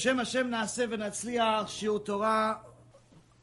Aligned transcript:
B'Shem 0.00 0.16
Hashem 0.16 0.50
Naaseh 0.50 0.88
V'Natzliach, 0.88 1.66
Shiur 1.66 2.02
Torah. 2.02 2.60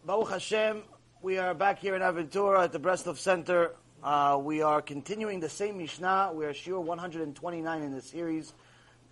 Baruch 0.04 0.32
Hashem, 0.32 0.82
we 1.22 1.38
are 1.38 1.54
back 1.54 1.78
here 1.78 1.96
in 1.96 2.02
Aventura 2.02 2.64
at 2.64 2.72
the 2.72 2.80
Breslov 2.80 3.18
Center. 3.18 3.76
Uh, 4.02 4.40
we 4.42 4.64
are 4.64 4.82
continuing 4.82 5.40
the 5.40 5.50
same 5.50 5.78
Mishnah. 5.78 6.32
We 6.34 6.46
are 6.46 6.54
Shiur 6.54 6.82
129 6.82 7.84
in 7.84 7.94
the 7.94 8.02
series, 8.02 8.56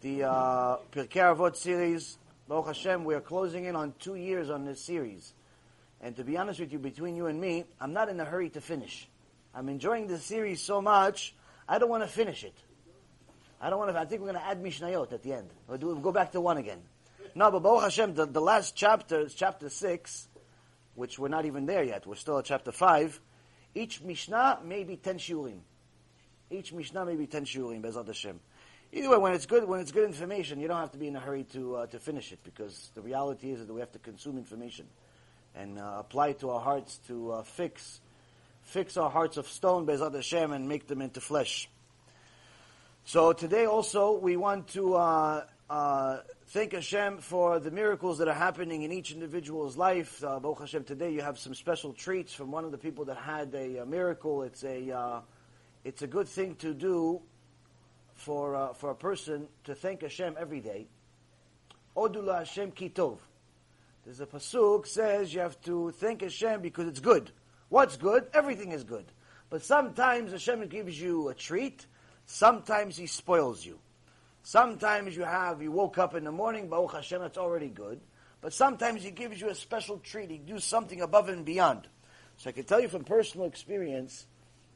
the 0.01 0.23
uh, 0.23 0.77
Pirkei 0.91 1.35
Avot 1.35 1.55
series. 1.55 2.17
Baruch 2.47 2.65
Hashem, 2.65 3.05
we 3.05 3.13
are 3.13 3.21
closing 3.21 3.65
in 3.65 3.75
on 3.75 3.93
two 3.99 4.15
years 4.15 4.49
on 4.49 4.65
this 4.65 4.81
series. 4.81 5.35
And 6.01 6.15
to 6.15 6.23
be 6.23 6.37
honest 6.37 6.59
with 6.59 6.73
you, 6.73 6.79
between 6.79 7.15
you 7.15 7.27
and 7.27 7.39
me, 7.39 7.65
I'm 7.79 7.93
not 7.93 8.09
in 8.09 8.19
a 8.19 8.25
hurry 8.25 8.49
to 8.49 8.59
finish. 8.61 9.07
I'm 9.53 9.69
enjoying 9.69 10.07
this 10.07 10.23
series 10.23 10.63
so 10.63 10.81
much, 10.81 11.35
I 11.69 11.77
don't 11.77 11.89
want 11.89 12.01
to 12.01 12.09
finish 12.09 12.43
it. 12.43 12.57
I 13.61 13.69
don't 13.69 13.77
want 13.77 13.91
to. 13.91 13.99
I 13.99 14.05
think 14.05 14.21
we're 14.21 14.31
going 14.31 14.41
to 14.41 14.47
add 14.47 14.63
Mishnayot 14.63 15.13
at 15.13 15.21
the 15.21 15.33
end. 15.33 15.51
We'll, 15.67 15.77
do, 15.77 15.85
we'll 15.85 15.97
go 15.97 16.11
back 16.11 16.31
to 16.31 16.41
one 16.41 16.57
again. 16.57 16.81
No, 17.37 17.51
but 17.51 17.63
Baruch 17.63 17.83
Hashem, 17.83 18.13
the, 18.13 18.25
the 18.25 18.39
last 18.39 18.77
chapter 18.77 19.27
chapter 19.27 19.67
6, 19.67 20.27
which 20.95 21.19
we're 21.19 21.27
not 21.27 21.45
even 21.45 21.65
there 21.65 21.83
yet. 21.83 22.07
We're 22.07 22.15
still 22.15 22.39
at 22.39 22.45
chapter 22.45 22.71
5. 22.71 23.19
Each 23.75 24.01
Mishnah 24.01 24.59
may 24.63 24.85
be 24.85 24.95
10 24.95 25.17
shiurim. 25.17 25.59
Each 26.49 26.71
Mishnah 26.71 27.05
may 27.05 27.17
be 27.17 27.27
10 27.27 27.43
shiurim, 27.43 27.81
Bezat 27.81 28.07
Hashem. 28.07 28.39
Either 28.93 29.09
way, 29.09 29.17
when 29.17 29.33
it's 29.33 29.45
good, 29.45 29.67
when 29.67 29.81
it's 29.81 29.91
good 29.91 30.05
information, 30.05 30.61
you 30.61 30.69
don't 30.69 30.79
have 30.79 30.93
to 30.93 30.97
be 30.97 31.09
in 31.09 31.15
a 31.17 31.19
hurry 31.19 31.43
to 31.51 31.75
uh, 31.75 31.85
to 31.87 31.99
finish 31.99 32.31
it 32.31 32.39
because 32.45 32.91
the 32.95 33.01
reality 33.01 33.51
is 33.51 33.59
that 33.59 33.73
we 33.73 33.81
have 33.81 33.91
to 33.91 33.99
consume 33.99 34.37
information 34.37 34.85
and 35.53 35.77
uh, 35.77 35.95
apply 35.99 36.29
it 36.29 36.39
to 36.39 36.51
our 36.51 36.61
hearts 36.61 36.99
to 37.07 37.31
uh, 37.33 37.43
fix 37.43 37.99
fix 38.61 38.95
our 38.95 39.09
hearts 39.09 39.35
of 39.35 39.47
stone, 39.47 39.85
Bezat 39.85 40.15
Hashem, 40.15 40.53
and 40.53 40.69
make 40.69 40.87
them 40.87 41.01
into 41.01 41.19
flesh. 41.19 41.69
So 43.03 43.33
today 43.33 43.65
also 43.65 44.13
we 44.17 44.37
want 44.37 44.69
to 44.69 44.95
uh, 44.95 45.45
uh, 45.69 46.19
thank 46.47 46.73
Hashem 46.73 47.17
for 47.19 47.59
the 47.59 47.71
miracles 47.71 48.19
that 48.19 48.27
are 48.27 48.33
happening 48.33 48.83
in 48.83 48.91
each 48.91 49.11
individual's 49.11 49.77
life. 49.77 50.23
Uh, 50.23 50.39
Baruch 50.39 50.59
Hashem, 50.59 50.83
today 50.83 51.11
you 51.11 51.21
have 51.21 51.39
some 51.39 51.53
special 51.53 51.93
treats 51.93 52.33
from 52.33 52.51
one 52.51 52.65
of 52.65 52.71
the 52.71 52.77
people 52.77 53.05
that 53.05 53.17
had 53.17 53.53
a, 53.53 53.77
a 53.77 53.85
miracle. 53.85 54.43
It's 54.43 54.63
a, 54.63 54.91
uh, 54.91 55.19
it's 55.83 56.01
a 56.01 56.07
good 56.07 56.27
thing 56.27 56.55
to 56.55 56.73
do 56.73 57.21
for, 58.13 58.55
uh, 58.55 58.73
for 58.73 58.91
a 58.91 58.95
person 58.95 59.47
to 59.65 59.75
thank 59.75 60.01
Hashem 60.01 60.35
every 60.39 60.61
day. 60.61 60.87
Hodu 61.95 62.17
laHashem 62.17 62.75
ki 62.75 62.89
tov. 62.89 63.17
There's 64.03 64.19
a 64.19 64.25
pasuk 64.25 64.85
says 64.85 65.33
you 65.33 65.39
have 65.39 65.59
to 65.61 65.91
thank 65.91 66.21
Hashem 66.21 66.61
because 66.61 66.87
it's 66.87 66.99
good. 66.99 67.31
What's 67.69 67.97
good? 67.97 68.27
Everything 68.33 68.71
is 68.71 68.83
good. 68.83 69.05
But 69.49 69.63
sometimes 69.63 70.31
Hashem 70.31 70.67
gives 70.67 70.99
you 70.99 71.29
a 71.29 71.33
treat. 71.33 71.85
Sometimes 72.25 72.97
He 72.97 73.07
spoils 73.07 73.65
you. 73.65 73.79
Sometimes 74.45 75.17
you 75.17 75.23
have, 75.23 75.63
you 75.63 75.71
woke 75.71 75.97
up 75.97 76.13
in 76.13 76.23
the 76.23 76.31
morning, 76.31 76.69
Baruch 76.69 76.93
Hashem, 76.93 77.19
that's 77.19 77.39
already 77.39 77.67
good. 77.67 77.99
But 78.41 78.53
sometimes 78.53 79.01
He 79.01 79.09
gives 79.09 79.41
you 79.41 79.49
a 79.49 79.55
special 79.55 79.97
treat. 79.97 80.29
He 80.29 80.37
gives 80.37 80.63
something 80.63 81.01
above 81.01 81.29
and 81.29 81.43
beyond. 81.43 81.87
So 82.37 82.51
I 82.51 82.53
can 82.53 82.63
tell 82.63 82.79
you 82.79 82.87
from 82.87 83.05
personal 83.05 83.47
experience 83.47 84.27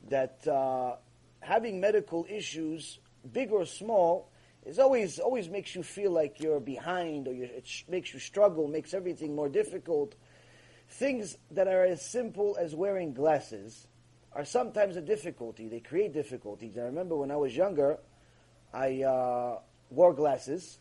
that 0.09 0.47
uh, 0.47 0.95
having 1.39 1.79
medical 1.79 2.25
issues, 2.27 2.97
big 3.31 3.51
or 3.51 3.63
small, 3.63 4.31
is 4.65 4.79
always 4.79 5.19
always 5.19 5.49
makes 5.49 5.75
you 5.75 5.83
feel 5.83 6.09
like 6.09 6.39
you're 6.39 6.59
behind, 6.59 7.27
or 7.27 7.33
it 7.35 7.67
sh- 7.67 7.83
makes 7.87 8.11
you 8.11 8.19
struggle, 8.19 8.67
makes 8.67 8.95
everything 8.95 9.35
more 9.35 9.49
difficult. 9.49 10.15
Things 10.89 11.37
that 11.51 11.67
are 11.67 11.85
as 11.85 12.03
simple 12.03 12.57
as 12.59 12.73
wearing 12.73 13.13
glasses 13.13 13.85
are 14.31 14.45
sometimes 14.45 14.95
a 14.95 15.01
difficulty. 15.01 15.67
They 15.67 15.79
create 15.79 16.11
difficulties. 16.11 16.75
I 16.75 16.81
remember 16.81 17.15
when 17.15 17.29
I 17.29 17.35
was 17.35 17.55
younger, 17.55 17.99
I 18.73 19.03
uh, 19.03 19.59
wore 19.89 20.13
glasses, 20.13 20.79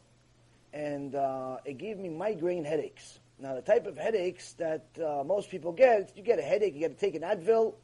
and 0.72 1.15
uh, 1.15 1.59
it 1.65 1.78
gave 1.78 1.99
me 1.99 2.09
migraine 2.09 2.65
headaches. 2.65 3.19
Now, 3.38 3.54
the 3.54 3.62
type 3.62 3.87
of 3.87 3.97
headaches 3.97 4.54
that 4.54 4.87
uh, 4.99 5.22
most 5.25 5.50
people 5.50 5.72
get, 5.72 6.12
you 6.16 6.22
get 6.22 6.38
a 6.38 6.43
headache, 6.43 6.75
you 6.75 6.81
got 6.81 6.99
to 6.99 7.00
take 7.00 7.15
an 7.15 7.22
Advil, 7.22 7.75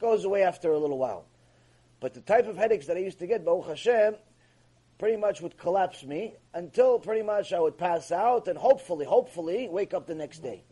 goes 0.00 0.24
away 0.24 0.42
after 0.42 0.72
a 0.72 0.78
little 0.78 0.98
while. 0.98 1.24
But 2.00 2.14
the 2.14 2.20
type 2.20 2.48
of 2.48 2.56
headaches 2.56 2.86
that 2.86 2.96
I 2.96 3.00
used 3.00 3.20
to 3.20 3.26
get, 3.26 3.44
Baruch 3.44 3.68
Hashem, 3.68 4.16
pretty 4.98 5.16
much 5.16 5.40
would 5.40 5.56
collapse 5.56 6.04
me 6.04 6.34
until 6.52 6.98
pretty 6.98 7.22
much 7.22 7.52
I 7.52 7.60
would 7.60 7.78
pass 7.78 8.12
out 8.12 8.48
and 8.48 8.58
hopefully, 8.58 9.06
hopefully, 9.06 9.68
wake 9.70 9.94
up 9.94 10.06
the 10.06 10.14
next 10.14 10.40
day. 10.40 10.64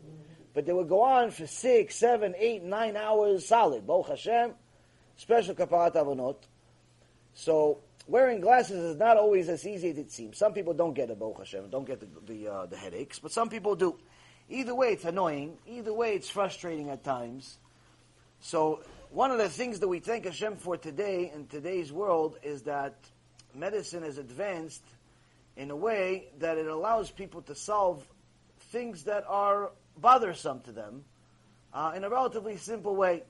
But 0.53 0.65
they 0.65 0.73
would 0.73 0.89
go 0.89 1.01
on 1.01 1.31
for 1.31 1.47
six, 1.47 1.95
seven, 1.95 2.35
eight, 2.37 2.63
nine 2.63 2.95
hours 2.95 3.47
solid. 3.47 3.87
Baruch 3.87 4.09
Hashem, 4.09 4.53
special 5.15 5.55
kaparat 5.55 5.95
avonot. 5.95 6.35
So 7.33 7.79
wearing 8.07 8.41
glasses 8.41 8.77
is 8.77 8.97
not 8.97 9.17
always 9.17 9.49
as 9.49 9.65
easy 9.65 9.89
as 9.89 9.97
it 9.97 10.11
seems. 10.11 10.37
Some 10.37 10.53
people 10.53 10.73
don't 10.73 10.93
get 10.93 11.09
it, 11.09 11.19
Baruch 11.19 11.39
Hashem, 11.39 11.69
don't 11.69 11.85
get 11.85 11.99
the 11.99 12.33
the, 12.33 12.47
uh, 12.47 12.65
the 12.65 12.77
headaches, 12.77 13.19
but 13.19 13.31
some 13.31 13.49
people 13.49 13.75
do. 13.75 13.97
Either 14.49 14.75
way, 14.75 14.89
it's 14.89 15.05
annoying. 15.05 15.57
Either 15.67 15.93
way, 15.93 16.13
it's 16.13 16.29
frustrating 16.29 16.89
at 16.89 17.03
times. 17.03 17.57
So 18.41 18.81
one 19.09 19.31
of 19.31 19.37
the 19.37 19.47
things 19.47 19.79
that 19.79 19.87
we 19.87 19.99
thank 19.99 20.25
Hashem 20.25 20.57
for 20.57 20.75
today 20.75 21.31
in 21.33 21.47
today's 21.47 21.93
world 21.93 22.37
is 22.43 22.63
that 22.63 22.95
medicine 23.55 24.03
has 24.03 24.17
advanced 24.17 24.83
in 25.55 25.71
a 25.71 25.75
way 25.75 26.27
that 26.39 26.57
it 26.57 26.67
allows 26.67 27.09
people 27.11 27.41
to 27.43 27.55
solve 27.55 28.05
things 28.71 29.03
that 29.03 29.23
are 29.27 29.71
bothersome 29.97 30.61
to 30.61 30.71
them 30.71 31.05
uh, 31.73 31.93
in 31.95 32.03
a 32.03 32.09
relatively 32.09 32.57
simple 32.57 32.95
way. 32.95 33.23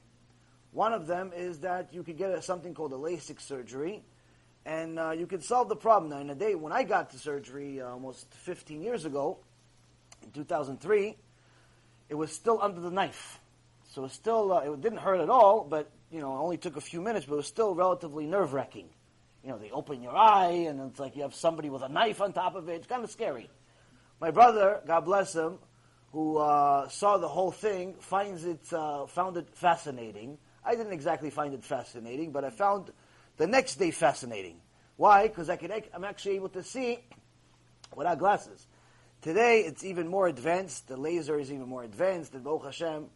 One 0.71 0.93
of 0.93 1.05
them 1.05 1.31
is 1.35 1.59
that 1.59 1.93
you 1.93 2.01
could 2.01 2.17
get 2.17 2.31
a, 2.31 2.41
something 2.41 2.73
called 2.73 2.93
a 2.93 2.97
LASIK 2.97 3.39
surgery, 3.39 4.01
and 4.65 4.97
uh, 4.97 5.11
you 5.11 5.27
can 5.27 5.41
solve 5.41 5.69
the 5.69 5.75
problem. 5.75 6.11
Now, 6.11 6.19
in 6.19 6.29
a 6.29 6.35
day 6.35 6.55
when 6.55 6.71
I 6.71 6.83
got 6.83 7.11
the 7.11 7.17
surgery 7.17 7.81
uh, 7.81 7.89
almost 7.89 8.33
15 8.33 8.81
years 8.81 9.05
ago, 9.05 9.39
in 10.23 10.31
2003, 10.31 11.17
it 12.09 12.15
was 12.15 12.31
still 12.31 12.59
under 12.61 12.79
the 12.79 12.91
knife. 12.91 13.39
So 13.91 14.05
it 14.05 14.11
still, 14.11 14.53
uh, 14.53 14.61
it 14.61 14.81
didn't 14.81 14.99
hurt 14.99 15.19
at 15.19 15.29
all, 15.29 15.65
but, 15.69 15.89
you 16.11 16.19
know, 16.19 16.33
it 16.35 16.39
only 16.39 16.57
took 16.57 16.77
a 16.77 16.81
few 16.81 17.01
minutes, 17.01 17.25
but 17.25 17.33
it 17.33 17.37
was 17.37 17.47
still 17.47 17.75
relatively 17.75 18.25
nerve-wracking. 18.25 18.89
You 19.43 19.49
know, 19.49 19.57
they 19.57 19.71
open 19.71 20.01
your 20.01 20.15
eye, 20.15 20.65
and 20.69 20.79
it's 20.89 20.99
like 20.99 21.15
you 21.15 21.23
have 21.23 21.35
somebody 21.35 21.69
with 21.69 21.83
a 21.83 21.89
knife 21.89 22.21
on 22.21 22.31
top 22.31 22.55
of 22.55 22.69
it. 22.69 22.75
It's 22.75 22.87
kind 22.87 23.03
of 23.03 23.11
scary. 23.11 23.49
My 24.21 24.31
brother, 24.31 24.81
God 24.87 25.01
bless 25.01 25.35
him, 25.35 25.59
who 26.13 26.37
uh, 26.37 26.87
saw 26.87 27.17
the 27.17 27.27
whole 27.27 27.51
thing, 27.51 27.95
finds 27.99 28.45
it, 28.45 28.71
uh, 28.71 29.05
found 29.07 29.35
it 29.35 29.49
fascinating. 29.53 30.37
I 30.63 30.75
didn't 30.75 30.93
exactly 30.93 31.29
find 31.29 31.53
it 31.53 31.65
fascinating, 31.65 32.31
but 32.31 32.45
I 32.45 32.51
found 32.51 32.91
the 33.37 33.47
next 33.47 33.75
day 33.75 33.91
fascinating. 33.91 34.57
Why? 34.95 35.27
Because 35.27 35.49
I 35.49 35.55
can, 35.55 35.71
I'm 35.93 36.03
actually 36.03 36.35
able 36.35 36.49
to 36.49 36.63
see 36.63 36.99
without 37.95 38.19
glasses. 38.19 38.67
Today, 39.21 39.61
it's 39.61 39.83
even 39.83 40.07
more 40.07 40.27
advanced. 40.27 40.87
The 40.87 40.97
laser 40.97 41.39
is 41.39 41.51
even 41.51 41.67
more 41.67 41.83
advanced. 41.83 42.33
And 42.33 42.43
Baruch 42.43 42.65
Hashem, 42.65 43.07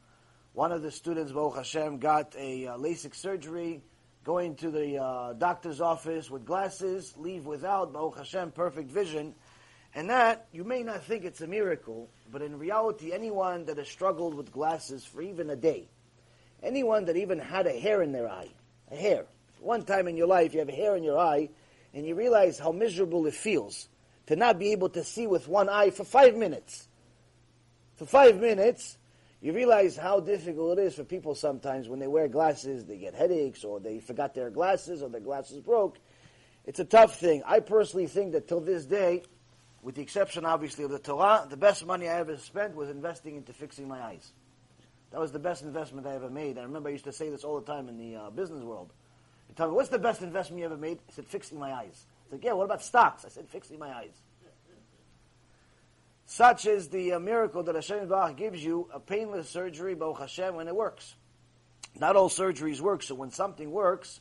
one 0.54 0.72
of 0.72 0.82
the 0.82 0.92
students, 0.92 1.32
Baruch 1.32 1.58
Hashem, 1.58 2.00
got 2.00 2.34
a 2.38 2.68
uh, 2.68 2.78
LASIK 2.78 3.14
surgery, 3.14 3.82
going 4.24 4.56
to 4.56 4.72
the 4.72 4.98
uh, 5.02 5.34
doctor's 5.34 5.82
office 5.82 6.30
with 6.30 6.46
glasses, 6.46 7.14
leave 7.18 7.46
without, 7.46 7.94
Baruch 7.94 8.18
Hashem, 8.18 8.52
perfect 8.52 8.90
vision. 8.90 9.36
And 9.96 10.10
that, 10.10 10.48
you 10.52 10.64
may 10.64 10.84
not 10.84 11.04
think 11.04 11.26
it's 11.26 11.42
a 11.42 11.48
miracle, 11.48 12.10
but 12.32 12.42
in 12.42 12.58
reality, 12.58 13.12
anyone 13.14 13.66
that 13.66 13.78
has 13.78 13.88
struggled 13.88 14.34
with 14.34 14.52
glasses 14.52 15.06
for 15.06 15.22
even 15.22 15.50
a 15.50 15.56
day, 15.56 15.88
anyone 16.62 17.06
that 17.06 17.18
even 17.18 17.40
had 17.40 17.68
a 17.68 17.80
hair 17.80 18.02
in 18.02 18.12
their 18.12 18.28
eye, 18.28 18.50
a 18.92 18.96
hair, 18.96 19.26
one 19.68 19.84
time 19.84 20.08
in 20.08 20.16
your 20.16 20.28
life 20.28 20.54
you 20.54 20.60
have 20.60 20.70
a 20.70 20.72
hair 20.72 20.96
in 20.96 21.04
your 21.04 21.20
eye, 21.20 21.50
and 21.94 22.08
you 22.08 22.16
realize 22.16 22.58
how 22.58 22.72
miserable 22.72 23.28
it 23.28 23.34
feels 23.34 23.90
to 24.28 24.36
not 24.36 24.58
be 24.58 24.72
able 24.72 24.90
to 24.90 25.04
see 25.04 25.28
with 25.28 25.48
one 25.48 25.70
eye 25.70 25.90
for 25.90 26.06
five 26.06 26.36
minutes. 26.36 26.88
For 27.98 28.06
five 28.06 28.40
minutes, 28.40 28.98
you 29.42 29.54
realize 29.54 29.98
how 29.98 30.20
difficult 30.20 30.80
it 30.80 30.84
is 30.84 30.96
for 30.96 31.04
people 31.04 31.36
sometimes 31.36 31.90
when 31.90 32.00
they 32.00 32.08
wear 32.08 32.28
glasses, 32.28 32.86
they 32.86 32.98
get 32.98 33.14
headaches, 33.14 33.64
or 33.64 33.80
they 33.80 34.00
forgot 34.00 34.34
their 34.34 34.50
glasses, 34.50 35.04
or 35.04 35.10
their 35.10 35.22
glasses 35.22 35.60
broke. 35.60 36.00
It's 36.66 36.80
a 36.80 36.86
tough 36.86 37.20
thing. 37.20 37.44
I 37.46 37.60
personally 37.60 38.08
think 38.08 38.32
that 38.34 38.48
till 38.48 38.62
this 38.62 38.86
day, 38.86 39.24
with 39.82 39.96
the 39.96 40.02
exception 40.02 40.46
obviously 40.46 40.84
of 40.86 40.92
the 40.92 41.00
Torah, 41.00 41.46
the 41.50 41.58
best 41.58 41.86
money 41.86 42.08
I 42.08 42.20
ever 42.20 42.38
spent 42.38 42.76
was 42.76 42.90
investing 42.90 43.36
into 43.36 43.54
fixing 43.54 43.88
my 43.88 44.02
eyes. 44.02 44.32
That 45.12 45.20
was 45.20 45.32
the 45.32 45.40
best 45.40 45.64
investment 45.64 46.08
I 46.08 46.16
ever 46.16 46.30
made. 46.30 46.58
I 46.58 46.64
remember 46.64 46.90
I 46.90 46.94
used 46.94 47.06
to 47.06 47.14
say 47.14 47.30
this 47.30 47.44
all 47.44 47.60
the 47.60 47.66
time 47.66 47.88
in 47.88 47.98
the 47.98 48.16
uh, 48.16 48.30
business 48.30 48.64
world. 48.64 48.92
You 49.50 49.56
tell 49.56 49.70
me, 49.70 49.76
what's 49.76 49.90
the 49.90 50.00
best 50.00 50.22
investment 50.22 50.60
you 50.60 50.66
ever 50.66 50.78
made? 50.78 51.00
I 51.10 51.12
said, 51.14 51.26
fixing 51.26 51.60
my 51.60 51.74
eyes. 51.74 52.06
I 52.28 52.32
said, 52.32 52.40
yeah, 52.44 52.54
what 52.54 52.66
about 52.66 52.84
stocks? 52.84 53.26
I 53.26 53.30
said, 53.30 53.48
fixing 53.50 53.80
my 53.80 53.94
eyes. 53.94 54.14
Such 56.26 56.66
is 56.66 56.90
the 56.90 57.14
uh, 57.14 57.20
miracle 57.20 57.64
that 57.64 57.76
Hashem 57.76 58.10
Baruch 58.10 58.36
gives 58.36 58.64
you 58.64 58.90
a 58.94 59.00
painless 59.00 59.50
surgery, 59.50 59.96
Baruch 59.96 60.20
Hashem, 60.20 60.56
when 60.56 60.68
it 60.68 60.76
works. 60.76 61.16
Not 61.98 62.18
all 62.18 62.30
surgeries 62.30 62.82
work, 62.82 63.02
so 63.02 63.16
when 63.16 63.32
something 63.32 63.72
works, 63.72 64.20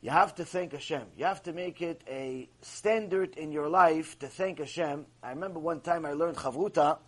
you 0.00 0.10
have 0.10 0.34
to 0.36 0.44
thank 0.44 0.72
Hashem. 0.72 1.02
You 1.16 1.24
have 1.24 1.42
to 1.44 1.52
make 1.52 1.82
it 1.82 2.02
a 2.08 2.48
standard 2.60 3.36
in 3.36 3.50
your 3.50 3.68
life 3.68 4.18
to 4.20 4.28
thank 4.28 4.60
Hashem. 4.60 5.06
I 5.22 5.30
remember 5.30 5.58
one 5.58 5.80
time 5.80 6.06
I 6.06 6.12
learned 6.12 6.36
Chavruta 6.36 6.98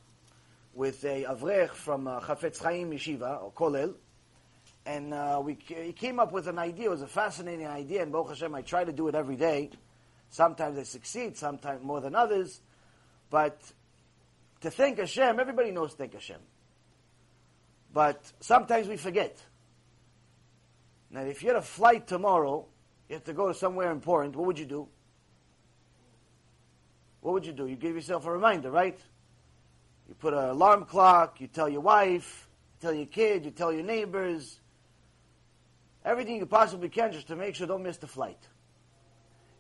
with 0.75 1.05
a 1.05 1.25
Avrech 1.25 1.71
from 1.71 2.09
uh, 2.09 2.21
Chafetz 2.21 2.61
Chaim 2.61 2.91
Yeshiva, 2.91 3.43
or 3.43 3.53
Kolel, 3.53 3.95
and 4.87 5.13
uh, 5.13 5.43
we 5.45 5.59
he 5.67 5.93
came 5.93 6.21
up 6.21 6.33
with 6.33 6.47
an 6.47 6.59
idea. 6.59 6.87
It 6.87 6.91
was 6.91 7.03
a 7.03 7.09
fascinating 7.09 7.67
idea, 7.67 8.03
and 8.03 8.13
Baruch 8.13 8.29
Hashem, 8.29 8.55
I 8.55 8.63
try 8.63 8.85
to 8.85 8.93
do 8.93 9.09
it 9.09 9.15
every 9.15 9.37
day. 9.37 9.71
Sometimes 10.31 10.79
I 10.79 10.85
succeed, 10.85 11.37
sometimes 11.37 11.85
more 11.85 12.01
than 12.01 12.15
others. 12.15 12.61
But 13.29 13.61
to 14.61 14.71
thank 14.71 14.99
Hashem, 14.99 15.41
everybody 15.41 15.73
knows 15.73 15.93
thank 15.93 16.15
Hashem. 16.15 16.41
But 17.93 18.33
sometimes 18.41 18.89
we 18.89 18.97
forget. 18.97 19.43
Now, 21.11 21.23
if 21.23 21.43
you 21.43 21.49
had 21.49 21.57
a 21.57 21.63
flight 21.63 22.07
tomorrow, 22.07 22.67
you 23.09 23.15
have 23.15 23.25
to 23.25 23.33
go 23.33 23.49
to 23.49 23.55
somewhere 23.55 23.91
important, 23.91 24.37
what 24.37 24.47
would 24.47 24.59
you 24.59 24.67
do? 24.67 24.89
What 27.21 27.33
would 27.33 27.47
you 27.47 27.53
do? 27.53 27.67
You 27.67 27.77
give 27.77 27.95
yourself 27.95 28.27
a 28.27 28.31
reminder, 28.31 28.71
right? 28.71 28.99
You 30.09 30.15
put 30.15 30.33
an 30.35 30.45
alarm 30.45 30.85
clock, 30.85 31.41
you 31.41 31.49
tell 31.49 31.69
your 31.69 31.81
wife, 31.81 32.49
you 32.75 32.89
tell 32.89 32.95
your 32.95 33.07
kid, 33.07 33.45
you 33.45 33.51
tell 33.51 33.73
your 33.73 33.83
neighbors, 33.83 34.61
everything 36.07 36.37
you 36.37 36.47
possibly 36.47 36.89
can 36.89 37.13
just 37.13 37.27
to 37.27 37.37
make 37.37 37.57
sure 37.57 37.67
don't 37.67 37.83
miss 37.83 37.97
the 37.97 38.07
flight. 38.07 38.39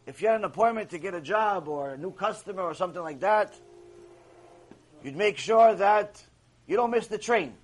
If 0.07 0.23
you 0.23 0.29
had 0.29 0.37
an 0.37 0.45
appointment 0.45 0.91
to 0.91 0.99
get 0.99 1.13
a 1.15 1.21
job 1.21 1.67
or 1.67 1.91
a 1.91 1.99
new 1.99 2.13
customer 2.13 2.63
or 2.63 2.75
something 2.75 3.03
like 3.03 3.21
that, 3.21 3.53
you'd 5.03 5.17
make 5.17 5.37
sure 5.37 5.75
that 5.75 6.23
you 6.69 6.77
don't 6.77 6.93
miss 6.93 7.09
the 7.09 7.19
train. 7.19 7.55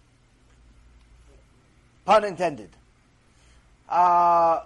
Pun 2.05 2.25
intended. 2.25 2.71
Uh, 3.89 4.63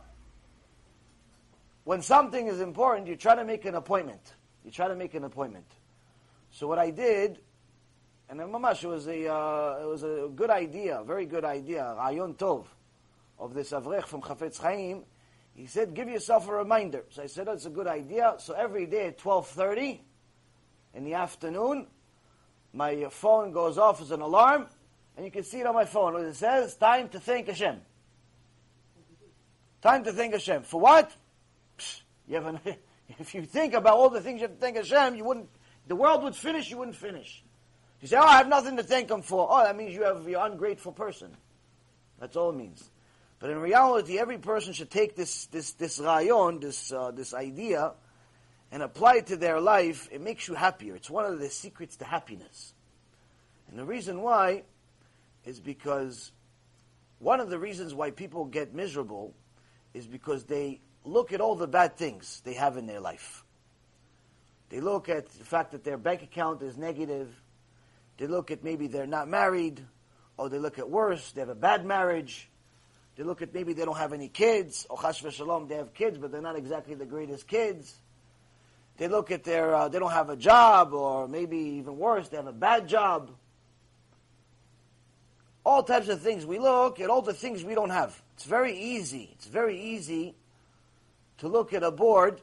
when 1.85 2.01
something 2.01 2.47
is 2.47 2.61
important, 2.61 3.09
you 3.09 3.17
try 3.17 3.35
to 3.35 3.45
make 3.45 3.67
an 3.67 3.75
appointment. 3.75 4.21
You 4.65 4.71
try 4.71 4.89
to 4.89 4.97
make 4.97 5.13
an 5.13 5.25
appointment. 5.25 5.67
So 6.53 6.67
what 6.67 6.79
I 6.79 6.91
did, 6.91 7.39
and 8.31 8.41
mamash, 8.41 8.83
it 8.83 8.89
was 8.89 9.07
a 9.07 9.31
uh, 9.31 9.79
it 9.83 9.87
was 9.87 10.03
a 10.03 10.31
good 10.35 10.49
idea, 10.49 11.03
very 11.07 11.27
good 11.27 11.45
idea, 11.45 11.95
Ayon 11.99 12.35
Tov, 12.35 12.65
of 13.39 13.55
this 13.55 13.73
Avrech 13.73 14.07
from 14.07 14.23
Chafetz 14.23 14.61
Chaim. 14.61 15.05
He 15.55 15.67
said, 15.67 15.95
give 15.95 16.09
yourself 16.09 16.49
a 16.49 16.53
reminder. 16.53 17.05
So 17.11 17.23
I 17.23 17.27
said, 17.27 17.49
oh, 17.49 17.53
that's 17.53 17.67
a 17.67 17.71
good 17.71 17.87
idea. 17.87 18.35
So 18.39 18.55
every 18.55 18.87
day 18.87 19.07
at 19.07 19.19
12.30 19.19 20.01
in 20.95 21.05
the 21.05 21.15
afternoon, 21.15 21.87
my 22.73 23.07
phone 23.11 23.53
goes 23.53 23.79
off 23.79 24.03
as 24.03 24.11
an 24.11 24.21
alarm, 24.21 24.67
and 25.17 25.25
you 25.25 25.33
can 25.33 25.45
see 25.45 25.61
it 25.61 25.67
on 25.67 25.75
my 25.75 25.87
phone. 25.87 26.15
It 26.25 26.35
says, 26.35 26.77
time 26.77 27.09
to 27.11 27.21
thank 27.21 27.47
Hashem. 27.47 27.81
Time 29.81 30.05
to 30.05 30.13
thank 30.13 30.33
Hashem. 30.33 30.63
For 30.63 30.81
what? 30.81 31.11
Psh, 31.79 32.01
you 32.29 32.37
an, 32.39 32.61
if 33.19 33.35
you 33.35 33.43
think 33.43 33.73
about 33.73 33.97
all 33.97 34.11
the 34.11 34.21
things 34.21 34.41
you 34.41 34.49
have 34.49 34.57
to 34.57 34.61
thank 34.61 34.77
Hashem, 34.77 35.15
you 35.15 35.25
wouldn't, 35.25 35.49
the 35.87 35.97
world 35.97 36.23
would 36.23 36.37
finish, 36.37 36.71
you 36.71 36.77
wouldn't 36.77 36.97
finish. 36.97 37.43
You 38.03 38.09
say, 38.09 38.17
oh, 38.19 38.27
I 38.27 38.37
have 38.39 38.49
nothing 38.49 38.77
to 38.77 38.83
thank 38.83 39.11
Him 39.11 39.23
for. 39.23 39.49
Oh, 39.51 39.65
that 39.65 39.75
means 39.75 39.95
you 39.95 40.03
have, 40.03 40.29
you're 40.29 40.45
ungrateful 40.45 40.93
person. 40.93 41.35
That's 42.19 42.37
all 42.37 42.51
it 42.51 42.57
means. 42.57 42.91
But 43.39 43.51
in 43.51 43.59
reality, 43.59 44.19
every 44.19 44.39
person 44.39 44.73
should 44.73 44.91
take 44.91 45.15
this 45.15 45.47
this 45.47 45.73
this 45.73 45.99
rayon, 45.99 46.61
this 46.61 46.93
uh, 46.93 47.11
this 47.11 47.35
idea, 47.35 47.93
and 48.73 48.83
apply 48.83 49.17
it 49.17 49.27
to 49.27 49.37
their 49.37 49.61
life. 49.61 50.09
It 50.11 50.21
makes 50.21 50.49
you 50.49 50.55
happier. 50.55 50.97
It's 50.97 51.11
one 51.11 51.27
of 51.27 51.39
the 51.39 51.51
secrets 51.51 51.97
to 51.97 52.05
happiness. 52.05 52.73
And 53.69 53.79
the 53.79 53.85
reason 53.85 54.23
why 54.23 54.63
is 55.45 55.61
because 55.61 56.33
one 57.19 57.41
of 57.41 57.51
the 57.51 57.59
reasons 57.59 57.95
why 57.95 58.11
people 58.11 58.47
get 58.47 58.75
miserable 58.75 59.35
is 59.93 60.07
because 60.07 60.45
they 60.45 60.81
look 61.05 61.33
at 61.33 61.41
all 61.41 61.57
the 61.57 61.67
bad 61.67 61.97
things 61.97 62.41
they 62.45 62.55
have 62.55 62.77
in 62.77 62.87
their 62.87 63.01
life. 63.01 63.45
They 64.69 64.81
look 64.81 65.09
at 65.09 65.29
the 65.29 65.45
fact 65.45 65.73
that 65.73 65.85
their 65.85 65.97
bank 65.97 66.23
account 66.23 66.63
is 66.63 66.77
negative. 66.77 67.29
They 68.19 68.27
look 68.27 68.51
at 68.51 68.65
maybe 68.65 68.89
they're 68.89 69.07
not 69.07 69.29
married, 69.29 69.81
or 70.37 70.49
they 70.49 70.59
look 70.59 70.79
at 70.79 70.91
worse, 70.91 71.33
they 71.33 71.41
have 71.41 71.49
a 71.49 71.55
bad 71.55 71.85
marriage 71.85 72.51
they 73.17 73.23
look 73.23 73.41
at 73.41 73.55
maybe 73.55 73.73
they 73.73 73.85
don't 73.85 73.97
have 73.97 74.13
any 74.13 74.29
kids, 74.29 74.87
or 74.91 74.99
chash 74.99 75.69
they 75.69 75.77
have 75.77 75.95
kids, 75.95 76.19
but 76.19 76.31
they're 76.31 76.43
not 76.43 76.57
exactly 76.57 76.95
the 76.95 77.07
greatest 77.07 77.49
kids. 77.49 77.95
They 78.99 79.09
look 79.09 79.31
at 79.31 79.45
their, 79.45 79.75
uh, 79.75 79.89
they 79.89 79.99
don't 79.99 80.13
have 80.13 80.31
a 80.31 80.37
job, 80.37 80.93
or 80.93 81.27
maybe 81.27 81.57
even 81.57 81.97
worse, 81.97 82.29
they 82.29 82.37
have 82.37 82.47
a 82.47 82.53
bad 82.53 82.89
job. 82.89 83.31
All 85.65 85.83
types 85.83 86.09
of 86.09 86.21
things. 86.21 86.47
We 86.47 86.59
look 86.59 87.01
at 87.01 87.11
all 87.11 87.23
the 87.23 87.35
things 87.35 87.65
we 87.65 87.75
don't 87.75 87.91
have. 87.91 88.23
It's 88.35 88.45
very 88.45 88.79
easy. 88.79 89.31
It's 89.33 89.47
very 89.47 89.81
easy 89.81 90.35
to 91.39 91.49
look 91.49 91.73
at 91.73 91.83
a 91.83 91.91
board 91.91 92.41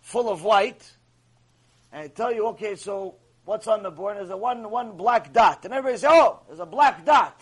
full 0.00 0.30
of 0.30 0.42
white 0.42 0.90
and 1.92 2.14
tell 2.14 2.32
you, 2.32 2.46
okay, 2.48 2.76
so 2.76 3.16
what's 3.44 3.66
on 3.66 3.82
the 3.82 3.90
board? 3.90 4.16
There's 4.16 4.30
a 4.30 4.36
one, 4.36 4.70
one 4.70 4.96
black 4.96 5.32
dot. 5.32 5.64
And 5.64 5.74
everybody 5.74 5.98
says, 5.98 6.10
oh, 6.12 6.40
there's 6.46 6.60
a 6.60 6.66
black 6.66 7.04
dot. 7.04 7.40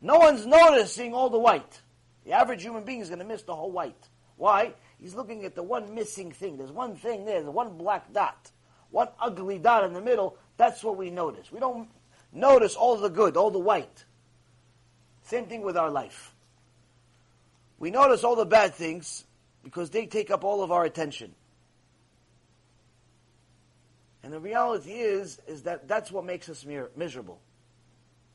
No 0.00 0.18
one's 0.18 0.46
noticing 0.46 1.14
all 1.14 1.30
the 1.30 1.38
white. 1.38 1.80
The 2.24 2.32
average 2.32 2.62
human 2.62 2.84
being 2.84 3.00
is 3.00 3.08
going 3.08 3.18
to 3.18 3.24
miss 3.24 3.42
the 3.42 3.54
whole 3.54 3.70
white. 3.70 4.08
Why? 4.36 4.74
He's 5.00 5.14
looking 5.14 5.44
at 5.44 5.54
the 5.54 5.62
one 5.62 5.94
missing 5.94 6.30
thing. 6.30 6.56
There's 6.56 6.72
one 6.72 6.94
thing 6.96 7.24
there, 7.24 7.42
the 7.42 7.50
one 7.50 7.76
black 7.76 8.12
dot, 8.12 8.50
one 8.90 9.08
ugly 9.20 9.58
dot 9.58 9.84
in 9.84 9.92
the 9.92 10.00
middle. 10.00 10.36
That's 10.56 10.82
what 10.84 10.96
we 10.96 11.10
notice. 11.10 11.50
We 11.50 11.60
don't 11.60 11.88
notice 12.32 12.76
all 12.76 12.96
the 12.96 13.10
good, 13.10 13.36
all 13.36 13.50
the 13.50 13.58
white. 13.58 14.04
Same 15.22 15.46
thing 15.46 15.62
with 15.62 15.76
our 15.76 15.90
life. 15.90 16.34
We 17.78 17.90
notice 17.90 18.24
all 18.24 18.36
the 18.36 18.46
bad 18.46 18.74
things 18.74 19.24
because 19.62 19.90
they 19.90 20.06
take 20.06 20.30
up 20.30 20.44
all 20.44 20.62
of 20.62 20.72
our 20.72 20.84
attention. 20.84 21.34
And 24.22 24.32
the 24.32 24.40
reality 24.40 24.92
is, 24.92 25.40
is 25.46 25.62
that 25.62 25.88
that's 25.88 26.10
what 26.10 26.24
makes 26.24 26.48
us 26.48 26.66
miserable. 26.96 27.40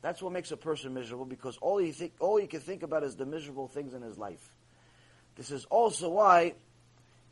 That's 0.04 0.20
what 0.20 0.32
makes 0.34 0.52
a 0.52 0.58
person 0.58 0.92
miserable 0.92 1.24
because 1.24 1.56
all 1.62 1.78
he 1.78 1.90
think, 1.90 2.12
all 2.20 2.36
he 2.36 2.46
can 2.46 2.60
think 2.60 2.82
about 2.82 3.04
is 3.04 3.16
the 3.16 3.24
miserable 3.24 3.68
things 3.68 3.94
in 3.94 4.02
his 4.02 4.18
life. 4.18 4.54
This 5.34 5.50
is 5.50 5.64
also 5.70 6.10
why 6.10 6.56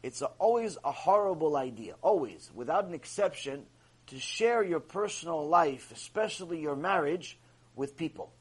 it's 0.03 0.23
a, 0.23 0.29
always 0.39 0.79
a 0.83 0.91
horrible 0.91 1.59
idea, 1.59 1.97
always, 2.01 2.51
without 2.55 2.87
an 2.87 2.95
exception, 2.95 3.65
to 4.07 4.19
share 4.19 4.63
your 4.65 4.81
personal 4.81 5.47
life, 5.47 5.93
especially 5.95 6.63
your 6.63 6.75
marriage, 6.75 7.39
with 7.77 7.95
people. 7.95 8.33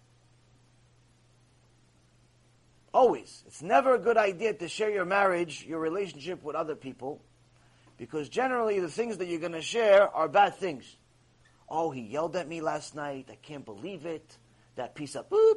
Always. 2.94 3.44
It's 3.48 3.62
never 3.62 3.96
a 3.96 4.00
good 4.00 4.16
idea 4.16 4.54
to 4.54 4.70
share 4.70 4.92
your 4.92 5.04
marriage, 5.04 5.66
your 5.68 5.80
relationship 5.80 6.42
with 6.42 6.56
other 6.56 6.76
people, 6.76 7.20
because 7.98 8.30
generally 8.30 8.80
the 8.80 8.88
things 8.88 9.18
that 9.18 9.28
you're 9.28 9.42
going 9.42 9.52
to 9.52 9.62
share 9.62 10.08
are 10.08 10.30
bad 10.30 10.56
things. 10.56 10.86
Oh, 11.74 11.90
he 11.90 12.02
yelled 12.02 12.36
at 12.36 12.50
me 12.50 12.60
last 12.60 12.96
night. 12.96 13.30
I 13.32 13.36
can't 13.36 13.64
believe 13.64 14.06
it. 14.06 14.38
That 14.76 14.94
piece 14.94 15.16
of 15.16 15.30
boop, 15.30 15.56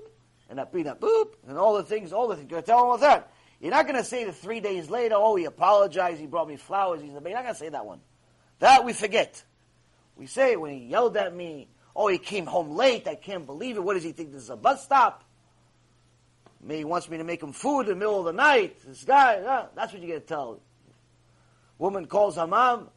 and 0.48 0.60
that 0.60 0.72
beat 0.72 0.86
up 0.86 1.00
boop, 1.00 1.34
and 1.48 1.58
all 1.58 1.76
the 1.76 1.82
things, 1.82 2.12
all 2.12 2.28
the 2.28 2.36
things. 2.36 2.50
You're 2.50 2.62
tell 2.62 2.78
him 2.78 2.86
all 2.86 2.98
that. 2.98 3.32
You're 3.60 3.72
not 3.72 3.86
going 3.86 3.96
to 3.96 4.04
say 4.04 4.24
that 4.24 4.36
three 4.36 4.60
days 4.60 4.88
later, 4.88 5.16
oh, 5.18 5.34
he 5.34 5.44
apologized, 5.44 6.20
he 6.20 6.26
brought 6.26 6.46
me 6.46 6.56
flowers. 6.56 7.00
He's, 7.00 7.10
you're 7.10 7.20
not 7.20 7.42
going 7.42 7.46
to 7.46 7.54
say 7.54 7.68
that 7.68 7.84
one. 7.84 8.00
That 8.60 8.84
we 8.84 8.92
forget. 8.92 9.42
We 10.16 10.26
say 10.26 10.54
when 10.54 10.70
he 10.70 10.86
yelled 10.86 11.16
at 11.16 11.34
me, 11.34 11.68
oh, 11.96 12.06
he 12.06 12.18
came 12.18 12.46
home 12.46 12.76
late. 12.76 13.08
I 13.08 13.16
can't 13.16 13.44
believe 13.44 13.76
it. 13.76 13.82
What 13.82 13.94
does 13.94 14.04
he 14.04 14.12
think? 14.12 14.32
This 14.32 14.42
is 14.42 14.50
a 14.50 14.56
bus 14.56 14.84
stop? 14.84 15.24
Maybe 16.62 16.78
he 16.78 16.84
wants 16.84 17.10
me 17.10 17.18
to 17.18 17.24
make 17.24 17.42
him 17.42 17.52
food 17.52 17.82
in 17.82 17.88
the 17.88 17.96
middle 17.96 18.20
of 18.20 18.24
the 18.26 18.32
night. 18.32 18.76
This 18.86 19.02
guy, 19.02 19.36
uh, 19.36 19.66
that's 19.74 19.92
what 19.92 20.00
you 20.00 20.08
get 20.08 20.26
to 20.26 20.34
tell. 20.34 20.60
Woman 21.78 22.06
calls 22.06 22.36
her 22.36 22.46
mom 22.46 22.90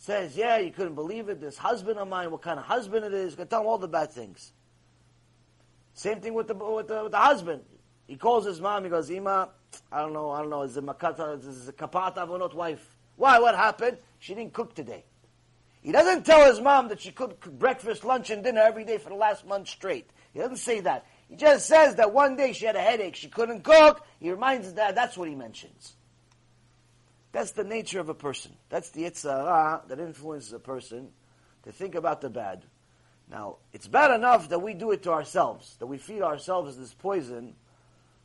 says, 0.00 0.34
yeah, 0.34 0.56
you 0.56 0.70
couldn't 0.70 0.94
believe 0.94 1.28
it, 1.28 1.42
this 1.42 1.58
husband 1.58 1.98
of 1.98 2.08
mine, 2.08 2.30
what 2.30 2.40
kind 2.40 2.58
of 2.58 2.64
husband 2.64 3.04
it 3.04 3.12
is, 3.12 3.34
Can 3.34 3.46
tell 3.46 3.60
him 3.60 3.66
all 3.66 3.76
the 3.76 3.86
bad 3.86 4.10
things. 4.10 4.52
Same 5.92 6.22
thing 6.22 6.32
with 6.32 6.48
the, 6.48 6.54
with 6.54 6.88
the, 6.88 7.02
with 7.02 7.12
the 7.12 7.18
husband. 7.18 7.60
He 8.06 8.16
calls 8.16 8.46
his 8.46 8.62
mom, 8.62 8.84
he 8.84 8.90
goes, 8.90 9.10
Ima, 9.10 9.50
I 9.92 10.00
don't 10.00 10.14
know, 10.14 10.30
I 10.30 10.40
don't 10.40 10.48
know, 10.48 10.62
is 10.62 10.74
it 10.74 10.86
Makata, 10.86 11.46
is 11.46 11.68
it 11.68 11.76
Kaparat 11.76 12.16
Avonot 12.16 12.54
wife? 12.54 12.96
Why, 13.16 13.38
what 13.40 13.54
happened? 13.54 13.98
She 14.18 14.34
didn't 14.34 14.54
cook 14.54 14.74
today. 14.74 15.04
He 15.82 15.92
doesn't 15.92 16.24
tell 16.24 16.46
his 16.50 16.62
mom 16.62 16.88
that 16.88 17.02
she 17.02 17.12
cooked 17.12 17.50
breakfast, 17.58 18.02
lunch, 18.02 18.30
and 18.30 18.42
dinner 18.42 18.62
every 18.62 18.84
day 18.84 18.96
for 18.96 19.10
the 19.10 19.16
last 19.16 19.46
month 19.46 19.68
straight. 19.68 20.08
He 20.32 20.38
doesn't 20.38 20.56
say 20.56 20.80
that. 20.80 21.04
He 21.28 21.36
just 21.36 21.66
says 21.66 21.96
that 21.96 22.14
one 22.14 22.36
day 22.36 22.54
she 22.54 22.64
had 22.64 22.76
a 22.76 22.80
headache, 22.80 23.16
she 23.16 23.28
couldn't 23.28 23.64
cook. 23.64 24.06
He 24.18 24.30
reminds 24.30 24.72
that 24.72 24.94
that's 24.94 25.18
what 25.18 25.28
he 25.28 25.34
mentions. 25.34 25.94
That's 27.32 27.52
the 27.52 27.64
nature 27.64 28.00
of 28.00 28.08
a 28.08 28.14
person. 28.14 28.52
That's 28.68 28.90
the 28.90 29.04
Yetzer 29.04 29.30
Hara 29.30 29.82
that 29.88 30.00
influences 30.00 30.52
a 30.52 30.58
person 30.58 31.10
to 31.62 31.72
think 31.72 31.94
about 31.94 32.20
the 32.20 32.30
bad. 32.30 32.64
Now, 33.30 33.58
it's 33.72 33.86
bad 33.86 34.10
enough 34.10 34.48
that 34.48 34.58
we 34.58 34.74
do 34.74 34.90
it 34.90 35.04
to 35.04 35.12
ourselves, 35.12 35.76
that 35.78 35.86
we 35.86 35.98
feed 35.98 36.22
ourselves 36.22 36.76
this 36.76 36.92
poison 36.92 37.54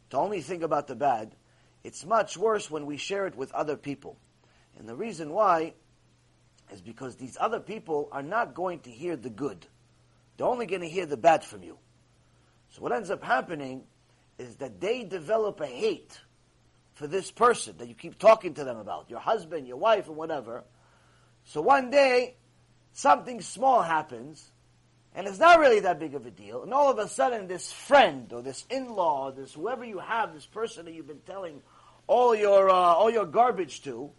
to 0.09 0.17
only 0.17 0.41
think 0.41 0.63
about 0.63 0.87
the 0.87 0.95
bad. 0.95 1.35
It's 1.83 2.03
much 2.03 2.35
worse 2.35 2.71
when 2.71 2.87
we 2.87 2.97
share 2.97 3.27
it 3.27 3.35
with 3.35 3.51
other 3.51 3.77
people. 3.77 4.17
And 4.79 4.89
the 4.89 4.95
reason 4.95 5.31
why 5.31 5.73
is 6.71 6.81
because 6.81 7.15
these 7.15 7.37
other 7.39 7.59
people 7.59 8.09
are 8.11 8.23
not 8.23 8.55
going 8.55 8.79
to 8.81 8.89
hear 8.89 9.15
the 9.15 9.29
good. 9.29 9.67
They're 10.37 10.47
only 10.47 10.65
going 10.65 10.81
to 10.81 10.89
hear 10.89 11.05
the 11.05 11.17
bad 11.17 11.43
from 11.43 11.63
you. 11.63 11.77
So 12.71 12.81
what 12.81 12.91
ends 12.91 13.11
up 13.11 13.23
happening 13.23 13.83
is 14.39 14.55
that 14.57 14.81
they 14.81 15.03
develop 15.03 15.61
a 15.61 15.67
hate 15.67 16.19
for 16.95 17.07
this 17.07 17.29
person 17.29 17.75
that 17.77 17.87
you 17.87 17.93
keep 17.93 18.17
talking 18.17 18.53
to 18.55 18.63
them 18.63 18.77
about, 18.77 19.09
your 19.09 19.19
husband, 19.19 19.67
your 19.67 19.77
wife, 19.77 20.07
or 20.09 20.13
whatever. 20.13 20.63
So 21.43 21.61
one 21.61 21.89
day, 21.89 22.35
something 22.93 23.41
small 23.41 23.81
happens, 23.81 24.49
and 25.13 25.27
it's 25.27 25.37
not 25.37 25.59
really 25.59 25.81
that 25.81 25.99
big 25.99 26.15
of 26.15 26.25
a 26.25 26.31
deal, 26.31 26.63
and 26.63 26.73
all 26.73 26.89
of 26.89 26.97
a 26.97 27.07
sudden 27.07 27.47
this 27.47 27.71
friend, 27.71 28.31
or 28.33 28.41
this 28.41 28.65
in-law, 28.69 29.31
this 29.31 29.53
whoever 29.53 29.83
you 29.83 29.99
have, 29.99 30.33
this 30.33 30.45
person 30.45 30.85
that 30.85 30.93
you've 30.93 31.07
been 31.07 31.19
telling 31.27 31.61
all 32.07 32.33
your, 32.33 32.69
uh, 32.69 32.73
all 32.73 33.11
your 33.11 33.25
garbage 33.25 33.83
to, 33.83 34.09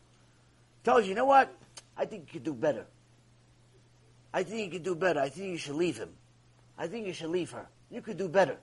tells 0.85 1.05
you, 1.05 1.11
you 1.11 1.15
know 1.15 1.25
what, 1.25 1.53
I 1.97 2.05
think 2.05 2.27
you 2.27 2.33
could 2.35 2.45
do 2.45 2.55
better. 2.55 2.87
I 4.35 4.43
think 4.43 4.67
you 4.67 4.71
could 4.79 4.85
do 4.85 4.95
better. 4.95 5.21
I 5.21 5.31
think 5.31 5.49
you 5.49 5.57
should 5.57 5.77
leave 5.77 5.97
him. 5.97 6.11
I 6.77 6.89
think 6.89 7.07
you 7.07 7.15
should 7.15 7.31
leave 7.31 7.53
her. 7.53 7.67
You 7.91 8.03
could 8.03 8.19
do 8.19 8.29
better. 8.29 8.59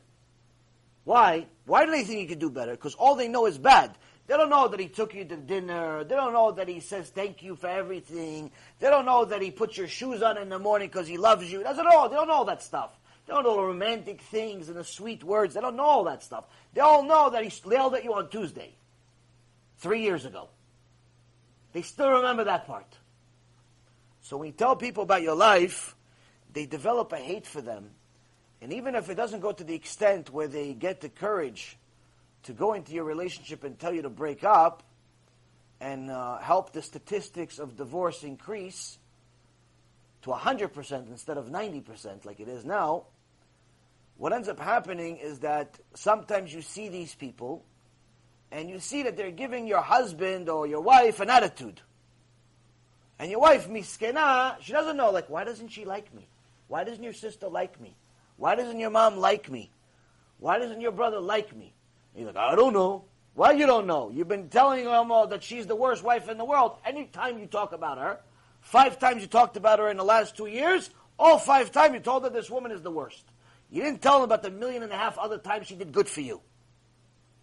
Why? 1.03 1.48
Why 1.65 1.86
do 1.86 1.91
they 1.91 2.03
think 2.03 2.22
you 2.22 2.27
could 2.27 2.39
do 2.39 2.50
better? 2.50 2.72
Because 2.72 2.95
all 2.95 3.15
they 3.15 3.27
know 3.27 3.45
is 3.45 3.57
bad. 3.57 3.95
They 4.25 4.38
don't 4.38 4.50
know 4.50 4.69
that 4.69 4.79
he 4.79 4.88
took 4.88 5.13
you 5.13 5.25
to 5.25 5.36
dinner. 5.36 6.03
They 6.05 6.15
don't 6.15 6.31
know 6.31 6.51
that 6.53 6.69
he 6.69 6.79
says 6.79 7.10
thank 7.10 7.43
you 7.43 7.55
for 7.55 7.67
everything. 7.67 8.51
They 8.79 8.89
don't 8.89 9.05
know 9.05 9.25
that 9.25 9.41
he 9.41 9.51
puts 9.51 9.77
your 9.77 9.88
shoes 9.88 10.22
on 10.22 10.38
in 10.38 10.50
the 10.50 10.60
morning 10.60 10.88
because 10.88 11.07
he 11.07 11.17
loves 11.17 11.51
you. 11.51 11.62
That's 11.63 11.77
it 11.77 11.86
all. 11.86 12.07
They 12.07 12.15
don't 12.15 12.27
know 12.27 12.36
all 12.36 12.45
that 12.45 12.63
stuff. 12.63 12.98
They 13.25 13.33
don't 13.33 13.43
know 13.43 13.55
the 13.57 13.63
romantic 13.63 14.22
things 14.22 14.69
and 14.69 14.77
the 14.77 14.83
sweet 14.83 15.24
words. 15.24 15.53
They 15.53 15.62
don't 15.62 15.75
know 15.75 15.83
all 15.83 16.03
that 16.05 16.24
stuff. 16.24 16.45
They 16.74 16.81
all 16.81 17.03
know 17.03 17.29
that 17.29 17.43
he 17.43 17.51
yelled 17.69 17.95
at 17.95 18.03
you 18.03 18.13
on 18.13 18.29
Tuesday, 18.29 18.75
three 19.77 20.01
years 20.01 20.25
ago. 20.25 20.50
They 21.74 21.81
still 21.81 22.12
remember 22.12 22.45
that 22.45 22.65
part. 22.65 22.98
So 24.22 24.38
when 24.38 24.48
you 24.48 24.53
tell 24.53 24.75
people 24.75 25.03
about 25.03 25.22
your 25.22 25.36
life, 25.36 25.95
they 26.53 26.65
develop 26.65 27.12
a 27.12 27.17
hate 27.17 27.45
for 27.45 27.62
them. 27.62 27.89
And 28.63 28.72
even 28.72 28.96
if 28.96 29.10
it 29.10 29.15
doesn't 29.15 29.41
go 29.41 29.51
to 29.51 29.63
the 29.65 29.75
extent 29.75 30.32
where 30.32 30.48
they 30.48 30.74
get 30.74 31.01
the 31.01 31.10
courage 31.10 31.77
to 32.43 32.53
go 32.53 32.72
into 32.72 32.93
your 32.93 33.03
relationship 33.03 33.65
and 33.65 33.77
tell 33.77 33.93
you 33.93 34.03
to 34.03 34.10
break 34.10 34.46
up 34.46 34.84
and 35.82 36.10
uh, 36.10 36.38
help 36.38 36.72
the 36.72 36.82
statistics 36.82 37.60
of 37.60 37.75
divorce 37.75 38.24
increase 38.24 38.98
to 40.22 40.29
100% 40.29 41.10
instead 41.10 41.38
of 41.38 41.48
90% 41.48 42.24
like 42.24 42.39
it 42.39 42.48
is 42.48 42.63
now, 42.63 43.03
what 44.15 44.32
ends 44.32 44.48
up 44.48 44.60
happening 44.60 45.17
is 45.17 45.39
that 45.39 45.77
sometimes 45.93 46.53
you 46.53 46.62
see 46.62 46.88
these 46.88 47.13
people 47.13 47.65
and 48.50 48.70
you 48.70 48.79
see 48.79 49.03
that 49.03 49.17
they're 49.17 49.32
giving 49.32 49.67
your 49.67 49.82
husband 49.82 50.48
or 50.48 50.67
your 50.67 50.79
wife 50.79 51.20
an 51.20 51.29
attitude. 51.29 51.82
And 53.20 53.29
your 53.29 53.41
wife, 53.41 53.67
miskena, 53.67 54.55
she 54.62 54.72
doesn't 54.72 54.96
know, 54.96 55.12
like, 55.12 55.29
why 55.29 55.43
doesn't 55.43 55.67
she 55.67 55.84
like 55.84 56.13
me? 56.13 56.29
Why 56.70 56.86
doesn't 56.86 57.03
your 57.03 57.12
sister 57.12 57.50
like 57.50 57.82
me? 57.82 57.98
Why 58.38 58.56
doesn't 58.56 58.80
your 58.80 58.90
mom 58.90 59.18
like 59.18 59.50
me? 59.50 59.72
Why 60.40 60.60
doesn't 60.60 60.82
your 60.82 60.92
brother 60.92 61.20
like 61.20 61.56
me? 61.56 61.74
He's 62.13 62.25
like, 62.25 62.36
I 62.36 62.56
don't 62.56 62.74
know. 62.74 63.06
Why 63.34 63.52
you 63.52 63.66
don't 63.66 63.88
know? 63.88 64.12
You've 64.12 64.28
been 64.28 64.50
telling 64.50 64.88
all 64.88 65.28
that 65.28 65.44
she's 65.44 65.66
the 65.66 65.75
worst 65.75 66.04
wife 66.04 66.30
in 66.30 66.38
the 66.38 66.46
world. 66.46 66.78
Anytime 66.86 67.40
you 67.40 67.48
talk 67.48 67.72
about 67.72 67.98
her, 67.98 68.20
five 68.62 69.00
times 69.00 69.22
you 69.22 69.28
talked 69.28 69.58
about 69.58 69.80
her 69.80 69.90
in 69.90 69.98
the 69.98 70.04
last 70.04 70.38
two 70.38 70.46
years, 70.46 70.90
all 71.18 71.40
five 71.40 71.72
times 71.72 71.94
you 71.94 72.00
told 72.00 72.24
her 72.24 72.30
this 72.30 72.50
woman 72.50 72.72
is 72.72 72.82
the 72.82 72.92
worst. 72.92 73.24
You 73.72 73.82
didn't 73.82 74.02
tell 74.02 74.16
them 74.16 74.24
about 74.24 74.44
the 74.44 74.52
million 74.52 74.84
and 74.84 74.92
a 74.92 74.98
half 74.98 75.18
other 75.18 75.40
times 75.40 75.68
she 75.68 75.75
did 75.75 75.92
good 75.92 76.08
for 76.08 76.22
you. 76.22 76.42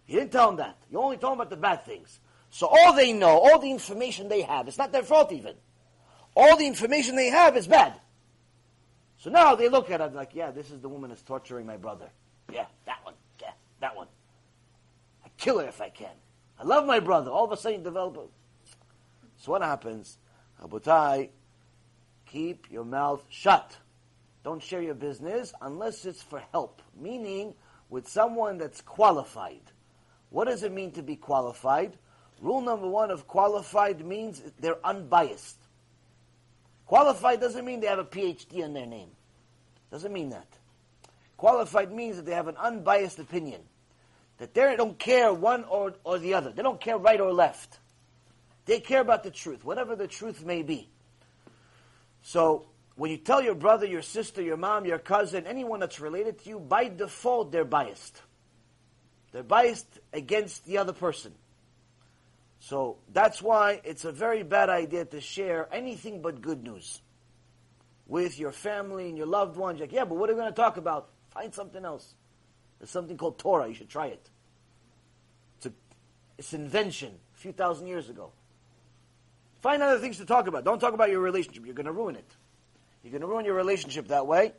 You 0.07 0.19
didn't 0.19 0.31
tell 0.31 0.47
them 0.47 0.57
that. 0.57 0.77
You 0.89 0.99
only 0.99 1.17
told 1.17 1.33
them 1.33 1.41
about 1.41 1.49
the 1.49 1.57
bad 1.57 1.85
things. 1.85 2.19
So 2.51 2.67
all 2.67 2.93
they 2.93 3.11
know, 3.11 3.37
all 3.39 3.59
the 3.59 3.71
information 3.71 4.29
they 4.29 4.41
have, 4.41 4.67
it's 4.67 4.77
not 4.77 4.91
their 4.91 5.03
fault 5.03 5.31
even. 5.31 5.55
All 6.35 6.55
the 6.55 6.67
information 6.67 7.15
they 7.15 7.29
have 7.29 7.57
is 7.57 7.67
bad. 7.67 7.93
So 9.21 9.29
now 9.29 9.53
they 9.53 9.69
look 9.69 9.91
at 9.91 10.01
it 10.01 10.15
like, 10.15 10.33
yeah, 10.33 10.49
this 10.49 10.71
is 10.71 10.81
the 10.81 10.89
woman 10.89 11.11
that's 11.11 11.21
torturing 11.21 11.67
my 11.67 11.77
brother. 11.77 12.09
Yeah, 12.51 12.65
that 12.85 12.97
one. 13.03 13.13
Yeah, 13.39 13.51
that 13.79 13.95
one 13.95 14.07
I 15.23 15.29
kill 15.37 15.59
her 15.59 15.67
if 15.67 15.79
I 15.79 15.89
can. 15.89 16.09
I 16.59 16.63
love 16.63 16.87
my 16.87 16.99
brother. 16.99 17.29
All 17.29 17.45
of 17.45 17.51
a 17.51 17.57
sudden, 17.57 17.79
you 17.79 17.83
develop 17.83 18.17
a... 18.17 18.23
So 19.37 19.51
what 19.51 19.61
happens? 19.61 20.17
Abutai, 20.59 21.29
keep 22.25 22.71
your 22.71 22.83
mouth 22.83 23.23
shut. 23.29 23.77
Don't 24.43 24.61
share 24.61 24.81
your 24.81 24.95
business 24.95 25.53
unless 25.61 26.03
it's 26.05 26.23
for 26.23 26.41
help, 26.51 26.81
meaning 26.99 27.53
with 27.91 28.07
someone 28.07 28.57
that's 28.57 28.81
qualified. 28.81 29.61
What 30.31 30.45
does 30.47 30.63
it 30.63 30.71
mean 30.71 30.93
to 30.93 31.03
be 31.03 31.15
qualified? 31.15 31.95
Rule 32.39 32.61
number 32.61 32.87
one 32.87 33.11
of 33.11 33.27
qualified 33.27 34.03
means 34.03 34.41
they're 34.59 34.83
unbiased. 34.83 35.60
Qualified 36.91 37.39
doesn't 37.39 37.63
mean 37.63 37.79
they 37.79 37.87
have 37.87 37.99
a 37.99 38.03
PhD 38.03 38.55
in 38.55 38.73
their 38.73 38.85
name. 38.85 39.11
Doesn't 39.91 40.11
mean 40.11 40.31
that. 40.31 40.47
Qualified 41.37 41.89
means 41.89 42.17
that 42.17 42.25
they 42.25 42.33
have 42.33 42.49
an 42.49 42.57
unbiased 42.57 43.17
opinion 43.17 43.61
that 44.39 44.53
they 44.53 44.75
don't 44.75 44.99
care 44.99 45.33
one 45.33 45.63
or, 45.63 45.93
or 46.03 46.19
the 46.19 46.33
other. 46.33 46.51
They 46.51 46.61
don't 46.61 46.81
care 46.81 46.97
right 46.97 47.21
or 47.21 47.31
left. 47.31 47.79
They 48.65 48.81
care 48.81 48.99
about 48.99 49.23
the 49.23 49.31
truth, 49.31 49.63
whatever 49.63 49.95
the 49.95 50.05
truth 50.05 50.43
may 50.43 50.63
be. 50.63 50.89
So 52.23 52.67
when 52.95 53.09
you 53.09 53.15
tell 53.15 53.41
your 53.41 53.55
brother, 53.55 53.85
your 53.85 54.01
sister, 54.01 54.41
your 54.41 54.57
mom, 54.57 54.83
your 54.83 54.99
cousin, 54.99 55.47
anyone 55.47 55.79
that's 55.79 56.01
related 56.01 56.39
to 56.39 56.49
you, 56.49 56.59
by 56.59 56.89
default 56.89 57.53
they're 57.53 57.63
biased. 57.63 58.21
They're 59.31 59.43
biased 59.43 59.87
against 60.11 60.65
the 60.65 60.79
other 60.79 60.91
person. 60.91 61.31
So 62.61 62.99
that's 63.11 63.41
why 63.41 63.81
it's 63.83 64.05
a 64.05 64.11
very 64.11 64.43
bad 64.43 64.69
idea 64.69 65.03
to 65.05 65.19
share 65.19 65.67
anything 65.71 66.21
but 66.21 66.41
good 66.41 66.63
news 66.63 67.01
with 68.05 68.37
your 68.39 68.51
family 68.51 69.09
and 69.09 69.17
your 69.17 69.25
loved 69.25 69.57
ones. 69.57 69.79
Like, 69.79 69.91
yeah, 69.91 70.05
but 70.05 70.15
what 70.15 70.29
are 70.29 70.33
we 70.33 70.39
going 70.39 70.51
to 70.51 70.55
talk 70.55 70.77
about? 70.77 71.09
Find 71.31 71.51
something 71.53 71.83
else. 71.83 72.13
There's 72.77 72.91
something 72.91 73.17
called 73.17 73.39
Torah. 73.39 73.67
You 73.67 73.73
should 73.73 73.89
try 73.89 74.07
it. 74.07 74.29
It's, 75.57 75.65
a, 75.65 75.71
it's 76.37 76.53
an 76.53 76.61
invention 76.61 77.15
a 77.35 77.39
few 77.39 77.51
thousand 77.51 77.87
years 77.87 78.09
ago. 78.09 78.31
Find 79.61 79.81
other 79.81 79.99
things 79.99 80.17
to 80.17 80.25
talk 80.25 80.45
about. 80.45 80.63
Don't 80.63 80.79
talk 80.79 80.93
about 80.93 81.09
your 81.09 81.19
relationship. 81.19 81.65
You're 81.65 81.73
going 81.73 81.87
to 81.87 81.91
ruin 81.91 82.15
it. 82.15 82.29
You're 83.03 83.11
going 83.11 83.21
to 83.21 83.27
ruin 83.27 83.43
your 83.43 83.55
relationship 83.55 84.09
that 84.09 84.27
way 84.27 84.53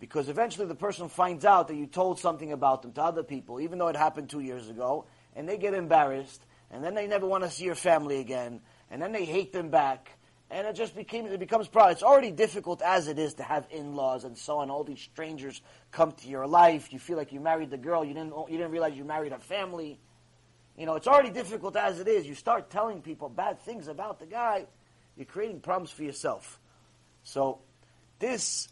because 0.00 0.28
eventually 0.28 0.66
the 0.66 0.74
person 0.74 1.08
finds 1.08 1.44
out 1.44 1.68
that 1.68 1.76
you 1.76 1.86
told 1.86 2.18
something 2.18 2.50
about 2.50 2.82
them 2.82 2.92
to 2.94 3.02
other 3.02 3.22
people, 3.22 3.60
even 3.60 3.78
though 3.78 3.88
it 3.88 3.96
happened 3.96 4.30
two 4.30 4.40
years 4.40 4.68
ago, 4.68 5.04
and 5.36 5.48
they 5.48 5.58
get 5.58 5.74
embarrassed, 5.74 6.42
and 6.70 6.84
then 6.84 6.94
they 6.94 7.06
never 7.06 7.26
want 7.26 7.44
to 7.44 7.50
see 7.50 7.64
your 7.64 7.74
family 7.74 8.20
again, 8.20 8.60
and 8.90 9.00
then 9.00 9.12
they 9.12 9.24
hate 9.24 9.52
them 9.52 9.70
back, 9.70 10.10
and 10.50 10.66
it 10.66 10.74
just 10.74 10.94
became 10.94 11.26
it 11.26 11.38
becomes 11.38 11.68
problem. 11.68 11.92
It's 11.92 12.02
already 12.02 12.30
difficult 12.30 12.82
as 12.82 13.08
it 13.08 13.18
is 13.18 13.34
to 13.34 13.42
have 13.42 13.66
in-laws 13.70 14.24
and 14.24 14.36
so 14.36 14.58
on. 14.58 14.70
All 14.70 14.84
these 14.84 15.00
strangers 15.00 15.60
come 15.90 16.12
to 16.12 16.28
your 16.28 16.46
life. 16.46 16.92
You 16.92 16.98
feel 16.98 17.16
like 17.16 17.32
you 17.32 17.40
married 17.40 17.70
the 17.70 17.78
girl. 17.78 18.04
You 18.04 18.14
didn't 18.14 18.34
you 18.48 18.56
didn't 18.56 18.72
realize 18.72 18.96
you 18.96 19.04
married 19.04 19.32
a 19.32 19.38
family. 19.38 19.98
You 20.76 20.86
know, 20.86 20.94
it's 20.94 21.06
already 21.06 21.30
difficult 21.30 21.76
as 21.76 22.00
it 22.00 22.08
is. 22.08 22.26
You 22.26 22.34
start 22.34 22.70
telling 22.70 23.02
people 23.02 23.28
bad 23.28 23.60
things 23.60 23.86
about 23.88 24.18
the 24.18 24.26
guy, 24.26 24.66
you're 25.16 25.26
creating 25.26 25.60
problems 25.60 25.90
for 25.90 26.04
yourself. 26.04 26.58
So 27.22 27.58
this 28.18 28.68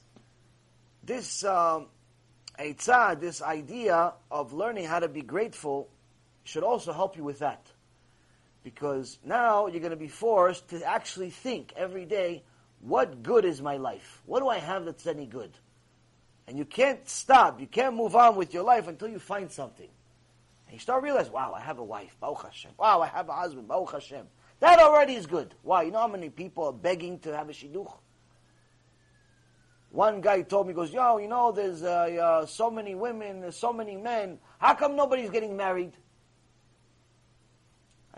this 1.04 1.44
um, 1.44 1.86
this 2.58 3.42
idea 3.42 4.14
of 4.30 4.52
learning 4.52 4.86
how 4.86 4.98
to 5.00 5.08
be 5.08 5.22
grateful, 5.22 5.88
should 6.44 6.62
also 6.62 6.92
help 6.92 7.16
you 7.16 7.24
with 7.24 7.40
that. 7.40 7.70
Because 8.74 9.18
now 9.24 9.66
you're 9.66 9.80
going 9.80 9.92
to 9.92 9.96
be 9.96 10.08
forced 10.08 10.68
to 10.68 10.84
actually 10.86 11.30
think 11.30 11.72
every 11.74 12.04
day, 12.04 12.42
what 12.80 13.22
good 13.22 13.46
is 13.46 13.62
my 13.62 13.78
life? 13.78 14.20
What 14.26 14.40
do 14.40 14.48
I 14.48 14.58
have 14.58 14.84
that's 14.84 15.06
any 15.06 15.24
good? 15.24 15.52
And 16.46 16.58
you 16.58 16.66
can't 16.66 17.08
stop, 17.08 17.62
you 17.62 17.66
can't 17.66 17.96
move 17.96 18.14
on 18.14 18.36
with 18.36 18.52
your 18.52 18.64
life 18.64 18.86
until 18.86 19.08
you 19.08 19.18
find 19.18 19.50
something. 19.50 19.88
And 20.66 20.74
you 20.74 20.80
start 20.80 21.02
realizing, 21.02 21.32
wow, 21.32 21.54
I 21.56 21.62
have 21.62 21.78
a 21.78 21.82
wife, 21.82 22.14
Baruch 22.20 22.42
Hashem. 22.42 22.72
Wow, 22.78 23.00
I 23.00 23.06
have 23.06 23.30
a 23.30 23.32
husband, 23.32 23.68
Baruch 23.68 23.92
Hashem. 23.92 24.26
That 24.60 24.78
already 24.80 25.14
is 25.14 25.24
good. 25.24 25.54
Why? 25.62 25.84
You 25.84 25.90
know 25.90 26.00
how 26.00 26.08
many 26.08 26.28
people 26.28 26.64
are 26.64 26.72
begging 26.74 27.20
to 27.20 27.34
have 27.34 27.48
a 27.48 27.52
shidduch? 27.52 27.90
One 29.92 30.20
guy 30.20 30.42
told 30.42 30.66
me, 30.66 30.74
goes, 30.74 30.92
yo, 30.92 31.16
you 31.16 31.28
know, 31.28 31.52
there's 31.52 31.82
uh, 31.82 32.42
uh, 32.42 32.44
so 32.44 32.70
many 32.70 32.94
women, 32.94 33.40
there's 33.40 33.56
so 33.56 33.72
many 33.72 33.96
men. 33.96 34.38
How 34.58 34.74
come 34.74 34.94
nobody's 34.94 35.30
getting 35.30 35.56
married? 35.56 35.94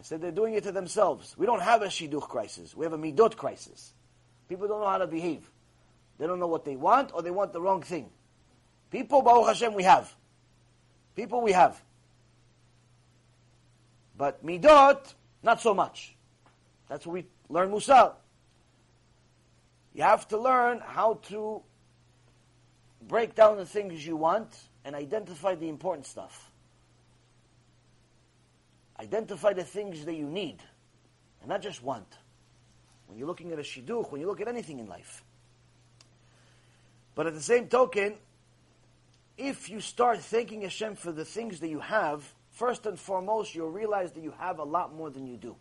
I 0.01 0.03
said 0.03 0.23
they're 0.23 0.33
doing 0.33 0.55
it 0.55 0.65
to 0.65 0.73
themselves. 0.73 1.35
We 1.37 1.45
don't 1.45 1.61
have 1.61 1.83
a 1.83 1.87
shidduch 1.87 2.27
crisis. 2.27 2.75
We 2.75 2.87
have 2.87 2.95
a 2.95 2.99
midot 2.99 3.37
crisis. 3.37 3.93
People 4.49 4.67
don't 4.67 4.81
know 4.81 4.89
how 4.89 4.97
to 4.97 5.07
behave. 5.07 5.49
They 6.17 6.27
don't 6.27 6.41
know 6.41 6.47
what 6.47 6.65
they 6.65 6.75
want 6.75 7.13
or 7.13 7.21
they 7.21 7.31
want 7.31 7.53
the 7.53 7.61
wrong 7.61 7.83
thing. 7.83 8.09
People, 8.91 9.21
Baruch 9.21 9.49
Hashem, 9.49 9.75
we 9.75 9.83
have. 9.83 10.13
People 11.15 11.43
we 11.43 11.53
have. 11.53 11.81
But 14.17 14.45
midot, 14.45 15.13
not 15.43 15.61
so 15.61 15.75
much. 15.75 16.17
That's 16.89 17.07
what 17.07 17.13
we 17.13 17.27
learn 17.51 17.71
Musar. 17.71 18.15
You 19.93 20.03
have 20.03 20.27
to 20.29 20.39
learn 20.39 20.81
how 20.83 21.21
to 21.29 21.61
break 23.07 23.35
down 23.35 23.59
the 23.59 23.67
things 23.67 24.07
you 24.07 24.17
want 24.17 24.57
and 24.83 24.97
identify 24.97 25.57
the 25.57 25.69
important 25.69 26.07
stuff. 26.07 26.50
Identify 29.01 29.55
the 29.55 29.65
things 29.65 30.05
that 30.05 30.15
you 30.15 30.27
need, 30.27 30.59
and 31.41 31.49
not 31.49 31.63
just 31.63 31.83
want. 31.83 32.07
When 33.07 33.19
you're 33.19 33.27
looking 33.27 33.51
at 33.51 33.59
a 33.59 33.63
shidduch, 33.63 34.13
when 34.13 34.21
you 34.21 34.27
look 34.27 34.43
at 34.43 34.49
anything 34.49 34.79
in 34.79 34.87
life. 34.87 35.25
But 37.15 37.27
at 37.27 37.35
the 37.35 37.41
same 37.41 37.69
token, 37.69 38.15
if 39.39 39.71
you 39.71 39.81
start 39.81 40.19
thanking 40.21 40.63
Hashem 40.63 40.97
for 40.97 41.13
the 41.13 41.25
things 41.25 41.61
that 41.61 41.69
you 41.69 41.81
have, 41.81 42.31
first 42.51 42.85
and 42.85 42.99
foremost, 42.99 43.55
you'll 43.55 43.71
realize 43.71 44.13
that 44.13 44.23
you 44.23 44.35
have 44.39 44.59
a 44.59 44.65
lot 44.65 44.95
more 44.95 45.09
than 45.09 45.27
you 45.27 45.39
do. 45.39 45.57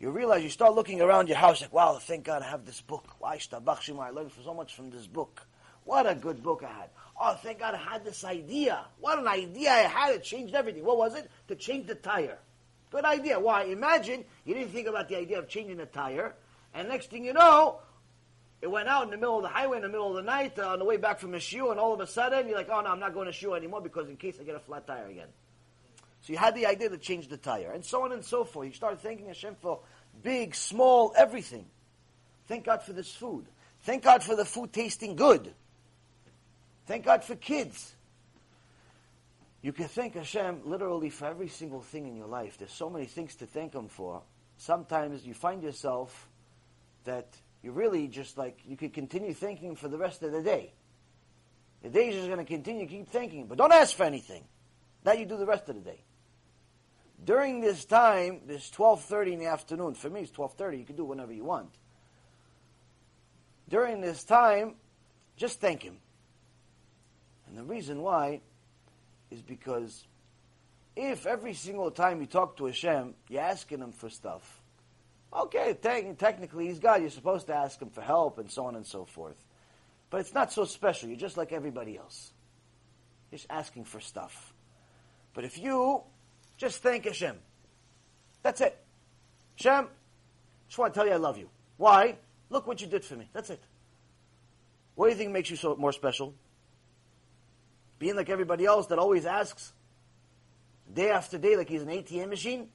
You 0.00 0.10
realize 0.10 0.42
you 0.42 0.50
start 0.50 0.74
looking 0.74 1.00
around 1.00 1.28
your 1.28 1.38
house 1.38 1.60
like, 1.60 1.72
wow, 1.72 1.98
thank 2.00 2.24
God 2.24 2.42
I 2.42 2.46
have 2.46 2.66
this 2.66 2.80
book. 2.80 3.06
Why 3.20 3.38
I 3.38 4.10
learned 4.10 4.32
so 4.44 4.52
much 4.52 4.74
from 4.74 4.90
this 4.90 5.06
book. 5.06 5.46
What 5.84 6.10
a 6.10 6.16
good 6.16 6.42
book 6.42 6.64
I 6.64 6.72
had. 6.72 6.90
Oh, 7.20 7.34
thank 7.34 7.60
God 7.60 7.74
I 7.74 7.78
had 7.78 8.04
this 8.04 8.24
idea. 8.24 8.84
What 9.00 9.18
an 9.18 9.28
idea 9.28 9.70
I 9.70 9.78
had. 9.80 10.14
It 10.14 10.24
changed 10.24 10.54
everything. 10.54 10.84
What 10.84 10.98
was 10.98 11.14
it? 11.14 11.30
To 11.48 11.54
change 11.54 11.86
the 11.86 11.94
tire. 11.94 12.38
Good 12.90 13.04
idea. 13.04 13.38
Why? 13.38 13.64
Imagine 13.64 14.24
you 14.44 14.54
didn't 14.54 14.72
think 14.72 14.88
about 14.88 15.08
the 15.08 15.16
idea 15.16 15.38
of 15.38 15.48
changing 15.48 15.76
the 15.76 15.86
tire, 15.86 16.34
and 16.74 16.88
next 16.88 17.10
thing 17.10 17.24
you 17.24 17.32
know, 17.32 17.80
It 18.62 18.70
went 18.70 18.88
out 18.88 19.02
in 19.02 19.10
the 19.10 19.16
middle 19.16 19.36
of 19.38 19.42
the 19.42 19.48
highway 19.48 19.78
in 19.78 19.82
the 19.82 19.88
middle 19.88 20.08
of 20.08 20.14
the 20.14 20.22
night 20.22 20.56
uh, 20.56 20.68
on 20.68 20.78
the 20.78 20.84
way 20.84 20.96
back 20.96 21.18
from 21.18 21.34
a 21.34 21.38
shiur, 21.38 21.72
and 21.72 21.80
all 21.80 21.92
of 21.92 21.98
a 21.98 22.06
sudden 22.06 22.46
you're 22.46 22.56
like, 22.56 22.68
oh 22.70 22.80
no, 22.80 22.90
I'm 22.90 23.00
not 23.00 23.12
going 23.12 23.26
to 23.26 23.32
shiur 23.32 23.56
anymore 23.56 23.80
because 23.80 24.08
in 24.08 24.16
case 24.16 24.36
I 24.40 24.44
get 24.44 24.54
a 24.54 24.60
flat 24.60 24.86
tire 24.86 25.08
again. 25.08 25.26
So 26.20 26.32
you 26.32 26.38
had 26.38 26.54
the 26.54 26.66
idea 26.66 26.88
to 26.88 26.96
change 26.98 27.26
the 27.26 27.36
tire, 27.36 27.72
and 27.72 27.84
so 27.84 28.04
on 28.04 28.12
and 28.12 28.24
so 28.24 28.44
forth. 28.44 28.68
You 28.68 28.72
start 28.72 29.02
thanking 29.02 29.26
Hashem 29.26 29.56
for 29.60 29.80
big, 30.22 30.54
small, 30.54 31.12
everything. 31.16 31.66
Thank 32.46 32.66
God 32.66 32.82
for 32.82 32.92
this 32.92 33.10
food. 33.12 33.46
Thank 33.80 34.04
God 34.04 34.22
for 34.22 34.36
the 34.36 34.44
food 34.44 34.72
tasting 34.72 35.16
good. 35.16 35.52
Thank 36.86 37.04
God 37.04 37.24
for 37.24 37.34
kids. 37.36 37.94
You 39.62 39.72
can 39.72 39.86
thank 39.86 40.14
Hashem 40.14 40.62
literally 40.64 41.10
for 41.10 41.26
every 41.26 41.48
single 41.48 41.82
thing 41.82 42.06
in 42.06 42.16
your 42.16 42.26
life. 42.26 42.58
There's 42.58 42.72
so 42.72 42.90
many 42.90 43.06
things 43.06 43.36
to 43.36 43.46
thank 43.46 43.74
Him 43.74 43.88
for. 43.88 44.22
Sometimes 44.56 45.24
you 45.24 45.34
find 45.34 45.62
yourself 45.62 46.28
that 47.04 47.28
you 47.62 47.70
really 47.70 48.08
just 48.08 48.36
like, 48.36 48.58
you 48.66 48.76
could 48.76 48.92
continue 48.92 49.32
thanking 49.34 49.70
Him 49.70 49.74
for 49.76 49.88
the 49.88 49.98
rest 49.98 50.22
of 50.22 50.32
the 50.32 50.42
day. 50.42 50.72
The 51.82 51.90
day 51.90 52.08
is 52.08 52.16
just 52.16 52.26
going 52.26 52.38
to 52.38 52.44
continue, 52.44 52.86
keep 52.86 53.08
thanking 53.08 53.40
Him. 53.40 53.46
But 53.46 53.58
don't 53.58 53.72
ask 53.72 53.96
for 53.96 54.04
anything. 54.04 54.44
That 55.04 55.18
you 55.18 55.26
do 55.26 55.36
the 55.36 55.46
rest 55.46 55.68
of 55.68 55.76
the 55.76 55.80
day 55.80 56.00
during 57.24 57.60
this 57.60 57.84
time, 57.84 58.40
this 58.46 58.70
12.30 58.70 59.32
in 59.32 59.38
the 59.38 59.46
afternoon, 59.46 59.94
for 59.94 60.10
me 60.10 60.22
it's 60.22 60.32
12.30, 60.32 60.78
you 60.78 60.84
can 60.84 60.96
do 60.96 61.04
whenever 61.04 61.32
you 61.32 61.44
want. 61.44 61.70
During 63.68 64.00
this 64.00 64.24
time, 64.24 64.74
just 65.36 65.60
thank 65.60 65.82
Him. 65.82 65.98
And 67.52 67.58
the 67.58 67.64
reason 67.70 68.00
why 68.00 68.40
is 69.30 69.42
because 69.42 70.06
if 70.96 71.26
every 71.26 71.52
single 71.52 71.90
time 71.90 72.22
you 72.22 72.26
talk 72.26 72.56
to 72.56 72.64
Hashem, 72.64 73.12
you're 73.28 73.42
asking 73.42 73.80
Him 73.80 73.92
for 73.92 74.08
stuff, 74.08 74.62
okay, 75.36 75.74
te- 75.74 76.14
technically 76.14 76.68
He's 76.68 76.78
God, 76.78 77.02
you're 77.02 77.10
supposed 77.10 77.48
to 77.48 77.54
ask 77.54 77.80
Him 77.80 77.90
for 77.90 78.00
help 78.00 78.38
and 78.38 78.50
so 78.50 78.64
on 78.64 78.74
and 78.74 78.86
so 78.86 79.04
forth. 79.04 79.36
But 80.08 80.22
it's 80.22 80.32
not 80.32 80.50
so 80.50 80.64
special, 80.64 81.10
you're 81.10 81.18
just 81.18 81.36
like 81.36 81.52
everybody 81.52 81.98
else. 81.98 82.32
You're 83.30 83.36
just 83.36 83.50
asking 83.50 83.84
for 83.84 84.00
stuff. 84.00 84.54
But 85.34 85.44
if 85.44 85.58
you 85.58 86.04
just 86.56 86.82
thank 86.82 87.04
Hashem. 87.04 87.36
That's 88.42 88.62
it. 88.62 88.82
Hashem, 89.58 89.88
just 90.68 90.78
want 90.78 90.94
to 90.94 90.98
tell 90.98 91.06
you 91.06 91.12
I 91.12 91.16
love 91.16 91.36
you. 91.36 91.50
Why? 91.76 92.16
Look 92.48 92.66
what 92.66 92.80
you 92.80 92.86
did 92.86 93.04
for 93.04 93.16
me. 93.16 93.28
That's 93.34 93.50
it. 93.50 93.60
What 94.94 95.08
do 95.08 95.10
you 95.10 95.18
think 95.18 95.32
makes 95.32 95.50
you 95.50 95.56
so 95.56 95.76
more 95.76 95.92
special? 95.92 96.34
Being 98.02 98.16
like 98.16 98.30
everybody 98.30 98.66
else 98.66 98.88
that 98.88 98.98
always 98.98 99.26
asks 99.26 99.72
day 100.92 101.10
after 101.10 101.38
day 101.38 101.56
like 101.56 101.68
he's 101.68 101.82
an 101.82 101.88
ATM 101.88 102.30
machine? 102.30 102.66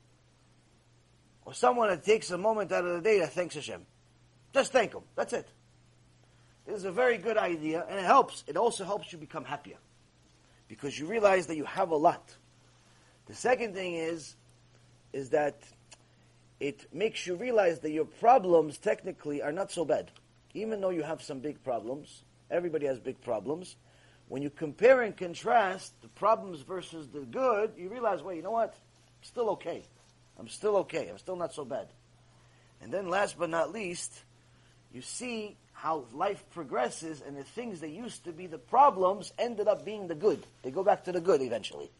Or 1.44 1.54
someone 1.54 1.90
that 1.90 2.06
takes 2.06 2.32
a 2.32 2.38
moment 2.38 2.72
out 2.72 2.86
of 2.86 2.94
the 2.96 3.02
day 3.02 3.20
that 3.20 3.34
thanks 3.34 3.56
Hashem. 3.56 3.82
Just 4.54 4.72
thank 4.72 4.94
him. 4.94 5.02
That's 5.18 5.34
it. 5.34 5.46
This 6.66 6.78
is 6.78 6.86
a 6.86 6.94
very 6.94 7.18
good 7.18 7.36
idea, 7.36 7.86
and 7.90 8.00
it 8.00 8.06
helps. 8.06 8.46
It 8.48 8.56
also 8.56 8.86
helps 8.86 9.12
you 9.12 9.18
become 9.18 9.44
happier. 9.44 9.76
Because 10.70 10.98
you 10.98 11.08
realize 11.08 11.48
that 11.48 11.58
you 11.58 11.66
have 11.66 11.90
a 11.92 11.98
lot. 11.98 12.34
The 13.26 13.36
second 13.36 13.74
thing 13.74 13.96
is, 13.96 14.38
is 15.12 15.32
that 15.32 15.60
it 16.62 16.88
makes 16.94 17.28
you 17.28 17.36
realize 17.36 17.80
that 17.80 17.92
your 17.92 18.06
problems 18.06 18.78
technically 18.78 19.42
are 19.42 19.52
not 19.52 19.72
so 19.72 19.84
bad. 19.84 20.10
Even 20.54 20.80
though 20.80 20.92
you 20.92 21.04
have 21.04 21.22
some 21.22 21.42
big 21.42 21.62
problems, 21.66 22.24
everybody 22.50 22.86
has 22.86 22.98
big 22.98 23.20
problems. 23.20 23.76
When 24.28 24.42
you 24.42 24.50
compare 24.50 25.02
and 25.02 25.16
contrast 25.16 25.94
the 26.02 26.10
problems 26.10 26.62
versus 26.62 27.08
the 27.08 27.22
good, 27.22 27.72
you 27.78 27.90
realize, 27.90 28.22
wait, 28.22 28.38
you 28.38 28.44
know 28.44 28.52
what? 28.52 28.74
I'm 28.74 29.24
still 29.24 29.50
okay. 29.52 29.84
I'm 30.38 30.48
still 30.48 30.78
okay. 30.78 31.08
I'm 31.10 31.18
still 31.18 31.38
not 31.38 31.54
so 31.54 31.64
bad. 31.64 31.88
And 32.82 32.92
then 32.92 33.10
last 33.10 33.40
but 33.40 33.50
not 33.50 33.72
least, 33.72 34.14
you 34.94 35.02
see 35.02 35.56
how 35.74 36.06
life 36.14 36.44
progresses 36.52 37.22
and 37.26 37.38
the 37.38 37.44
things 37.44 37.82
that 37.82 37.90
used 37.90 38.26
to 38.26 38.32
be 38.32 38.48
the 38.48 38.58
problems 38.58 39.32
ended 39.38 39.68
up 39.68 39.86
being 39.86 40.08
the 40.08 40.16
good. 40.16 40.46
They 40.64 40.72
go 40.72 40.84
back 40.84 41.06
to 41.06 41.12
the 41.12 41.22
good 41.22 41.42
eventually. 41.42 41.92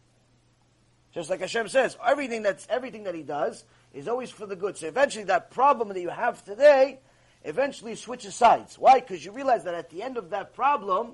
Just 1.12 1.30
like 1.30 1.40
Hashem 1.40 1.68
says, 1.68 1.96
everything 2.04 2.42
that's 2.42 2.66
everything 2.68 3.04
that 3.04 3.14
He 3.14 3.22
does 3.22 3.64
is 3.94 4.08
always 4.08 4.30
for 4.30 4.46
the 4.46 4.56
good. 4.56 4.76
So 4.76 4.88
eventually, 4.88 5.24
that 5.24 5.50
problem 5.50 5.88
that 5.88 6.00
you 6.00 6.10
have 6.10 6.44
today 6.44 6.98
eventually 7.44 7.94
switches 7.94 8.34
sides. 8.34 8.78
Why? 8.78 9.00
Because 9.00 9.24
you 9.24 9.32
realize 9.32 9.64
that 9.64 9.74
at 9.74 9.90
the 9.90 10.02
end 10.02 10.16
of 10.16 10.30
that 10.30 10.54
problem, 10.54 11.12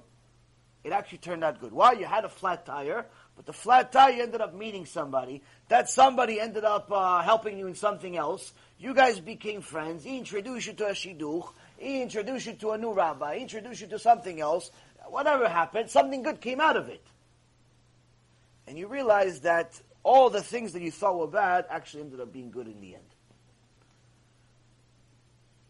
it 0.85 0.93
actually 0.93 1.19
turned 1.19 1.43
out 1.43 1.61
good. 1.61 1.73
Why? 1.73 1.93
You 1.93 2.05
had 2.05 2.25
a 2.25 2.29
flat 2.29 2.67
tire, 2.67 3.07
but 3.35 3.47
the 3.47 3.53
flat 3.53 3.91
tire 3.91 4.23
ended 4.23 4.41
up 4.41 4.55
meeting 4.55 4.87
somebody. 4.87 5.43
That 5.69 5.89
somebody 5.89 6.41
ended 6.41 6.65
up 6.65 6.93
uh, 6.93 7.23
helping 7.23 7.59
you 7.59 7.67
in 7.67 7.75
something 7.75 8.17
else. 8.17 8.53
You 8.79 8.95
guys 8.95 9.19
became 9.19 9.63
friends. 9.63 10.05
He 10.05 10.19
introduced 10.19 10.67
you 10.67 10.75
to 10.75 10.87
a 10.87 10.93
shidduch. 10.93 11.49
He 11.79 12.03
introduced 12.03 12.47
you 12.47 12.53
to 12.53 12.71
a 12.73 12.79
new 12.79 12.93
rabbi. 12.93 13.37
He 13.37 13.43
introduced 13.43 13.81
you 13.81 13.87
to 13.89 13.99
something 13.99 14.41
else. 14.41 14.71
Whatever 15.09 15.49
happened, 15.49 15.91
something 15.91 16.23
good 16.23 16.41
came 16.41 16.61
out 16.61 16.77
of 16.77 16.89
it 16.89 17.05
and 18.67 18.79
you 18.79 18.87
realize 18.87 19.41
that 19.41 19.81
all 20.03 20.31
the 20.31 20.43
things 20.43 20.73
that 20.73 20.83
you 20.83 20.91
thought 20.91 21.19
were 21.19 21.27
bad 21.27 21.67
actually 21.71 22.03
ended 22.03 22.21
up 22.21 22.33
being 22.33 22.51
good 22.51 22.67
in 22.67 22.81
the 22.81 22.95
end. 22.95 23.05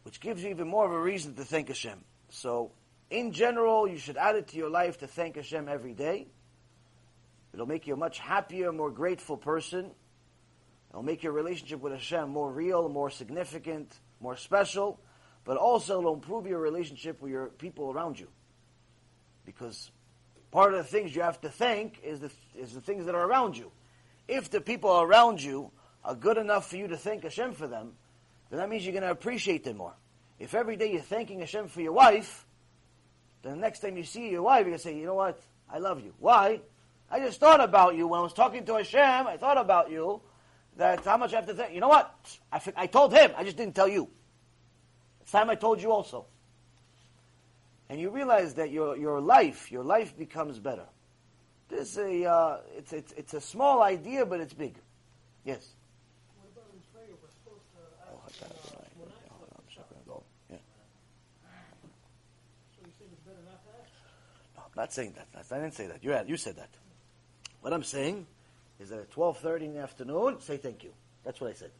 Which 0.02 0.20
gives 0.20 0.42
you 0.42 0.50
even 0.50 0.68
more 0.68 0.84
of 0.84 0.92
a 0.92 1.00
reason 1.00 1.34
to 1.34 1.44
thank 1.44 1.68
Hashem. 1.68 1.98
So, 2.30 2.72
in 3.14 3.32
general, 3.32 3.86
you 3.86 3.96
should 3.96 4.16
add 4.16 4.34
it 4.34 4.48
to 4.48 4.56
your 4.56 4.68
life 4.68 4.98
to 4.98 5.06
thank 5.06 5.36
Hashem 5.36 5.68
every 5.68 5.94
day. 5.94 6.26
It'll 7.52 7.66
make 7.66 7.86
you 7.86 7.94
a 7.94 7.96
much 7.96 8.18
happier, 8.18 8.72
more 8.72 8.90
grateful 8.90 9.36
person. 9.36 9.92
It'll 10.90 11.04
make 11.04 11.22
your 11.22 11.32
relationship 11.32 11.80
with 11.80 11.92
Hashem 11.92 12.28
more 12.28 12.50
real, 12.50 12.88
more 12.88 13.10
significant, 13.10 13.92
more 14.20 14.36
special. 14.36 14.98
But 15.44 15.58
also, 15.58 16.00
it'll 16.00 16.14
improve 16.14 16.46
your 16.48 16.58
relationship 16.58 17.22
with 17.22 17.30
your 17.30 17.46
people 17.46 17.92
around 17.92 18.18
you. 18.18 18.26
Because 19.46 19.92
part 20.50 20.74
of 20.74 20.78
the 20.78 20.90
things 20.90 21.14
you 21.14 21.22
have 21.22 21.40
to 21.42 21.48
thank 21.48 22.00
is 22.02 22.18
the, 22.18 22.30
is 22.58 22.72
the 22.72 22.80
things 22.80 23.06
that 23.06 23.14
are 23.14 23.24
around 23.24 23.56
you. 23.56 23.70
If 24.26 24.50
the 24.50 24.60
people 24.60 25.00
around 25.00 25.40
you 25.40 25.70
are 26.04 26.16
good 26.16 26.38
enough 26.38 26.68
for 26.68 26.76
you 26.76 26.88
to 26.88 26.96
thank 26.96 27.22
Hashem 27.22 27.52
for 27.52 27.68
them, 27.68 27.92
then 28.50 28.58
that 28.58 28.68
means 28.68 28.84
you're 28.84 28.92
going 28.92 29.04
to 29.04 29.10
appreciate 29.10 29.62
them 29.62 29.76
more. 29.76 29.94
If 30.40 30.54
every 30.54 30.76
day 30.76 30.90
you're 30.90 31.00
thanking 31.00 31.38
Hashem 31.38 31.68
for 31.68 31.80
your 31.80 31.92
wife, 31.92 32.44
then 33.44 33.52
the 33.52 33.60
next 33.60 33.80
time 33.80 33.96
you 33.96 34.02
see 34.02 34.30
your 34.30 34.42
wife, 34.42 34.66
to 34.66 34.78
say, 34.78 34.96
you 34.96 35.06
know 35.06 35.14
what? 35.14 35.40
I 35.70 35.78
love 35.78 36.02
you. 36.02 36.14
Why? 36.18 36.60
I 37.10 37.20
just 37.20 37.38
thought 37.38 37.60
about 37.60 37.94
you 37.94 38.08
when 38.08 38.18
I 38.18 38.22
was 38.22 38.32
talking 38.32 38.64
to 38.66 38.74
Hashem. 38.74 39.26
I 39.26 39.36
thought 39.36 39.58
about 39.58 39.90
you. 39.90 40.20
That 40.76 41.04
how 41.04 41.16
much 41.16 41.32
I 41.32 41.36
have 41.36 41.46
to 41.46 41.54
thank. 41.54 41.72
You 41.72 41.80
know 41.80 41.88
what? 41.88 42.12
I, 42.52 42.60
I 42.76 42.86
told 42.88 43.12
him. 43.12 43.30
I 43.36 43.44
just 43.44 43.56
didn't 43.56 43.76
tell 43.76 43.86
you. 43.86 44.08
It's 45.20 45.30
time 45.30 45.48
I 45.48 45.54
told 45.54 45.80
you 45.80 45.92
also 45.92 46.26
and 47.88 48.00
you 48.00 48.10
realize 48.10 48.54
that 48.54 48.70
your, 48.70 48.96
your 48.96 49.20
life, 49.20 49.70
your 49.70 49.84
life 49.84 50.16
becomes 50.16 50.58
better. 50.58 50.86
This 51.68 51.92
is 51.92 51.98
a, 51.98 52.30
uh, 52.30 52.60
it's, 52.76 52.92
it's, 52.92 53.12
it's 53.12 53.34
a 53.34 53.40
small 53.40 53.82
idea, 53.82 54.24
but 54.26 54.40
it's 54.40 54.54
big. 54.54 54.76
Yes? 55.44 55.66
Not 64.76 64.92
saying 64.92 65.14
that. 65.16 65.28
I 65.50 65.60
didn't 65.60 65.74
say 65.74 65.86
that. 65.86 66.02
You 66.02 66.10
had, 66.10 66.28
you 66.28 66.36
said 66.36 66.56
that. 66.56 66.70
What 67.60 67.72
I'm 67.72 67.84
saying 67.84 68.26
is 68.80 68.90
that 68.90 68.98
at 68.98 69.10
12.30 69.10 69.62
in 69.62 69.74
the 69.74 69.80
afternoon, 69.80 70.40
say 70.40 70.56
thank 70.56 70.82
you. 70.84 70.92
That's 71.24 71.40
what 71.40 71.50
I 71.50 71.54
said. 71.54 71.70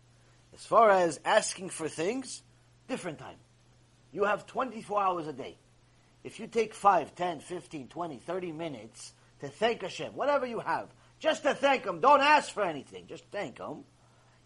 As 0.55 0.65
far 0.65 0.91
as 0.91 1.21
asking 1.25 1.71
for 1.71 1.89
things, 1.89 2.43
different 2.89 3.19
time. 3.19 3.37
You 4.13 4.25
have 4.25 4.47
24 4.47 5.03
hours 5.03 5.27
a 5.27 5.33
day 5.33 5.57
if 6.25 6.41
you 6.41 6.47
take 6.47 6.75
5, 6.75 7.15
10, 7.15 7.41
15, 7.41 7.89
20, 7.89 8.17
30 8.17 8.53
minutes 8.53 9.13
to 9.41 9.49
thank 9.49 9.83
Hashem, 9.83 10.15
whatever 10.15 10.47
you 10.47 10.59
have, 10.59 10.89
just 11.21 11.43
to 11.43 11.55
thank 11.55 11.85
Him, 11.85 12.01
don't 12.01 12.23
ask 12.23 12.51
for 12.53 12.63
anything, 12.63 13.07
just 13.07 13.25
thank 13.31 13.59
Him. 13.59 13.85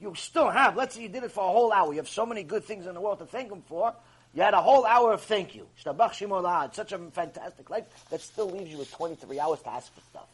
You 0.00 0.14
still 0.16 0.50
have, 0.50 0.76
let's 0.76 0.96
say 0.96 1.02
you 1.02 1.08
did 1.08 1.22
it 1.22 1.32
for 1.32 1.44
a 1.44 1.52
whole 1.52 1.72
hour, 1.72 1.92
you 1.92 1.98
have 1.98 2.08
so 2.08 2.26
many 2.26 2.42
good 2.42 2.64
things 2.64 2.86
in 2.86 2.94
the 2.94 3.00
world 3.00 3.20
to 3.20 3.26
thank 3.26 3.50
Him 3.50 3.62
for, 3.62 3.94
you 4.34 4.42
had 4.42 4.54
a 4.54 4.60
whole 4.60 4.84
hour 4.84 5.12
of 5.12 5.22
thank 5.22 5.54
you. 5.54 5.66
Such 5.82 6.92
a 6.92 6.98
fantastic 7.12 7.70
life 7.70 7.84
that 8.10 8.20
still 8.20 8.50
leaves 8.50 8.70
you 8.70 8.78
with 8.78 8.92
23 8.92 9.40
hours 9.40 9.60
to 9.62 9.70
ask 9.70 9.92
for 9.94 10.00
stuff. 10.10 10.28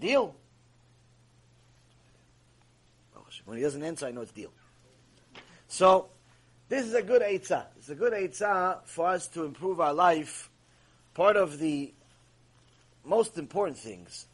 Deal? 0.00 0.34
When 3.48 3.56
he 3.56 3.64
doesn't 3.64 3.82
answer, 3.82 4.04
I 4.04 4.10
know 4.10 4.20
it's 4.20 4.32
deal. 4.32 4.52
So, 5.68 6.08
this 6.68 6.84
is 6.84 6.92
a 6.92 7.00
good 7.00 7.22
eitzah. 7.22 7.64
It's 7.78 7.88
a 7.88 7.94
good 7.94 8.12
eitzah 8.12 8.84
for 8.84 9.08
us 9.08 9.26
to 9.28 9.44
improve 9.44 9.80
our 9.80 9.94
life. 9.94 10.50
Part 11.14 11.36
of 11.36 11.58
the 11.58 11.94
most 13.06 13.38
important 13.38 13.78
things 13.78 14.26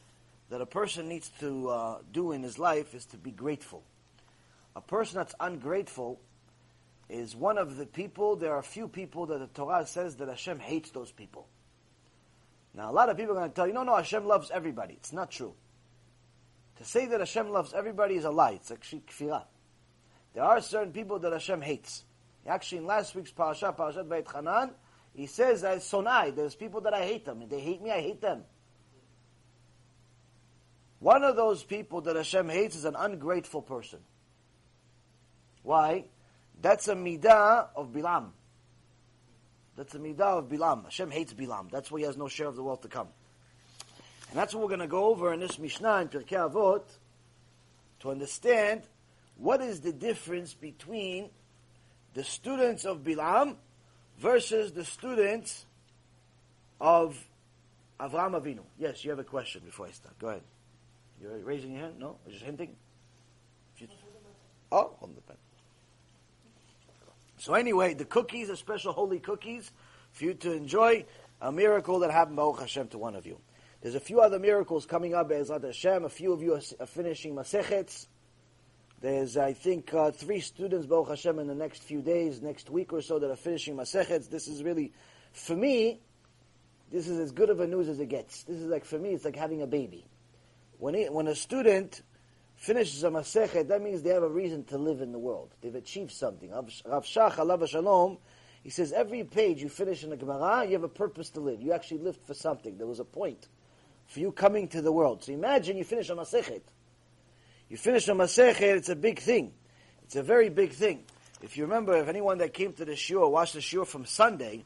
that 0.50 0.60
a 0.60 0.66
person 0.66 1.08
needs 1.08 1.30
to 1.38 1.68
uh, 1.68 1.98
do 2.12 2.32
in 2.32 2.42
his 2.42 2.58
life 2.58 2.92
is 2.92 3.04
to 3.06 3.16
be 3.16 3.30
grateful. 3.30 3.84
A 4.74 4.80
person 4.80 5.18
that's 5.18 5.34
ungrateful 5.38 6.18
is 7.08 7.36
one 7.36 7.58
of 7.58 7.76
the 7.76 7.86
people, 7.86 8.36
there 8.36 8.54
are 8.54 8.62
few 8.62 8.88
people 8.88 9.26
that 9.26 9.38
the 9.38 9.46
Torah 9.46 9.86
says 9.86 10.16
that 10.16 10.28
Hashem 10.28 10.58
hates 10.58 10.90
those 10.90 11.12
people. 11.12 11.46
Now, 12.74 12.90
a 12.90 12.92
lot 12.92 13.08
of 13.08 13.16
people 13.16 13.32
are 13.32 13.40
going 13.40 13.50
to 13.50 13.54
tell 13.54 13.66
you, 13.66 13.72
no, 13.72 13.84
no, 13.84 13.96
Hashem 13.96 14.26
loves 14.26 14.50
everybody. 14.50 14.94
It's 14.94 15.12
not 15.12 15.30
true. 15.30 15.54
To 16.78 16.84
say 16.84 17.06
that 17.06 17.20
Hashem 17.20 17.50
loves 17.50 17.72
everybody 17.72 18.16
is 18.16 18.24
a 18.24 18.30
lie. 18.30 18.52
It's 18.52 18.70
actually 18.70 19.02
kfirah. 19.02 19.44
There 20.34 20.42
are 20.42 20.60
certain 20.60 20.92
people 20.92 21.20
that 21.20 21.32
Hashem 21.32 21.62
hates. 21.62 22.04
Actually, 22.46 22.78
in 22.78 22.86
last 22.86 23.14
week's 23.14 23.30
parasha, 23.30 23.74
Parashat 23.78 24.08
Va'etchanan, 24.08 24.70
he 25.14 25.26
says 25.26 25.62
sonai. 25.62 26.34
There's 26.34 26.56
people 26.56 26.80
that 26.82 26.92
I 26.92 27.04
hate 27.04 27.24
them. 27.24 27.42
If 27.42 27.50
they 27.50 27.60
hate 27.60 27.80
me, 27.80 27.90
I 27.92 28.00
hate 28.00 28.20
them. 28.20 28.42
One 30.98 31.22
of 31.22 31.36
those 31.36 31.62
people 31.62 32.00
that 32.02 32.16
Hashem 32.16 32.48
hates 32.48 32.74
is 32.74 32.84
an 32.84 32.96
ungrateful 32.96 33.62
person. 33.62 34.00
Why? 35.62 36.06
That's 36.64 36.88
a 36.88 36.94
midah 36.94 37.68
of 37.76 37.92
Bilam. 37.92 38.30
That's 39.76 39.94
a 39.94 39.98
midah 39.98 40.38
of 40.38 40.48
Bilam. 40.48 40.84
Hashem 40.84 41.10
hates 41.10 41.34
Bilam. 41.34 41.70
That's 41.70 41.90
why 41.90 41.98
he 41.98 42.06
has 42.06 42.16
no 42.16 42.26
share 42.26 42.46
of 42.46 42.56
the 42.56 42.62
wealth 42.62 42.80
to 42.80 42.88
come. 42.88 43.08
And 44.30 44.38
that's 44.38 44.54
what 44.54 44.62
we're 44.62 44.68
going 44.68 44.80
to 44.80 44.86
go 44.86 45.04
over 45.04 45.34
in 45.34 45.40
this 45.40 45.58
Mishnah 45.58 45.96
in 46.00 46.08
Pirkei 46.08 46.50
Avot 46.50 46.84
to 48.00 48.10
understand 48.10 48.80
what 49.36 49.60
is 49.60 49.82
the 49.82 49.92
difference 49.92 50.54
between 50.54 51.28
the 52.14 52.24
students 52.24 52.86
of 52.86 53.04
Bilam 53.04 53.56
versus 54.18 54.72
the 54.72 54.86
students 54.86 55.66
of 56.80 57.22
Avraham 58.00 58.40
Avinu. 58.40 58.60
Yes, 58.78 59.04
you 59.04 59.10
have 59.10 59.18
a 59.18 59.24
question 59.24 59.60
before 59.66 59.88
I 59.88 59.90
start. 59.90 60.18
Go 60.18 60.28
ahead. 60.28 60.42
You're 61.20 61.36
raising 61.40 61.72
your 61.72 61.82
hand? 61.82 61.98
No? 61.98 62.16
Just 62.30 62.42
hinting? 62.42 62.74
Oh, 64.72 64.94
hold 64.98 65.14
the 65.14 65.20
pen. 65.20 65.36
Oh, 65.36 65.53
So 67.44 67.52
anyway, 67.52 67.92
the 67.92 68.06
cookies 68.06 68.48
are 68.48 68.56
special 68.56 68.94
holy 68.94 69.20
cookies 69.20 69.70
for 70.12 70.24
you 70.24 70.32
to 70.32 70.52
enjoy. 70.52 71.04
A 71.42 71.52
miracle 71.52 71.98
that 71.98 72.10
happened, 72.10 72.36
Baruch 72.36 72.60
Hashem, 72.60 72.88
to 72.88 72.96
one 72.96 73.14
of 73.14 73.26
you. 73.26 73.38
There's 73.82 73.94
a 73.94 74.00
few 74.00 74.22
other 74.22 74.38
miracles 74.38 74.86
coming 74.86 75.12
up, 75.12 75.28
Be'ezrat 75.28 75.62
Hashem. 75.62 76.06
A 76.06 76.08
few 76.08 76.32
of 76.32 76.40
you 76.40 76.54
are 76.54 76.86
finishing 76.86 77.34
Masechets. 77.34 78.06
There's, 79.02 79.36
I 79.36 79.52
think, 79.52 79.92
uh, 79.92 80.10
three 80.12 80.40
students, 80.40 80.86
Baruch 80.86 81.08
Hashem, 81.08 81.38
in 81.38 81.46
the 81.46 81.54
next 81.54 81.82
few 81.82 82.00
days, 82.00 82.40
next 82.40 82.70
week 82.70 82.94
or 82.94 83.02
so, 83.02 83.18
that 83.18 83.30
are 83.30 83.36
finishing 83.36 83.76
Masechets. 83.76 84.30
This 84.30 84.48
is 84.48 84.62
really, 84.62 84.94
for 85.34 85.54
me, 85.54 86.00
this 86.90 87.08
is 87.08 87.18
as 87.18 87.30
good 87.30 87.50
of 87.50 87.60
a 87.60 87.66
news 87.66 87.90
as 87.90 88.00
it 88.00 88.08
gets. 88.08 88.44
This 88.44 88.56
is 88.56 88.68
like, 88.68 88.86
for 88.86 88.98
me, 88.98 89.10
it's 89.10 89.26
like 89.26 89.36
having 89.36 89.60
a 89.60 89.66
baby. 89.66 90.06
When, 90.78 90.94
he, 90.94 91.10
when 91.10 91.26
a 91.26 91.34
student 91.34 92.00
finishes 92.56 93.04
a 93.04 93.10
Masechet, 93.10 93.68
that 93.68 93.82
means 93.82 94.02
they 94.02 94.10
have 94.10 94.22
a 94.22 94.28
reason 94.28 94.64
to 94.64 94.78
live 94.78 95.00
in 95.00 95.12
the 95.12 95.18
world. 95.18 95.54
They've 95.60 95.74
achieved 95.74 96.12
something. 96.12 96.50
Rav 96.50 96.66
Shach, 97.04 97.34
Alav 97.34 97.66
Shalom, 97.68 98.18
he 98.62 98.70
says 98.70 98.92
every 98.92 99.24
page 99.24 99.62
you 99.62 99.68
finish 99.68 100.04
in 100.04 100.10
the 100.10 100.16
Gemara, 100.16 100.64
you 100.64 100.72
have 100.72 100.84
a 100.84 100.88
purpose 100.88 101.30
to 101.30 101.40
live. 101.40 101.60
You 101.60 101.72
actually 101.72 101.98
lived 101.98 102.20
for 102.26 102.34
something. 102.34 102.78
There 102.78 102.86
was 102.86 103.00
a 103.00 103.04
point 103.04 103.48
for 104.06 104.20
you 104.20 104.32
coming 104.32 104.68
to 104.68 104.80
the 104.80 104.92
world. 104.92 105.24
So 105.24 105.32
imagine 105.32 105.76
you 105.76 105.84
finish 105.84 106.08
a 106.10 106.14
Masechet. 106.14 106.62
You 107.68 107.76
finish 107.76 108.08
a 108.08 108.12
Masechet, 108.12 108.76
it's 108.76 108.88
a 108.88 108.96
big 108.96 109.18
thing. 109.18 109.52
It's 110.04 110.16
a 110.16 110.22
very 110.22 110.48
big 110.48 110.72
thing. 110.72 111.04
If 111.42 111.56
you 111.56 111.64
remember, 111.64 111.96
if 111.96 112.08
anyone 112.08 112.38
that 112.38 112.54
came 112.54 112.72
to 112.74 112.84
the 112.84 112.92
Shiur, 112.92 113.30
watched 113.30 113.54
the 113.54 113.60
Shiur 113.60 113.86
from 113.86 114.06
Sunday, 114.06 114.64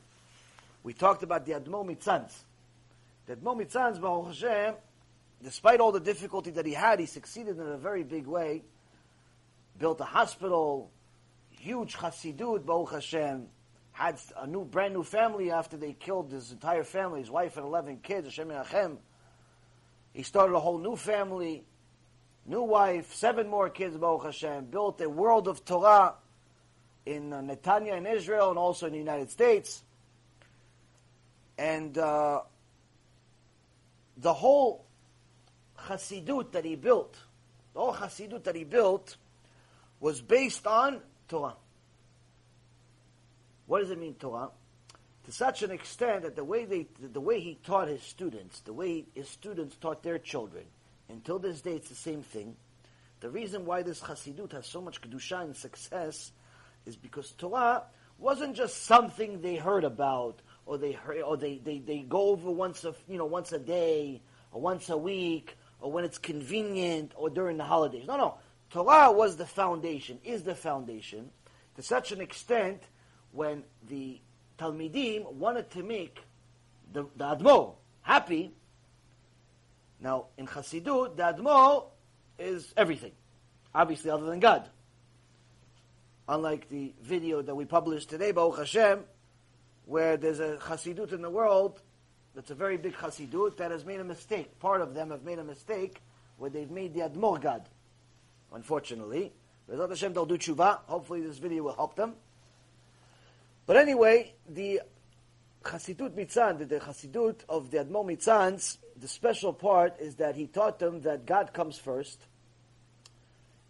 we 0.83 0.92
talked 0.92 1.22
about 1.22 1.44
the 1.44 1.53
Admo 1.53 1.85
Mitzans. 1.85 2.33
The 3.27 3.37
Admo 3.37 3.61
Mitzans, 3.61 4.01
Baruch 4.01 4.29
Hashem, 4.29 4.74
despite 5.42 5.81
all 5.81 5.92
the 5.92 6.01
difficulty 6.01 6.51
that 6.53 6.66
he 6.66 6.72
had, 6.72 7.01
he 7.01 7.07
succeeded 7.07 7.59
in 7.59 7.66
a 7.66 7.77
very 7.77 8.03
big 8.03 8.27
way. 8.27 8.62
Built 9.79 10.01
a 10.01 10.05
hospital, 10.05 10.90
huge 11.51 11.94
Hasidut, 11.94 12.66
Baruch 12.66 12.92
Hashem, 12.92 13.46
had 13.92 14.18
a 14.37 14.46
new, 14.46 14.64
brand 14.64 14.94
new 14.94 15.03
family 15.03 15.51
after 15.51 15.77
they 15.77 15.92
killed 15.92 16.31
his 16.31 16.53
entire 16.53 16.85
family, 16.85 17.20
his 17.20 17.31
wife 17.31 17.57
and 17.57 17.66
11 17.66 17.98
kids, 18.03 18.27
Hashem 18.27 18.48
Yachem. 18.48 18.96
He 20.12 20.22
started 20.22 20.55
a 20.55 20.61
whole 20.61 20.79
new 20.79 20.96
family, 20.96 21.64
new 22.46 22.62
wife, 22.62 23.12
seven 23.14 23.48
more 23.48 23.68
kids, 23.68 23.96
Baruch 23.96 24.24
Hashem, 24.24 24.66
built 24.66 25.01
a 25.01 25.09
world 25.09 25.46
of 25.48 25.64
Torah 25.64 26.14
in 27.07 27.33
uh, 27.33 27.40
Netanya 27.40 27.96
in 27.96 28.07
Israel 28.07 28.51
and 28.51 28.59
also 28.59 28.87
in 28.87 28.92
the 28.92 28.98
United 28.98 29.31
States. 29.31 29.83
And 31.57 31.96
uh, 31.96 32.42
the 34.16 34.33
whole 34.33 34.85
Hasidut 35.88 36.53
that 36.53 36.64
he 36.64 36.77
built, 36.77 37.16
the 37.74 37.81
whole 37.81 37.94
Hasidut 37.94 38.44
that 38.44 38.55
he 38.55 38.64
built, 38.64 39.16
was 40.01 40.20
based 40.20 40.66
on 40.66 41.01
Torah. 41.29 41.57
What 43.66 43.81
does 43.81 43.90
it 43.90 43.98
mean, 43.98 44.14
Torah? 44.14 44.51
To 45.24 45.33
such 45.33 45.62
an 45.62 45.70
extent 45.70 46.22
that 46.22 46.37
the 46.37 46.44
way 46.44 46.64
they, 46.64 46.87
the 47.01 47.20
way 47.20 47.40
he 47.40 47.59
taught 47.64 47.88
his 47.88 48.03
students, 48.03 48.61
the 48.61 48.72
way 48.72 49.05
his 49.14 49.29
students 49.29 49.77
taught 49.77 50.03
their 50.03 50.18
children, 50.18 50.64
until 51.09 51.38
this 51.38 51.61
day 51.61 51.72
it's 51.72 51.88
the 51.88 51.94
same 51.94 52.22
thing. 52.22 52.57
The 53.20 53.29
reason 53.29 53.66
why 53.66 53.83
this 53.83 54.01
Hasidut 54.01 54.53
has 54.53 54.66
so 54.66 54.81
much 54.81 55.01
kedusha 55.01 55.42
and 55.42 55.57
success 55.57 56.33
is 56.87 56.96
because 56.96 57.33
Torah 57.33 57.83
wasn't 58.18 58.57
just 58.57 58.85
something 58.85 59.40
they 59.40 59.57
heard 59.57 59.85
about, 59.85 60.40
or 60.66 60.79
they 60.79 60.92
heard, 60.92 61.22
or 61.22 61.37
they, 61.37 61.59
they, 61.59 61.79
they 61.79 61.98
go 62.01 62.31
over 62.31 62.51
once 62.51 62.85
a 62.85 62.94
you 63.09 63.18
know 63.18 63.27
once 63.27 63.53
a 63.53 63.59
day, 63.59 64.22
or 64.53 64.61
once 64.61 64.88
a 64.88 64.96
week, 64.96 65.57
or 65.81 65.93
when 65.93 66.05
it's 66.05 66.19
convenient 66.19 67.12
or 67.17 67.31
during 67.31 67.57
the 67.57 67.64
holidays. 67.64 68.05
No, 68.07 68.17
no. 68.17 68.35
Torah 68.71 69.11
was 69.11 69.37
the 69.37 69.47
foundation, 69.47 70.19
is 70.25 70.43
the 70.43 70.55
foundation, 70.55 71.31
to 71.77 71.83
such 71.83 72.12
an 72.12 72.21
extent 72.21 72.83
when 73.33 73.64
the 73.88 74.21
Talmidim 74.59 75.33
wanted 75.33 75.71
to 75.71 75.83
make 75.83 76.19
the, 76.93 77.05
the 77.17 77.25
Admo 77.25 77.77
happy. 78.03 78.53
Now, 80.01 80.27
in 80.37 80.47
Chassidut, 80.47 81.17
the 81.17 81.23
Admo 81.23 81.87
is 82.38 82.73
everything, 82.77 83.12
obviously, 83.75 84.11
other 84.11 84.27
than 84.27 84.41
God. 84.41 84.69
Unlike 86.29 86.69
the 86.69 86.93
video 87.01 87.41
that 87.41 87.55
we 87.55 87.64
published 87.64 88.11
today, 88.11 88.33
Baruch 88.33 88.59
Hashem, 88.59 89.05
where 89.87 90.17
there's 90.17 90.41
a 90.41 90.57
Chassidut 90.57 91.12
in 91.12 91.23
the 91.23 91.31
world 91.31 91.81
that's 92.38 92.53
a 92.53 92.55
very 92.55 92.77
big 92.77 92.94
Chassidut 92.94 93.57
that 93.57 93.72
has 93.72 93.85
made 93.85 93.98
a 93.98 94.05
mistake. 94.05 94.61
Part 94.61 94.81
of 94.81 94.94
them 94.94 95.11
have 95.11 95.24
made 95.24 95.40
a 95.40 95.44
mistake 95.44 96.01
where 96.37 96.48
they've 96.48 96.70
made 96.70 96.94
the 96.94 97.01
Admor 97.01 97.42
God. 97.42 97.68
Unfortunately. 98.53 99.33
Bezat 99.68 99.88
Hashem, 99.88 100.12
they'll 100.12 100.24
do 100.24 100.38
tshuva. 100.38 100.79
Hopefully 100.87 101.20
this 101.20 101.38
video 101.38 101.64
will 101.64 101.74
help 101.74 101.96
them. 101.96 102.14
But 103.66 103.77
anyway, 103.77 104.35
the 104.48 104.83
Chassidut 105.64 106.11
Mitzan, 106.11 106.68
the 106.68 106.79
Chassidut 106.79 107.40
of 107.48 107.72
the 107.72 107.79
Admor 107.79 108.07
Mitzans, 108.07 108.77
the 108.96 109.09
special 109.09 109.53
part 109.53 109.98
is 109.98 110.14
that 110.14 110.37
he 110.37 110.46
taught 110.46 110.79
them 110.79 111.01
that 111.01 111.27
God 111.27 111.53
comes 111.53 111.77
first, 111.77 112.20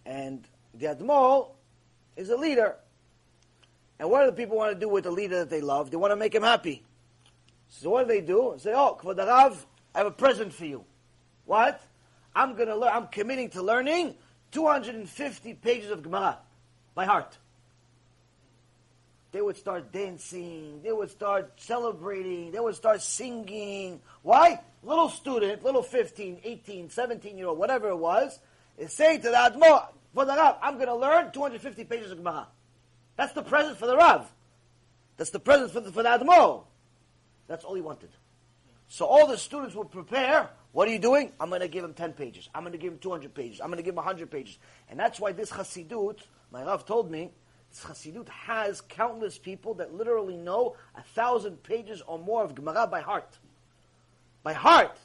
and 0.04 0.46
the 0.74 0.88
Admor 0.88 1.48
is 2.16 2.28
a 2.28 2.36
leader. 2.36 2.76
And 3.98 4.10
what 4.10 4.24
do 4.24 4.26
the 4.26 4.36
people 4.36 4.58
want 4.58 4.74
to 4.74 4.78
do 4.78 4.90
with 4.90 5.04
the 5.04 5.10
leader 5.10 5.38
that 5.38 5.48
they 5.48 5.62
love? 5.62 5.90
They 5.90 5.96
want 5.96 6.12
to 6.12 6.16
make 6.16 6.34
him 6.34 6.42
happy. 6.42 6.84
So 7.68 7.90
what 7.90 8.08
do 8.08 8.14
they 8.14 8.20
do? 8.20 8.52
They 8.54 8.62
say, 8.62 8.72
oh, 8.74 8.98
Kvod 9.00 9.18
Rav, 9.18 9.66
I 9.94 9.98
have 9.98 10.06
a 10.06 10.10
present 10.10 10.52
for 10.52 10.64
you. 10.64 10.84
What? 11.44 11.82
I'm 12.34 12.54
going 12.54 12.68
to 12.68 12.76
learn, 12.76 12.92
I'm 12.92 13.06
committing 13.08 13.50
to 13.50 13.62
learning 13.62 14.14
250 14.52 15.54
pages 15.54 15.90
of 15.90 16.02
Gemara 16.02 16.38
by 16.94 17.04
heart. 17.04 17.36
They 19.30 19.42
would 19.42 19.56
start 19.56 19.92
dancing, 19.92 20.80
they 20.82 20.92
would 20.92 21.10
start 21.10 21.52
celebrating, 21.56 22.50
they 22.50 22.60
would 22.60 22.74
start 22.74 23.02
singing. 23.02 24.00
Why? 24.22 24.60
Little 24.82 25.10
student, 25.10 25.62
little 25.62 25.82
15, 25.82 26.40
18, 26.42 26.90
17 26.90 27.36
year 27.36 27.48
old, 27.48 27.58
whatever 27.58 27.90
it 27.90 27.96
was, 27.96 28.38
is 28.78 28.92
saying 28.92 29.20
to 29.22 29.30
the 29.30 29.36
Admo, 29.36 29.86
for 30.14 30.24
the 30.24 30.34
Rav, 30.34 30.56
I'm 30.62 30.74
going 30.74 30.86
to 30.86 30.96
learn 30.96 31.30
250 31.30 31.84
pages 31.84 32.10
of 32.10 32.18
Gemara. 32.18 32.48
That's 33.16 33.32
the 33.32 33.42
present 33.42 33.76
for 33.76 33.86
the 33.86 33.96
Rav. 33.96 34.30
That's 35.16 35.30
the 35.30 35.40
present 35.40 35.72
for 35.72 35.80
the, 35.80 35.92
for 35.92 36.02
the 36.02 36.08
Admo. 36.08 36.64
That's 37.48 37.64
all 37.64 37.74
he 37.74 37.80
wanted. 37.80 38.10
So 38.88 39.06
all 39.06 39.26
the 39.26 39.36
students 39.36 39.74
would 39.74 39.90
prepare. 39.90 40.48
What 40.72 40.88
are 40.88 40.92
you 40.92 40.98
doing? 40.98 41.32
I'm 41.40 41.48
going 41.48 41.60
to 41.60 41.68
give 41.68 41.84
him 41.84 41.94
10 41.94 42.12
pages. 42.12 42.48
I'm 42.54 42.62
going 42.62 42.72
to 42.72 42.78
give 42.78 42.92
him 42.92 42.98
200 42.98 43.34
pages. 43.34 43.60
I'm 43.60 43.68
going 43.68 43.78
to 43.78 43.82
give 43.82 43.92
him 43.92 43.96
100 43.96 44.30
pages. 44.30 44.58
And 44.88 44.98
that's 44.98 45.18
why 45.18 45.32
this 45.32 45.50
Hasidut, 45.50 46.20
my 46.50 46.62
Rav 46.62 46.86
told 46.86 47.10
me, 47.10 47.30
this 47.70 47.84
Hasidut 47.84 48.28
has 48.28 48.80
countless 48.80 49.38
people 49.38 49.74
that 49.74 49.94
literally 49.94 50.36
know 50.36 50.76
a 50.94 51.02
thousand 51.02 51.62
pages 51.62 52.02
or 52.06 52.18
more 52.18 52.44
of 52.44 52.54
Gemara 52.54 52.86
by 52.86 53.00
heart. 53.00 53.38
By 54.42 54.54
heart. 54.54 54.96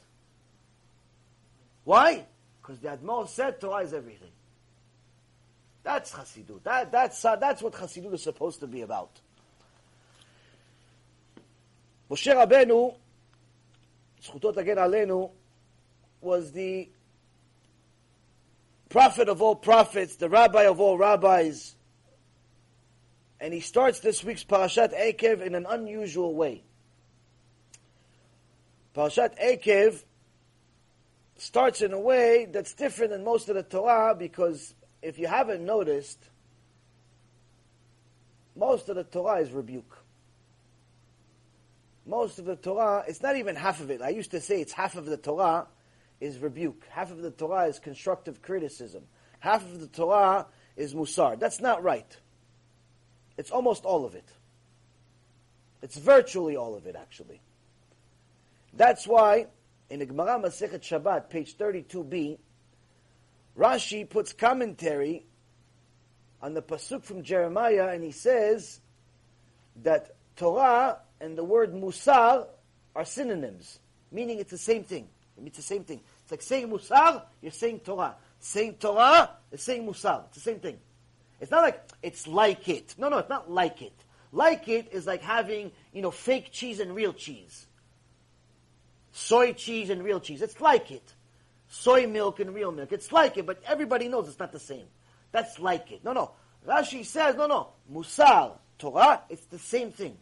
Why? 1.84 2.24
Because 2.62 2.78
the 2.78 2.88
Admor 2.88 3.28
said 3.28 3.60
Torah 3.60 3.84
is 3.84 3.92
everything. 3.92 4.30
That's 5.82 6.10
Hasidut. 6.12 6.62
That, 6.62 6.90
that's, 6.90 7.22
uh, 7.22 7.36
that's 7.36 7.60
what 7.60 7.74
Hasidut 7.74 8.14
is 8.14 8.22
supposed 8.22 8.60
to 8.60 8.66
be 8.66 8.80
about. 8.80 9.20
Moshe 12.14 12.32
Rabbeinu, 12.32 12.94
Zechuto 14.22 14.54
Yagen 14.54 14.76
Aleinu, 14.76 15.32
was 16.20 16.52
the 16.52 16.88
prophet 18.88 19.28
of 19.28 19.42
all 19.42 19.56
prophets, 19.56 20.14
the 20.14 20.28
rabbi 20.28 20.62
of 20.62 20.78
all 20.78 20.96
rabbis. 20.96 21.74
And 23.40 23.52
he 23.52 23.58
starts 23.58 23.98
this 23.98 24.22
week's 24.22 24.44
Parashat 24.44 24.94
Ekev 24.96 25.44
in 25.44 25.56
an 25.56 25.66
unusual 25.68 26.36
way. 26.36 26.62
Parashat 28.94 29.36
Ekev 29.42 30.00
starts 31.36 31.82
in 31.82 31.92
a 31.92 31.98
way 31.98 32.46
that's 32.48 32.74
different 32.74 33.10
than 33.10 33.24
most 33.24 33.48
of 33.48 33.56
the 33.56 33.64
Torah 33.64 34.14
because 34.14 34.72
if 35.02 35.18
you 35.18 35.26
haven't 35.26 35.66
noticed, 35.66 36.20
most 38.54 38.88
of 38.88 38.94
the 38.94 39.02
Torah 39.02 39.40
is 39.40 39.50
rebuke. 39.50 40.03
Most 42.06 42.38
of 42.38 42.44
the 42.44 42.56
Torah, 42.56 43.04
it's 43.08 43.22
not 43.22 43.36
even 43.36 43.56
half 43.56 43.80
of 43.80 43.90
it. 43.90 44.02
I 44.02 44.10
used 44.10 44.30
to 44.32 44.40
say 44.40 44.60
it's 44.60 44.72
half 44.72 44.96
of 44.96 45.06
the 45.06 45.16
Torah 45.16 45.66
is 46.20 46.38
rebuke. 46.38 46.84
Half 46.90 47.10
of 47.10 47.18
the 47.18 47.30
Torah 47.30 47.66
is 47.66 47.78
constructive 47.78 48.42
criticism. 48.42 49.04
Half 49.40 49.62
of 49.62 49.80
the 49.80 49.86
Torah 49.86 50.46
is 50.76 50.94
musar. 50.94 51.38
That's 51.38 51.60
not 51.60 51.82
right. 51.82 52.16
It's 53.36 53.50
almost 53.50 53.84
all 53.84 54.04
of 54.04 54.14
it. 54.14 54.28
It's 55.82 55.96
virtually 55.96 56.56
all 56.56 56.74
of 56.74 56.86
it, 56.86 56.96
actually. 56.96 57.40
That's 58.72 59.06
why 59.06 59.46
in 59.90 60.00
the 60.00 60.06
Gemara 60.06 60.40
Masechet 60.40 60.80
Shabbat, 60.80 61.30
page 61.30 61.56
32b, 61.56 62.38
Rashi 63.56 64.08
puts 64.08 64.32
commentary 64.32 65.26
on 66.42 66.54
the 66.54 66.62
pasuk 66.62 67.04
from 67.04 67.22
Jeremiah, 67.22 67.88
and 67.88 68.02
he 68.02 68.10
says 68.10 68.80
that 69.82 70.16
Torah 70.36 70.98
and 71.24 71.38
the 71.38 71.44
word 71.44 71.72
musar 71.72 72.46
are 72.94 73.04
synonyms, 73.04 73.78
meaning 74.12 74.38
it's 74.38 74.50
the 74.50 74.58
same 74.58 74.84
thing. 74.84 75.08
It's 75.44 75.56
the 75.56 75.62
same 75.62 75.82
thing. 75.82 76.00
It's 76.22 76.30
like 76.30 76.42
saying 76.42 76.68
musar, 76.68 77.22
you're 77.40 77.50
saying 77.50 77.80
Torah. 77.80 78.14
Saying 78.40 78.74
Torah 78.74 79.30
is 79.50 79.62
saying 79.62 79.86
musar. 79.86 80.26
It's 80.26 80.34
the 80.34 80.42
same 80.42 80.60
thing. 80.60 80.78
It's 81.40 81.50
not 81.50 81.62
like 81.62 81.80
it's 82.02 82.26
like 82.26 82.68
it. 82.68 82.94
No, 82.98 83.08
no, 83.08 83.18
it's 83.18 83.30
not 83.30 83.50
like 83.50 83.80
it. 83.80 83.94
Like 84.32 84.68
it 84.68 84.92
is 84.92 85.06
like 85.06 85.22
having, 85.22 85.72
you 85.94 86.02
know, 86.02 86.10
fake 86.10 86.50
cheese 86.52 86.78
and 86.78 86.94
real 86.94 87.14
cheese. 87.14 87.66
Soy 89.12 89.54
cheese 89.54 89.88
and 89.88 90.04
real 90.04 90.20
cheese. 90.20 90.42
It's 90.42 90.60
like 90.60 90.90
it. 90.90 91.14
Soy 91.68 92.06
milk 92.06 92.38
and 92.40 92.54
real 92.54 92.70
milk. 92.70 92.92
It's 92.92 93.12
like 93.12 93.38
it, 93.38 93.46
but 93.46 93.62
everybody 93.66 94.08
knows 94.08 94.28
it's 94.28 94.38
not 94.38 94.52
the 94.52 94.60
same. 94.60 94.86
That's 95.32 95.58
like 95.58 95.90
it. 95.90 96.04
No, 96.04 96.12
no. 96.12 96.32
Rashi 96.68 97.04
says, 97.04 97.34
no, 97.36 97.46
no. 97.46 97.68
Musar, 97.90 98.58
Torah, 98.78 99.22
it's 99.30 99.46
the 99.46 99.58
same 99.58 99.90
thing. 99.90 100.18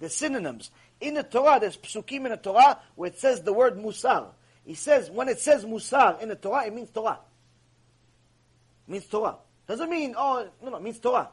The 0.00 0.08
synonyms. 0.08 0.70
In 1.00 1.14
the 1.14 1.22
Torah, 1.22 1.58
there's 1.60 1.76
psukim 1.76 2.24
in 2.24 2.30
the 2.30 2.36
Torah 2.36 2.78
where 2.94 3.10
it 3.10 3.18
says 3.18 3.42
the 3.42 3.52
word 3.52 3.76
musar. 3.76 4.28
He 4.64 4.74
says, 4.74 5.10
when 5.10 5.28
it 5.28 5.38
says 5.38 5.64
musar 5.64 6.20
in 6.20 6.28
the 6.28 6.36
Torah, 6.36 6.66
it 6.66 6.74
means 6.74 6.90
Torah. 6.90 7.18
It 8.86 8.90
means 8.90 9.06
Torah. 9.06 9.36
Doesn't 9.66 9.90
mean, 9.90 10.14
oh, 10.16 10.48
no, 10.62 10.70
no, 10.70 10.76
it 10.76 10.82
means 10.82 10.98
Torah. 10.98 11.28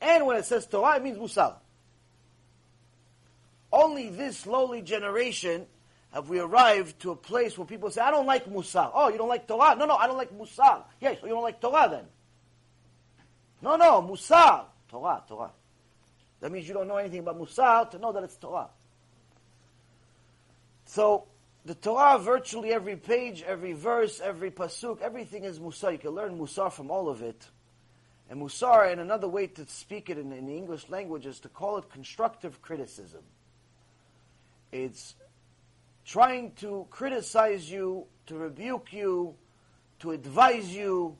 And 0.00 0.26
when 0.26 0.36
it 0.36 0.44
says 0.44 0.66
Torah, 0.66 0.96
it 0.96 1.02
means 1.02 1.18
musar. 1.18 1.54
Only 3.72 4.08
this 4.08 4.46
lowly 4.46 4.82
generation 4.82 5.66
have 6.12 6.28
we 6.28 6.38
arrived 6.38 7.00
to 7.00 7.10
a 7.10 7.16
place 7.16 7.58
where 7.58 7.66
people 7.66 7.90
say, 7.90 8.00
I 8.00 8.10
don't 8.10 8.26
like 8.26 8.46
musar. 8.46 8.90
Oh, 8.94 9.08
you 9.08 9.18
don't 9.18 9.28
like 9.28 9.46
Torah? 9.46 9.74
No, 9.76 9.86
no, 9.86 9.96
I 9.96 10.06
don't 10.06 10.16
like 10.16 10.32
musar. 10.36 10.82
Yes, 11.00 11.18
so 11.20 11.26
you 11.26 11.32
don't 11.32 11.42
like 11.42 11.60
Torah 11.60 11.88
then. 11.90 12.04
No, 13.60 13.76
no, 13.76 14.00
musar. 14.02 14.64
Torah, 14.88 15.22
Torah. 15.28 15.50
That 16.40 16.52
means 16.52 16.68
you 16.68 16.74
don't 16.74 16.88
know 16.88 16.96
anything 16.96 17.20
about 17.20 17.38
musar 17.38 17.90
to 17.90 17.98
know 17.98 18.12
that 18.12 18.22
it's 18.22 18.36
Torah. 18.36 18.68
So, 20.84 21.24
the 21.64 21.74
Torah, 21.74 22.18
virtually 22.18 22.72
every 22.72 22.96
page, 22.96 23.42
every 23.42 23.72
verse, 23.72 24.20
every 24.20 24.50
pasuk, 24.50 25.00
everything 25.00 25.44
is 25.44 25.58
musar. 25.58 25.92
You 25.92 25.98
can 25.98 26.10
learn 26.10 26.38
musar 26.38 26.72
from 26.72 26.90
all 26.90 27.08
of 27.08 27.22
it. 27.22 27.48
And 28.28 28.40
musar, 28.40 28.90
and 28.90 29.00
another 29.00 29.28
way 29.28 29.46
to 29.48 29.66
speak 29.66 30.10
it 30.10 30.18
in, 30.18 30.32
in 30.32 30.46
the 30.46 30.56
English 30.56 30.88
language 30.88 31.26
is 31.26 31.40
to 31.40 31.48
call 31.48 31.78
it 31.78 31.90
constructive 31.90 32.60
criticism. 32.62 33.22
It's 34.72 35.14
trying 36.04 36.52
to 36.56 36.86
criticize 36.90 37.70
you, 37.70 38.06
to 38.26 38.36
rebuke 38.36 38.92
you, 38.92 39.34
to 40.00 40.12
advise 40.12 40.74
you, 40.74 41.16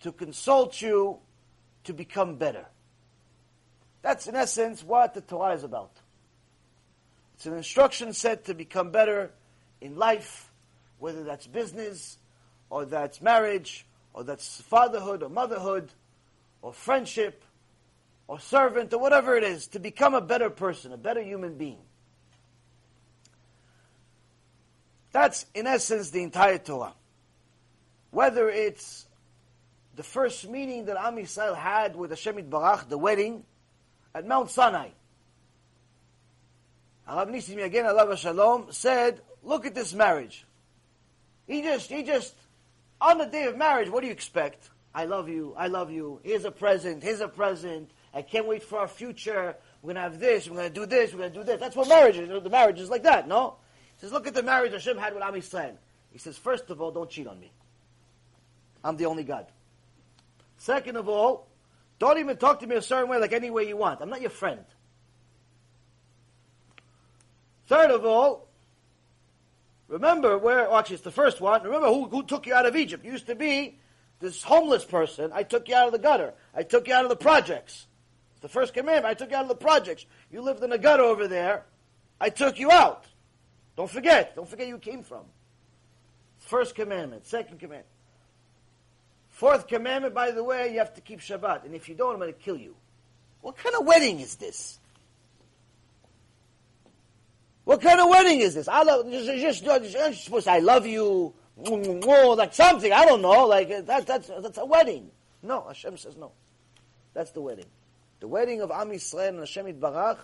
to 0.00 0.12
consult 0.12 0.82
you, 0.82 1.18
to 1.84 1.92
become 1.92 2.36
better. 2.36 2.66
That's 4.04 4.26
in 4.26 4.36
essence 4.36 4.84
what 4.84 5.14
the 5.14 5.22
Torah 5.22 5.54
is 5.54 5.64
about. 5.64 5.90
It's 7.36 7.46
an 7.46 7.56
instruction 7.56 8.12
set 8.12 8.44
to 8.44 8.54
become 8.54 8.90
better 8.90 9.30
in 9.80 9.96
life, 9.96 10.52
whether 10.98 11.24
that's 11.24 11.46
business, 11.46 12.18
or 12.68 12.84
that's 12.84 13.22
marriage, 13.22 13.86
or 14.12 14.22
that's 14.22 14.60
fatherhood 14.60 15.22
or 15.22 15.30
motherhood, 15.30 15.88
or 16.60 16.74
friendship, 16.74 17.44
or 18.28 18.38
servant, 18.38 18.92
or 18.92 18.98
whatever 18.98 19.36
it 19.38 19.42
is, 19.42 19.68
to 19.68 19.78
become 19.78 20.12
a 20.12 20.20
better 20.20 20.50
person, 20.50 20.92
a 20.92 20.98
better 20.98 21.22
human 21.22 21.56
being. 21.56 21.80
That's, 25.12 25.46
in 25.54 25.66
essence, 25.66 26.10
the 26.10 26.22
entire 26.22 26.58
Torah. 26.58 26.92
Whether 28.10 28.50
it's 28.50 29.06
the 29.96 30.02
first 30.02 30.46
meeting 30.46 30.84
that 30.86 30.98
Am 30.98 31.16
Yisrael 31.16 31.56
had 31.56 31.96
with 31.96 32.10
Hashem 32.10 32.36
Barach, 32.50 32.90
the 32.90 32.98
wedding, 32.98 33.44
at 34.14 34.26
Mount 34.26 34.50
Sinai. 34.50 34.88
Arab 37.06 37.30
Nissim 37.30 37.56
Yagen, 37.56 37.86
Allah 37.86 38.16
Shalom, 38.16 38.66
said, 38.70 39.20
look 39.42 39.66
at 39.66 39.74
this 39.74 39.92
marriage. 39.92 40.46
He 41.46 41.62
just, 41.62 41.90
he 41.90 42.02
just, 42.02 42.34
on 43.00 43.18
the 43.18 43.26
day 43.26 43.44
of 43.44 43.56
marriage, 43.56 43.90
what 43.90 44.00
do 44.00 44.06
you 44.06 44.12
expect? 44.12 44.70
I 44.94 45.04
love 45.04 45.28
you, 45.28 45.54
I 45.58 45.66
love 45.66 45.90
you, 45.90 46.20
here's 46.22 46.44
a 46.44 46.50
present, 46.50 47.02
here's 47.02 47.20
a 47.20 47.28
present, 47.28 47.90
I 48.14 48.22
can't 48.22 48.46
wait 48.46 48.62
for 48.62 48.78
our 48.78 48.88
future, 48.88 49.56
we're 49.82 49.92
going 49.92 49.96
to 49.96 50.00
have 50.02 50.20
this, 50.20 50.48
we're 50.48 50.56
going 50.56 50.72
to 50.72 50.80
do 50.80 50.86
this, 50.86 51.12
we're 51.12 51.18
going 51.18 51.32
to 51.32 51.38
do 51.40 51.44
this. 51.44 51.60
That's 51.60 51.76
what 51.76 51.88
marriage 51.88 52.16
is. 52.16 52.28
The 52.28 52.48
marriage 52.48 52.80
is 52.80 52.88
like 52.88 53.02
that, 53.02 53.28
no? 53.28 53.56
He 53.96 54.00
says, 54.00 54.12
look 54.12 54.26
at 54.26 54.32
the 54.32 54.42
marriage 54.42 54.72
Hashem 54.72 54.96
had 54.96 55.12
with 55.12 55.22
Am 55.22 55.34
Yisrael. 55.34 55.76
He 56.10 56.18
says, 56.18 56.38
first 56.38 56.70
of 56.70 56.80
all, 56.80 56.90
don't 56.90 57.10
cheat 57.10 57.26
on 57.26 57.38
me. 57.38 57.52
I'm 58.82 58.96
the 58.96 59.06
only 59.06 59.24
God. 59.24 59.46
Second 60.56 60.96
of 60.96 61.08
all, 61.08 61.48
don't 62.08 62.18
even 62.18 62.36
talk 62.36 62.60
to 62.60 62.66
me 62.66 62.76
a 62.76 62.82
certain 62.82 63.08
way, 63.08 63.18
like 63.18 63.32
any 63.32 63.50
way 63.50 63.66
you 63.66 63.76
want. 63.76 64.00
I'm 64.00 64.10
not 64.10 64.20
your 64.20 64.30
friend. 64.30 64.64
Third 67.66 67.90
of 67.90 68.04
all, 68.04 68.48
remember 69.88 70.36
where, 70.38 70.68
oh, 70.68 70.76
actually, 70.76 70.96
it's 70.96 71.04
the 71.04 71.10
first 71.10 71.40
one. 71.40 71.62
Remember 71.62 71.88
who, 71.88 72.06
who 72.08 72.22
took 72.22 72.46
you 72.46 72.54
out 72.54 72.66
of 72.66 72.76
Egypt. 72.76 73.04
You 73.04 73.12
used 73.12 73.26
to 73.26 73.34
be 73.34 73.78
this 74.20 74.42
homeless 74.42 74.84
person. 74.84 75.30
I 75.32 75.42
took 75.42 75.68
you 75.68 75.74
out 75.74 75.86
of 75.86 75.92
the 75.92 75.98
gutter. 75.98 76.34
I 76.54 76.62
took 76.62 76.88
you 76.88 76.94
out 76.94 77.04
of 77.04 77.08
the 77.08 77.16
projects. 77.16 77.86
It's 78.32 78.42
the 78.42 78.48
first 78.48 78.74
commandment. 78.74 79.06
I 79.06 79.14
took 79.14 79.30
you 79.30 79.36
out 79.36 79.42
of 79.42 79.48
the 79.48 79.54
projects. 79.54 80.04
You 80.30 80.42
lived 80.42 80.62
in 80.62 80.72
a 80.72 80.78
gutter 80.78 81.02
over 81.02 81.26
there. 81.28 81.64
I 82.20 82.30
took 82.30 82.58
you 82.58 82.70
out. 82.70 83.06
Don't 83.76 83.90
forget. 83.90 84.36
Don't 84.36 84.48
forget 84.48 84.68
you 84.68 84.78
came 84.78 85.02
from. 85.02 85.24
First 86.38 86.74
commandment. 86.74 87.26
Second 87.26 87.58
commandment. 87.58 87.93
Fourth 89.44 89.66
commandment, 89.66 90.14
by 90.14 90.30
the 90.30 90.42
way, 90.42 90.72
you 90.72 90.78
have 90.78 90.94
to 90.94 91.02
keep 91.02 91.20
Shabbat. 91.20 91.66
And 91.66 91.74
if 91.74 91.86
you 91.86 91.94
don't, 91.94 92.14
I'm 92.14 92.18
going 92.18 92.32
to 92.32 92.38
kill 92.38 92.56
you. 92.56 92.74
What 93.42 93.58
kind 93.58 93.76
of 93.78 93.84
wedding 93.84 94.20
is 94.20 94.36
this? 94.36 94.80
What 97.64 97.82
kind 97.82 98.00
of 98.00 98.08
wedding 98.08 98.40
is 98.40 98.54
this? 98.54 98.68
I 98.68 98.84
love, 98.84 99.04
just, 99.10 99.62
just, 99.62 100.24
just 100.32 100.48
I 100.48 100.60
love 100.60 100.86
you, 100.86 101.34
like 101.58 102.54
something, 102.54 102.90
I 102.90 103.04
don't 103.04 103.20
know, 103.20 103.46
like 103.46 103.70
uh, 103.70 103.82
that, 103.82 104.06
that's, 104.06 104.28
that's 104.28 104.56
a 104.56 104.64
wedding. 104.64 105.10
No, 105.42 105.66
Hashem 105.68 105.98
says 105.98 106.16
no. 106.16 106.32
That's 107.12 107.32
the 107.32 107.42
wedding. 107.42 107.66
The 108.20 108.28
wedding 108.28 108.62
of 108.62 108.70
Am 108.70 108.88
Yisrael 108.88 109.28
and 109.28 109.40
Hashem 109.40 109.66
Yitbarach 109.66 110.20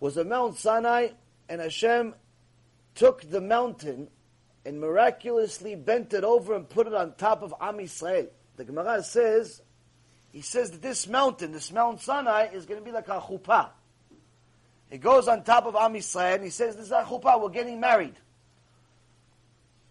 was 0.00 0.18
at 0.18 0.26
Mount 0.26 0.58
Sinai 0.58 1.08
and 1.48 1.62
Hashem 1.62 2.14
took 2.94 3.22
the 3.22 3.40
mountain 3.40 4.08
and 4.66 4.80
miraculously 4.80 5.76
bent 5.76 6.12
it 6.12 6.24
over 6.24 6.56
and 6.56 6.68
put 6.68 6.88
it 6.88 6.94
on 6.94 7.14
top 7.14 7.42
of 7.42 7.54
Am 7.60 7.78
Yisrael. 7.78 8.26
The 8.56 8.64
Gemara 8.64 9.00
says, 9.04 9.62
he 10.32 10.40
says 10.40 10.72
that 10.72 10.82
this 10.82 11.06
mountain, 11.06 11.52
this 11.52 11.70
Mount 11.70 12.00
Sinai, 12.00 12.48
is 12.52 12.66
going 12.66 12.80
to 12.80 12.84
be 12.84 12.90
like 12.90 13.06
a 13.06 13.20
chuppah. 13.20 13.68
It 14.90 15.00
goes 15.00 15.28
on 15.28 15.44
top 15.44 15.66
of 15.66 15.76
Am 15.76 15.94
Yisrael, 15.94 16.34
and 16.34 16.44
he 16.44 16.50
says, 16.50 16.74
this 16.74 16.86
is 16.86 16.90
a 16.90 17.04
chuppah, 17.04 17.40
we're 17.40 17.50
getting 17.50 17.78
married. 17.78 18.16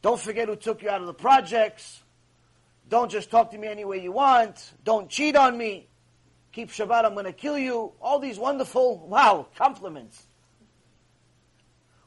Don't 0.02 0.20
forget 0.20 0.50
who 0.50 0.58
took 0.58 0.84
you 0.84 0.90
out 0.90 1.00
of 1.00 1.08
the 1.08 1.14
projects. 1.14 2.04
Don't 2.90 3.10
just 3.10 3.32
talk 3.32 3.52
to 3.52 3.58
me 3.58 3.70
any 3.70 3.86
way 3.86 4.04
you 4.04 4.12
want. 4.12 4.74
Don't 4.84 5.10
cheat 5.10 5.38
on 5.38 5.58
me. 5.58 5.88
Keep 6.52 6.70
Shabbat, 6.70 7.06
I'm 7.06 7.14
going 7.14 7.26
to 7.26 7.34
kill 7.34 7.58
you. 7.58 7.94
All 8.02 8.20
these 8.20 8.38
wonderful, 8.38 9.08
wow, 9.08 9.48
compliments. 9.56 10.22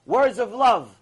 Words 0.05 0.39
of 0.39 0.53
love. 0.53 0.95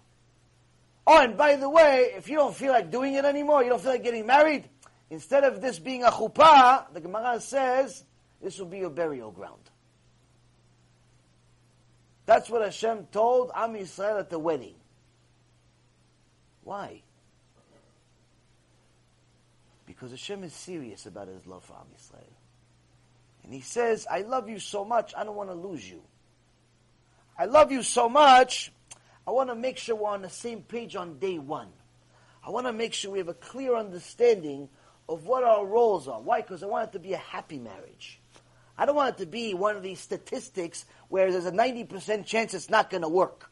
Oh, 1.09 1.21
and 1.21 1.37
by 1.37 1.55
the 1.55 1.69
way, 1.69 2.11
if 2.17 2.27
you 2.27 2.35
don't 2.35 2.53
feel 2.53 2.73
like 2.73 2.91
doing 2.91 3.13
it 3.13 3.23
anymore, 3.23 3.63
you 3.63 3.69
don't 3.69 3.81
feel 3.81 3.93
like 3.93 4.03
getting 4.03 4.25
married, 4.25 4.67
instead 5.09 5.45
of 5.45 5.61
this 5.61 5.79
being 5.79 6.03
a 6.03 6.11
chuppah, 6.11 6.93
the 6.93 6.99
Gemara 6.99 7.39
says, 7.39 8.03
this 8.41 8.59
will 8.59 8.65
be 8.65 8.79
your 8.79 8.89
burial 8.89 9.31
ground. 9.31 9.61
That's 12.25 12.49
what 12.49 12.61
Hashem 12.61 13.07
told 13.13 13.51
Am 13.55 13.73
Yisrael 13.73 14.19
at 14.19 14.29
the 14.29 14.37
wedding. 14.37 14.75
Why? 16.65 17.01
Because 19.85 20.11
Hashem 20.11 20.43
is 20.43 20.51
serious 20.51 21.05
about 21.05 21.29
His 21.29 21.47
love 21.47 21.63
for 21.63 21.75
Am 21.75 21.85
Yisrael. 21.97 22.33
And 23.45 23.53
He 23.53 23.61
says, 23.61 24.05
I 24.11 24.23
love 24.23 24.49
you 24.49 24.59
so 24.59 24.83
much, 24.83 25.13
I 25.17 25.23
don't 25.23 25.37
want 25.37 25.51
to 25.51 25.55
lose 25.55 25.89
you. 25.89 26.01
I 27.39 27.45
love 27.45 27.71
you 27.71 27.81
so 27.81 28.09
much, 28.09 28.73
I 29.27 29.31
want 29.31 29.49
to 29.49 29.55
make 29.55 29.77
sure 29.77 29.95
we're 29.95 30.09
on 30.09 30.21
the 30.21 30.29
same 30.29 30.61
page 30.61 30.95
on 30.95 31.19
day 31.19 31.37
one. 31.37 31.67
I 32.45 32.49
want 32.49 32.65
to 32.65 32.71
make 32.71 32.93
sure 32.93 33.11
we 33.11 33.17
have 33.17 33.27
a 33.27 33.33
clear 33.33 33.75
understanding 33.75 34.69
of 35.09 35.25
what 35.25 35.43
our 35.43 35.65
roles 35.65 36.07
are. 36.07 36.21
Why? 36.21 36.41
Because 36.41 36.63
I 36.63 36.67
want 36.67 36.89
it 36.89 36.91
to 36.93 36.99
be 36.99 37.13
a 37.13 37.17
happy 37.17 37.59
marriage. 37.59 38.21
I 38.77 38.85
don't 38.85 38.95
want 38.95 39.15
it 39.15 39.17
to 39.23 39.25
be 39.25 39.53
one 39.53 39.75
of 39.75 39.83
these 39.83 39.99
statistics 39.99 40.85
where 41.09 41.29
there's 41.31 41.45
a 41.45 41.51
90% 41.51 42.25
chance 42.25 42.53
it's 42.53 42.69
not 42.69 42.89
going 42.89 43.01
to 43.01 43.09
work. 43.09 43.51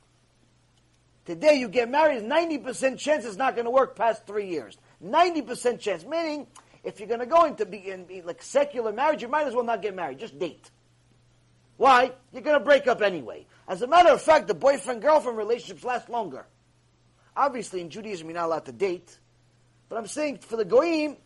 Today 1.25 1.55
you 1.55 1.67
get 1.67 1.89
married, 1.89 2.23
90% 2.23 2.97
chance 2.97 3.25
it's 3.25 3.35
not 3.35 3.55
going 3.55 3.65
to 3.65 3.71
work 3.71 3.95
past 3.95 4.27
three 4.27 4.47
years. 4.47 4.77
90% 5.03 5.79
chance, 5.79 6.05
meaning 6.05 6.47
if 6.83 6.99
you're 6.99 7.09
going 7.09 7.19
to 7.19 7.25
go 7.25 7.45
into 7.45 7.65
be, 7.65 7.89
in, 7.89 8.05
be 8.05 8.21
like 8.21 8.41
secular 8.43 8.93
marriage, 8.93 9.23
you 9.23 9.27
might 9.27 9.47
as 9.47 9.53
well 9.53 9.63
not 9.63 9.81
get 9.81 9.95
married, 9.95 10.19
just 10.19 10.37
date. 10.37 10.69
Why? 11.77 12.11
You're 12.31 12.43
going 12.43 12.59
to 12.59 12.63
break 12.63 12.87
up 12.87 13.01
anyway. 13.01 13.47
As 13.67 13.81
a 13.81 13.87
matter 13.87 14.09
of 14.09 14.21
fact, 14.21 14.47
the 14.47 14.53
boyfriend-girlfriend 14.53 15.37
relationships 15.37 15.83
last 15.83 16.09
longer. 16.09 16.45
Obviously, 17.35 17.81
in 17.81 17.89
Judaism, 17.89 18.27
you're 18.27 18.35
not 18.35 18.45
allowed 18.45 18.65
to 18.65 18.71
date. 18.71 19.17
But 19.89 19.97
I'm 19.97 20.07
saying 20.07 20.39
for 20.39 20.55
the 20.55 20.65
goyim, 20.65 21.17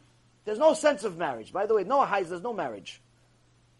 there's 0.45 0.57
no 0.57 0.73
sense 0.73 1.03
of 1.03 1.17
marriage. 1.17 1.51
By 1.51 1.65
the 1.65 1.75
way, 1.75 1.83
Noahide, 1.83 2.29
there's 2.29 2.41
no 2.41 2.53
marriage. 2.53 3.01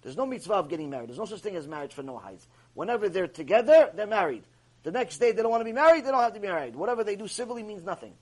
There's 0.02 0.16
no 0.16 0.26
mitzvah 0.26 0.54
of 0.54 0.70
getting 0.70 0.90
married. 0.90 1.10
There's 1.10 1.18
no 1.18 1.26
such 1.26 1.42
thing 1.42 1.56
as 1.56 1.68
marriage 1.68 1.94
for 1.94 2.04
Noahides. 2.04 2.46
Whenever 2.74 3.10
they're 3.10 3.28
together, 3.28 3.92
they're 3.94 4.08
married. 4.08 4.44
The 4.84 4.92
next 4.92 5.18
day 5.18 5.32
they 5.32 5.42
don't 5.42 5.52
want 5.52 5.62
to 5.62 5.66
be 5.66 5.74
married, 5.74 6.06
they 6.06 6.12
don't 6.12 6.22
have 6.22 6.34
to 6.34 6.40
be 6.40 6.48
married. 6.48 6.76
Whatever 6.76 7.04
they 7.04 7.16
do 7.16 7.28
civilly 7.28 7.64
means 7.64 7.84
nothing. 7.84 8.14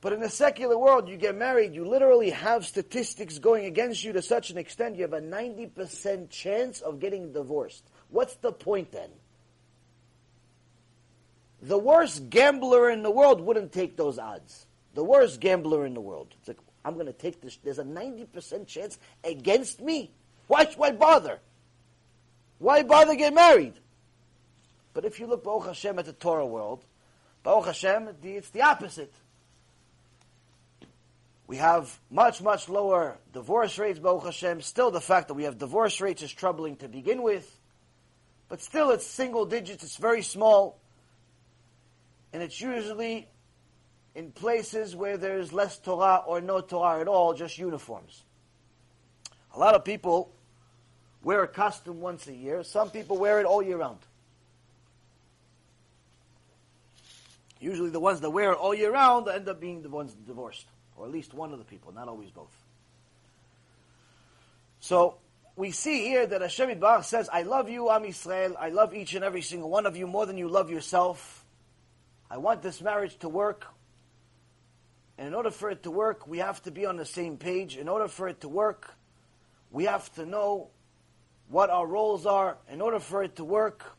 But 0.00 0.12
in 0.12 0.20
the 0.20 0.30
secular 0.30 0.78
world, 0.78 1.08
you 1.08 1.16
get 1.16 1.36
married, 1.36 1.74
you 1.74 1.84
literally 1.84 2.30
have 2.30 2.64
statistics 2.64 3.38
going 3.38 3.66
against 3.66 4.04
you 4.04 4.12
to 4.12 4.22
such 4.22 4.50
an 4.50 4.58
extent 4.58 4.96
you 4.96 5.02
have 5.02 5.12
a 5.12 5.20
90% 5.20 6.30
chance 6.30 6.80
of 6.80 7.00
getting 7.00 7.32
divorced. 7.32 7.84
What's 8.10 8.34
the 8.36 8.52
point 8.52 8.92
then? 8.92 9.10
The 11.62 11.78
worst 11.78 12.30
gambler 12.30 12.90
in 12.90 13.02
the 13.02 13.10
world 13.10 13.40
wouldn't 13.40 13.72
take 13.72 13.96
those 13.96 14.18
odds. 14.18 14.66
The 14.94 15.04
worst 15.04 15.40
gambler 15.40 15.84
in 15.84 15.94
the 15.94 16.00
world. 16.00 16.34
It's 16.38 16.48
like, 16.48 16.58
I'm 16.84 16.94
going 16.94 17.06
to 17.06 17.12
take 17.12 17.40
this. 17.40 17.58
There's 17.62 17.78
a 17.78 17.84
90% 17.84 18.66
chance 18.66 18.98
against 19.24 19.80
me. 19.80 20.12
Why, 20.46 20.66
why 20.76 20.92
bother? 20.92 21.40
Why 22.58 22.82
bother 22.82 23.16
get 23.16 23.34
married? 23.34 23.74
But 24.94 25.04
if 25.04 25.20
you 25.20 25.26
look, 25.26 25.44
Baruch 25.44 25.66
Hashem, 25.66 25.98
at 25.98 26.06
the 26.06 26.12
Torah 26.12 26.46
world, 26.46 26.84
Baruch 27.42 27.66
Hashem, 27.66 28.08
it's 28.22 28.50
the 28.50 28.62
opposite. 28.62 29.12
We 31.46 31.58
have 31.58 32.00
much, 32.10 32.42
much 32.42 32.68
lower 32.68 33.18
divorce 33.32 33.78
rates, 33.78 33.98
Baruch 33.98 34.24
Hashem. 34.24 34.62
Still, 34.62 34.90
the 34.90 35.00
fact 35.00 35.28
that 35.28 35.34
we 35.34 35.44
have 35.44 35.58
divorce 35.58 36.00
rates 36.00 36.22
is 36.22 36.32
troubling 36.32 36.76
to 36.76 36.88
begin 36.88 37.22
with. 37.22 37.60
But 38.48 38.60
still, 38.60 38.90
it's 38.90 39.06
single 39.06 39.44
digits, 39.44 39.82
it's 39.82 39.96
very 39.96 40.22
small. 40.22 40.78
And 42.32 42.42
it's 42.42 42.60
usually 42.60 43.28
in 44.14 44.32
places 44.32 44.94
where 44.94 45.16
there's 45.16 45.52
less 45.52 45.78
Torah 45.78 46.22
or 46.26 46.40
no 46.40 46.60
Torah 46.60 47.00
at 47.00 47.08
all, 47.08 47.34
just 47.34 47.58
uniforms. 47.58 48.22
A 49.54 49.58
lot 49.58 49.74
of 49.74 49.84
people 49.84 50.32
wear 51.22 51.42
a 51.42 51.48
costume 51.48 52.00
once 52.00 52.26
a 52.26 52.34
year. 52.34 52.62
Some 52.62 52.90
people 52.90 53.16
wear 53.16 53.40
it 53.40 53.46
all 53.46 53.62
year 53.62 53.78
round. 53.78 53.98
Usually 57.58 57.90
the 57.90 58.00
ones 58.00 58.20
that 58.20 58.30
wear 58.30 58.52
it 58.52 58.58
all 58.58 58.74
year 58.74 58.92
round 58.92 59.28
end 59.28 59.48
up 59.48 59.60
being 59.60 59.82
the 59.82 59.88
ones 59.88 60.14
divorced. 60.26 60.66
Or 60.96 61.04
at 61.04 61.10
least 61.10 61.34
one 61.34 61.52
of 61.52 61.58
the 61.58 61.64
people, 61.64 61.92
not 61.92 62.08
always 62.08 62.30
both. 62.30 62.54
So, 64.80 65.16
we 65.56 65.70
see 65.70 66.06
here 66.06 66.26
that 66.26 66.42
Hashem 66.42 66.68
Yitbarach 66.68 67.04
says, 67.04 67.30
I 67.32 67.42
love 67.42 67.70
you, 67.70 67.90
Am 67.90 68.02
Yisrael. 68.02 68.54
I 68.58 68.68
love 68.68 68.94
each 68.94 69.14
and 69.14 69.24
every 69.24 69.40
single 69.40 69.70
one 69.70 69.86
of 69.86 69.96
you 69.96 70.06
more 70.06 70.26
than 70.26 70.36
you 70.36 70.48
love 70.48 70.70
yourself. 70.70 71.44
I 72.30 72.36
want 72.36 72.60
this 72.60 72.82
marriage 72.82 73.18
to 73.20 73.28
work. 73.30 73.66
And 75.16 75.28
in 75.28 75.34
order 75.34 75.50
for 75.50 75.70
it 75.70 75.82
to 75.84 75.90
work, 75.90 76.26
we 76.26 76.38
have 76.38 76.62
to 76.64 76.70
be 76.70 76.84
on 76.84 76.98
the 76.98 77.06
same 77.06 77.38
page. 77.38 77.78
In 77.78 77.88
order 77.88 78.06
for 78.06 78.28
it 78.28 78.42
to 78.42 78.48
work, 78.48 78.94
we 79.70 79.84
have 79.84 80.12
to 80.16 80.26
know 80.26 80.68
what 81.48 81.70
our 81.70 81.86
roles 81.86 82.26
are. 82.26 82.58
In 82.70 82.82
order 82.82 83.00
for 83.00 83.22
it 83.22 83.36
to 83.36 83.44
work, 83.44 83.96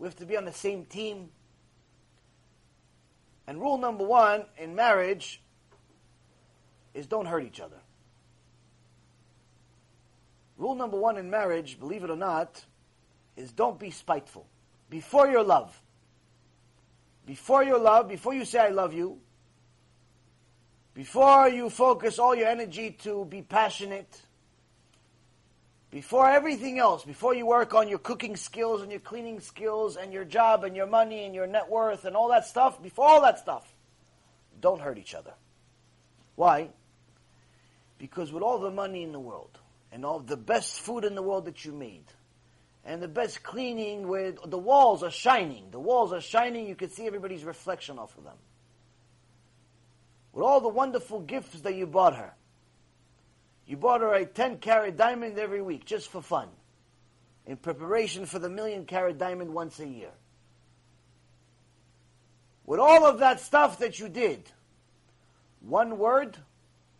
we 0.00 0.08
have 0.08 0.16
to 0.16 0.26
be 0.26 0.36
on 0.36 0.46
the 0.46 0.52
same 0.52 0.84
team. 0.84 1.28
And 3.46 3.60
rule 3.60 3.78
number 3.78 4.04
one 4.04 4.46
in 4.56 4.74
marriage 4.74 5.40
is 6.92 7.06
don't 7.06 7.26
hurt 7.26 7.44
each 7.44 7.60
other. 7.60 7.78
Rule 10.58 10.74
number 10.74 10.96
one 10.96 11.16
in 11.16 11.30
marriage, 11.30 11.78
believe 11.78 12.02
it 12.02 12.10
or 12.10 12.16
not, 12.16 12.64
is 13.36 13.52
don't 13.52 13.78
be 13.78 13.92
spiteful. 13.92 14.46
Before 14.90 15.28
your 15.28 15.44
love. 15.44 15.80
Before 17.24 17.62
your 17.62 17.78
love, 17.78 18.08
before 18.08 18.34
you 18.34 18.44
say 18.44 18.58
I 18.58 18.70
love 18.70 18.92
you, 18.92 19.18
before 20.94 21.48
you 21.48 21.70
focus 21.70 22.18
all 22.18 22.34
your 22.34 22.48
energy 22.48 22.90
to 23.02 23.24
be 23.24 23.42
passionate, 23.42 24.20
before 25.90 26.28
everything 26.28 26.78
else, 26.78 27.04
before 27.04 27.34
you 27.34 27.46
work 27.46 27.72
on 27.72 27.88
your 27.88 27.98
cooking 27.98 28.34
skills 28.34 28.82
and 28.82 28.90
your 28.90 29.00
cleaning 29.00 29.40
skills 29.40 29.96
and 29.96 30.12
your 30.12 30.24
job 30.24 30.64
and 30.64 30.74
your 30.74 30.86
money 30.86 31.24
and 31.24 31.34
your 31.34 31.46
net 31.46 31.68
worth 31.70 32.04
and 32.04 32.16
all 32.16 32.28
that 32.28 32.46
stuff, 32.46 32.82
before 32.82 33.06
all 33.06 33.22
that 33.22 33.38
stuff, 33.38 33.72
don't 34.60 34.80
hurt 34.80 34.98
each 34.98 35.14
other. 35.14 35.34
Why? 36.34 36.70
Because 37.98 38.32
with 38.32 38.42
all 38.42 38.58
the 38.58 38.70
money 38.70 39.02
in 39.02 39.12
the 39.12 39.20
world 39.20 39.57
and 39.92 40.04
all 40.04 40.20
the 40.20 40.36
best 40.36 40.80
food 40.80 41.04
in 41.04 41.14
the 41.14 41.22
world 41.22 41.46
that 41.46 41.64
you 41.64 41.72
made 41.72 42.04
and 42.84 43.02
the 43.02 43.08
best 43.08 43.42
cleaning 43.42 44.08
with 44.08 44.38
the 44.46 44.58
walls 44.58 45.02
are 45.02 45.10
shining, 45.10 45.70
the 45.70 45.80
walls 45.80 46.12
are 46.12 46.20
shining, 46.20 46.66
you 46.66 46.74
can 46.74 46.90
see 46.90 47.06
everybody's 47.06 47.44
reflection 47.44 47.98
off 47.98 48.16
of 48.16 48.24
them 48.24 48.36
with 50.32 50.44
all 50.44 50.60
the 50.60 50.68
wonderful 50.68 51.20
gifts 51.20 51.60
that 51.62 51.74
you 51.74 51.86
bought 51.86 52.14
her. 52.14 52.32
You 53.66 53.76
bought 53.76 54.00
her 54.02 54.14
a 54.14 54.24
10 54.24 54.58
carat 54.58 54.96
diamond 54.96 55.38
every 55.38 55.60
week 55.60 55.84
just 55.84 56.08
for 56.08 56.22
fun, 56.22 56.48
in 57.44 57.56
preparation 57.56 58.24
for 58.24 58.38
the 58.38 58.48
million 58.48 58.84
carat 58.84 59.18
diamond 59.18 59.52
once 59.52 59.80
a 59.80 59.86
year. 59.86 60.12
With 62.64 62.80
all 62.80 63.04
of 63.04 63.18
that 63.18 63.40
stuff 63.40 63.80
that 63.80 63.98
you 63.98 64.08
did, 64.08 64.48
one 65.60 65.98
word, 65.98 66.36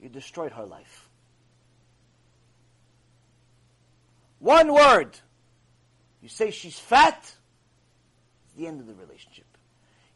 you 0.01 0.09
destroyed 0.09 0.53
her 0.53 0.64
life. 0.64 1.08
One 4.38 4.72
word. 4.72 5.18
You 6.22 6.29
say 6.29 6.51
she's 6.51 6.79
fat, 6.79 7.18
it's 7.22 8.55
the 8.57 8.66
end 8.66 8.81
of 8.81 8.87
the 8.87 8.94
relationship. 8.94 9.46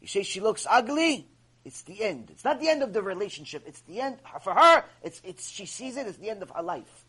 You 0.00 0.08
say 0.08 0.22
she 0.22 0.40
looks 0.40 0.66
ugly, 0.68 1.28
it's 1.64 1.82
the 1.82 2.02
end. 2.02 2.30
It's 2.30 2.44
not 2.44 2.60
the 2.60 2.68
end 2.68 2.82
of 2.82 2.92
the 2.92 3.02
relationship. 3.02 3.62
It's 3.66 3.80
the 3.82 4.00
end 4.00 4.18
for 4.42 4.52
her. 4.52 4.84
It's 5.02 5.20
it's 5.24 5.48
she 5.48 5.66
sees 5.66 5.96
it 5.96 6.06
It's 6.06 6.18
the 6.18 6.30
end 6.30 6.42
of 6.42 6.50
her 6.50 6.62
life. 6.62 7.04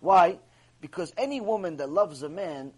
Why? 0.00 0.38
Because 0.80 1.12
any 1.16 1.40
woman 1.40 1.78
that 1.78 1.90
loves 1.90 2.22
a 2.22 2.28
man, 2.28 2.72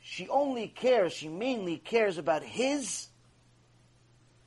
she 0.00 0.28
only 0.28 0.66
cares. 0.68 1.12
She 1.12 1.28
mainly 1.28 1.76
cares 1.76 2.18
about 2.18 2.42
his 2.42 3.08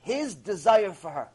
his 0.02 0.36
desire 0.36 0.92
for 0.92 1.12
her. 1.12 1.30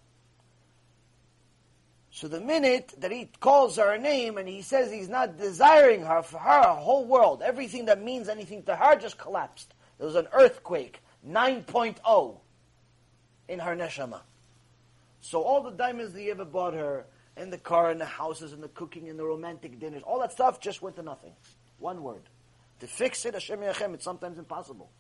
So 2.14 2.29
the 2.29 2.40
minute 2.40 2.92
that 2.98 3.11
he 3.11 3.31
calls 3.40 3.77
her 3.77 3.94
a 3.94 3.98
name 3.98 4.37
and 4.37 4.46
he 4.46 4.61
says 4.61 4.92
he's 4.92 5.09
not 5.09 5.38
desiring 5.38 6.03
her 6.03 6.22
for 6.22 6.37
her, 6.37 6.62
whole 6.62 7.07
world, 7.07 7.42
everything 7.42 7.87
that 7.87 8.03
means 8.03 8.29
anything 8.29 8.62
to 8.64 8.77
her 8.77 8.96
just 8.96 9.16
collapsed. 9.16 9.72
There 9.96 10.07
was 10.07 10.14
an 10.14 10.29
earthquake. 10.35 11.01
9.0 11.27 12.38
in 13.48 13.59
her 13.59 13.75
neshama. 13.75 14.20
So 15.22 15.43
all 15.43 15.62
the 15.62 15.70
diamonds 15.70 16.12
that 16.12 16.22
you 16.22 16.32
ever 16.32 16.45
bought 16.45 16.74
her, 16.74 17.07
and 17.34 17.51
the 17.51 17.59
car, 17.59 17.91
and 17.91 17.99
the 17.99 18.05
houses, 18.05 18.53
and 18.53 18.62
the 18.62 18.68
cooking, 18.68 19.09
and 19.09 19.18
the 19.18 19.24
romantic 19.24 19.80
dinners, 19.80 20.03
all 20.05 20.20
that 20.20 20.32
stuff 20.32 20.61
just 20.61 20.82
went 20.82 20.97
to 20.97 21.03
nothing. 21.03 21.32
One 21.78 22.03
word. 22.03 22.22
To 22.80 22.87
fix 22.87 23.24
it, 23.24 23.32
Hashem 23.32 23.61
Yerachem, 23.61 23.95
it's 23.95 24.05
sometimes 24.05 24.39
impossible. 24.39 24.91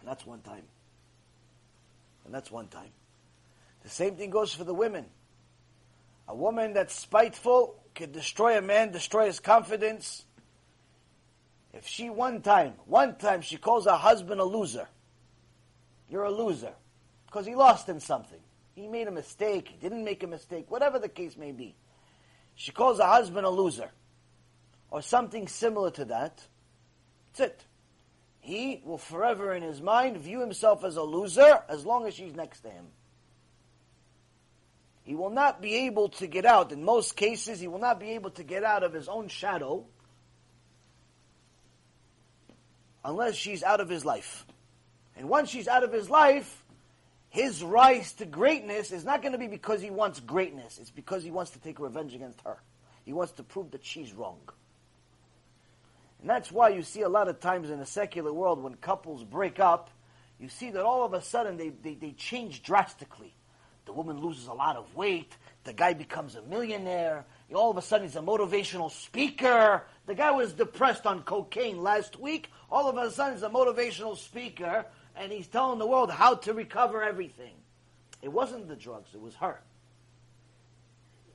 And 0.00 0.08
that's 0.08 0.24
one 0.24 0.40
time. 0.40 0.64
And 2.24 2.32
that's 2.32 2.50
one 2.50 2.68
time. 2.68 2.90
The 3.86 3.92
same 3.92 4.16
thing 4.16 4.30
goes 4.30 4.52
for 4.52 4.64
the 4.64 4.74
women. 4.74 5.04
A 6.26 6.34
woman 6.34 6.72
that's 6.72 6.92
spiteful 6.92 7.80
can 7.94 8.10
destroy 8.10 8.58
a 8.58 8.60
man, 8.60 8.90
destroy 8.90 9.26
his 9.26 9.38
confidence, 9.38 10.24
if 11.72 11.86
she 11.86 12.10
one 12.10 12.42
time, 12.42 12.72
one 12.86 13.14
time 13.14 13.42
she 13.42 13.58
calls 13.58 13.84
her 13.84 13.92
husband 13.92 14.40
a 14.40 14.44
loser, 14.44 14.88
you're 16.08 16.24
a 16.24 16.32
loser. 16.32 16.72
Because 17.26 17.46
he 17.46 17.54
lost 17.54 17.88
in 17.88 18.00
something. 18.00 18.40
He 18.74 18.88
made 18.88 19.06
a 19.06 19.12
mistake, 19.12 19.68
he 19.68 19.76
didn't 19.76 20.02
make 20.02 20.24
a 20.24 20.26
mistake, 20.26 20.68
whatever 20.68 20.98
the 20.98 21.08
case 21.08 21.36
may 21.36 21.52
be. 21.52 21.76
She 22.56 22.72
calls 22.72 22.98
her 22.98 23.04
husband 23.04 23.46
a 23.46 23.50
loser. 23.50 23.92
Or 24.90 25.00
something 25.00 25.46
similar 25.46 25.92
to 25.92 26.06
that. 26.06 26.42
That's 27.36 27.52
it. 27.52 27.64
He 28.40 28.82
will 28.84 28.98
forever 28.98 29.52
in 29.52 29.62
his 29.62 29.80
mind 29.80 30.16
view 30.16 30.40
himself 30.40 30.82
as 30.82 30.96
a 30.96 31.04
loser 31.04 31.62
as 31.68 31.86
long 31.86 32.04
as 32.08 32.14
she's 32.14 32.34
next 32.34 32.62
to 32.62 32.70
him. 32.70 32.86
He 35.06 35.14
will 35.14 35.30
not 35.30 35.62
be 35.62 35.86
able 35.86 36.08
to 36.08 36.26
get 36.26 36.44
out. 36.44 36.72
In 36.72 36.82
most 36.82 37.14
cases, 37.14 37.60
he 37.60 37.68
will 37.68 37.78
not 37.78 38.00
be 38.00 38.10
able 38.10 38.30
to 38.30 38.42
get 38.42 38.64
out 38.64 38.82
of 38.82 38.92
his 38.92 39.06
own 39.06 39.28
shadow 39.28 39.86
unless 43.04 43.36
she's 43.36 43.62
out 43.62 43.80
of 43.80 43.88
his 43.88 44.04
life. 44.04 44.44
And 45.16 45.28
once 45.28 45.48
she's 45.48 45.68
out 45.68 45.84
of 45.84 45.92
his 45.92 46.10
life, 46.10 46.64
his 47.28 47.62
rise 47.62 48.14
to 48.14 48.26
greatness 48.26 48.90
is 48.90 49.04
not 49.04 49.22
going 49.22 49.30
to 49.30 49.38
be 49.38 49.46
because 49.46 49.80
he 49.80 49.90
wants 49.90 50.18
greatness. 50.18 50.78
It's 50.80 50.90
because 50.90 51.22
he 51.22 51.30
wants 51.30 51.52
to 51.52 51.60
take 51.60 51.78
revenge 51.78 52.12
against 52.12 52.40
her. 52.40 52.56
He 53.04 53.12
wants 53.12 53.34
to 53.34 53.44
prove 53.44 53.70
that 53.70 53.84
she's 53.84 54.12
wrong. 54.12 54.40
And 56.20 56.28
that's 56.28 56.50
why 56.50 56.70
you 56.70 56.82
see 56.82 57.02
a 57.02 57.08
lot 57.08 57.28
of 57.28 57.38
times 57.38 57.70
in 57.70 57.78
the 57.78 57.86
secular 57.86 58.32
world 58.32 58.60
when 58.60 58.74
couples 58.74 59.22
break 59.22 59.60
up, 59.60 59.88
you 60.40 60.48
see 60.48 60.70
that 60.70 60.82
all 60.82 61.04
of 61.04 61.12
a 61.12 61.22
sudden 61.22 61.58
they, 61.58 61.68
they, 61.68 61.94
they 61.94 62.10
change 62.10 62.64
drastically. 62.64 63.35
The 63.86 63.92
woman 63.92 64.20
loses 64.20 64.48
a 64.48 64.52
lot 64.52 64.76
of 64.76 64.94
weight. 64.94 65.36
The 65.64 65.72
guy 65.72 65.94
becomes 65.94 66.34
a 66.34 66.42
millionaire. 66.42 67.24
All 67.54 67.70
of 67.70 67.76
a 67.76 67.82
sudden 67.82 68.06
he's 68.06 68.16
a 68.16 68.20
motivational 68.20 68.90
speaker. 68.90 69.82
The 70.06 70.14
guy 70.14 70.32
was 70.32 70.52
depressed 70.52 71.06
on 71.06 71.22
cocaine 71.22 71.82
last 71.82 72.20
week. 72.20 72.50
All 72.70 72.88
of 72.88 72.96
a 72.96 73.10
sudden 73.10 73.34
he's 73.34 73.42
a 73.42 73.48
motivational 73.48 74.16
speaker 74.16 74.84
and 75.16 75.32
he's 75.32 75.46
telling 75.46 75.78
the 75.78 75.86
world 75.86 76.10
how 76.10 76.34
to 76.34 76.52
recover 76.52 77.02
everything. 77.02 77.54
It 78.22 78.28
wasn't 78.28 78.68
the 78.68 78.76
drugs, 78.76 79.10
it 79.14 79.20
was 79.20 79.34
her. 79.36 79.60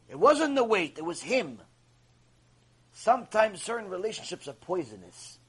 It 0.10 0.20
wasn't 0.20 0.56
the 0.56 0.64
weight, 0.64 0.98
it 0.98 1.06
was 1.06 1.22
him. 1.22 1.60
Sometimes 2.94 3.62
certain 3.62 3.90
relationships 3.90 4.48
are 4.48 4.54
poisonous. 4.54 5.40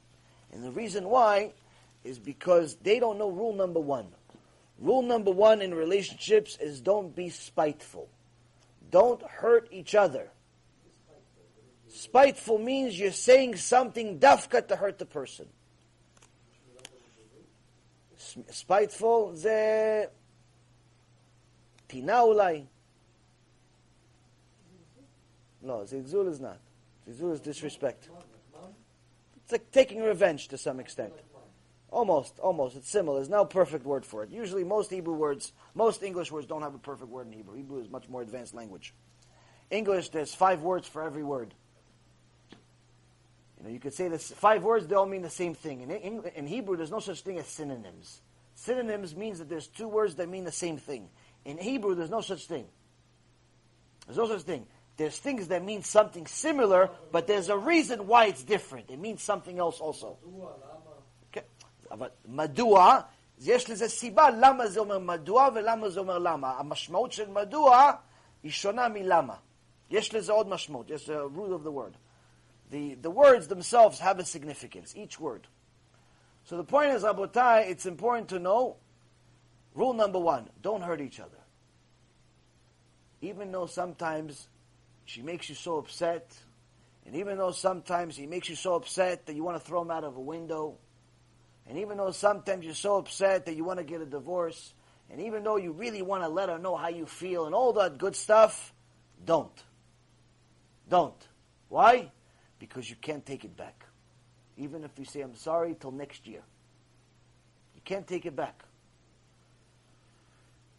And 0.53 0.63
the 0.63 0.71
reason 0.71 1.09
why 1.09 1.53
is 2.05 2.19
because 2.19 2.77
they 2.77 2.99
don't 2.99 3.19
know 3.19 3.31
rule 3.31 3.55
number 3.55 3.81
one. 3.81 4.07
Rule 4.82 5.02
number 5.02 5.32
one 5.32 5.62
in 5.62 5.74
relationships 5.74 6.58
is 6.60 6.82
don't 6.82 7.16
be 7.16 7.30
spiteful. 7.30 8.10
Don't 8.92 9.22
hurt 9.24 9.68
each 9.72 9.96
other. 9.96 10.30
Spiteful 11.88 12.60
means 12.60 13.00
you're 13.00 13.12
saying 13.12 13.56
something 13.56 14.20
dafka 14.20 14.68
to 14.68 14.76
hurt 14.76 14.98
the 15.00 15.06
person. 15.06 15.48
Spiteful 18.50 19.34
זה 19.34 20.06
טינה 21.88 22.20
אולי. 22.22 22.66
No, 25.62 25.84
zigzul 25.86 26.28
is 26.28 26.40
not. 26.40 26.60
Zigzul 27.10 27.34
is 27.34 27.40
disrespect. 27.40 28.10
It's 29.44 29.52
like 29.52 29.72
taking 29.72 30.04
revenge 30.04 30.50
to 30.50 30.58
some 30.58 30.80
extent. 30.80 31.14
Almost, 31.93 32.39
almost. 32.39 32.75
It's 32.75 32.89
similar. 32.89 33.19
There's 33.19 33.29
no 33.29 33.45
perfect 33.45 33.85
word 33.85 34.07
for 34.07 34.23
it. 34.23 34.31
Usually, 34.31 34.65
most 34.65 34.91
Hebrew 34.91 35.13
words, 35.13 35.53
most 35.75 36.03
English 36.03 36.33
words 36.33 36.47
don't 36.47 36.63
have 36.63 36.75
a 36.75 36.79
perfect 36.79 37.11
word 37.11 37.27
in 37.27 37.35
Hebrew. 37.35 37.55
Hebrew 37.55 37.83
is 37.83 37.91
much 37.91 38.09
more 38.09 38.23
advanced 38.23 38.55
language. 38.55 38.95
English, 39.71 40.09
there's 40.09 40.35
five 40.35 40.63
words 40.63 40.89
for 40.89 41.03
every 41.03 41.23
word. 41.23 41.53
You 43.59 43.65
know, 43.65 43.71
you 43.71 43.79
could 43.79 43.93
say 43.93 44.09
this 44.09 44.33
five 44.33 44.65
words, 44.65 44.87
they 44.87 44.95
all 44.95 45.05
mean 45.05 45.21
the 45.21 45.29
same 45.29 45.55
thing. 45.55 45.83
In, 45.83 46.25
in 46.35 46.47
Hebrew, 46.47 46.79
there's 46.79 46.91
no 46.91 46.99
such 46.99 47.21
thing 47.21 47.39
as 47.39 47.47
synonyms. 47.47 48.23
Synonyms 48.55 49.15
means 49.15 49.39
that 49.41 49.51
there's 49.51 49.67
two 49.67 49.87
words 49.87 50.15
that 50.15 50.31
mean 50.31 50.45
the 50.45 50.51
same 50.51 50.79
thing. 50.79 51.11
In 51.45 51.59
Hebrew, 51.59 51.95
there's 51.95 52.11
no 52.11 52.23
such 52.23 52.47
thing. 52.47 52.65
There's 54.07 54.17
no 54.17 54.29
such 54.29 54.43
thing. 54.43 54.67
There's 54.97 55.19
things 55.19 55.49
that 55.49 55.63
mean 55.63 55.83
something 55.83 56.27
similar, 56.27 56.89
but 57.11 57.27
there's 57.27 57.51
a 57.51 57.59
reason 57.59 58.07
why 58.07 58.27
it's 58.27 58.43
different. 58.43 58.91
It 58.91 58.99
means 58.99 59.23
something 59.23 59.59
else 59.59 59.79
also. 59.79 60.17
אבל 61.92 62.10
מדוע, 62.26 63.00
יש 63.40 63.70
לזה 63.70 63.90
סיבה 63.90 64.30
למה 64.30 64.68
זה 64.68 64.80
אומר 64.80 65.00
מדוע 65.00 65.50
ולמה 65.56 65.90
זה 65.90 66.00
אומר 66.00 66.18
למה. 66.18 66.52
המשמעות 66.60 67.12
של 67.12 67.30
מדוע 67.30 67.92
היא 68.44 68.52
שונה 68.52 68.88
מלמה. 68.88 69.36
יש 69.90 70.14
לזה 70.14 70.32
עוד 70.32 70.48
משמעות. 70.48 70.90
יש 70.90 71.10
a 71.10 71.38
root 71.38 71.52
of 71.52 71.64
the 71.64 71.72
word. 71.72 71.94
The, 72.72 72.96
the 73.02 73.10
words 73.10 73.48
themselves 73.48 74.00
have 74.00 74.20
a 74.20 74.26
significance, 74.26 74.94
each 74.96 75.20
word. 75.20 75.48
So 76.44 76.58
the 76.58 76.64
point 76.64 76.92
is, 76.94 77.04
Abotai, 77.04 77.70
it's 77.70 77.86
important 77.86 78.30
to 78.30 78.40
know 78.40 78.78
rule 79.74 79.94
number 79.94 80.20
one 80.20 80.50
don't 80.62 80.82
hurt 80.82 81.02
each 81.02 81.20
other. 81.20 81.42
Even 83.22 83.52
though 83.52 83.66
sometimes 83.66 84.48
she 85.06 85.22
makes 85.22 85.50
you 85.50 85.56
so 85.56 85.78
upset, 85.78 86.36
and 87.06 87.16
even 87.16 87.38
though 87.38 87.52
sometimes 87.52 88.18
he 88.18 88.26
makes 88.28 88.50
you 88.50 88.56
so 88.56 88.76
upset 88.76 89.26
that 89.26 89.36
you 89.36 89.44
want 89.44 89.58
to 89.58 89.64
throw 89.66 89.82
him 89.82 89.92
out 89.92 90.04
of 90.04 90.18
a 90.18 90.22
window, 90.22 90.78
and 91.69 91.79
even 91.79 91.97
though 91.97 92.11
sometimes 92.11 92.65
you're 92.65 92.75
so 92.75 92.97
upset 92.97 93.47
that 93.47 93.55
you 93.55 93.65
want 93.65 93.79
to 93.79 93.85
get 93.85 94.01
a 94.01 94.07
divorce, 94.07 94.75
and 95.11 95.21
even 95.21 95.43
though 95.43 95.57
you 95.57 95.73
really 95.73 96.03
want 96.03 96.23
to 96.23 96.29
let 96.29 96.49
her 96.49 96.59
know 96.59 96.77
how 96.77 96.89
you 96.89 97.07
feel 97.07 97.47
and 97.47 97.55
all 97.55 97.73
that 97.75 97.99
good 97.99 98.17
stuff, 98.17 98.73
don't. 99.25 99.63
Don't. 100.89 101.29
Why? 101.69 102.11
because 102.63 102.89
you 102.89 102.95
can't 102.95 103.27
take 103.27 103.45
it 103.45 103.57
back. 103.57 103.85
Even 104.57 104.85
if 104.85 104.93
you 104.97 105.05
say, 105.05 105.21
I'm 105.21 105.35
sorry, 105.35 105.75
till 105.75 105.91
next 105.91 106.29
year. 106.29 106.43
You 107.75 107.81
can't 107.85 108.07
take 108.07 108.25
it 108.25 108.37
back. 108.37 108.63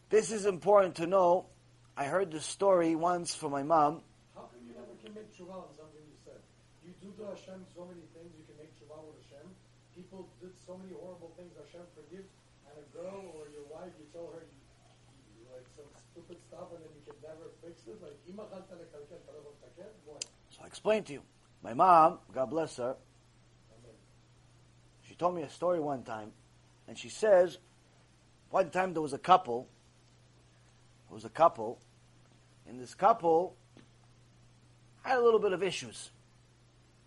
This 0.10 0.32
is 0.32 0.46
important 0.46 0.96
to 0.96 1.08
know. 1.08 1.48
I 1.98 2.06
heard 2.06 2.32
this 2.32 2.46
story 2.46 2.96
once 2.96 3.36
from 3.36 3.52
my 3.52 3.64
mom. 3.64 4.00
How 4.34 4.48
come 4.48 4.64
you 4.66 4.72
never 4.72 4.96
can 5.04 5.14
make 5.14 5.28
tshuva 5.36 5.52
on 5.52 5.76
something 5.76 6.00
you 6.08 6.16
said? 6.24 6.40
You 6.88 6.94
do 7.04 7.12
to 7.20 7.36
Hashem 7.36 7.68
so 7.76 7.84
many 7.84 8.08
things, 8.16 8.32
you 8.40 8.48
can 8.48 8.56
make 8.56 8.72
tshuva 8.80 9.04
with 9.04 9.20
Hashem. 9.28 9.44
People 9.94 10.30
did 10.40 10.53
so 10.66 10.80
many 10.80 10.96
horrible 10.96 11.32
things, 11.36 11.52
Hashem 11.60 11.86
forgives. 11.94 12.32
And 12.68 12.76
a 12.80 12.88
girl 12.96 13.22
or 13.38 13.52
your 13.54 13.68
wife, 13.70 13.94
you 14.00 14.08
tell 14.10 14.32
her 14.34 14.42
you, 14.42 14.60
like 15.52 15.68
some 15.78 15.90
stupid 16.12 16.42
stuff 16.50 16.74
and 16.74 16.82
then 16.82 16.94
you 16.98 17.04
can 17.06 17.20
never 17.22 17.54
fix 17.62 17.86
it. 17.86 18.02
Like, 18.02 18.18
so 20.50 20.60
I 20.64 20.68
explain 20.68 21.04
to 21.04 21.14
you. 21.14 21.22
My 21.62 21.74
mom, 21.74 22.20
God 22.34 22.50
bless 22.50 22.78
her, 22.78 22.96
she 25.14 25.16
told 25.16 25.36
me 25.36 25.44
a 25.44 25.50
story 25.50 25.80
one 25.80 26.02
time, 26.02 26.32
and 26.88 26.98
she 26.98 27.08
says, 27.08 27.60
one 28.50 28.72
time 28.72 28.94
there 28.94 29.02
was 29.02 29.14
a 29.14 29.20
couple, 29.20 29.68
there 31.08 31.14
was 31.14 31.24
a 31.24 31.30
couple, 31.30 31.80
and 32.68 32.80
this 32.80 32.96
couple 32.96 33.56
had 35.04 35.20
a 35.20 35.22
little 35.22 35.40
bit 35.40 35.54
of 35.54 35.62
issues. 35.62 36.10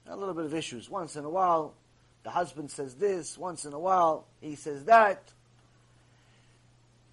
A 0.09 0.15
little 0.15 0.35
bit 0.35 0.45
of 0.45 0.55
issues. 0.55 0.89
Once 0.89 1.17
in 1.17 1.25
a 1.25 1.29
while, 1.29 1.75
the 2.27 2.33
husband 2.33 2.73
says 2.73 2.97
this, 2.97 3.39
once 3.39 3.67
in 3.67 3.73
a 3.73 3.79
while, 3.79 4.27
he 4.41 4.57
says 4.57 4.87
that. 4.87 5.33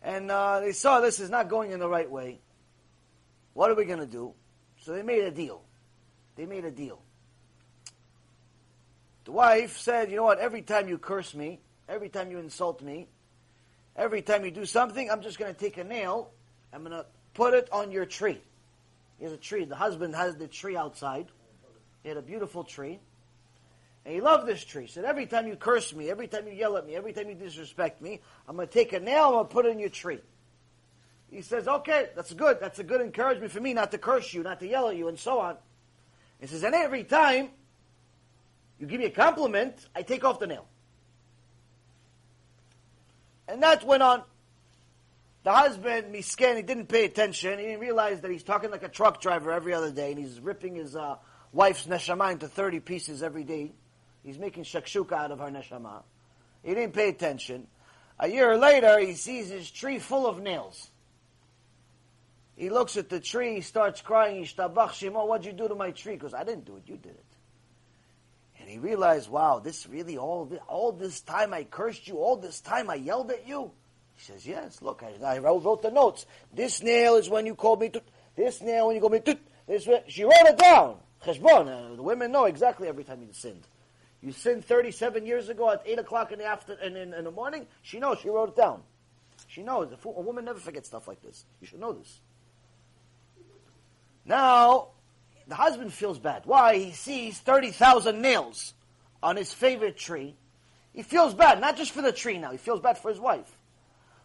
And 0.01 0.31
uh, 0.31 0.59
they 0.59 0.71
saw 0.71 1.01
this 1.01 1.19
is 1.19 1.29
not 1.29 1.49
going 1.49 1.69
in 1.69 1.79
the 1.79 1.87
right 1.87 2.09
way. 2.09 2.39
What 3.53 3.69
are 3.69 3.75
we 3.75 3.85
going 3.85 3.99
to 3.99 4.07
do? 4.07 4.33
So 4.81 4.91
they 4.91 5.03
made 5.03 5.23
a 5.23 5.29
deal. 5.29 5.61
They 6.35 6.47
made 6.47 6.65
a 6.65 6.71
deal. 6.71 6.99
The 9.25 9.33
wife 9.33 9.77
said, 9.77 10.09
you 10.09 10.15
know 10.15 10.23
what, 10.23 10.39
every 10.39 10.63
time 10.63 10.87
you 10.89 10.97
curse 10.97 11.35
me, 11.35 11.59
every 11.87 12.09
time 12.09 12.31
you 12.31 12.39
insult 12.39 12.81
me, 12.81 13.07
every 13.95 14.23
time 14.23 14.43
you 14.43 14.49
do 14.49 14.65
something, 14.65 15.11
I'm 15.11 15.21
just 15.21 15.37
going 15.37 15.53
to 15.53 15.59
take 15.59 15.77
a 15.77 15.83
nail, 15.83 16.31
I'm 16.73 16.83
going 16.83 16.91
to 16.97 17.05
put 17.35 17.53
it 17.53 17.69
on 17.71 17.91
your 17.91 18.07
tree. 18.07 18.41
He 19.19 19.25
has 19.25 19.33
a 19.33 19.37
tree. 19.37 19.65
The 19.65 19.75
husband 19.75 20.15
has 20.15 20.37
the 20.37 20.47
tree 20.47 20.75
outside. 20.75 21.27
He 22.01 22.09
had 22.09 22.17
a 22.17 22.23
beautiful 22.23 22.63
tree. 22.63 22.99
And 24.05 24.13
he 24.13 24.21
loved 24.21 24.47
this 24.47 24.63
tree. 24.63 24.83
He 24.83 24.91
said, 24.91 25.05
every 25.05 25.25
time 25.25 25.47
you 25.47 25.55
curse 25.55 25.93
me, 25.93 26.09
every 26.09 26.27
time 26.27 26.45
you 26.47 26.53
yell 26.53 26.75
at 26.75 26.85
me, 26.85 26.95
every 26.95 27.13
time 27.13 27.29
you 27.29 27.35
disrespect 27.35 28.01
me, 28.01 28.19
I'm 28.47 28.55
going 28.55 28.67
to 28.67 28.73
take 28.73 28.91
a 28.91 28.99
nail, 28.99 29.39
and 29.39 29.49
to 29.49 29.53
put 29.53 29.65
it 29.65 29.69
in 29.69 29.79
your 29.79 29.89
tree. 29.89 30.19
He 31.31 31.41
says, 31.41 31.67
okay, 31.67 32.09
that's 32.15 32.33
good. 32.33 32.57
That's 32.59 32.79
a 32.79 32.83
good 32.83 33.01
encouragement 33.01 33.51
for 33.51 33.61
me 33.61 33.73
not 33.73 33.91
to 33.91 33.97
curse 33.97 34.33
you, 34.33 34.43
not 34.43 34.59
to 34.59 34.67
yell 34.67 34.89
at 34.89 34.97
you, 34.97 35.07
and 35.07 35.17
so 35.17 35.39
on. 35.39 35.57
He 36.39 36.47
says, 36.47 36.63
and 36.63 36.75
every 36.75 37.05
time 37.05 37.49
you 38.77 38.87
give 38.87 38.99
me 38.99 39.05
a 39.05 39.11
compliment, 39.11 39.75
I 39.95 40.01
take 40.01 40.25
off 40.25 40.39
the 40.39 40.47
nail. 40.47 40.67
And 43.47 43.63
that 43.63 43.83
went 43.85 44.03
on. 44.03 44.23
The 45.43 45.51
husband, 45.51 46.13
misken, 46.13 46.55
he 46.55 46.61
didn't 46.61 46.87
pay 46.87 47.05
attention. 47.05 47.59
He 47.59 47.65
didn't 47.65 47.81
realize 47.81 48.21
that 48.21 48.31
he's 48.31 48.43
talking 48.43 48.71
like 48.71 48.83
a 48.83 48.89
truck 48.89 49.21
driver 49.21 49.51
every 49.51 49.73
other 49.73 49.91
day, 49.91 50.11
and 50.11 50.19
he's 50.19 50.39
ripping 50.39 50.75
his 50.75 50.95
uh, 50.95 51.15
wife's 51.51 51.85
neshama 51.85 52.31
into 52.31 52.47
30 52.47 52.79
pieces 52.79 53.23
every 53.23 53.43
day. 53.43 53.71
He's 54.23 54.39
making 54.39 54.63
shakshuka 54.63 55.11
out 55.11 55.31
of 55.31 55.39
her 55.39 55.47
neshama. 55.47 56.03
He 56.63 56.73
didn't 56.73 56.93
pay 56.93 57.09
attention. 57.09 57.67
A 58.19 58.27
year 58.27 58.57
later, 58.57 58.99
he 58.99 59.15
sees 59.15 59.49
his 59.49 59.69
tree 59.69 59.99
full 59.99 60.27
of 60.27 60.41
nails. 60.41 60.89
He 62.55 62.69
looks 62.69 62.97
at 62.97 63.09
the 63.09 63.19
tree, 63.19 63.55
he 63.55 63.61
starts 63.61 64.01
crying, 64.01 64.43
Ishtabach 64.43 64.91
Shimo, 64.91 65.27
what'd 65.27 65.45
you 65.45 65.53
do 65.53 65.67
to 65.67 65.75
my 65.75 65.91
tree? 65.91 66.17
Goes, 66.17 66.33
I 66.33 66.43
didn't 66.43 66.65
do 66.65 66.77
it, 66.77 66.83
you 66.85 66.97
did 66.97 67.11
it. 67.11 67.25
And 68.59 68.69
he 68.69 68.77
realized, 68.77 69.29
wow, 69.29 69.59
this 69.59 69.87
really, 69.89 70.17
all 70.17 70.45
this, 70.45 70.59
all 70.67 70.91
this 70.91 71.19
time 71.21 71.53
I 71.53 71.63
cursed 71.63 72.07
you, 72.07 72.17
all 72.19 72.37
this 72.37 72.61
time 72.61 72.89
I 72.89 72.95
yelled 72.95 73.31
at 73.31 73.47
you. 73.47 73.71
He 74.15 74.23
says, 74.23 74.45
yes, 74.45 74.81
look, 74.81 75.03
I, 75.03 75.21
I 75.25 75.39
wrote 75.39 75.81
the 75.81 75.89
notes. 75.89 76.25
This 76.53 76.81
nail 76.83 77.15
is 77.15 77.29
when 77.29 77.45
you 77.45 77.55
called 77.55 77.81
me 77.81 77.89
tut. 77.89 78.03
This 78.35 78.61
nail 78.61 78.87
when 78.87 78.95
you 78.95 79.01
called 79.01 79.13
me 79.13 79.19
tut. 79.19 79.39
This, 79.67 79.89
she 80.07 80.23
wrote 80.23 80.33
it 80.45 80.57
down. 80.57 80.97
Cheshbon. 81.25 81.67
Uh, 81.67 81.95
the 81.95 82.03
women 82.03 82.31
know 82.31 82.45
exactly 82.45 82.87
every 82.87 83.03
time 83.03 83.21
you 83.21 83.33
sinned. 83.33 83.67
You 84.23 84.31
sinned 84.31 84.63
37 84.63 85.25
years 85.25 85.49
ago 85.49 85.69
at 85.69 85.83
8 85.85 85.99
o'clock 85.99 86.31
in 86.31 86.39
the, 86.39 86.45
after, 86.45 86.73
in, 86.73 86.95
in, 86.95 87.13
in 87.13 87.25
the 87.25 87.31
morning. 87.31 87.67
She 87.81 87.99
knows. 87.99 88.19
She 88.19 88.29
wrote 88.29 88.49
it 88.49 88.55
down. 88.55 88.81
She 89.47 89.63
knows. 89.63 89.91
A, 89.91 90.07
a 90.07 90.21
woman 90.21 90.45
never 90.45 90.59
forgets 90.59 90.87
stuff 90.87 91.07
like 91.07 91.21
this. 91.21 91.43
You 91.59 91.67
should 91.67 91.81
know 91.81 91.91
this. 91.91 92.21
Now, 94.25 94.89
the 95.47 95.55
husband 95.55 95.91
feels 95.91 96.19
bad. 96.19 96.43
Why? 96.45 96.77
He 96.77 96.91
sees 96.91 97.37
30,000 97.39 98.21
nails 98.21 98.73
on 99.21 99.35
his 99.35 99.51
favorite 99.51 99.97
tree. 99.97 100.35
He 100.93 101.03
feels 101.03 101.33
bad, 101.33 101.59
not 101.59 101.75
just 101.75 101.91
for 101.91 102.01
the 102.01 102.11
tree 102.11 102.37
now, 102.37 102.51
he 102.51 102.57
feels 102.57 102.79
bad 102.79 102.97
for 102.97 103.09
his 103.09 103.19
wife. 103.19 103.57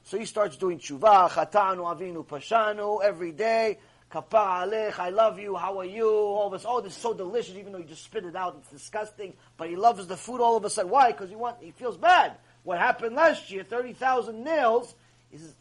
So 0.04 0.18
he 0.18 0.26
starts 0.26 0.56
doing 0.56 0.78
tshuva, 0.78 1.28
chatanu 1.30 1.84
avinu 1.84 2.24
pashanu, 2.24 3.02
every 3.02 3.32
day. 3.32 3.78
Kapar 4.10 4.66
alech, 4.66 4.98
I 4.98 5.10
love 5.10 5.38
you, 5.38 5.54
how 5.54 5.78
are 5.80 5.84
you? 5.84 6.08
All 6.08 6.46
of 6.46 6.54
us, 6.54 6.64
oh, 6.66 6.80
this 6.80 6.96
is 6.96 7.02
so 7.02 7.12
delicious, 7.12 7.56
even 7.56 7.72
though 7.72 7.78
you 7.78 7.84
just 7.84 8.04
spit 8.04 8.24
it 8.24 8.34
out, 8.34 8.56
it's 8.58 8.70
disgusting. 8.70 9.34
But 9.58 9.68
he 9.68 9.76
loves 9.76 10.06
the 10.06 10.16
food 10.16 10.40
all 10.40 10.56
of 10.56 10.64
a 10.64 10.70
sudden. 10.70 10.90
Why? 10.90 11.12
Because 11.12 11.28
he 11.28 11.36
want, 11.36 11.56
he 11.60 11.72
feels 11.72 11.98
bad. 11.98 12.32
What 12.64 12.78
happened 12.78 13.16
last 13.16 13.50
year, 13.50 13.64
30,000 13.64 14.42
nails, 14.42 14.94
says, 15.32 15.54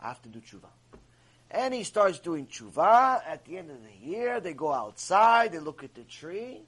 I 0.00 0.08
have 0.08 0.22
to 0.22 0.28
do 0.30 0.40
tshuva. 0.40 0.68
And 1.50 1.74
he 1.74 1.84
starts 1.84 2.20
doing 2.20 2.46
tshuva. 2.46 3.20
At 3.26 3.44
the 3.44 3.58
end 3.58 3.70
of 3.70 3.76
the 3.82 4.06
year, 4.06 4.40
they 4.40 4.54
go 4.54 4.72
outside, 4.72 5.52
they 5.52 5.58
look 5.58 5.84
at 5.84 5.94
the 5.94 6.02
tree, 6.02 6.60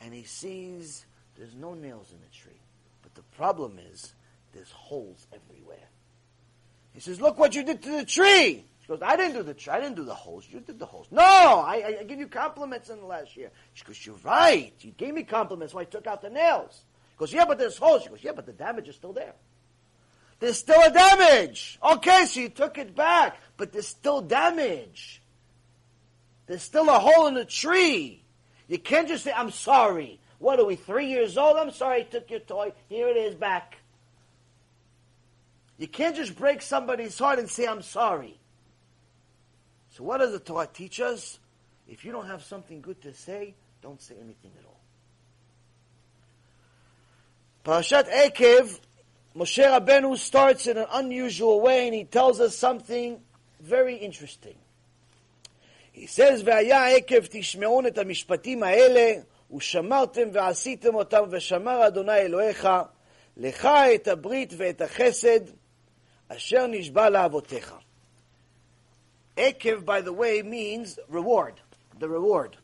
and 0.00 0.14
he 0.14 0.24
sees 0.24 1.04
there's 1.36 1.54
no 1.54 1.74
nails 1.74 2.12
in 2.12 2.18
the 2.20 2.36
tree. 2.36 2.60
But 3.02 3.14
the 3.14 3.22
problem 3.36 3.78
is, 3.92 4.12
there's 4.52 4.70
holes 4.70 5.26
everywhere. 5.32 5.88
He 6.92 7.00
says, 7.00 7.20
look 7.20 7.38
what 7.38 7.54
you 7.54 7.62
did 7.62 7.82
to 7.82 7.90
the 7.98 8.04
tree. 8.04 8.64
She 8.90 8.96
goes, 8.96 9.08
I 9.08 9.14
didn't 9.14 9.34
do 9.34 9.42
the. 9.44 9.72
I 9.72 9.78
didn't 9.78 9.94
do 9.94 10.04
the 10.04 10.14
holes. 10.14 10.48
You 10.50 10.58
did 10.58 10.80
the 10.80 10.84
holes. 10.84 11.06
No, 11.12 11.22
I, 11.22 11.98
I, 12.00 12.02
give 12.02 12.18
you 12.18 12.26
compliments 12.26 12.90
in 12.90 12.98
the 12.98 13.06
last 13.06 13.36
year. 13.36 13.52
She 13.72 13.84
goes, 13.84 14.04
you're 14.04 14.16
right. 14.24 14.72
You 14.80 14.90
gave 14.90 15.14
me 15.14 15.22
compliments, 15.22 15.74
so 15.74 15.78
I 15.78 15.84
took 15.84 16.08
out 16.08 16.22
the 16.22 16.28
nails. 16.28 16.82
He 17.12 17.16
goes, 17.16 17.32
yeah, 17.32 17.44
but 17.44 17.56
there's 17.56 17.76
holes. 17.76 18.02
She 18.02 18.08
goes, 18.08 18.18
yeah, 18.24 18.32
but 18.32 18.46
the 18.46 18.52
damage 18.52 18.88
is 18.88 18.96
still 18.96 19.12
there. 19.12 19.34
There's 20.40 20.58
still 20.58 20.82
a 20.82 20.90
damage. 20.90 21.78
Okay, 21.80 22.24
so 22.26 22.40
you 22.40 22.48
took 22.48 22.78
it 22.78 22.96
back, 22.96 23.36
but 23.56 23.70
there's 23.70 23.86
still 23.86 24.22
damage. 24.22 25.22
There's 26.48 26.62
still 26.62 26.88
a 26.88 26.98
hole 26.98 27.28
in 27.28 27.34
the 27.34 27.44
tree. 27.44 28.24
You 28.66 28.80
can't 28.80 29.06
just 29.06 29.22
say, 29.22 29.32
I'm 29.32 29.52
sorry. 29.52 30.18
What 30.40 30.58
are 30.58 30.64
we, 30.64 30.74
three 30.74 31.10
years 31.10 31.38
old? 31.38 31.58
I'm 31.58 31.70
sorry 31.70 32.00
I 32.00 32.02
took 32.02 32.28
your 32.28 32.40
toy. 32.40 32.72
Here 32.88 33.06
it 33.06 33.16
is 33.16 33.36
back. 33.36 33.76
You 35.78 35.86
can't 35.86 36.16
just 36.16 36.36
break 36.36 36.60
somebody's 36.60 37.16
heart 37.16 37.38
and 37.38 37.48
say, 37.48 37.68
I'm 37.68 37.82
sorry. 37.82 38.39
So 39.99 40.03
what 40.03 40.17
does 40.17 40.31
the 40.31 40.39
Torah 40.39 40.67
teach 40.71 40.99
us? 40.99 41.39
If 41.87 42.03
you 42.03 42.11
don't 42.11 42.27
have 42.27 42.43
something 42.43 42.81
good 42.81 43.01
to 43.03 43.13
say, 43.13 43.53
don't 43.81 44.01
say 44.01 44.15
anything 44.15 44.51
at 44.59 44.65
all. 44.65 44.79
Parashat 47.63 48.09
Ekev 48.09 48.79
Moshe 49.35 49.63
Rabbeinu 49.63 50.17
starts 50.17 50.67
in 50.67 50.77
an 50.77 50.87
unusual 50.91 51.61
way 51.61 51.87
and 51.87 51.95
he 51.95 52.03
tells 52.05 52.39
us 52.39 52.57
something 52.57 53.19
very 53.59 53.97
interesting. 53.97 54.55
He 55.91 56.07
says, 56.07 56.43
והיה 56.43 56.85
עקב 56.95 57.25
תשמעון 57.29 57.87
את 57.87 57.97
המשפטים 57.97 58.63
האלה, 58.63 59.13
ושמרתם 59.55 60.29
ועשיתם 60.33 60.95
אותם, 60.95 61.23
ושמר 61.29 61.87
אדוני 61.87 62.17
אלוהיך, 62.17 62.67
לך 63.37 63.65
את 63.95 64.07
הברית 64.07 64.53
ואת 64.57 64.81
החסד, 64.81 65.39
אשר 66.27 66.67
נשבע 66.67 67.09
לאבותיך. 67.09 67.75
Ekev, 69.40 69.84
by 69.84 70.02
the 70.02 70.12
way, 70.12 70.42
means 70.42 70.98
reward, 71.08 71.54
the 71.98 72.08
reward. 72.08 72.56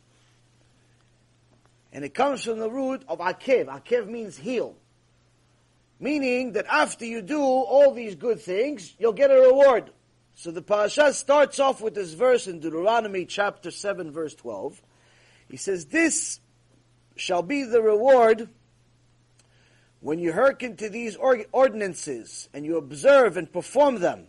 And 1.93 2.05
it 2.05 2.14
comes 2.14 2.45
from 2.45 2.59
the 2.59 2.70
root 2.70 3.03
of 3.09 3.20
akev. 3.20 3.66
Akev 3.66 4.07
means 4.07 4.37
heel. 4.37 4.77
Meaning 5.99 6.53
that 6.53 6.66
after 6.66 7.07
you 7.07 7.22
do 7.22 7.41
all 7.41 7.95
these 7.95 8.14
good 8.14 8.41
things, 8.41 8.95
you'll 8.99 9.14
get 9.14 9.31
a 9.31 9.41
reward. 9.41 9.91
So 10.35 10.51
the 10.51 10.61
parasha 10.61 11.14
starts 11.14 11.59
off 11.59 11.81
with 11.81 11.95
this 11.95 12.12
verse 12.12 12.47
in 12.47 12.61
Deuteronomy 12.61 13.24
chapter 13.24 13.70
7 13.70 14.12
verse 14.12 14.35
12. 14.35 14.83
He 15.49 15.57
says, 15.57 15.87
this 15.87 16.41
shall 17.16 17.43
be 17.43 17.64
the 17.64 17.81
reward 17.81 18.51
when 20.01 20.18
you 20.18 20.35
hearken 20.35 20.77
to 20.77 20.91
these 20.91 21.16
ordinances 21.16 22.51
and 22.53 22.66
you 22.66 22.77
observe 22.77 23.39
and 23.39 23.51
perform 23.51 24.01
them. 24.01 24.27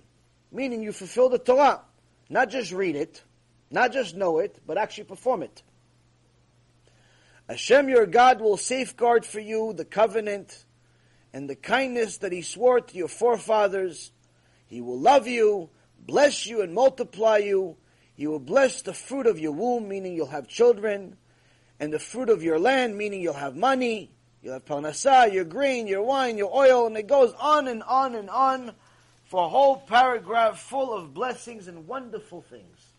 Meaning 0.49 0.81
you 0.81 0.93
fulfill 0.93 1.27
the 1.27 1.39
Torah. 1.39 1.81
Not 2.30 2.49
just 2.49 2.71
read 2.71 2.95
it, 2.95 3.23
not 3.71 3.93
just 3.93 4.15
know 4.15 4.39
it, 4.39 4.59
but 4.65 4.78
actually 4.78 5.05
perform 5.05 5.43
it. 5.43 5.63
Hashem 7.47 7.88
your 7.88 8.05
God 8.05 8.41
will 8.41 8.57
safeguard 8.57 9.25
for 9.25 9.39
you 9.39 9.73
the 9.73 9.86
covenant 9.86 10.65
and 11.34 11.49
the 11.49 11.55
kindness 11.55 12.17
that 12.17 12.32
he 12.32 12.41
swore 12.41 12.82
to 12.82 12.97
your 12.97 13.07
forefathers. 13.07 14.11
He 14.67 14.82
will 14.82 14.99
love 14.99 15.28
you, 15.28 15.69
bless 15.97 16.45
you, 16.45 16.61
and 16.61 16.73
multiply 16.73 17.38
you. 17.38 17.78
He 18.15 18.28
will 18.28 18.39
bless 18.39 18.82
the 18.82 18.93
fruit 18.93 19.28
of 19.28 19.39
your 19.39 19.53
womb, 19.53 19.88
meaning 19.88 20.13
you'll 20.13 20.28
have 20.28 20.47
children, 20.47 21.15
and 21.80 21.93
the 21.93 21.99
fruit 21.99 22.30
of 22.30 22.43
your 22.43 22.59
land, 22.59 22.97
meaning 22.97 23.21
you'll 23.21 23.34
have 23.34 23.55
money. 23.55 24.11
You'll 24.41 24.53
have 24.53 24.65
parnasah, 24.65 25.32
your 25.32 25.45
grain, 25.45 25.88
your 25.88 26.03
wine, 26.03 26.38
your 26.38 26.53
oil, 26.55 26.88
and 26.88 26.97
it 26.97 27.07
goes 27.07 27.34
on 27.39 27.67
and 27.67 27.84
on 27.84 28.15
and 28.15 28.30
on 28.30 28.73
for 29.28 29.45
a 29.45 29.49
whole 29.49 29.78
paragraph 29.78 30.59
full 30.59 30.93
of 30.93 31.13
blessings 31.13 31.67
and 31.67 31.88
wonderful 31.88 32.41
things. 32.41 32.93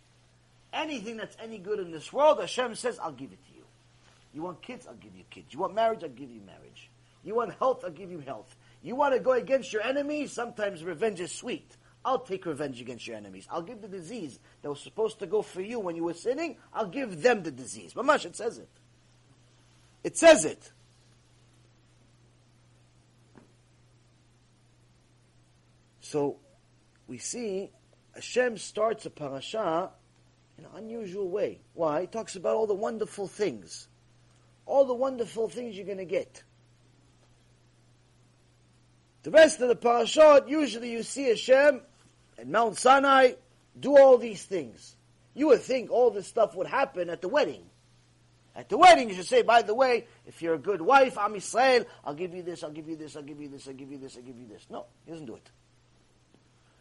Anything 0.72 1.16
that's 1.16 1.37
any 1.43 1.59
good 1.59 1.79
in 1.79 1.91
this 1.91 2.12
world, 2.12 2.41
Hashem 2.41 2.74
says, 2.74 2.99
I'll 3.03 3.12
give 3.12 3.33
it 3.33 3.45
to 3.47 3.55
you. 3.57 3.64
You 4.35 4.43
want 4.43 4.61
kids? 4.61 4.87
I'll 4.87 4.95
give 4.95 5.16
you 5.16 5.24
kids. 5.31 5.53
You 5.53 5.61
want 5.61 5.74
marriage? 5.74 6.03
I'll 6.03 6.11
give 6.11 6.31
you 6.31 6.43
marriage. 6.43 6.91
You 7.24 7.35
want 7.35 7.55
health? 7.59 7.83
I'll 7.83 7.91
give 7.91 8.11
you 8.11 8.20
health. 8.20 8.55
You 8.83 8.95
want 8.95 9.14
to 9.14 9.20
go 9.20 9.33
against 9.33 9.72
your 9.72 9.83
enemies? 9.83 10.33
Sometimes 10.33 10.85
revenge 10.85 11.18
is 11.20 11.33
sweet. 11.33 11.76
I'll 12.05 12.20
take 12.20 12.47
revenge 12.47 12.81
against 12.81 13.07
your 13.07 13.16
enemies. 13.16 13.49
I'll 13.51 13.62
give 13.62 13.81
the 13.81 13.89
disease 13.89 14.39
that 14.62 14.68
was 14.68 14.81
supposed 14.81 15.18
to 15.20 15.26
go 15.26 15.43
for 15.43 15.62
you 15.62 15.81
when 15.81 15.97
you 15.97 16.05
were 16.05 16.14
sinning, 16.14 16.57
I'll 16.72 16.87
give 16.87 17.22
them 17.22 17.43
the 17.43 17.51
disease. 17.51 17.95
Mamash, 17.95 18.26
it 18.26 18.37
says 18.37 18.59
it. 18.59 18.68
It 20.05 20.16
says 20.16 20.45
it. 20.45 20.72
So, 26.09 26.38
we 27.06 27.18
see 27.18 27.70
Hashem 28.14 28.56
starts 28.56 29.04
a 29.04 29.11
parasha 29.11 29.90
in 30.56 30.64
an 30.64 30.70
unusual 30.74 31.28
way. 31.28 31.61
Why? 31.74 32.00
He 32.00 32.06
talks 32.06 32.34
about 32.34 32.56
all 32.56 32.66
the 32.66 32.72
wonderful 32.72 33.28
things. 33.28 33.88
All 34.64 34.86
the 34.86 34.94
wonderful 34.94 35.50
things 35.50 35.76
you're 35.76 35.84
going 35.84 35.98
to 35.98 36.06
get. 36.06 36.42
The 39.22 39.30
rest 39.30 39.61
of 39.61 39.68
the 39.68 39.76
parashot, 39.76 40.48
usually 40.48 40.92
you 40.92 41.02
see 41.02 41.28
Hashem 41.28 41.82
at 42.38 42.48
Mount 42.48 42.78
Sinai 42.78 43.32
do 43.78 43.98
all 43.98 44.16
these 44.16 44.42
things. 44.42 44.96
You 45.34 45.48
would 45.48 45.61
think 45.61 45.90
all 45.90 46.11
this 46.11 46.26
stuff 46.26 46.56
would 46.56 46.68
happen 46.68 47.11
at 47.11 47.20
the 47.20 47.28
wedding. 47.28 47.64
At 48.56 48.70
the 48.70 48.78
wedding, 48.78 49.11
you 49.11 49.14
should 49.14 49.26
say, 49.26 49.42
by 49.42 49.61
the 49.61 49.74
way, 49.74 50.06
if 50.26 50.40
you're 50.40 50.54
a 50.54 50.59
good 50.59 50.80
wife, 50.80 51.18
Am 51.18 51.34
Yisrael, 51.34 51.84
I'll 52.02 52.14
give 52.14 52.32
you 52.32 52.42
this, 52.42 52.64
I'll 52.64 52.70
give 52.70 52.88
you 52.88 52.96
this, 52.96 53.14
I'll 53.14 53.22
give 53.22 53.42
you 53.42 53.48
this, 53.50 53.68
I'll 53.68 53.74
give 53.74 53.92
you 53.92 53.98
this, 53.98 54.16
I'll 54.16 54.22
give 54.22 54.38
you 54.38 54.46
this. 54.48 54.66
No, 54.70 54.86
he 55.04 55.12
doesn't 55.12 55.26
do 55.26 55.34
it. 55.34 55.50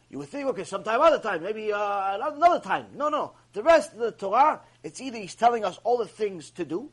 You 0.10 0.20
would 0.20 0.30
think, 0.30 0.48
okay, 0.50 0.64
sometime 0.64 1.02
other 1.02 1.20
time, 1.20 1.44
maybe 1.44 1.74
uh, 1.74 2.32
another 2.34 2.60
time. 2.60 2.88
No, 2.96 3.10
no. 3.10 3.34
The 3.54 3.62
rest 3.62 3.94
of 3.94 4.00
the 4.00 4.12
Torah, 4.12 4.62
it's 4.84 5.02
either 5.02 5.18
he's 5.18 5.36
telling 5.36 5.66
us 5.66 5.78
all 5.84 5.98
the 5.98 6.08
things 6.08 6.52
to 6.52 6.66
do, 6.66 6.90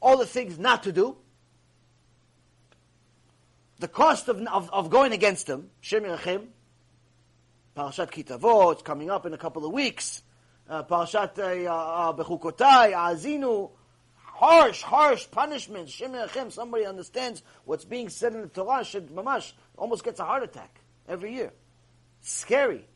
all 0.00 0.18
the 0.18 0.26
things 0.26 0.58
not 0.58 0.82
to 0.82 0.92
do, 0.92 1.16
the 3.78 3.88
cost 3.88 4.28
of, 4.28 4.40
of, 4.46 4.70
of 4.72 4.90
going 4.90 5.12
against 5.12 5.46
them, 5.46 5.70
Shem 5.80 6.04
Yerachim, 6.04 6.48
Parashat 7.76 8.10
Ki 8.10 8.22
Tavo, 8.24 8.72
it's 8.72 8.82
coming 8.82 9.10
up 9.10 9.24
in 9.24 9.32
a 9.32 9.38
couple 9.38 9.64
of 9.64 9.72
weeks, 9.72 10.22
uh, 10.68 10.82
Parashat 10.82 11.38
uh, 11.38 11.72
uh, 11.72 12.12
Bechukotai, 12.12 12.92
Azinu, 12.92 13.70
harsh, 14.16 14.82
harsh 14.82 15.26
punishments, 15.30 15.92
Shem 15.92 16.12
Yerachim, 16.12 16.52
somebody 16.52 16.84
understands 16.84 17.42
what's 17.64 17.86
being 17.86 18.10
said 18.10 18.34
in 18.34 18.42
the 18.42 18.48
Torah, 18.48 18.84
should 18.84 19.08
mamash, 19.08 19.52
almost 19.78 20.04
gets 20.04 20.20
a 20.20 20.24
heart 20.24 20.42
attack 20.42 20.78
every 21.08 21.34
year. 21.34 21.52
It's 22.22 22.30
scary, 22.30 22.86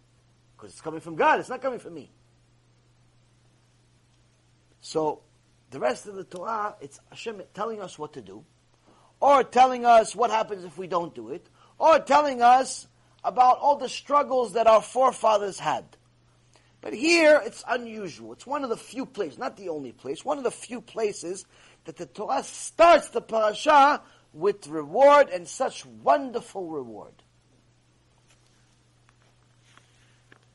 because 0.57 0.71
it's 0.71 0.81
coming 0.81 1.01
from 1.01 1.17
God, 1.17 1.41
it's 1.41 1.49
not 1.49 1.61
coming 1.61 1.81
from 1.81 1.95
me. 1.95 2.13
So, 4.81 5.23
the 5.73 5.81
rest 5.81 6.07
of 6.07 6.15
the 6.15 6.23
Torah, 6.23 6.77
it's 6.81 7.01
Hashem 7.11 7.43
telling 7.53 7.81
us 7.81 7.99
what 7.99 8.13
to 8.13 8.23
do, 8.23 8.45
or 9.19 9.43
telling 9.43 9.85
us 9.85 10.15
what 10.15 10.31
happens 10.31 10.65
if 10.65 10.79
we 10.79 10.87
don't 10.87 11.13
do 11.13 11.31
it, 11.31 11.45
or 11.77 11.99
telling 11.99 12.41
us 12.41 12.87
about 13.25 13.59
all 13.59 13.75
the 13.75 13.89
struggles 13.89 14.53
that 14.53 14.69
our 14.69 14.81
forefathers 14.81 15.59
had. 15.59 15.85
But 16.81 16.95
here, 16.95 17.43
it's 17.45 17.65
unusual. 17.69 18.33
It's 18.33 18.47
one 18.47 18.63
of 18.63 18.71
the 18.71 18.77
few 18.77 19.07
places, 19.07 19.41
not 19.41 19.57
the 19.57 19.71
only 19.71 19.91
place, 19.91 20.25
one 20.25 20.39
of 20.39 20.45
the 20.45 20.53
few 20.53 20.81
places 20.81 21.47
that 21.85 21.97
the 21.97 22.07
Torah 22.07 22.45
starts 22.45 23.09
the 23.09 23.21
parasha 23.21 24.03
with 24.33 24.69
reward 24.69 25.31
and 25.31 25.49
such 25.49 25.85
wonderful 25.85 26.69
reward. 26.69 27.25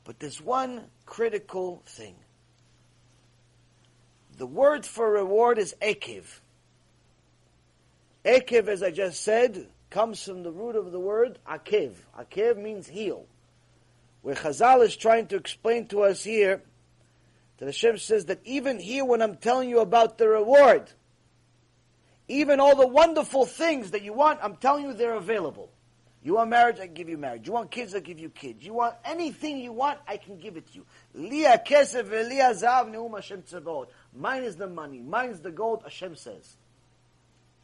But 0.03 0.19
there's 0.19 0.41
one 0.41 0.85
critical 1.05 1.83
thing. 1.85 2.15
The 4.37 4.47
word 4.47 4.85
for 4.85 5.11
reward 5.11 5.57
is 5.57 5.75
ekev. 5.81 6.23
Ekev, 8.25 8.67
as 8.67 8.81
I 8.81 8.91
just 8.91 9.21
said, 9.23 9.67
comes 9.89 10.23
from 10.23 10.43
the 10.43 10.51
root 10.51 10.75
of 10.75 10.91
the 10.91 10.99
word 10.99 11.37
akev. 11.47 11.93
Akev 12.17 12.57
means 12.57 12.87
heel. 12.87 13.25
Where 14.21 14.35
Chazal 14.35 14.83
is 14.83 14.95
trying 14.95 15.27
to 15.27 15.35
explain 15.35 15.87
to 15.87 16.03
us 16.03 16.23
here, 16.23 16.61
that 17.57 17.65
Hashem 17.65 17.97
says 17.97 18.25
that 18.25 18.39
even 18.43 18.79
here 18.79 19.05
when 19.05 19.21
I'm 19.21 19.37
telling 19.37 19.69
you 19.69 19.79
about 19.79 20.17
the 20.17 20.27
reward, 20.27 20.89
even 22.27 22.59
all 22.59 22.75
the 22.75 22.87
wonderful 22.87 23.45
things 23.45 23.91
that 23.91 24.01
you 24.01 24.13
want, 24.13 24.39
I'm 24.41 24.55
telling 24.55 24.85
you 24.85 24.93
they're 24.93 25.13
available. 25.13 25.69
You 26.23 26.35
want 26.35 26.51
marriage, 26.51 26.79
I 26.79 26.85
can 26.85 26.93
give 26.93 27.09
you 27.09 27.17
marriage. 27.17 27.47
You 27.47 27.53
want 27.53 27.71
kids, 27.71 27.95
I 27.95 27.99
give 27.99 28.19
you 28.19 28.29
kids. 28.29 28.63
You 28.63 28.73
want 28.73 28.95
anything 29.03 29.57
you 29.57 29.73
want, 29.73 29.99
I 30.07 30.17
can 30.17 30.37
give 30.37 30.55
it 30.55 30.67
to 30.71 30.73
you. 30.73 30.85
Liya 31.17 31.65
kesef 31.65 32.03
zav 32.05 32.91
neum 32.91 33.15
Hashem. 33.15 33.43
Mine 34.15 34.43
is 34.43 34.55
the 34.55 34.67
money. 34.67 34.99
Mine 34.99 35.29
is 35.29 35.39
the 35.39 35.51
gold, 35.51 35.81
Hashem 35.83 36.15
says. 36.15 36.57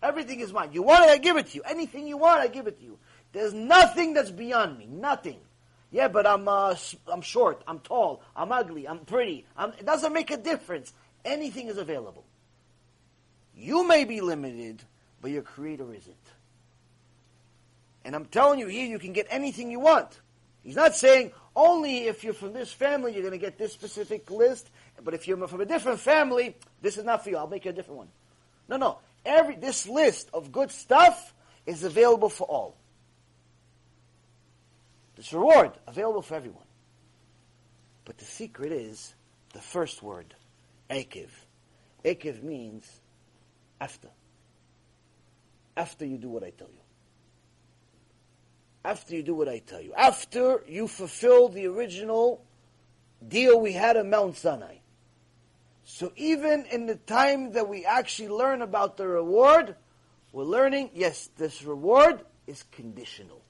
Everything 0.01 0.39
is 0.39 0.51
mine. 0.51 0.69
You 0.73 0.83
want 0.83 1.05
it, 1.05 1.09
I 1.09 1.17
give 1.17 1.37
it 1.37 1.47
to 1.47 1.55
you. 1.55 1.61
Anything 1.63 2.07
you 2.07 2.17
want, 2.17 2.41
I 2.41 2.47
give 2.47 2.65
it 2.67 2.79
to 2.79 2.83
you. 2.83 2.97
There's 3.31 3.53
nothing 3.53 4.13
that's 4.13 4.31
beyond 4.31 4.79
me. 4.79 4.87
Nothing. 4.89 5.39
Yeah, 5.91 6.07
but 6.07 6.27
I'm 6.27 6.47
uh, 6.47 6.75
I'm 7.07 7.21
short. 7.21 7.63
I'm 7.67 7.79
tall. 7.79 8.21
I'm 8.35 8.51
ugly. 8.51 8.87
I'm 8.87 8.99
pretty. 8.99 9.45
I'm, 9.55 9.69
it 9.73 9.85
doesn't 9.85 10.13
make 10.13 10.31
a 10.31 10.37
difference. 10.37 10.93
Anything 11.23 11.67
is 11.67 11.77
available. 11.77 12.25
You 13.55 13.87
may 13.87 14.03
be 14.03 14.21
limited, 14.21 14.83
but 15.21 15.31
your 15.31 15.41
Creator 15.43 15.93
isn't. 15.93 16.26
And 18.07 18.15
I'm 18.15 18.23
telling 18.23 18.57
you 18.57 18.67
here, 18.67 18.85
you 18.85 18.99
can 18.99 19.11
get 19.11 19.27
anything 19.29 19.69
you 19.69 19.81
want. 19.81 20.21
He's 20.63 20.77
not 20.77 20.95
saying 20.95 21.33
only 21.57 22.05
if 22.05 22.23
you're 22.23 22.33
from 22.33 22.53
this 22.53 22.71
family 22.71 23.11
you're 23.11 23.21
going 23.21 23.33
to 23.33 23.37
get 23.37 23.57
this 23.57 23.73
specific 23.73 24.31
list, 24.31 24.69
but 25.03 25.13
if 25.13 25.27
you're 25.27 25.45
from 25.45 25.59
a 25.59 25.65
different 25.65 25.99
family, 25.99 26.55
this 26.81 26.97
is 26.97 27.03
not 27.03 27.21
for 27.25 27.31
you. 27.31 27.35
I'll 27.35 27.49
make 27.49 27.65
you 27.65 27.71
a 27.71 27.73
different 27.73 27.97
one. 27.97 28.07
No, 28.69 28.77
no. 28.77 28.99
Every 29.25 29.57
this 29.57 29.89
list 29.89 30.29
of 30.33 30.53
good 30.53 30.71
stuff 30.71 31.33
is 31.65 31.83
available 31.83 32.29
for 32.29 32.47
all. 32.47 32.77
This 35.17 35.33
reward 35.33 35.71
is 35.73 35.81
available 35.87 36.21
for 36.21 36.35
everyone. 36.35 36.63
But 38.05 38.19
the 38.19 38.25
secret 38.25 38.71
is 38.71 39.13
the 39.51 39.59
first 39.59 40.01
word, 40.01 40.33
Akiv. 40.89 41.27
Akiv 42.05 42.41
means 42.41 42.89
after. 43.81 44.07
After 45.75 46.05
you 46.05 46.17
do 46.17 46.29
what 46.29 46.45
I 46.45 46.51
tell 46.51 46.69
you. 46.69 46.86
After 48.87 49.17
you 49.17 49.21
do 49.21 49.35
what 49.35 49.49
I 49.49 49.59
tell 49.59 49.81
you. 49.81 49.93
After 49.95 50.63
you 50.65 50.87
fulfill 50.87 51.49
the 51.49 51.65
original 51.65 52.45
deal 53.27 53.59
we 53.59 53.73
had 53.73 53.97
on 53.97 54.09
Mount 54.09 54.37
Sinai. 54.37 54.77
So 55.83 56.13
even 56.15 56.63
in 56.71 56.85
the 56.85 56.95
time 56.95 57.51
that 57.51 57.67
we 57.67 57.83
actually 57.83 58.29
learn 58.29 58.61
about 58.61 58.95
the 58.95 59.05
reward, 59.05 59.75
we're 60.31 60.45
learning, 60.45 60.91
yes, 60.93 61.29
this 61.35 61.63
reward 61.63 62.21
is 62.47 62.63
conditional. 62.71 63.41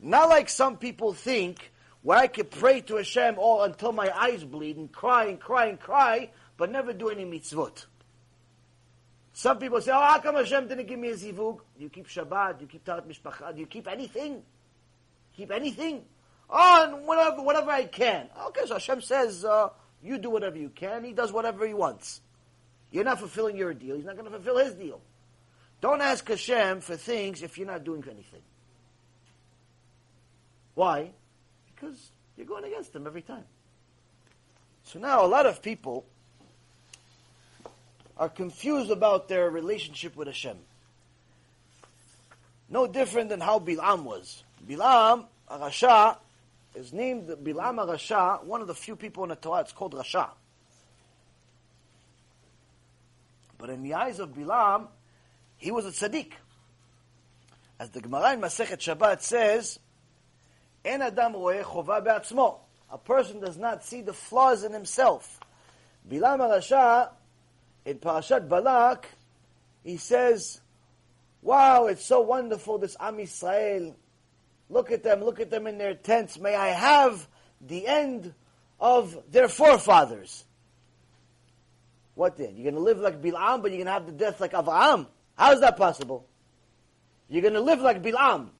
Not 0.00 0.28
like 0.28 0.48
some 0.48 0.76
people 0.76 1.12
think, 1.12 1.70
where 2.02 2.18
I 2.18 2.26
could 2.26 2.50
pray 2.50 2.80
to 2.80 2.96
Hashem 2.96 3.36
all 3.38 3.62
until 3.62 3.92
my 3.92 4.10
eyes 4.10 4.42
bleed 4.42 4.76
and 4.76 4.90
cry 4.90 5.26
and 5.26 5.38
cry 5.38 5.66
and 5.66 5.78
cry, 5.78 6.32
but 6.56 6.68
never 6.68 6.92
do 6.92 7.10
any 7.10 7.24
mitzvot. 7.24 7.86
Some 9.32 9.58
people 9.58 9.80
say, 9.80 9.92
oh, 9.92 10.00
how 10.00 10.18
come 10.18 10.36
Hashem 10.36 10.68
didn't 10.68 10.86
give 10.86 10.98
me 10.98 11.08
a 11.08 11.14
zivug? 11.14 11.60
Do 11.76 11.82
you 11.82 11.88
keep 11.88 12.06
Shabbat? 12.06 12.58
Do 12.58 12.64
you 12.64 12.68
keep 12.68 12.84
Taharat 12.84 13.06
Mishpacha? 13.06 13.54
Do 13.54 13.60
you 13.60 13.66
keep 13.66 13.88
anything? 13.88 14.42
Keep 15.36 15.50
anything? 15.50 16.04
Oh, 16.50 17.00
whatever, 17.04 17.42
whatever 17.42 17.70
I 17.70 17.84
can. 17.86 18.28
Okay, 18.48 18.66
so 18.66 18.74
Hashem 18.74 19.00
says, 19.00 19.44
uh, 19.44 19.70
you 20.02 20.18
do 20.18 20.28
whatever 20.28 20.58
you 20.58 20.68
can. 20.68 21.02
He 21.02 21.12
does 21.14 21.32
whatever 21.32 21.66
he 21.66 21.72
wants. 21.72 22.20
You're 22.90 23.04
not 23.04 23.20
fulfilling 23.20 23.56
your 23.56 23.72
deal. 23.72 23.96
He's 23.96 24.04
not 24.04 24.16
going 24.16 24.26
to 24.26 24.30
fulfill 24.30 24.58
his 24.58 24.74
deal. 24.74 25.00
Don't 25.80 26.02
ask 26.02 26.28
Hashem 26.28 26.82
for 26.82 26.96
things 26.96 27.42
if 27.42 27.56
you're 27.56 27.66
not 27.66 27.84
doing 27.84 28.04
anything. 28.06 28.42
Why? 30.74 31.10
Because 31.74 32.12
you're 32.36 32.46
going 32.46 32.64
against 32.64 32.94
him 32.94 33.06
every 33.06 33.22
time. 33.22 33.44
So 34.84 34.98
now 34.98 35.24
a 35.24 35.26
lot 35.26 35.46
of 35.46 35.62
people 35.62 36.04
are 38.22 38.28
confused 38.28 38.92
about 38.92 39.26
their 39.26 39.50
relationship 39.50 40.14
with 40.14 40.28
Hashem. 40.28 40.56
No 42.70 42.86
different 42.86 43.30
than 43.30 43.40
how 43.40 43.58
Bilam 43.58 44.04
was. 44.04 44.44
Bilam, 44.64 45.24
Rasha, 45.50 46.18
is 46.76 46.92
named 46.92 47.26
Bilam 47.26 47.84
Rasha, 47.84 48.44
one 48.44 48.60
of 48.60 48.68
the 48.68 48.76
few 48.76 48.94
people 48.94 49.24
in 49.24 49.30
the 49.30 49.34
Torah, 49.34 49.62
it's 49.62 49.72
called 49.72 49.94
Rasha. 49.94 50.28
But 53.58 53.70
in 53.70 53.82
the 53.82 53.94
eyes 53.94 54.20
of 54.20 54.28
Bilam, 54.28 54.86
he 55.56 55.72
was 55.72 55.84
a 55.84 55.90
tzaddik. 55.90 56.30
As 57.80 57.90
the 57.90 58.00
Gemara 58.00 58.34
in 58.34 58.40
Masechet 58.40 58.78
Shabbat 58.78 59.22
says, 59.22 59.80
En 60.84 61.02
adam 61.02 61.32
roeh 61.32 61.64
chova 61.64 62.04
be'atzmo. 62.04 62.60
A 62.92 62.98
person 62.98 63.40
does 63.40 63.56
not 63.56 63.82
see 63.82 64.00
the 64.00 64.12
flaws 64.12 64.62
in 64.62 64.72
himself. 64.72 65.40
Bilam 66.08 66.38
Rasha 66.38 67.08
in 67.84 67.98
Parashat 67.98 68.48
Balak, 68.48 69.08
he 69.82 69.96
says, 69.96 70.60
Wow, 71.42 71.86
it's 71.86 72.04
so 72.04 72.20
wonderful, 72.20 72.78
this 72.78 72.96
Am 73.00 73.16
Yisrael. 73.16 73.94
Look 74.70 74.92
at 74.92 75.02
them, 75.02 75.22
look 75.22 75.40
at 75.40 75.50
them 75.50 75.66
in 75.66 75.76
their 75.76 75.94
tents. 75.94 76.38
May 76.38 76.54
I 76.54 76.68
have 76.68 77.26
the 77.60 77.86
end 77.86 78.32
of 78.80 79.16
their 79.30 79.48
forefathers. 79.48 80.44
What 82.14 82.36
then? 82.36 82.56
You're 82.56 82.70
going 82.70 82.74
to 82.74 82.80
live 82.80 82.98
like 82.98 83.20
Bilam, 83.20 83.62
but 83.62 83.70
you're 83.70 83.84
going 83.84 83.86
to 83.86 83.92
have 83.92 84.06
the 84.06 84.12
death 84.12 84.40
like 84.40 84.52
Avraham? 84.52 85.06
How 85.36 85.52
is 85.52 85.60
that 85.60 85.76
possible? 85.76 86.26
You're 87.28 87.42
going 87.42 87.54
to 87.54 87.60
live 87.60 87.80
like 87.80 88.02
Bilam, 88.02 88.50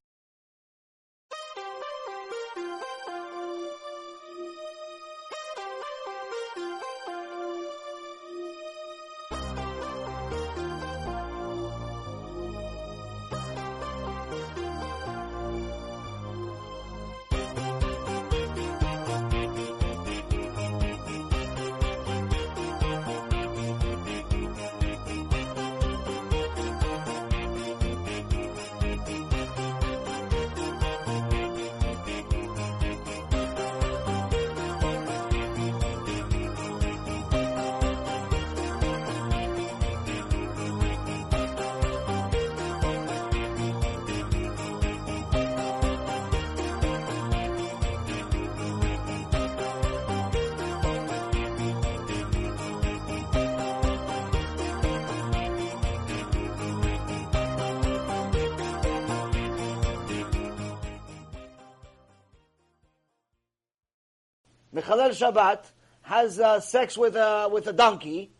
Shabbat 65.12 65.64
has 66.02 66.38
uh, 66.38 66.60
sex 66.60 66.96
with 66.98 67.16
a, 67.16 67.48
with 67.50 67.66
a 67.66 67.72
donkey, 67.72 68.30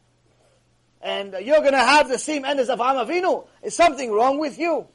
and 1.01 1.35
you're 1.43 1.61
going 1.61 1.73
to 1.73 1.79
have 1.79 2.09
the 2.09 2.19
same 2.19 2.45
end 2.45 2.61
as 2.61 2.69
Avraham 2.69 3.07
Avinu, 3.07 3.47
is 3.63 3.75
something 3.75 4.11
wrong 4.11 4.39
with 4.39 4.59
you? 4.59 4.87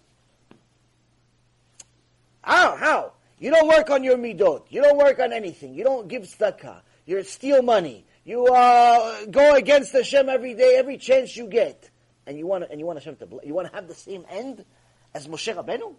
How? 2.42 2.76
How? 2.78 3.14
You 3.40 3.52
don't 3.52 3.68
work 3.68 3.90
on 3.90 4.04
your 4.04 4.18
midot. 4.18 4.64
You 4.70 4.82
don't 4.82 4.98
work 4.98 5.20
on 5.20 5.34
anything. 5.34 5.74
You 5.76 5.84
don't 5.84 6.08
give 6.08 6.24
tzedakah. 6.24 6.82
You 7.06 7.22
steal 7.24 7.62
money. 7.62 8.06
You 8.24 8.48
uh, 8.48 9.26
go 9.26 9.56
against 9.56 9.94
Hashem 9.94 10.28
every 10.28 10.54
day, 10.54 10.76
every 10.78 10.98
chance 10.98 11.38
you 11.38 11.48
get, 11.48 11.90
and 12.26 12.38
you 12.38 12.46
want 12.46 12.66
and 12.70 12.80
you 12.80 12.86
want 12.86 13.00
Hashem 13.00 13.16
to 13.18 13.40
you 13.46 13.54
want 13.54 13.70
to 13.70 13.76
have 13.76 13.88
the 13.88 13.96
same 13.96 14.26
end 14.30 14.66
as 15.14 15.28
Moshe 15.28 15.56
Rabbeinu. 15.56 15.96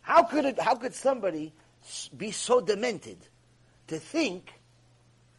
How 0.00 0.24
could 0.24 0.44
it? 0.44 0.60
How 0.60 0.74
could 0.74 0.94
somebody 0.94 1.52
be 2.16 2.32
so 2.32 2.60
demented 2.60 3.18
to 3.92 3.98
think 3.98 4.52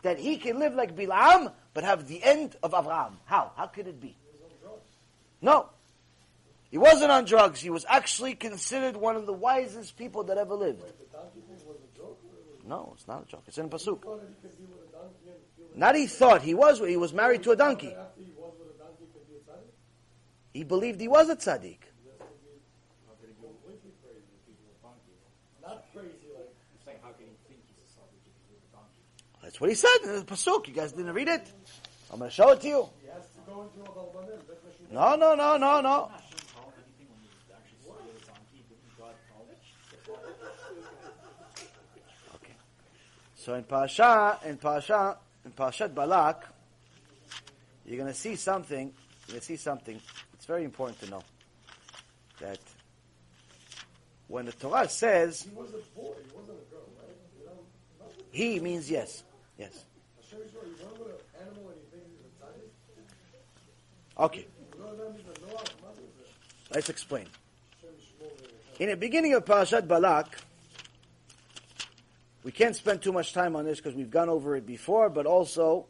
that 0.03 0.19
he 0.19 0.37
can 0.37 0.59
live 0.59 0.75
like 0.75 0.95
Bilam, 0.95 1.51
but 1.73 1.83
have 1.83 2.07
the 2.07 2.23
end 2.23 2.55
of 2.61 2.71
Avraham. 2.71 3.13
How? 3.25 3.51
How 3.55 3.67
could 3.67 3.87
it 3.87 3.99
be? 3.99 4.15
No. 5.41 5.69
He 6.69 6.77
wasn't 6.77 7.11
on 7.11 7.25
drugs. 7.25 7.59
He 7.59 7.69
was 7.69 7.85
actually 7.89 8.35
considered 8.35 8.95
one 8.95 9.15
of 9.15 9.25
the 9.25 9.33
wisest 9.33 9.97
people 9.97 10.23
that 10.25 10.37
ever 10.37 10.53
lived. 10.53 10.83
No, 12.65 12.93
it's 12.95 13.07
not 13.07 13.23
a 13.23 13.25
joke. 13.25 13.43
It's 13.47 13.57
in 13.57 13.69
Pasuk. 13.69 14.03
Not 15.75 15.95
he 15.95 16.07
thought 16.07 16.41
he 16.41 16.53
was. 16.53 16.79
He 16.79 16.97
was 16.97 17.13
married 17.13 17.43
to 17.43 17.51
a 17.51 17.55
donkey. 17.55 17.95
He 20.53 20.63
believed 20.63 21.01
he 21.01 21.07
was 21.07 21.29
a 21.29 21.35
tzaddik. 21.35 21.79
That's 29.53 29.61
what 29.61 29.69
he 29.69 29.75
said 29.75 29.97
in 30.05 30.15
the 30.15 30.25
pasuk. 30.25 30.67
You 30.67 30.73
guys 30.73 30.93
didn't 30.93 31.13
read 31.13 31.27
it. 31.27 31.47
I'm 32.11 32.17
going 32.17 32.31
to 32.31 32.35
show 32.35 32.49
it 32.49 32.61
to 32.61 32.67
you. 32.67 32.89
No, 34.91 35.15
no, 35.15 35.35
no, 35.35 35.57
no, 35.57 35.79
no. 35.79 36.11
Okay. 42.33 42.53
So 43.35 43.53
in 43.53 43.63
Parasha, 43.65 44.39
in 44.43 44.57
Parasha, 44.57 45.19
in 45.45 45.51
Parashat 45.51 45.93
Balak, 45.93 46.47
you're 47.85 47.97
going 47.97 48.11
to 48.11 48.19
see 48.19 48.35
something. 48.35 48.91
You're 49.27 49.33
going 49.33 49.39
to 49.39 49.45
see 49.45 49.57
something. 49.57 50.01
It's 50.33 50.47
very 50.47 50.63
important 50.63 50.99
to 51.01 51.11
know 51.11 51.21
that 52.39 52.57
when 54.27 54.47
the 54.47 54.51
Torah 54.53 54.89
says 54.89 55.43
He 55.43 55.55
was 55.55 55.69
a 55.69 55.73
boy, 55.95 56.15
he 56.25 56.35
wasn't 56.35 56.57
a 56.57 56.71
girl, 56.73 56.89
right? 56.97 58.15
He 58.31 58.59
means 58.59 58.89
yes, 58.89 59.23
yes. 59.63 59.85
Hashem 60.21 60.39
Yisrael, 60.39 60.67
you 60.67 60.85
run 60.85 60.99
with 60.99 61.07
an 61.09 61.47
animal 61.47 61.69
and 61.69 61.77
you 61.79 61.87
think 61.91 62.03
he's 62.09 62.23
a 62.25 62.31
tzaddik? 62.43 64.25
Okay, 64.25 64.45
You 64.75 64.83
know 64.83 64.95
that 64.95 65.13
means 65.13 65.25
the 65.33 65.47
Noah, 65.47 65.53
what 65.81 65.93
is 65.97 65.99
it? 66.21 66.73
let's 66.73 66.89
explain. 66.89 67.25
In 68.79 68.89
the 68.89 68.97
beginning 68.97 69.33
of 69.33 69.45
Parashat 69.45 69.87
Balak, 69.87 70.35
we 72.43 72.51
can't 72.51 72.75
spend 72.75 73.01
too 73.01 73.11
much 73.13 73.31
time 73.33 73.55
on 73.55 73.65
this 73.65 73.77
because 73.77 73.93
we've 73.93 74.09
gone 74.11 74.29
over 74.29 74.55
it 74.55 74.65
before, 74.65 75.09
but 75.09 75.25
also 75.25 75.85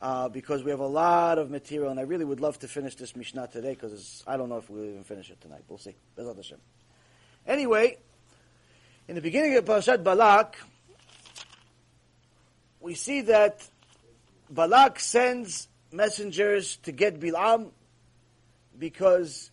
uh, 0.00 0.28
because 0.28 0.62
we 0.62 0.70
have 0.70 0.80
a 0.80 0.86
lot 0.86 1.38
of 1.38 1.50
material, 1.50 1.90
and 1.90 2.00
I 2.00 2.04
really 2.04 2.24
would 2.24 2.40
love 2.40 2.58
to 2.60 2.68
finish 2.68 2.94
this 2.94 3.14
Mishnah 3.14 3.48
today 3.48 3.70
because 3.74 4.22
I 4.26 4.36
don't 4.36 4.48
know 4.48 4.56
if 4.58 4.70
we'll 4.70 4.84
even 4.84 5.04
finish 5.04 5.30
it 5.30 5.40
tonight. 5.40 5.62
We'll 5.68 5.78
see. 5.78 5.94
Anyway, 7.46 7.98
in 9.08 9.14
the 9.14 9.20
beginning 9.20 9.56
of 9.56 9.64
Parashat 9.64 10.02
Balak, 10.02 10.56
we 12.82 12.94
see 12.94 13.20
that 13.22 13.66
Balak 14.50 14.98
sends 14.98 15.68
messengers 15.92 16.76
to 16.78 16.90
get 16.90 17.20
Bilam 17.20 17.70
because 18.78 19.50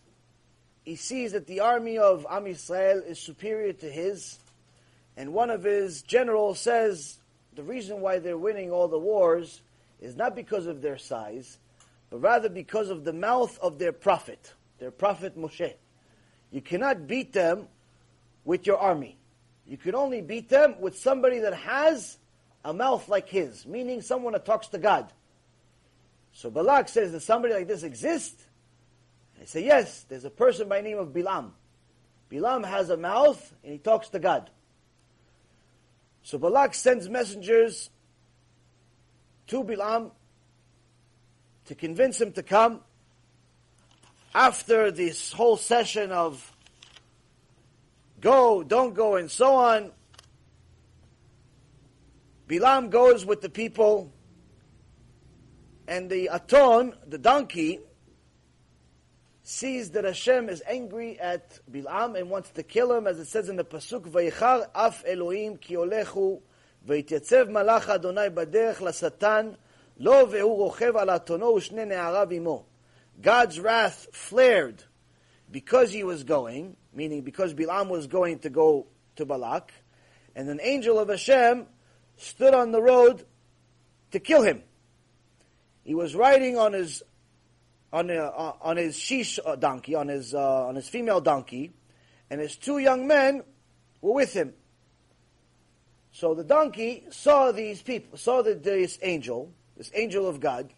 he 0.84 0.96
sees 0.96 1.32
that 1.32 1.46
the 1.46 1.60
army 1.60 1.96
of 1.96 2.26
Am 2.28 2.44
Yisrael 2.44 3.06
is 3.06 3.20
superior 3.20 3.72
to 3.72 3.86
his, 3.86 4.38
and 5.16 5.32
one 5.32 5.50
of 5.50 5.62
his 5.62 6.02
generals 6.02 6.58
says 6.58 7.18
the 7.54 7.62
reason 7.62 8.00
why 8.00 8.18
they're 8.18 8.36
winning 8.36 8.72
all 8.72 8.88
the 8.88 8.98
wars 8.98 9.62
is 10.00 10.16
not 10.16 10.34
because 10.34 10.66
of 10.66 10.82
their 10.82 10.98
size, 10.98 11.58
but 12.10 12.20
rather 12.20 12.48
because 12.48 12.90
of 12.90 13.04
the 13.04 13.12
mouth 13.12 13.56
of 13.60 13.78
their 13.78 13.92
prophet, 13.92 14.54
their 14.78 14.90
prophet 14.90 15.38
Moshe. 15.38 15.74
You 16.50 16.60
cannot 16.60 17.06
beat 17.06 17.32
them 17.32 17.68
with 18.44 18.66
your 18.66 18.78
army. 18.78 19.16
You 19.68 19.76
can 19.76 19.94
only 19.94 20.20
beat 20.20 20.48
them 20.48 20.80
with 20.80 20.98
somebody 20.98 21.38
that 21.40 21.54
has 21.54 22.18
a 22.64 22.72
mouth 22.72 23.08
like 23.08 23.28
his, 23.28 23.66
meaning 23.66 24.02
someone 24.02 24.32
that 24.34 24.44
talks 24.44 24.68
to 24.68 24.78
God. 24.78 25.12
So 26.32 26.50
Balak 26.50 26.88
says, 26.88 27.12
does 27.12 27.24
somebody 27.24 27.54
like 27.54 27.66
this 27.66 27.82
exist? 27.82 28.40
I 29.40 29.46
say, 29.46 29.64
yes, 29.64 30.04
there's 30.08 30.24
a 30.24 30.30
person 30.30 30.68
by 30.68 30.82
the 30.82 30.88
name 30.88 30.98
of 30.98 31.08
Bilam. 31.08 31.50
Bilam 32.30 32.64
has 32.64 32.90
a 32.90 32.96
mouth 32.96 33.54
and 33.64 33.72
he 33.72 33.78
talks 33.78 34.10
to 34.10 34.18
God. 34.18 34.50
So 36.22 36.38
Balak 36.38 36.74
sends 36.74 37.08
messengers 37.08 37.90
to 39.48 39.64
Bilam 39.64 40.12
to 41.66 41.74
convince 41.74 42.20
him 42.20 42.32
to 42.32 42.42
come. 42.42 42.80
After 44.32 44.92
this 44.92 45.32
whole 45.32 45.56
session 45.56 46.12
of 46.12 46.54
go, 48.20 48.62
don't 48.62 48.94
go, 48.94 49.16
and 49.16 49.28
so 49.28 49.54
on, 49.54 49.90
Bilam 52.49 52.89
goes 52.89 53.25
with 53.25 53.41
the 53.41 53.49
people, 53.49 54.13
and 55.87 56.09
the 56.09 56.29
Aton, 56.31 56.93
the 57.07 57.17
donkey, 57.17 57.79
sees 59.43 59.91
that 59.91 60.03
Hashem 60.03 60.49
is 60.49 60.63
angry 60.67 61.19
at 61.19 61.59
Bilam 61.71 62.19
and 62.19 62.29
wants 62.29 62.49
to 62.51 62.63
kill 62.63 62.93
him, 62.93 63.07
as 63.07 63.19
it 63.19 63.25
says 63.25 63.49
in 63.49 63.55
the 63.55 63.63
pasuk, 63.63 64.09
"Vayichar 64.09 64.67
af 64.73 65.03
Elohim 65.05 65.57
ki 65.57 65.75
olechu, 65.75 66.41
ויתייצב 66.85 67.49
מלאך 67.49 67.89
אדוני 67.89 68.29
בדרך 68.33 68.81
לשטן, 68.81 69.51
לו 69.97 70.31
והוא 70.31 70.55
רוכב 70.57 70.97
על 70.97 71.09
אתונו 71.09 71.45
ושני 71.45 71.85
נעריו 71.85 72.27
עמו. 72.31 72.65
God's 73.21 73.59
wrath 73.59 74.07
flared 74.11 74.83
because 75.49 75.91
he 75.91 76.03
was 76.03 76.23
going, 76.23 76.75
meaning 76.93 77.21
because 77.21 77.53
Bilam 77.53 77.87
was 77.89 78.07
going 78.07 78.39
to 78.39 78.49
go 78.49 78.87
to 79.15 79.25
Balak, 79.25 79.71
and 80.35 80.49
an 80.49 80.59
angel 80.61 80.99
of 80.99 81.07
Hashem 81.09 81.65
stood 82.20 82.54
on 82.54 82.72
the 82.72 82.82
road 82.82 83.24
to 84.12 84.20
kill 84.20 84.42
him. 84.42 84.62
He 85.84 85.94
was 85.94 86.14
riding 86.14 86.58
on 86.58 86.72
his 86.72 87.02
on 87.92 88.10
a, 88.10 88.14
uh, 88.14 88.52
on 88.60 88.76
his 88.76 88.96
sheesh 88.96 89.38
uh, 89.44 89.56
donkey, 89.56 89.94
on 89.94 90.08
his 90.08 90.34
uh, 90.34 90.66
on 90.66 90.76
his 90.76 90.88
female 90.88 91.20
donkey, 91.20 91.72
and 92.28 92.40
his 92.40 92.56
two 92.56 92.78
young 92.78 93.06
men 93.06 93.42
were 94.00 94.12
with 94.12 94.32
him. 94.32 94.52
So 96.12 96.34
the 96.34 96.44
donkey 96.44 97.04
saw 97.10 97.52
these 97.52 97.82
people, 97.82 98.18
saw 98.18 98.42
the, 98.42 98.54
this 98.54 98.98
angel, 99.02 99.52
this 99.76 99.90
angel 99.94 100.28
of 100.28 100.40
God, 100.40 100.72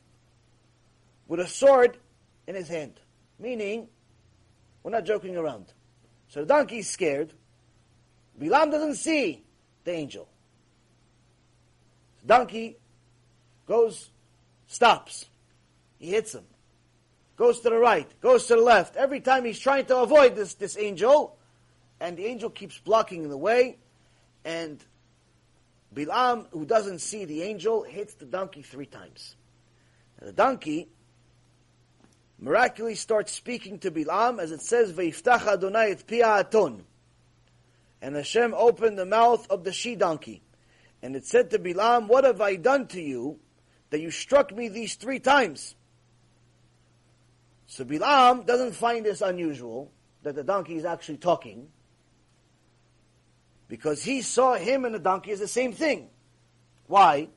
with 1.26 1.40
a 1.40 1.47
sword 1.47 1.99
in 2.47 2.55
his 2.55 2.68
hand, 2.68 3.01
meaning 3.38 3.88
we're 4.82 4.90
not 4.90 5.05
joking 5.05 5.36
around. 5.36 5.72
So 6.28 6.40
the 6.40 6.47
donkey's 6.47 6.88
scared. 6.88 7.32
Bilam 8.40 8.70
doesn't 8.70 8.97
see 8.97 9.43
the 9.84 9.93
angel. 9.93 10.28
Donkey 12.24 12.78
goes, 13.66 14.10
stops. 14.66 15.26
He 15.98 16.10
hits 16.10 16.34
him 16.34 16.44
goes 17.42 17.58
to 17.58 17.70
the 17.70 17.76
right, 17.76 18.08
goes 18.20 18.46
to 18.46 18.54
the 18.54 18.60
left. 18.60 18.94
Every 18.94 19.20
time 19.20 19.44
he's 19.44 19.58
trying 19.58 19.86
to 19.86 19.98
avoid 19.98 20.36
this, 20.36 20.54
this 20.54 20.78
angel, 20.78 21.36
and 21.98 22.16
the 22.16 22.26
angel 22.26 22.50
keeps 22.50 22.78
blocking 22.78 23.28
the 23.28 23.36
way, 23.36 23.78
and 24.44 24.78
Bilam, 25.92 26.46
who 26.52 26.64
doesn't 26.64 27.00
see 27.00 27.24
the 27.24 27.42
angel, 27.42 27.82
hits 27.82 28.14
the 28.14 28.26
donkey 28.26 28.62
three 28.62 28.86
times. 28.86 29.34
And 30.18 30.28
the 30.28 30.32
donkey 30.32 30.88
miraculously 32.38 32.94
starts 32.94 33.32
speaking 33.32 33.80
to 33.80 33.90
Bilam, 33.90 34.38
as 34.38 34.52
it 34.52 34.62
says, 34.62 34.92
"Ve'iftach 34.92 35.46
Adonai 35.46 35.90
et 35.90 36.06
pia 36.06 36.40
aton," 36.40 36.84
and 38.00 38.14
Hashem 38.14 38.54
opened 38.54 38.98
the 38.98 39.06
mouth 39.06 39.50
of 39.50 39.64
the 39.64 39.72
she 39.72 39.96
donkey, 39.96 40.42
and 41.03 41.16
it 41.16 41.26
said 41.26 41.50
to 41.50 41.59
Bilam, 41.59 42.07
"What 42.07 42.24
have 42.24 42.40
I 42.40 42.57
done 42.57 42.86
to 42.88 43.00
you 43.00 43.40
that 43.90 44.00
you 44.00 44.11
struck 44.11 44.55
me 44.55 44.68
these 44.68 44.94
three 44.94 45.18
times?" 45.18 45.74
So 47.66 47.84
Bilam 47.84 48.46
doesn't 48.46 48.72
find 48.72 49.05
this 49.05 49.20
unusual 49.20 49.90
that 50.22 50.34
the 50.34 50.44
donkey 50.44 50.76
is 50.76 50.84
actually 50.84 51.18
talking 51.18 51.70
because 53.66 54.05
he 54.05 54.22
saw 54.22 54.55
him 54.55 54.84
and 54.84 54.94
the 54.94 54.98
donkey 54.98 55.32
as 55.32 55.40
the 55.40 55.48
same 55.48 55.72
thing. 55.72 56.11
Why? 56.86 57.28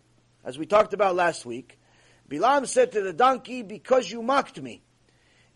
As 0.43 0.57
we 0.57 0.66
talked 0.66 0.93
about 0.93 1.16
last 1.16 1.45
week, 1.45 1.80
Bilam 2.30 2.68
said 2.68 2.91
to 2.91 3.01
the 3.01 3.13
donkey, 3.13 3.63
"Because 3.63 4.11
you 4.11 4.22
mocked 4.22 4.61
me. 4.61 4.84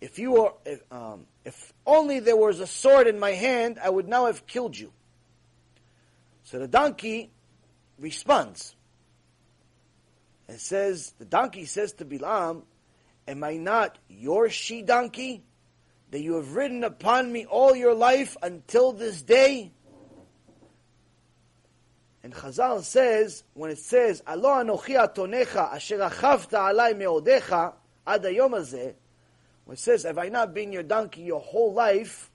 If 0.01 0.18
you 0.18 0.32
were, 0.32 0.53
if, 0.66 0.82
um, 0.91 1.28
if 1.43 1.74
only 1.86 2.20
there 2.20 2.38
was 2.38 2.60
a 2.62 2.68
sword 2.68 3.07
in 3.07 3.20
my 3.20 3.32
hand, 3.32 3.78
I 3.84 3.89
would 3.89 4.07
now 4.07 4.26
have 4.28 4.47
killed 4.47 4.78
you." 4.78 4.93
So 6.43 6.57
the 6.57 6.68
donkey 6.68 7.32
responds 8.00 8.76
and 10.47 10.60
says, 10.60 11.14
the 11.20 11.26
donkey 11.26 11.66
says 11.66 11.93
to 11.93 12.06
Bilam, 12.06 12.64
Am 13.28 13.43
I 13.43 13.58
not 13.58 14.00
your 14.10 14.50
she 14.50 14.82
donkey 14.82 15.43
that 16.10 16.20
you 16.20 16.36
have 16.36 16.56
ridden 16.56 16.84
upon 16.84 17.32
me 17.32 17.45
all 17.45 17.76
your 17.76 17.93
life 17.93 18.36
until 18.41 18.91
this 18.91 19.22
day? 19.22 19.72
And 22.24 22.34
Chazal 22.34 22.84
says, 22.84 23.43
when 23.54 23.70
it 23.70 23.78
says, 23.78 24.24
Alo 24.26 24.50
anochi 24.50 24.95
atonecha 24.97 25.74
asher 25.74 26.00
achavta 26.00 26.74
alai 26.74 26.93
meodecha 26.93 27.74
ad 28.08 28.24
hayom 28.24 28.52
hazeh, 28.52 28.95
when 29.66 29.76
it 29.76 29.80
says, 29.80 30.04
have 30.04 30.18
I 30.18 30.30
not 30.30 30.56
been 30.56 30.74
your 30.74 30.82
donkey 30.82 31.22
your 31.22 31.39
whole 31.39 31.74
life, 31.74 32.32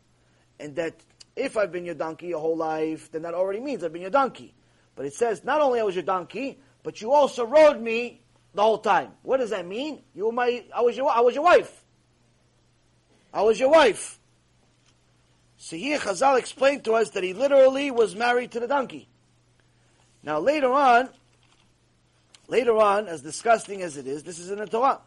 and 0.60 0.76
that 0.76 0.94
if 1.34 1.56
I've 1.56 1.72
been 1.72 1.84
your 1.84 1.96
donkey 1.96 2.28
your 2.28 2.38
whole 2.38 2.56
life, 2.56 3.10
then 3.10 3.22
that 3.22 3.34
already 3.34 3.58
means 3.58 3.82
I've 3.82 3.92
been 3.92 4.02
your 4.02 4.10
donkey. 4.12 4.54
But 4.96 5.06
it 5.06 5.14
says, 5.14 5.44
not 5.44 5.60
only 5.60 5.80
I 5.80 5.82
was 5.82 5.94
your 5.94 6.04
donkey, 6.04 6.58
but 6.82 7.00
you 7.00 7.12
also 7.12 7.44
rode 7.44 7.80
me 7.80 8.20
the 8.54 8.62
whole 8.62 8.78
time. 8.78 9.10
What 9.22 9.38
does 9.38 9.50
that 9.50 9.66
mean? 9.66 10.02
You 10.14 10.26
were 10.26 10.32
my, 10.32 10.64
I 10.74 10.82
was 10.82 10.96
your, 10.96 11.10
I 11.10 11.20
was 11.20 11.34
your 11.34 11.44
wife. 11.44 11.84
I 13.32 13.42
was 13.42 13.58
your 13.58 13.70
wife. 13.70 14.20
So 15.56 15.76
here 15.76 15.98
Chazal 15.98 16.38
explained 16.38 16.84
to 16.84 16.92
us 16.92 17.10
that 17.10 17.24
he 17.24 17.32
literally 17.32 17.90
was 17.90 18.14
married 18.14 18.52
to 18.52 18.60
the 18.60 18.68
donkey. 18.68 19.08
Now 20.22 20.38
later 20.38 20.72
on, 20.72 21.08
later 22.48 22.76
on, 22.76 23.08
as 23.08 23.22
disgusting 23.22 23.82
as 23.82 23.96
it 23.96 24.06
is, 24.06 24.22
this 24.22 24.38
is 24.38 24.50
in 24.50 24.58
the 24.58 24.66
Torah. 24.66 25.00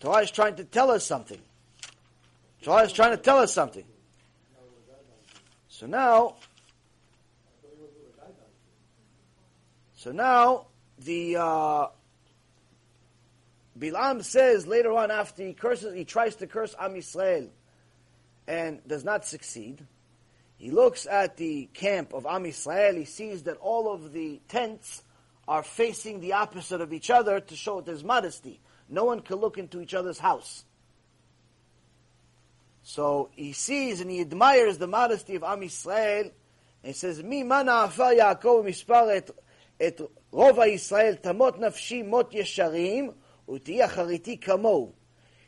Torah 0.00 0.22
is 0.22 0.30
trying 0.30 0.56
to 0.56 0.64
tell 0.64 0.90
us 0.90 1.04
something. 1.04 1.40
Torah 2.62 2.84
is 2.84 2.92
trying 2.92 3.10
to 3.10 3.16
tell 3.16 3.38
us 3.38 3.52
something. 3.52 3.84
So 5.68 5.86
now, 5.86 6.36
so 10.02 10.10
now 10.10 10.66
the 10.98 11.36
uh, 11.36 11.86
Bilam 13.78 14.24
says 14.24 14.66
later 14.66 14.90
on 14.94 15.12
after 15.12 15.44
he 15.44 15.52
curses, 15.52 15.94
he 15.94 16.04
tries 16.04 16.34
to 16.36 16.48
curse 16.48 16.74
Am 16.76 16.94
Yisrael 16.94 17.50
and 18.48 18.80
does 18.84 19.04
not 19.04 19.24
succeed. 19.24 19.86
He 20.56 20.72
looks 20.72 21.06
at 21.06 21.36
the 21.36 21.68
camp 21.72 22.14
of 22.14 22.26
Am 22.26 22.42
Yisrael. 22.42 22.98
He 22.98 23.04
sees 23.04 23.44
that 23.44 23.58
all 23.58 23.92
of 23.92 24.12
the 24.12 24.40
tents 24.48 25.04
are 25.46 25.62
facing 25.62 26.18
the 26.18 26.32
opposite 26.32 26.80
of 26.80 26.92
each 26.92 27.08
other 27.08 27.38
to 27.38 27.54
show 27.54 27.80
there's 27.80 28.02
modesty. 28.02 28.58
No 28.88 29.04
one 29.04 29.20
can 29.20 29.36
look 29.36 29.56
into 29.56 29.80
each 29.80 29.94
other's 29.94 30.18
house. 30.18 30.64
So 32.82 33.30
he 33.36 33.52
sees 33.52 34.00
and 34.00 34.10
he 34.10 34.20
admires 34.20 34.78
the 34.78 34.88
modesty 34.88 35.36
of 35.36 35.44
Am 35.44 35.60
Yisrael. 35.60 36.22
And 36.22 36.32
he 36.82 36.92
says, 36.92 37.22
Mi 37.22 37.44
mana 37.44 37.86
Yaakov 37.86 38.64
mispar 38.64 39.30
et 39.80 39.98
rov 40.32 40.56
Yisrael 40.56 41.20
tamot 41.20 41.58
nafshi 41.58 42.06
mot 42.06 42.32
yesharim 42.32 43.14
uti 43.48 43.78
achariti 43.78 44.36
kamo. 44.40 44.94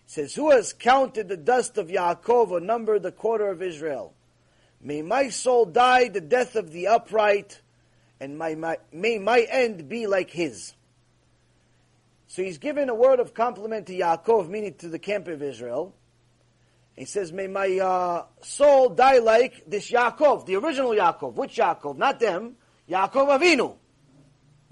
Says, 0.07 0.35
Who 0.35 0.51
has 0.51 0.73
counted 0.73 1.29
the 1.29 1.37
dust 1.37 1.79
of 1.79 1.89
Yaakov 1.89 2.51
or 2.51 2.61
numbered 2.61 3.03
the 3.03 3.13
quarter 3.13 3.49
of 3.49 3.63
Israel? 3.63 4.15
May 4.81 5.01
my 5.01 5.31
soul 5.31 5.65
die 5.65 6.09
the 6.09 6.21
death 6.21 6.57
of 6.57 6.71
the 6.71 6.89
upright, 6.89 7.61
and 8.21 8.37
my, 8.37 8.55
my, 8.55 8.77
may 8.93 9.19
my 9.19 9.41
end 9.51 9.89
be 9.89 10.07
like 10.07 10.31
his. 10.31 10.75
So 12.27 12.43
he's 12.43 12.59
given 12.59 12.89
a 12.89 12.95
word 12.95 13.21
of 13.21 13.33
compliment 13.33 13.87
to 13.87 13.97
Yaakov, 13.97 14.49
meaning 14.49 14.75
to 14.79 14.89
the 14.89 14.99
camp 14.99 15.29
of 15.29 15.43
Israel. 15.43 15.95
He 16.97 17.07
says, 17.07 17.33
May 17.33 17.47
my 17.47 17.79
uh, 17.79 18.25
soul 18.43 18.91
die 18.91 19.19
like 19.19 19.65
this 19.67 19.91
Yaakov, 19.91 20.47
the 20.47 20.57
original 20.57 20.91
Yaakov. 20.91 21.35
Which 21.35 21.57
Yaakov? 21.57 21.97
Not 21.97 22.21
them. 22.21 22.57
Yaakov 22.89 23.41
Avinu. 23.41 23.77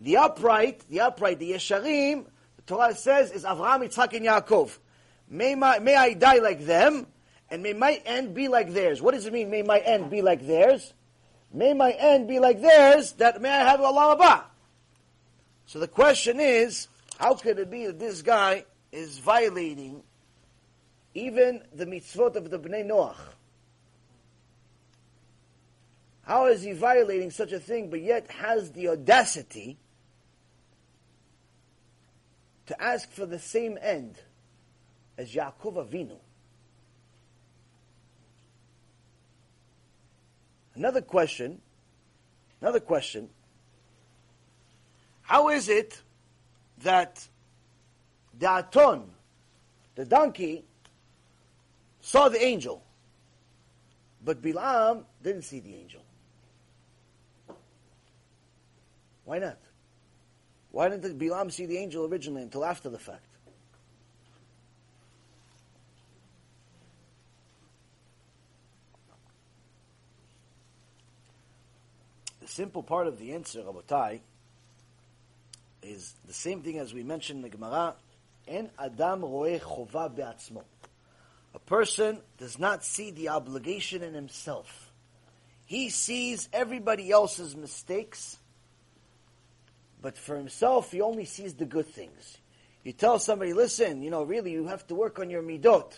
The 0.03 0.17
upright, 0.17 0.83
the 0.91 1.01
upright, 1.01 1.39
the 1.39 1.53
Yesharim, 1.53 2.27
the 2.57 2.63
Torah 2.67 2.95
says, 2.95 3.31
is 3.31 3.45
Avraham, 3.45 3.87
Yitzhak, 3.87 4.15
and 4.15 4.27
Yaakov. 4.27 4.77
May, 5.29 5.55
my, 5.55 5.79
may 5.79 5.95
I 5.95 6.15
die 6.15 6.39
like 6.39 6.67
them, 6.67 7.07
and 7.49 7.63
may 7.63 7.73
my 7.73 8.03
end 8.05 8.35
be 8.35 8.49
like 8.49 8.73
theirs. 8.73 9.01
What 9.01 9.15
does 9.15 9.27
it 9.27 9.33
mean, 9.33 9.49
may 9.49 9.63
my 9.63 9.79
end 9.79 10.11
be 10.11 10.21
like 10.21 10.45
theirs? 10.45 10.93
May 11.53 11.73
my 11.73 11.93
end 11.93 12.27
be 12.27 12.41
like 12.41 12.61
theirs, 12.61 13.13
that 13.13 13.41
may 13.41 13.49
I 13.49 13.71
have 13.71 13.79
Olam 13.79 14.19
Haba. 14.19 14.43
So 15.67 15.79
the 15.79 15.87
question 15.87 16.41
is, 16.41 16.89
how 17.19 17.35
could 17.35 17.61
it 17.61 17.71
be 17.71 17.87
that 17.87 18.01
this 18.01 18.23
guy 18.23 18.65
is 18.91 19.19
violating 19.19 20.03
even 21.15 21.63
the 21.73 21.87
mitzvot 21.87 22.35
of 22.35 22.51
the 22.51 22.59
Bnei 22.59 22.85
Noach? 22.85 23.17
How 26.23 26.47
is 26.47 26.63
he 26.63 26.73
violating 26.73 27.31
such 27.31 27.53
a 27.53 27.61
thing, 27.61 27.89
but 27.89 28.01
yet 28.01 28.29
has 28.33 28.73
the 28.73 28.89
audacity 28.89 29.79
to 32.73 32.83
ask 32.83 33.11
for 33.11 33.27
the 33.27 33.39
same 33.39 33.79
end 33.83 34.17
as 35.19 35.35
Yaakov 35.35 35.75
Avinu? 35.75 36.17
Another 40.75 41.03
question, 41.03 41.61
another 42.63 42.81
question. 42.81 43.29
How 45.21 45.51
is 45.51 45.69
it 45.69 46.01
that 46.79 47.29
the 48.39 48.59
Aton, 48.61 49.11
the 49.95 50.07
donkey, 50.07 50.65
saw 52.01 52.31
the 52.31 52.43
angel, 52.43 52.83
but 54.25 54.41
Bilam 54.41 55.05
didn't 55.23 55.43
see 55.43 55.61
the 55.61 55.75
angel? 55.75 56.01
Why 59.27 59.41
not? 59.41 59.59
Why 60.73 60.89
didn't 60.89 61.19
Bilam 61.19 61.53
see 61.53 61.67
the 61.67 61.77
angel 61.77 62.07
originally 62.07 62.43
until 62.43 62.65
after 62.65 62.89
the 62.89 62.99
fact? 62.99 63.21
The 72.41 72.49
simple 72.49 72.83
part 72.83 73.07
of 73.07 73.19
the 73.19 73.35
answer, 73.35 73.61
Rabotai, 73.61 74.21
is 75.83 76.15
the 76.27 76.33
same 76.33 76.63
thing 76.63 76.79
as 76.79 76.95
we 76.95 77.03
mentioned 77.03 77.39
in 77.39 77.43
the 77.43 77.57
Gemara, 77.57 77.95
En 78.49 78.71
Adam 78.79 79.23
roe 79.23 79.59
chova 79.59 80.15
be'atzmo. 80.15 80.63
A 81.55 81.59
person 81.59 82.19
does 82.39 82.59
not 82.59 82.83
see 82.83 83.11
the 83.11 83.29
obligation 83.29 84.03
in 84.03 84.15
himself. 84.15 84.91
He 85.67 85.91
sees 85.91 86.49
everybody 86.53 87.11
else's 87.11 87.55
mistakes, 87.55 88.39
but 90.03 90.19
for 90.19 90.37
himself, 90.37 90.91
he 90.91 91.01
only 91.01 91.25
sees 91.25 91.55
the 91.55 91.65
good 91.65 91.87
things. 91.87 92.39
You 92.83 92.93
tell 92.93 93.21
somebody, 93.21 93.53
listen, 93.53 94.03
you 94.03 94.11
know, 94.11 94.25
really, 94.25 94.51
you 94.51 94.67
have 94.67 94.87
to 94.89 94.95
work 94.97 95.21
on 95.21 95.31
your 95.31 95.43
midot. 95.43 95.93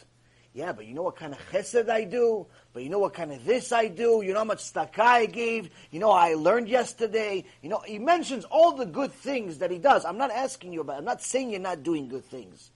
Yeah, 0.53 0.73
but 0.73 0.87
you 0.87 0.95
know 0.95 1.03
what 1.03 1.17
kind 1.17 1.33
of 1.33 1.41
chesed 1.51 1.89
I 1.89 2.05
do? 2.05 2.47
But 2.73 2.85
you 2.85 2.91
know 2.91 3.01
what 3.01 3.15
kind 3.15 3.33
of 3.33 3.45
this 3.45 3.73
I 3.73 3.89
do? 3.89 4.23
You 4.25 4.35
know 4.35 4.41
how 4.41 4.45
much 4.45 4.73
tzedakah 4.73 5.01
I 5.01 5.27
gave? 5.27 5.71
You 5.91 5.99
know 5.99 6.13
I 6.13 6.35
learned 6.35 6.69
yesterday? 6.69 7.45
You 7.61 7.71
know, 7.71 7.81
he 7.85 7.99
mentions 7.99 8.45
all 8.45 8.73
the 8.73 8.87
good 8.87 9.13
things 9.13 9.59
that 9.59 9.73
he 9.73 9.79
does. 9.79 10.05
I'm 10.05 10.19
not 10.19 10.31
asking 10.31 10.73
you 10.73 10.83
about 10.83 10.99
I'm 10.99 11.05
not 11.05 11.23
saying 11.23 11.51
you're 11.51 11.61
not 11.61 11.83
doing 11.83 12.09
good 12.09 12.25
things. 12.25 12.71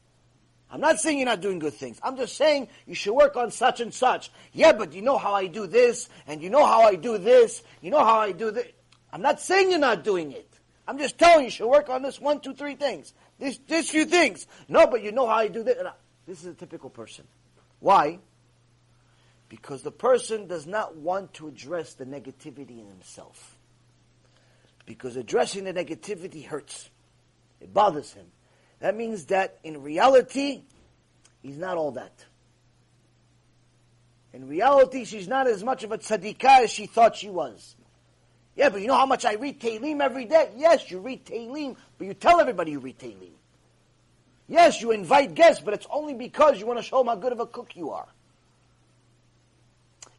I'm 0.70 0.80
not 0.80 0.98
saying 0.98 1.18
you're 1.18 1.26
not 1.26 1.40
doing 1.40 1.60
good 1.60 1.74
things. 1.74 2.00
I'm 2.02 2.16
just 2.16 2.36
saying 2.36 2.68
you 2.86 2.94
should 2.94 3.14
work 3.14 3.36
on 3.36 3.50
such 3.52 3.80
and 3.80 3.94
such. 3.94 4.30
Yeah, 4.52 4.72
but 4.72 4.92
you 4.92 5.02
know 5.02 5.16
how 5.16 5.34
I 5.34 5.46
do 5.46 5.66
this, 5.66 6.08
and 6.26 6.42
you 6.42 6.50
know 6.50 6.66
how 6.66 6.82
I 6.82 6.94
do 6.96 7.16
this, 7.16 7.62
you 7.80 7.90
know 7.90 8.04
how 8.04 8.18
I 8.18 8.32
do 8.32 8.50
this. 8.50 8.66
I'm 9.12 9.22
not 9.22 9.40
saying 9.40 9.70
you're 9.70 9.80
not 9.80 10.04
doing 10.04 10.32
it. 10.32 10.47
I'm 10.89 10.97
just 10.97 11.18
telling 11.18 11.41
you, 11.41 11.45
you 11.45 11.51
should 11.51 11.68
work 11.68 11.91
on 11.91 12.01
this 12.01 12.18
one, 12.18 12.41
two, 12.41 12.55
three 12.55 12.74
things. 12.74 13.12
This, 13.39 13.59
this 13.68 13.91
few 13.91 14.07
things. 14.07 14.47
No, 14.68 14.86
but 14.86 15.03
you 15.03 15.12
know 15.12 15.26
how 15.26 15.34
I 15.34 15.49
do 15.49 15.62
this. 15.62 15.76
This 16.26 16.41
is 16.41 16.47
a 16.47 16.55
typical 16.55 16.89
person. 16.89 17.26
Why? 17.78 18.20
Because 19.51 19.82
the 19.82 19.91
person 19.91 20.47
does 20.47 20.66
not 20.66 20.97
want 20.97 21.34
to 21.34 21.47
address 21.47 21.93
the 21.93 22.07
negativity 22.07 22.80
in 22.80 22.89
himself. 22.89 23.59
Because 24.86 25.16
addressing 25.16 25.64
the 25.64 25.74
negativity 25.74 26.47
hurts. 26.47 26.89
It 27.61 27.74
bothers 27.74 28.14
him. 28.14 28.26
That 28.80 28.97
means 28.97 29.26
that 29.26 29.59
in 29.62 29.82
reality, 29.82 30.62
he's 31.43 31.59
not 31.59 31.76
all 31.76 31.93
that. 31.93 32.24
In 34.32 34.49
reality, 34.49 35.05
she's 35.05 35.28
not 35.28 35.47
as 35.47 35.62
much 35.62 35.84
of 35.84 35.93
a 35.93 35.99
tzadikah 35.99 36.64
as 36.64 36.70
she 36.70 36.86
thought 36.86 37.16
she 37.16 37.28
was. 37.28 37.76
Yeah, 38.59 38.70
but 38.70 38.80
you 38.80 38.88
know 38.88 38.96
how 38.96 39.06
much 39.06 39.24
I 39.24 39.34
read 39.34 39.61
Tehillim 39.61 40.00
every 40.00 40.24
day? 40.24 40.50
Yes, 40.56 40.90
you 40.90 40.98
read 40.98 41.24
Tehillim, 41.24 41.76
but 41.96 42.09
you 42.09 42.12
tell 42.12 42.40
everybody 42.40 42.72
you 42.72 42.80
read 42.80 42.98
Tehillim. 42.98 43.30
Yes, 44.48 44.82
you 44.82 44.90
invite 44.90 45.36
guests, 45.36 45.62
but 45.64 45.74
it's 45.74 45.86
only 45.88 46.14
because 46.14 46.59
you 46.59 46.66
want 46.66 46.80
to 46.80 46.82
show 46.82 46.98
them 46.98 47.06
how 47.06 47.14
good 47.14 47.30
of 47.30 47.38
a 47.38 47.46
cook 47.46 47.76
you 47.76 47.90
are. 47.90 48.09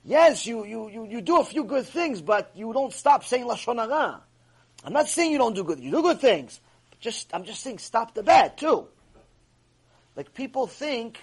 Yes, 0.05 0.47
you, 0.47 0.65
you, 0.65 0.87
you, 0.87 1.05
you 1.05 1.19
do 1.19 1.41
a 1.41 1.43
few 1.43 1.65
good 1.65 1.85
things, 1.85 2.21
but 2.21 2.49
you 2.55 2.71
don't 2.71 2.93
stop 2.93 3.25
saying 3.25 3.43
Lashon 3.43 3.75
Hara. 3.75 4.21
I'm 4.85 4.93
not 4.93 5.09
saying 5.09 5.33
you 5.33 5.37
don't 5.37 5.53
do 5.53 5.65
good. 5.65 5.81
You 5.81 5.91
do 5.91 6.01
good 6.01 6.21
things. 6.21 6.61
Just, 7.01 7.35
I'm 7.35 7.43
just 7.43 7.61
saying 7.61 7.79
stop 7.79 8.13
the 8.13 8.23
bad, 8.23 8.57
too. 8.57 8.87
Like 10.15 10.33
people 10.33 10.65
think 10.65 11.19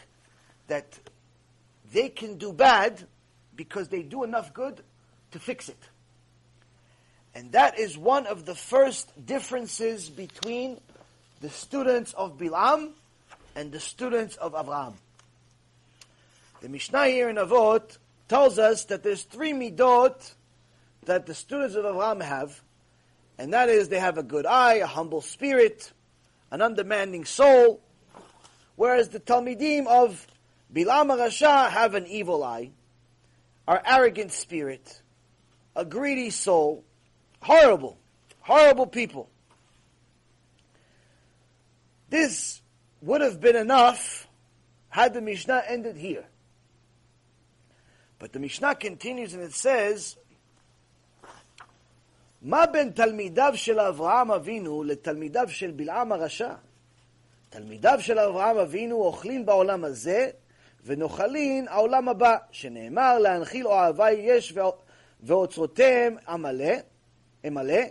that 0.66 0.98
they 1.94 2.10
can 2.10 2.36
do 2.36 2.52
bad 2.52 3.06
because 3.54 3.88
they 3.88 4.02
do 4.02 4.22
enough 4.22 4.52
good 4.52 4.82
to 5.30 5.38
fix 5.38 5.70
it. 5.70 5.78
And 7.36 7.52
that 7.52 7.78
is 7.78 7.98
one 7.98 8.26
of 8.26 8.46
the 8.46 8.54
first 8.54 9.12
differences 9.26 10.08
between 10.08 10.80
the 11.42 11.50
students 11.50 12.14
of 12.14 12.38
Bilam 12.38 12.92
and 13.54 13.70
the 13.70 13.78
students 13.78 14.36
of 14.36 14.54
Avraham. 14.54 14.94
The 16.62 16.70
Mishnah 16.70 17.08
here 17.08 17.28
in 17.28 17.36
Avot 17.36 17.98
tells 18.26 18.58
us 18.58 18.86
that 18.86 19.02
there's 19.02 19.22
three 19.24 19.52
midot 19.52 20.32
that 21.04 21.26
the 21.26 21.34
students 21.34 21.74
of 21.74 21.84
Avraham 21.84 22.22
have, 22.22 22.58
and 23.36 23.52
that 23.52 23.68
is 23.68 23.90
they 23.90 24.00
have 24.00 24.16
a 24.16 24.22
good 24.22 24.46
eye, 24.46 24.76
a 24.76 24.86
humble 24.86 25.20
spirit, 25.20 25.92
an 26.50 26.62
undemanding 26.62 27.26
soul, 27.26 27.82
whereas 28.76 29.10
the 29.10 29.20
Talmidim 29.20 29.86
of 29.86 30.26
Bilam 30.72 31.14
Rasha 31.14 31.68
have 31.68 31.94
an 31.96 32.06
evil 32.06 32.42
eye, 32.42 32.70
our 33.68 33.82
arrogant 33.84 34.32
spirit, 34.32 35.02
a 35.76 35.84
greedy 35.84 36.30
soul, 36.30 36.82
horrible, 37.45 37.97
horrible 38.39 38.87
people. 38.87 39.29
This 42.09 42.61
would 43.01 43.21
have 43.21 43.39
been 43.39 43.55
enough 43.55 44.27
had 44.89 45.13
the 45.13 45.21
Mishnah 45.21 45.63
ended 45.67 45.95
here. 45.95 46.25
But 48.19 48.33
the 48.33 48.39
Mishnah 48.39 48.75
continues 48.75 49.33
and 49.33 49.41
it 49.41 49.53
says, 49.53 50.17
מה 52.41 52.65
בין 52.65 52.89
תלמידיו 52.89 53.53
של 53.55 53.79
אברהם 53.79 54.31
אבינו 54.31 54.83
לתלמידיו 54.83 55.49
של 55.49 55.71
בלעם 55.71 56.11
הרשע? 56.11 56.53
תלמידיו 57.49 57.97
של 58.01 58.19
אברהם 58.19 58.57
אבינו 58.57 58.95
אוכלים 58.95 59.45
בעולם 59.45 59.83
הזה 59.83 60.29
ונוחלין 60.83 61.67
העולם 61.67 62.09
הבא, 62.09 62.37
שנאמר 62.51 63.19
להנחיל 63.19 63.67
אוהבי 63.67 64.11
יש 64.11 64.53
ואוצרותיהם 65.23 66.17
אמלא, 66.33 66.73
אמלא, 67.47 67.81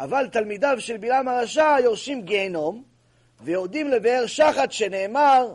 אבל 0.00 0.28
תלמידיו 0.32 0.76
של 0.78 0.96
בלעם 0.96 1.28
הרשע 1.28 1.76
יורשים 1.82 2.22
גיהנום, 2.22 2.84
ויורדים 3.40 3.88
לבאר 3.88 4.26
שחת 4.26 4.72
שנאמר, 4.72 5.54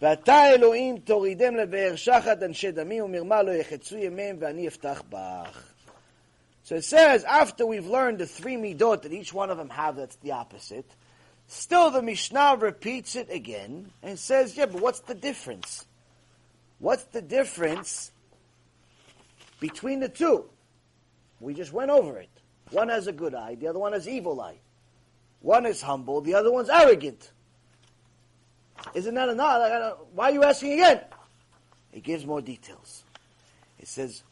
ואתה 0.00 0.48
אלוהים 0.48 0.98
תורידם 0.98 1.56
לבאר 1.56 1.96
שחת 1.96 2.42
אנשי 2.42 2.72
דמים 2.72 3.04
ומרמה 3.04 3.42
לא 3.42 3.50
יחצו 3.50 3.96
ימיהם 3.96 4.36
ואני 4.40 4.68
אפתח 4.68 5.02
בך. 5.08 5.72
So 6.64 6.76
it 6.76 6.84
says, 6.84 7.24
after 7.24 7.66
we've 7.66 7.86
learned 7.86 8.18
the 8.18 8.26
three 8.26 8.56
midot 8.56 9.02
that 9.02 9.12
each 9.12 9.32
one 9.32 9.50
of 9.50 9.58
them 9.58 9.70
have, 9.70 9.96
that's 9.96 10.16
the 10.16 10.32
opposite, 10.32 10.86
still 11.46 11.90
the 11.90 12.02
Mishnah 12.02 12.56
repeats 12.58 13.16
it 13.16 13.28
again 13.30 13.90
and 14.02 14.18
says, 14.18 14.56
yeah, 14.56 14.66
but 14.66 14.80
what's 14.80 15.00
the 15.00 15.14
difference? 15.14 15.86
What's 16.78 17.04
the 17.04 17.22
difference 17.22 18.12
between 19.60 20.00
the 20.00 20.08
two? 20.08 20.46
We 21.40 21.54
just 21.54 21.72
went 21.72 21.90
over 21.90 22.18
it. 22.18 22.30
One 22.71 22.89
has 22.89 23.07
a 23.07 23.13
good 23.13 23.33
eye, 23.33 23.55
the 23.55 23.67
other 23.67 23.79
one 23.79 23.93
has 23.93 24.07
evil 24.07 24.41
eye. 24.41 24.57
One 25.41 25.65
is 25.65 25.81
humble, 25.81 26.21
the 26.21 26.33
other 26.33 26.51
one's 26.51 26.69
arrogant. 26.69 27.31
Isn't 28.93 29.15
that 29.15 29.29
enough? 29.29 29.99
Why 30.13 30.29
are 30.29 30.33
you 30.33 30.43
asking 30.43 30.73
again? 30.73 31.01
He 31.91 32.01
gives 32.01 32.25
more 32.25 32.41
details. 32.41 33.03
He 33.77 33.85
says, 33.85 34.23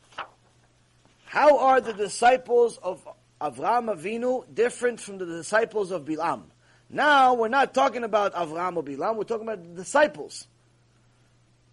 how 1.25 1.57
are 1.59 1.81
the 1.81 1.93
disciples 1.93 2.77
of 2.77 3.07
Avraham 3.41 3.93
Avinu 3.93 4.45
different 4.53 4.99
from 4.99 5.17
the 5.17 5.25
disciples 5.25 5.91
of 5.91 6.05
Bilam? 6.05 6.43
Now, 6.89 7.33
we're 7.33 7.47
not 7.47 7.73
talking 7.73 8.03
about 8.03 8.33
Avraham 8.33 8.77
or 8.77 8.83
Bilam, 8.83 9.15
we're 9.15 9.23
talking 9.23 9.47
about 9.47 9.63
the 9.63 9.81
disciples. 9.81 10.47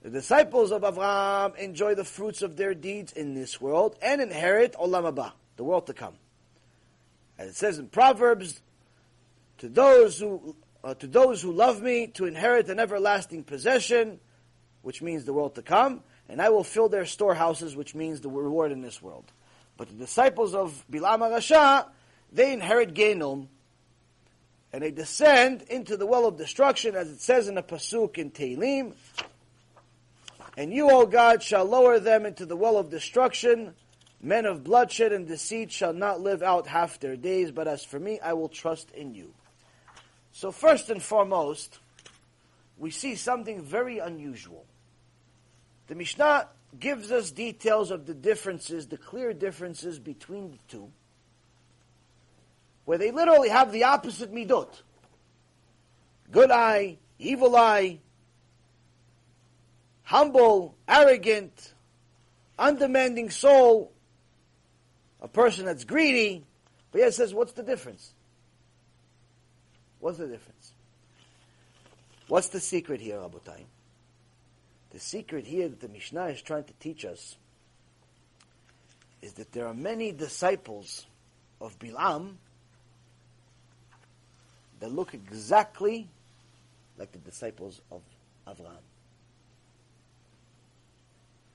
The 0.02 0.10
disciples 0.10 0.72
of 0.72 0.82
Avraham 0.82 1.56
enjoy 1.56 1.94
the 1.94 2.04
fruits 2.04 2.42
of 2.42 2.56
their 2.56 2.74
deeds 2.74 3.12
in 3.12 3.34
this 3.34 3.60
world 3.60 3.96
and 4.02 4.20
inherit 4.20 4.74
Olam 4.74 5.12
Haba, 5.12 5.32
the 5.56 5.64
world 5.64 5.86
to 5.86 5.94
come. 5.94 6.14
It 7.42 7.56
says 7.56 7.78
in 7.78 7.88
Proverbs, 7.88 8.60
to 9.58 9.68
those 9.68 10.18
who 10.18 10.56
uh, 10.84 10.94
to 10.94 11.06
those 11.06 11.40
who 11.40 11.52
love 11.52 11.80
me 11.80 12.08
to 12.08 12.26
inherit 12.26 12.68
an 12.68 12.80
everlasting 12.80 13.44
possession, 13.44 14.18
which 14.82 15.00
means 15.00 15.24
the 15.24 15.32
world 15.32 15.54
to 15.54 15.62
come, 15.62 16.02
and 16.28 16.42
I 16.42 16.48
will 16.48 16.64
fill 16.64 16.88
their 16.88 17.06
storehouses, 17.06 17.76
which 17.76 17.94
means 17.94 18.20
the 18.20 18.28
reward 18.28 18.72
in 18.72 18.82
this 18.82 19.00
world. 19.00 19.30
But 19.76 19.88
the 19.88 19.94
disciples 19.94 20.54
of 20.54 20.84
Bilam 20.90 21.20
Rasha, 21.20 21.86
they 22.32 22.52
inherit 22.52 22.94
Gehinnom, 22.94 23.46
and 24.72 24.82
they 24.82 24.90
descend 24.90 25.62
into 25.62 25.96
the 25.96 26.06
well 26.06 26.26
of 26.26 26.36
destruction, 26.36 26.96
as 26.96 27.10
it 27.10 27.20
says 27.20 27.48
in 27.48 27.54
the 27.54 27.62
pasuk 27.62 28.18
in 28.18 28.30
Tehillim. 28.30 28.94
And 30.56 30.72
you, 30.72 30.90
O 30.90 31.06
God, 31.06 31.42
shall 31.42 31.64
lower 31.64 31.98
them 31.98 32.26
into 32.26 32.44
the 32.44 32.56
well 32.56 32.76
of 32.76 32.90
destruction. 32.90 33.74
Men 34.22 34.46
of 34.46 34.62
bloodshed 34.62 35.12
and 35.12 35.26
deceit 35.26 35.72
shall 35.72 35.92
not 35.92 36.20
live 36.20 36.42
out 36.42 36.68
half 36.68 37.00
their 37.00 37.16
days, 37.16 37.50
but 37.50 37.66
as 37.66 37.84
for 37.84 37.98
me, 37.98 38.20
I 38.20 38.34
will 38.34 38.48
trust 38.48 38.92
in 38.92 39.14
you. 39.14 39.34
So 40.32 40.52
first 40.52 40.90
and 40.90 41.02
foremost, 41.02 41.80
we 42.78 42.92
see 42.92 43.16
something 43.16 43.60
very 43.62 43.98
unusual. 43.98 44.64
The 45.88 45.96
Mishnah 45.96 46.48
gives 46.78 47.10
us 47.10 47.30
details 47.32 47.90
of 47.90 48.06
the 48.06 48.14
differences, 48.14 48.86
the 48.86 48.96
clear 48.96 49.32
differences 49.32 49.98
between 49.98 50.52
the 50.52 50.58
two, 50.68 50.90
where 52.84 52.98
they 52.98 53.10
literally 53.10 53.48
have 53.48 53.72
the 53.72 53.84
opposite 53.84 54.32
midot. 54.32 54.82
Good 56.30 56.50
eye, 56.50 56.98
evil 57.18 57.56
eye, 57.56 57.98
humble, 60.04 60.74
arrogant, 60.88 61.74
undemanding 62.58 63.30
soul, 63.30 63.91
a 65.22 65.28
person 65.28 65.64
that's 65.64 65.84
greedy. 65.84 66.44
But 66.90 67.00
it 67.00 67.14
says, 67.14 67.32
what's 67.32 67.52
the 67.52 67.62
difference? 67.62 68.12
What's 70.00 70.18
the 70.18 70.26
difference? 70.26 70.72
What's 72.28 72.48
the 72.48 72.60
secret 72.60 73.00
here, 73.00 73.16
Rabotai? 73.16 73.62
The 74.90 75.00
secret 75.00 75.46
here 75.46 75.68
that 75.68 75.80
the 75.80 75.88
Mishnah 75.88 76.26
is 76.26 76.42
trying 76.42 76.64
to 76.64 76.72
teach 76.80 77.04
us 77.04 77.36
is 79.22 79.34
that 79.34 79.52
there 79.52 79.66
are 79.66 79.74
many 79.74 80.12
disciples 80.12 81.06
of 81.60 81.78
Bilam 81.78 82.34
that 84.80 84.92
look 84.92 85.14
exactly 85.14 86.08
like 86.98 87.12
the 87.12 87.18
disciples 87.18 87.80
of 87.90 88.02
Avraham. 88.46 88.82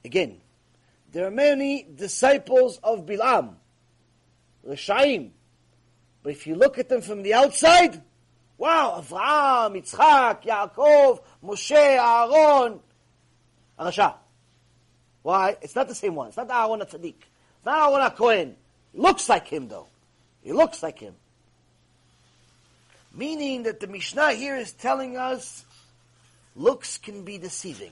Again, 0.05 0.38
there 1.12 1.26
are 1.26 1.32
many 1.32 1.88
disciples 1.95 2.80
of 2.84 3.05
Bilam, 3.05 3.55
Rishaim, 4.68 5.32
but 6.24 6.34
if 6.34 6.45
you 6.45 6.55
look 6.55 6.78
at 6.78 6.89
them 6.89 7.01
from 7.01 7.24
the 7.24 7.34
outside, 7.34 8.01
wow, 8.58 9.01
Avraham, 9.01 9.82
Yitzchak, 9.82 10.43
Yaakov, 10.43 11.22
Moshe, 11.43 11.72
Aaron, 11.72 12.80
Arasha. 13.80 14.16
Why? 15.22 15.55
It's 15.62 15.76
not 15.76 15.88
the 15.88 15.95
same 15.95 16.16
one. 16.16 16.30
It's 16.30 16.38
not 16.38 16.49
Aaron 16.49 16.82
Tzaddik. 16.82 17.16
It's 17.16 17.66
not 17.66 17.93
Aaron 17.93 18.12
Cohen. 18.12 18.55
He 18.93 18.99
looks 18.99 19.30
like 19.30 19.47
him, 19.47 19.68
though. 19.68 19.88
He 20.41 20.51
looks 20.51 20.82
like 20.84 20.99
him. 20.99 21.16
Meaning 23.14 23.64
that 23.64 23.80
the 23.80 23.88
Mishnah 23.88 24.34
here 24.34 24.55
is 24.55 24.72
telling 24.74 25.18
us 25.18 25.66
looks 26.55 26.97
can 26.97 27.24
be 27.24 27.38
deceiving. 27.38 27.91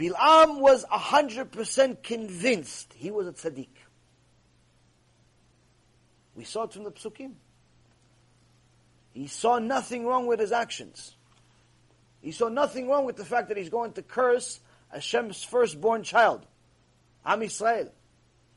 Bilam 0.00 0.60
was 0.60 0.86
100% 0.86 2.02
convinced 2.02 2.94
he 2.96 3.10
was 3.10 3.28
a 3.28 3.32
tzaddik. 3.32 3.68
We 6.34 6.44
saw 6.44 6.62
it 6.62 6.72
from 6.72 6.84
the 6.84 6.90
psukim. 6.90 7.32
He 9.12 9.26
saw 9.26 9.58
nothing 9.58 10.06
wrong 10.06 10.26
with 10.26 10.40
his 10.40 10.52
actions. 10.52 11.16
He 12.22 12.32
saw 12.32 12.48
nothing 12.48 12.88
wrong 12.88 13.04
with 13.04 13.16
the 13.16 13.26
fact 13.26 13.48
that 13.48 13.58
he's 13.58 13.68
going 13.68 13.92
to 13.92 14.02
curse 14.02 14.60
Hashem's 14.90 15.44
firstborn 15.44 16.02
child, 16.02 16.46
Am 17.26 17.40
Yisrael. 17.40 17.90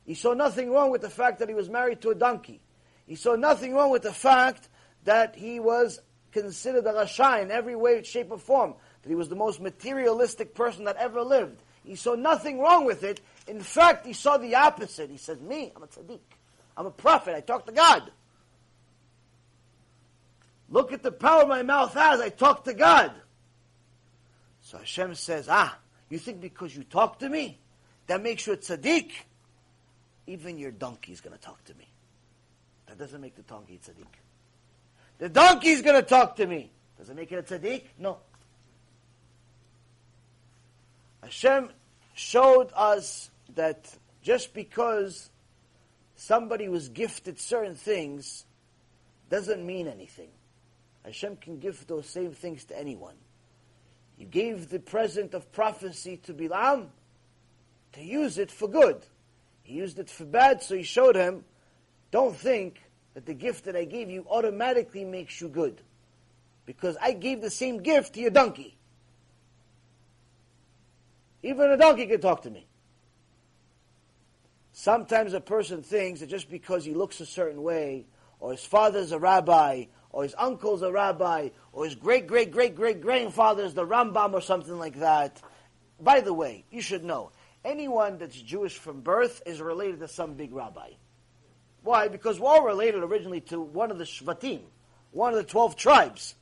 He 0.06 0.14
saw 0.14 0.32
nothing 0.32 0.70
wrong 0.70 0.90
with 0.90 1.02
the 1.02 1.10
fact 1.10 1.40
that 1.40 1.50
he 1.50 1.54
was 1.54 1.68
married 1.68 2.00
to 2.02 2.10
a 2.10 2.14
donkey. 2.14 2.62
He 3.06 3.16
saw 3.16 3.34
nothing 3.34 3.74
wrong 3.74 3.90
with 3.90 4.02
the 4.02 4.14
fact 4.14 4.70
that 5.04 5.36
he 5.36 5.60
was 5.60 6.00
considered 6.32 6.86
a 6.86 6.92
Rasha 6.92 7.42
in 7.42 7.50
every 7.50 7.76
way, 7.76 8.02
shape, 8.02 8.30
or 8.30 8.38
form. 8.38 8.76
That 9.04 9.08
he 9.10 9.14
was 9.14 9.28
the 9.28 9.36
most 9.36 9.60
materialistic 9.60 10.54
person 10.54 10.84
that 10.84 10.96
ever 10.96 11.22
lived. 11.22 11.62
He 11.84 11.94
saw 11.94 12.14
nothing 12.14 12.58
wrong 12.58 12.86
with 12.86 13.04
it. 13.04 13.20
In 13.46 13.60
fact, 13.60 14.06
he 14.06 14.14
saw 14.14 14.38
the 14.38 14.54
opposite. 14.54 15.10
He 15.10 15.18
said, 15.18 15.42
me, 15.42 15.70
I'm 15.76 15.82
a 15.82 15.86
tzaddik. 15.86 16.20
I'm 16.76 16.86
a 16.86 16.90
prophet. 16.90 17.36
I 17.36 17.40
talk 17.40 17.66
to 17.66 17.72
God. 17.72 18.10
Look 20.70 20.92
at 20.92 21.02
the 21.02 21.12
power 21.12 21.46
my 21.46 21.62
mouth 21.62 21.92
has. 21.94 22.20
I 22.20 22.30
talk 22.30 22.64
to 22.64 22.74
God. 22.74 23.12
So 24.62 24.78
Hashem 24.78 25.14
says, 25.14 25.46
ah, 25.50 25.76
you 26.08 26.18
think 26.18 26.40
because 26.40 26.74
you 26.74 26.84
talk 26.84 27.18
to 27.18 27.28
me, 27.28 27.58
that 28.06 28.22
makes 28.22 28.46
you 28.46 28.54
a 28.54 28.56
tzaddik? 28.56 29.12
Even 30.26 30.56
your 30.58 30.70
donkey 30.70 31.12
is 31.12 31.20
going 31.20 31.36
to 31.36 31.40
talk 31.40 31.62
to 31.64 31.74
me. 31.74 31.86
That 32.86 32.98
doesn't 32.98 33.20
make 33.20 33.36
the 33.36 33.42
donkey 33.42 33.78
a 33.82 33.90
tzaddik. 33.90 34.06
The 35.18 35.28
donkey 35.28 35.68
is 35.68 35.82
going 35.82 35.96
to 35.96 36.08
talk 36.08 36.36
to 36.36 36.46
me. 36.46 36.70
Does 36.98 37.10
it 37.10 37.16
make 37.16 37.30
it 37.30 37.38
a 37.38 37.42
tzaddik? 37.42 37.82
No. 37.98 38.18
Hashem 41.24 41.70
showed 42.14 42.70
us 42.76 43.30
that 43.54 43.90
just 44.22 44.52
because 44.52 45.30
somebody 46.16 46.68
was 46.68 46.90
gifted 46.90 47.38
certain 47.38 47.74
things 47.74 48.44
doesn't 49.30 49.64
mean 49.64 49.88
anything. 49.88 50.28
Hashem 51.04 51.36
can 51.36 51.58
give 51.58 51.86
those 51.86 52.06
same 52.06 52.32
things 52.32 52.64
to 52.66 52.78
anyone. 52.78 53.14
He 54.16 54.24
gave 54.24 54.68
the 54.68 54.78
present 54.78 55.34
of 55.34 55.50
prophecy 55.50 56.18
to 56.24 56.34
Bilam 56.34 56.88
to 57.92 58.02
use 58.02 58.38
it 58.38 58.50
for 58.50 58.68
good. 58.68 59.02
He 59.62 59.74
used 59.74 59.98
it 59.98 60.10
for 60.10 60.24
bad, 60.24 60.62
so 60.62 60.76
he 60.76 60.82
showed 60.82 61.16
him, 61.16 61.44
don't 62.10 62.36
think 62.36 62.82
that 63.14 63.24
the 63.24 63.34
gift 63.34 63.64
that 63.64 63.76
I 63.76 63.84
gave 63.84 64.10
you 64.10 64.26
automatically 64.28 65.04
makes 65.04 65.40
you 65.40 65.48
good. 65.48 65.80
Because 66.66 66.96
I 67.00 67.12
gave 67.12 67.40
the 67.40 67.50
same 67.50 67.82
gift 67.82 68.14
to 68.14 68.20
your 68.20 68.30
donkey. 68.30 68.76
Even 71.44 71.70
a 71.70 71.76
donkey 71.76 72.06
can 72.06 72.22
talk 72.22 72.42
to 72.42 72.50
me. 72.50 72.66
Sometimes 74.72 75.34
a 75.34 75.40
person 75.40 75.82
thinks 75.82 76.20
that 76.20 76.30
just 76.30 76.50
because 76.50 76.86
he 76.86 76.94
looks 76.94 77.20
a 77.20 77.26
certain 77.26 77.62
way, 77.62 78.06
or 78.40 78.52
his 78.52 78.64
father's 78.64 79.12
a 79.12 79.18
rabbi, 79.18 79.84
or 80.10 80.22
his 80.22 80.34
uncle's 80.38 80.80
a 80.80 80.90
rabbi, 80.90 81.50
or 81.72 81.84
his 81.84 81.94
great 81.94 82.26
great 82.26 82.50
great 82.50 82.74
great 82.74 83.02
grandfather 83.02 83.62
is 83.62 83.74
the 83.74 83.86
Rambam 83.86 84.32
or 84.32 84.40
something 84.40 84.78
like 84.78 85.00
that. 85.00 85.42
By 86.00 86.20
the 86.22 86.32
way, 86.32 86.64
you 86.70 86.80
should 86.80 87.04
know 87.04 87.30
anyone 87.62 88.16
that's 88.16 88.40
Jewish 88.40 88.78
from 88.78 89.02
birth 89.02 89.42
is 89.44 89.60
related 89.60 90.00
to 90.00 90.08
some 90.08 90.34
big 90.34 90.52
rabbi. 90.52 90.92
Why? 91.82 92.08
Because 92.08 92.40
we're 92.40 92.48
all 92.48 92.64
related 92.64 93.02
originally 93.02 93.42
to 93.42 93.60
one 93.60 93.90
of 93.90 93.98
the 93.98 94.04
Shvatim, 94.04 94.62
one 95.10 95.34
of 95.34 95.36
the 95.36 95.44
twelve 95.44 95.76
tribes. 95.76 96.36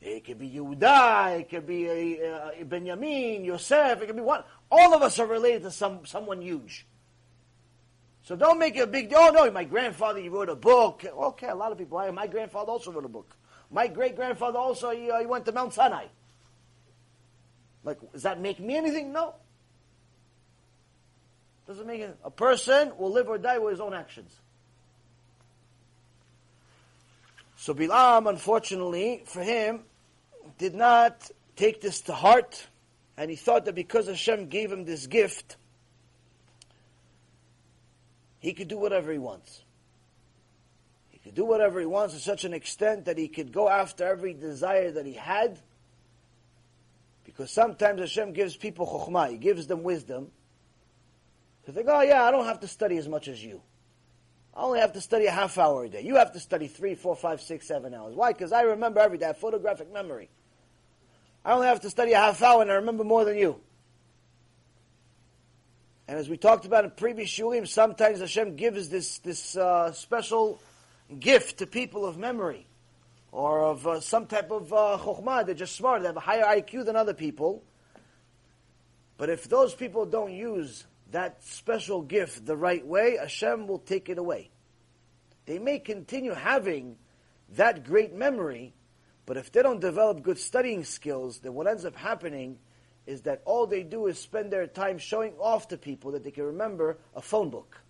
It 0.00 0.24
could 0.24 0.38
be 0.38 0.48
Yehuda, 0.50 1.40
it 1.40 1.50
could 1.50 1.66
be 1.66 2.20
uh, 2.24 2.64
Benjamin, 2.64 3.44
Yosef, 3.44 4.00
it 4.00 4.06
could 4.06 4.16
be 4.16 4.22
one. 4.22 4.44
All 4.70 4.94
of 4.94 5.02
us 5.02 5.18
are 5.18 5.26
related 5.26 5.62
to 5.64 5.70
some 5.70 6.06
someone 6.06 6.40
huge. 6.40 6.86
So 8.22 8.36
don't 8.36 8.58
make 8.58 8.76
it 8.76 8.80
a 8.80 8.86
big 8.86 9.08
deal. 9.08 9.18
Oh 9.20 9.30
no, 9.30 9.50
my 9.50 9.64
grandfather 9.64 10.20
he 10.20 10.28
wrote 10.28 10.50
a 10.50 10.54
book. 10.54 11.04
Okay, 11.04 11.48
a 11.48 11.54
lot 11.54 11.72
of 11.72 11.78
people. 11.78 12.12
My 12.12 12.26
grandfather 12.26 12.70
also 12.70 12.92
wrote 12.92 13.06
a 13.06 13.08
book. 13.08 13.34
my 13.70 13.86
great 13.86 14.16
grandfather 14.16 14.58
also 14.58 14.90
he, 14.90 15.10
uh, 15.10 15.18
he 15.18 15.26
went 15.26 15.44
to 15.46 15.52
Mount 15.52 15.74
Sinai. 15.74 16.06
Like, 17.84 17.98
does 18.12 18.22
that 18.22 18.40
make 18.40 18.60
me 18.60 18.76
anything? 18.76 19.12
No. 19.12 19.34
Doesn't 21.66 21.86
make 21.86 22.00
it. 22.00 22.16
A 22.24 22.30
person 22.30 22.92
will 22.98 23.10
live 23.10 23.28
or 23.28 23.38
die 23.38 23.58
with 23.58 23.72
his 23.72 23.80
own 23.80 23.94
actions. 23.94 24.34
So 27.60 27.74
Bilam, 27.74 28.28
unfortunately, 28.28 29.24
for 29.26 29.42
him, 29.42 29.80
did 30.58 30.76
not 30.76 31.28
take 31.56 31.80
this 31.80 32.02
to 32.02 32.12
heart, 32.12 32.68
and 33.16 33.28
he 33.28 33.36
thought 33.36 33.64
that 33.64 33.74
because 33.74 34.06
Hashem 34.06 34.46
gave 34.46 34.70
him 34.70 34.84
this 34.84 35.08
gift, 35.08 35.56
he 38.38 38.52
could 38.52 38.68
do 38.68 38.78
whatever 38.78 39.10
he 39.10 39.18
wants. 39.18 39.62
He 41.08 41.18
could 41.18 41.34
do 41.34 41.44
whatever 41.44 41.80
he 41.80 41.86
wants 41.86 42.14
to 42.14 42.20
such 42.20 42.44
an 42.44 42.54
extent 42.54 43.06
that 43.06 43.18
he 43.18 43.26
could 43.26 43.52
go 43.52 43.68
after 43.68 44.04
every 44.04 44.34
desire 44.34 44.92
that 44.92 45.04
he 45.04 45.14
had. 45.14 45.58
Because 47.24 47.50
sometimes 47.50 47.98
Hashem 47.98 48.34
gives 48.34 48.56
people 48.56 48.86
chokhmah, 48.86 49.32
He 49.32 49.36
gives 49.36 49.66
them 49.66 49.82
wisdom. 49.82 50.30
They 51.66 51.82
go, 51.82 51.96
oh 51.96 52.02
yeah, 52.02 52.22
I 52.22 52.30
don't 52.30 52.46
have 52.46 52.60
to 52.60 52.68
study 52.68 52.96
as 52.98 53.08
much 53.08 53.26
as 53.26 53.44
you. 53.44 53.60
I 54.58 54.62
only 54.62 54.80
have 54.80 54.94
to 54.94 55.00
study 55.00 55.26
a 55.26 55.30
half 55.30 55.56
hour 55.56 55.84
a 55.84 55.88
day. 55.88 56.02
You 56.02 56.16
have 56.16 56.32
to 56.32 56.40
study 56.40 56.66
three, 56.66 56.96
four, 56.96 57.14
five, 57.14 57.40
six, 57.40 57.68
seven 57.68 57.94
hours. 57.94 58.16
Why? 58.16 58.32
Because 58.32 58.50
I 58.50 58.62
remember 58.62 58.98
every 58.98 59.16
day. 59.16 59.26
I 59.26 59.28
have 59.28 59.38
photographic 59.38 59.92
memory. 59.92 60.28
I 61.44 61.52
only 61.52 61.68
have 61.68 61.80
to 61.82 61.90
study 61.90 62.10
a 62.10 62.18
half 62.18 62.42
hour 62.42 62.60
and 62.60 62.70
I 62.70 62.74
remember 62.74 63.04
more 63.04 63.24
than 63.24 63.38
you. 63.38 63.60
And 66.08 66.18
as 66.18 66.28
we 66.28 66.36
talked 66.36 66.64
about 66.64 66.84
in 66.84 66.90
previous 66.90 67.30
shiurim, 67.30 67.68
sometimes 67.68 68.18
Hashem 68.18 68.56
gives 68.56 68.88
this, 68.88 69.18
this 69.18 69.56
uh, 69.56 69.92
special 69.92 70.60
gift 71.20 71.58
to 71.58 71.66
people 71.66 72.04
of 72.04 72.18
memory 72.18 72.66
or 73.30 73.62
of 73.62 73.86
uh, 73.86 74.00
some 74.00 74.26
type 74.26 74.50
of 74.50 74.72
uh, 74.72 74.98
chokhmah. 75.00 75.46
They're 75.46 75.54
just 75.54 75.76
smart. 75.76 76.00
They 76.02 76.08
have 76.08 76.16
a 76.16 76.20
higher 76.20 76.42
IQ 76.42 76.84
than 76.84 76.96
other 76.96 77.14
people. 77.14 77.62
But 79.18 79.30
if 79.30 79.48
those 79.48 79.72
people 79.72 80.04
don't 80.04 80.32
use 80.32 80.84
that 81.10 81.42
special 81.42 82.02
gift 82.02 82.44
the 82.44 82.56
right 82.56 82.86
way, 82.86 83.16
Hashem 83.16 83.66
will 83.66 83.78
take 83.78 84.08
it 84.08 84.18
away. 84.18 84.50
They 85.46 85.58
may 85.58 85.78
continue 85.78 86.34
having 86.34 86.96
that 87.56 87.84
great 87.84 88.14
memory, 88.14 88.74
but 89.24 89.36
if 89.36 89.50
they 89.50 89.62
don't 89.62 89.80
develop 89.80 90.22
good 90.22 90.38
studying 90.38 90.84
skills, 90.84 91.38
then 91.38 91.54
what 91.54 91.66
ends 91.66 91.84
up 91.84 91.96
happening 91.96 92.58
is 93.06 93.22
that 93.22 93.40
all 93.46 93.66
they 93.66 93.82
do 93.82 94.06
is 94.06 94.18
spend 94.18 94.52
their 94.52 94.66
time 94.66 94.98
showing 94.98 95.32
off 95.38 95.68
to 95.68 95.78
people 95.78 96.12
that 96.12 96.24
they 96.24 96.30
can 96.30 96.44
remember 96.44 96.98
a 97.14 97.22
phone 97.22 97.48
book. 97.48 97.80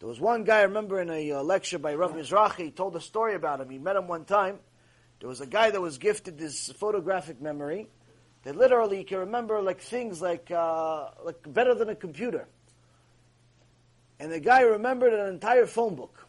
There 0.00 0.08
was 0.08 0.20
one 0.20 0.44
guy, 0.44 0.58
I 0.58 0.62
remember 0.62 1.00
in 1.00 1.08
a 1.08 1.32
uh, 1.32 1.42
lecture 1.42 1.78
by 1.78 1.94
Rav 1.94 2.12
Mizrahi, 2.12 2.56
he 2.56 2.70
told 2.70 2.94
a 2.96 3.00
story 3.00 3.34
about 3.34 3.60
him. 3.60 3.70
He 3.70 3.78
met 3.78 3.96
him 3.96 4.08
one 4.08 4.24
time. 4.24 4.58
There 5.20 5.28
was 5.28 5.40
a 5.40 5.46
guy 5.46 5.70
that 5.70 5.80
was 5.80 5.96
gifted 5.98 6.36
this 6.36 6.72
photographic 6.72 7.40
memory, 7.40 7.86
that 8.44 8.56
literally 8.56 8.98
you 8.98 9.04
can 9.04 9.18
remember 9.18 9.60
like 9.60 9.80
things 9.80 10.20
like 10.20 10.50
uh, 10.50 11.10
like 11.24 11.36
better 11.46 11.74
than 11.74 11.88
a 11.88 11.94
computer. 11.94 12.46
And 14.18 14.30
the 14.30 14.40
guy 14.40 14.62
remembered 14.62 15.12
an 15.12 15.28
entire 15.28 15.66
phone 15.66 15.94
book. 15.94 16.26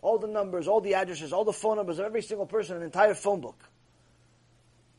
All 0.00 0.18
the 0.18 0.26
numbers, 0.26 0.66
all 0.66 0.80
the 0.80 0.94
addresses, 0.94 1.32
all 1.32 1.44
the 1.44 1.52
phone 1.52 1.76
numbers 1.76 1.98
of 1.98 2.06
every 2.06 2.22
single 2.22 2.46
person, 2.46 2.76
an 2.76 2.82
entire 2.82 3.14
phone 3.14 3.40
book. 3.40 3.58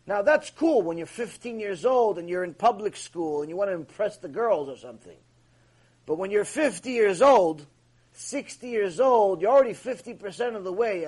Now 0.06 0.22
that's 0.22 0.50
cool 0.50 0.82
when 0.82 0.98
you're 0.98 1.08
15 1.08 1.60
years 1.60 1.86
old 1.86 2.18
and 2.18 2.30
you're 2.30 2.44
in 2.44 2.54
public 2.54 2.96
school 2.96 3.42
and 3.42 3.50
you 3.50 3.56
want 3.56 3.70
to 3.70 3.76
impress 3.76 4.18
the 4.18 4.28
girls 4.28 4.70
or 4.70 4.78
something. 4.78 5.18
But 6.06 6.18
when 6.18 6.32
you're 6.32 6.46
50 6.46 6.92
years 6.92 7.22
old, 7.22 7.66
60 8.14 8.68
years 8.68 9.00
old, 9.00 9.42
you're 9.42 9.52
already 9.52 9.74
50% 9.74 10.56
of 10.56 10.64
the 10.64 10.74
way, 10.74 11.08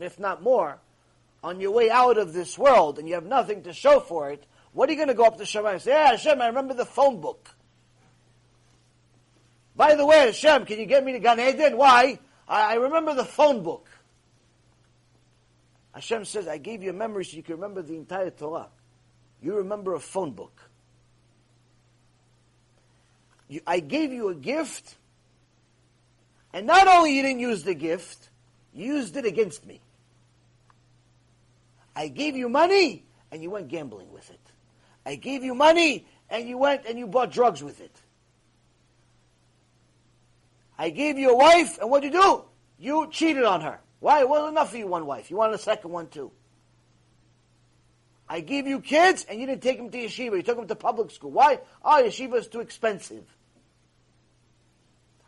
if 0.00 0.18
not 0.18 0.42
more, 0.42 0.78
on 1.42 1.60
your 1.60 1.70
way 1.70 1.90
out 1.90 2.18
of 2.18 2.32
this 2.32 2.58
world 2.58 2.98
and 2.98 3.08
you 3.08 3.14
have 3.14 3.24
nothing 3.24 3.62
to 3.62 3.72
show 3.72 4.00
for 4.00 4.30
it, 4.30 4.44
what 4.72 4.88
are 4.88 4.92
you 4.92 4.98
going 4.98 5.08
to 5.08 5.14
go 5.14 5.24
up 5.24 5.34
to 5.34 5.40
Hashem 5.40 5.66
and 5.66 5.82
say, 5.82 5.92
Yeah, 5.92 6.10
Hashem, 6.10 6.40
I 6.40 6.46
remember 6.46 6.74
the 6.74 6.84
phone 6.84 7.20
book. 7.20 7.50
By 9.74 9.94
the 9.94 10.04
way, 10.04 10.26
Hashem, 10.26 10.66
can 10.66 10.78
you 10.78 10.86
get 10.86 11.04
me 11.04 11.12
to 11.12 11.18
Gan 11.18 11.40
Eden? 11.40 11.76
Why? 11.76 12.18
I, 12.46 12.72
I 12.72 12.74
remember 12.74 13.14
the 13.14 13.24
phone 13.24 13.62
book. 13.62 13.88
Hashem 15.92 16.24
says, 16.24 16.46
I 16.46 16.58
gave 16.58 16.82
you 16.82 16.90
a 16.90 16.94
memory 16.94 17.24
so 17.24 17.36
you 17.36 17.42
can 17.42 17.54
remember 17.56 17.82
the 17.82 17.96
entire 17.96 18.30
Torah. 18.30 18.68
You 19.42 19.56
remember 19.56 19.94
a 19.94 20.00
phone 20.00 20.32
book. 20.32 20.60
You, 23.48 23.60
I 23.66 23.80
gave 23.80 24.12
you 24.12 24.28
a 24.28 24.34
gift, 24.34 24.96
and 26.52 26.66
not 26.66 26.86
only 26.86 27.16
you 27.16 27.22
didn't 27.22 27.40
use 27.40 27.64
the 27.64 27.74
gift, 27.74 28.28
you 28.72 28.94
used 28.94 29.16
it 29.16 29.24
against 29.24 29.66
me. 29.66 29.80
I 32.00 32.08
gave 32.08 32.34
you 32.34 32.48
money 32.48 33.04
and 33.30 33.42
you 33.42 33.50
went 33.50 33.68
gambling 33.68 34.10
with 34.10 34.30
it. 34.30 34.40
I 35.04 35.16
gave 35.16 35.44
you 35.44 35.54
money 35.54 36.06
and 36.30 36.48
you 36.48 36.56
went 36.56 36.86
and 36.86 36.98
you 36.98 37.06
bought 37.06 37.30
drugs 37.30 37.62
with 37.62 37.78
it. 37.82 37.94
I 40.78 40.88
gave 40.88 41.18
you 41.18 41.32
a 41.32 41.36
wife 41.36 41.78
and 41.78 41.90
what 41.90 42.00
did 42.00 42.14
you 42.14 42.22
do? 42.22 42.44
You 42.78 43.08
cheated 43.10 43.44
on 43.44 43.60
her. 43.60 43.80
Why? 43.98 44.24
Well, 44.24 44.48
enough 44.48 44.70
for 44.70 44.78
you 44.78 44.86
one 44.86 45.04
wife. 45.04 45.30
You 45.30 45.36
wanted 45.36 45.56
a 45.56 45.58
second 45.58 45.90
one 45.90 46.06
too. 46.06 46.32
I 48.26 48.40
gave 48.40 48.66
you 48.66 48.80
kids 48.80 49.26
and 49.28 49.38
you 49.38 49.44
didn't 49.44 49.62
take 49.62 49.76
them 49.76 49.90
to 49.90 49.98
yeshiva. 49.98 50.36
You 50.36 50.42
took 50.42 50.56
them 50.56 50.68
to 50.68 50.76
public 50.76 51.10
school. 51.10 51.32
Why? 51.32 51.58
Oh, 51.84 52.02
yeshiva 52.02 52.36
is 52.36 52.48
too 52.48 52.60
expensive. 52.60 53.26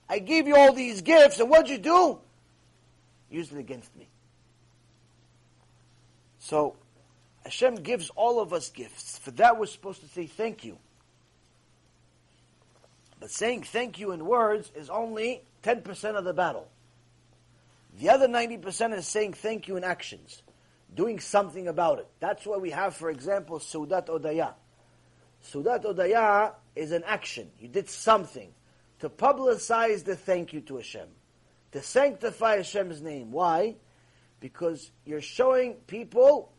I 0.08 0.20
gave 0.20 0.46
you 0.46 0.56
all 0.56 0.72
these 0.72 1.02
gifts 1.02 1.38
and 1.38 1.50
what'd 1.50 1.68
you 1.68 1.76
do? 1.76 2.18
Used 3.28 3.52
it 3.52 3.58
against 3.58 3.94
me. 3.94 4.08
So 6.42 6.74
Hashem 7.44 7.76
gives 7.76 8.10
all 8.10 8.40
of 8.40 8.52
us 8.52 8.68
gifts. 8.68 9.16
For 9.18 9.30
that 9.32 9.60
we're 9.60 9.66
supposed 9.66 10.00
to 10.00 10.08
say 10.08 10.26
thank 10.26 10.64
you. 10.64 10.76
But 13.20 13.30
saying 13.30 13.62
thank 13.62 14.00
you 14.00 14.10
in 14.10 14.26
words 14.26 14.72
is 14.74 14.90
only 14.90 15.42
10% 15.62 16.16
of 16.16 16.24
the 16.24 16.32
battle. 16.32 16.66
The 17.96 18.10
other 18.10 18.26
90% 18.26 18.92
is 18.94 19.06
saying 19.06 19.34
thank 19.34 19.68
you 19.68 19.76
in 19.76 19.84
actions, 19.84 20.42
doing 20.92 21.20
something 21.20 21.68
about 21.68 22.00
it. 22.00 22.08
That's 22.18 22.44
why 22.44 22.56
we 22.56 22.70
have, 22.70 22.96
for 22.96 23.08
example, 23.08 23.60
Seudat 23.60 24.08
Hodaya. 24.08 24.54
Seudat 25.44 25.84
Hodaya 25.84 26.54
is 26.74 26.90
an 26.90 27.04
action. 27.06 27.52
You 27.60 27.68
did 27.68 27.88
something 27.88 28.50
to 28.98 29.08
publicize 29.08 30.02
the 30.02 30.16
thank 30.16 30.52
you 30.52 30.60
to 30.62 30.78
Hashem, 30.78 31.06
to 31.70 31.82
sanctify 31.82 32.56
Hashem's 32.56 33.00
name. 33.00 33.30
Why? 33.30 33.76
Because 34.42 34.90
you're 35.06 35.20
showing 35.20 35.74
people 35.86 36.52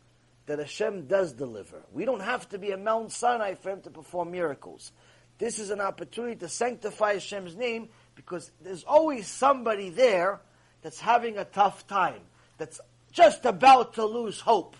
that 0.46 0.58
Hashem 0.58 1.06
does 1.06 1.34
deliver. 1.34 1.82
We 1.92 2.06
don't 2.06 2.22
have 2.22 2.48
to 2.48 2.58
be 2.58 2.70
a 2.70 2.78
Mount 2.78 3.12
Sinai 3.12 3.54
for 3.54 3.70
Him 3.70 3.82
to 3.82 3.90
perform 3.90 4.30
miracles. 4.30 4.90
This 5.38 5.58
is 5.58 5.68
an 5.68 5.80
opportunity 5.80 6.36
to 6.36 6.48
sanctify 6.48 7.14
Hashem's 7.14 7.54
name 7.54 7.90
because 8.14 8.50
there's 8.62 8.84
always 8.84 9.26
somebody 9.26 9.90
there 9.90 10.40
that's 10.80 10.98
having 10.98 11.36
a 11.36 11.44
tough 11.44 11.86
time, 11.86 12.20
that's 12.56 12.80
just 13.12 13.44
about 13.44 13.94
to 13.94 14.04
lose 14.06 14.40
hope. 14.40 14.76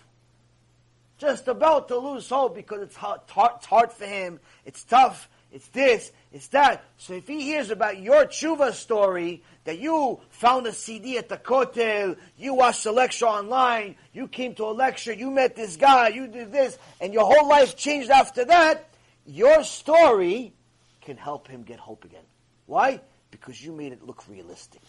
Just 1.17 1.47
about 1.47 1.87
to 1.89 1.97
lose 1.97 2.27
hope 2.27 2.55
because 2.55 2.81
it's 2.81 2.95
hard, 2.95 3.21
it's 3.55 3.65
hard 3.65 3.91
for 3.91 4.05
him, 4.05 4.39
it's 4.65 4.83
tough, 4.83 5.29
it's 5.55 5.67
this, 5.69 6.11
it's 6.33 6.47
that. 6.49 6.83
So 6.97 7.13
if 7.13 7.29
he 7.29 7.39
hears 7.39 7.69
about 7.69 7.97
your 7.97 8.25
tshuva 8.25 8.73
story, 8.73 9.41
that 9.63 9.79
you 9.79 10.19
found 10.29 10.67
a 10.67 10.73
CD 10.73 11.17
at 11.17 11.29
the 11.29 11.37
Kotel, 11.37 12.17
you 12.37 12.55
watched 12.55 12.85
a 12.85 12.91
lecture 12.91 13.25
online, 13.25 13.95
you 14.11 14.27
came 14.27 14.53
to 14.55 14.65
a 14.65 14.75
lecture, 14.75 15.13
you 15.13 15.31
met 15.31 15.55
this 15.55 15.77
guy, 15.77 16.09
you 16.09 16.27
did 16.27 16.51
this, 16.51 16.77
and 16.99 17.13
your 17.13 17.23
whole 17.23 17.47
life 17.47 17.77
changed 17.77 18.09
after 18.09 18.43
that, 18.43 18.89
your 19.25 19.63
story 19.63 20.51
can 20.99 21.15
help 21.15 21.47
him 21.47 21.63
get 21.63 21.79
hope 21.79 22.03
again. 22.03 22.25
Why? 22.65 22.99
Because 23.31 23.63
you 23.63 23.71
made 23.71 23.93
it 23.93 24.05
look 24.05 24.27
realistic. 24.27 24.81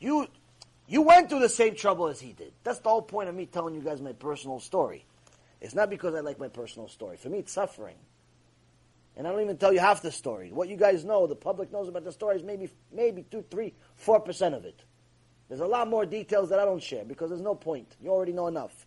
You, 0.00 0.26
you 0.88 1.02
went 1.02 1.30
through 1.30 1.40
the 1.40 1.48
same 1.48 1.76
trouble 1.76 2.08
as 2.08 2.18
he 2.18 2.32
did. 2.32 2.52
That's 2.64 2.80
the 2.80 2.88
whole 2.88 3.02
point 3.02 3.28
of 3.28 3.36
me 3.36 3.46
telling 3.46 3.76
you 3.76 3.82
guys 3.82 4.00
my 4.00 4.14
personal 4.14 4.58
story. 4.58 5.04
It's 5.60 5.76
not 5.76 5.90
because 5.90 6.16
I 6.16 6.20
like 6.20 6.40
my 6.40 6.48
personal 6.48 6.88
story. 6.88 7.18
For 7.18 7.28
me, 7.28 7.38
it's 7.38 7.52
suffering. 7.52 7.94
And 9.16 9.26
I 9.26 9.30
don't 9.30 9.42
even 9.42 9.56
tell 9.56 9.72
you 9.72 9.78
half 9.78 10.02
the 10.02 10.10
story. 10.10 10.50
What 10.50 10.68
you 10.68 10.76
guys 10.76 11.04
know, 11.04 11.26
the 11.26 11.36
public 11.36 11.72
knows 11.72 11.88
about 11.88 12.04
the 12.04 12.12
story 12.12 12.36
is 12.36 12.42
maybe, 12.42 12.68
maybe 12.92 13.22
two, 13.22 13.44
three, 13.50 13.74
four 13.94 14.20
percent 14.20 14.54
of 14.54 14.64
it. 14.64 14.82
There's 15.48 15.60
a 15.60 15.66
lot 15.66 15.88
more 15.88 16.06
details 16.06 16.48
that 16.50 16.58
I 16.58 16.64
don't 16.64 16.82
share 16.82 17.04
because 17.04 17.30
there's 17.30 17.42
no 17.42 17.54
point. 17.54 17.96
You 18.00 18.10
already 18.10 18.32
know 18.32 18.48
enough. 18.48 18.86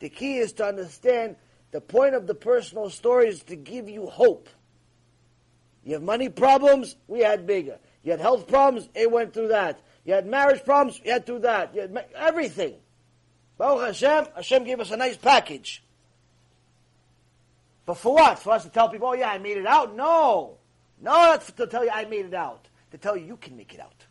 The 0.00 0.08
key 0.08 0.38
is 0.38 0.52
to 0.54 0.64
understand 0.66 1.36
the 1.70 1.80
point 1.80 2.14
of 2.14 2.26
the 2.26 2.34
personal 2.34 2.90
story 2.90 3.28
is 3.28 3.42
to 3.44 3.56
give 3.56 3.88
you 3.88 4.06
hope. 4.06 4.48
You 5.84 5.94
have 5.94 6.02
money 6.02 6.28
problems, 6.28 6.96
we 7.06 7.20
had 7.20 7.46
bigger. 7.46 7.78
You 8.02 8.10
had 8.10 8.20
health 8.20 8.48
problems, 8.48 8.88
it 8.94 9.10
went 9.10 9.34
through 9.34 9.48
that. 9.48 9.80
You 10.04 10.14
had 10.14 10.26
marriage 10.26 10.64
problems, 10.64 11.00
you 11.04 11.12
had 11.12 11.26
through 11.26 11.40
that. 11.40 11.74
You 11.74 11.82
had 11.82 11.92
ma- 11.92 12.00
everything. 12.14 12.74
Baruch 13.58 13.86
Hashem, 13.86 14.26
Hashem 14.34 14.64
gave 14.64 14.80
us 14.80 14.90
a 14.90 14.96
nice 14.96 15.16
package. 15.16 15.82
But 17.86 17.94
for 17.98 18.14
what? 18.14 18.40
For 18.40 18.50
us 18.52 18.64
to 18.64 18.68
tell 18.68 18.88
people, 18.88 19.08
oh 19.08 19.14
yeah, 19.14 19.30
I 19.30 19.38
made 19.38 19.56
it 19.56 19.66
out? 19.66 19.94
No. 19.96 20.58
No, 21.00 21.12
that's 21.12 21.52
to 21.52 21.66
tell 21.66 21.84
you 21.84 21.90
I 21.90 22.04
made 22.04 22.26
it 22.26 22.34
out. 22.34 22.68
To 22.90 22.98
tell 22.98 23.16
you 23.16 23.24
you 23.24 23.36
can 23.36 23.56
make 23.56 23.72
it 23.72 23.80
out. 23.80 24.04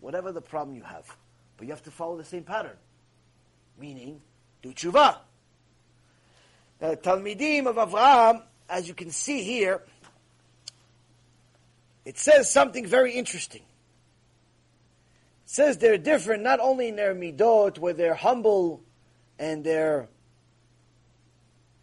whatever 0.00 0.30
the 0.30 0.40
problem 0.40 0.76
you 0.76 0.84
have. 0.84 1.04
But 1.56 1.66
you 1.66 1.72
have 1.72 1.82
to 1.82 1.90
follow 1.90 2.16
the 2.16 2.24
same 2.24 2.44
pattern. 2.44 2.76
Meaning, 3.76 4.20
do 4.62 4.72
tshuva. 4.72 5.18
Now, 6.80 6.90
the 6.90 6.96
Talmidim 6.96 7.66
of 7.66 7.76
Avraham, 7.76 8.42
as 8.68 8.86
you 8.86 8.94
can 8.94 9.10
see 9.10 9.42
here, 9.42 9.82
it 12.04 12.18
says 12.18 12.48
something 12.48 12.86
very 12.86 13.14
interesting. 13.14 13.62
It 15.44 15.50
says 15.50 15.78
they're 15.78 15.98
different 15.98 16.44
not 16.44 16.60
only 16.60 16.86
in 16.88 16.96
their 16.96 17.14
midot, 17.14 17.78
where 17.78 17.92
they're 17.94 18.14
humble 18.14 18.82
and 19.40 19.64
they're 19.64 20.08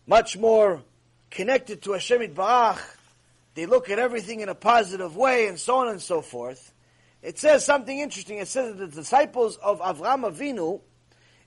much 0.05 0.37
more 0.37 0.81
connected 1.29 1.81
to 1.83 1.93
Hashem 1.93 2.21
Barach, 2.33 2.79
they 3.55 3.65
look 3.65 3.89
at 3.89 3.99
everything 3.99 4.39
in 4.39 4.49
a 4.49 4.55
positive 4.55 5.15
way, 5.15 5.47
and 5.47 5.59
so 5.59 5.77
on 5.77 5.87
and 5.89 6.01
so 6.01 6.21
forth. 6.21 6.73
It 7.21 7.37
says 7.39 7.63
something 7.65 7.97
interesting. 7.97 8.39
It 8.39 8.47
says 8.47 8.75
that 8.75 8.91
the 8.91 8.95
disciples 9.01 9.57
of 9.57 9.79
Avraham 9.79 10.29
Avinu 10.29 10.81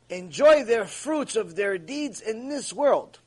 enjoy 0.09 0.65
their 0.65 0.87
fruits 0.87 1.37
of 1.37 1.57
their 1.57 1.79
deeds 1.79 2.21
in 2.21 2.49
this 2.49 2.73
world, 2.73 3.19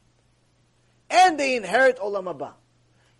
and 1.09 1.39
they 1.39 1.55
inherit 1.55 1.97
Olam 1.99 2.33
Haba. 2.33 2.53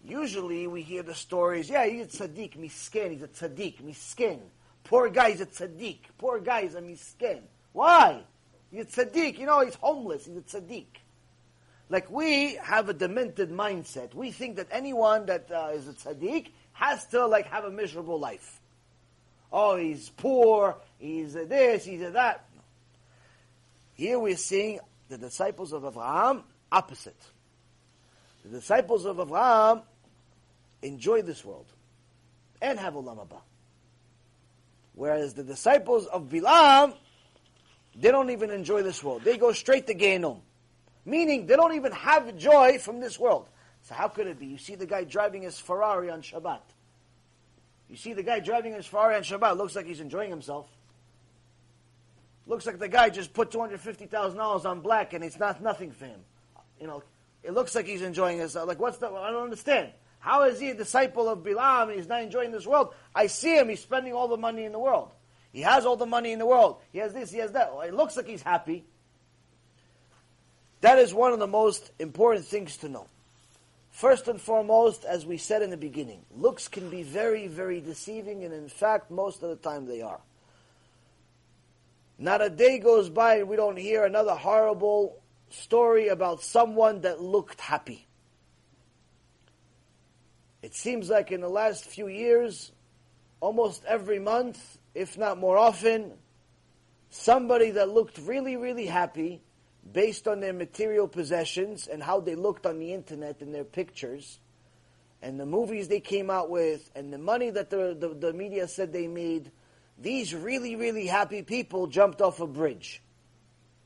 Usually 0.03 0.65
we 0.65 0.81
hear 0.81 1.03
the 1.03 1.13
stories, 1.13 1.69
yeah, 1.69 1.85
he's 1.85 2.21
a 2.21 2.27
tzaddik, 2.27 2.57
misken, 2.57 3.11
he's 3.11 3.21
a 3.21 3.27
tzaddik, 3.27 3.81
misken. 3.83 4.39
Poor 4.85 5.09
guy, 5.09 5.31
he's 5.31 5.41
a 5.41 5.45
tzaddik. 5.45 5.99
Poor 6.17 6.39
guy, 6.39 6.63
he's 6.63 6.75
a 6.75 6.81
misken. 6.81 7.41
Why? 7.73 8.23
He's 8.71 8.97
a 8.97 9.05
tzaddik, 9.05 9.37
you 9.37 9.45
know, 9.45 9.59
he's 9.59 9.75
homeless, 9.75 10.25
he's 10.25 10.37
a 10.37 10.41
tzaddik. 10.41 10.85
Like 11.89 12.11
we 12.11 12.55
have 12.55 12.87
a 12.89 12.93
demented 12.93 13.49
mindset. 13.49 14.13
We 14.13 14.31
think 14.31 14.57
that 14.57 14.67
anyone 14.71 15.25
that 15.25 15.49
uh, 15.51 15.71
is 15.73 15.87
a 15.87 15.93
tzaddik 15.93 16.49
has 16.73 17.05
to 17.07 17.25
like 17.25 17.47
have 17.47 17.65
a 17.65 17.71
miserable 17.71 18.19
life. 18.19 18.61
Oh, 19.51 19.77
he's 19.77 20.09
poor, 20.09 20.77
he's 20.99 21.35
a 21.35 21.45
this, 21.45 21.83
he's 21.83 22.01
a 22.01 22.11
that. 22.11 22.45
Here 23.95 24.19
we're 24.19 24.37
seeing 24.37 24.79
the 25.09 25.17
disciples 25.17 25.73
of 25.73 25.81
Avraham 25.81 26.43
opposite. 26.71 27.19
The 28.45 28.49
disciples 28.49 29.05
of 29.05 29.17
Avraham 29.17 29.81
enjoy 30.83 31.23
this 31.23 31.43
world 31.43 31.65
and 32.61 32.79
have 32.79 32.93
Olam 32.93 33.17
Haba. 33.17 33.41
Whereas 34.93 35.33
the 35.33 35.43
disciples 35.43 36.05
of 36.05 36.29
Bilam, 36.29 36.93
they 37.95 38.11
don't 38.11 38.29
even 38.29 38.51
enjoy 38.51 38.83
this 38.83 39.03
world. 39.03 39.23
They 39.23 39.37
go 39.37 39.51
straight 39.53 39.87
to 39.87 39.95
Gehinnom. 39.95 40.41
Meaning, 41.05 41.47
they 41.47 41.55
don't 41.55 41.75
even 41.75 41.91
have 41.91 42.35
joy 42.37 42.77
from 42.77 42.99
this 42.99 43.19
world. 43.19 43.47
So 43.83 43.95
how 43.95 44.07
could 44.07 44.27
it 44.27 44.39
be? 44.39 44.47
You 44.47 44.57
see 44.57 44.75
the 44.75 44.85
guy 44.85 45.03
driving 45.03 45.43
his 45.43 45.57
Ferrari 45.57 46.09
on 46.09 46.21
Shabbat. 46.21 46.61
You 47.89 47.95
see 47.95 48.13
the 48.13 48.23
guy 48.23 48.39
driving 48.39 48.73
his 48.73 48.85
Ferrari 48.85 49.15
on 49.15 49.23
Shabbat. 49.23 49.57
Looks 49.57 49.75
like 49.75 49.85
he's 49.85 49.99
enjoying 49.99 50.29
himself. 50.29 50.67
Looks 52.45 52.65
like 52.65 52.79
the 52.79 52.87
guy 52.87 53.09
just 53.09 53.33
put 53.33 53.51
$250,000 53.51 54.65
on 54.65 54.81
black 54.81 55.13
and 55.13 55.23
it's 55.23 55.39
not 55.39 55.61
nothing 55.61 55.91
for 55.91 56.05
him. 56.05 56.19
You 56.79 56.87
know, 56.87 57.03
it 57.43 57.53
looks 57.53 57.75
like 57.75 57.85
he's 57.85 58.01
enjoying 58.01 58.39
himself. 58.39 58.63
Uh, 58.63 58.67
like, 58.67 58.79
what's 58.79 58.97
the, 58.97 59.07
I 59.07 59.31
don't 59.31 59.43
understand. 59.43 59.89
How 60.19 60.43
is 60.43 60.59
he 60.59 60.69
a 60.69 60.73
disciple 60.73 61.29
of 61.29 61.39
Bilam 61.39 61.83
and 61.83 61.93
he's 61.93 62.07
not 62.07 62.21
enjoying 62.21 62.51
this 62.51 62.67
world? 62.67 62.93
I 63.15 63.27
see 63.27 63.57
him, 63.57 63.69
he's 63.69 63.81
spending 63.81 64.13
all 64.13 64.27
the 64.27 64.37
money 64.37 64.65
in 64.65 64.71
the 64.71 64.79
world. 64.79 65.11
He 65.51 65.61
has 65.61 65.85
all 65.85 65.95
the 65.95 66.05
money 66.05 66.31
in 66.31 66.39
the 66.39 66.45
world. 66.45 66.77
He 66.91 66.99
has 66.99 67.13
this, 67.13 67.31
he 67.31 67.39
has 67.39 67.53
that. 67.53 67.71
It 67.85 67.93
looks 67.93 68.17
like 68.17 68.27
he's 68.27 68.41
happy. 68.41 68.85
That 70.81 70.99
is 70.99 71.13
one 71.13 71.33
of 71.33 71.39
the 71.39 71.47
most 71.47 71.91
important 71.99 72.45
things 72.45 72.77
to 72.77 72.89
know. 72.89 73.07
First 73.91 74.27
and 74.27 74.39
foremost, 74.39 75.03
as 75.03 75.25
we 75.25 75.37
said 75.37 75.61
in 75.61 75.71
the 75.71 75.77
beginning, 75.77 76.21
looks 76.35 76.67
can 76.67 76.89
be 76.89 77.03
very, 77.03 77.47
very 77.47 77.81
deceiving, 77.81 78.43
and 78.43 78.53
in 78.53 78.69
fact, 78.69 79.11
most 79.11 79.43
of 79.43 79.49
the 79.49 79.57
time 79.57 79.87
they 79.87 80.01
are. 80.01 80.21
Not 82.17 82.41
a 82.41 82.49
day 82.49 82.79
goes 82.79 83.09
by 83.09 83.37
and 83.37 83.47
we 83.47 83.55
don't 83.55 83.77
hear 83.77 84.03
another 84.03 84.35
horrible 84.35 85.17
story 85.49 86.09
about 86.09 86.43
someone 86.43 87.01
that 87.01 87.21
looked 87.21 87.61
happy. 87.61 88.05
It 90.61 90.75
seems 90.75 91.09
like 91.09 91.31
in 91.31 91.39
the 91.39 91.49
last 91.49 91.85
few 91.85 92.07
years, 92.07 92.73
almost 93.39 93.83
every 93.85 94.19
month, 94.19 94.77
if 94.93 95.17
not 95.17 95.37
more 95.37 95.57
often, 95.57 96.11
somebody 97.09 97.71
that 97.71 97.89
looked 97.89 98.17
really, 98.19 98.57
really 98.57 98.85
happy 98.85 99.41
based 99.91 100.27
on 100.27 100.39
their 100.39 100.53
material 100.53 101.07
possessions 101.07 101.87
and 101.87 102.03
how 102.03 102.19
they 102.19 102.35
looked 102.35 102.65
on 102.65 102.79
the 102.79 102.93
internet 102.93 103.41
in 103.41 103.51
their 103.51 103.63
pictures 103.63 104.39
and 105.21 105.39
the 105.39 105.45
movies 105.45 105.87
they 105.87 105.99
came 105.99 106.29
out 106.29 106.49
with 106.49 106.89
and 106.95 107.11
the 107.11 107.17
money 107.17 107.49
that 107.49 107.69
the, 107.69 107.95
the, 107.99 108.09
the 108.09 108.33
media 108.33 108.67
said 108.67 108.93
they 108.93 109.07
made, 109.07 109.51
these 109.97 110.33
really, 110.33 110.75
really 110.75 111.07
happy 111.07 111.41
people 111.41 111.87
jumped 111.87 112.21
off 112.21 112.39
a 112.39 112.47
bridge. 112.47 113.01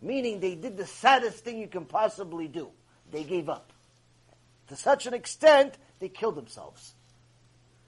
Meaning 0.02 0.40
they 0.40 0.56
did 0.56 0.78
the 0.78 0.86
saddest 0.86 1.44
thing 1.44 1.58
you 1.58 1.68
can 1.68 1.86
possibly 1.86 2.48
do. 2.48 2.70
They 3.12 3.24
gave 3.24 3.50
up. 3.50 3.72
To 4.68 4.76
such 4.76 5.06
an 5.06 5.14
extent, 5.14 5.78
they 6.00 6.10
killed 6.10 6.36
themselves. 6.36 6.94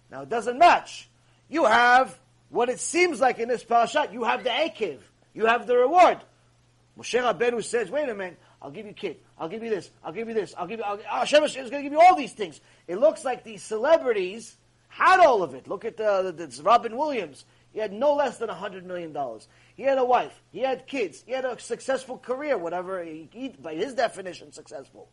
Now 0.10 0.22
it 0.22 0.30
doesn't 0.30 0.58
match. 0.58 1.10
You 1.50 1.66
have 1.66 2.18
what 2.50 2.70
it 2.70 2.80
seems 2.80 3.20
like 3.20 3.40
in 3.40 3.50
this 3.50 3.64
parashat. 3.64 4.14
You 4.14 4.24
have 4.24 4.44
the 4.44 4.50
Ekev. 4.50 5.00
You 5.34 5.46
have 5.46 5.68
the 5.68 5.76
reward. 5.78 6.20
Moshe 6.98 7.22
Rabbeinu 7.22 7.64
says, 7.64 7.90
wait 7.90 8.08
a 8.08 8.16
minute, 8.16 8.40
I'll 8.62 8.72
give 8.72 8.86
you 8.86 8.94
kid, 8.94 9.18
I'll 9.38 9.50
give 9.50 9.64
you 9.64 9.70
this, 9.70 9.90
I'll 10.04 10.14
give 10.14 10.28
you 10.30 10.34
this, 10.34 10.56
I'll 10.58 10.68
give 10.68 10.80
you, 10.80 10.86
I'll, 10.86 10.98
Hashem 10.98 11.44
is 11.44 11.54
going 11.54 11.70
to 11.70 11.82
give 11.82 11.92
you 11.92 12.00
all 12.00 12.16
these 12.16 12.34
things. 12.34 12.62
It 12.88 12.98
looks 12.98 13.26
like 13.26 13.44
these 13.44 13.62
celebrities 13.62 14.56
had 14.88 15.20
all 15.20 15.44
of 15.44 15.54
it. 15.54 15.68
Look 15.68 15.84
at 15.84 15.98
the, 15.98 16.34
the, 16.36 16.48
the 16.48 16.64
Robin 16.64 16.96
Williams. 16.96 17.44
He 17.74 17.80
had 17.80 17.92
no 17.92 18.14
less 18.14 18.38
than 18.38 18.50
a 18.50 18.54
hundred 18.54 18.86
million 18.86 19.12
dollars. 19.12 19.50
He 19.76 19.84
had 19.84 19.98
a 19.98 20.06
wife. 20.06 20.42
He 20.52 20.60
had 20.62 20.88
kids. 20.88 21.22
He 21.26 21.34
had 21.34 21.44
a 21.44 21.60
successful 21.60 22.18
career, 22.18 22.58
whatever 22.58 23.04
he, 23.04 23.28
he 23.34 23.50
by 23.50 23.76
his 23.76 23.94
definition, 23.94 24.54
successful. 24.54 25.10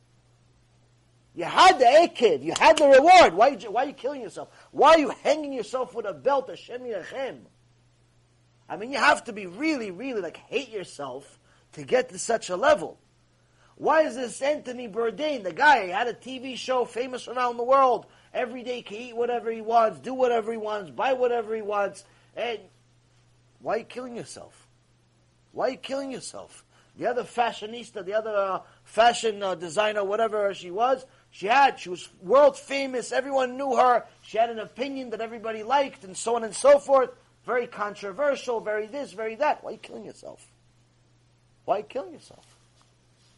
You 1.34 1.44
had 1.44 1.80
the 1.80 1.84
akid. 1.84 2.44
You 2.44 2.52
had 2.56 2.78
the 2.78 2.86
reward. 2.86 3.34
Why, 3.34 3.56
why 3.56 3.82
are 3.82 3.86
you 3.86 3.92
killing 3.94 4.20
yourself? 4.20 4.48
Why 4.70 4.90
are 4.90 4.98
you 4.98 5.12
hanging 5.24 5.52
yourself 5.52 5.94
with 5.94 6.06
a 6.06 6.12
belt? 6.12 6.48
Hashem 6.48 6.82
Yerachem. 6.82 7.38
I 8.68 8.76
mean, 8.76 8.92
you 8.92 8.98
have 8.98 9.24
to 9.24 9.32
be 9.32 9.46
really, 9.46 9.90
really 9.90 10.20
like 10.20 10.36
hate 10.36 10.70
yourself 10.70 11.40
to 11.72 11.82
get 11.82 12.08
to 12.10 12.18
such 12.18 12.50
a 12.50 12.56
level. 12.56 12.98
Why 13.76 14.02
is 14.02 14.14
this 14.14 14.40
Anthony 14.42 14.88
Bourdain, 14.88 15.42
the 15.42 15.52
guy, 15.52 15.86
had 15.86 16.06
a 16.06 16.14
TV 16.14 16.56
show 16.56 16.84
famous 16.84 17.26
around 17.26 17.56
the 17.56 17.64
world, 17.64 18.06
every 18.32 18.62
day 18.62 18.82
can 18.82 18.98
eat 18.98 19.16
whatever 19.16 19.50
he 19.50 19.60
wants, 19.60 20.00
do 20.00 20.14
whatever 20.14 20.52
he 20.52 20.58
wants, 20.58 20.90
buy 20.90 21.14
whatever 21.14 21.54
he 21.54 21.62
wants, 21.62 22.04
and 22.36 22.58
why 23.60 23.74
are 23.74 23.78
you 23.78 23.84
killing 23.84 24.16
yourself? 24.16 24.68
Why 25.52 25.66
are 25.66 25.70
you 25.70 25.76
killing 25.78 26.10
yourself? 26.10 26.64
The 26.98 27.06
other 27.06 27.24
fashionista, 27.24 28.04
the 28.04 28.14
other 28.14 28.36
uh, 28.36 28.60
fashion 28.84 29.42
uh, 29.42 29.54
designer, 29.54 30.04
whatever 30.04 30.52
she 30.52 30.70
was, 30.70 31.06
she 31.30 31.46
had, 31.46 31.80
she 31.80 31.88
was 31.88 32.08
world 32.20 32.58
famous, 32.58 33.12
everyone 33.12 33.56
knew 33.56 33.76
her, 33.76 34.04
she 34.20 34.36
had 34.36 34.50
an 34.50 34.58
opinion 34.58 35.10
that 35.10 35.22
everybody 35.22 35.62
liked, 35.62 36.04
and 36.04 36.16
so 36.16 36.36
on 36.36 36.44
and 36.44 36.54
so 36.54 36.78
forth. 36.78 37.10
Very 37.46 37.66
controversial, 37.66 38.60
very 38.60 38.86
this, 38.86 39.12
very 39.12 39.34
that. 39.36 39.64
Why 39.64 39.70
are 39.70 39.72
you 39.72 39.78
killing 39.78 40.04
yourself? 40.04 40.51
Why 41.64 41.82
kill 41.82 42.10
yourself? 42.10 42.44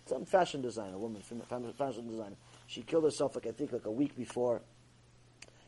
Some 0.07 0.25
fashion 0.25 0.61
designer, 0.63 0.99
woman, 0.99 1.23
fashion 1.23 2.09
designer. 2.09 2.37
She 2.67 2.83
killed 2.83 3.05
herself, 3.05 3.35
like 3.35 3.47
I 3.47 3.53
think, 3.53 3.73
like 3.73 3.87
a 3.87 3.91
week 3.91 4.17
before 4.17 4.61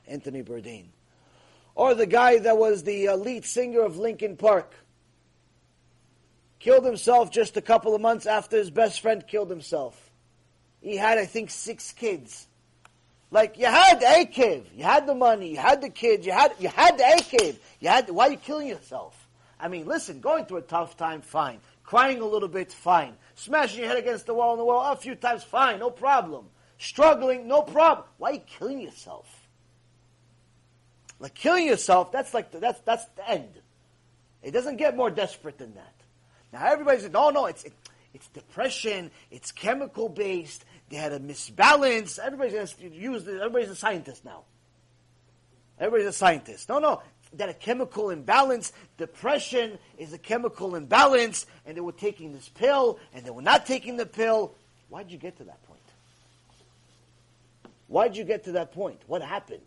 Anthony 0.06 0.42
Bourdain. 0.42 0.86
Or 1.74 1.94
the 1.94 2.06
guy 2.06 2.38
that 2.38 2.56
was 2.56 2.82
the 2.82 3.10
lead 3.10 3.44
singer 3.44 3.80
of 3.80 3.98
Linkin 3.98 4.36
Park. 4.36 4.72
Killed 6.58 6.84
himself 6.84 7.30
just 7.30 7.56
a 7.56 7.60
couple 7.60 7.94
of 7.94 8.00
months 8.00 8.26
after 8.26 8.56
his 8.56 8.70
best 8.70 9.00
friend 9.00 9.26
killed 9.26 9.50
himself. 9.50 10.10
He 10.80 10.96
had, 10.96 11.18
I 11.18 11.26
think, 11.26 11.50
six 11.50 11.92
kids. 11.92 12.46
Like 13.30 13.58
you 13.58 13.66
had 13.66 14.00
the 14.00 14.06
Ekev, 14.06 14.64
you 14.74 14.84
had 14.84 15.06
the 15.06 15.14
money, 15.14 15.50
you 15.50 15.56
had 15.56 15.82
the 15.82 15.90
kids, 15.90 16.24
you 16.24 16.32
had 16.32 16.52
you 16.58 16.68
had 16.68 16.96
the 16.96 17.02
Ekev. 17.02 17.56
You 17.80 17.88
had 17.88 18.08
why 18.08 18.28
are 18.28 18.30
you 18.30 18.36
killing 18.36 18.68
yourself? 18.68 19.28
I 19.58 19.68
mean, 19.68 19.86
listen, 19.86 20.20
going 20.20 20.44
through 20.44 20.58
a 20.58 20.62
tough 20.62 20.96
time, 20.96 21.22
fine. 21.22 21.60
Crying 21.86 22.20
a 22.20 22.26
little 22.26 22.48
bit, 22.48 22.72
fine. 22.72 23.14
Smashing 23.36 23.78
your 23.78 23.88
head 23.88 23.96
against 23.96 24.26
the 24.26 24.34
wall 24.34 24.52
in 24.54 24.58
the 24.58 24.64
wall 24.64 24.92
a 24.92 24.96
few 24.96 25.14
times, 25.14 25.44
fine, 25.44 25.78
no 25.78 25.88
problem. 25.88 26.46
Struggling, 26.78 27.46
no 27.46 27.62
problem. 27.62 28.06
Why 28.18 28.30
are 28.30 28.34
you 28.34 28.40
killing 28.40 28.80
yourself? 28.80 29.48
Like 31.20 31.34
killing 31.34 31.64
yourself, 31.64 32.10
that's 32.10 32.34
like 32.34 32.50
the, 32.50 32.58
that's 32.58 32.80
that's 32.80 33.06
the 33.16 33.30
end. 33.30 33.60
It 34.42 34.50
doesn't 34.50 34.76
get 34.76 34.96
more 34.96 35.10
desperate 35.10 35.58
than 35.58 35.74
that. 35.74 35.94
Now 36.52 36.66
everybody 36.66 36.98
says, 36.98 37.12
no, 37.12 37.30
no, 37.30 37.46
it's 37.46 37.62
it, 37.62 37.72
it's 38.12 38.26
depression, 38.28 39.12
it's 39.30 39.52
chemical 39.52 40.08
based. 40.08 40.64
They 40.90 40.96
had 40.96 41.12
a 41.12 41.20
misbalance. 41.20 42.18
Everybody's 42.18 42.72
to 42.74 42.88
use. 42.88 43.26
Everybody's 43.26 43.70
a 43.70 43.76
scientist 43.76 44.24
now. 44.24 44.42
Everybody's 45.78 46.08
a 46.08 46.12
scientist. 46.12 46.68
No, 46.68 46.80
no 46.80 47.00
that 47.38 47.48
a 47.48 47.54
chemical 47.54 48.10
imbalance, 48.10 48.72
depression 48.96 49.78
is 49.98 50.12
a 50.12 50.18
chemical 50.18 50.74
imbalance, 50.74 51.46
and 51.64 51.76
they 51.76 51.80
were 51.80 51.92
taking 51.92 52.32
this 52.32 52.48
pill, 52.48 52.98
and 53.14 53.24
they 53.24 53.30
were 53.30 53.42
not 53.42 53.66
taking 53.66 53.96
the 53.96 54.06
pill. 54.06 54.54
Why'd 54.88 55.10
you 55.10 55.18
get 55.18 55.36
to 55.38 55.44
that 55.44 55.62
point? 55.64 55.80
Why'd 57.88 58.16
you 58.16 58.24
get 58.24 58.44
to 58.44 58.52
that 58.52 58.72
point? 58.72 59.00
What 59.06 59.22
happened? 59.22 59.60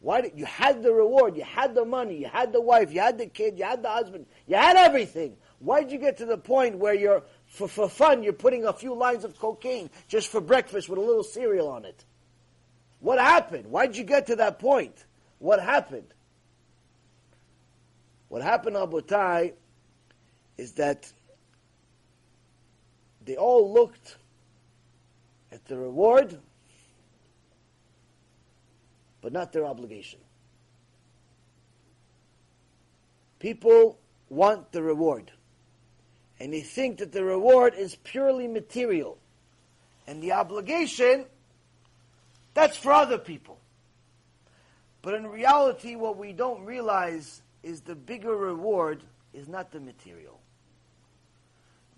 Why 0.00 0.20
did 0.20 0.32
you 0.36 0.44
had 0.44 0.82
the 0.82 0.92
reward, 0.92 1.36
you 1.36 1.42
had 1.42 1.74
the 1.74 1.84
money, 1.84 2.16
you 2.18 2.26
had 2.26 2.52
the 2.52 2.60
wife, 2.60 2.92
you 2.92 3.00
had 3.00 3.18
the 3.18 3.26
kid, 3.26 3.58
you 3.58 3.64
had 3.64 3.82
the 3.82 3.88
husband, 3.88 4.26
you 4.46 4.56
had 4.56 4.76
everything. 4.76 5.36
Why 5.58 5.82
did 5.82 5.90
you 5.90 5.98
get 5.98 6.18
to 6.18 6.26
the 6.26 6.38
point 6.38 6.78
where 6.78 6.94
you're 6.94 7.24
for, 7.46 7.66
for 7.66 7.88
fun 7.88 8.22
you're 8.22 8.32
putting 8.32 8.64
a 8.64 8.72
few 8.72 8.94
lines 8.94 9.24
of 9.24 9.36
cocaine 9.38 9.90
just 10.06 10.28
for 10.28 10.40
breakfast 10.40 10.88
with 10.88 10.98
a 10.98 11.02
little 11.02 11.24
cereal 11.24 11.68
on 11.68 11.84
it? 11.84 12.04
What 13.00 13.18
happened? 13.18 13.66
Why 13.66 13.86
did 13.86 13.96
you 13.96 14.04
get 14.04 14.28
to 14.28 14.36
that 14.36 14.60
point? 14.60 15.04
What 15.40 15.60
happened? 15.60 16.14
What 18.28 18.42
happened, 18.42 18.76
Rabotai, 18.76 19.54
is 20.56 20.72
that 20.72 21.10
they 23.24 23.36
all 23.36 23.72
looked 23.72 24.16
at 25.50 25.64
the 25.66 25.78
reward, 25.78 26.38
but 29.20 29.32
not 29.32 29.52
their 29.52 29.64
obligation. 29.64 30.20
People 33.38 33.98
want 34.28 34.72
the 34.72 34.82
reward, 34.82 35.30
and 36.40 36.52
they 36.52 36.60
think 36.60 36.98
that 36.98 37.12
the 37.12 37.24
reward 37.24 37.74
is 37.74 37.94
purely 37.94 38.48
material, 38.48 39.18
and 40.06 40.22
the 40.22 40.32
obligation, 40.32 41.24
that's 42.52 42.76
for 42.76 42.92
other 42.92 43.18
people. 43.18 43.58
But 45.02 45.14
in 45.14 45.26
reality, 45.26 45.94
what 45.94 46.16
we 46.16 46.32
don't 46.32 46.64
realize 46.64 47.42
is 47.68 47.82
the 47.82 47.94
bigger 47.94 48.34
reward 48.34 49.04
is 49.34 49.46
not 49.46 49.70
the 49.70 49.80
material. 49.80 50.40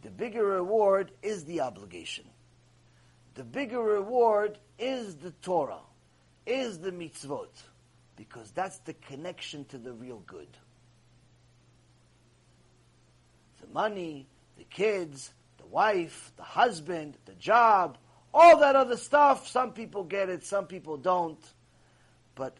The 0.02 0.10
bigger 0.10 0.44
reward 0.44 1.12
is 1.22 1.44
the 1.44 1.60
obligation. 1.60 2.24
The 3.34 3.44
bigger 3.44 3.80
reward 3.80 4.58
is 4.78 5.16
the 5.16 5.30
Torah, 5.30 5.82
is 6.44 6.80
the 6.80 6.90
mitzvot, 6.90 7.62
because 8.16 8.50
that's 8.50 8.78
the 8.80 8.94
connection 8.94 9.64
to 9.66 9.78
the 9.78 9.92
real 9.92 10.22
good. 10.26 10.48
The 13.60 13.68
money, 13.68 14.26
the 14.58 14.64
kids, 14.64 15.32
the 15.58 15.66
wife, 15.66 16.32
the 16.36 16.42
husband, 16.42 17.16
the 17.26 17.34
job, 17.34 17.96
all 18.34 18.58
that 18.58 18.74
other 18.74 18.96
stuff, 18.96 19.46
some 19.48 19.72
people 19.72 20.02
get 20.02 20.28
it, 20.28 20.44
some 20.44 20.66
people 20.66 20.96
don't. 20.96 21.40
But 22.34 22.56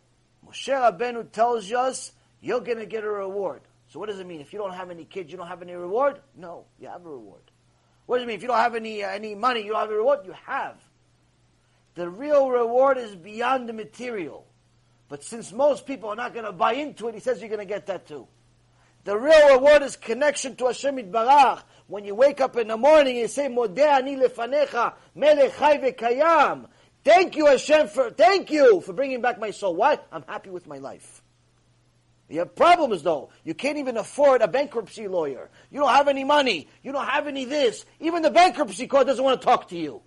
Moshe 0.46 0.68
Rabbeinu 0.68 1.32
tells 1.32 1.72
us, 1.72 2.12
you're 2.40 2.60
going 2.60 2.78
to 2.78 2.86
get 2.86 3.04
a 3.04 3.08
reward. 3.08 3.62
So 3.88 3.98
what 3.98 4.08
does 4.08 4.20
it 4.20 4.26
mean? 4.26 4.40
If 4.40 4.52
you 4.52 4.58
don't 4.58 4.72
have 4.72 4.90
any 4.90 5.04
kids, 5.04 5.30
you 5.32 5.36
don't 5.36 5.48
have 5.48 5.62
any 5.62 5.74
reward? 5.74 6.20
No, 6.36 6.64
you 6.78 6.88
have 6.88 7.04
a 7.04 7.08
reward. 7.08 7.42
What 8.06 8.16
does 8.16 8.24
it 8.24 8.26
mean? 8.26 8.36
If 8.36 8.42
you 8.42 8.48
don't 8.48 8.58
have 8.58 8.74
any, 8.74 9.02
uh, 9.02 9.10
any 9.10 9.34
money, 9.34 9.62
you 9.62 9.72
don't 9.72 9.80
have 9.80 9.90
a 9.90 9.94
reward? 9.94 10.20
You 10.24 10.34
have. 10.46 10.76
The 11.94 12.08
real 12.08 12.50
reward 12.50 12.98
is 12.98 13.14
beyond 13.16 13.68
the 13.68 13.72
material. 13.72 14.46
But 15.08 15.24
since 15.24 15.52
most 15.52 15.86
people 15.86 16.08
are 16.08 16.16
not 16.16 16.32
going 16.32 16.44
to 16.44 16.52
buy 16.52 16.74
into 16.74 17.08
it, 17.08 17.14
he 17.14 17.20
says 17.20 17.40
you're 17.40 17.48
going 17.48 17.58
to 17.58 17.64
get 17.64 17.86
that 17.86 18.06
too. 18.06 18.28
The 19.04 19.16
real 19.16 19.56
reward 19.56 19.82
is 19.82 19.96
connection 19.96 20.56
to 20.56 20.66
Hashem 20.66 20.96
Barach. 21.10 21.62
When 21.88 22.04
you 22.04 22.14
wake 22.14 22.40
up 22.40 22.56
in 22.56 22.68
the 22.68 22.76
morning, 22.76 23.16
you 23.16 23.26
say, 23.26 23.46
ani 23.46 23.56
lefanecha, 24.16 24.94
melech. 25.16 26.66
Thank 27.02 27.36
you, 27.36 27.46
Hashem, 27.46 27.88
for, 27.88 28.10
thank 28.10 28.50
you 28.50 28.80
for 28.82 28.92
bringing 28.92 29.20
back 29.20 29.40
my 29.40 29.50
soul. 29.50 29.74
Why? 29.74 29.98
I'm 30.12 30.22
happy 30.28 30.50
with 30.50 30.66
my 30.66 30.78
life. 30.78 31.19
You 32.30 32.38
have 32.38 32.54
problems 32.54 33.02
though. 33.02 33.30
You 33.44 33.54
can't 33.54 33.78
even 33.78 33.96
afford 33.96 34.40
a 34.40 34.48
bankruptcy 34.48 35.08
lawyer. 35.08 35.50
You 35.70 35.80
don't 35.80 35.90
have 35.90 36.06
any 36.06 36.22
money. 36.22 36.68
You 36.82 36.92
don't 36.92 37.06
have 37.06 37.26
any 37.26 37.44
this. 37.44 37.84
Even 37.98 38.22
the 38.22 38.30
bankruptcy 38.30 38.86
court 38.86 39.08
doesn't 39.08 39.24
want 39.24 39.40
to 39.40 39.44
talk 39.44 39.68
to 39.70 39.76
you. 39.76 40.00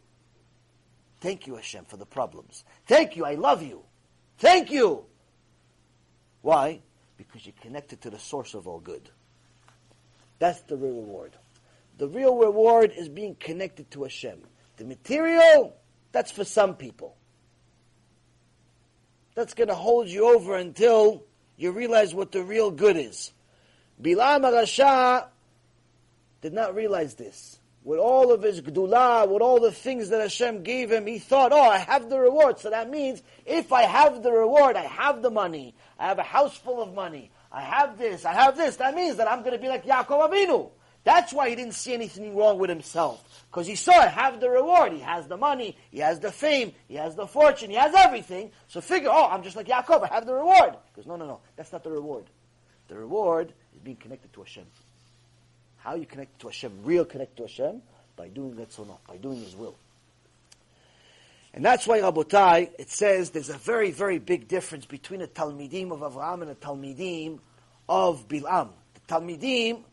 Thank 1.19 1.47
you, 1.47 1.55
Hashem, 1.55 1.85
for 1.85 1.97
the 1.97 2.05
problems. 2.05 2.63
Thank 2.87 3.17
you. 3.17 3.25
I 3.25 3.35
love 3.35 3.61
you. 3.61 3.83
Thank 4.37 4.71
you. 4.71 5.05
Why? 6.41 6.81
Because 7.17 7.45
you're 7.45 7.55
connected 7.61 8.01
to 8.01 8.09
the 8.09 8.19
source 8.19 8.53
of 8.53 8.67
all 8.67 8.79
good. 8.79 9.09
That's 10.39 10.61
the 10.61 10.77
real 10.77 10.95
reward. 11.01 11.33
The 11.97 12.07
real 12.07 12.37
reward 12.37 12.93
is 12.95 13.09
being 13.09 13.35
connected 13.35 13.91
to 13.91 14.03
Hashem. 14.03 14.39
The 14.77 14.85
material, 14.85 15.75
that's 16.13 16.31
for 16.31 16.45
some 16.45 16.75
people. 16.75 17.17
That's 19.35 19.53
going 19.53 19.69
to 19.69 19.75
hold 19.75 20.07
you 20.07 20.33
over 20.33 20.55
until 20.55 21.23
you 21.57 21.71
realize 21.71 22.13
what 22.13 22.31
the 22.31 22.43
real 22.43 22.71
good 22.71 22.97
is. 22.97 23.31
Bilam 24.01 24.41
Rasha 24.41 25.27
did 26.41 26.53
not 26.53 26.75
realize 26.75 27.15
this. 27.15 27.59
With 27.83 27.99
all 27.99 28.31
of 28.31 28.41
his 28.41 28.61
gdula, 28.61 29.27
with 29.27 29.41
all 29.41 29.59
the 29.59 29.71
things 29.71 30.09
that 30.09 30.21
Hashem 30.21 30.63
gave 30.63 30.91
him, 30.91 31.05
he 31.05 31.19
thought, 31.19 31.51
oh, 31.51 31.69
I 31.69 31.79
have 31.79 32.09
the 32.09 32.17
reward. 32.17 32.59
So 32.59 32.69
that 32.69 32.89
means 32.89 33.21
if 33.45 33.73
I 33.73 33.83
have 33.83 34.23
the 34.23 34.31
reward, 34.31 34.77
I 34.77 34.83
have 34.83 35.21
the 35.21 35.29
money, 35.29 35.75
I 35.99 36.07
have 36.07 36.17
a 36.17 36.23
house 36.23 36.55
full 36.57 36.81
of 36.81 36.93
money, 36.93 37.29
I 37.51 37.61
have 37.61 37.97
this, 37.97 38.23
I 38.23 38.33
have 38.33 38.55
this, 38.55 38.77
that 38.77 38.95
means 38.95 39.17
that 39.17 39.29
I'm 39.29 39.39
going 39.39 39.51
to 39.51 39.59
be 39.59 39.67
like 39.67 39.85
Yaakov 39.85 40.29
Avinu. 40.29 40.69
That's 41.03 41.33
why 41.33 41.49
he 41.49 41.55
didn't 41.55 41.73
see 41.73 41.93
anything 41.93 42.35
wrong 42.35 42.59
with 42.59 42.69
himself. 42.69 43.45
Because 43.51 43.67
he 43.67 43.75
saw 43.75 43.91
I 43.91 44.07
have 44.07 44.39
the 44.39 44.49
reward. 44.49 44.93
He 44.93 44.99
has 44.99 45.27
the 45.27 45.35
money, 45.35 45.77
he 45.91 45.99
has 45.99 46.19
the 46.19 46.31
fame, 46.31 46.73
he 46.87 46.95
has 46.95 47.15
the 47.15 47.27
fortune, 47.27 47.69
he 47.69 47.75
has 47.75 47.93
everything. 47.93 48.51
So 48.67 48.79
figure, 48.79 49.09
oh, 49.11 49.27
I'm 49.27 49.43
just 49.43 49.55
like 49.55 49.67
Yaakov, 49.67 50.09
I 50.09 50.13
have 50.13 50.25
the 50.25 50.33
reward. 50.33 50.75
Because 50.93 51.05
no, 51.05 51.17
no, 51.17 51.25
no, 51.25 51.39
that's 51.55 51.71
not 51.71 51.83
the 51.83 51.91
reward. 51.91 52.25
The 52.87 52.95
reward 52.95 53.53
is 53.75 53.81
being 53.81 53.97
connected 53.97 54.31
to 54.33 54.41
Hashem. 54.41 54.65
How 55.77 55.95
you 55.95 56.05
connect 56.05 56.39
to 56.39 56.47
Hashem, 56.47 56.71
real 56.83 57.03
connect 57.03 57.35
to 57.37 57.43
Hashem? 57.43 57.81
By 58.15 58.29
doing 58.29 58.53
Retzonah, 58.53 58.97
by 59.07 59.17
doing 59.17 59.43
His 59.43 59.55
will. 59.55 59.75
And 61.53 61.63
that's 61.63 61.85
why, 61.85 61.99
Rabotai, 61.99 62.71
it 62.79 62.89
says 62.89 63.29
there's 63.29 63.49
a 63.49 63.57
very, 63.57 63.91
very 63.91 64.17
big 64.17 64.47
difference 64.47 64.85
between 64.85 65.21
a 65.21 65.27
Talmidim 65.27 65.91
of 65.91 65.99
Avraham 65.99 66.41
and 66.41 66.51
a 66.51 66.55
Talmidim 66.55 67.39
of 67.89 68.27
Bilam. 68.27 68.69
The 68.93 69.13
Talmidim 69.13 69.83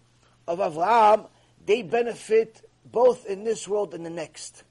of 0.50 0.58
Avraham, 0.58 1.28
they 1.64 1.82
benefit 1.82 2.68
both 2.84 3.26
in 3.26 3.44
this 3.44 3.68
world 3.68 3.94
and 3.94 4.04
the 4.04 4.10
next. 4.10 4.64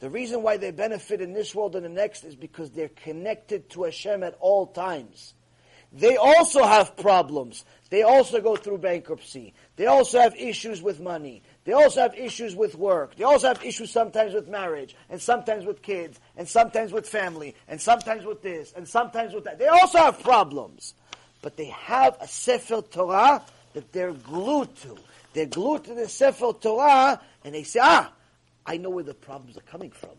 The 0.00 0.10
reason 0.10 0.42
why 0.42 0.56
they 0.56 0.70
benefit 0.70 1.20
in 1.20 1.32
this 1.32 1.54
world 1.54 1.76
and 1.76 1.84
the 1.84 1.90
next 1.90 2.24
is 2.24 2.34
because 2.34 2.70
they're 2.70 2.88
connected 2.88 3.70
to 3.70 3.84
Hashem 3.84 4.22
at 4.22 4.36
all 4.40 4.66
times. 4.66 5.34
They 5.92 6.16
also 6.16 6.64
have 6.64 6.96
problems. 6.96 7.64
They 7.90 8.02
also 8.02 8.40
go 8.40 8.56
through 8.56 8.78
bankruptcy. 8.78 9.54
They 9.76 9.86
also 9.86 10.18
have 10.20 10.34
issues 10.34 10.82
with 10.82 11.00
money. 11.00 11.42
They 11.64 11.72
also 11.72 12.02
have 12.02 12.14
issues 12.14 12.56
with 12.56 12.74
work. 12.74 13.16
They 13.16 13.24
also 13.24 13.48
have 13.48 13.64
issues 13.64 13.90
sometimes 13.90 14.34
with 14.34 14.48
marriage, 14.48 14.96
and 15.08 15.22
sometimes 15.22 15.64
with 15.64 15.82
kids, 15.82 16.18
and 16.36 16.48
sometimes 16.48 16.92
with 16.92 17.08
family, 17.08 17.54
and 17.68 17.80
sometimes 17.80 18.24
with 18.24 18.42
this, 18.42 18.72
and 18.76 18.86
sometimes 18.86 19.32
with 19.32 19.44
that. 19.44 19.58
They 19.58 19.68
also 19.68 19.98
have 19.98 20.22
problems. 20.22 20.94
But 21.40 21.56
they 21.56 21.66
have 21.66 22.16
a 22.20 22.26
Sefer 22.26 22.82
Torah 22.82 23.42
that 23.74 23.92
they're 23.92 24.12
glued 24.12 24.74
to. 24.82 24.96
They're 25.36 25.44
glued 25.44 25.84
to 25.84 25.92
the 25.92 26.08
Sefer 26.08 26.54
Torah, 26.58 27.20
and 27.44 27.54
they 27.54 27.62
say, 27.62 27.80
ah, 27.82 28.10
I 28.64 28.78
know 28.78 28.88
where 28.88 29.04
the 29.04 29.12
problems 29.12 29.58
are 29.58 29.68
coming 29.70 29.90
from. 29.90 30.16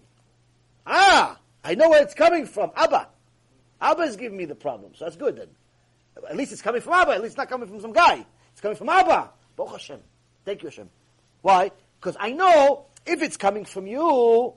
Ah, 0.85 1.39
I 1.63 1.73
know 1.73 1.89
where 1.89 2.03
it's 2.03 2.13
coming 2.13 2.45
from. 2.45 2.69
Abba. 2.75 3.07
Abba 3.81 4.03
is 4.03 4.15
giving 4.15 4.37
me 4.37 4.45
the 4.45 4.53
problem, 4.53 4.91
so 4.93 5.05
that's 5.05 5.17
good 5.17 5.37
then. 5.37 5.47
At 6.29 6.37
least 6.37 6.51
it's 6.51 6.61
coming 6.61 6.81
from 6.81 6.93
Abba. 6.93 7.13
At 7.13 7.21
least 7.21 7.31
it's 7.31 7.37
not 7.37 7.49
coming 7.49 7.67
from 7.67 7.81
some 7.81 7.93
guy. 7.93 8.23
It's 8.51 8.61
coming 8.61 8.77
from 8.77 8.89
Abba. 8.89 9.31
Baruch 9.55 9.71
Hashem. 9.71 10.01
Thank 10.45 10.61
you, 10.61 10.69
Hashem. 10.69 10.87
Why? 11.41 11.71
Because 11.99 12.15
I 12.19 12.33
know 12.33 12.85
if 13.03 13.23
it's 13.23 13.37
coming 13.37 13.65
from 13.65 13.87
you, 13.87 14.53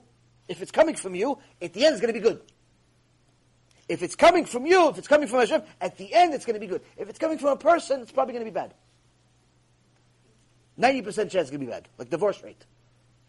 if 0.47 0.61
it's 0.61 0.71
coming 0.71 0.93
from 0.93 1.15
you, 1.15 1.39
at 1.59 1.73
the 1.73 1.87
end 1.87 1.93
it's 1.93 2.01
going 2.01 2.13
to 2.13 2.19
be 2.19 2.23
good. 2.23 2.39
If 3.89 4.03
it's 4.03 4.15
coming 4.15 4.45
from 4.45 4.67
you, 4.67 4.89
if 4.89 4.99
it's 4.99 5.07
coming 5.07 5.27
from 5.27 5.39
Hashem, 5.39 5.63
at 5.81 5.97
the 5.97 6.13
end 6.13 6.35
it's 6.35 6.45
going 6.45 6.53
to 6.53 6.59
be 6.59 6.67
good. 6.67 6.83
If 6.97 7.09
it's 7.09 7.17
coming 7.17 7.39
from 7.39 7.49
a 7.49 7.57
person, 7.57 8.01
it's 8.01 8.11
probably 8.11 8.33
going 8.33 8.45
to 8.45 8.51
be 8.51 8.53
bad. 8.53 8.75
90% 10.81 11.03
chance 11.05 11.35
it's 11.35 11.49
going 11.51 11.59
to 11.61 11.65
be 11.65 11.71
bad, 11.71 11.87
like 11.97 12.09
divorce 12.09 12.41
rate. 12.43 12.65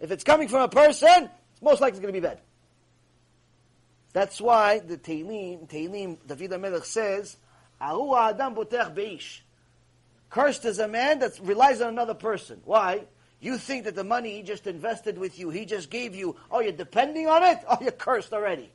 If 0.00 0.10
it's 0.10 0.24
coming 0.24 0.48
from 0.48 0.62
a 0.62 0.68
person, 0.68 1.28
it's 1.52 1.62
most 1.62 1.80
likely 1.80 2.00
going 2.00 2.12
to 2.12 2.20
be 2.20 2.26
bad. 2.26 2.40
That's 4.12 4.40
why 4.40 4.80
the 4.80 4.98
Tehillim, 4.98 5.68
Tehillim, 5.68 6.18
David 6.26 6.50
HaMelech 6.50 6.84
says, 6.84 7.36
Adam 7.80 8.54
beish. 8.54 9.40
Cursed 10.30 10.64
is 10.64 10.78
a 10.78 10.88
man 10.88 11.18
that 11.20 11.38
relies 11.42 11.80
on 11.80 11.88
another 11.88 12.14
person. 12.14 12.60
Why? 12.64 13.04
You 13.40 13.58
think 13.58 13.84
that 13.84 13.94
the 13.94 14.04
money 14.04 14.36
he 14.36 14.42
just 14.42 14.66
invested 14.66 15.18
with 15.18 15.38
you, 15.38 15.50
he 15.50 15.64
just 15.66 15.90
gave 15.90 16.14
you, 16.14 16.36
oh, 16.50 16.60
you're 16.60 16.72
depending 16.72 17.26
on 17.26 17.42
it? 17.42 17.58
Oh, 17.68 17.78
you're 17.80 17.90
cursed 17.90 18.32
already. 18.32 18.70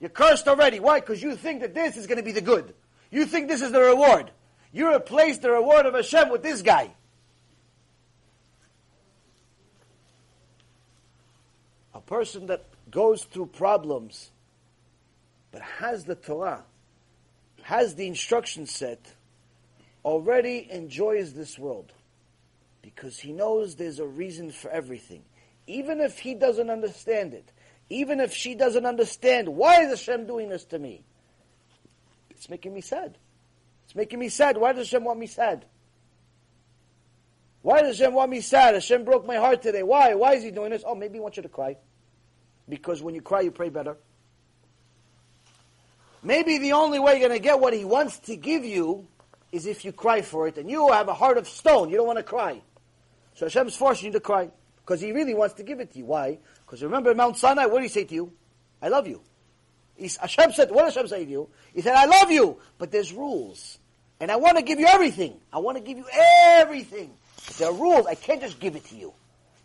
You're 0.00 0.10
cursed 0.10 0.48
already. 0.48 0.80
Why? 0.80 1.00
Because 1.00 1.22
you 1.22 1.36
think 1.36 1.60
that 1.60 1.74
this 1.74 1.96
is 1.96 2.06
going 2.06 2.18
to 2.18 2.24
be 2.24 2.32
the 2.32 2.40
good. 2.40 2.74
You 3.10 3.26
think 3.26 3.48
this 3.48 3.62
is 3.62 3.72
the 3.72 3.80
reward. 3.80 4.30
You 4.72 4.92
replace 4.92 5.38
the 5.38 5.50
reward 5.50 5.86
of 5.86 5.94
Hashem 5.94 6.30
with 6.30 6.42
this 6.42 6.62
guy. 6.62 6.90
Person 12.06 12.46
that 12.46 12.64
goes 12.90 13.24
through 13.24 13.46
problems 13.46 14.30
but 15.52 15.62
has 15.62 16.04
the 16.04 16.16
Torah, 16.16 16.64
has 17.62 17.94
the 17.94 18.06
instruction 18.06 18.66
set, 18.66 19.14
already 20.04 20.68
enjoys 20.70 21.32
this 21.32 21.58
world 21.58 21.92
because 22.82 23.18
he 23.18 23.32
knows 23.32 23.76
there's 23.76 24.00
a 24.00 24.06
reason 24.06 24.50
for 24.50 24.70
everything. 24.70 25.22
Even 25.66 26.00
if 26.00 26.18
he 26.18 26.34
doesn't 26.34 26.70
understand 26.70 27.34
it, 27.34 27.50
even 27.88 28.20
if 28.20 28.34
she 28.34 28.54
doesn't 28.54 28.84
understand 28.84 29.48
why 29.48 29.82
is 29.82 29.90
Hashem 29.90 30.26
doing 30.26 30.48
this 30.48 30.64
to 30.66 30.78
me, 30.78 31.04
It's 32.30 32.50
making 32.50 32.74
me 32.74 32.80
sad. 32.80 33.16
It's 33.84 33.94
making 33.94 34.18
me 34.18 34.28
sad. 34.28 34.56
Why 34.58 34.72
does 34.72 34.90
Hashem 34.90 35.04
want 35.04 35.18
me 35.18 35.26
sad? 35.26 35.64
Why 37.62 37.80
does 37.80 37.98
Hashem 37.98 38.12
want 38.12 38.30
me 38.30 38.40
sad? 38.40 38.74
Hashem 38.74 39.04
broke 39.04 39.26
my 39.26 39.36
heart 39.36 39.62
today. 39.62 39.82
Why? 39.82 40.14
Why 40.14 40.34
is 40.34 40.42
He 40.42 40.50
doing 40.50 40.70
this? 40.70 40.82
Oh, 40.84 40.94
maybe 40.94 41.14
He 41.14 41.20
wants 41.20 41.36
you 41.36 41.42
to 41.44 41.48
cry. 41.48 41.76
Because 42.68 43.02
when 43.02 43.14
you 43.14 43.20
cry, 43.20 43.42
you 43.42 43.50
pray 43.50 43.68
better. 43.68 43.96
Maybe 46.22 46.58
the 46.58 46.72
only 46.72 46.98
way 46.98 47.18
you're 47.18 47.28
going 47.28 47.38
to 47.38 47.42
get 47.42 47.60
what 47.60 47.74
He 47.74 47.84
wants 47.84 48.18
to 48.20 48.36
give 48.36 48.64
you 48.64 49.06
is 49.52 49.66
if 49.66 49.84
you 49.84 49.92
cry 49.92 50.22
for 50.22 50.48
it. 50.48 50.56
And 50.56 50.70
you 50.70 50.90
have 50.90 51.08
a 51.08 51.14
heart 51.14 51.36
of 51.36 51.46
stone. 51.46 51.90
You 51.90 51.96
don't 51.98 52.06
want 52.06 52.18
to 52.18 52.24
cry. 52.24 52.62
So 53.34 53.46
Hashem's 53.46 53.76
forcing 53.76 54.06
you 54.06 54.12
to 54.12 54.20
cry. 54.20 54.50
Because 54.80 55.00
He 55.00 55.12
really 55.12 55.34
wants 55.34 55.54
to 55.56 55.62
give 55.62 55.80
it 55.80 55.92
to 55.92 55.98
you. 55.98 56.06
Why? 56.06 56.38
Because 56.64 56.82
remember 56.82 57.14
Mount 57.14 57.36
Sinai, 57.36 57.66
what 57.66 57.80
did 57.80 57.84
He 57.84 57.88
say 57.88 58.04
to 58.04 58.14
you? 58.14 58.32
I 58.80 58.88
love 58.88 59.06
you. 59.06 59.20
Hashem 59.98 60.52
said, 60.52 60.70
what 60.70 60.86
did 60.86 60.94
Hashem 60.94 61.08
say 61.08 61.24
to 61.24 61.30
you? 61.30 61.48
He 61.72 61.80
said, 61.80 61.94
I 61.94 62.06
love 62.06 62.30
you, 62.30 62.58
but 62.78 62.90
there's 62.90 63.12
rules. 63.12 63.78
And 64.18 64.30
I 64.30 64.36
want 64.36 64.56
to 64.56 64.62
give 64.62 64.80
you 64.80 64.86
everything. 64.86 65.38
I 65.52 65.58
want 65.58 65.76
to 65.76 65.82
give 65.82 65.98
you 65.98 66.06
everything. 66.12 67.12
There 67.58 67.68
are 67.68 67.74
rules. 67.74 68.06
I 68.06 68.14
can't 68.14 68.40
just 68.40 68.58
give 68.58 68.74
it 68.76 68.84
to 68.86 68.96
you. 68.96 69.12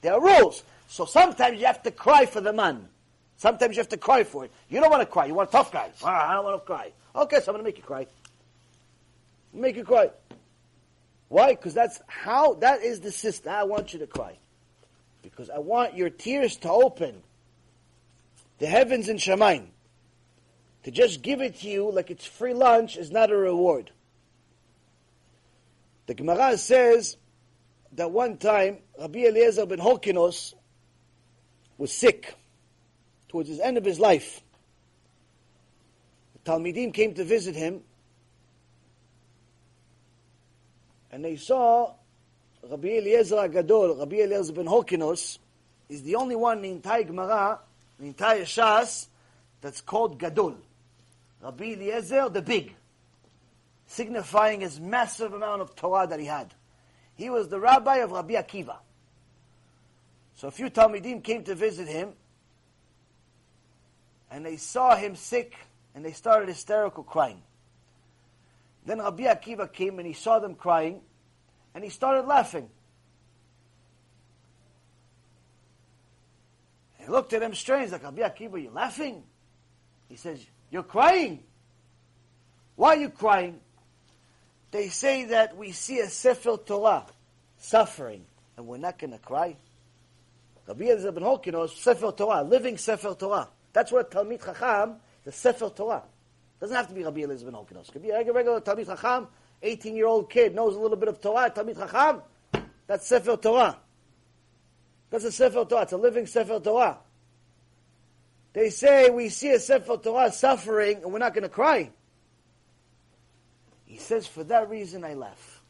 There 0.01 0.13
are 0.13 0.21
rules. 0.21 0.63
So 0.89 1.05
sometimes 1.05 1.59
you 1.59 1.67
have 1.67 1.83
to 1.83 1.91
cry 1.91 2.25
for 2.25 2.41
the 2.41 2.51
man. 2.51 2.89
Sometimes 3.37 3.75
you 3.75 3.79
have 3.79 3.89
to 3.89 3.97
cry 3.97 4.23
for 4.23 4.45
it. 4.45 4.51
You 4.69 4.81
don't 4.81 4.89
want 4.89 5.03
to 5.03 5.05
cry. 5.05 5.27
You 5.27 5.35
want 5.35 5.51
tough 5.51 5.71
guys. 5.71 5.93
Ah, 6.03 6.31
I 6.31 6.33
don't 6.33 6.43
want 6.43 6.59
to 6.59 6.65
cry. 6.65 6.91
Okay, 7.15 7.39
so 7.39 7.51
I'm 7.51 7.53
going 7.53 7.59
to 7.59 7.63
make 7.63 7.77
you 7.77 7.83
cry. 7.83 8.07
Make 9.53 9.75
you 9.75 9.83
cry. 9.83 10.09
Why? 11.27 11.51
Because 11.51 11.75
that's 11.75 12.01
how, 12.07 12.55
that 12.55 12.81
is 12.81 13.01
the 13.01 13.11
system. 13.11 13.53
I 13.53 13.63
want 13.65 13.93
you 13.93 13.99
to 13.99 14.07
cry. 14.07 14.39
Because 15.21 15.51
I 15.51 15.59
want 15.59 15.95
your 15.95 16.09
tears 16.09 16.57
to 16.57 16.71
open. 16.71 17.21
The 18.57 18.65
heavens 18.65 19.09
and 19.09 19.19
Shemaim. 19.19 19.67
To 20.85 20.91
just 20.91 21.21
give 21.21 21.39
it 21.39 21.59
to 21.59 21.69
you 21.69 21.91
like 21.91 22.09
it's 22.09 22.25
free 22.25 22.55
lunch 22.55 22.97
is 22.97 23.11
not 23.11 23.29
a 23.29 23.37
reward. 23.37 23.91
The 26.07 26.15
Gemara 26.15 26.57
says 26.57 27.15
that 27.93 28.09
one 28.09 28.37
time 28.37 28.79
Rabbi 28.99 29.19
Eliezer 29.19 29.67
ben 29.67 29.77
Horkinos 29.77 30.55
was 31.79 31.91
sick 31.91 32.35
towards 33.29 33.49
the 33.49 33.65
end 33.65 33.77
of 33.77 33.85
his 33.85 33.99
life. 33.99 34.41
The 36.33 36.51
Talmidim 36.51 36.93
came 36.93 37.15
to 37.15 37.23
visit 37.23 37.55
him 37.55 37.81
and 41.11 41.23
they 41.23 41.37
saw 41.37 41.93
Rabbi 42.69 42.89
Eliezer 42.89 43.37
Agadol, 43.37 43.97
Rabbi 43.97 44.17
Eliezer 44.17 44.53
ben 44.53 44.65
Horkinos, 44.65 45.39
is 45.87 46.03
the 46.03 46.15
only 46.15 46.35
one 46.35 46.57
in 46.57 46.63
the 46.63 46.71
entire 46.71 47.03
Gemara, 47.03 47.59
the 47.97 48.05
entire 48.05 48.43
Shas, 48.43 49.07
that's 49.61 49.81
called 49.81 50.19
Gadol. 50.19 50.57
Rabbi 51.41 51.63
Eliezer, 51.73 52.27
the 52.29 52.41
big, 52.41 52.75
signifying 53.87 54.59
his 54.61 54.79
massive 54.79 55.33
amount 55.33 55.61
of 55.61 55.75
Torah 55.75 56.07
that 56.07 56.19
he 56.19 56.25
had. 56.25 56.53
He 57.15 57.29
was 57.29 57.47
the 57.47 57.59
rabbi 57.59 57.97
of 57.97 58.11
Rabbi 58.11 58.33
Akiva. 58.33 58.75
So 60.39 60.47
a 60.47 60.51
few 60.51 60.69
Talmidim 60.69 61.21
came 61.21 61.43
to 61.43 61.53
visit 61.53 61.89
him, 61.89 62.13
and 64.31 64.45
they 64.45 64.55
saw 64.55 64.95
him 64.95 65.17
sick, 65.17 65.53
and 65.93 66.05
they 66.05 66.13
started 66.13 66.47
hysterical 66.47 67.03
crying. 67.03 67.41
Then 68.85 68.99
Rabbi 68.99 69.23
Akiva 69.23 69.69
came 69.69 69.99
and 69.99 70.07
he 70.07 70.13
saw 70.13 70.39
them 70.39 70.55
crying, 70.55 71.01
and 71.75 71.83
he 71.83 71.89
started 71.89 72.25
laughing. 72.25 72.69
He 76.99 77.07
looked 77.07 77.33
at 77.33 77.43
him 77.43 77.53
strange, 77.53 77.91
like, 77.91 78.03
Rabbi 78.03 78.21
Akiva, 78.21 78.63
you 78.63 78.69
laughing? 78.69 79.23
He 80.07 80.15
says, 80.15 80.39
you're 80.71 80.83
crying. 80.83 81.43
Why 82.77 82.95
are 82.95 83.01
you 83.01 83.09
crying? 83.09 83.59
They 84.71 84.87
say 84.87 85.25
that 85.25 85.57
we 85.57 85.73
see 85.73 85.99
a 85.99 86.07
Sefer 86.07 86.55
Torah 86.65 87.07
suffering, 87.57 88.23
and 88.55 88.65
we're 88.65 88.77
not 88.77 88.97
going 88.97 89.11
to 89.11 89.19
cry. 89.19 89.57
Rabbi 90.69 90.85
Eliezer 90.85 91.11
ben 91.11 91.23
Horkin 91.23 91.67
Sefer 91.67 92.11
Torah, 92.11 92.43
living 92.43 92.77
Sefer 92.77 93.15
Torah. 93.15 93.49
That's 93.73 93.91
what 93.91 94.11
Talmid 94.11 94.45
Chacham, 94.45 94.97
the 95.23 95.31
Sefer 95.31 95.71
Torah. 95.75 96.03
Doesn't 96.59 96.75
have 96.75 96.87
to 96.87 96.93
be 96.93 97.03
Rabbi 97.03 97.21
Eliezer 97.21 97.45
ben 97.45 97.55
Horkin 97.55 97.81
It 97.81 97.91
could 97.91 98.03
be 98.03 98.11
a 98.11 98.31
regular 98.31 98.61
Talmid 98.61 98.85
Chacham, 98.85 99.27
18-year-old 99.63 100.29
kid, 100.29 100.53
knows 100.53 100.75
a 100.75 100.79
little 100.79 100.95
bit 100.95 101.09
of 101.09 101.19
Torah, 101.19 101.49
Talmid 101.49 101.75
Chacham. 101.75 102.21
That's 102.85 103.07
Sefer 103.07 103.35
Torah. 103.37 103.77
That's 105.09 105.23
a 105.23 105.31
Sefer 105.31 105.65
Torah. 105.65 105.81
It's 105.81 105.93
a 105.93 105.97
living 105.97 106.27
Sefer 106.27 106.59
Torah. 106.59 106.99
They 108.53 108.69
say 108.69 109.09
we 109.09 109.29
see 109.29 109.49
a 109.49 109.59
Sefer 109.59 109.97
Torah 109.97 110.31
suffering 110.31 110.97
and 111.03 111.11
we're 111.11 111.17
not 111.17 111.33
going 111.33 111.43
to 111.43 111.49
cry. 111.49 111.89
He 113.85 113.97
says, 113.97 114.27
for 114.27 114.43
that 114.43 114.69
reason 114.69 115.03
I 115.03 115.15
left. 115.15 115.61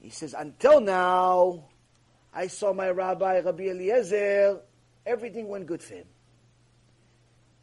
He 0.00 0.10
says, 0.10 0.36
until 0.38 0.80
now, 0.80 1.64
I 2.32 2.46
saw 2.46 2.72
my 2.72 2.90
rabbi, 2.90 3.40
Rabbi 3.40 3.64
Eliezer, 3.64 4.60
everything 5.04 5.48
went 5.48 5.66
good 5.66 5.82
for 5.82 5.94
him. 5.94 6.06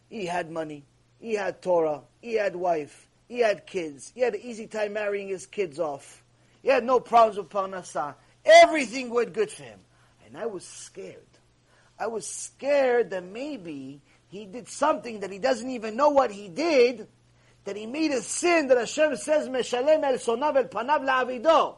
He 0.10 0.26
had 0.26 0.52
money, 0.52 0.86
he 1.20 1.34
had 1.34 1.62
Torah, 1.62 2.02
he 2.22 2.34
had 2.36 2.56
wife, 2.56 3.08
he 3.28 3.40
had 3.40 3.66
kids, 3.66 4.12
he 4.14 4.22
had 4.22 4.36
an 4.36 4.42
easy 4.42 4.68
time 4.68 4.94
marrying 4.94 5.28
his 5.28 5.46
kids 5.46 5.80
off. 5.80 6.24
He 6.62 6.70
had 6.70 6.84
no 6.84 7.00
problems 7.00 7.38
with 7.38 7.50
Parnassah. 7.50 8.16
Everything 8.46 9.10
went 9.10 9.34
good 9.34 9.52
for 9.52 9.64
him. 9.64 9.80
And 10.26 10.38
I 10.38 10.46
was 10.46 10.66
scared. 10.66 11.24
I 12.00 12.08
was 12.08 12.28
scared 12.28 13.12
that 13.12 13.24
maybe 13.24 14.02
he 14.28 14.46
did 14.46 14.68
something 14.68 15.22
that 15.22 15.32
he 15.32 15.40
doesn't 15.40 15.70
even 15.70 15.96
know 15.96 16.10
what 16.10 16.32
he 16.32 16.50
did, 16.50 17.08
that 17.64 17.76
he 17.76 17.86
made 17.86 18.12
a 18.12 18.22
sin 18.22 18.68
that 18.68 18.78
Hashem 18.78 19.16
says, 19.16 19.48
Meshalem 19.48 20.04
el 20.04 20.16
sonav 20.16 20.58
el 20.58 20.66
panav 20.66 21.06
la'avido. 21.06 21.78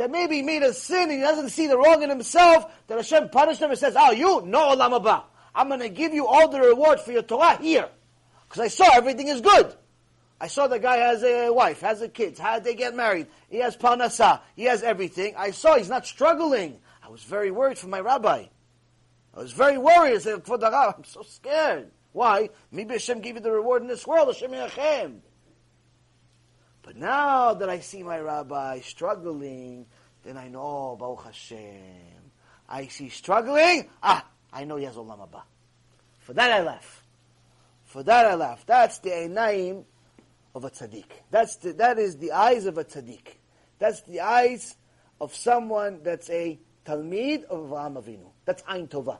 That 0.00 0.10
maybe 0.10 0.36
he 0.36 0.42
made 0.42 0.62
a 0.62 0.72
sin 0.72 1.10
and 1.10 1.12
he 1.12 1.20
doesn't 1.20 1.50
see 1.50 1.66
the 1.66 1.76
wrong 1.76 2.02
in 2.02 2.08
himself, 2.08 2.72
that 2.86 2.96
Hashem 2.96 3.28
punished 3.28 3.60
him 3.60 3.68
and 3.68 3.78
says, 3.78 3.96
oh, 3.98 4.12
you, 4.12 4.40
no 4.46 4.74
olam 4.74 4.98
haba. 4.98 5.24
I'm 5.54 5.68
going 5.68 5.80
to 5.80 5.90
give 5.90 6.14
you 6.14 6.26
all 6.26 6.48
the 6.48 6.58
reward 6.58 7.00
for 7.00 7.12
your 7.12 7.20
Torah 7.20 7.58
here. 7.60 7.86
Because 8.48 8.62
I 8.62 8.68
saw 8.68 8.96
everything 8.96 9.28
is 9.28 9.42
good. 9.42 9.74
I 10.40 10.46
saw 10.46 10.68
the 10.68 10.78
guy 10.78 10.96
has 10.96 11.22
a 11.22 11.50
wife, 11.50 11.82
has 11.82 12.00
a 12.00 12.08
kids, 12.08 12.40
how 12.40 12.54
did 12.54 12.64
they 12.64 12.76
get 12.76 12.96
married? 12.96 13.26
He 13.50 13.58
has 13.58 13.76
parnasa, 13.76 14.40
he 14.56 14.64
has 14.64 14.82
everything. 14.82 15.34
I 15.36 15.50
saw 15.50 15.76
he's 15.76 15.90
not 15.90 16.06
struggling. 16.06 16.78
I 17.04 17.10
was 17.10 17.22
very 17.22 17.50
worried 17.50 17.76
for 17.76 17.88
my 17.88 18.00
rabbi. 18.00 18.46
I 19.34 19.38
was 19.38 19.52
very 19.52 19.76
worried. 19.76 20.14
I 20.14 20.18
said, 20.18 20.42
I'm 20.50 21.04
so 21.04 21.20
scared. 21.24 21.90
Why? 22.12 22.48
Maybe 22.72 22.94
Hashem 22.94 23.20
gave 23.20 23.34
you 23.34 23.42
the 23.42 23.52
reward 23.52 23.82
in 23.82 23.88
this 23.88 24.06
world. 24.06 24.28
Hashem 24.28 24.50
Yerachem. 24.50 25.18
But 26.82 26.96
now 26.96 27.54
that 27.54 27.68
I 27.68 27.80
see 27.80 28.02
my 28.02 28.18
rabbi 28.18 28.80
struggling, 28.80 29.86
then 30.24 30.36
I 30.36 30.48
know, 30.48 30.96
Baruch 30.98 31.24
Hashem. 31.24 32.32
I 32.68 32.86
see 32.86 33.08
struggling, 33.08 33.88
ah, 34.02 34.26
I 34.52 34.64
know 34.64 34.76
he 34.76 34.84
has 34.84 34.96
Olam 34.96 35.18
Haba. 35.18 35.42
For 36.18 36.34
that 36.34 36.52
I 36.52 36.62
laugh. 36.62 37.04
For 37.84 38.02
that 38.04 38.26
I 38.26 38.34
laugh. 38.34 38.64
That's 38.66 38.98
the 38.98 39.10
Einaim 39.10 39.84
of 40.54 40.64
a 40.64 40.70
tzaddik. 40.70 41.06
That's 41.30 41.56
the, 41.56 41.72
that 41.74 41.98
is 41.98 42.16
the 42.16 42.32
eyes 42.32 42.66
of 42.66 42.78
a 42.78 42.84
tzaddik. 42.84 43.26
That's 43.78 44.02
the 44.02 44.20
eyes 44.20 44.76
of 45.20 45.34
someone 45.34 46.00
that's 46.02 46.30
a 46.30 46.58
Talmid 46.84 47.44
of 47.44 47.68
Avraham 47.68 48.02
Avinu. 48.02 48.30
That's 48.44 48.62
Ein 48.66 48.88
Tova. 48.88 49.18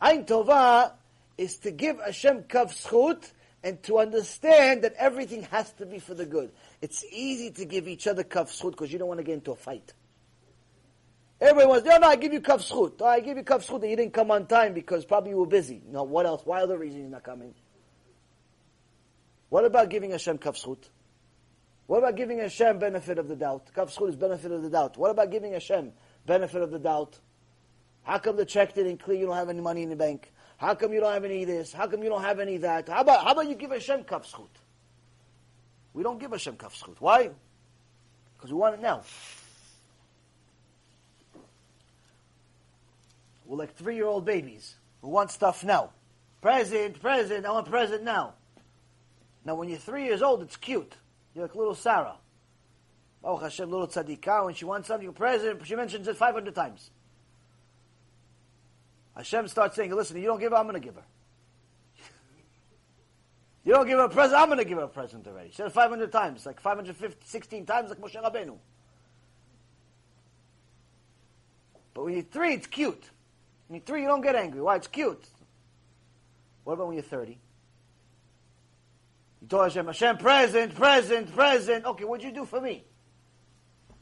Ein 0.00 0.24
Tova 0.24 0.92
is 1.38 1.58
to 1.58 1.70
give 1.70 1.98
Hashem 2.00 2.44
kav 2.44 2.70
schut 2.72 3.30
and 3.66 3.82
to 3.82 3.98
understand 3.98 4.82
that 4.82 4.94
everything 4.96 5.42
has 5.50 5.72
to 5.72 5.84
be 5.84 5.98
for 5.98 6.14
the 6.14 6.24
good. 6.24 6.52
It's 6.80 7.04
easy 7.10 7.50
to 7.50 7.64
give 7.64 7.88
each 7.88 8.06
other 8.06 8.22
schut 8.22 8.70
because 8.70 8.92
you 8.92 8.98
don't 9.00 9.08
want 9.08 9.18
to 9.18 9.24
get 9.24 9.32
into 9.32 9.50
a 9.50 9.56
fight. 9.56 9.92
Everyone 11.40 11.70
wants, 11.70 11.84
no, 11.84 11.98
no, 11.98 12.06
I 12.06 12.14
give 12.14 12.32
you 12.32 12.40
schut. 12.40 12.92
Oh, 13.00 13.04
I 13.04 13.18
give 13.18 13.36
you 13.36 13.42
schut 13.42 13.80
that 13.80 13.88
you 13.88 13.96
didn't 13.96 14.12
come 14.12 14.30
on 14.30 14.46
time 14.46 14.72
because 14.72 15.04
probably 15.04 15.30
you 15.30 15.38
were 15.38 15.46
busy. 15.46 15.82
No, 15.84 16.04
what 16.04 16.26
else? 16.26 16.42
Why 16.44 16.62
other 16.62 16.78
reason 16.78 17.00
you're 17.00 17.10
not 17.10 17.24
coming? 17.24 17.54
What 19.48 19.64
about 19.64 19.90
giving 19.90 20.12
Hashem 20.12 20.38
schut? 20.38 20.88
What 21.88 21.98
about 21.98 22.14
giving 22.14 22.38
Hashem 22.38 22.78
benefit 22.78 23.18
of 23.18 23.26
the 23.26 23.34
doubt? 23.34 23.72
Schut 23.74 24.10
is 24.10 24.14
benefit 24.14 24.52
of 24.52 24.62
the 24.62 24.70
doubt. 24.70 24.96
What 24.96 25.10
about 25.10 25.32
giving 25.32 25.54
Hashem 25.54 25.90
benefit 26.24 26.62
of 26.62 26.70
the 26.70 26.78
doubt? 26.78 27.18
How 28.04 28.18
come 28.18 28.36
the 28.36 28.46
check 28.46 28.74
didn't 28.74 28.98
clear? 28.98 29.18
You 29.18 29.26
don't 29.26 29.34
have 29.34 29.48
any 29.48 29.60
money 29.60 29.82
in 29.82 29.90
the 29.90 29.96
bank. 29.96 30.32
How 30.56 30.74
come 30.74 30.92
you 30.92 31.00
don't 31.00 31.12
have 31.12 31.24
any 31.24 31.42
of 31.42 31.48
this? 31.48 31.72
How 31.72 31.86
come 31.86 32.02
you 32.02 32.08
don't 32.08 32.22
have 32.22 32.40
any 32.40 32.56
of 32.56 32.62
that? 32.62 32.88
How 32.88 33.02
about, 33.02 33.24
how 33.24 33.32
about 33.32 33.48
you 33.48 33.54
give 33.54 33.70
Hashem 33.70 34.04
kaf 34.04 34.26
schut? 34.26 34.48
We 35.92 36.02
don't 36.02 36.18
give 36.18 36.30
Hashem 36.30 36.56
kaf 36.56 36.74
schut. 36.74 36.96
Why? 36.98 37.30
Because 38.36 38.52
we 38.52 38.58
want 38.58 38.74
it 38.74 38.82
now. 38.82 39.02
We're 43.44 43.58
like 43.58 43.74
three-year-old 43.76 44.24
babies 44.24 44.74
who 45.02 45.08
want 45.08 45.30
stuff 45.30 45.62
now. 45.62 45.90
Present, 46.40 47.00
present, 47.00 47.46
I 47.46 47.50
want 47.52 47.68
present 47.68 48.02
now. 48.02 48.34
Now, 49.44 49.54
when 49.54 49.68
you're 49.68 49.78
three 49.78 50.04
years 50.04 50.22
old, 50.22 50.42
it's 50.42 50.56
cute. 50.56 50.96
You're 51.34 51.44
like 51.44 51.54
little 51.54 51.74
Sarah. 51.74 52.16
Oh 53.22 53.36
Hashem, 53.36 53.70
little 53.70 53.86
tzadikah. 53.86 54.46
When 54.46 54.54
she 54.54 54.64
wants 54.64 54.88
something, 54.88 55.12
present, 55.12 55.66
she 55.66 55.76
mentions 55.76 56.08
it 56.08 56.16
500 56.16 56.54
times. 56.54 56.90
Hashem 59.16 59.48
starts 59.48 59.76
saying, 59.76 59.94
listen, 59.94 60.18
you 60.18 60.26
don't 60.26 60.40
give 60.40 60.52
her, 60.52 60.58
I'm 60.58 60.66
going 60.66 60.80
to 60.80 60.86
give 60.86 60.94
her. 60.94 61.04
You 63.64 63.72
don't 63.72 63.86
give 63.86 63.98
her 63.98 64.04
a 64.04 64.08
present, 64.08 64.40
I'm 64.40 64.46
going 64.46 64.58
to 64.58 64.64
give 64.64 64.78
her 64.78 64.84
a 64.84 64.88
present 64.88 65.26
already. 65.26 65.50
She 65.50 65.56
said 65.56 65.66
it 65.66 65.72
500 65.72 66.12
times, 66.12 66.46
like 66.46 66.60
516 66.60 67.66
times, 67.66 67.90
like 67.90 67.98
Moshe 68.00 68.22
Rabbeinu. 68.22 68.56
But 71.94 72.04
when 72.04 72.14
you're 72.14 72.22
three, 72.22 72.54
it's 72.54 72.66
cute. 72.66 73.02
When 73.66 73.78
you're 73.78 73.84
three, 73.84 74.02
you 74.02 74.06
don't 74.06 74.20
get 74.20 74.36
angry. 74.36 74.60
Why? 74.60 74.76
It's 74.76 74.86
cute. 74.86 75.24
What 76.62 76.74
about 76.74 76.88
when 76.88 76.96
you're 76.96 77.02
30? 77.02 77.38
You 79.40 79.48
told 79.48 79.64
Hashem, 79.64 79.86
Hashem, 79.86 80.18
present, 80.18 80.74
present, 80.74 81.34
present. 81.34 81.84
Okay, 81.86 82.04
what'd 82.04 82.24
you 82.24 82.32
do 82.32 82.44
for 82.44 82.60
me? 82.60 82.84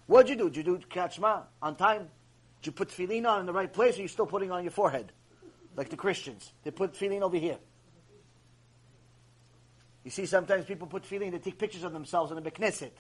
What'd 0.07 0.29
you 0.29 0.37
do? 0.37 0.51
Did 0.51 0.67
you 0.67 0.79
do 0.79 0.87
Kachma 0.87 1.45
on 1.63 1.77
time? 1.77 2.09
Did 2.65 2.69
you 2.69 2.73
put 2.73 2.89
tefillin 2.89 3.29
on 3.29 3.41
in 3.41 3.47
the 3.47 3.53
right 3.53 3.71
place, 3.71 3.97
or 3.97 3.99
are 3.99 4.03
you 4.03 4.09
still 4.09 4.25
putting 4.25 4.51
on 4.51 4.65
your 4.65 4.71
forehead? 4.71 5.13
Like 5.77 5.91
the 5.91 5.99
Christians. 5.99 6.51
They 6.63 6.71
put 6.71 6.95
tefillin 6.95 7.21
over 7.21 7.37
here. 7.37 7.59
You 10.03 10.11
see, 10.11 10.25
sometimes 10.25 10.65
people 10.65 10.87
put 10.87 11.03
tefillin, 11.03 11.33
they 11.33 11.39
take 11.39 11.59
pictures 11.59 11.85
of 11.85 11.93
themselves 11.93 12.33
in 12.33 12.43
the 12.43 12.51
Beknesset. 12.51 12.93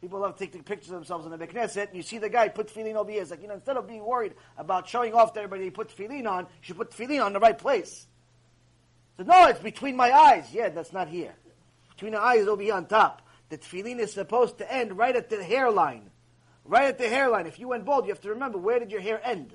People 0.00 0.18
love 0.18 0.36
to 0.36 0.44
take 0.44 0.64
pictures 0.64 0.90
of 0.90 0.96
themselves 0.96 1.26
in 1.26 1.30
the 1.30 1.38
Beknesset, 1.38 1.86
and 1.86 1.96
you 1.96 2.02
see 2.02 2.18
the 2.18 2.28
guy 2.28 2.48
put 2.48 2.74
tefillin 2.74 2.96
over 2.96 3.08
here. 3.08 3.22
It's 3.22 3.30
like, 3.30 3.40
you 3.40 3.46
know, 3.46 3.54
instead 3.54 3.76
of 3.76 3.86
being 3.86 4.04
worried 4.04 4.34
about 4.56 4.88
showing 4.88 5.14
off 5.14 5.32
to 5.34 5.38
everybody 5.38 5.62
he 5.62 5.70
put 5.70 5.96
tefillin 5.96 6.26
on, 6.28 6.46
you 6.46 6.62
should 6.62 6.76
put 6.76 6.90
tefillin 6.90 7.24
on 7.24 7.32
the 7.32 7.40
right 7.40 7.56
place. 7.56 8.08
So, 9.16 9.22
no, 9.22 9.46
it's 9.46 9.60
between 9.60 9.94
my 9.94 10.10
eyes. 10.10 10.52
Yeah, 10.52 10.70
that's 10.70 10.92
not 10.92 11.06
here. 11.06 11.36
Between 11.90 12.14
the 12.14 12.20
eyes 12.20 12.48
over 12.48 12.62
here 12.62 12.74
on 12.74 12.86
top. 12.86 13.22
The 13.48 13.58
tefillin 13.58 14.00
is 14.00 14.12
supposed 14.12 14.58
to 14.58 14.72
end 14.72 14.98
right 14.98 15.14
at 15.14 15.30
the 15.30 15.44
hairline. 15.44 16.10
Right 16.68 16.84
at 16.84 16.98
the 16.98 17.08
hairline. 17.08 17.46
If 17.46 17.58
you 17.58 17.66
went 17.68 17.86
bald, 17.86 18.04
you 18.04 18.12
have 18.12 18.20
to 18.20 18.28
remember, 18.28 18.58
where 18.58 18.78
did 18.78 18.92
your 18.92 19.00
hair 19.00 19.20
end? 19.24 19.54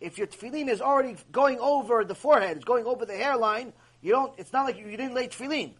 If 0.00 0.18
your 0.18 0.28
tefillin 0.28 0.68
is 0.68 0.80
already 0.80 1.16
going 1.32 1.58
over 1.58 2.04
the 2.04 2.14
forehead, 2.14 2.56
it's 2.56 2.64
going 2.64 2.86
over 2.86 3.04
the 3.04 3.16
hairline, 3.16 3.72
you 4.00 4.12
don't, 4.12 4.32
it's 4.38 4.52
not 4.52 4.64
like 4.64 4.78
you, 4.78 4.86
you 4.86 4.96
didn't 4.96 5.14
lay 5.14 5.26
tefillin. 5.26 5.72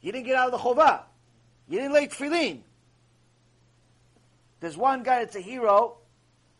You 0.00 0.10
didn't 0.10 0.26
get 0.26 0.34
out 0.34 0.52
of 0.52 0.52
the 0.52 0.58
chovah. 0.58 1.02
You 1.68 1.78
didn't 1.78 1.92
lay 1.92 2.08
tefillin. 2.08 2.62
There's 4.58 4.76
one 4.76 5.04
guy 5.04 5.20
that's 5.20 5.36
a 5.36 5.40
hero. 5.40 5.98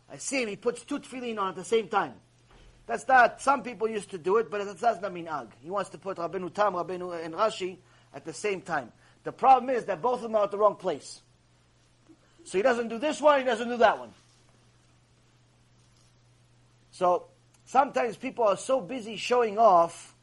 I 0.09 0.15
see 0.15 0.43
him. 0.43 0.47
He 0.47 0.55
puts 0.55 0.83
two 0.85 0.99
tefillin 0.99 1.37
on 1.37 1.49
at 1.49 1.55
the 1.55 1.65
same 1.65 1.89
time. 1.89 2.13
That's 2.87 3.05
not. 3.07 3.41
Some 3.41 3.61
people 3.61 3.89
used 3.89 4.11
to 4.11 4.17
do 4.17 4.37
it, 4.37 4.49
but 4.49 4.79
that's 4.79 5.01
not 5.01 5.13
mean 5.13 5.25
minag. 5.25 5.49
He 5.61 5.69
wants 5.69 5.89
to 5.89 5.97
put 5.97 6.17
Rabbeinu 6.17 6.53
Tam, 6.53 6.73
Rabbeinu 6.73 7.23
and 7.23 7.33
Rashi 7.33 7.77
at 8.13 8.23
the 8.23 8.33
same 8.33 8.61
time. 8.61 8.91
The 9.23 9.33
problem 9.33 9.69
is 9.69 9.85
that 9.85 10.01
both 10.01 10.15
of 10.15 10.23
them 10.23 10.35
are 10.35 10.45
at 10.45 10.51
the 10.51 10.57
wrong 10.57 10.75
place. 10.75 11.21
So 12.43 12.57
he 12.57 12.61
doesn't 12.61 12.87
do 12.87 12.97
this 12.97 13.21
one. 13.21 13.39
He 13.39 13.45
doesn't 13.45 13.69
do 13.69 13.77
that 13.77 13.99
one. 13.99 14.13
So 16.91 17.27
sometimes 17.65 18.17
people 18.17 18.45
are 18.45 18.57
so 18.57 18.81
busy 18.81 19.15
showing 19.15 19.57
off 19.57 20.15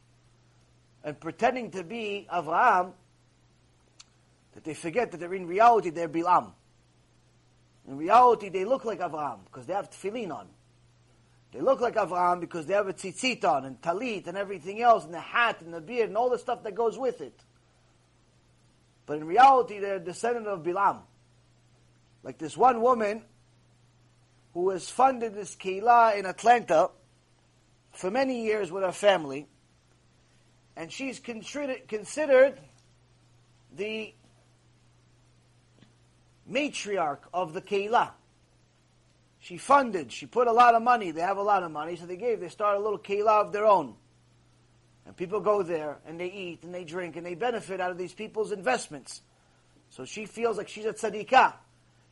and 1.02 1.18
pretending 1.18 1.70
to 1.72 1.82
be 1.82 2.26
Avraham 2.32 2.92
that 4.54 4.64
they 4.64 4.74
forget 4.74 5.12
that 5.12 5.18
they're 5.18 5.34
in 5.34 5.46
reality 5.46 5.90
they're 5.90 6.08
Bilam. 6.08 6.52
In 7.88 7.96
reality, 7.96 8.50
they 8.50 8.66
look 8.66 8.84
like 8.84 9.00
Avraham 9.00 9.38
because 9.46 9.66
they 9.66 9.72
have 9.72 9.90
tefillin 9.90 10.30
on. 10.30 10.46
They 11.52 11.60
look 11.60 11.80
like 11.80 11.94
Avraham 11.94 12.40
because 12.40 12.66
they 12.66 12.74
have 12.74 12.86
a 12.86 12.92
tzitzit 12.92 13.42
on 13.44 13.64
and 13.64 13.80
talit 13.80 14.26
and 14.26 14.36
everything 14.36 14.82
else 14.82 15.04
and 15.04 15.14
the 15.14 15.20
hat 15.20 15.62
and 15.62 15.72
the 15.72 15.80
beard 15.80 16.08
and 16.08 16.16
all 16.16 16.28
the 16.28 16.38
stuff 16.38 16.62
that 16.64 16.74
goes 16.74 16.98
with 16.98 17.22
it. 17.22 17.40
But 19.06 19.16
in 19.16 19.26
reality, 19.26 19.78
they're 19.78 19.96
a 19.96 20.00
descendant 20.00 20.46
of 20.46 20.62
Bilam. 20.62 21.00
Like 22.28 22.36
this 22.36 22.59
one 22.59 22.82
woman 22.82 23.22
who 24.52 24.68
has 24.68 24.90
funded 24.90 25.34
this 25.34 25.56
keilah 25.56 26.14
in 26.18 26.26
Atlanta 26.26 26.90
for 27.90 28.10
many 28.10 28.44
years 28.44 28.70
with 28.70 28.82
her 28.82 28.92
family, 28.92 29.46
and 30.76 30.92
she's 30.92 31.20
considered 31.20 32.60
the 33.74 34.12
matriarch 36.52 37.20
of 37.32 37.55
the 37.55 37.62
Keilah. 37.62 38.10
She 39.40 39.56
funded, 39.56 40.12
she 40.12 40.26
put 40.26 40.48
a 40.48 40.52
lot 40.52 40.74
of 40.74 40.82
money, 40.82 41.12
they 41.12 41.22
have 41.22 41.38
a 41.38 41.42
lot 41.42 41.62
of 41.62 41.70
money, 41.70 41.96
so 41.96 42.05
they 42.05 42.18
gave, 42.18 42.40
they 42.40 42.50
start 42.50 42.76
a 42.76 42.78
little 42.78 42.98
Keilah 42.98 43.46
of 43.46 43.52
their 43.55 43.64
own. 43.64 43.94
And 45.06 45.16
people 45.16 45.40
go 45.40 45.62
there, 45.62 45.96
and 46.06 46.20
they 46.20 46.30
eat, 46.30 46.62
and 46.62 46.74
they 46.74 46.84
drink, 46.84 47.16
and 47.16 47.24
they 47.24 47.34
benefit 47.34 47.80
out 47.80 47.90
of 47.90 47.96
these 47.96 48.12
people's 48.12 48.52
investments. 48.52 49.22
So 49.88 50.05
she 50.05 50.26
feels 50.26 50.59
like 50.59 50.68
she's 50.68 50.84
a 50.84 50.92
tzadikah. 50.92 51.55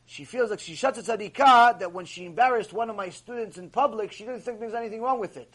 She 0.09 0.23
feels 0.23 0.49
like 0.49 0.61
she's 0.61 0.79
such 0.79 0.97
a 0.97 1.01
tzadikah 1.01 1.79
that 1.79 1.91
when 1.91 2.05
she 2.05 2.25
embarrassed 2.25 2.71
one 2.71 2.89
of 2.89 2.95
my 2.95 3.09
students 3.09 3.57
in 3.57 3.69
public, 3.69 4.13
she 4.13 4.23
didn't 4.23 4.39
think 4.39 4.61
there's 4.61 4.73
anything 4.73 5.01
wrong 5.01 5.19
with 5.19 5.35
it. 5.35 5.53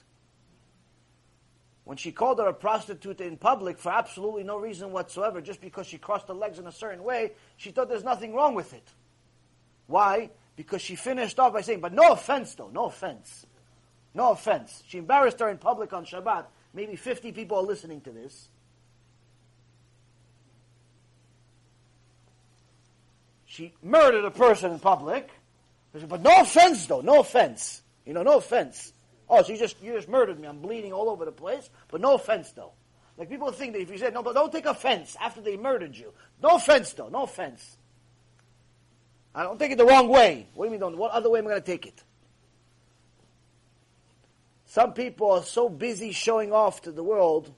When 1.85 1.97
she 1.97 2.13
called 2.13 2.39
her 2.39 2.47
a 2.47 2.53
prostitute 2.53 3.23
in 3.23 3.39
public 3.39 3.79
for 3.79 3.91
absolutely 3.91 4.45
no 4.45 4.59
reason 4.59 4.93
whatsoever, 4.93 5.41
just 5.41 5.63
because 5.63 5.87
she 5.87 5.97
crossed 5.97 6.29
her 6.29 6.35
legs 6.35 6.59
in 6.59 6.67
a 6.67 6.73
certain 6.73 7.03
way, 7.03 7.33
she 7.57 7.71
thought 7.71 7.89
there's 7.89 8.05
nothing 8.05 8.35
wrong 8.35 8.55
with 8.55 8.75
it. 8.75 8.87
Why? 9.87 10.31
Because 10.55 10.83
she 10.83 10.97
finished 10.97 11.41
off 11.41 11.55
by 11.55 11.63
saying, 11.63 11.81
but 11.81 11.95
no 11.95 12.13
offense 12.13 12.55
though, 12.55 12.69
no 12.69 12.85
offense. 12.85 13.47
No 14.15 14.33
offense. 14.33 14.83
She 14.87 14.99
embarrassed 14.99 15.41
her 15.41 15.49
in 15.49 15.57
public 15.57 15.95
on 15.95 16.05
Shabbat. 16.05 16.45
Maybe 16.75 16.95
50 16.95 17.33
people 17.33 17.57
are 17.57 17.63
listening 17.63 18.03
to 18.03 18.11
this. 18.11 18.51
She 23.53 23.75
murdered 23.83 24.25
a 24.25 24.31
person 24.31 24.73
in 24.73 24.79
public. 24.79 25.29
But 25.93 26.23
no 26.23 26.41
offense 26.41 26.87
though, 26.87 27.03
no 27.03 27.21
offense. 27.21 27.83
You 28.07 28.15
know, 28.15 28.23
no 28.23 28.39
offense. 28.39 28.95
Oh, 29.29 29.45
you 29.47 29.59
just 29.59 29.83
you 29.83 29.93
just 29.93 30.09
murdered 30.09 30.41
me. 30.41 30.49
I'm 30.49 30.61
bleeding 30.61 30.95
all 30.95 31.11
over 31.11 31.27
the 31.27 31.33
place. 31.33 31.69
But 31.89 32.01
no 32.01 32.15
offense, 32.15 32.51
though. 32.53 32.73
Like 33.19 33.29
people 33.29 33.53
think 33.53 33.75
that 33.75 33.83
if 33.83 33.91
you 33.91 33.99
said 33.99 34.15
no, 34.15 34.23
but 34.23 34.35
don't 34.35 34.51
take 34.51 34.65
offense 34.65 35.19
after 35.21 35.43
they 35.43 35.59
murdered 35.59 35.95
you. 35.95 36.15
No 36.43 36.57
offense, 36.57 36.95
though. 36.95 37.09
No 37.09 37.25
offense. 37.25 37.77
I 39.35 39.43
don't 39.43 39.59
take 39.59 39.73
it 39.73 39.79
the 39.79 39.85
wrong 39.85 40.09
way. 40.09 40.47
What 40.55 40.65
do 40.65 40.69
you 40.69 40.71
mean? 40.73 40.81
Don't? 40.81 40.97
What 40.97 41.11
other 41.11 41.29
way 41.29 41.41
am 41.41 41.47
I 41.47 41.51
going 41.51 41.63
to 41.63 41.67
take 41.67 41.85
it? 41.85 42.03
Some 44.65 44.95
people 44.95 45.31
are 45.31 45.43
so 45.43 45.69
busy 45.69 46.13
showing 46.13 46.53
off 46.53 46.81
to 46.83 46.91
the 46.91 47.03
world 47.03 47.55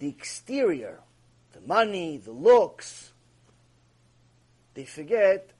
the 0.00 0.08
exterior, 0.08 1.00
the 1.52 1.62
money, 1.62 2.18
the 2.18 2.32
looks. 2.32 3.13
They 4.74 4.84
forget 4.84 5.50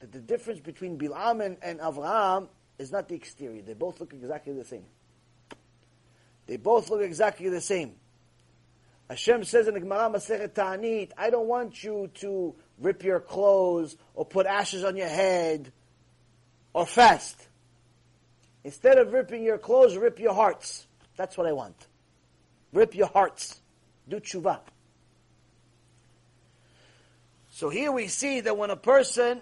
that 0.00 0.12
the 0.12 0.20
difference 0.20 0.60
between 0.60 0.98
Bilam 0.98 1.44
and, 1.44 1.56
and 1.62 1.80
Avraham 1.80 2.48
is 2.78 2.92
not 2.92 3.08
the 3.08 3.14
exterior. 3.14 3.62
They 3.62 3.74
both 3.74 4.00
look 4.00 4.12
exactly 4.12 4.52
the 4.52 4.64
same. 4.64 4.84
They 6.46 6.56
both 6.56 6.90
look 6.90 7.02
exactly 7.02 7.48
the 7.48 7.60
same. 7.60 7.94
Hashem 9.08 9.44
says 9.44 9.68
in 9.68 9.74
the 9.74 9.80
Gemara 9.80 10.10
Masechet 10.10 10.54
Ta'anit, 10.54 11.12
I 11.16 11.30
don't 11.30 11.46
want 11.46 11.82
you 11.82 12.10
to 12.16 12.54
rip 12.78 13.02
your 13.02 13.20
clothes 13.20 13.96
or 14.14 14.24
put 14.24 14.46
ashes 14.46 14.84
on 14.84 14.96
your 14.96 15.08
head 15.08 15.72
or 16.74 16.86
fast. 16.86 17.48
Instead 18.64 18.98
of 18.98 19.12
ripping 19.12 19.44
your 19.44 19.58
clothes, 19.58 19.96
rip 19.96 20.18
your 20.18 20.34
hearts. 20.34 20.86
That's 21.16 21.38
what 21.38 21.46
I 21.46 21.52
want. 21.52 21.86
Rip 22.72 22.94
your 22.94 23.08
hearts. 23.08 23.60
Do 24.08 24.20
tshuva. 24.20 24.60
So 27.58 27.70
here 27.70 27.90
we 27.90 28.06
see 28.06 28.38
that 28.42 28.56
when 28.56 28.70
a 28.70 28.76
person 28.76 29.40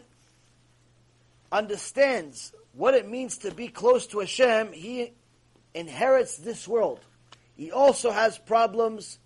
understands 1.52 2.54
what 2.72 2.94
it 2.94 3.06
means 3.06 3.36
to 3.40 3.50
be 3.50 3.68
close 3.68 4.06
to 4.06 4.20
Hashem, 4.20 4.72
he 4.72 5.12
inherits 5.74 6.38
this 6.38 6.66
world. 6.66 7.00
He 7.58 7.70
also 7.70 8.10
has 8.10 8.38
problems, 8.38 9.18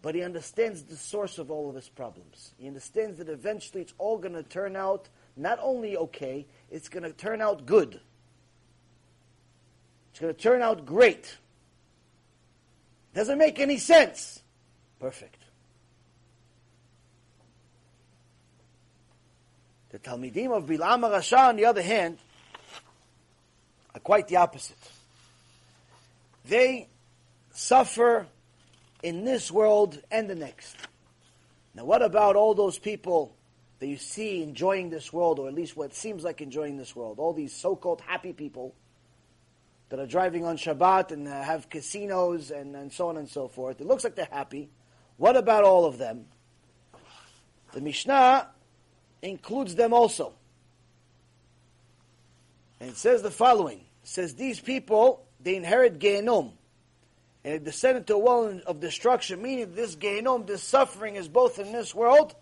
but 0.00 0.14
he 0.14 0.22
understands 0.22 0.84
the 0.84 0.96
source 0.96 1.36
of 1.36 1.50
all 1.50 1.68
of 1.68 1.74
his 1.74 1.90
problems. 1.90 2.54
He 2.56 2.66
understands 2.66 3.18
that 3.18 3.28
eventually 3.28 3.82
it's 3.82 3.92
all 3.98 4.16
going 4.16 4.32
to 4.32 4.42
turn 4.42 4.74
out 4.74 5.10
not 5.36 5.58
only 5.60 5.94
okay, 5.98 6.46
it's 6.70 6.88
going 6.88 7.02
to 7.02 7.12
turn 7.12 7.42
out 7.42 7.66
good. 7.66 8.00
It's 10.12 10.20
going 10.20 10.34
to 10.34 10.40
turn 10.40 10.62
out 10.62 10.86
great. 10.86 11.36
Doesn't 13.12 13.36
make 13.36 13.60
any 13.60 13.76
sense. 13.76 14.40
Perfect. 14.98 15.43
Talmidim 20.04 20.52
of 20.52 20.66
Bilam 20.66 21.00
Rasha, 21.00 21.48
on 21.48 21.56
the 21.56 21.64
other 21.64 21.82
hand, 21.82 22.18
are 23.94 24.00
quite 24.00 24.28
the 24.28 24.36
opposite. 24.36 24.76
They 26.44 26.88
suffer 27.52 28.26
in 29.02 29.24
this 29.24 29.50
world 29.50 30.00
and 30.10 30.28
the 30.28 30.34
next. 30.34 30.76
Now, 31.74 31.84
what 31.84 32.02
about 32.02 32.36
all 32.36 32.54
those 32.54 32.78
people 32.78 33.34
that 33.80 33.86
you 33.86 33.96
see 33.96 34.42
enjoying 34.42 34.90
this 34.90 35.12
world, 35.12 35.38
or 35.38 35.48
at 35.48 35.54
least 35.54 35.76
what 35.76 35.94
seems 35.94 36.22
like 36.22 36.40
enjoying 36.40 36.76
this 36.76 36.94
world? 36.94 37.18
All 37.18 37.32
these 37.32 37.54
so 37.54 37.74
called 37.74 38.00
happy 38.00 38.32
people 38.32 38.74
that 39.88 39.98
are 39.98 40.06
driving 40.06 40.44
on 40.44 40.56
Shabbat 40.56 41.12
and 41.12 41.26
uh, 41.26 41.42
have 41.42 41.68
casinos 41.70 42.50
and, 42.50 42.76
and 42.76 42.92
so 42.92 43.08
on 43.08 43.16
and 43.16 43.28
so 43.28 43.48
forth. 43.48 43.80
It 43.80 43.86
looks 43.86 44.04
like 44.04 44.14
they're 44.14 44.28
happy. 44.30 44.70
What 45.16 45.36
about 45.36 45.64
all 45.64 45.84
of 45.86 45.98
them? 45.98 46.26
The 47.72 47.80
Mishnah 47.80 48.48
includes 49.30 49.74
them 49.74 49.92
also. 49.92 50.32
And 52.80 52.90
it 52.90 52.96
says 52.96 53.22
the 53.22 53.30
following. 53.30 53.78
It 53.78 54.08
says 54.08 54.34
these 54.34 54.60
people, 54.60 55.24
they 55.40 55.56
inherit 55.56 55.98
Gehenom. 55.98 56.52
and 57.44 57.54
it 57.54 57.64
descended 57.64 58.02
into 58.02 58.14
a 58.14 58.18
well 58.18 58.60
of 58.66 58.80
destruction, 58.80 59.42
meaning 59.42 59.74
this 59.74 59.96
Gehinom, 59.96 60.46
this 60.46 60.62
suffering 60.62 61.16
is 61.16 61.28
both 61.28 61.58
in 61.58 61.72
this 61.72 61.94
world 61.94 62.34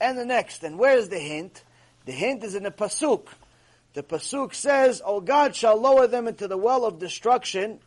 and 0.00 0.18
the 0.18 0.24
next. 0.24 0.62
And 0.62 0.78
where 0.78 0.96
is 0.96 1.08
the 1.08 1.18
hint? 1.18 1.62
The 2.04 2.12
hint 2.12 2.44
is 2.44 2.54
in 2.54 2.64
the 2.64 2.70
Pasuk. 2.70 3.28
The 3.94 4.02
Pasuk 4.02 4.54
says, 4.54 5.00
O 5.04 5.20
God 5.20 5.56
shall 5.56 5.80
lower 5.80 6.06
them 6.06 6.28
into 6.28 6.48
the 6.48 6.56
well 6.56 6.84
of 6.84 6.98
destruction, 6.98 7.80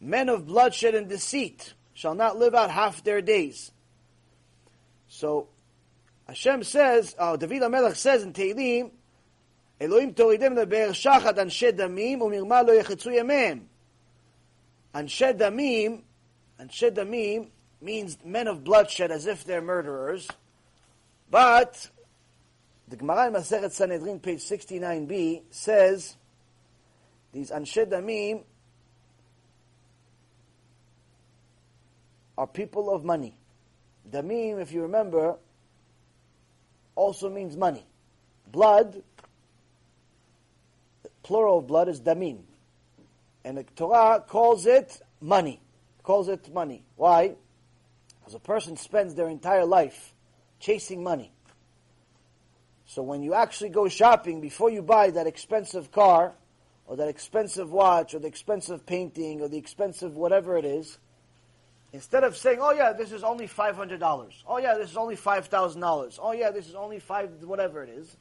men 0.00 0.28
of 0.28 0.46
bloodshed 0.46 0.94
and 0.94 1.08
deceit 1.08 1.74
shall 1.94 2.14
not 2.14 2.36
live 2.36 2.54
out 2.54 2.70
half 2.70 3.02
their 3.02 3.22
days. 3.22 3.70
So, 5.08 5.48
Hashem 6.26 6.64
says, 6.64 7.14
uh, 7.18 7.36
David 7.36 7.62
HaMelech 7.62 7.96
says 7.96 8.22
in 8.22 8.32
Tehillim, 8.32 8.90
Elohim 9.80 10.14
toridem 10.14 10.54
lebe'er 10.54 10.90
shachat 10.90 11.36
anshe 11.36 11.72
damim 11.72 12.18
umirma 12.18 12.66
lo 12.66 12.80
yechetzu 12.80 13.08
yameim. 13.08 13.62
Anshe 14.94 15.36
damim, 15.36 16.02
anshe 16.60 16.90
damim 16.90 17.48
means 17.80 18.16
men 18.24 18.48
of 18.48 18.64
bloodshed 18.64 19.10
as 19.10 19.26
if 19.26 19.44
they're 19.44 19.60
murderers. 19.60 20.28
But 21.30 21.90
the 22.88 22.96
Gemara 22.96 23.26
in 23.26 23.34
Masechet 23.34 23.72
Sanhedrin, 23.72 24.20
page 24.20 24.40
69b, 24.40 25.42
says 25.50 26.16
these 27.32 27.50
anshe 27.50 27.84
damim 27.86 28.44
are 32.38 32.46
people 32.46 32.94
of 32.94 33.04
money. 33.04 33.36
Damim, 34.10 34.60
if 34.60 34.72
you 34.72 34.82
remember, 34.82 35.36
also 36.94 37.28
means 37.28 37.56
money. 37.56 37.84
Blood, 38.50 39.02
plural 41.22 41.58
of 41.58 41.66
blood 41.66 41.88
is 41.88 42.00
damim. 42.00 42.40
And 43.44 43.58
the 43.58 43.64
Torah 43.76 44.24
calls 44.26 44.66
it 44.66 45.00
money. 45.20 45.60
Calls 46.02 46.28
it 46.28 46.52
money. 46.52 46.84
Why? 46.96 47.34
Because 48.20 48.34
a 48.34 48.38
person 48.38 48.76
spends 48.76 49.14
their 49.14 49.28
entire 49.28 49.64
life 49.64 50.14
chasing 50.60 51.02
money. 51.02 51.30
So 52.86 53.02
when 53.02 53.22
you 53.22 53.34
actually 53.34 53.70
go 53.70 53.88
shopping, 53.88 54.40
before 54.40 54.70
you 54.70 54.82
buy 54.82 55.10
that 55.10 55.26
expensive 55.26 55.90
car, 55.90 56.34
or 56.86 56.96
that 56.96 57.08
expensive 57.08 57.70
watch, 57.70 58.14
or 58.14 58.18
the 58.18 58.28
expensive 58.28 58.86
painting, 58.86 59.40
or 59.40 59.48
the 59.48 59.56
expensive 59.56 60.16
whatever 60.16 60.56
it 60.56 60.64
is, 60.64 60.98
Instead 61.94 62.24
of 62.24 62.36
saying, 62.36 62.58
oh 62.60 62.72
yeah, 62.72 62.92
this 62.92 63.12
is 63.12 63.22
only 63.22 63.46
$500. 63.46 64.32
Oh 64.48 64.58
yeah, 64.58 64.74
this 64.74 64.90
is 64.90 64.96
only 64.96 65.14
$5,000. 65.14 66.18
Oh 66.20 66.32
yeah, 66.32 66.50
this 66.50 66.68
is 66.68 66.74
only 66.74 66.98
five, 66.98 67.30
whatever 67.44 67.84
it 67.84 67.88
is. 67.88 68.16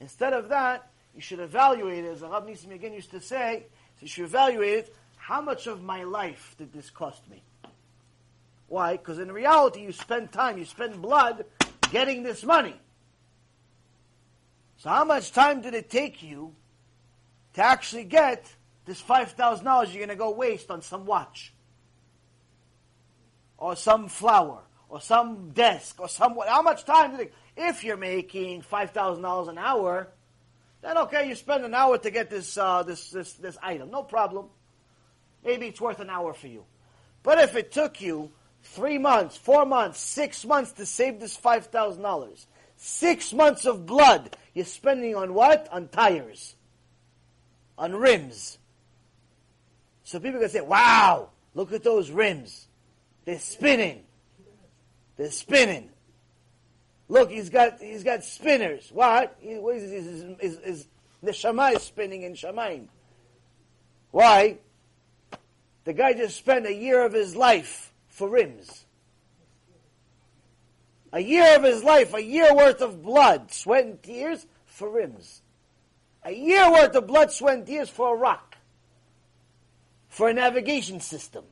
Instead 0.00 0.32
of 0.32 0.50
that, 0.50 0.88
you 1.12 1.20
should 1.20 1.40
evaluate 1.40 2.04
it, 2.04 2.12
as 2.12 2.20
Rab 2.20 2.46
Nissim 2.46 2.72
again 2.72 2.92
used 2.92 3.10
to 3.10 3.20
say, 3.20 3.66
so 3.96 4.02
you 4.02 4.06
should 4.06 4.24
evaluate 4.26 4.78
it, 4.78 4.96
how 5.16 5.40
much 5.42 5.66
of 5.66 5.82
my 5.82 6.04
life 6.04 6.54
did 6.58 6.72
this 6.72 6.90
cost 6.90 7.28
me? 7.28 7.42
Why? 8.68 8.98
Because 8.98 9.18
in 9.18 9.32
reality, 9.32 9.80
you 9.80 9.90
spend 9.90 10.30
time, 10.30 10.56
you 10.56 10.64
spend 10.64 11.02
blood 11.02 11.44
getting 11.90 12.22
this 12.22 12.44
money. 12.44 12.80
So 14.76 14.90
how 14.90 15.04
much 15.04 15.32
time 15.32 15.60
did 15.60 15.74
it 15.74 15.90
take 15.90 16.22
you 16.22 16.54
to 17.54 17.64
actually 17.64 18.04
get 18.04 18.46
this 18.84 19.02
$5,000 19.02 19.64
you're 19.88 19.96
going 19.96 20.08
to 20.08 20.14
go 20.14 20.30
waste 20.30 20.70
on 20.70 20.82
some 20.82 21.04
watch? 21.04 21.52
Or 23.62 23.76
some 23.76 24.08
flower 24.08 24.58
or 24.88 25.00
some 25.00 25.50
desk 25.50 26.00
or 26.00 26.08
some 26.08 26.34
what? 26.34 26.48
how 26.48 26.62
much 26.62 26.84
time 26.84 27.12
do 27.12 27.16
they, 27.16 27.30
if 27.56 27.84
you're 27.84 27.96
making 27.96 28.60
five 28.60 28.90
thousand 28.90 29.22
dollars 29.22 29.46
an 29.46 29.56
hour 29.56 30.08
then 30.82 30.98
okay 30.98 31.28
you 31.28 31.34
spend 31.36 31.64
an 31.64 31.72
hour 31.72 31.96
to 31.96 32.10
get 32.10 32.28
this 32.28 32.58
uh, 32.58 32.82
this 32.82 33.10
this 33.10 33.34
this 33.34 33.56
item 33.62 33.90
no 33.90 34.02
problem. 34.02 34.46
Maybe 35.44 35.66
it's 35.66 35.80
worth 35.80 36.00
an 36.00 36.10
hour 36.10 36.34
for 36.34 36.46
you. 36.48 36.64
But 37.22 37.38
if 37.38 37.56
it 37.56 37.72
took 37.72 38.00
you 38.00 38.32
three 38.62 38.98
months 38.98 39.36
four 39.36 39.64
months 39.64 40.00
six 40.00 40.44
months 40.44 40.72
to 40.72 40.84
save 40.84 41.20
this 41.20 41.36
five 41.36 41.66
thousand 41.66 42.02
dollars 42.02 42.48
six 42.76 43.32
months 43.32 43.64
of 43.64 43.86
blood 43.86 44.36
you're 44.54 44.64
spending 44.64 45.14
on 45.14 45.34
what? 45.34 45.68
On 45.70 45.86
tires. 45.86 46.56
On 47.78 47.94
rims. 47.94 48.58
So 50.02 50.18
people 50.18 50.40
can 50.40 50.48
say 50.48 50.60
wow 50.62 51.28
look 51.54 51.72
at 51.72 51.84
those 51.84 52.10
rims 52.10 52.66
they're 53.24 53.38
spinning. 53.38 54.02
They're 55.16 55.30
spinning. 55.30 55.90
Look, 57.08 57.30
he's 57.30 57.50
got 57.50 57.80
he's 57.80 58.04
got 58.04 58.24
spinners. 58.24 58.90
What? 58.92 59.36
He, 59.40 59.54
what 59.56 59.76
is 59.76 59.90
his, 59.90 60.04
his, 60.04 60.24
his, 60.40 60.58
his 60.64 60.88
neshama 61.24 61.74
is 61.76 61.82
spinning 61.82 62.22
in 62.22 62.34
shamayim. 62.34 62.88
Why? 64.10 64.58
The 65.84 65.92
guy 65.92 66.12
just 66.12 66.36
spent 66.36 66.66
a 66.66 66.74
year 66.74 67.04
of 67.04 67.12
his 67.12 67.34
life 67.34 67.92
for 68.08 68.28
rims. 68.28 68.86
A 71.12 71.20
year 71.20 71.56
of 71.56 71.64
his 71.64 71.82
life, 71.84 72.14
a 72.14 72.22
year 72.22 72.54
worth 72.54 72.80
of 72.80 73.02
blood, 73.02 73.52
sweat 73.52 73.84
and 73.84 74.02
tears 74.02 74.46
for 74.64 74.88
rims. 74.88 75.42
A 76.24 76.32
year 76.32 76.70
worth 76.70 76.94
of 76.94 77.06
blood, 77.06 77.32
sweat 77.32 77.58
and 77.58 77.66
tears 77.66 77.90
for 77.90 78.14
a 78.14 78.16
rock. 78.16 78.56
For 80.08 80.28
a 80.28 80.34
navigation 80.34 81.00
system. 81.00 81.44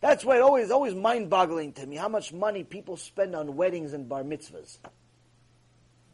That's 0.00 0.24
why 0.24 0.36
it 0.36 0.42
always 0.42 0.70
always 0.70 0.94
mind-boggling 0.94 1.72
to 1.74 1.86
me 1.86 1.96
how 1.96 2.08
much 2.08 2.32
money 2.32 2.62
people 2.62 2.96
spend 2.96 3.34
on 3.34 3.56
weddings 3.56 3.92
and 3.92 4.08
bar 4.08 4.22
mitzvahs. 4.22 4.78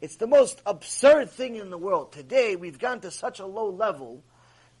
It's 0.01 0.15
the 0.17 0.27
most 0.27 0.61
absurd 0.65 1.29
thing 1.29 1.55
in 1.55 1.69
the 1.69 1.77
world. 1.77 2.11
Today 2.11 2.55
we've 2.55 2.79
gone 2.79 2.99
to 3.01 3.11
such 3.11 3.39
a 3.39 3.45
low 3.45 3.69
level 3.69 4.23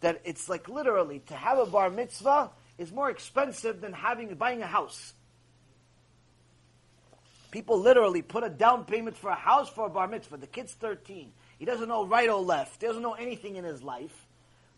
that 0.01 0.21
it's 0.25 0.49
like 0.49 0.67
literally 0.67 1.19
to 1.27 1.35
have 1.35 1.57
a 1.57 1.65
bar 1.65 1.89
mitzvah 1.89 2.51
is 2.77 2.91
more 2.91 3.09
expensive 3.09 3.79
than 3.81 3.93
having 3.93 4.33
buying 4.35 4.61
a 4.61 4.67
house. 4.67 5.13
People 7.51 7.79
literally 7.79 8.21
put 8.21 8.43
a 8.43 8.49
down 8.49 8.83
payment 8.83 9.15
for 9.15 9.29
a 9.29 9.35
house 9.35 9.69
for 9.69 9.85
a 9.85 9.89
bar 9.89 10.07
mitzvah. 10.07 10.37
The 10.37 10.47
kid's 10.47 10.73
13. 10.73 11.31
He 11.57 11.63
doesn't 11.63 11.87
know 11.87 12.05
right 12.05 12.27
or 12.27 12.41
left. 12.41 12.81
He 12.81 12.87
doesn't 12.87 13.01
know 13.01 13.13
anything 13.13 13.55
in 13.55 13.63
his 13.63 13.81
life. 13.81 14.25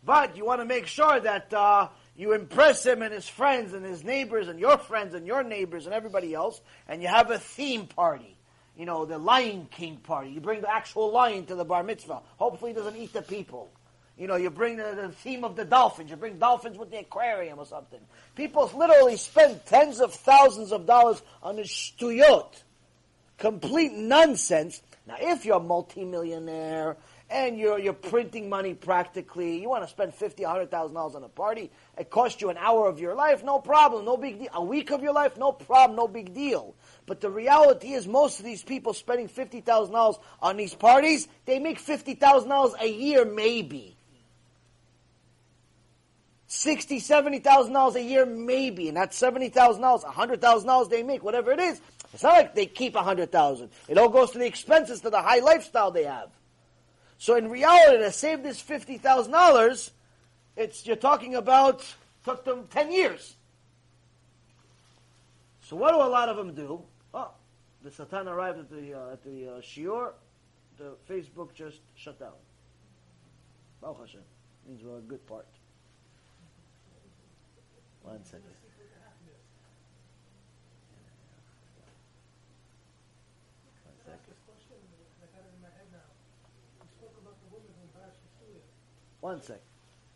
But 0.04 0.36
you 0.36 0.44
want 0.44 0.60
to 0.60 0.64
make 0.64 0.86
sure 0.86 1.18
that 1.18 1.52
uh, 1.52 1.88
you 2.18 2.32
impress 2.32 2.84
him 2.84 3.00
and 3.02 3.14
his 3.14 3.28
friends 3.28 3.72
and 3.72 3.86
his 3.86 4.02
neighbors 4.02 4.48
and 4.48 4.58
your 4.58 4.76
friends 4.76 5.14
and 5.14 5.24
your 5.24 5.44
neighbors 5.44 5.86
and 5.86 5.94
everybody 5.94 6.34
else, 6.34 6.60
and 6.88 7.00
you 7.00 7.06
have 7.06 7.30
a 7.30 7.38
theme 7.38 7.86
party. 7.86 8.36
You 8.76 8.86
know, 8.86 9.04
the 9.04 9.18
Lion 9.18 9.68
King 9.70 9.98
party. 9.98 10.30
You 10.30 10.40
bring 10.40 10.60
the 10.60 10.70
actual 10.70 11.12
lion 11.12 11.46
to 11.46 11.54
the 11.54 11.64
bar 11.64 11.84
mitzvah. 11.84 12.20
Hopefully, 12.36 12.72
he 12.72 12.76
doesn't 12.76 12.96
eat 12.96 13.12
the 13.12 13.22
people. 13.22 13.70
You 14.18 14.26
know, 14.26 14.34
you 14.34 14.50
bring 14.50 14.76
the, 14.76 14.94
the 15.00 15.08
theme 15.10 15.44
of 15.44 15.54
the 15.54 15.64
dolphins. 15.64 16.10
You 16.10 16.16
bring 16.16 16.38
dolphins 16.38 16.76
with 16.76 16.90
the 16.90 16.98
aquarium 16.98 17.60
or 17.60 17.66
something. 17.66 18.00
People 18.34 18.68
literally 18.74 19.16
spend 19.16 19.64
tens 19.66 20.00
of 20.00 20.12
thousands 20.12 20.72
of 20.72 20.86
dollars 20.86 21.22
on 21.40 21.56
a 21.60 21.62
shtuyot. 21.62 22.62
Complete 23.38 23.92
nonsense. 23.92 24.82
Now, 25.06 25.16
if 25.20 25.44
you're 25.44 25.58
a 25.58 25.60
multimillionaire 25.60 26.96
and 27.30 27.58
you're, 27.58 27.78
you're 27.78 27.92
printing 27.92 28.48
money 28.48 28.74
practically. 28.74 29.60
You 29.60 29.68
want 29.68 29.84
to 29.84 29.88
spend 29.88 30.14
fifty, 30.14 30.44
a 30.44 30.48
hundred 30.48 30.70
thousand 30.70 30.94
dollars 30.94 31.14
on 31.14 31.22
a 31.24 31.28
party. 31.28 31.70
It 31.98 32.10
costs 32.10 32.40
you 32.40 32.48
an 32.48 32.56
hour 32.56 32.88
of 32.88 33.00
your 33.00 33.14
life, 33.14 33.44
no 33.44 33.58
problem, 33.58 34.04
no 34.04 34.16
big 34.16 34.38
deal. 34.38 34.48
A 34.54 34.64
week 34.64 34.90
of 34.90 35.02
your 35.02 35.12
life, 35.12 35.36
no 35.36 35.52
problem, 35.52 35.96
no 35.96 36.08
big 36.08 36.32
deal. 36.32 36.74
But 37.06 37.20
the 37.20 37.30
reality 37.30 37.92
is, 37.92 38.06
most 38.06 38.38
of 38.38 38.44
these 38.44 38.62
people 38.62 38.94
spending 38.94 39.28
fifty 39.28 39.60
thousand 39.60 39.94
dollars 39.94 40.16
on 40.40 40.56
these 40.56 40.74
parties, 40.74 41.28
they 41.44 41.58
make 41.58 41.78
fifty 41.78 42.14
thousand 42.14 42.48
dollars 42.48 42.74
a 42.80 42.88
year, 42.88 43.24
maybe. 43.24 43.94
Sixty, 46.46 46.98
seventy 46.98 47.40
thousand 47.40 47.74
dollars 47.74 47.96
a 47.96 48.02
year, 48.02 48.24
maybe, 48.24 48.88
and 48.88 48.96
that's 48.96 49.16
seventy 49.16 49.50
thousand 49.50 49.82
dollars, 49.82 50.02
a 50.04 50.10
hundred 50.10 50.40
thousand 50.40 50.66
dollars 50.66 50.88
they 50.88 51.02
make, 51.02 51.22
whatever 51.22 51.52
it 51.52 51.60
is. 51.60 51.78
It's 52.14 52.22
not 52.22 52.32
like 52.32 52.54
they 52.54 52.64
keep 52.64 52.96
a 52.96 53.02
hundred 53.02 53.30
thousand. 53.30 53.68
It 53.86 53.98
all 53.98 54.08
goes 54.08 54.30
to 54.30 54.38
the 54.38 54.46
expenses, 54.46 55.02
to 55.02 55.10
the 55.10 55.20
high 55.20 55.40
lifestyle 55.40 55.90
they 55.90 56.04
have. 56.04 56.30
So 57.18 57.36
in 57.36 57.50
reality, 57.50 57.98
to 57.98 58.12
save 58.12 58.42
this 58.42 58.60
fifty 58.60 58.96
thousand 58.96 59.32
dollars, 59.32 59.90
it's 60.56 60.86
you're 60.86 60.96
talking 60.96 61.34
about 61.34 61.84
took 62.24 62.44
them 62.44 62.66
ten 62.70 62.92
years. 62.92 63.36
So 65.62 65.76
what 65.76 65.92
do 65.92 65.98
a 65.98 66.08
lot 66.08 66.28
of 66.28 66.36
them 66.36 66.54
do? 66.54 66.82
Oh, 67.12 67.30
the 67.82 67.90
Satan 67.90 68.28
arrived 68.28 68.58
at 68.58 68.70
the 68.70 68.94
uh, 68.94 69.12
at 69.12 69.24
the 69.24 69.48
uh, 69.48 69.60
shiur. 69.60 70.12
The 70.78 70.94
Facebook 71.10 71.52
just 71.54 71.80
shut 71.96 72.20
down. 72.20 72.38
Baruch 73.80 73.98
Hashem 74.00 74.20
means 74.68 74.82
we're 74.84 74.98
a 74.98 75.00
good 75.00 75.26
part. 75.26 75.46
One 78.02 78.24
second. 78.24 78.44
One 89.20 89.42
sec. 89.42 89.60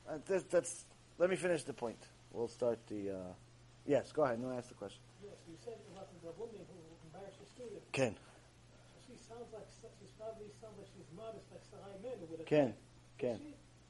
Uh, 0.09 0.19
that's, 0.27 0.45
that's, 0.45 0.85
let 1.19 1.31
me 1.31 1.37
finish 1.37 1.63
the 1.65 1.73
point. 1.73 1.99
We'll 2.33 2.49
start 2.49 2.79
the. 2.89 3.11
Uh, 3.11 3.15
yes, 3.87 4.13
go 4.13 4.23
ahead. 4.23 4.41
No, 4.41 4.53
ask 4.53 4.69
the 4.69 4.75
question. 4.75 5.01
Yes, 5.23 5.35
you 5.49 5.55
said 5.65 5.75
about 5.93 6.09
the 6.23 6.31
woman 6.39 6.55
who 6.57 6.79
embarrassed 7.07 7.39
the 7.41 7.47
student. 7.47 7.83
Ken. 7.93 8.17
She 9.07 9.15
sounds 9.29 9.53
like 9.53 9.67
she's 10.01 10.11
probably 10.19 10.47
sounds 10.61 10.79
like 10.79 10.89
she's 10.97 11.07
modest, 11.17 11.45
like 11.53 11.63
Sarai 11.71 11.97
Men 12.03 12.29
with 12.31 12.41
a 12.41 12.45
Ken. 12.45 12.75
Ken. 13.19 13.39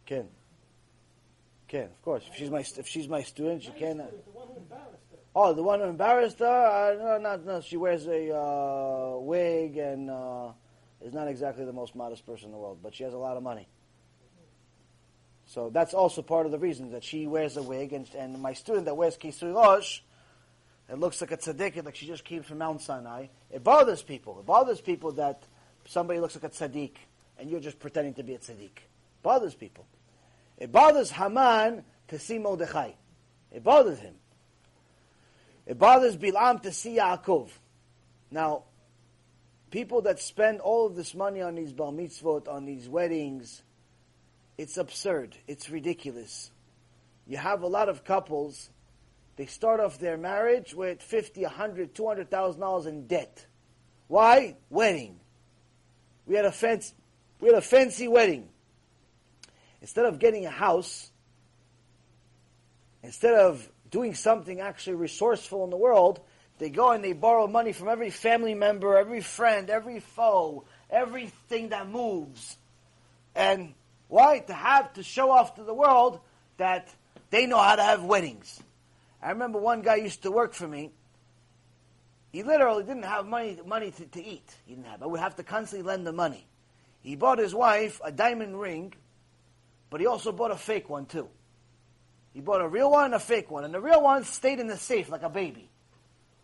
Ken. 0.04 0.28
can, 1.68 1.84
of 1.84 2.02
course. 2.02 2.24
If 2.28 2.36
she's 2.36 2.50
my 2.50 2.60
if 2.60 2.86
she's 2.88 3.08
my 3.08 3.22
student, 3.22 3.62
she 3.62 3.70
Nice 3.70 3.78
can. 3.78 3.92
student, 3.94 4.24
the 4.24 4.30
one 4.32 4.48
who 4.48 4.56
embarrassed 4.56 5.06
her. 5.10 5.18
Oh, 5.34 5.52
the 5.54 5.62
one 5.62 5.80
who 5.80 5.86
embarrassed 5.86 6.38
her? 6.40 6.46
Uh, 6.46 7.02
no, 7.02 7.18
not 7.18 7.44
no. 7.46 7.60
She 7.60 7.76
wears 7.76 8.06
a 8.06 8.34
uh, 8.34 9.18
wig 9.18 9.76
and 9.78 10.10
uh, 10.10 10.50
is 11.00 11.14
not 11.14 11.28
exactly 11.28 11.64
the 11.64 11.72
most 11.72 11.94
modest 11.94 12.26
person 12.26 12.46
in 12.46 12.52
the 12.52 12.58
world, 12.58 12.80
but 12.82 12.94
she 12.94 13.04
has 13.04 13.14
a 13.14 13.18
lot 13.18 13.36
of 13.36 13.42
money. 13.42 13.68
So 15.52 15.68
that's 15.68 15.92
also 15.92 16.22
part 16.22 16.46
of 16.46 16.52
the 16.52 16.58
reason 16.58 16.92
that 16.92 17.04
she 17.04 17.26
wears 17.26 17.58
a 17.58 17.62
wig, 17.62 17.92
and, 17.92 18.08
and 18.14 18.40
my 18.40 18.54
student 18.54 18.86
that 18.86 18.96
wears 18.96 19.18
kisui 19.18 19.54
rosh, 19.54 20.00
it 20.88 20.98
looks 20.98 21.20
like 21.20 21.30
a 21.30 21.36
tzaddik, 21.36 21.84
like 21.84 21.94
she 21.94 22.06
just 22.06 22.24
came 22.24 22.42
from 22.42 22.56
Mount 22.56 22.80
Sinai. 22.80 23.26
It 23.50 23.62
bothers 23.62 24.00
people. 24.00 24.40
It 24.40 24.46
bothers 24.46 24.80
people 24.80 25.12
that 25.12 25.42
somebody 25.84 26.20
looks 26.20 26.36
like 26.36 26.44
a 26.44 26.48
tzaddik, 26.48 26.92
and 27.38 27.50
you're 27.50 27.60
just 27.60 27.78
pretending 27.78 28.14
to 28.14 28.22
be 28.22 28.32
a 28.32 28.38
tzaddik. 28.38 28.78
bothers 29.22 29.54
people. 29.54 29.84
It 30.56 30.72
bothers 30.72 31.10
Haman 31.10 31.84
to 32.08 32.18
see 32.18 32.38
Mordechai. 32.38 32.92
It 33.50 33.62
bothers 33.62 33.98
him. 33.98 34.14
It 35.66 35.78
bothers 35.78 36.16
Bilam 36.16 36.62
to 36.62 36.72
see 36.72 36.96
Yaakov. 36.96 37.50
Now, 38.30 38.62
people 39.70 40.00
that 40.02 40.18
spend 40.18 40.60
all 40.60 40.86
of 40.86 40.96
this 40.96 41.14
money 41.14 41.42
on 41.42 41.56
these 41.56 41.74
bar 41.74 41.92
mitzvot, 41.92 42.48
on 42.48 42.64
these 42.64 42.88
weddings, 42.88 43.62
it's 44.62 44.78
absurd. 44.78 45.36
It's 45.46 45.68
ridiculous. 45.68 46.50
You 47.26 47.36
have 47.36 47.62
a 47.62 47.66
lot 47.66 47.88
of 47.88 48.04
couples, 48.04 48.70
they 49.36 49.46
start 49.46 49.80
off 49.80 49.98
their 49.98 50.16
marriage 50.16 50.74
with 50.74 51.02
50, 51.02 51.42
100, 51.42 51.94
200,000 51.94 52.60
dollars 52.60 52.86
in 52.86 53.06
debt. 53.06 53.46
Why? 54.08 54.56
Wedding. 54.70 55.18
We 56.26 56.34
had 56.36 56.44
a 56.44 56.52
fancy, 56.52 56.94
we 57.40 57.48
had 57.48 57.58
a 57.58 57.62
fancy 57.62 58.08
wedding. 58.08 58.48
Instead 59.80 60.04
of 60.04 60.18
getting 60.18 60.46
a 60.46 60.50
house, 60.50 61.10
instead 63.02 63.34
of 63.34 63.68
doing 63.90 64.14
something 64.14 64.60
actually 64.60 64.94
resourceful 64.94 65.64
in 65.64 65.70
the 65.70 65.76
world, 65.76 66.20
they 66.58 66.70
go 66.70 66.92
and 66.92 67.02
they 67.02 67.14
borrow 67.14 67.48
money 67.48 67.72
from 67.72 67.88
every 67.88 68.10
family 68.10 68.54
member, 68.54 68.96
every 68.96 69.22
friend, 69.22 69.70
every 69.70 69.98
foe, 69.98 70.64
everything 70.88 71.70
that 71.70 71.88
moves. 71.88 72.56
And 73.34 73.74
why? 74.12 74.40
To 74.40 74.52
have 74.52 74.92
to 74.92 75.02
show 75.02 75.30
off 75.30 75.54
to 75.54 75.64
the 75.64 75.72
world 75.72 76.20
that 76.58 76.86
they 77.30 77.46
know 77.46 77.56
how 77.56 77.76
to 77.76 77.82
have 77.82 78.04
weddings. 78.04 78.62
I 79.22 79.30
remember 79.30 79.58
one 79.58 79.80
guy 79.80 79.94
used 79.94 80.24
to 80.24 80.30
work 80.30 80.52
for 80.52 80.68
me. 80.68 80.90
He 82.30 82.42
literally 82.42 82.84
didn't 82.84 83.04
have 83.04 83.24
money 83.24 83.58
money 83.64 83.90
to, 83.90 84.04
to 84.04 84.22
eat. 84.22 84.54
He 84.66 84.74
didn't 84.74 84.88
have. 84.88 85.02
I 85.02 85.06
would 85.06 85.20
have 85.20 85.36
to 85.36 85.42
constantly 85.42 85.88
lend 85.88 86.06
him 86.06 86.14
money. 86.16 86.46
He 87.00 87.16
bought 87.16 87.38
his 87.38 87.54
wife 87.54 88.02
a 88.04 88.12
diamond 88.12 88.60
ring, 88.60 88.92
but 89.88 90.02
he 90.02 90.06
also 90.06 90.30
bought 90.30 90.50
a 90.50 90.58
fake 90.58 90.90
one 90.90 91.06
too. 91.06 91.30
He 92.34 92.42
bought 92.42 92.60
a 92.60 92.68
real 92.68 92.90
one 92.90 93.06
and 93.06 93.14
a 93.14 93.18
fake 93.18 93.50
one, 93.50 93.64
and 93.64 93.72
the 93.72 93.80
real 93.80 94.02
one 94.02 94.24
stayed 94.24 94.60
in 94.60 94.66
the 94.66 94.76
safe 94.76 95.08
like 95.08 95.22
a 95.22 95.30
baby. 95.30 95.70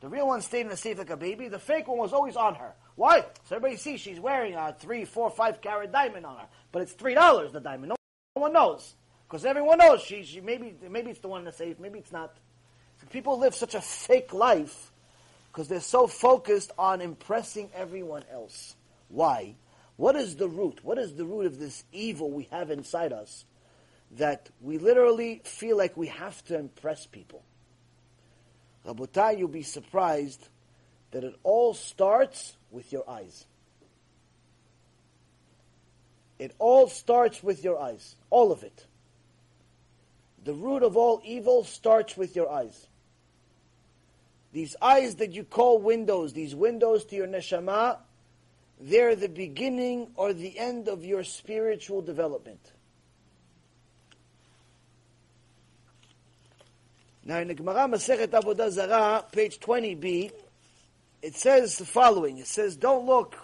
The 0.01 0.09
real 0.09 0.27
one 0.27 0.41
stayed 0.41 0.63
in 0.63 0.69
the 0.69 0.77
safe 0.79 0.97
like 0.97 1.11
a 1.11 1.19
baby. 1.19 1.49
The 1.49 1.59
fake 1.59 1.87
one 1.87 1.99
was 1.99 2.15
always 2.15 2.35
on 2.35 2.55
her. 2.55 2.73
Why? 2.99 3.21
So 3.45 3.55
everybody 3.55 3.77
sees 3.77 4.01
she's 4.01 4.19
wearing 4.19 4.55
a 4.55 4.75
three, 4.77 5.05
four, 5.05 5.31
five 5.31 5.61
carat 5.61 5.93
diamond 5.93 6.27
on 6.27 6.37
her, 6.37 6.47
but 6.73 6.83
it's 6.83 6.91
three 6.91 7.15
dollars 7.15 7.53
the 7.53 7.61
diamond. 7.61 7.91
No 7.91 7.97
one 8.43 8.53
knows 8.53 8.97
because 9.29 9.45
everyone 9.45 9.79
knows 9.79 10.01
she, 10.01 10.25
she 10.25 10.41
maybe 10.41 10.75
maybe 10.91 11.13
it's 11.13 11.21
the 11.21 11.29
one 11.29 11.43
in 11.43 11.45
the 11.45 11.53
safe, 11.53 11.79
maybe 11.79 12.01
it's 12.01 12.11
not. 12.11 12.37
So 13.01 13.07
people 13.07 13.39
live 13.39 13.55
such 13.55 13.77
a 13.77 13.81
fake 13.81 14.33
life 14.35 14.91
because 15.53 15.69
they're 15.69 15.79
so 15.79 16.09
focused 16.09 16.73
on 16.77 17.01
impressing 17.01 17.71
everyone 17.73 18.25
else. 18.33 18.75
Why? 19.07 19.55
What 19.95 20.17
is 20.17 20.35
the 20.35 20.49
root? 20.49 20.81
What 20.83 20.99
is 20.99 21.15
the 21.15 21.25
root 21.25 21.47
of 21.47 21.61
this 21.61 21.85
evil 21.93 22.33
we 22.33 22.49
have 22.51 22.69
inside 22.73 23.13
us 23.13 23.45
that 24.17 24.51
we 24.61 24.79
literally 24.79 25.41
feel 25.45 25.77
like 25.77 25.97
we 25.97 26.09
have 26.09 26.45
to 26.47 26.59
impress 26.59 27.07
people? 27.07 27.45
Rabotai, 28.85 29.39
you'll 29.39 29.47
be 29.47 29.63
surprised 29.63 30.49
that 31.13 31.23
it 31.23 31.37
all 31.45 31.75
starts 31.75 32.57
with 32.71 32.93
your 32.93 33.09
eyes. 33.09 33.47
It 36.39 36.55
all 36.59 36.89
starts 36.89 37.43
with 37.43 37.65
your 37.65 37.81
eyes. 37.81 38.15
All 38.31 38.53
of 38.53 38.63
it. 38.63 38.87
The 40.45 40.55
root 40.55 40.83
of 40.83 40.97
all 40.97 41.21
evil 41.25 41.65
starts 41.65 42.17
with 42.17 42.37
your 42.37 42.51
eyes. 42.51 42.87
These 44.53 44.77
eyes 44.81 45.17
that 45.17 45.33
you 45.33 45.45
call 45.45 45.79
windows, 45.79 46.33
these 46.33 46.55
windows 46.55 47.05
to 47.07 47.17
your 47.17 47.27
neshama, 47.27 47.99
they're 48.81 49.17
the 49.17 49.29
beginning 49.29 50.09
or 50.15 50.33
the 50.33 50.59
end 50.59 50.89
of 50.89 51.05
your 51.05 51.25
spiritual 51.25 52.01
development. 52.01 52.61
Now 57.25 57.41
in 57.41 57.49
the 57.49 57.55
Gemara 57.55 57.89
Masechet 57.89 58.29
Avodah 58.29 58.71
Zarah, 58.71 59.25
page 59.31 59.61
20b, 59.61 60.33
it 61.23 61.35
says 61.35 61.79
the 61.79 61.85
following. 61.85 62.39
It 62.39 62.47
says, 62.47 62.77
don't 62.77 63.07
look 63.07 63.37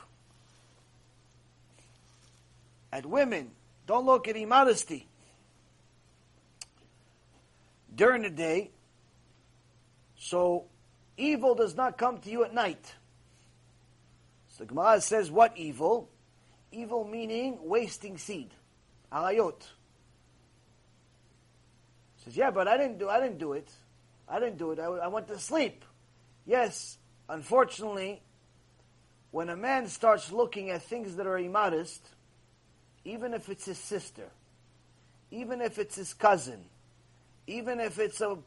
at 2.92 3.04
women. 3.04 3.50
Don't 3.86 4.06
look 4.06 4.28
at 4.28 4.36
immodesty. 4.36 5.08
During 7.94 8.22
the 8.22 8.30
day, 8.30 8.70
so 10.18 10.64
evil 11.16 11.54
does 11.54 11.76
not 11.76 11.98
come 11.98 12.18
to 12.18 12.30
you 12.30 12.44
at 12.44 12.54
night. 12.54 12.94
So 14.48 14.64
Gemara 14.64 15.00
says, 15.00 15.30
what 15.30 15.56
evil? 15.56 16.08
Evil 16.72 17.04
meaning 17.04 17.58
wasting 17.62 18.18
seed. 18.18 18.50
Arayot. 19.12 19.60
Says, 22.24 22.36
yeah, 22.36 22.50
but 22.50 22.66
I 22.66 22.76
didn't 22.76 22.98
do. 22.98 23.08
I 23.08 23.20
didn't 23.20 23.38
do 23.38 23.52
it. 23.52 23.68
I 24.28 24.40
didn't 24.40 24.58
do 24.58 24.70
it. 24.70 24.78
I, 24.78 24.84
I 24.86 25.08
went 25.08 25.28
to 25.28 25.38
sleep. 25.38 25.84
Yes, 26.46 26.98
unfortunately, 27.28 28.22
when 29.30 29.48
a 29.48 29.56
man 29.56 29.88
starts 29.88 30.30
looking 30.30 30.70
at 30.70 30.82
things 30.82 31.16
that 31.16 31.26
are 31.26 31.38
immodest, 31.38 32.06
even 33.04 33.34
if 33.34 33.48
it's 33.48 33.66
his 33.66 33.78
sister, 33.78 34.30
even 35.30 35.60
if 35.60 35.78
it's 35.78 35.96
his 35.96 36.14
cousin, 36.14 36.64
even 37.46 37.80
if 37.80 37.98
it's 37.98 38.20
a 38.20 38.38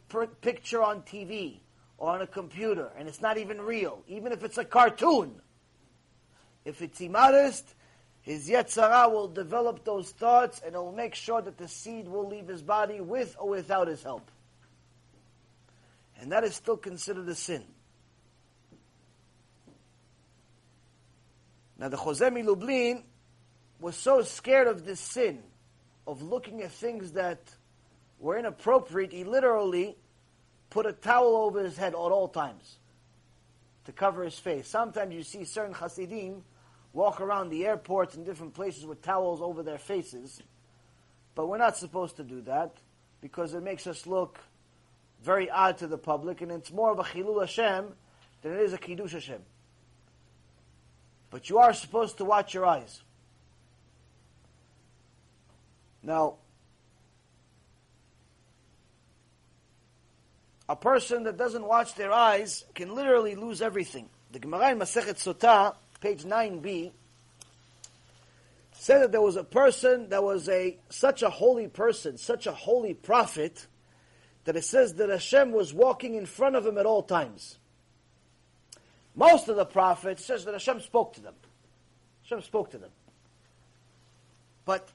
picture 0.41 0.81
on 0.81 1.01
TV 1.01 1.57
or 1.97 2.11
on 2.11 2.21
a 2.21 2.27
computer 2.27 2.89
and 2.97 3.07
it's 3.07 3.21
not 3.21 3.37
even 3.37 3.61
real, 3.61 4.01
even 4.07 4.31
if 4.31 4.43
it's 4.43 4.57
a 4.57 4.65
cartoon, 4.65 5.41
if 6.65 6.81
it's 6.81 6.99
immodest, 7.01 7.75
his 8.21 8.49
Yetzer 8.49 8.89
Hara 8.89 9.09
will 9.09 9.27
develop 9.27 9.85
those 9.85 10.11
thoughts 10.11 10.61
and 10.65 10.75
it 10.75 10.77
will 10.77 10.91
make 10.91 11.15
sure 11.15 11.41
that 11.41 11.57
the 11.57 11.67
seed 11.67 12.07
will 12.07 12.27
leave 12.27 12.47
his 12.47 12.61
body 12.61 12.99
with 12.99 13.35
or 13.39 13.49
without 13.49 13.87
his 13.87 14.03
help. 14.03 14.29
And 16.19 16.31
that 16.31 16.43
is 16.43 16.55
still 16.55 16.77
considered 16.77 17.29
a 17.29 17.35
sin. 17.35 17.63
Now 21.77 21.89
the 21.89 21.97
Chozeh 21.97 22.31
MiLublin 22.31 23.03
was 23.79 23.95
so 23.95 24.21
scared 24.23 24.67
of 24.67 24.85
this 24.85 24.99
sin, 24.99 25.43
of 26.07 26.21
looking 26.21 26.61
at 26.61 26.71
things 26.71 27.11
that 27.13 27.39
were 28.19 28.37
inappropriate, 28.37 29.11
he 29.11 29.23
literally 29.23 29.95
put 30.69 30.85
a 30.85 30.93
towel 30.93 31.37
over 31.37 31.63
his 31.63 31.77
head 31.77 31.93
at 31.93 31.95
all 31.95 32.27
times 32.27 32.77
to 33.85 33.91
cover 33.91 34.23
his 34.23 34.37
face. 34.37 34.67
Sometimes 34.67 35.13
you 35.13 35.23
see 35.23 35.43
certain 35.43 35.73
Hasidim 35.73 36.43
walk 36.93 37.21
around 37.21 37.49
the 37.49 37.65
airports 37.65 38.15
and 38.15 38.25
different 38.25 38.53
places 38.53 38.85
with 38.85 39.01
towels 39.01 39.41
over 39.41 39.61
their 39.61 39.77
faces, 39.77 40.41
but 41.35 41.47
we're 41.47 41.57
not 41.57 41.77
supposed 41.77 42.17
to 42.17 42.23
do 42.23 42.41
that 42.41 42.75
because 43.21 43.53
it 43.53 43.61
makes 43.61 43.85
us 43.85 44.07
look 44.07 44.39
very 45.23 45.49
odd 45.49 45.77
to 45.77 45.87
the 45.87 45.97
public, 45.97 46.41
and 46.41 46.51
it's 46.51 46.71
more 46.71 46.91
of 46.91 46.99
a 46.99 47.03
Chilul 47.03 47.39
Hashem 47.39 47.93
than 48.41 48.53
it 48.53 48.59
is 48.61 48.73
a 48.73 48.77
Kiddush 48.77 49.13
Hashem. 49.13 49.41
But 51.29 51.49
you 51.49 51.57
are 51.57 51.73
supposed 51.73 52.17
to 52.17 52.25
watch 52.25 52.53
your 52.53 52.65
eyes. 52.65 53.01
Now, 56.03 56.35
a 60.69 60.75
person 60.75 61.23
that 61.23 61.37
doesn't 61.37 61.65
watch 61.65 61.95
their 61.95 62.11
eyes 62.11 62.65
can 62.75 62.95
literally 62.95 63.35
lose 63.35 63.61
everything. 63.61 64.09
The 64.31 64.39
Gemara 64.39 64.71
in 64.71 64.79
Masechet 64.79 65.15
Sotah, 65.15 65.75
page 65.99 66.23
9b, 66.23 66.91
said 68.73 69.01
that 69.01 69.11
there 69.11 69.21
was 69.21 69.35
a 69.35 69.43
person 69.43 70.09
that 70.09 70.23
was 70.23 70.47
a 70.47 70.77
such 70.89 71.23
a 71.23 71.29
holy 71.29 71.67
person, 71.67 72.17
such 72.17 72.47
a 72.47 72.51
holy 72.51 72.93
prophet, 72.93 73.67
that 74.45 74.55
it 74.55 74.63
says 74.63 74.93
that 74.95 75.09
Hashem 75.09 75.51
was 75.51 75.73
walking 75.73 76.15
in 76.15 76.25
front 76.25 76.55
of 76.55 76.65
him 76.65 76.77
at 76.77 76.85
all 76.85 77.03
times. 77.03 77.57
Most 79.17 79.49
of 79.49 79.55
the 79.55 79.65
prophets 79.65 80.23
says 80.23 80.45
that 80.45 80.53
Hashem 80.53 80.79
spoke 80.79 81.15
to 81.15 81.21
them. 81.21 81.33
Hashem 82.21 82.43
spoke 82.43 82.69
to 82.71 82.77
them. 82.77 82.91
But 84.63 84.87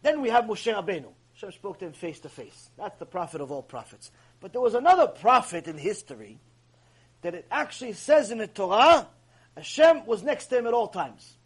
then 0.00 0.22
we 0.22 0.30
have 0.30 0.44
Moshe 0.44 0.74
Rabbeinu. 0.74 1.12
Hashem 1.34 1.52
spoke 1.52 1.78
to 1.80 1.84
him 1.84 1.92
face 1.92 2.20
to 2.20 2.30
face. 2.30 2.70
That's 2.78 2.98
the 2.98 3.04
prophet 3.04 3.42
of 3.42 3.52
all 3.52 3.62
prophets. 3.62 4.10
But 4.40 4.52
there 4.52 4.62
was 4.62 4.72
another 4.72 5.06
prophet 5.06 5.68
in 5.68 5.76
history 5.76 6.38
that 7.20 7.34
it 7.34 7.46
actually 7.50 7.92
says 7.92 8.30
in 8.30 8.38
the 8.38 8.46
Torah, 8.46 9.06
Hashem 9.54 10.06
was 10.06 10.22
next 10.22 10.46
to 10.46 10.58
him 10.58 10.66
at 10.66 10.72
all 10.72 10.88
times. 10.88 11.36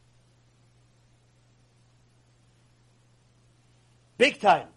Big 4.18 4.40
time. 4.40 4.68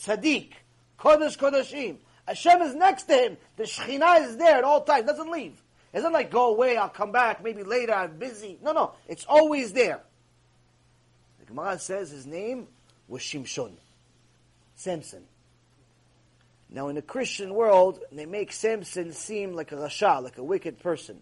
Tzaddik. 0.00 0.54
Kodesh 0.98 1.38
Kodeshim. 1.38 1.98
Hashem 2.26 2.62
is 2.62 2.74
next 2.74 3.04
to 3.04 3.14
him. 3.14 3.36
The 3.56 3.62
Shekhinah 3.62 4.26
is 4.26 4.36
there 4.38 4.56
at 4.56 4.64
all 4.64 4.82
times. 4.82 5.06
Doesn't 5.06 5.30
leave. 5.30 5.62
It 5.92 5.98
doesn't 5.98 6.12
like 6.12 6.30
go 6.30 6.52
away. 6.54 6.76
I'll 6.76 6.88
come 6.88 7.12
back. 7.12 7.42
Maybe 7.42 7.62
later. 7.62 7.92
I'm 7.92 8.16
busy. 8.16 8.58
No, 8.62 8.72
no. 8.72 8.92
It's 9.08 9.24
always 9.24 9.72
there. 9.72 10.00
The 11.40 11.46
Gemara 11.46 11.78
says 11.78 12.10
his 12.10 12.26
name 12.26 12.68
was 13.08 13.22
Shimshon, 13.22 13.72
Samson. 14.76 15.24
Now, 16.72 16.86
in 16.88 16.94
the 16.94 17.02
Christian 17.02 17.54
world, 17.54 17.98
they 18.12 18.26
make 18.26 18.52
Samson 18.52 19.12
seem 19.12 19.54
like 19.54 19.72
a 19.72 19.76
rasha, 19.76 20.22
like 20.22 20.38
a 20.38 20.44
wicked 20.44 20.78
person, 20.78 21.20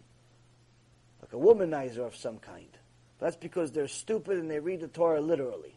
like 1.22 1.32
a 1.32 1.36
womanizer 1.36 2.06
of 2.06 2.14
some 2.14 2.38
kind. 2.38 2.68
That's 3.18 3.36
because 3.36 3.72
they're 3.72 3.88
stupid 3.88 4.38
and 4.38 4.50
they 4.50 4.60
read 4.60 4.80
the 4.80 4.88
Torah 4.88 5.22
literally. 5.22 5.74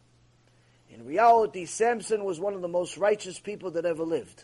In 0.89 1.05
reality, 1.05 1.65
Samson 1.65 2.25
was 2.25 2.39
one 2.39 2.53
of 2.53 2.61
the 2.61 2.67
most 2.67 2.97
righteous 2.97 3.39
people 3.39 3.71
that 3.71 3.85
ever 3.85 4.03
lived. 4.03 4.43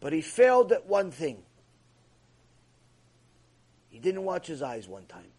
But 0.00 0.12
he 0.12 0.20
failed 0.20 0.72
at 0.72 0.86
one 0.86 1.10
thing. 1.10 1.42
He 3.90 3.98
didn't 3.98 4.24
watch 4.24 4.46
his 4.46 4.62
eyes 4.62 4.86
one 4.86 5.06
time. 5.06 5.32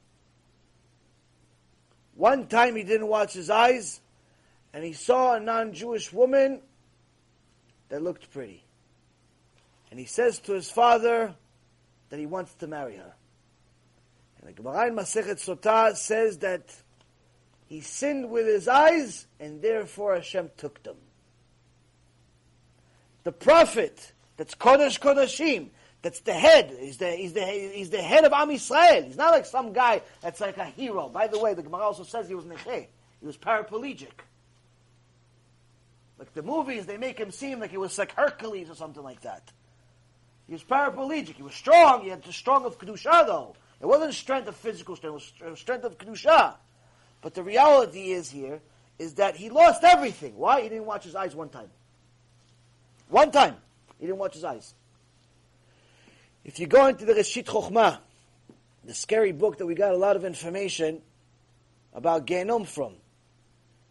One 2.15 2.47
time 2.47 2.75
he 2.75 2.83
didn't 2.83 3.07
watch 3.07 3.33
his 3.33 3.49
eyes, 3.49 4.01
and 4.73 4.83
he 4.83 4.91
saw 4.91 5.35
a 5.35 5.39
non 5.39 5.71
Jewish 5.73 6.11
woman 6.11 6.61
that 7.87 8.01
looked 8.01 8.31
pretty. 8.31 8.65
And 9.89 9.99
he 9.99 10.05
says 10.05 10.39
to 10.39 10.53
his 10.53 10.69
father 10.69 11.33
that 12.09 12.19
he 12.19 12.25
wants 12.25 12.53
to 12.55 12.67
marry 12.67 12.97
her. 12.97 13.13
And 14.39 14.49
the 14.49 14.53
Gemara 14.53 14.87
in 14.87 14.95
Masechet 14.95 15.37
Sotah 15.37 15.95
says 15.95 16.39
that 16.39 16.75
he 17.67 17.81
sinned 17.81 18.29
with 18.29 18.47
his 18.47 18.67
eyes, 18.67 19.27
and 19.39 19.61
therefore 19.61 20.15
Hashem 20.15 20.51
took 20.57 20.81
them. 20.83 20.97
The 23.23 23.31
prophet, 23.31 24.13
that's 24.39 24.55
Kodesh 24.55 25.01
Kodeshim, 25.01 25.67
that's 26.01 26.21
the 26.21 26.31
head, 26.31 26.73
he's 26.79 26.95
the, 26.95 27.11
he's, 27.11 27.33
the, 27.33 27.45
he's 27.45 27.89
the 27.89 28.01
head 28.01 28.23
of 28.23 28.31
Am 28.31 28.47
Yisrael. 28.47 29.05
He's 29.05 29.17
not 29.17 29.31
like 29.31 29.45
some 29.45 29.73
guy 29.73 30.01
that's 30.21 30.39
like 30.39 30.55
a 30.57 30.63
hero. 30.63 31.09
By 31.09 31.27
the 31.27 31.37
way, 31.37 31.53
the 31.53 31.61
Gemara 31.61 31.81
also 31.83 32.03
says 32.03 32.29
he 32.29 32.35
was 32.35 32.45
Necheh. 32.45 32.87
He 33.19 33.27
was 33.27 33.37
paraplegic. 33.37 34.07
Like 36.17 36.33
the 36.33 36.41
movies, 36.41 36.85
they 36.85 36.95
make 36.95 37.19
him 37.19 37.31
seem 37.31 37.59
like 37.59 37.69
he 37.69 37.77
was 37.77 37.97
like 37.97 38.13
Hercules 38.13 38.69
or 38.69 38.75
something 38.75 39.03
like 39.03 39.21
that. 39.21 39.51
He 40.47 40.53
was 40.53 40.63
paraplegic. 40.63 41.35
He 41.35 41.43
was 41.43 41.53
strong. 41.53 42.03
He 42.03 42.09
had 42.09 42.23
the 42.23 42.31
strong 42.31 42.65
of 42.65 42.79
Kedusha, 42.79 43.27
though. 43.27 43.57
It 43.81 43.87
wasn't 43.87 44.13
strength 44.13 44.47
of 44.47 44.55
physical 44.55 44.95
strength. 44.95 45.33
It 45.41 45.49
was 45.49 45.59
strength 45.59 45.83
of 45.83 45.97
Kedusha. 45.97 46.55
But 47.21 47.33
the 47.33 47.43
reality 47.43 48.11
is 48.11 48.29
here, 48.29 48.61
is 48.97 49.15
that 49.15 49.35
he 49.35 49.49
lost 49.49 49.83
everything. 49.83 50.37
Why? 50.37 50.61
He 50.61 50.69
didn't 50.69 50.85
watch 50.85 51.03
his 51.03 51.15
eyes 51.15 51.35
one 51.35 51.49
time. 51.49 51.69
One 53.09 53.31
time. 53.31 53.57
He 53.99 54.05
didn't 54.05 54.19
watch 54.19 54.33
his 54.33 54.43
eyes. 54.43 54.73
If 56.45 56.59
you 56.59 56.67
go 56.67 56.87
into 56.87 57.05
the 57.05 57.13
Reshit 57.13 57.45
Chokhmah, 57.45 57.99
the 58.85 58.93
scary 58.93 59.33
book 59.33 59.57
that 59.57 59.65
we 59.65 59.75
got 59.75 59.91
a 59.91 59.97
lot 59.97 60.15
of 60.15 60.23
information 60.23 61.01
about 61.93 62.25
Gehinnom 62.25 62.65
from, 62.65 62.93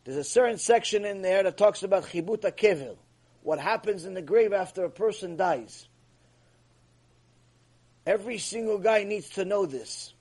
there's 0.05 0.17
a 0.17 0.25
certain 0.25 0.57
section 0.57 1.05
in 1.05 1.21
there 1.21 1.43
that 1.43 1.59
talks 1.59 1.83
about 1.83 2.05
chibut 2.05 2.41
Kever, 2.57 2.97
what 3.43 3.59
happens 3.59 4.07
in 4.07 4.15
the 4.15 4.23
grave 4.23 4.53
after 4.53 4.85
a 4.85 4.91
person 4.91 5.37
dies. 5.37 5.87
Every 8.07 8.39
single 8.39 8.79
guy 8.79 9.05
needs 9.05 9.29
to 9.31 9.45
know 9.45 9.67
this. 9.67 10.15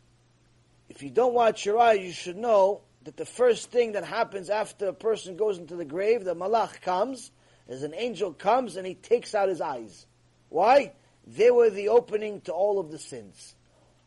If 0.90 1.02
you 1.02 1.10
don't 1.10 1.34
watch 1.34 1.66
your 1.66 1.80
eyes, 1.80 2.02
you 2.02 2.12
should 2.12 2.36
know 2.36 2.82
that 3.06 3.16
the 3.16 3.26
first 3.26 3.72
thing 3.72 3.94
that 3.94 4.04
happens 4.04 4.50
after 4.50 4.88
a 4.88 4.94
person 4.94 5.38
goes 5.38 5.58
into 5.58 5.78
the 5.78 5.86
grave, 5.86 6.26
the 6.26 6.36
malach 6.36 6.82
comes, 6.82 7.32
as 7.70 7.84
an 7.84 7.94
angel 7.94 8.34
comes 8.34 8.76
and 8.76 8.88
he 8.88 8.96
takes 8.96 9.36
out 9.36 9.50
his 9.50 9.62
eyes. 9.62 10.06
Why? 10.50 10.94
They 11.26 11.52
were 11.52 11.70
the 11.70 11.90
opening 11.90 12.42
to 12.42 12.54
all 12.54 12.80
of 12.80 12.92
the 12.92 13.00
sins. 13.00 13.56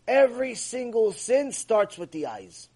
Every 0.09 0.55
single 0.55 1.13
sin 1.13 1.53
starts 1.53 1.99
with 1.99 2.11
the 2.11 2.27
eyes. 2.27 2.69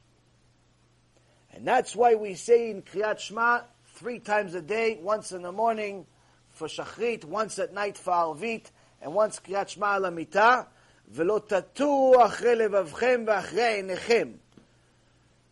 And 1.52 1.66
that's 1.66 1.96
why 1.96 2.14
we 2.16 2.34
say 2.34 2.70
in 2.70 2.82
Kriyat 2.82 3.18
Shema 3.20 3.60
three 3.94 4.18
times 4.18 4.54
a 4.54 4.60
day, 4.60 4.98
once 5.00 5.32
in 5.32 5.42
the 5.42 5.52
morning 5.52 6.04
for 6.50 6.68
Shacharit, 6.68 7.24
once 7.24 7.58
at 7.58 7.72
night 7.72 7.96
for 7.96 8.12
Arvit, 8.12 8.66
and 9.00 9.14
once 9.14 9.40
Kriyat 9.40 9.70
Shema 9.70 9.94
al 9.94 10.02
hamita. 10.02 10.66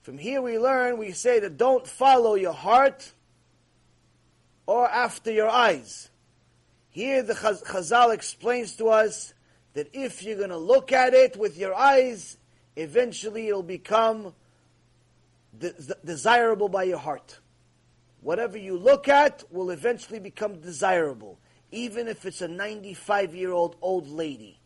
From 0.03 0.19
here 0.19 0.43
we 0.43 0.59
learn, 0.59 0.99
we 0.99 1.13
say 1.13 1.41
that 1.41 1.57
don't 1.57 1.87
follow 1.87 2.35
your 2.35 2.53
heart, 2.53 3.13
or 4.67 4.89
after 4.89 5.31
your 5.33 5.49
eyes. 5.49 6.11
Here 6.91 7.23
the 7.23 7.35
Chazal 7.35 8.13
explains 8.13 8.77
to 8.77 8.89
us 8.89 9.35
that 9.75 9.89
if 9.93 10.23
you're 10.23 10.37
going 10.37 10.51
to 10.51 10.57
look 10.57 10.93
at 10.93 11.15
it 11.15 11.37
with 11.37 11.57
your 11.57 11.75
eyes, 11.75 12.37
eventually 12.77 13.49
it'll 13.49 13.63
become 13.63 14.35
de- 15.59 15.75
desirable 16.05 16.69
by 16.69 16.85
your 16.85 16.99
heart. 16.99 17.39
Whatever 18.21 18.59
you 18.59 18.79
look 18.79 19.09
at 19.09 19.43
will 19.51 19.71
eventually 19.71 20.21
become 20.21 20.61
desirable, 20.61 21.39
even 21.71 22.07
if 22.07 22.25
it's 22.25 22.41
a 22.41 22.49
95 22.49 23.35
year 23.35 23.53
old 23.53 23.77
old 23.81 24.09
lady. 24.09 24.59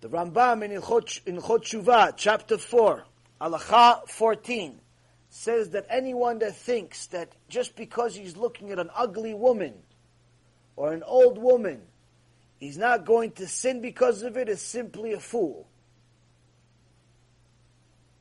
The 0.00 0.08
Rambam 0.08 0.62
in 0.62 0.70
Hilchot, 0.70 1.26
in 1.26 1.38
Shuvah, 1.38 2.12
chapter 2.16 2.56
4, 2.56 3.04
Halacha 3.40 4.08
14, 4.08 4.80
says 5.30 5.70
that 5.70 5.86
anyone 5.90 6.38
that 6.40 6.56
thinks 6.56 7.06
that 7.08 7.32
just 7.48 7.76
because 7.76 8.14
he's 8.14 8.36
looking 8.36 8.70
at 8.70 8.78
an 8.78 8.90
ugly 8.94 9.34
woman 9.34 9.74
or 10.76 10.92
an 10.92 11.02
old 11.02 11.38
woman 11.38 11.82
he's 12.58 12.78
not 12.78 13.04
going 13.04 13.32
to 13.32 13.46
sin 13.46 13.80
because 13.80 14.22
of 14.22 14.36
it 14.36 14.48
is 14.48 14.60
simply 14.60 15.12
a 15.12 15.20
fool. 15.20 15.68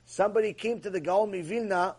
Somebody 0.06 0.54
came 0.54 0.80
to 0.82 0.90
the 0.90 1.02
Gaon 1.02 1.32
Vilna 1.44 1.96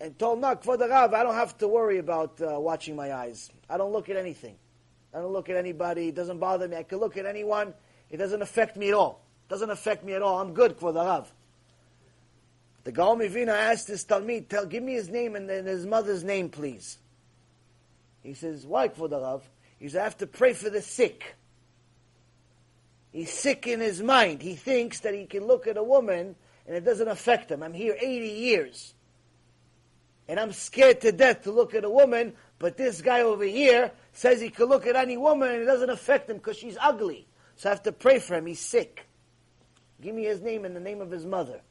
and 0.00 0.18
told, 0.18 0.40
no, 0.40 0.54
Kvod 0.56 0.80
Rav, 0.80 1.14
I 1.14 1.22
don't 1.22 1.34
have 1.34 1.56
to 1.58 1.68
worry 1.68 1.98
about 1.98 2.40
uh, 2.40 2.58
watching 2.58 2.96
my 2.96 3.12
eyes. 3.12 3.50
I 3.68 3.76
don't 3.76 3.92
look 3.92 4.08
at 4.08 4.16
anything. 4.16 4.56
I 5.14 5.20
don't 5.20 5.32
look 5.32 5.48
at 5.48 5.56
anybody. 5.56 6.08
It 6.08 6.14
doesn't 6.14 6.38
bother 6.38 6.68
me. 6.68 6.76
I 6.76 6.82
can 6.82 6.98
look 6.98 7.16
at 7.16 7.24
anyone. 7.24 7.74
It 8.10 8.18
doesn't 8.18 8.42
affect 8.42 8.76
me 8.76 8.88
at 8.88 8.94
all. 8.94 9.24
It 9.48 9.50
doesn't 9.50 9.70
affect 9.70 10.04
me 10.04 10.14
at 10.14 10.22
all. 10.22 10.40
I'm 10.40 10.52
good, 10.52 10.78
Kvod 10.78 10.96
Rav. 10.96 11.32
The 12.86 12.92
Gaon 12.92 13.18
Vilna 13.18 13.50
asked 13.50 13.88
his 13.88 14.04
Talmid, 14.04 14.48
tell, 14.48 14.64
give 14.64 14.80
me 14.80 14.92
his 14.92 15.08
name 15.08 15.34
and 15.34 15.50
his 15.50 15.84
mother's 15.84 16.22
name, 16.22 16.48
please. 16.48 16.98
He 18.22 18.32
says, 18.32 18.64
why, 18.64 18.86
Kvod 18.86 19.10
Rav? 19.10 19.42
He 19.80 19.88
says, 19.88 19.96
I 19.96 20.04
have 20.04 20.18
to 20.18 20.28
pray 20.28 20.52
for 20.52 20.70
the 20.70 20.80
sick. 20.80 21.34
He's 23.10 23.32
sick 23.32 23.66
in 23.66 23.80
his 23.80 24.00
mind. 24.00 24.40
He 24.40 24.54
thinks 24.54 25.00
that 25.00 25.14
he 25.14 25.26
can 25.26 25.48
look 25.48 25.66
at 25.66 25.76
a 25.76 25.82
woman 25.82 26.36
and 26.64 26.76
it 26.76 26.84
doesn't 26.84 27.08
affect 27.08 27.50
him. 27.50 27.64
I'm 27.64 27.74
here 27.74 27.96
80 28.00 28.28
years. 28.28 28.94
And 30.28 30.38
I'm 30.38 30.52
scared 30.52 31.00
to 31.00 31.10
death 31.10 31.42
to 31.42 31.50
look 31.50 31.74
at 31.74 31.84
a 31.84 31.90
woman, 31.90 32.34
but 32.60 32.76
this 32.76 33.02
guy 33.02 33.22
over 33.22 33.42
here 33.42 33.90
says 34.12 34.40
he 34.40 34.48
can 34.48 34.66
look 34.66 34.86
at 34.86 34.94
any 34.94 35.16
woman 35.16 35.48
and 35.48 35.60
it 35.60 35.66
doesn't 35.66 35.90
affect 35.90 36.30
him 36.30 36.36
because 36.36 36.56
she's 36.56 36.78
ugly. 36.80 37.26
So 37.56 37.68
I 37.68 37.72
have 37.72 37.82
to 37.82 37.90
pray 37.90 38.20
for 38.20 38.36
him. 38.36 38.46
He's 38.46 38.60
sick. 38.60 39.08
Give 40.00 40.14
me 40.14 40.22
his 40.22 40.40
name 40.40 40.64
and 40.64 40.76
the 40.76 40.80
name 40.80 41.00
of 41.00 41.10
his 41.10 41.26
mother. 41.26 41.62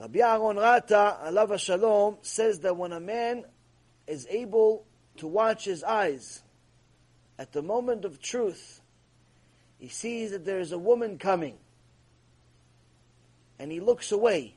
Rabbi 0.00 0.20
Aaron 0.20 0.56
Rata, 0.56 1.18
alav 1.24 1.58
Shalom, 1.60 2.16
says 2.22 2.60
that 2.60 2.74
when 2.74 2.92
a 2.92 3.00
man 3.00 3.44
is 4.06 4.26
able 4.30 4.86
to 5.18 5.26
watch 5.26 5.66
his 5.66 5.84
eyes 5.84 6.42
at 7.38 7.52
the 7.52 7.60
moment 7.60 8.06
of 8.06 8.18
truth, 8.18 8.80
he 9.78 9.88
sees 9.88 10.30
that 10.30 10.46
there 10.46 10.58
is 10.58 10.72
a 10.72 10.78
woman 10.78 11.18
coming, 11.18 11.58
and 13.58 13.70
he 13.70 13.80
looks 13.80 14.10
away. 14.10 14.54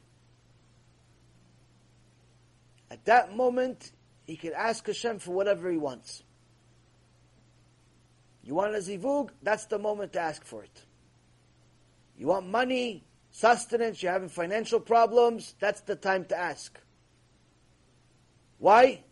At 2.89 3.03
that 3.05 3.35
moment, 3.35 3.91
he 4.25 4.37
can 4.37 4.53
ask 4.53 4.87
Hashem 4.87 5.19
for 5.19 5.31
whatever 5.31 5.69
he 5.69 5.77
wants. 5.77 6.23
You 8.45 8.55
want 8.55 8.75
a 8.75 8.77
zivug? 8.77 9.31
That's 9.41 9.65
the 9.65 9.79
moment 9.79 10.13
to 10.13 10.21
ask 10.21 10.45
for 10.45 10.63
it. 10.63 10.85
You 12.17 12.27
want 12.27 12.47
money? 12.47 13.03
Sustenance, 13.33 14.01
you're 14.01 14.13
having 14.13 14.29
financial 14.29 14.79
problems, 14.79 15.55
that's 15.59 15.81
the 15.81 15.95
time 15.95 16.23
to 16.25 16.37
ask. 16.37 16.79
Why? 18.59 19.03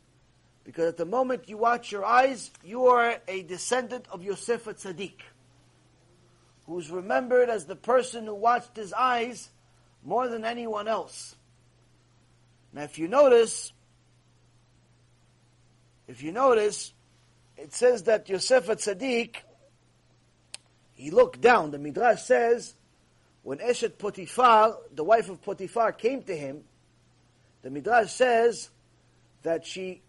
Because 0.64 0.89
at 0.89 0.98
the 0.98 1.06
moment 1.06 1.49
you 1.49 1.57
watch 1.57 1.91
your 1.91 2.06
eyes, 2.06 2.52
you 2.64 2.85
are 2.85 3.18
a 3.27 3.41
descendant 3.41 4.06
of 4.11 4.23
Yosef 4.23 4.65
Tzaddik, 4.65 5.22
who's 6.68 6.89
remembered 6.91 7.49
as 7.49 7.65
the 7.65 7.76
person 7.76 8.26
who 8.27 8.35
watched 8.35 8.77
his 8.77 8.93
eyes 8.93 9.49
more 10.03 10.30
than 10.30 10.45
anyone 10.45 10.88
else. 10.88 11.35
Now, 12.72 12.84
if 12.84 12.99
you 12.99 13.07
notice, 13.07 13.73
if 16.07 16.22
you 16.22 16.31
notice, 16.31 16.93
it 17.57 17.73
says 17.73 18.03
that 18.03 18.30
Yosef 18.30 18.68
Tzaddik, 18.68 19.38
he 20.93 21.10
looked 21.10 21.41
down. 21.41 21.72
The 21.72 21.80
Midrash 21.80 22.22
says, 22.22 22.76
when 23.43 23.57
Eshet 23.57 23.97
Potiphar, 23.97 24.77
the 24.93 25.03
wife 25.03 25.30
of 25.30 25.41
Potiphar, 25.41 25.93
came 25.93 26.23
to 26.23 26.35
him, 26.35 26.63
the 27.63 27.69
Midrash 27.69 28.11
says 28.11 28.69
that 29.43 29.65
she 29.65 30.01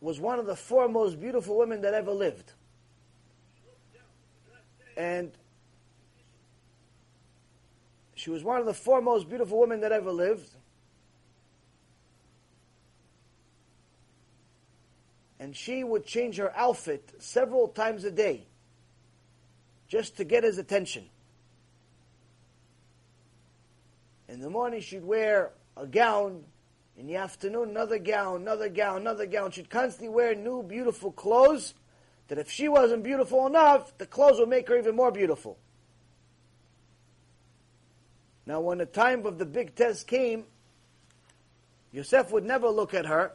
was 0.00 0.20
one 0.20 0.38
of 0.38 0.46
the 0.46 0.56
four 0.56 0.88
most 0.88 1.20
beautiful 1.20 1.56
women 1.56 1.82
that 1.82 1.94
ever 1.94 2.10
lived. 2.10 2.52
And 4.96 5.32
she 8.14 8.30
was 8.30 8.42
one 8.42 8.60
of 8.60 8.66
the 8.66 8.74
four 8.74 9.00
most 9.00 9.28
beautiful 9.28 9.58
women 9.58 9.80
that 9.80 9.92
ever 9.92 10.10
lived. 10.10 10.48
And 15.38 15.54
she 15.54 15.84
would 15.84 16.06
change 16.06 16.36
her 16.38 16.56
outfit 16.56 17.12
several 17.18 17.68
times 17.68 18.04
a 18.04 18.10
day 18.10 18.46
just 19.88 20.16
to 20.16 20.24
get 20.24 20.44
his 20.44 20.58
attention. 20.58 21.04
In 24.28 24.40
the 24.40 24.50
morning, 24.50 24.80
she'd 24.80 25.04
wear 25.04 25.52
a 25.76 25.86
gown. 25.86 26.44
In 26.96 27.06
the 27.06 27.16
afternoon, 27.16 27.70
another 27.70 27.98
gown, 27.98 28.42
another 28.42 28.68
gown, 28.68 28.98
another 28.98 29.26
gown. 29.26 29.50
She'd 29.50 29.68
constantly 29.68 30.08
wear 30.08 30.34
new, 30.34 30.62
beautiful 30.62 31.10
clothes 31.10 31.74
that 32.28 32.38
if 32.38 32.50
she 32.50 32.68
wasn't 32.68 33.02
beautiful 33.02 33.46
enough, 33.46 33.96
the 33.98 34.06
clothes 34.06 34.38
would 34.38 34.48
make 34.48 34.68
her 34.68 34.78
even 34.78 34.96
more 34.96 35.10
beautiful. 35.10 35.58
Now, 38.46 38.60
when 38.60 38.78
the 38.78 38.86
time 38.86 39.26
of 39.26 39.38
the 39.38 39.44
big 39.44 39.74
test 39.74 40.06
came, 40.06 40.44
Yosef 41.92 42.30
would 42.32 42.44
never 42.44 42.68
look 42.68 42.94
at 42.94 43.06
her. 43.06 43.32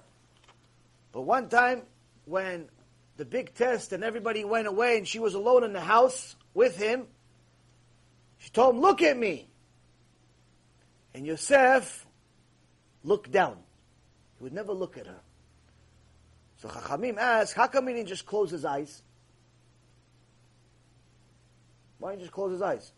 But 1.11 1.21
one 1.21 1.49
time, 1.49 1.83
when 2.25 2.69
the 3.17 3.25
big 3.25 3.53
test 3.53 3.91
and 3.91 4.03
everybody 4.03 4.45
went 4.45 4.67
away 4.67 4.97
and 4.97 5.07
she 5.07 5.19
was 5.19 5.33
alone 5.33 5.63
in 5.63 5.73
the 5.73 5.81
house 5.81 6.35
with 6.53 6.77
him, 6.77 7.07
she 8.37 8.49
told 8.49 8.75
him, 8.75 8.81
Look 8.81 9.01
at 9.01 9.17
me. 9.17 9.49
And 11.19 11.27
Yosef 11.27 12.05
looked 13.03 13.29
down. 13.29 13.57
He 14.37 14.43
would 14.45 14.53
never 14.53 14.71
look 14.71 14.97
at 14.97 15.05
her. 15.05 15.19
So 16.61 16.69
Chachamim 16.69 17.17
asked, 17.17 17.55
how 17.55 17.67
come 17.67 17.89
he 17.89 17.93
didn't 17.93 18.07
just 18.07 18.25
close 18.25 18.49
his 18.49 18.63
eyes? 18.63 19.03
Why 21.97 22.11
didn't 22.11 22.21
he 22.21 22.25
just 22.27 22.33
close 22.33 22.53
his 22.53 22.61
eyes? 22.61 22.93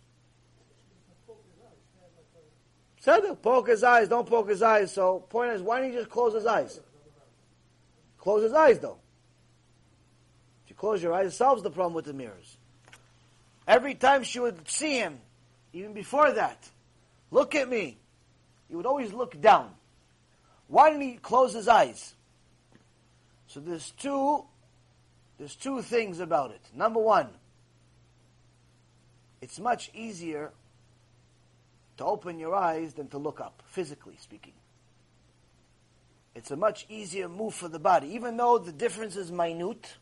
Said 2.99 3.41
poke 3.41 3.67
his 3.67 3.83
eyes, 3.83 4.07
don't 4.07 4.29
poke 4.29 4.49
his 4.49 4.61
eyes. 4.61 4.91
So 4.93 5.21
point 5.21 5.53
is, 5.53 5.63
why 5.63 5.81
didn't 5.81 5.93
he 5.93 5.97
just 5.97 6.11
close 6.11 6.35
his 6.35 6.45
eyes? 6.45 6.79
Close 8.19 8.43
his 8.43 8.53
eyes 8.53 8.77
though. 8.77 8.99
If 10.65 10.69
you 10.69 10.75
close 10.75 11.01
your 11.01 11.15
eyes, 11.15 11.25
it 11.25 11.35
solves 11.35 11.63
the 11.63 11.71
problem 11.71 11.95
with 11.95 12.05
the 12.05 12.13
mirrors. 12.13 12.55
Every 13.67 13.95
time 13.95 14.21
she 14.21 14.39
would 14.39 14.69
see 14.69 14.99
him, 14.99 15.17
even 15.73 15.93
before 15.93 16.31
that, 16.33 16.69
look 17.31 17.55
at 17.55 17.67
me. 17.67 17.97
He 18.71 18.77
would 18.77 18.85
always 18.85 19.11
look 19.11 19.39
down. 19.41 19.69
Why 20.67 20.91
didn't 20.91 21.01
he 21.01 21.17
close 21.17 21.53
his 21.53 21.67
eyes? 21.67 22.15
So 23.47 23.59
there's 23.59 23.91
two, 23.91 24.45
there's 25.37 25.57
two 25.57 25.81
things 25.81 26.21
about 26.21 26.51
it. 26.51 26.61
Number 26.73 27.01
one, 27.01 27.27
it's 29.41 29.59
much 29.59 29.91
easier 29.93 30.53
to 31.97 32.05
open 32.05 32.39
your 32.39 32.55
eyes 32.55 32.93
than 32.93 33.09
to 33.09 33.17
look 33.17 33.41
up, 33.41 33.61
physically 33.65 34.15
speaking. 34.21 34.53
It's 36.33 36.51
a 36.51 36.55
much 36.55 36.85
easier 36.87 37.27
move 37.27 37.53
for 37.53 37.67
the 37.67 37.77
body, 37.77 38.13
even 38.13 38.37
though 38.37 38.57
the 38.57 38.71
difference 38.71 39.17
is 39.17 39.33
minute. 39.33 39.95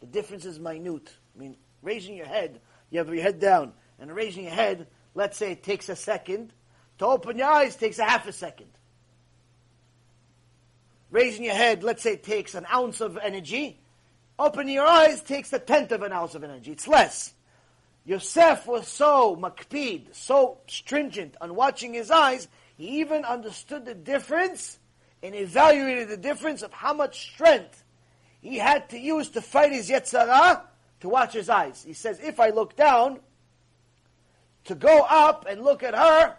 The 0.00 0.06
difference 0.06 0.44
is 0.44 0.58
minute. 0.58 1.08
I 1.36 1.38
mean, 1.38 1.56
raising 1.82 2.16
your 2.16 2.26
head, 2.26 2.60
you 2.90 2.98
have 2.98 3.14
your 3.14 3.22
head 3.22 3.38
down, 3.38 3.74
and 4.00 4.12
raising 4.12 4.42
your 4.42 4.54
head, 4.54 4.88
let's 5.14 5.38
say 5.38 5.52
it 5.52 5.62
takes 5.62 5.88
a 5.88 5.94
second. 5.94 6.52
To 6.98 7.06
open 7.06 7.38
your 7.38 7.48
eyes 7.48 7.76
takes 7.76 7.98
a 7.98 8.04
half 8.04 8.26
a 8.26 8.32
second. 8.32 8.68
Raising 11.10 11.44
your 11.44 11.54
head, 11.54 11.82
let's 11.82 12.02
say, 12.02 12.16
takes 12.16 12.54
an 12.54 12.66
ounce 12.72 13.00
of 13.00 13.18
energy. 13.18 13.78
Opening 14.38 14.74
your 14.74 14.86
eyes 14.86 15.20
takes 15.22 15.52
a 15.52 15.58
tenth 15.58 15.92
of 15.92 16.02
an 16.02 16.12
ounce 16.12 16.34
of 16.34 16.42
energy. 16.42 16.72
It's 16.72 16.88
less. 16.88 17.34
Yosef 18.04 18.66
was 18.66 18.88
so 18.88 19.36
makpid, 19.36 20.14
so 20.14 20.58
stringent 20.66 21.36
on 21.40 21.54
watching 21.54 21.94
his 21.94 22.10
eyes, 22.10 22.48
he 22.76 23.00
even 23.00 23.24
understood 23.24 23.84
the 23.84 23.94
difference 23.94 24.78
and 25.22 25.34
evaluated 25.34 26.08
the 26.08 26.16
difference 26.16 26.62
of 26.62 26.72
how 26.72 26.92
much 26.92 27.32
strength 27.32 27.84
he 28.40 28.58
had 28.58 28.88
to 28.90 28.98
use 28.98 29.28
to 29.30 29.40
fight 29.40 29.72
his 29.72 29.88
Yetzer 29.88 30.26
Hara 30.26 30.64
to 31.00 31.08
watch 31.08 31.32
his 31.32 31.48
eyes. 31.48 31.84
He 31.86 31.92
says, 31.92 32.18
if 32.20 32.40
I 32.40 32.50
look 32.50 32.74
down, 32.74 33.20
to 34.64 34.74
go 34.74 35.04
up 35.08 35.46
and 35.48 35.62
look 35.62 35.82
at 35.82 35.94
her, 35.94 36.36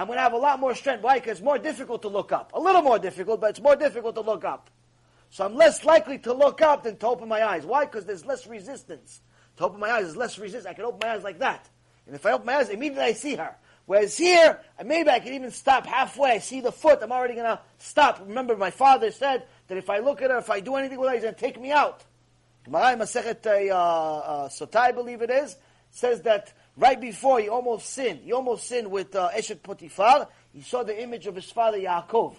I'm 0.00 0.06
going 0.06 0.16
to 0.16 0.22
have 0.22 0.32
a 0.32 0.38
lot 0.38 0.58
more 0.58 0.74
strength. 0.74 1.02
Why? 1.02 1.18
Because 1.18 1.32
it's 1.32 1.44
more 1.44 1.58
difficult 1.58 2.00
to 2.02 2.08
look 2.08 2.32
up. 2.32 2.52
A 2.54 2.58
little 2.58 2.80
more 2.80 2.98
difficult, 2.98 3.38
but 3.38 3.50
it's 3.50 3.60
more 3.60 3.76
difficult 3.76 4.14
to 4.14 4.22
look 4.22 4.46
up. 4.46 4.70
So 5.28 5.44
I'm 5.44 5.54
less 5.54 5.84
likely 5.84 6.16
to 6.20 6.32
look 6.32 6.62
up 6.62 6.84
than 6.84 6.96
to 6.96 7.06
open 7.06 7.28
my 7.28 7.44
eyes. 7.44 7.66
Why? 7.66 7.84
Because 7.84 8.06
there's 8.06 8.24
less 8.24 8.46
resistance. 8.46 9.20
To 9.58 9.66
open 9.66 9.78
my 9.78 9.90
eyes, 9.90 10.04
there's 10.04 10.16
less 10.16 10.38
resistance. 10.38 10.64
I 10.64 10.72
can 10.72 10.86
open 10.86 11.00
my 11.06 11.14
eyes 11.14 11.22
like 11.22 11.40
that. 11.40 11.68
And 12.06 12.16
if 12.16 12.24
I 12.24 12.32
open 12.32 12.46
my 12.46 12.54
eyes, 12.54 12.70
immediately 12.70 13.04
I 13.04 13.12
see 13.12 13.34
her. 13.34 13.54
Whereas 13.84 14.16
here, 14.16 14.60
maybe 14.82 15.10
I 15.10 15.20
can 15.20 15.34
even 15.34 15.50
stop 15.50 15.84
halfway. 15.84 16.30
I 16.30 16.38
see 16.38 16.62
the 16.62 16.72
foot, 16.72 17.00
I'm 17.02 17.12
already 17.12 17.34
going 17.34 17.44
to 17.44 17.60
stop. 17.76 18.20
Remember, 18.26 18.56
my 18.56 18.70
father 18.70 19.10
said 19.10 19.44
that 19.68 19.76
if 19.76 19.90
I 19.90 19.98
look 19.98 20.22
at 20.22 20.30
her, 20.30 20.38
if 20.38 20.48
I 20.48 20.60
do 20.60 20.76
anything 20.76 20.98
with 20.98 21.10
her, 21.10 21.14
he's 21.14 21.24
going 21.24 21.34
to 21.34 21.40
take 21.40 21.60
me 21.60 21.72
out. 21.72 22.04
Gemara 22.64 22.96
Masechet 22.96 23.46
uh, 23.46 23.74
uh, 23.74 24.48
Sotah, 24.48 24.76
I 24.76 24.92
believe 24.92 25.20
it 25.20 25.30
is, 25.30 25.56
says 25.90 26.22
that 26.22 26.54
right 26.76 27.00
before 27.00 27.40
he 27.40 27.48
almost 27.48 27.86
sinned, 27.86 28.20
he 28.20 28.32
almost 28.32 28.66
sinned 28.66 28.90
with 28.90 29.14
uh, 29.14 29.30
Eshet 29.30 29.62
Potiphar, 29.62 30.28
he 30.52 30.62
saw 30.62 30.82
the 30.82 31.00
image 31.02 31.26
of 31.26 31.34
his 31.34 31.50
father 31.50 31.78
Yaakov. 31.78 32.34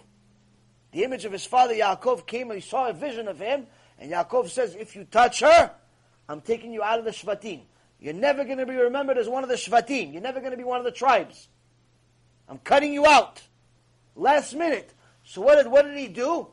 The 0.92 1.04
image 1.04 1.26
of 1.26 1.32
his 1.32 1.46
father 1.46 1.74
Yaakov 1.74 2.28
came 2.28 2.52
and 2.52 2.62
he 2.62 2.68
saw 2.68 2.88
a 2.88 2.94
vision 2.94 3.28
of 3.28 3.40
him, 3.40 3.68
and 4.00 4.12
Yaakov 4.12 4.50
says, 4.50 4.76
if 4.76 4.96
you 4.96 5.06
touch 5.06 5.40
her, 5.40 5.72
I'm 6.28 6.42
taking 6.42 6.74
you 6.74 6.84
out 6.84 7.00
of 7.00 7.06
the 7.06 7.12
Shvatim. 7.12 7.62
You're 8.00 8.14
never 8.14 8.44
going 8.44 8.58
to 8.58 8.66
be 8.66 8.76
remembered 8.76 9.18
as 9.18 9.30
one 9.30 9.44
of 9.44 9.50
the 9.50 9.56
Shvatim. 9.56 10.12
You're 10.12 10.22
never 10.22 10.40
going 10.40 10.52
to 10.52 10.58
be 10.58 10.64
one 10.64 10.80
of 10.80 10.86
the 10.86 10.92
tribes. 10.92 11.48
I'm 12.50 12.58
cutting 12.58 12.94
you 12.94 13.06
out. 13.06 13.42
Last 14.16 14.54
minute. 14.56 14.94
So 15.24 15.42
what 15.42 15.56
did, 15.56 15.68
what 15.68 15.86
did 15.86 15.98
he 15.98 16.08
do? 16.08 16.48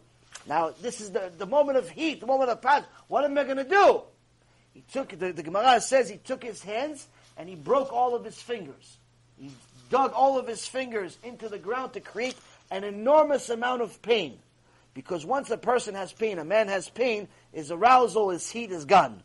Now, 0.46 0.72
this 0.82 1.00
is 1.00 1.10
the, 1.10 1.32
the 1.36 1.46
moment 1.46 1.78
of 1.78 1.88
heat, 1.88 2.20
the 2.20 2.26
moment 2.26 2.50
of 2.50 2.60
passion. 2.60 2.86
What 3.08 3.24
am 3.24 3.36
I 3.36 3.44
going 3.44 3.56
to 3.56 3.64
do? 3.64 4.02
He 4.74 4.82
took, 4.92 5.18
the, 5.18 5.32
the 5.32 5.42
Gemara 5.42 5.80
says 5.80 6.08
he 6.08 6.18
took 6.18 6.42
his 6.42 6.62
hands 6.62 7.06
and 7.38 7.48
he 7.48 7.54
broke 7.54 7.92
all 7.92 8.14
of 8.14 8.24
his 8.24 8.40
fingers. 8.40 8.98
He 9.38 9.50
dug 9.88 10.12
all 10.12 10.38
of 10.38 10.46
his 10.46 10.66
fingers 10.66 11.16
into 11.22 11.48
the 11.48 11.58
ground 11.58 11.94
to 11.94 12.00
create 12.00 12.36
an 12.70 12.84
enormous 12.84 13.48
amount 13.48 13.80
of 13.80 14.02
pain. 14.02 14.38
Because 14.92 15.24
once 15.24 15.48
a 15.50 15.56
person 15.56 15.94
has 15.94 16.12
pain, 16.12 16.38
a 16.38 16.44
man 16.44 16.66
has 16.68 16.90
pain, 16.90 17.28
his 17.52 17.70
arousal, 17.70 18.30
his 18.30 18.50
heat 18.50 18.72
is 18.72 18.84
gone. 18.84 19.22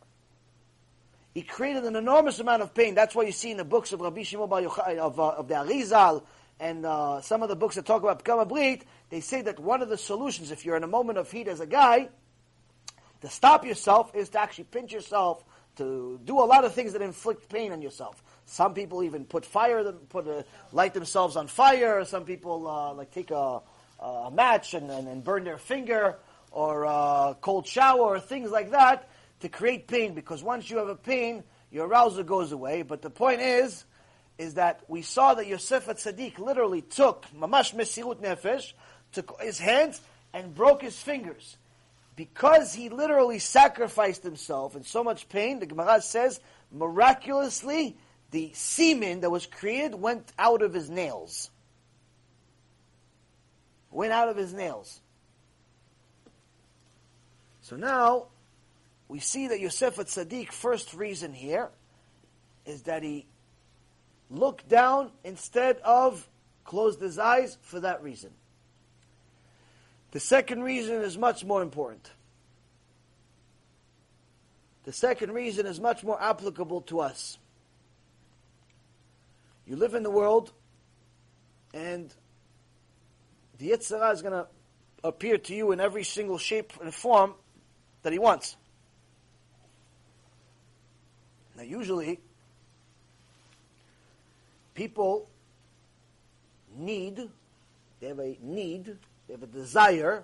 He 1.33 1.41
created 1.41 1.83
an 1.85 1.95
enormous 1.95 2.39
amount 2.39 2.61
of 2.61 2.75
pain. 2.75 2.93
That's 2.93 3.15
why 3.15 3.23
you 3.23 3.31
see 3.31 3.49
in 3.49 3.57
the 3.57 3.65
books 3.65 3.91
of 3.91 3.99
Rabbi 3.99 4.21
Shimon 4.21 4.47
Bar 4.47 4.61
Yochai, 4.61 4.99
of, 4.99 5.19
uh, 5.19 5.29
of 5.29 5.47
the 5.47 5.55
Arizal, 5.55 6.23
and 6.59 6.85
uh, 6.85 7.21
some 7.21 7.41
of 7.41 7.49
the 7.49 7.55
books 7.55 7.75
that 7.75 7.87
talk 7.87 8.03
about 8.03 8.23
Pegam 8.23 8.47
HaBrit, 8.47 8.83
they 9.09 9.19
say 9.19 9.41
that 9.41 9.59
one 9.59 9.81
of 9.81 9.89
the 9.89 9.97
solutions, 9.97 10.51
if 10.51 10.63
you're 10.63 10.77
in 10.77 10.83
a 10.83 10.87
moment 10.87 11.17
of 11.17 11.31
heat 11.31 11.47
as 11.47 11.59
a 11.59 11.65
guy, 11.65 12.09
to 13.21 13.29
stop 13.29 13.65
yourself 13.65 14.15
is 14.15 14.29
to 14.29 14.39
actually 14.39 14.65
pinch 14.65 14.93
yourself 14.93 15.43
to 15.77 16.19
do 16.23 16.39
a 16.39 16.45
lot 16.45 16.65
of 16.65 16.73
things 16.73 16.93
that 16.93 17.01
inflict 17.01 17.49
pain 17.49 17.71
on 17.71 17.81
yourself. 17.81 18.23
Some 18.45 18.73
people 18.73 19.03
even 19.03 19.25
put 19.25 19.45
fire, 19.45 19.91
put 20.09 20.27
a, 20.27 20.45
light 20.71 20.93
themselves 20.93 21.35
on 21.35 21.47
fire. 21.47 22.03
Some 22.05 22.25
people 22.25 22.67
uh, 22.67 22.93
like 22.93 23.11
take 23.11 23.31
a, 23.31 23.61
a 23.99 24.31
match 24.31 24.73
and, 24.73 24.89
and, 24.91 25.07
and, 25.07 25.23
burn 25.23 25.43
their 25.43 25.57
finger, 25.57 26.17
or 26.51 26.83
a 26.83 27.35
cold 27.41 27.65
shower, 27.65 28.01
or 28.01 28.19
things 28.19 28.51
like 28.51 28.71
that 28.71 29.09
to 29.39 29.49
create 29.49 29.87
pain. 29.87 30.13
Because 30.13 30.43
once 30.43 30.69
you 30.69 30.77
have 30.77 30.89
a 30.89 30.95
pain, 30.95 31.43
your 31.71 31.87
arousal 31.87 32.23
goes 32.23 32.51
away. 32.51 32.81
But 32.83 33.01
the 33.01 33.09
point 33.09 33.41
is, 33.41 33.85
is 34.37 34.55
that 34.55 34.81
we 34.87 35.01
saw 35.01 35.33
that 35.35 35.47
Yosef 35.47 35.85
Tzaddik 35.85 36.37
literally 36.37 36.81
took 36.81 37.25
mamash 37.35 37.73
mesirut 37.73 38.21
nefesh, 38.21 38.73
took 39.11 39.41
his 39.41 39.59
hands 39.59 40.01
and 40.33 40.53
broke 40.53 40.81
his 40.81 40.99
fingers 40.99 41.57
because 42.15 42.73
he 42.73 42.89
literally 42.89 43.39
sacrificed 43.39 44.23
himself 44.23 44.75
in 44.75 44.83
so 44.83 45.03
much 45.03 45.29
pain, 45.29 45.59
the 45.59 45.65
Gemara 45.65 46.01
says, 46.01 46.39
miraculously, 46.71 47.97
the 48.31 48.51
semen 48.53 49.21
that 49.21 49.29
was 49.29 49.45
created 49.45 49.95
went 49.95 50.31
out 50.37 50.61
of 50.61 50.73
his 50.73 50.89
nails. 50.89 51.49
Went 53.91 54.11
out 54.11 54.29
of 54.29 54.37
his 54.37 54.53
nails. 54.53 54.99
So 57.61 57.75
now, 57.75 58.27
we 59.07 59.19
see 59.19 59.47
that 59.47 59.59
Yosef 59.59 59.95
Tzaddik, 59.95 60.51
first 60.51 60.93
reason 60.93 61.33
here, 61.33 61.69
is 62.65 62.83
that 62.83 63.03
he 63.03 63.25
looked 64.29 64.67
down 64.67 65.11
instead 65.23 65.77
of 65.83 66.27
closed 66.65 67.01
his 67.01 67.19
eyes 67.19 67.57
for 67.61 67.79
that 67.79 68.01
reason. 68.01 68.31
The 70.13 70.19
second 70.19 70.61
reason 70.61 71.01
is 71.01 71.17
much 71.17 71.43
more 71.43 71.63
important. 71.63 72.07
The 74.83 74.93
second 74.93 75.31
reason 75.31 75.65
is 75.65 75.79
much 75.79 76.03
more 76.03 76.21
applicable 76.21 76.81
to 76.81 76.99
us. 76.99 77.39
You 79.65 79.75
live 79.75 79.95
in 79.95 80.03
the 80.03 80.11
world, 80.11 80.51
and 81.73 82.13
the 83.57 83.71
Yetzer 83.71 83.97
Hara 83.97 84.11
is 84.11 84.21
going 84.21 84.33
to 84.33 84.47
appear 85.03 85.39
to 85.39 85.55
you 85.55 85.71
in 85.71 85.79
every 85.79 86.03
single 86.03 86.37
shape 86.37 86.73
and 86.79 86.93
form 86.93 87.33
that 88.03 88.13
he 88.13 88.19
wants. 88.19 88.55
Now, 91.57 91.63
usually, 91.63 92.19
people 94.75 95.27
need, 96.77 97.29
they 97.99 98.07
have 98.09 98.19
a 98.19 98.37
need, 98.43 98.95
they 99.27 99.33
have 99.33 99.43
a 99.43 99.47
desire 99.47 100.23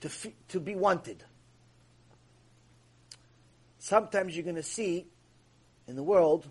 to, 0.00 0.10
to 0.48 0.60
be 0.60 0.74
wanted. 0.74 1.24
Sometimes 3.78 4.36
you're 4.36 4.44
going 4.44 4.56
to 4.56 4.62
see 4.62 5.06
in 5.86 5.96
the 5.96 6.02
world 6.02 6.46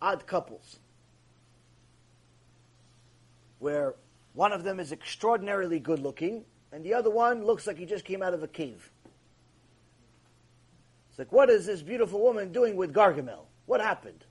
odd 0.00 0.26
couples 0.26 0.78
where 3.58 3.94
one 4.32 4.52
of 4.52 4.64
them 4.64 4.80
is 4.80 4.92
extraordinarily 4.92 5.78
good 5.78 5.98
looking 5.98 6.44
and 6.72 6.84
the 6.84 6.94
other 6.94 7.10
one 7.10 7.44
looks 7.44 7.66
like 7.66 7.78
he 7.78 7.84
just 7.84 8.04
came 8.04 8.22
out 8.22 8.32
of 8.32 8.42
a 8.42 8.48
cave. 8.48 8.90
It's 11.10 11.18
like, 11.18 11.32
what 11.32 11.50
is 11.50 11.66
this 11.66 11.82
beautiful 11.82 12.20
woman 12.20 12.52
doing 12.52 12.76
with 12.76 12.94
Gargamel? 12.94 13.46
What 13.66 13.80
happened? 13.80 14.24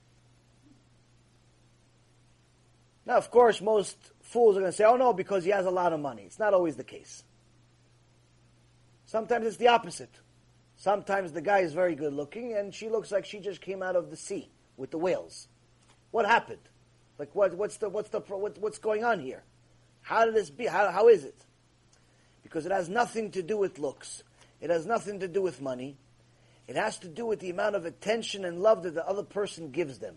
Now, 3.05 3.17
of 3.17 3.31
course, 3.31 3.61
most 3.61 3.97
fools 4.21 4.55
are 4.55 4.59
going 4.59 4.71
to 4.71 4.76
say, 4.77 4.84
oh 4.84 4.95
no, 4.95 5.13
because 5.13 5.43
he 5.43 5.51
has 5.51 5.65
a 5.65 5.71
lot 5.71 5.93
of 5.93 5.99
money. 5.99 6.23
It's 6.23 6.39
not 6.39 6.53
always 6.53 6.76
the 6.76 6.84
case. 6.84 7.23
Sometimes 9.05 9.47
it's 9.47 9.57
the 9.57 9.69
opposite. 9.69 10.13
Sometimes 10.76 11.31
the 11.31 11.41
guy 11.41 11.59
is 11.59 11.73
very 11.73 11.95
good 11.95 12.13
looking 12.13 12.53
and 12.53 12.73
she 12.73 12.89
looks 12.89 13.11
like 13.11 13.26
she 13.26 13.39
just 13.39 13.59
came 13.61 13.81
out 13.81 13.95
of 13.95 14.09
the 14.09 14.15
sea 14.15 14.49
with 14.77 14.91
the 14.91 14.97
whales. 14.97 15.47
What 16.11 16.26
happened? 16.26 16.61
Like 17.17 17.35
what, 17.35 17.53
what's 17.55 17.77
the 17.77 17.89
what's 17.89 18.09
the 18.09 18.19
what, 18.21 18.57
what's 18.59 18.77
going 18.77 19.03
on 19.03 19.19
here? 19.19 19.43
How 20.01 20.26
did 20.26 20.35
this 20.35 20.49
be? 20.49 20.65
How, 20.65 20.89
how 20.91 21.09
is 21.09 21.26
it? 21.26 21.35
Because 22.43 22.65
it 22.65 22.71
has 22.71 22.88
nothing 22.88 23.31
to 23.31 23.43
do 23.43 23.57
with 23.57 23.77
looks. 23.77 24.23
It 24.61 24.69
has 24.69 24.85
nothing 24.85 25.19
to 25.19 25.27
do 25.27 25.41
with 25.41 25.61
money. 25.61 25.97
It 26.67 26.76
has 26.76 26.97
to 26.99 27.07
do 27.07 27.26
with 27.26 27.39
the 27.39 27.49
amount 27.49 27.76
of 27.76 27.85
attention 27.85 28.45
and 28.45 28.61
love 28.61 28.84
that 28.84 28.93
the 28.93 29.05
other 29.07 29.23
person 29.23 29.71
gives 29.71 29.99
them. 29.99 30.15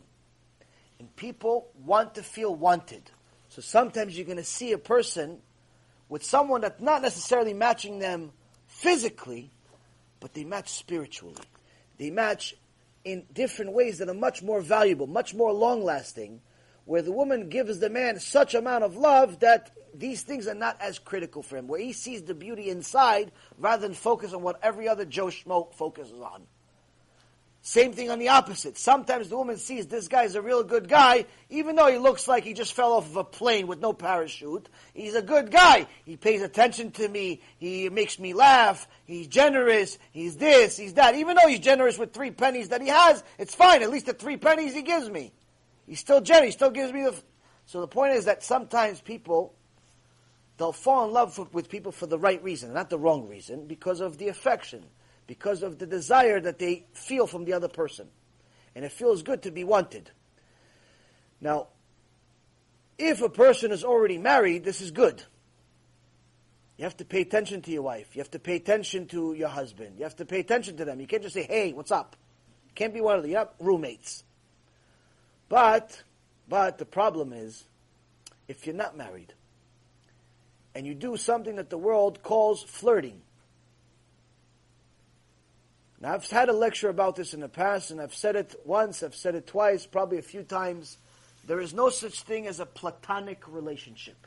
And 1.03 1.17
people 1.17 1.67
want 1.85 2.15
to 2.15 2.23
feel 2.23 2.55
wanted. 2.55 3.11
So 3.49 3.61
sometimes 3.61 4.17
you're 4.17 4.25
going 4.25 4.37
to 4.37 4.45
see 4.45 4.71
a 4.71 4.79
person 4.79 5.39
with 6.09 6.23
someone 6.23 6.61
that's 6.61 6.81
not 6.81 7.03
necessarily 7.03 7.55
matching 7.55 7.99
them 7.99 8.31
physically, 8.69 9.51
but 10.21 10.33
they 10.33 10.45
match 10.45 10.69
spiritually. 10.69 11.35
They 11.99 12.11
match 12.11 12.55
in 13.05 13.25
different 13.35 13.73
ways 13.73 13.99
that 13.99 14.09
are 14.09 14.15
much 14.15 14.45
more 14.45 14.61
valuable, 14.61 15.09
much 15.09 15.35
more 15.35 15.53
long 15.53 15.83
lasting, 15.83 16.41
where 16.85 17.03
the 17.03 17.11
woman 17.11 17.49
gives 17.49 17.81
the 17.81 17.91
man 17.91 18.21
such 18.21 18.55
amount 18.55 18.85
of 18.85 18.97
love 18.97 19.41
that 19.41 19.73
these 19.93 20.23
things 20.23 20.47
are 20.47 20.55
not 20.55 20.81
as 20.81 21.01
critical 21.01 21.43
for 21.43 21.57
him, 21.57 21.67
where 21.67 21.81
he 21.81 21.93
sees 21.93 22.23
the 22.23 22.33
beauty 22.35 22.71
inside 22.71 23.33
rather 23.59 23.83
than 23.83 23.95
focus 23.95 24.33
on 24.33 24.43
what 24.43 24.61
every 24.63 24.87
other 24.87 25.05
Joe 25.05 25.27
Schmo 25.27 25.75
focuses 25.75 26.21
on. 26.21 26.47
Same 27.65 27.93
thing 27.93 28.11
on 28.11 28.19
the 28.19 28.29
opposite. 28.29 28.77
Sometimes 28.77 29.29
the 29.29 29.37
woman 29.37 29.57
sees 29.57 29.87
this 29.87 30.09
guy 30.09 30.25
is 30.25 30.35
a 30.35 30.43
real 30.43 30.65
good 30.65 30.89
guy, 30.89 31.27
even 31.49 31.77
though 31.77 31.87
he 31.87 31.97
looks 31.97 32.27
like 32.27 32.43
he 32.43 32.55
just 32.55 32.73
fell 32.73 32.95
off 32.95 33.09
of 33.09 33.17
a 33.17 33.23
plane 33.23 33.69
with 33.69 33.79
no 33.79 33.93
parachute. 33.93 34.69
He's 34.95 35.15
a 35.15 35.23
good 35.23 35.53
guy. 35.53 35.87
He 36.05 36.17
pays 36.17 36.43
attention 36.43 36.91
to 36.93 37.09
me. 37.09 37.41
He 37.59 37.89
makes 37.89 38.19
me 38.19 38.35
laugh. 38.35 38.89
He's 39.05 39.29
generous. 39.29 39.97
He's 40.11 40.37
this. 40.37 40.77
He's 40.77 40.95
that. 40.95 41.15
Even 41.15 41.37
though 41.37 41.47
he's 41.47 41.61
generous 41.61 41.99
with 41.99 42.13
three 42.13 42.33
pennies 42.33 42.71
that 42.71 42.83
he 42.83 42.89
has, 42.89 43.23
it's 43.39 43.55
fine. 43.55 43.85
At 43.85 43.91
least 43.91 44.07
the 44.07 44.13
three 44.13 44.37
pennies 44.37 44.75
he 44.75 44.83
gives 44.83 45.09
me. 45.09 45.33
He's 45.87 46.01
still 46.01 46.21
generous. 46.21 46.47
He 46.47 46.53
still 46.53 46.71
gives 46.71 46.93
me 46.93 47.05
the. 47.05 47.13
F- 47.13 47.23
so 47.67 47.81
the 47.81 47.87
point 47.87 48.15
is 48.15 48.25
that 48.25 48.43
sometimes 48.43 49.01
people, 49.01 49.55
they'll 50.57 50.73
fall 50.73 51.07
in 51.07 51.13
love 51.13 51.39
with 51.55 51.69
people 51.69 51.93
for 51.93 52.07
the 52.07 52.19
right 52.19 52.43
reason, 52.43 52.75
not 52.75 52.91
the 52.91 52.99
wrong 52.99 53.29
reason, 53.29 53.69
because 53.69 54.01
of 54.01 54.19
the 54.19 54.27
affection 54.27 54.83
because 55.27 55.63
of 55.63 55.79
the 55.79 55.87
desire 55.87 56.41
that 56.41 56.59
they 56.59 56.87
feel 56.93 57.27
from 57.27 57.45
the 57.45 57.53
other 57.53 57.69
person. 57.69 58.09
And 58.75 58.85
it 58.85 58.93
feels 58.93 59.23
good 59.23 59.43
to 59.43 59.51
be 59.51 59.65
wanted. 59.65 60.11
Now, 61.41 61.69
if 62.99 63.23
a 63.23 63.29
person 63.29 63.73
is 63.73 63.85
already 63.85 64.19
married, 64.19 64.65
this 64.65 64.81
is 64.81 64.91
good. 64.91 65.23
You 66.77 66.85
have 66.85 66.97
to 66.99 67.05
pay 67.05 67.21
attention 67.21 67.63
to 67.63 67.71
your 67.71 67.83
wife. 67.83 68.15
You 68.15 68.21
have 68.21 68.31
to 68.33 68.39
pay 68.39 68.57
attention 68.57 69.07
to 69.09 69.35
your 69.35 69.49
husband. 69.49 69.97
You 69.99 70.05
have 70.05 70.17
to 70.17 70.25
pay 70.25 70.41
attention 70.41 70.77
to 70.79 70.85
them. 70.85 71.01
You 71.01 71.07
can't 71.07 71.23
just 71.23 71.35
say, 71.35 71.45
hey, 71.45 71.73
what's 71.73 71.91
up? 71.91 72.17
can't 72.75 72.95
be 72.95 73.01
one 73.01 73.19
of 73.19 73.25
the 73.25 73.49
roommates. 73.61 74.25
But, 75.49 76.03
but 76.49 76.79
the 76.79 76.87
problem 76.87 77.33
is, 77.33 77.65
if 78.49 78.67
you're 78.67 78.75
not 78.75 78.97
married, 78.97 79.35
and 80.75 80.87
you 80.87 80.95
do 80.95 81.17
something 81.17 81.57
that 81.57 81.69
the 81.69 81.79
world 81.79 82.23
calls 82.23 82.63
flirting, 82.63 83.21
now, 86.03 86.15
I've 86.15 86.29
had 86.29 86.49
a 86.49 86.53
lecture 86.53 86.89
about 86.89 87.15
this 87.15 87.33
in 87.33 87.39
the 87.39 87.49
past, 87.49 87.93
and 87.93 88.01
I've 88.01 88.13
said 88.13 88.35
it 88.35 88.57
once, 88.65 89.05
I've 89.05 89.15
said 89.15 89.37
it 89.37 89.47
twice, 89.47 89.87
probably 89.87 90.19
a 90.19 90.23
few 90.23 90.43
times. 90.43 90.99
There 91.47 91.61
is 91.61 91.73
no 91.73 91.91
such 91.91 92.23
thing 92.23 92.49
as 92.49 92.59
a 92.59 92.67
platonic 92.67 93.45
relationship. 93.47 94.27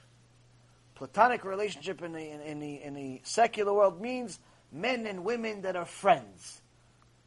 Platonic 0.96 1.44
relationship 1.44 2.02
in 2.02 2.14
the, 2.14 2.50
in, 2.50 2.62
the, 2.62 2.82
in 2.82 2.94
the 2.94 3.20
secular 3.24 3.74
world 3.74 4.00
means 4.00 4.40
men 4.72 5.06
and 5.06 5.26
women 5.26 5.64
that 5.64 5.76
are 5.76 5.86
friends, 5.86 6.62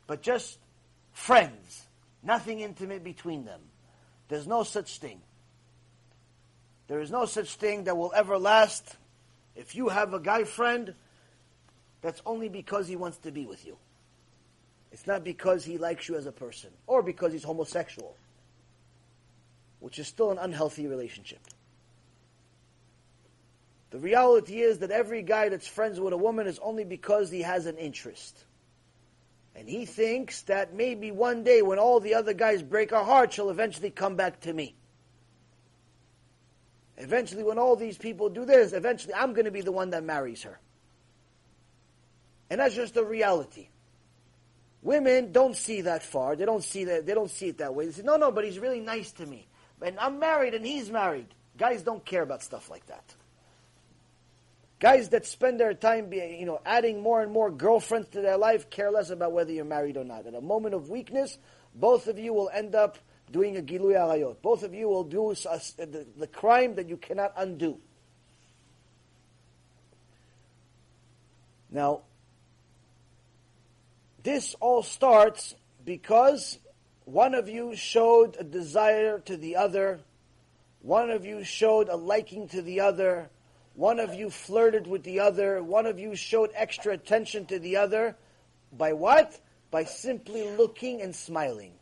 but 0.07 0.23
just 0.23 0.57
friends, 1.13 1.87
nothing 2.23 2.61
intimate 2.61 3.05
between 3.05 3.45
them. 3.45 3.61
There's 4.29 4.47
no 4.47 4.63
such 4.63 4.99
thing. 4.99 5.21
There 6.87 7.01
is 7.01 7.11
no 7.11 7.27
such 7.27 7.57
thing 7.57 7.85
that 7.85 7.99
will 7.99 8.15
ever 8.17 8.39
last. 8.39 8.97
If 9.55 9.75
you 9.75 9.89
have 9.89 10.15
a 10.15 10.21
guy 10.21 10.45
friend, 10.45 10.95
that's 12.01 12.23
only 12.25 12.49
because 12.49 12.89
he 12.89 12.97
wants 12.97 13.19
to 13.19 13.31
be 13.31 13.45
with 13.45 13.67
you. 13.67 13.77
It's 14.93 15.07
not 15.07 15.25
because 15.25 15.65
he 15.65 15.79
likes 15.79 16.09
you 16.09 16.17
as 16.17 16.27
a 16.27 16.33
person 16.33 16.71
or 16.87 17.03
because 17.03 17.33
he's 17.33 17.45
homosexual, 17.45 18.17
which 19.81 19.99
is 19.99 20.07
still 20.07 20.31
an 20.31 20.39
unhealthy 20.39 20.87
relationship. 20.87 21.41
The 23.91 23.99
reality 23.99 24.61
is 24.61 24.81
that 24.81 24.91
every 24.91 25.23
guy 25.23 25.49
that's 25.49 25.67
friends 25.67 25.99
with 25.99 26.13
a 26.13 26.17
woman 26.17 26.47
is 26.47 26.59
only 26.59 26.85
because 26.85 27.31
he 27.31 27.43
has 27.43 27.67
an 27.67 27.79
interest. 27.79 28.45
And 29.55 29.69
he 29.69 29.87
thinks 29.87 30.43
that 30.43 30.75
maybe 30.75 31.11
one 31.11 31.43
day 31.43 31.63
when 31.63 31.79
all 31.79 31.99
the 32.01 32.15
other 32.15 32.35
guys 32.35 32.63
break 32.63 32.91
her 32.91 33.03
heart, 33.03 33.33
she'll 33.33 33.51
eventually 33.51 33.91
come 33.91 34.15
back 34.15 34.41
to 34.41 34.53
me. 34.53 34.75
Eventually, 36.99 37.45
when 37.45 37.59
all 37.59 37.77
these 37.77 37.97
people 37.97 38.29
do 38.29 38.45
this, 38.45 38.73
eventually 38.73 39.15
I'm 39.15 39.33
going 39.33 39.45
to 39.45 39.51
be 39.51 39.61
the 39.61 39.73
one 39.73 39.91
that 39.91 40.03
marries 40.03 40.43
her. 40.43 40.59
And 42.51 42.61
that's 42.61 42.75
just 42.75 42.95
the 42.95 43.05
reality. 43.05 43.69
Women 44.89 45.33
don't 45.33 45.55
see 45.55 45.83
that 45.83 46.03
far. 46.03 46.35
They 46.35 46.47
don't 46.47 46.65
see 46.65 46.85
that. 46.85 47.05
They 47.05 47.13
don't 47.13 47.31
see 47.31 47.49
it 47.49 47.59
that 47.59 47.75
way. 47.75 47.85
They 47.85 47.93
say, 47.93 48.03
"No, 48.03 48.17
no, 48.17 48.33
but 48.33 48.47
he's 48.47 48.59
really 48.59 48.81
nice 48.81 49.13
to 49.21 49.27
me, 49.27 49.47
and 49.83 49.99
I'm 49.99 50.19
married 50.19 50.55
and 50.55 50.65
he's 50.65 50.91
married." 50.91 51.27
Guys 51.59 51.83
don't 51.83 52.03
care 52.07 52.23
about 52.23 52.43
stuff 52.43 52.71
like 52.71 52.87
that. 52.87 53.05
Guys 54.81 55.11
that 55.11 55.27
spend 55.27 55.61
their 55.61 55.75
time, 55.75 56.11
you 56.11 56.47
know, 56.47 56.63
adding 56.65 57.03
more 57.03 57.21
and 57.21 57.31
more 57.31 57.51
girlfriends 57.51 58.09
to 58.13 58.23
their 58.23 58.39
life 58.39 58.71
care 58.71 58.91
less 58.91 59.11
about 59.11 59.33
whether 59.33 59.53
you're 59.53 59.67
married 59.67 59.99
or 59.99 60.05
not. 60.05 60.27
At 60.27 60.35
a 60.35 60.41
moment 60.41 60.75
of 60.75 60.89
weakness, 60.89 61.37
both 61.75 62.07
of 62.07 62.19
you 62.19 62.33
will 62.33 62.49
end 62.49 62.75
up 62.75 62.97
doing 63.31 63.59
a 63.59 63.61
gilui 63.61 63.93
arayot. 63.93 64.41
Both 64.41 64.63
of 64.63 64.73
you 64.73 64.89
will 64.89 65.05
do 65.05 65.35
the, 65.35 66.07
the 66.17 66.27
crime 66.29 66.77
that 66.77 66.89
you 66.89 66.97
cannot 66.97 67.35
undo. 67.37 67.79
Now, 71.71 72.05
this 74.29 74.55
all 74.61 74.83
starts 74.83 75.55
because 75.87 76.59
one 77.07 77.35
of 77.35 77.49
you 77.49 77.75
showed 77.75 78.37
a 78.39 78.45
desire 78.45 79.21
to 79.21 79.39
the 79.39 79.57
other, 79.57 80.01
one 80.83 81.09
of 81.09 81.25
you 81.25 81.43
showed 81.45 81.89
a 81.89 81.97
liking 81.97 82.47
to 82.47 82.61
the 82.61 82.81
other, 82.81 83.31
one 83.73 83.99
of 83.99 84.13
you 84.13 84.29
flirted 84.29 84.87
with 84.87 85.03
the 85.03 85.21
other, 85.21 85.63
one 85.63 85.87
of 85.87 85.99
you 85.99 86.15
showed 86.15 86.51
extra 86.55 86.93
attention 86.93 87.47
to 87.47 87.59
the 87.59 87.79
other. 87.79 88.17
By 88.71 88.93
what? 88.93 89.41
By 89.71 89.85
simply 89.85 90.51
looking 90.59 91.01
and 91.01 91.17
smiling. 91.17 91.73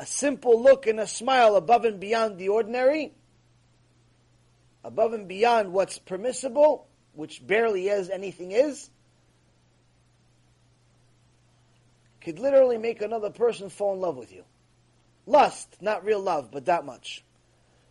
A 0.00 0.06
simple 0.06 0.60
look 0.60 0.88
and 0.88 0.98
a 0.98 1.06
smile 1.06 1.54
above 1.54 1.84
and 1.84 2.00
beyond 2.00 2.36
the 2.36 2.48
ordinary, 2.48 3.12
above 4.82 5.12
and 5.12 5.28
beyond 5.28 5.72
what's 5.72 6.00
permissible, 6.00 6.88
which 7.12 7.46
barely 7.46 7.90
as 7.90 8.10
anything 8.10 8.50
is, 8.50 8.90
could 12.20 12.38
literally 12.38 12.78
make 12.78 13.02
another 13.02 13.30
person 13.30 13.70
fall 13.70 13.94
in 13.94 14.00
love 14.00 14.16
with 14.16 14.32
you. 14.32 14.44
Lust, 15.26 15.76
not 15.80 16.04
real 16.04 16.20
love, 16.20 16.50
but 16.50 16.66
that 16.66 16.84
much. 16.84 17.24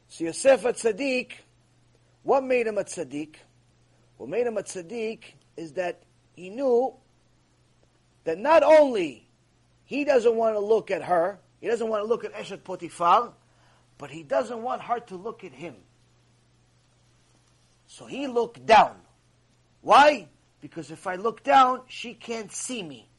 So 0.07 0.25
Yosef 0.25 0.63
HaTzaddik, 0.63 1.31
what 2.23 2.43
made 2.43 2.67
him 2.67 2.77
a 2.77 2.83
Tzaddik? 2.83 3.35
What 4.17 4.29
made 4.29 4.45
him 4.45 4.57
a 4.57 4.63
Tzaddik 4.63 5.21
is 5.55 5.73
that 5.73 6.03
he 6.33 6.49
knew 6.49 6.93
that 8.23 8.37
not 8.37 8.63
only 8.63 9.27
he 9.85 10.03
doesn't 10.03 10.35
want 10.35 10.55
to 10.55 10.59
look 10.59 10.91
at 10.91 11.03
her, 11.03 11.39
he 11.61 11.67
doesn't 11.67 11.87
want 11.87 12.03
to 12.03 12.07
look 12.07 12.23
at 12.23 12.33
Eshet 12.33 12.63
Potiphar, 12.63 13.33
but 13.97 14.09
he 14.09 14.23
doesn't 14.23 14.61
want 14.61 14.81
her 14.81 14.99
to 14.99 15.15
look 15.15 15.43
at 15.43 15.51
him. 15.51 15.75
So 17.87 18.05
he 18.05 18.27
looked 18.27 18.65
down. 18.65 18.95
Why? 19.81 20.27
Because 20.61 20.91
if 20.91 21.07
I 21.07 21.15
look 21.15 21.43
down, 21.43 21.81
she 21.87 22.13
can't 22.13 22.51
see 22.51 22.83
me. 22.83 23.09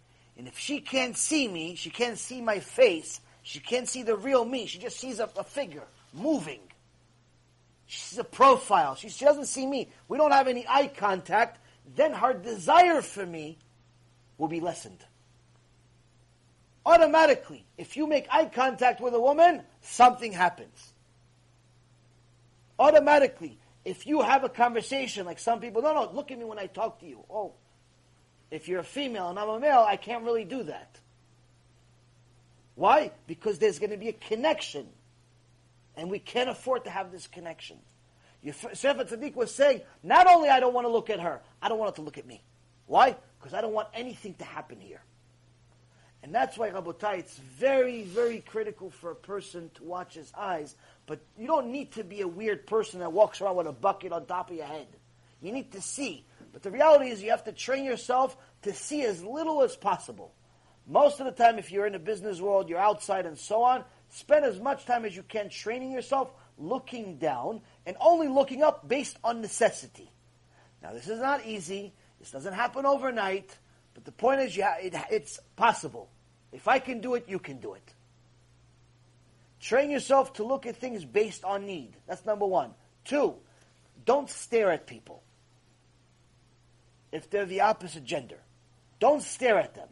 And 0.41 0.49
if 0.49 0.59
she 0.59 0.81
can't 0.81 1.19
see 1.19 1.47
me, 1.47 1.75
she 1.75 1.91
can't 1.91 2.17
see 2.17 2.41
my 2.41 2.61
face, 2.61 3.21
she 3.43 3.61
can't 3.61 3.87
see 3.87 4.03
the 4.03 4.17
real 4.17 4.43
me, 4.43 4.65
she 4.65 4.79
just 4.79 4.99
sees 4.99 5.21
a, 5.21 5.29
a 5.37 5.45
figure 5.45 5.85
moving. 6.15 6.61
She 7.85 8.01
sees 8.01 8.19
a 8.19 8.25
profile. 8.25 8.95
She, 8.95 9.11
she 9.11 9.23
doesn't 9.23 9.49
see 9.49 9.67
me. 9.67 9.91
We 10.09 10.17
don't 10.17 10.31
have 10.31 10.49
any 10.49 10.65
eye 10.67 10.87
contact. 10.97 11.59
Then 11.95 12.15
her 12.15 12.33
desire 12.33 13.03
for 13.03 13.27
me 13.27 13.59
will 14.39 14.49
be 14.49 14.61
lessened. 14.61 15.05
Automatically, 16.87 17.67
if 17.77 17.99
you 17.99 18.07
make 18.07 18.27
eye 18.31 18.47
contact 18.47 19.03
with 19.03 19.13
a 19.13 19.21
woman, 19.21 19.61
something 19.83 20.33
happens. 20.33 20.95
Automatically, 22.79 23.59
if 23.85 24.07
you 24.07 24.23
have 24.23 24.43
a 24.43 24.49
conversation, 24.49 25.27
like 25.27 25.39
some 25.39 25.61
people, 25.61 25.83
no, 25.83 25.93
no, 25.93 26.11
look 26.11 26.31
at 26.31 26.39
me 26.39 26.47
when 26.47 26.59
I 26.59 26.65
talk 26.67 26.99
to 27.01 27.07
you. 27.07 27.27
Oh, 27.29 27.53
if 28.51 28.69
you're 28.69 28.81
a 28.81 28.85
female 28.85 29.29
and 29.31 29.39
I'm 29.39 29.49
a 29.49 29.61
male, 29.61 29.85
I 29.87 29.97
can't 29.97 30.25
really 30.25 30.45
do 30.45 30.65
that. 30.65 30.99
Why? 32.75 33.13
Because 33.27 33.59
there's 33.59 33.79
going 33.79 33.91
to 33.91 33.97
be 33.97 34.09
a 34.09 34.13
connection. 34.13 34.87
And 35.97 36.11
we 36.11 36.19
can't 36.19 36.49
afford 36.49 36.85
to 36.85 36.91
have 36.91 37.13
this 37.13 37.27
connection. 37.27 37.77
Yosef 38.43 38.97
HaTzaddik 38.97 39.35
was 39.35 39.55
saying, 39.55 39.83
not 40.03 40.27
only 40.27 40.49
I 40.49 40.61
don't 40.61 40.73
want 40.73 40.87
to 40.87 40.91
look 40.91 41.11
at 41.11 41.21
her, 41.21 41.41
I 41.61 41.69
don't 41.69 41.79
want 41.79 41.91
her 41.91 41.97
to 41.97 42.03
look 42.03 42.17
at 42.17 42.27
me. 42.27 42.43
Why? 42.87 43.17
Because 43.39 43.55
I 43.55 43.61
don't 43.61 43.75
want 43.75 43.89
anything 43.93 44.35
to 44.35 44.45
happen 44.45 44.81
here. 44.81 45.03
And 46.23 46.35
that's 46.35 46.59
why, 46.59 46.71
Rabotai, 46.71 47.19
it's 47.19 47.37
very, 47.37 48.03
very 48.03 48.41
critical 48.41 48.91
for 48.91 49.11
a 49.11 49.15
person 49.15 49.71
to 49.75 49.85
watch 49.85 50.15
his 50.15 50.33
eyes. 50.37 50.75
But 51.07 51.21
you 51.39 51.47
don't 51.47 51.73
need 51.73 51.93
to 51.93 52.05
be 52.05 52.21
a 52.21 52.29
weird 52.29 52.67
person 52.67 53.01
that 53.01 53.13
walks 53.13 53.41
around 53.41 53.57
with 53.57 53.67
a 53.67 53.73
bucket 53.73 54.13
on 54.13 54.27
top 54.27 54.51
of 54.51 54.57
your 54.57 54.67
head. 54.67 54.89
You 55.41 55.53
need 55.53 55.73
to 55.73 55.81
see. 55.81 56.25
But 56.53 56.63
the 56.63 56.71
reality 56.71 57.11
is 57.11 57.23
you 57.23 57.31
have 57.31 57.45
to 57.45 57.53
train 57.53 57.85
yourself 57.85 58.37
to 58.63 58.75
see 58.75 59.03
as 59.03 59.23
little 59.23 59.63
as 59.63 59.77
possible. 59.77 60.33
Most 60.87 61.21
of 61.21 61.27
the 61.27 61.33
time, 61.33 61.59
if 61.59 61.71
you're 61.71 61.87
in 61.87 61.93
the 61.93 61.99
business 61.99 62.41
world, 62.41 62.69
you're 62.69 62.79
outside 62.79 63.27
and 63.27 63.39
so 63.39 63.63
on, 63.63 63.85
spend 64.09 64.45
as 64.45 64.59
much 64.59 64.87
time 64.87 65.05
as 65.05 65.15
you 65.15 65.23
can 65.23 65.49
training 65.49 65.93
yourself 65.93 66.33
looking 66.59 67.17
down 67.19 67.61
and 67.87 67.97
only 68.01 68.29
looking 68.29 68.63
up 68.63 68.89
based 68.89 69.17
on 69.23 69.41
necessity. 69.41 70.11
Now, 70.83 70.93
this 70.93 71.09
is 71.09 71.21
not 71.21 71.47
easy. 71.47 71.93
This 72.19 72.31
doesn't 72.31 72.55
happen 72.55 72.87
overnight. 72.87 73.57
But 73.95 74.05
the 74.05 74.13
point 74.13 74.41
is, 74.41 74.57
yeah, 74.57 74.77
it, 74.79 74.95
it's 75.11 75.39
possible. 75.57 76.11
If 76.53 76.67
I 76.67 76.79
can 76.79 77.01
do 77.01 77.15
it, 77.15 77.27
you 77.29 77.39
can 77.39 77.59
do 77.59 77.75
it. 77.75 77.95
Train 79.61 79.91
yourself 79.91 80.33
to 80.35 80.45
look 80.45 80.67
at 80.67 80.77
things 80.77 81.05
based 81.05 81.45
on 81.45 81.67
need. 81.67 81.95
That's 82.07 82.25
number 82.25 82.47
one. 82.47 82.73
Two, 83.05 83.35
don't 84.05 84.29
stare 84.29 84.73
at 84.73 84.87
people 84.87 85.23
if 87.13 87.31
they're 87.31 87.47
the 87.47 87.63
opposite 87.63 88.05
gender. 88.05 88.39
Don't 88.99 89.23
stare 89.23 89.59
at 89.59 89.75
them. 89.75 89.89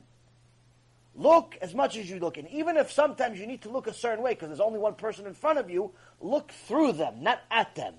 Look 1.14 1.58
as 1.60 1.74
much 1.74 1.96
as 1.96 2.08
you 2.08 2.20
look. 2.20 2.36
And 2.36 2.48
even 2.50 2.76
if 2.76 2.92
sometimes 2.92 3.40
you 3.40 3.46
need 3.46 3.62
to 3.62 3.70
look 3.70 3.88
a 3.88 3.92
certain 3.92 4.22
way 4.22 4.34
because 4.34 4.48
there's 4.48 4.60
only 4.60 4.78
one 4.78 4.94
person 4.94 5.26
in 5.26 5.34
front 5.34 5.58
of 5.58 5.68
you, 5.68 5.90
look 6.20 6.52
through 6.52 6.92
them, 6.92 7.22
not 7.22 7.40
at 7.50 7.74
them. 7.74 7.94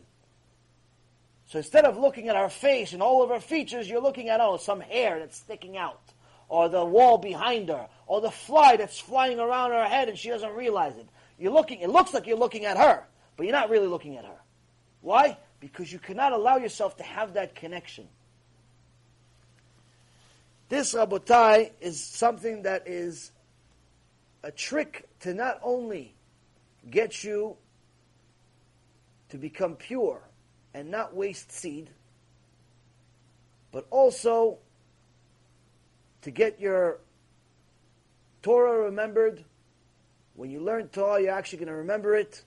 So 1.47 1.57
instead 1.57 1.83
of 1.83 1.97
looking 1.97 2.29
at 2.29 2.35
our 2.35 2.49
face 2.49 2.93
and 2.93 3.01
all 3.01 3.23
of 3.23 3.31
our 3.31 3.41
features, 3.41 3.89
you're 3.89 4.01
looking 4.01 4.29
at, 4.29 4.39
oh, 4.39 4.57
some 4.57 4.79
hair 4.79 5.19
that's 5.19 5.37
sticking 5.37 5.75
out, 5.75 6.01
or 6.47 6.69
the 6.69 6.85
wall 6.85 7.17
behind 7.17 7.69
her, 7.69 7.87
or 8.07 8.21
the 8.21 8.31
fly 8.31 8.77
that's 8.77 8.99
flying 8.99 9.39
around 9.39 9.71
her 9.71 9.85
head 9.85 10.09
and 10.09 10.17
she 10.17 10.29
doesn't 10.29 10.53
realize 10.53 10.95
it. 10.95 11.07
You're 11.39 11.51
looking, 11.51 11.81
it 11.81 11.89
looks 11.89 12.13
like 12.13 12.27
you're 12.27 12.37
looking 12.37 12.65
at 12.65 12.77
her, 12.77 13.03
but 13.35 13.43
you're 13.43 13.55
not 13.55 13.69
really 13.69 13.87
looking 13.87 14.15
at 14.17 14.25
her. 14.25 14.39
Why? 15.01 15.37
Because 15.59 15.91
you 15.91 15.99
cannot 15.99 16.33
allow 16.33 16.57
yourself 16.57 16.97
to 16.97 17.03
have 17.03 17.33
that 17.33 17.55
connection. 17.55 18.07
This, 20.69 20.93
Rabotai, 20.93 21.71
is 21.81 22.03
something 22.03 22.61
that 22.61 22.87
is 22.87 23.31
a 24.43 24.51
trick 24.51 25.09
to 25.21 25.33
not 25.33 25.59
only 25.63 26.13
get 26.89 27.23
you 27.23 27.57
to 29.29 29.37
become 29.37 29.75
pure 29.75 30.21
and 30.73 30.91
not 30.91 31.15
waste 31.15 31.51
seed, 31.51 31.89
but 33.71 33.87
also 33.89 34.59
to 36.21 36.31
get 36.31 36.59
your 36.59 36.99
Torah 38.41 38.85
remembered. 38.85 39.43
When 40.35 40.51
you 40.51 40.61
learn 40.61 40.87
Torah, 40.89 41.21
you're 41.21 41.33
actually 41.33 41.59
going 41.59 41.69
to 41.69 41.75
remember 41.75 42.15
it. 42.15 42.43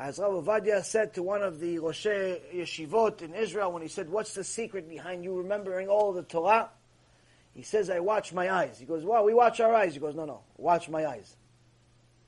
As 0.00 0.18
Rav 0.18 0.44
Ovadia 0.44 0.84
said 0.84 1.14
to 1.14 1.22
one 1.22 1.42
of 1.42 1.58
the 1.58 1.78
Rosh 1.80 2.06
Yeshivot 2.06 3.20
in 3.22 3.34
Israel 3.34 3.72
when 3.72 3.82
he 3.82 3.88
said, 3.88 4.08
What's 4.08 4.32
the 4.32 4.44
secret 4.44 4.88
behind 4.88 5.24
you 5.24 5.36
remembering 5.36 5.88
all 5.88 6.12
the 6.12 6.22
Torah? 6.22 6.70
He 7.52 7.62
says, 7.62 7.90
I 7.90 7.98
watch 7.98 8.32
my 8.32 8.52
eyes. 8.52 8.78
He 8.78 8.86
goes, 8.86 9.04
Well, 9.04 9.24
we 9.24 9.34
watch 9.34 9.58
our 9.58 9.74
eyes. 9.74 9.94
He 9.94 10.00
goes, 10.00 10.14
No, 10.14 10.24
no, 10.24 10.42
watch 10.56 10.88
my 10.88 11.04
eyes. 11.04 11.36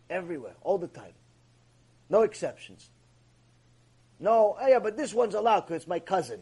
Everywhere, 0.09 0.55
all 0.63 0.79
the 0.79 0.89
time. 0.89 1.13
No 2.09 2.23
exceptions. 2.23 2.91
No, 4.19 4.57
oh, 4.61 4.67
yeah, 4.67 4.81
but 4.81 4.97
this 4.97 5.15
one's 5.15 5.35
allowed 5.35 5.61
because 5.61 5.77
it's 5.77 5.87
my 5.87 6.01
cousin. 6.01 6.41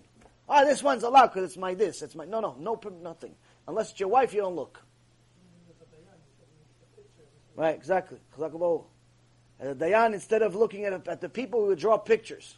Ah, 0.49 0.63
oh, 0.63 0.65
this 0.67 0.83
one's 0.83 1.03
allowed 1.03 1.27
because 1.27 1.45
it's 1.45 1.59
my 1.59 1.75
this. 1.75 2.01
It's 2.01 2.15
my 2.15 2.25
no, 2.25 2.41
no, 2.41 2.57
no, 2.59 2.81
nothing. 3.03 3.35
Unless 3.69 3.91
it's 3.91 4.01
your 4.01 4.09
wife, 4.09 4.33
you 4.33 4.41
don't 4.41 4.57
look. 4.57 4.83
Right, 7.55 7.75
exactly. 7.75 8.19
And 9.60 9.78
the 9.78 9.85
Dayan, 9.86 10.14
instead 10.14 10.43
of 10.43 10.55
looking 10.55 10.85
at, 10.85 11.09
at 11.09 11.20
the 11.20 11.28
people, 11.28 11.66
would 11.66 11.78
draw 11.78 11.97
pictures, 11.97 12.56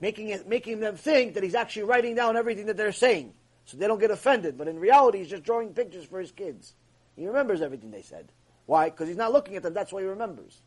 making 0.00 0.28
it, 0.28 0.46
making 0.48 0.80
them 0.80 0.96
think 0.96 1.34
that 1.34 1.42
he's 1.42 1.54
actually 1.54 1.84
writing 1.84 2.14
down 2.14 2.36
everything 2.36 2.66
that 2.66 2.76
they're 2.76 2.92
saying, 2.92 3.32
so 3.64 3.76
they 3.76 3.86
don't 3.86 4.00
get 4.00 4.10
offended. 4.10 4.58
But 4.58 4.68
in 4.68 4.78
reality, 4.78 5.18
he's 5.18 5.30
just 5.30 5.44
drawing 5.44 5.72
pictures 5.72 6.04
for 6.04 6.20
his 6.20 6.30
kids. 6.30 6.74
He 7.16 7.26
remembers 7.26 7.62
everything 7.62 7.90
they 7.90 8.02
said. 8.02 8.30
Why? 8.66 8.90
Because 8.90 9.08
he's 9.08 9.16
not 9.16 9.32
looking 9.32 9.56
at 9.56 9.62
them. 9.62 9.74
That's 9.74 9.92
why 9.92 10.00
he 10.00 10.06
remembers. 10.06 10.60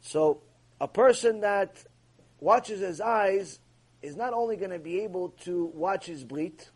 So, 0.00 0.42
a 0.80 0.88
person 0.88 1.40
that 1.40 1.84
watches 2.40 2.80
his 2.80 3.00
eyes 3.00 3.60
is 4.02 4.16
not 4.16 4.32
only 4.32 4.56
going 4.56 4.72
to 4.72 4.78
be 4.78 5.00
able 5.00 5.30
to 5.44 5.66
watch 5.74 6.06
his 6.06 6.24
brit 6.24 6.68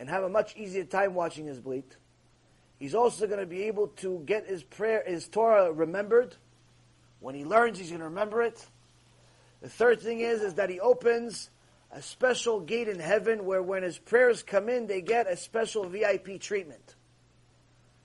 and 0.00 0.10
have 0.10 0.24
a 0.24 0.28
much 0.28 0.56
easier 0.56 0.84
time 0.84 1.14
watching 1.14 1.46
his 1.46 1.60
brit, 1.60 1.96
He's 2.78 2.94
also 2.94 3.26
going 3.26 3.40
to 3.40 3.46
be 3.46 3.64
able 3.64 3.88
to 3.98 4.22
get 4.24 4.46
his 4.46 4.62
prayer, 4.62 5.02
his 5.06 5.26
Torah 5.28 5.72
remembered. 5.72 6.36
When 7.20 7.34
he 7.34 7.44
learns, 7.44 7.78
he's 7.78 7.88
going 7.88 8.00
to 8.00 8.06
remember 8.06 8.42
it. 8.42 8.64
The 9.60 9.68
third 9.68 10.00
thing 10.00 10.20
is, 10.20 10.42
is 10.42 10.54
that 10.54 10.70
he 10.70 10.78
opens 10.78 11.50
a 11.90 12.00
special 12.02 12.60
gate 12.60 12.88
in 12.88 13.00
heaven 13.00 13.44
where 13.44 13.62
when 13.62 13.82
his 13.82 13.98
prayers 13.98 14.42
come 14.42 14.68
in, 14.68 14.86
they 14.86 15.00
get 15.00 15.26
a 15.26 15.36
special 15.36 15.88
VIP 15.88 16.40
treatment. 16.40 16.94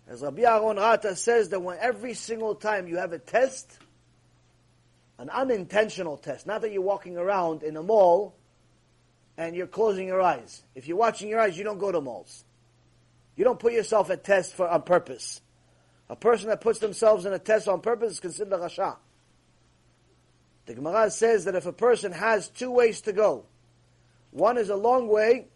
As 0.08 0.22
Rabbi 0.22 0.41
Aaron 0.41 0.78
Rata 0.78 1.16
says 1.16 1.50
that 1.50 1.62
when 1.62 1.78
every 1.80 2.14
single 2.14 2.56
time 2.56 2.88
you 2.88 2.98
have 2.98 3.14
a 3.14 3.20
test, 3.20 3.78
an 5.20 5.30
unintentional 5.30 6.18
test, 6.18 6.48
not 6.48 6.62
that 6.62 6.72
you're 6.72 6.82
walking 6.82 7.18
around 7.18 7.64
in 7.64 7.78
a 7.78 7.84
mall 7.84 8.36
and 9.38 9.56
you're 9.56 9.68
closing 9.68 10.08
your 10.08 10.22
eyes. 10.22 10.64
If 10.76 10.88
you're 10.88 10.98
watching 10.98 11.30
your 11.30 11.40
eyes, 11.40 11.58
you 11.58 11.64
don't 11.64 11.78
go 11.78 11.91
to 11.91 12.02
malls. 12.02 12.44
You 13.35 13.43
don't 13.43 13.60
put 13.60 13.73
yourself 13.73 14.10
at 14.10 14.23
test 14.23 14.53
for 14.53 14.68
on 14.68 14.84
purpose. 14.84 15.41
A 16.10 16.15
person 16.15 16.49
that 16.49 16.61
puts 16.61 16.80
themselves 16.80 17.26
in 17.26 17.34
a 17.34 17.39
test 17.39 17.68
on 17.68 17.81
purpose 17.81 18.14
is 18.14 18.19
considered 18.19 18.53
a 18.53 18.57
rasha. 18.57 18.97
The 20.65 20.76
Gemara 20.76 21.11
says 21.11 21.45
that 21.45 21.55
if 21.55 21.65
a 21.65 21.73
person 21.73 22.11
has 22.11 22.47
two 22.49 22.72
ways 22.72 23.01
to 23.01 23.14
go, 23.14 23.45
one 24.31 24.57
is 24.57 24.69
a 24.69 24.76
long 24.76 25.07
way, 25.07 25.47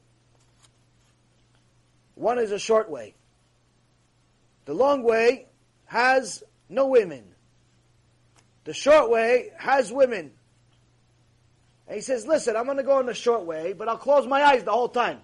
one 2.15 2.39
is 2.39 2.51
a 2.51 2.59
short 2.59 2.89
way. 2.89 3.15
The 4.65 4.73
long 4.73 5.03
way 5.03 5.47
has 5.85 6.43
no 6.67 6.87
women. 6.87 7.23
The 8.65 8.73
short 8.73 9.09
way 9.09 9.51
has 9.57 9.93
women. 9.93 10.31
And 11.87 11.95
he 11.95 12.01
says, 12.01 12.27
listen, 12.27 12.57
I'm 12.57 12.65
going 12.65 12.77
to 12.77 12.83
go 12.83 12.97
on 12.97 13.05
the 13.05 13.13
short 13.13 13.45
way, 13.45 13.71
but 13.71 13.87
I'll 13.87 13.97
close 13.97 14.27
my 14.27 14.43
eyes 14.43 14.65
the 14.65 14.73
whole 14.73 14.89
time. 14.89 15.19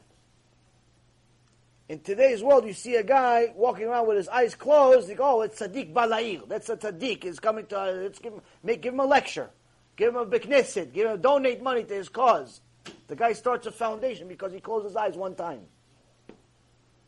In 1.94 2.00
today's 2.00 2.42
world, 2.42 2.66
you 2.66 2.74
see 2.74 2.96
a 2.96 3.04
guy 3.04 3.54
walking 3.56 3.86
around 3.86 4.08
with 4.08 4.18
his 4.18 4.28
eyes 4.28 4.56
closed. 4.56 5.08
You 5.08 5.14
go, 5.14 5.38
oh, 5.38 5.42
it's 5.42 5.60
Tzaddik 5.60 5.94
Balair. 5.94 6.50
That's 6.50 6.68
a 6.70 6.76
Tzaddik. 6.76 7.24
He's 7.24 7.40
coming 7.40 7.68
to, 7.68 7.80
uh, 7.80 7.92
let's 7.92 8.18
give 8.18 8.34
him, 8.34 8.42
make, 8.64 8.82
give 8.82 8.96
him 8.96 9.00
a 9.00 9.06
lecture. 9.06 9.52
Give 9.96 10.10
him 10.10 10.16
a 10.16 10.26
Bekneset. 10.26 10.92
Give 10.92 11.08
him, 11.08 11.22
donate 11.22 11.62
money 11.62 11.84
to 11.84 11.94
his 11.94 12.10
cause. 12.10 12.62
The 13.06 13.16
guy 13.16 13.34
starts 13.34 13.68
a 13.68 13.72
foundation 13.72 14.28
because 14.28 14.52
he 14.52 14.60
closed 14.60 14.88
his 14.88 14.96
eyes 14.96 15.16
one 15.16 15.36
time. 15.36 15.60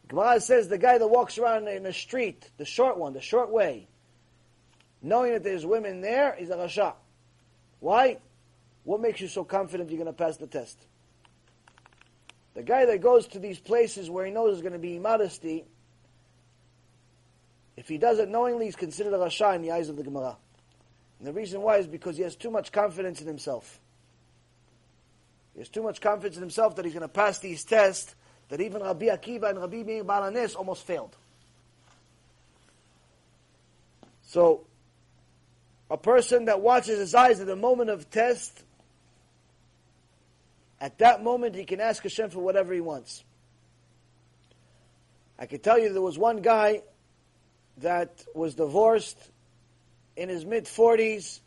Gemara 0.07 0.39
says 0.39 0.67
the 0.67 0.77
guy 0.77 0.99
that 0.99 1.07
walks 1.07 1.39
around 1.39 1.67
in 1.67 1.81
the 1.81 1.91
street, 1.91 2.51
the 2.57 2.65
short 2.65 2.95
one, 2.95 3.13
the 3.13 3.21
short 3.21 3.49
way, 3.49 3.87
knowing 5.01 5.33
that 5.33 5.43
there's 5.43 5.65
women 5.65 6.01
there, 6.01 6.35
is 6.35 6.51
a 6.51 6.57
rasha. 6.57 6.93
Why? 7.79 8.19
What 8.83 9.01
makes 9.01 9.19
you 9.19 9.29
so 9.29 9.45
confident 9.45 9.89
you're 9.89 9.97
going 9.97 10.05
to 10.05 10.13
pass 10.13 10.37
the 10.37 10.45
test? 10.45 10.85
The 12.55 12.63
guy 12.63 12.85
that 12.85 13.01
goes 13.01 13.27
to 13.27 13.39
these 13.39 13.59
places 13.59 14.09
where 14.09 14.25
he 14.25 14.31
knows 14.31 14.51
there's 14.51 14.61
going 14.61 14.73
to 14.73 14.79
be 14.79 14.97
modesty, 14.97 15.65
if 17.77 17.87
he 17.87 17.97
does 17.97 18.19
it 18.19 18.29
knowingly, 18.29 18.65
he's 18.65 18.75
considered 18.75 19.13
a 19.13 19.17
rasha 19.17 19.55
in 19.55 19.61
the 19.61 19.71
eyes 19.71 19.89
of 19.89 19.97
the 19.97 20.03
Gemara. 20.03 20.37
And 21.19 21.27
the 21.27 21.33
reason 21.33 21.61
why 21.61 21.77
is 21.77 21.87
because 21.87 22.17
he 22.17 22.23
has 22.23 22.35
too 22.35 22.49
much 22.49 22.71
confidence 22.71 23.21
in 23.21 23.27
himself. 23.27 23.79
He 25.53 25.59
has 25.59 25.69
too 25.69 25.83
much 25.83 26.01
confidence 26.01 26.35
in 26.35 26.41
himself 26.41 26.75
that 26.77 26.85
he's 26.85 26.93
going 26.93 27.01
to 27.01 27.07
pass 27.07 27.39
these 27.39 27.63
tests 27.63 28.15
that 28.49 28.61
even 28.61 28.81
Rabbi 28.81 29.05
Akiva 29.05 29.49
and 29.49 29.59
Rabbi 29.59 29.83
Meir 29.83 30.03
Baal 30.03 30.23
HaNes 30.23 30.55
almost 30.55 30.83
failed. 30.83 31.15
So, 34.27 34.65
a 35.89 35.97
person 35.97 36.45
that 36.45 36.61
watches 36.61 36.99
his 36.99 37.15
eyes 37.15 37.39
at 37.39 37.47
the 37.47 37.55
moment 37.55 37.89
of 37.89 38.09
test, 38.09 38.64
at 40.85 40.99
that 40.99 41.23
moment 41.23 41.55
he 41.55 41.65
can 41.65 41.81
ask 41.81 42.03
Hashem 42.03 42.29
for 42.29 42.41
whatever 42.41 42.71
he 42.71 42.79
wants. 42.79 43.23
I 45.39 45.47
can 45.47 45.59
tell 45.59 45.79
you 45.79 45.91
there 45.91 45.99
was 45.99 46.15
one 46.15 46.43
guy 46.43 46.83
that 47.77 48.23
was 48.35 48.53
divorced 48.53 49.17
in 50.15 50.29
his 50.29 50.45
mid 50.45 50.65
40s, 50.65 51.39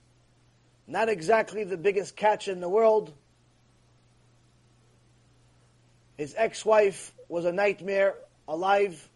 not 0.89 1.09
exactly 1.09 1.63
the 1.63 1.77
biggest 1.77 2.17
catch 2.17 2.49
in 2.49 2.59
the 2.59 2.69
world. 2.69 3.13
His 6.17 6.35
ex 6.37 6.65
wife 6.65 7.15
was 7.29 7.45
a 7.45 7.53
nightmare, 7.53 8.17
alive. 8.49 9.09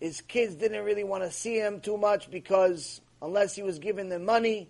His 0.00 0.22
kids 0.22 0.56
didn't 0.56 0.84
really 0.84 1.04
want 1.04 1.22
to 1.22 1.30
see 1.30 1.56
him 1.56 1.80
too 1.80 1.96
much 1.96 2.32
because, 2.32 3.00
unless 3.22 3.54
he 3.54 3.62
was 3.62 3.78
giving 3.78 4.08
them 4.08 4.24
money, 4.24 4.68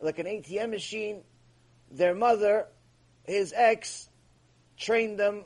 like 0.00 0.20
an 0.20 0.26
ATM 0.26 0.70
machine, 0.70 1.22
their 1.90 2.14
mother, 2.14 2.68
his 3.30 3.52
ex, 3.56 4.08
trained 4.76 5.18
them, 5.18 5.44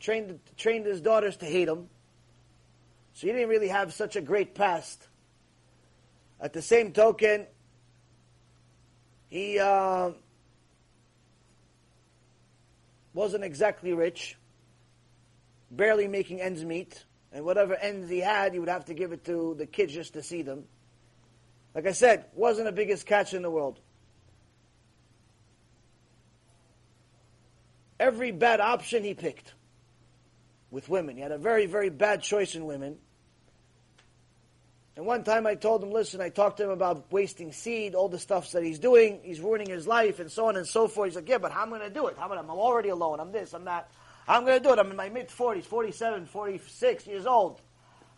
trained, 0.00 0.38
trained 0.56 0.86
his 0.86 1.00
daughters 1.00 1.36
to 1.38 1.46
hate 1.46 1.68
him. 1.68 1.88
So 3.14 3.26
he 3.26 3.32
didn't 3.32 3.48
really 3.48 3.68
have 3.68 3.92
such 3.92 4.16
a 4.16 4.20
great 4.20 4.54
past. 4.54 5.08
At 6.40 6.52
the 6.52 6.62
same 6.62 6.92
token, 6.92 7.46
he 9.28 9.58
uh, 9.58 10.10
wasn't 13.14 13.44
exactly 13.44 13.92
rich, 13.92 14.36
barely 15.70 16.08
making 16.08 16.40
ends 16.40 16.64
meet, 16.64 17.04
and 17.32 17.44
whatever 17.44 17.74
ends 17.74 18.10
he 18.10 18.18
had, 18.18 18.52
he 18.52 18.58
would 18.58 18.68
have 18.68 18.86
to 18.86 18.94
give 18.94 19.12
it 19.12 19.24
to 19.24 19.54
the 19.56 19.66
kids 19.66 19.92
just 19.92 20.14
to 20.14 20.22
see 20.22 20.42
them. 20.42 20.64
Like 21.74 21.86
I 21.86 21.92
said, 21.92 22.26
wasn't 22.34 22.66
the 22.66 22.72
biggest 22.72 23.06
catch 23.06 23.32
in 23.32 23.42
the 23.42 23.50
world. 23.50 23.80
Every 28.02 28.32
bad 28.32 28.58
option 28.58 29.04
he 29.04 29.14
picked 29.14 29.54
with 30.72 30.88
women. 30.88 31.14
He 31.14 31.22
had 31.22 31.30
a 31.30 31.38
very, 31.38 31.66
very 31.66 31.88
bad 31.88 32.20
choice 32.20 32.56
in 32.56 32.66
women. 32.66 32.98
And 34.96 35.06
one 35.06 35.22
time 35.22 35.46
I 35.46 35.54
told 35.54 35.84
him, 35.84 35.92
listen, 35.92 36.20
I 36.20 36.28
talked 36.28 36.56
to 36.56 36.64
him 36.64 36.70
about 36.70 37.12
wasting 37.12 37.52
seed, 37.52 37.94
all 37.94 38.08
the 38.08 38.18
stuff 38.18 38.50
that 38.50 38.64
he's 38.64 38.80
doing, 38.80 39.20
he's 39.22 39.38
ruining 39.38 39.70
his 39.70 39.86
life, 39.86 40.18
and 40.18 40.28
so 40.28 40.48
on 40.48 40.56
and 40.56 40.66
so 40.66 40.88
forth. 40.88 41.10
He's 41.10 41.14
like, 41.14 41.28
yeah, 41.28 41.38
but 41.38 41.52
how 41.52 41.62
am 41.62 41.74
I 41.74 41.78
going 41.78 41.90
to 41.90 41.94
do 41.94 42.08
it? 42.08 42.16
How 42.18 42.24
am 42.24 42.32
I, 42.32 42.38
I'm 42.38 42.50
already 42.50 42.88
alone, 42.88 43.20
I'm 43.20 43.30
this, 43.30 43.54
I'm 43.54 43.66
that. 43.66 43.88
I'm 44.26 44.44
going 44.44 44.60
to 44.60 44.64
do 44.68 44.72
it. 44.72 44.80
I'm 44.80 44.90
in 44.90 44.96
my 44.96 45.08
mid 45.08 45.28
40s, 45.28 45.62
47, 45.62 46.26
46 46.26 47.06
years 47.06 47.24
old. 47.24 47.62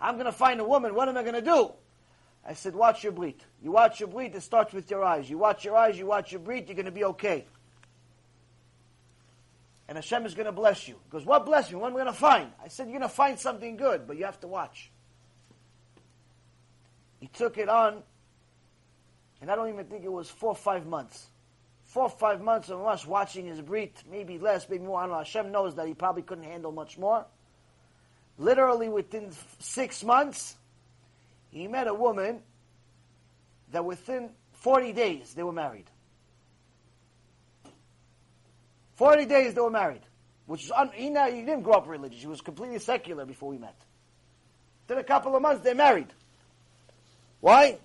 I'm 0.01 0.15
going 0.15 0.25
to 0.25 0.33
find 0.33 0.61
a 0.61 0.65
woman. 0.65 0.95
What 0.95 1.11
am 1.11 1.19
I 1.19 1.23
going 1.23 1.35
to 1.35 1.43
do? 1.43 1.73
I 2.47 2.55
said, 2.55 2.75
watch 2.75 3.05
your 3.05 3.13
brit. 3.13 3.43
You 3.63 3.73
watch 3.73 4.01
your 4.01 4.09
brit, 4.09 4.35
it 4.35 4.43
starts 4.43 4.73
with 4.73 4.91
your 4.91 5.05
eyes. 5.05 5.29
You 5.29 5.37
watch 5.37 5.63
your 5.63 5.77
eyes, 5.77 5.99
you 5.99 6.07
watch 6.07 6.33
your 6.33 6.41
brit, 6.41 6.69
you're 6.69 6.75
going 6.75 6.87
to 6.87 6.91
be 6.91 7.05
okay. 7.05 7.45
And 9.89 9.99
Hashem 9.99 10.25
is 10.25 10.35
going 10.35 10.47
to 10.47 10.53
bless 10.53 10.89
you. 10.89 10.95
He 10.95 11.11
goes, 11.11 11.27
what 11.27 11.45
bless 11.45 11.71
you? 11.71 11.79
What 11.79 11.89
am 11.89 11.95
I 11.95 12.05
going 12.05 12.07
to 12.07 12.19
find? 12.19 12.51
I 12.63 12.69
said, 12.69 12.89
you're 12.89 12.99
going 12.99 13.09
to 13.09 13.15
find 13.15 13.39
something 13.39 13.77
good, 13.77 14.07
but 14.07 14.17
you 14.17 14.25
have 14.25 14.41
to 14.41 14.49
watch. 14.49 14.91
He 17.21 17.27
took 17.29 17.59
it 17.59 17.69
on, 17.69 18.03
and 19.41 19.51
I 19.51 19.57
don't 19.57 19.69
even 19.69 19.85
think 19.87 20.05
it 20.05 20.13
was 20.13 20.29
four 20.29 20.51
or 20.51 20.57
five 20.57 20.87
months. 20.87 21.27
Four 21.85 22.05
or 22.05 22.11
five 22.11 22.41
months 22.41 22.71
of 22.71 22.85
us 22.85 23.07
watching 23.07 23.47
his 23.47 23.61
breath, 23.61 24.05
maybe 24.11 24.39
less, 24.39 24.69
maybe 24.69 24.85
more. 24.85 25.01
I 25.01 25.03
don't 25.03 25.13
know. 25.13 25.19
Hashem 25.19 25.53
knows 25.53 25.75
that 25.77 25.87
he 25.87 25.95
probably 25.95 26.23
couldn't 26.23 26.45
handle 26.45 26.73
much 26.73 26.99
more. 26.99 27.27
Literally 28.39 28.89
within 28.89 29.31
six 29.59 30.03
months, 30.03 30.57
he 31.51 31.69
met 31.69 31.87
a 31.87 31.95
woman 31.95 32.41
that 33.71 33.85
within 33.85 34.31
40 34.53 34.93
days 34.93 35.35
they 35.35 35.43
were 35.43 35.53
married. 35.53 35.89
40 38.97 39.27
days 39.27 39.55
they 39.55 39.61
were 39.61 39.71
married. 39.71 40.03
Which 40.47 40.65
is, 40.65 40.71
un- 40.71 40.91
he, 40.95 41.11
now, 41.11 41.27
he 41.27 41.41
didn't 41.41 41.63
grow 41.63 41.75
up 41.75 41.89
religious. 41.89 42.21
He 42.21 42.27
was 42.27 42.41
completely 42.41 42.79
secular 42.79 43.25
before 43.25 43.49
we 43.49 43.59
met. 43.59 43.77
Then 44.87 44.99
a 44.99 45.05
couple 45.05 45.35
of 45.35 45.43
months 45.43 45.65
they 45.65 45.75
married. 45.75 46.09
Why? 47.41 47.79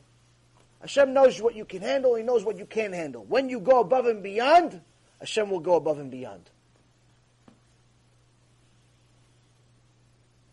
Hashem 0.81 1.13
knows 1.13 1.41
what 1.41 1.55
you 1.55 1.65
can 1.65 1.81
handle, 1.81 2.15
He 2.15 2.23
knows 2.23 2.43
what 2.43 2.57
you 2.57 2.65
can't 2.65 2.93
handle. 2.93 3.23
When 3.25 3.49
you 3.49 3.59
go 3.59 3.79
above 3.79 4.05
and 4.05 4.23
beyond, 4.23 4.81
Hashem 5.19 5.49
will 5.49 5.59
go 5.59 5.75
above 5.75 5.99
and 5.99 6.11
beyond. 6.11 6.49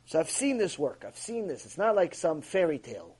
So 0.07 0.21
I've 0.21 0.31
seen 0.31 0.59
this 0.59 0.79
work. 0.79 1.05
I've 1.07 1.19
seen 1.19 1.49
this. 1.49 1.65
It's 1.65 1.79
not 1.79 1.97
like 1.97 2.15
some 2.15 2.41
fairy 2.41 2.79
tale 2.79 3.17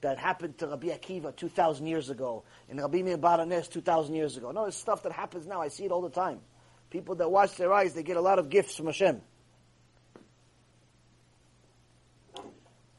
that 0.00 0.18
happened 0.18 0.58
to 0.58 0.66
Rabbi 0.66 0.88
Akiva 0.88 1.34
2,000 1.34 1.86
years 1.86 2.10
ago 2.10 2.42
and 2.68 2.80
Rabbi 2.80 3.02
Meir 3.02 3.16
Baal 3.16 3.38
HaNes 3.38 3.68
2,000 3.68 4.14
years 4.14 4.36
ago. 4.36 4.50
No, 4.50 4.64
it's 4.64 4.76
stuff 4.76 5.04
that 5.04 5.12
happens 5.12 5.46
now. 5.46 5.62
I 5.62 5.68
see 5.68 5.84
it 5.84 5.92
all 5.92 6.02
the 6.02 6.10
time. 6.10 6.40
People 6.90 7.16
that 7.16 7.30
watch 7.30 7.56
their 7.56 7.72
eyes, 7.72 7.94
they 7.94 8.02
get 8.02 8.16
a 8.16 8.20
lot 8.20 8.38
of 8.38 8.48
gifts 8.48 8.76
from 8.76 8.86
Hashem. 8.86 9.20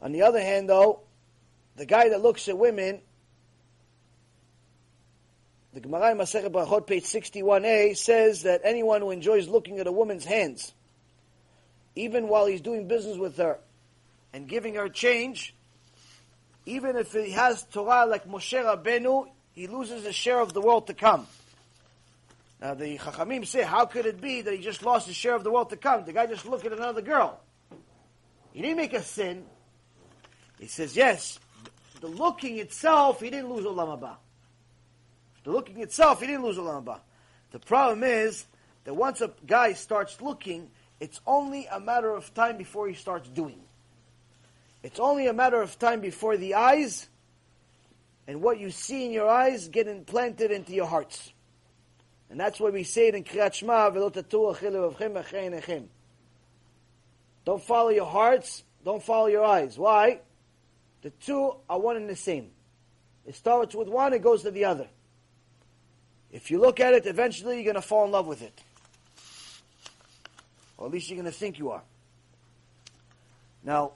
On 0.02 0.12
the 0.12 0.24
other 0.24 0.42
hand, 0.42 0.70
though, 0.70 1.02
the 1.76 1.86
guy 1.86 2.10
that 2.10 2.22
looks 2.22 2.48
at 2.48 2.58
women, 2.58 3.02
the 5.74 5.80
Gemara 5.80 6.12
in 6.12 6.18
Masechet 6.18 6.52
Brachot, 6.52 6.88
page 6.88 7.04
61a, 7.04 7.96
says 7.96 8.44
that 8.44 8.62
anyone 8.64 9.02
who 9.02 9.12
enjoys 9.12 9.48
looking 9.48 9.80
at 9.80 9.88
a 9.88 9.92
woman's 9.92 10.26
hands, 10.26 10.74
even 11.96 12.28
while 12.28 12.46
he's 12.46 12.62
doing 12.62 12.88
business 12.88 13.18
with 13.18 13.38
her 13.38 13.60
and 14.34 14.48
giving 14.48 14.76
her 14.76 14.90
change, 14.90 15.56
even 16.66 16.96
if 16.96 17.14
he 17.14 17.32
has 17.32 17.64
Torah 17.64 18.06
like 18.06 18.28
Moshe 18.28 18.54
Rabbeinu, 18.54 19.28
he 19.52 19.68
loses 19.68 20.06
a 20.06 20.14
share 20.14 20.40
of 20.40 20.54
the 20.54 20.62
world 20.62 20.88
to 20.88 20.94
come. 20.94 21.26
Now 22.62 22.74
the 22.74 22.98
Chachamim 22.98 23.46
say, 23.46 23.64
how 23.64 23.86
could 23.86 24.06
it 24.06 24.20
be 24.20 24.42
that 24.42 24.54
he 24.54 24.60
just 24.60 24.84
lost 24.84 25.08
his 25.08 25.16
share 25.16 25.36
of 25.36 25.44
the 25.44 25.52
world 25.52 25.70
to 25.70 25.78
come? 25.78 26.06
The 26.06 26.14
guy 26.14 26.26
just 26.26 26.46
looked 26.46 26.66
at 26.66 26.74
another 26.74 27.02
girl. 27.02 27.40
He 28.52 28.62
didn't 28.62 28.78
make 28.78 28.94
a 28.94 29.04
sin. 29.04 29.46
He 30.60 30.68
says, 30.68 30.96
yes, 30.96 31.40
the 32.02 32.08
looking 32.08 32.58
itself, 32.58 33.22
he 33.22 33.30
didn't 33.30 33.54
lose 33.54 33.66
Olam 33.66 34.00
Haba. 34.00 34.16
The 35.44 35.52
looking 35.52 35.80
itself, 35.82 36.20
he 36.20 36.28
didn't 36.28 36.44
lose 36.44 36.58
Olam 36.58 36.84
Haba. 36.84 37.00
The 37.52 37.60
problem 37.60 38.04
is 38.04 38.46
that 38.86 38.96
once 38.96 39.22
a 39.22 39.32
guy 39.46 39.74
starts 39.74 40.20
looking, 40.20 40.72
it's 41.00 41.22
only 41.28 41.68
a 41.68 41.80
matter 41.80 42.10
of 42.10 42.34
time 42.34 42.58
before 42.58 42.88
he 42.88 42.96
starts 42.96 43.30
doing. 43.30 43.60
It's 44.82 45.00
only 45.00 45.28
a 45.28 45.34
matter 45.34 45.62
of 45.62 45.78
time 45.78 46.02
before 46.02 46.38
the 46.38 46.56
eyes 46.56 47.08
and 48.28 48.42
what 48.42 48.60
you 48.60 48.72
see 48.72 49.06
in 49.06 49.12
your 49.12 49.30
eyes 49.30 49.68
get 49.68 49.88
implanted 49.88 50.52
into 50.52 50.74
your 50.74 50.88
hearts. 50.88 51.32
And 52.30 52.40
that's 52.40 52.60
why 52.60 52.70
we 52.70 52.84
say 52.84 53.08
it 53.08 53.16
in 53.16 53.24
Kriyat 53.24 53.54
Shema, 53.54 53.90
Don't 57.46 57.64
follow 57.64 57.90
your 57.90 58.06
hearts, 58.06 58.64
don't 58.84 59.04
follow 59.04 59.28
your 59.28 59.46
eyes. 59.46 59.78
Why? 59.78 60.20
The 61.02 61.12
two 61.12 61.54
are 61.70 61.80
one 61.80 61.96
and 61.96 62.10
the 62.10 62.16
same. 62.16 62.52
It 63.26 63.36
starts 63.36 63.76
with 63.76 63.88
one, 63.88 64.14
it 64.14 64.22
goes 64.22 64.44
to 64.44 64.52
the 64.52 64.66
other. 64.66 64.88
If 66.32 66.52
you 66.52 66.60
look 66.60 66.80
at 66.80 66.94
it, 66.94 67.06
eventually 67.06 67.56
you're 67.56 67.64
going 67.64 67.76
to 67.76 67.82
fall 67.82 68.06
in 68.06 68.12
love 68.12 68.28
with 68.28 68.42
it. 68.42 68.60
Or 70.78 70.88
at 70.88 70.92
least 70.92 71.10
you're 71.10 71.16
going 71.16 71.32
to 71.32 71.38
think 71.38 71.58
you 71.58 71.72
are. 71.72 71.82
Now, 73.64 73.94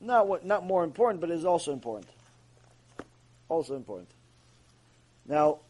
not 0.00 0.28
what 0.28 0.44
not 0.44 0.64
more 0.64 0.84
important, 0.84 1.20
but 1.20 1.30
is 1.30 1.44
also 1.44 1.72
important. 1.72 2.10
Also 3.48 3.74
important. 3.74 4.10
Now, 5.26 5.60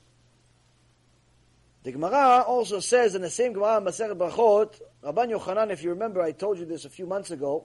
the 1.82 1.92
Gemara 1.92 2.42
also 2.42 2.80
says 2.80 3.14
in 3.14 3.22
the 3.22 3.30
same 3.30 3.52
Gemara, 3.52 3.80
Masechet 3.80 4.16
Brachot, 4.16 4.80
Rabban 5.02 5.30
Yochanan, 5.30 5.70
if 5.70 5.82
you 5.82 5.90
remember, 5.90 6.20
I 6.20 6.32
told 6.32 6.59
you 6.59 6.64
this 6.64 6.84
a 6.84 6.90
few 6.90 7.06
months 7.06 7.30
ago. 7.30 7.64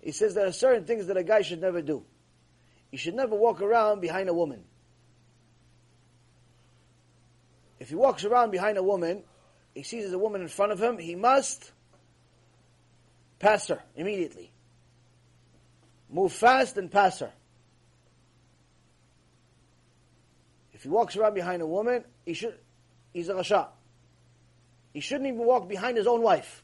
He 0.00 0.12
says 0.12 0.34
there 0.34 0.46
are 0.46 0.52
certain 0.52 0.84
things 0.84 1.08
that 1.08 1.16
a 1.16 1.24
guy 1.24 1.42
should 1.42 1.60
never 1.60 1.82
do. 1.82 2.04
He 2.90 2.96
should 2.96 3.14
never 3.14 3.34
walk 3.34 3.60
around 3.60 4.00
behind 4.00 4.28
a 4.28 4.34
woman. 4.34 4.62
If 7.80 7.88
he 7.88 7.94
walks 7.94 8.24
around 8.24 8.52
behind 8.52 8.78
a 8.78 8.82
woman, 8.82 9.22
he 9.74 9.82
sees 9.82 10.12
a 10.12 10.18
woman 10.18 10.40
in 10.40 10.48
front 10.48 10.72
of 10.72 10.80
him, 10.80 10.98
he 10.98 11.14
must 11.14 11.72
pass 13.38 13.68
her 13.68 13.82
immediately. 13.96 14.50
Move 16.10 16.32
fast 16.32 16.76
and 16.76 16.90
pass 16.90 17.20
her. 17.20 17.32
If 20.72 20.82
he 20.82 20.88
walks 20.88 21.16
around 21.16 21.34
behind 21.34 21.62
a 21.62 21.66
woman, 21.66 22.04
he 22.24 22.34
should, 22.34 22.54
he's 23.12 23.28
a 23.28 23.34
rasha. 23.34 23.68
He 24.92 25.00
shouldn't 25.00 25.28
even 25.28 25.40
walk 25.40 25.68
behind 25.68 25.96
his 25.96 26.06
own 26.06 26.22
wife. 26.22 26.62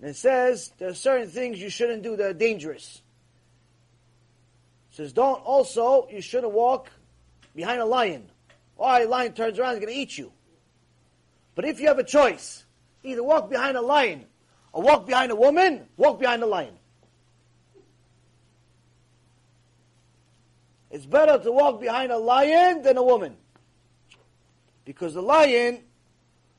And 0.00 0.10
it 0.10 0.16
says 0.16 0.72
there 0.78 0.88
are 0.88 0.94
certain 0.94 1.28
things 1.28 1.60
you 1.60 1.70
shouldn't 1.70 2.02
do 2.02 2.16
that 2.16 2.26
are 2.26 2.32
dangerous. 2.32 3.02
It 4.90 4.96
says 4.96 5.12
don't 5.12 5.40
also 5.44 6.08
you 6.10 6.20
shouldn't 6.20 6.52
walk 6.52 6.90
behind 7.54 7.80
a 7.80 7.84
lion. 7.84 8.28
Why 8.76 9.02
a 9.02 9.08
lion 9.08 9.32
turns 9.32 9.58
around, 9.58 9.74
he's 9.74 9.84
going 9.84 9.94
to 9.94 10.00
eat 10.00 10.18
you. 10.18 10.32
But 11.54 11.66
if 11.66 11.78
you 11.78 11.86
have 11.88 11.98
a 11.98 12.04
choice, 12.04 12.64
either 13.04 13.22
walk 13.22 13.50
behind 13.50 13.76
a 13.76 13.82
lion 13.82 14.26
or 14.72 14.82
walk 14.82 15.06
behind 15.06 15.30
a 15.30 15.36
woman, 15.36 15.86
walk 15.96 16.18
behind 16.18 16.42
a 16.42 16.46
lion. 16.46 16.74
It's 20.92 21.06
better 21.06 21.42
to 21.42 21.50
walk 21.50 21.80
behind 21.80 22.12
a 22.12 22.18
lion 22.18 22.82
than 22.82 22.98
a 22.98 23.02
woman. 23.02 23.34
Because 24.84 25.14
the 25.14 25.22
lion 25.22 25.80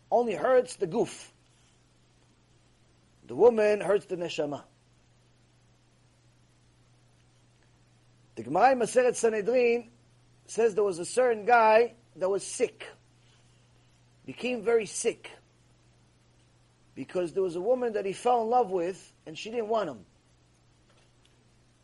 only 0.10 0.34
hurts 0.34 0.76
the 0.76 0.88
guf. 0.88 1.30
The 3.28 3.36
woman 3.36 3.80
hurts 3.80 4.06
the 4.08 4.18
neshama. 4.18 4.64
The 8.36 8.44
Gemara 8.44 8.76
Masechet 8.76 9.16
Sanhedrin 9.16 9.90
says 10.48 10.74
there 10.74 10.84
was 10.84 10.98
a 10.98 11.06
certain 11.06 11.46
guy 11.46 11.94
that 12.16 12.28
was 12.28 12.44
sick, 12.44 12.88
became 14.26 14.64
very 14.64 14.88
sick, 14.88 15.30
because 16.96 17.34
there 17.34 17.44
was 17.44 17.56
a 17.56 17.62
woman 17.62 17.94
that 17.94 18.06
he 18.06 18.14
fell 18.14 18.42
in 18.42 18.50
love 18.50 18.72
with 18.72 19.14
and 19.28 19.38
she 19.38 19.52
didn't 19.52 19.68
want 19.68 19.90
him. 19.90 20.00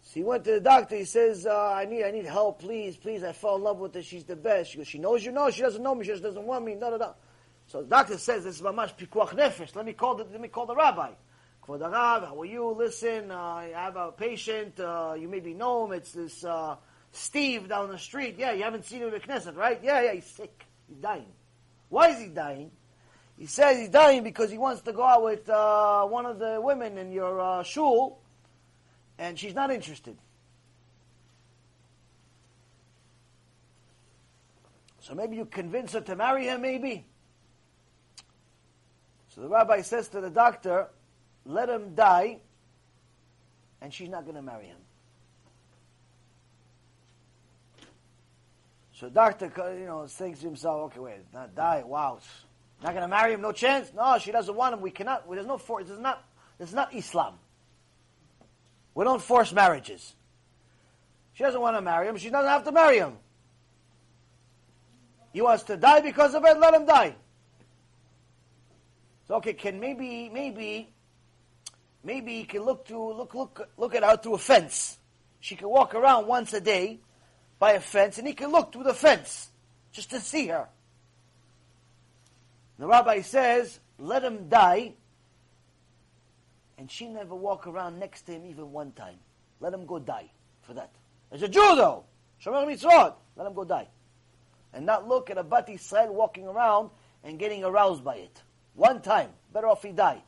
So 0.09 0.13
he 0.15 0.23
went 0.23 0.43
to 0.45 0.53
the 0.53 0.59
doctor. 0.59 0.95
He 0.95 1.05
says, 1.05 1.45
uh, 1.45 1.71
"I 1.71 1.85
need, 1.85 2.03
I 2.03 2.09
need 2.09 2.25
help, 2.25 2.61
please, 2.61 2.97
please. 2.97 3.23
I 3.23 3.31
fell 3.31 3.57
in 3.57 3.61
love 3.61 3.77
with 3.77 3.93
her. 3.93 4.01
She's 4.01 4.23
the 4.23 4.35
best." 4.35 4.71
She 4.71 4.79
goes, 4.79 4.87
"She 4.87 4.97
knows 4.97 5.23
you 5.23 5.31
know. 5.31 5.51
She 5.51 5.61
doesn't 5.61 5.83
know 5.83 5.93
me. 5.93 6.03
She 6.03 6.09
just 6.09 6.23
doesn't 6.23 6.43
want 6.43 6.65
me." 6.65 6.73
No, 6.73 6.89
no, 6.89 6.97
no. 6.97 7.13
So 7.67 7.83
the 7.83 7.89
doctor 7.89 8.17
says, 8.17 8.43
"This 8.43 8.55
is 8.55 8.61
mamash 8.63 8.95
pikuach 8.97 9.35
nefesh." 9.35 9.75
Let 9.75 9.85
me 9.85 9.93
call 9.93 10.15
the, 10.15 10.23
let 10.23 10.41
me 10.41 10.47
call 10.47 10.65
the 10.65 10.75
rabbi. 10.75 11.11
The 11.67 11.87
Rav, 11.87 12.23
how 12.23 12.41
are 12.41 12.45
you? 12.45 12.71
Listen, 12.71 13.29
uh, 13.29 13.37
I 13.37 13.71
have 13.75 13.95
a 13.95 14.11
patient. 14.11 14.79
Uh, 14.79 15.13
you 15.15 15.27
maybe 15.27 15.53
know 15.53 15.85
him. 15.85 15.91
It's 15.91 16.11
this 16.13 16.43
uh, 16.43 16.77
Steve 17.11 17.69
down 17.69 17.89
the 17.89 17.99
street. 17.99 18.37
Yeah, 18.39 18.53
you 18.53 18.63
haven't 18.63 18.85
seen 18.85 19.01
him 19.01 19.09
in 19.09 19.13
the 19.13 19.19
Knesset, 19.19 19.55
right? 19.55 19.79
Yeah, 19.83 20.01
yeah. 20.01 20.13
He's 20.13 20.25
sick. 20.25 20.65
He's 20.87 20.97
dying. 20.97 21.27
Why 21.89 22.09
is 22.09 22.19
he 22.19 22.29
dying? 22.29 22.71
He 23.37 23.45
says 23.45 23.77
he's 23.77 23.89
dying 23.89 24.23
because 24.23 24.49
he 24.49 24.57
wants 24.57 24.81
to 24.81 24.93
go 24.93 25.03
out 25.03 25.23
with 25.23 25.47
uh, 25.47 26.05
one 26.05 26.25
of 26.25 26.39
the 26.39 26.59
women 26.59 26.97
in 26.97 27.11
your 27.11 27.39
uh, 27.39 27.61
shul, 27.61 28.19
and 29.19 29.37
she's 29.37 29.53
not 29.53 29.69
interested. 29.69 30.17
So 35.01 35.13
maybe 35.13 35.35
you 35.35 35.45
convince 35.45 35.93
her 35.93 36.01
to 36.01 36.15
marry 36.15 36.45
him, 36.45 36.61
maybe. 36.61 37.05
So 39.35 39.41
the 39.41 39.49
rabbi 39.49 39.81
says 39.81 40.07
to 40.09 40.21
the 40.21 40.29
doctor, 40.29 40.87
let 41.45 41.69
him 41.69 41.93
die, 41.95 42.39
and 43.81 43.93
she's 43.93 44.09
not 44.09 44.23
going 44.23 44.35
to 44.35 44.41
marry 44.41 44.65
him. 44.65 44.77
So 48.93 49.09
doctor, 49.09 49.51
you 49.79 49.85
know, 49.85 50.07
thinks 50.07 50.39
to 50.39 50.45
himself, 50.45 50.91
okay, 50.91 50.99
wait, 50.99 51.33
not 51.33 51.55
die, 51.55 51.83
wow, 51.85 52.19
not 52.83 52.91
going 52.91 53.01
to 53.01 53.07
marry 53.07 53.33
him, 53.33 53.41
no 53.41 53.51
chance. 53.51 53.91
No, 53.95 54.17
she 54.19 54.31
doesn't 54.31 54.55
want 54.55 54.73
him. 54.73 54.81
We 54.81 54.91
cannot. 54.91 55.29
There's 55.29 55.45
no 55.45 55.57
force. 55.57 55.85
This 55.85 55.93
is 55.93 55.99
not. 55.99 56.23
This 56.57 56.69
is 56.69 56.75
not 56.75 56.93
Islam. 56.93 57.35
We 58.95 59.05
don't 59.05 59.21
force 59.21 59.53
marriages. 59.53 60.15
She 61.33 61.43
doesn't 61.43 61.61
want 61.61 61.77
to 61.77 61.81
marry 61.81 62.07
him. 62.07 62.17
She 62.17 62.29
doesn't 62.29 62.49
have 62.49 62.63
to 62.65 62.71
marry 62.71 62.97
him. 62.97 63.17
He 65.31 65.41
wants 65.41 65.63
to 65.63 65.77
die 65.77 66.01
because 66.01 66.35
of 66.35 66.43
it. 66.43 66.59
Let 66.59 66.73
him 66.73 66.85
die. 66.85 67.15
So 69.27 69.35
okay, 69.35 69.53
can 69.53 69.79
maybe 69.79 70.29
maybe 70.29 70.89
maybe 72.03 72.37
he 72.37 72.43
can 72.45 72.63
look 72.63 72.87
to 72.87 72.97
look 72.97 73.35
look 73.35 73.69
look 73.77 73.95
at 73.95 74.03
her 74.03 74.17
through 74.17 74.35
a 74.35 74.39
fence. 74.39 74.97
She 75.39 75.55
can 75.55 75.69
walk 75.69 75.95
around 75.95 76.27
once 76.27 76.51
a 76.53 76.59
day 76.59 76.99
by 77.59 77.73
a 77.73 77.79
fence, 77.79 78.17
and 78.17 78.27
he 78.27 78.33
can 78.33 78.51
look 78.51 78.73
through 78.73 78.83
the 78.83 78.93
fence 78.93 79.49
just 79.91 80.09
to 80.09 80.19
see 80.19 80.47
her. 80.47 80.67
The 82.79 82.87
rabbi 82.87 83.21
says, 83.21 83.79
let 83.97 84.23
him 84.23 84.47
die, 84.47 84.93
and 86.79 86.89
she 86.89 87.07
never 87.07 87.35
walk 87.35 87.67
around 87.67 87.99
next 87.99 88.21
to 88.21 88.31
him 88.31 88.45
even 88.45 88.71
one 88.71 88.93
time. 88.93 89.17
Let 89.59 89.73
him 89.73 89.85
go 89.85 89.99
die 89.99 90.31
for 90.61 90.73
that. 90.75 90.89
As 91.29 91.41
a 91.43 91.49
Jew, 91.49 91.75
though, 91.75 92.05
Shomer 92.43 92.65
Mitzvot, 92.65 93.15
let 93.35 93.45
him 93.45 93.53
go 93.53 93.65
die. 93.65 93.89
And 94.73 94.85
not 94.85 95.05
look 95.05 95.29
at 95.29 95.37
a 95.37 95.43
Bat 95.43 95.69
Israel 95.69 96.15
walking 96.15 96.47
around 96.47 96.89
and 97.23 97.37
getting 97.37 97.65
aroused 97.65 98.03
by 98.03 98.15
it. 98.15 98.41
One 98.75 99.01
time. 99.01 99.29
Better 99.53 99.67
off 99.67 99.83
he 99.83 99.91
die. 99.91 100.21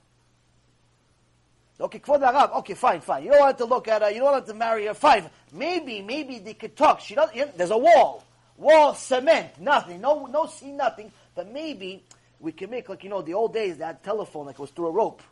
Okay, 1.79 1.99
Kvod 1.99 2.21
Arab, 2.21 2.51
okay, 2.57 2.73
fine, 2.73 2.99
fine. 2.99 3.23
You 3.23 3.31
don't 3.31 3.39
want 3.39 3.57
to 3.57 3.65
look 3.65 3.87
at 3.87 4.01
her, 4.01 4.11
you 4.11 4.19
don't 4.19 4.33
want 4.33 4.45
to 4.45 4.53
marry 4.53 4.85
her, 4.85 4.93
fine. 4.93 5.29
Maybe, 5.53 6.01
maybe 6.01 6.37
they 6.39 6.53
could 6.53 6.75
talk. 6.75 6.99
She 6.99 7.15
doesn't, 7.15 7.35
You 7.35 7.45
know, 7.45 7.51
there's 7.55 7.71
a 7.71 7.77
wall. 7.77 8.25
Wall, 8.57 8.93
cement, 8.93 9.59
nothing. 9.59 10.01
No, 10.01 10.25
no 10.25 10.45
see 10.47 10.71
nothing. 10.71 11.11
But 11.33 11.51
maybe 11.51 12.03
we 12.39 12.51
can 12.51 12.69
make 12.69 12.89
like 12.89 13.03
you 13.03 13.09
know 13.09 13.21
the 13.21 13.33
old 13.33 13.53
days 13.53 13.77
that 13.77 14.03
telephone 14.03 14.47
like 14.47 14.59
was 14.59 14.69
through 14.71 14.87
a 14.87 14.91
rope. 14.91 15.23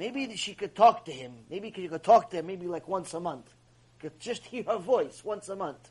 Maybe 0.00 0.34
she 0.34 0.54
could 0.54 0.74
talk 0.74 1.04
to 1.04 1.12
him. 1.12 1.32
Maybe 1.50 1.70
you 1.76 1.90
could 1.90 2.02
talk 2.02 2.30
to 2.30 2.38
him 2.38 2.46
maybe 2.46 2.66
like 2.66 2.88
once 2.88 3.12
a 3.12 3.20
month. 3.20 3.52
Could 3.98 4.18
just 4.18 4.46
hear 4.46 4.62
her 4.62 4.78
voice 4.78 5.22
once 5.22 5.50
a 5.50 5.56
month. 5.56 5.90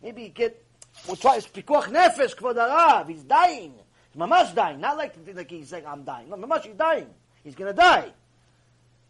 Maybe 0.00 0.28
get 0.28 0.64
we'll 1.08 1.16
try 1.16 1.38
pikuach 1.38 1.86
nefesh 1.86 2.36
kvod. 2.36 3.08
He's 3.08 3.24
dying. 3.24 3.74
He's 4.12 4.22
mamash 4.22 4.54
dying. 4.54 4.80
Not 4.80 4.96
like 4.96 5.16
like 5.34 5.50
he's 5.50 5.72
like 5.72 5.84
I'm 5.84 6.04
dying. 6.04 6.28
No, 6.28 6.36
mamash 6.36 6.66
he's 6.66 6.76
dying. 6.76 7.08
He's 7.42 7.56
gonna 7.56 7.72
die. 7.72 8.12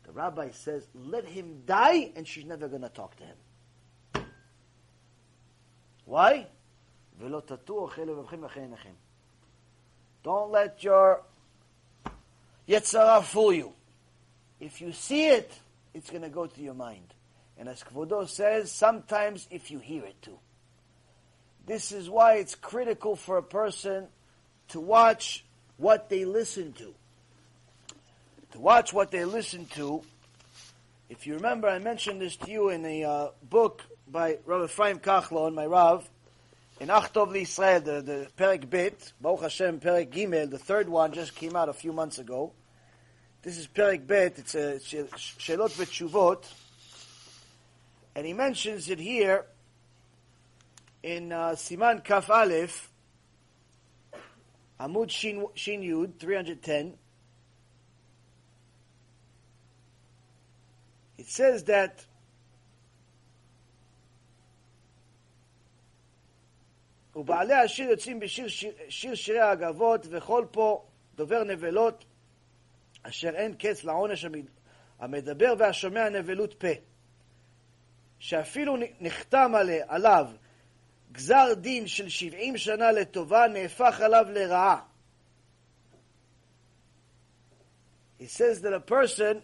The 0.04 0.12
rabbi 0.12 0.48
says, 0.52 0.86
let 0.94 1.26
him 1.26 1.60
die, 1.66 2.10
and 2.16 2.26
she's 2.26 2.46
never 2.46 2.68
gonna 2.68 2.88
talk 2.88 3.16
to 3.16 3.24
him. 3.24 3.36
Why? 6.06 6.46
Don't 10.22 10.50
let 10.50 10.82
your 10.82 11.22
Yetzer 12.68 13.04
Hara 13.04 13.22
fool 13.22 13.52
you. 13.52 13.72
If 14.60 14.80
you 14.80 14.92
see 14.92 15.26
it, 15.28 15.52
it's 15.92 16.10
going 16.10 16.22
to 16.22 16.28
go 16.28 16.46
to 16.46 16.60
your 16.60 16.74
mind. 16.74 17.14
And 17.58 17.68
as 17.68 17.82
Kvodo 17.82 18.28
says, 18.28 18.72
sometimes 18.72 19.46
if 19.50 19.70
you 19.70 19.78
hear 19.78 20.04
it 20.04 20.20
too. 20.22 20.38
This 21.66 21.92
is 21.92 22.10
why 22.10 22.34
it's 22.34 22.54
critical 22.54 23.16
for 23.16 23.38
a 23.38 23.42
person 23.42 24.06
to 24.68 24.80
watch 24.80 25.44
what 25.76 26.08
they 26.08 26.24
listen 26.24 26.72
to. 26.74 26.94
To 28.52 28.58
watch 28.58 28.92
what 28.92 29.10
they 29.10 29.24
listen 29.24 29.66
to. 29.74 30.02
If 31.08 31.26
you 31.26 31.34
remember, 31.34 31.68
I 31.68 31.78
mentioned 31.78 32.20
this 32.20 32.36
to 32.36 32.50
you 32.50 32.70
in 32.70 32.84
a 32.84 33.04
uh, 33.04 33.28
book 33.48 33.82
by 34.08 34.38
Rav 34.46 34.64
Ephraim 34.64 34.98
Kachlon, 34.98 35.54
my 35.54 35.66
Rav, 35.66 36.08
in 36.80 36.88
Achtov 36.88 37.34
Israel, 37.36 37.80
the, 37.80 38.02
the 38.02 38.28
Perek 38.36 38.68
Bet, 38.68 39.12
Baruch 39.20 39.42
Hashem, 39.42 39.80
Perek 39.80 40.10
Gimel, 40.10 40.50
the 40.50 40.58
third 40.58 40.88
one 40.88 41.12
just 41.12 41.34
came 41.34 41.54
out 41.54 41.68
a 41.68 41.72
few 41.72 41.92
months 41.92 42.18
ago. 42.18 42.52
This 43.42 43.58
is 43.58 43.68
Perek 43.68 44.06
Bet, 44.06 44.38
it's 44.38 44.54
a 44.54 44.80
Shelot 44.80 45.70
V'Tshuvot, 45.70 46.44
and 48.16 48.26
he 48.26 48.32
mentions 48.32 48.88
it 48.90 48.98
here 48.98 49.46
in 51.02 51.30
uh, 51.30 51.50
Siman 51.50 52.02
Kaf 52.02 52.28
Aleph, 52.30 52.90
Amud 54.80 55.10
Shin, 55.10 55.46
Shin 55.54 55.80
Yud, 55.82 56.18
310. 56.18 56.94
It 61.18 61.26
says 61.26 61.64
that 61.64 62.04
ובעלי 67.16 67.54
השיר 67.54 67.90
יוצאים 67.90 68.20
בשיר 68.20 68.48
שיר, 68.48 68.72
שיר 68.88 69.14
שירי 69.14 69.40
הגבות, 69.40 70.06
וכל 70.10 70.46
פה 70.50 70.84
דובר 71.14 71.44
נבלות, 71.44 72.04
אשר 73.02 73.30
אין 73.34 73.54
קץ 73.54 73.84
לעונש 73.84 74.26
המדבר 74.98 75.54
והשומע 75.58 76.08
נבלות 76.08 76.54
פה. 76.54 76.68
שאפילו 78.18 78.76
נחתם 79.00 79.52
עליו 79.88 80.26
גזר 81.12 81.54
דין 81.54 81.86
של 81.86 82.08
שבעים 82.08 82.56
שנה 82.56 82.92
לטובה, 82.92 83.46
נהפך 83.48 84.00
עליו 84.00 84.26
לרעה. 84.30 84.80
He 88.18 88.26
says 88.26 88.62
that 88.62 88.72
a 88.72 88.80
person 88.80 89.42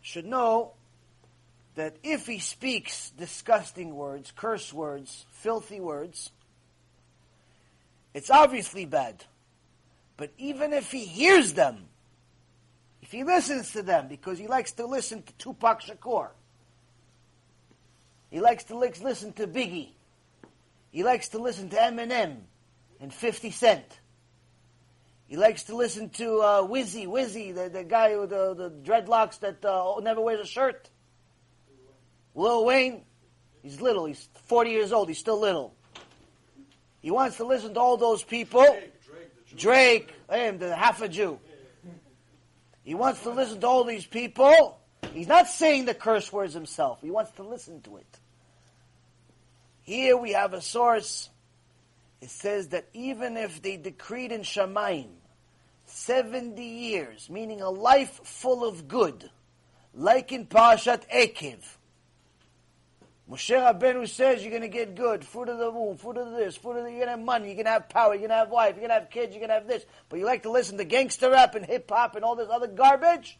should 0.00 0.24
know 0.24 0.72
that 1.74 1.96
if 2.02 2.26
he 2.26 2.38
speaks 2.38 3.10
disgusting 3.10 3.94
words, 3.94 4.32
curse 4.34 4.72
words, 4.72 5.26
filthy 5.30 5.80
words, 5.80 6.30
it's 8.14 8.30
obviously 8.30 8.84
bad. 8.84 9.24
But 10.16 10.32
even 10.38 10.72
if 10.72 10.90
he 10.90 11.04
hears 11.04 11.52
them, 11.52 11.86
if 13.02 13.12
he 13.12 13.24
listens 13.24 13.72
to 13.72 13.82
them 13.82 14.08
because 14.08 14.38
he 14.38 14.46
likes 14.46 14.72
to 14.72 14.86
listen 14.86 15.22
to 15.22 15.32
Tupac 15.34 15.82
Shakur, 15.82 16.28
he 18.30 18.40
likes 18.40 18.64
to 18.64 18.76
listen 18.76 19.32
to 19.34 19.46
Biggie, 19.46 19.90
he 20.90 21.04
likes 21.04 21.28
to 21.28 21.38
listen 21.38 21.70
to 21.70 21.76
Eminem 21.76 22.38
and 23.00 23.14
50 23.14 23.50
Cent, 23.50 24.00
he 25.28 25.36
likes 25.36 25.64
to 25.64 25.76
listen 25.76 26.08
to 26.10 26.38
uh, 26.38 26.62
Weezy, 26.62 27.06
Weezy, 27.06 27.54
the, 27.54 27.68
the 27.68 27.84
guy 27.84 28.16
with 28.16 28.30
the, 28.30 28.54
the 28.54 28.70
dreadlocks 28.70 29.38
that 29.40 29.62
uh, 29.62 30.00
never 30.00 30.22
wears 30.22 30.40
a 30.40 30.46
shirt. 30.46 30.88
Lil 32.34 32.64
Wayne, 32.64 33.02
he's 33.62 33.80
little, 33.80 34.06
he's 34.06 34.28
40 34.46 34.70
years 34.70 34.92
old, 34.92 35.08
he's 35.08 35.18
still 35.18 35.38
little. 35.38 35.74
He 37.00 37.10
wants 37.10 37.36
to 37.36 37.44
listen 37.44 37.74
to 37.74 37.80
all 37.80 37.96
those 37.96 38.22
people. 38.22 38.64
Drake, 39.56 40.12
Drake 40.28 40.58
the 40.58 40.74
half 40.74 41.00
a 41.02 41.08
Jew. 41.08 41.38
He 42.82 42.94
wants 42.94 43.22
to 43.22 43.30
listen 43.30 43.60
to 43.60 43.66
all 43.66 43.84
these 43.84 44.06
people. 44.06 44.78
He's 45.12 45.28
not 45.28 45.46
saying 45.46 45.84
the 45.84 45.94
curse 45.94 46.32
words 46.32 46.54
himself. 46.54 47.00
He 47.02 47.10
wants 47.10 47.30
to 47.32 47.42
listen 47.42 47.80
to 47.82 47.98
it. 47.98 48.18
Here 49.82 50.16
we 50.16 50.32
have 50.32 50.52
a 50.52 50.60
source. 50.60 51.30
It 52.20 52.30
says 52.30 52.68
that 52.68 52.88
even 52.94 53.36
if 53.36 53.62
they 53.62 53.76
decreed 53.76 54.32
in 54.32 54.40
Shemaim 54.42 55.08
70 55.86 56.62
years, 56.62 57.30
meaning 57.30 57.60
a 57.60 57.70
life 57.70 58.20
full 58.24 58.66
of 58.66 58.88
good, 58.88 59.30
like 59.94 60.32
in 60.32 60.46
Parashat 60.46 61.08
Ekev, 61.14 61.58
Moshe 63.30 63.54
Rabbeinu 63.54 64.08
says 64.08 64.42
you're 64.42 64.50
going 64.50 64.62
to 64.62 64.68
get 64.68 64.94
good, 64.94 65.22
fruit 65.22 65.50
of 65.50 65.58
the 65.58 65.70
womb, 65.70 65.98
fruit 65.98 66.16
of 66.16 66.32
this, 66.32 66.56
fruit 66.56 66.78
of 66.78 66.84
the, 66.84 66.90
you're 66.90 67.00
going 67.00 67.08
to 67.08 67.16
have 67.16 67.20
money, 67.20 67.48
you're 67.48 67.56
going 67.56 67.66
to 67.66 67.72
have 67.72 67.88
power, 67.88 68.14
you're 68.14 68.20
going 68.20 68.30
to 68.30 68.36
have 68.36 68.48
wife, 68.48 68.70
you're 68.76 68.88
going 68.88 68.88
to 68.88 68.94
have 68.94 69.10
kids, 69.10 69.32
you're 69.32 69.40
going 69.40 69.50
to 69.50 69.54
have 69.54 69.66
this. 69.66 69.84
But 70.08 70.18
you 70.18 70.24
like 70.24 70.44
to 70.44 70.50
listen 70.50 70.78
to 70.78 70.84
gangster 70.84 71.30
rap 71.30 71.54
and 71.54 71.66
hip 71.66 71.90
hop 71.90 72.16
and 72.16 72.24
all 72.24 72.36
this 72.36 72.48
other 72.50 72.66
garbage. 72.66 73.38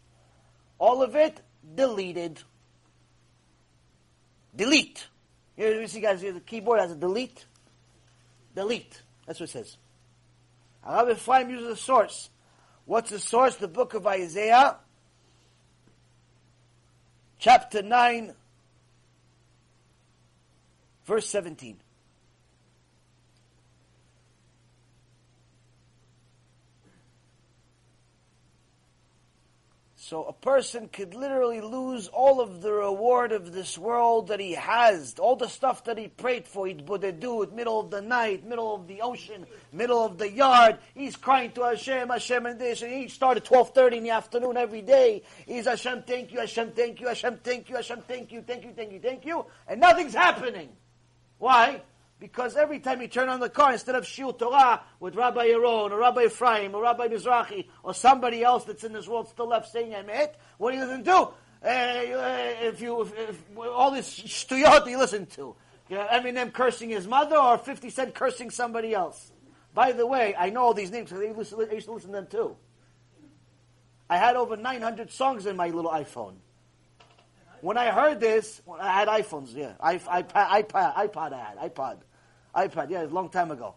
All 0.78 1.02
of 1.02 1.16
it 1.16 1.40
deleted. 1.74 2.42
Delete. 4.54 5.06
Here, 5.56 5.80
you 5.80 5.86
see, 5.88 6.00
guys, 6.00 6.20
the 6.20 6.40
keyboard 6.44 6.80
has 6.80 6.92
a 6.92 6.96
delete. 6.96 7.46
Delete. 8.54 9.02
That's 9.26 9.40
what 9.40 9.48
it 9.48 9.52
says. 9.52 9.78
Arav 10.86 11.12
Ephraim 11.12 11.48
uses 11.48 11.66
a 11.66 11.76
source. 11.76 12.28
What's 12.84 13.10
the 13.10 13.18
source? 13.18 13.56
The 13.56 13.68
book 13.68 13.94
of 13.94 14.06
Isaiah, 14.06 14.76
chapter 17.38 17.82
9, 17.82 18.34
Verse 21.08 21.26
17. 21.30 21.78
So 29.96 30.24
a 30.24 30.34
person 30.34 30.88
could 30.88 31.14
literally 31.14 31.62
lose 31.62 32.08
all 32.08 32.42
of 32.42 32.60
the 32.60 32.72
reward 32.72 33.32
of 33.32 33.54
this 33.54 33.78
world 33.78 34.28
that 34.28 34.38
he 34.38 34.52
has, 34.52 35.14
all 35.18 35.34
the 35.34 35.48
stuff 35.48 35.84
that 35.84 35.96
he 35.96 36.08
prayed 36.08 36.46
for. 36.46 36.66
He'd 36.66 36.84
do 36.84 37.42
it 37.42 37.54
middle 37.54 37.80
of 37.80 37.90
the 37.90 38.02
night, 38.02 38.44
middle 38.44 38.74
of 38.74 38.86
the 38.86 39.00
ocean, 39.00 39.46
middle 39.72 40.04
of 40.04 40.18
the 40.18 40.30
yard. 40.30 40.76
He's 40.92 41.16
crying 41.16 41.52
to 41.52 41.62
Hashem, 41.62 42.10
Hashem, 42.10 42.44
and 42.44 42.60
this. 42.60 42.82
And 42.82 42.92
he 42.92 43.08
started 43.08 43.46
twelve 43.46 43.70
thirty 43.70 43.96
in 43.96 44.02
the 44.04 44.10
afternoon 44.10 44.58
every 44.58 44.82
day. 44.82 45.22
He's 45.46 45.64
Hashem, 45.64 46.02
thank 46.02 46.32
you, 46.32 46.40
Hashem, 46.40 46.72
thank 46.72 47.00
you, 47.00 47.08
Hashem, 47.08 47.38
thank 47.42 47.70
you, 47.70 47.76
Hashem, 47.76 48.02
thank 48.06 48.30
you, 48.30 48.42
thank 48.42 48.64
you, 48.64 48.72
thank 48.76 48.92
you, 48.92 49.00
thank 49.00 49.24
you, 49.24 49.46
and 49.66 49.80
nothing's 49.80 50.14
happening. 50.14 50.68
Why? 51.38 51.82
Because 52.20 52.56
every 52.56 52.80
time 52.80 53.00
you 53.00 53.08
turn 53.08 53.28
on 53.28 53.38
the 53.38 53.48
car, 53.48 53.72
instead 53.72 53.94
of 53.94 54.04
Shiur 54.04 54.36
Torah 54.36 54.82
with 54.98 55.14
Rabbi 55.14 55.48
Yaron 55.48 55.92
or 55.92 55.98
Rabbi 55.98 56.24
Ephraim 56.24 56.74
or 56.74 56.82
Rabbi 56.82 57.06
Mizrahi 57.06 57.66
or 57.84 57.94
somebody 57.94 58.42
else 58.42 58.64
that's 58.64 58.82
in 58.82 58.92
this 58.92 59.06
world 59.06 59.28
still 59.28 59.48
left 59.48 59.70
saying 59.70 59.92
Emet, 59.92 60.34
what 60.58 60.72
do 60.72 60.78
you 60.78 60.84
listen 60.84 61.04
to? 61.04 61.16
Uh, 61.16 61.32
if 61.62 62.80
you, 62.80 63.02
if, 63.02 63.16
if, 63.16 63.42
all 63.56 63.92
this 63.92 64.18
shtuyot 64.18 64.88
you 64.88 64.98
listen 64.98 65.26
to. 65.26 65.54
You 65.88 65.96
know, 65.96 66.06
Eminem 66.06 66.52
cursing 66.52 66.90
his 66.90 67.06
mother 67.06 67.36
or 67.36 67.56
50 67.56 67.88
Cent 67.90 68.14
cursing 68.14 68.50
somebody 68.50 68.94
else. 68.94 69.32
By 69.74 69.92
the 69.92 70.06
way, 70.06 70.34
I 70.36 70.50
know 70.50 70.62
all 70.62 70.74
these 70.74 70.90
names 70.90 71.10
because 71.10 71.22
I 71.22 71.72
used 71.72 71.86
to 71.86 71.92
listen 71.92 72.10
to 72.10 72.16
them 72.16 72.26
too. 72.26 72.56
I 74.10 74.16
had 74.16 74.36
over 74.36 74.56
900 74.56 75.10
songs 75.12 75.46
in 75.46 75.56
my 75.56 75.68
little 75.68 75.90
iPhone. 75.90 76.34
When 77.60 77.76
I 77.76 77.90
heard 77.90 78.20
this, 78.20 78.62
I 78.80 78.92
had 78.92 79.08
iPhones, 79.08 79.54
yeah. 79.54 79.72
iPad, 79.80 80.30
iPad, 80.30 80.94
iPod 80.94 81.32
I 81.32 81.38
had, 81.38 81.74
iPod. 81.74 81.98
iPad, 82.54 82.90
yeah, 82.90 83.04
a 83.04 83.06
long 83.06 83.28
time 83.30 83.50
ago. 83.50 83.74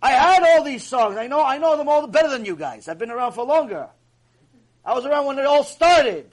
I 0.00 0.10
had 0.10 0.42
all 0.44 0.64
these 0.64 0.84
songs. 0.84 1.16
I 1.16 1.26
know, 1.26 1.44
I 1.44 1.58
know 1.58 1.76
them 1.76 1.88
all 1.88 2.06
better 2.06 2.28
than 2.28 2.44
you 2.44 2.54
guys. 2.54 2.88
I've 2.88 2.98
been 2.98 3.10
around 3.10 3.32
for 3.32 3.44
longer. 3.44 3.88
I 4.84 4.94
was 4.94 5.04
around 5.04 5.26
when 5.26 5.38
it 5.38 5.46
all 5.46 5.64
started. 5.64 6.30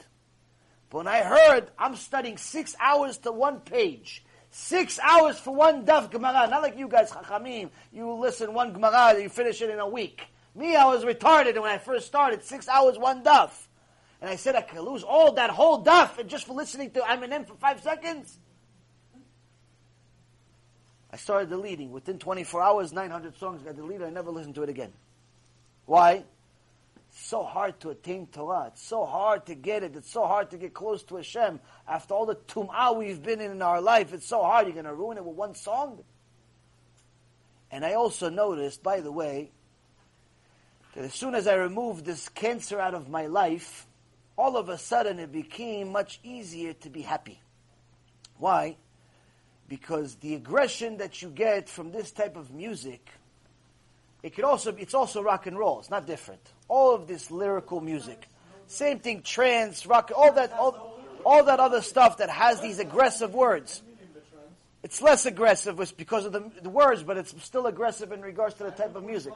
But 0.89 0.97
when 0.99 1.07
I 1.07 1.23
heard, 1.23 1.71
I'm 1.79 1.95
studying 1.95 2.37
six 2.37 2.75
hours 2.79 3.17
to 3.19 3.31
one 3.31 3.61
page. 3.61 4.23
Six 4.51 4.99
hours 4.99 5.37
for 5.39 5.53
one 5.53 5.85
daf 5.85 6.11
Gemara. 6.11 6.47
Not 6.47 6.61
like 6.61 6.77
you 6.77 6.87
guys, 6.87 7.11
Chachamim. 7.11 7.71
You 7.91 8.13
listen 8.13 8.53
one 8.53 8.71
Gemara, 8.71 9.19
you 9.19 9.29
finish 9.29 9.61
it 9.61 9.69
in 9.69 9.79
a 9.79 9.89
week. 9.89 10.21
Me, 10.53 10.75
I 10.75 10.85
was 10.85 11.03
retarded 11.03 11.55
when 11.55 11.71
I 11.71 11.79
first 11.79 12.07
started. 12.07 12.43
Six 12.43 12.69
hours, 12.69 12.97
one 12.97 13.23
daf 13.23 13.49
and 14.25 14.33
I 14.33 14.37
said 14.37 14.55
I 14.55 14.61
could 14.61 14.81
lose 14.81 15.03
all 15.03 15.33
that 15.33 15.51
whole 15.51 15.85
daf 15.85 16.25
just 16.25 16.47
for 16.47 16.53
listening 16.53 16.89
to 16.93 17.01
Eminem 17.01 17.47
for 17.47 17.53
five 17.53 17.79
seconds. 17.83 18.39
I 21.13 21.17
started 21.17 21.49
deleting. 21.49 21.91
Within 21.91 22.17
24 22.17 22.63
hours, 22.63 22.91
900 22.91 23.37
songs 23.37 23.61
got 23.61 23.75
deleted. 23.75 24.07
I 24.07 24.09
never 24.09 24.31
listened 24.31 24.55
to 24.55 24.63
it 24.63 24.69
again. 24.69 24.91
Why? 25.85 26.23
It's 27.09 27.27
so 27.27 27.43
hard 27.43 27.79
to 27.81 27.91
attain 27.91 28.25
Torah. 28.25 28.71
It's 28.73 28.81
so 28.81 29.05
hard 29.05 29.45
to 29.45 29.53
get 29.53 29.83
it. 29.83 29.95
It's 29.95 30.11
so 30.11 30.25
hard 30.25 30.49
to 30.49 30.57
get 30.57 30.73
close 30.73 31.03
to 31.03 31.17
Hashem. 31.17 31.59
After 31.87 32.15
all 32.15 32.25
the 32.25 32.33
tum'ah 32.33 32.97
we've 32.97 33.21
been 33.21 33.41
in 33.41 33.51
in 33.51 33.61
our 33.61 33.79
life, 33.79 34.11
it's 34.11 34.25
so 34.25 34.41
hard. 34.41 34.65
You're 34.65 34.73
going 34.73 34.85
to 34.85 34.95
ruin 34.95 35.17
it 35.17 35.23
with 35.23 35.35
one 35.35 35.53
song? 35.53 36.03
And 37.69 37.85
I 37.85 37.93
also 37.93 38.29
noticed, 38.29 38.81
by 38.81 39.01
the 39.01 39.11
way, 39.11 39.51
that 40.95 41.03
as 41.03 41.13
soon 41.13 41.35
as 41.35 41.45
I 41.45 41.53
removed 41.53 42.05
this 42.05 42.27
cancer 42.27 42.79
out 42.79 42.95
of 42.95 43.07
my 43.07 43.27
life, 43.27 43.85
all 44.37 44.57
of 44.57 44.69
a 44.69 44.77
sudden 44.77 45.19
it 45.19 45.31
became 45.31 45.91
much 45.91 46.19
easier 46.23 46.73
to 46.73 46.89
be 46.89 47.01
happy. 47.01 47.39
Why? 48.37 48.77
Because 49.67 50.15
the 50.15 50.35
aggression 50.35 50.97
that 50.97 51.21
you 51.21 51.29
get 51.29 51.69
from 51.69 51.91
this 51.91 52.11
type 52.11 52.35
of 52.35 52.51
music, 52.51 53.09
it 54.21 54.35
could 54.35 54.43
also 54.43 54.75
it's 54.75 54.93
also 54.93 55.21
rock 55.23 55.47
and 55.47 55.57
roll. 55.57 55.79
It's 55.79 55.89
not 55.89 56.05
different. 56.05 56.41
All 56.67 56.93
of 56.93 57.07
this 57.07 57.31
lyrical 57.31 57.81
music, 57.81 58.27
same 58.67 58.99
thing, 58.99 59.21
trance, 59.21 59.85
rock, 59.85 60.11
all 60.15 60.33
that, 60.33 60.51
all, 60.53 60.99
all 61.25 61.43
that 61.45 61.59
other 61.59 61.81
stuff 61.81 62.17
that 62.17 62.29
has 62.29 62.61
these 62.61 62.79
aggressive 62.79 63.33
words. 63.33 63.81
It's 64.83 65.01
less 65.01 65.25
aggressive 65.25 65.81
because 65.97 66.25
of 66.25 66.31
the, 66.31 66.51
the 66.61 66.69
words, 66.69 67.01
but 67.01 67.17
it's 67.17 67.33
still 67.43 67.65
aggressive 67.65 68.11
in 68.11 68.21
regards 68.21 68.53
to 68.55 68.65
the 68.65 68.71
type 68.71 68.95
of 68.95 69.03
music. 69.03 69.33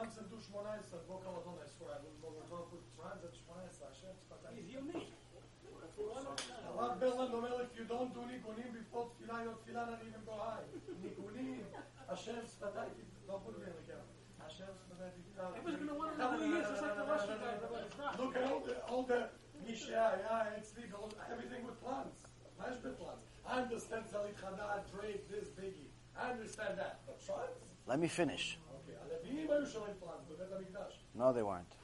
don't 7.89 8.13
do 8.13 8.25
ניגונים 8.25 8.73
before 8.73 9.05
תפילה, 9.15 9.43
your 9.43 9.55
תפילה 9.61 9.85
not 9.85 10.01
even 10.01 10.25
go 10.25 10.31
high. 10.31 11.01
ניגונים, 11.01 11.63
השם 12.07 12.45
שפתיי, 12.45 12.89
don't 13.27 13.43
put 13.45 13.59
me 13.59 13.63
in 13.63 13.75
the 13.77 13.91
camera. 13.91 14.45
השם 14.45 14.65
שפתיי 14.65 15.09
תפתח. 15.11 15.49
Everybody's 15.55 15.79
gonna 15.79 15.97
want 15.99 16.11
to 16.11 16.17
know 16.17 16.31
who 16.31 16.43
he 16.43 16.59
is, 16.59 16.67
just 16.69 16.81
like 16.81 16.95
the 16.95 17.05
Russian 17.13 17.37
guy. 17.39 18.17
Look 18.21 18.35
at 18.35 18.43
all 18.51 18.59
the, 18.59 18.75
all 18.87 19.03
the, 19.03 19.29
מי 19.65 19.75
שהיה 19.75 20.57
אצלי, 20.57 20.83
everything 21.29 21.65
with 21.67 21.85
plants. 21.85 22.27
מה 22.57 22.71
יש 22.71 22.77
בפלants? 22.77 23.47
I 23.47 23.61
understand 23.61 24.03
Zalit 24.11 24.35
Chadad, 24.41 24.81
Drake, 24.91 25.29
this, 25.29 25.47
Biggie. 25.59 25.89
I 26.17 26.31
understand 26.31 26.79
that. 26.79 26.99
But 27.05 27.19
trance? 27.25 27.59
Let 27.87 27.99
me 27.99 28.07
finish. 28.07 28.57
Okay, 28.75 28.95
הלוויים 29.01 29.51
היו 29.51 29.65
שומעים 29.65 29.95
plants 30.01 30.33
בבית 30.33 30.51
המקדש. 30.51 31.05
No, 31.15 31.33
they 31.33 31.43
weren't. 31.43 31.75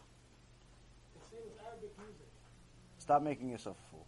Stop 3.00 3.24
making 3.24 3.50
yourself 3.50 3.78
a 3.84 3.86
fool. 3.92 4.05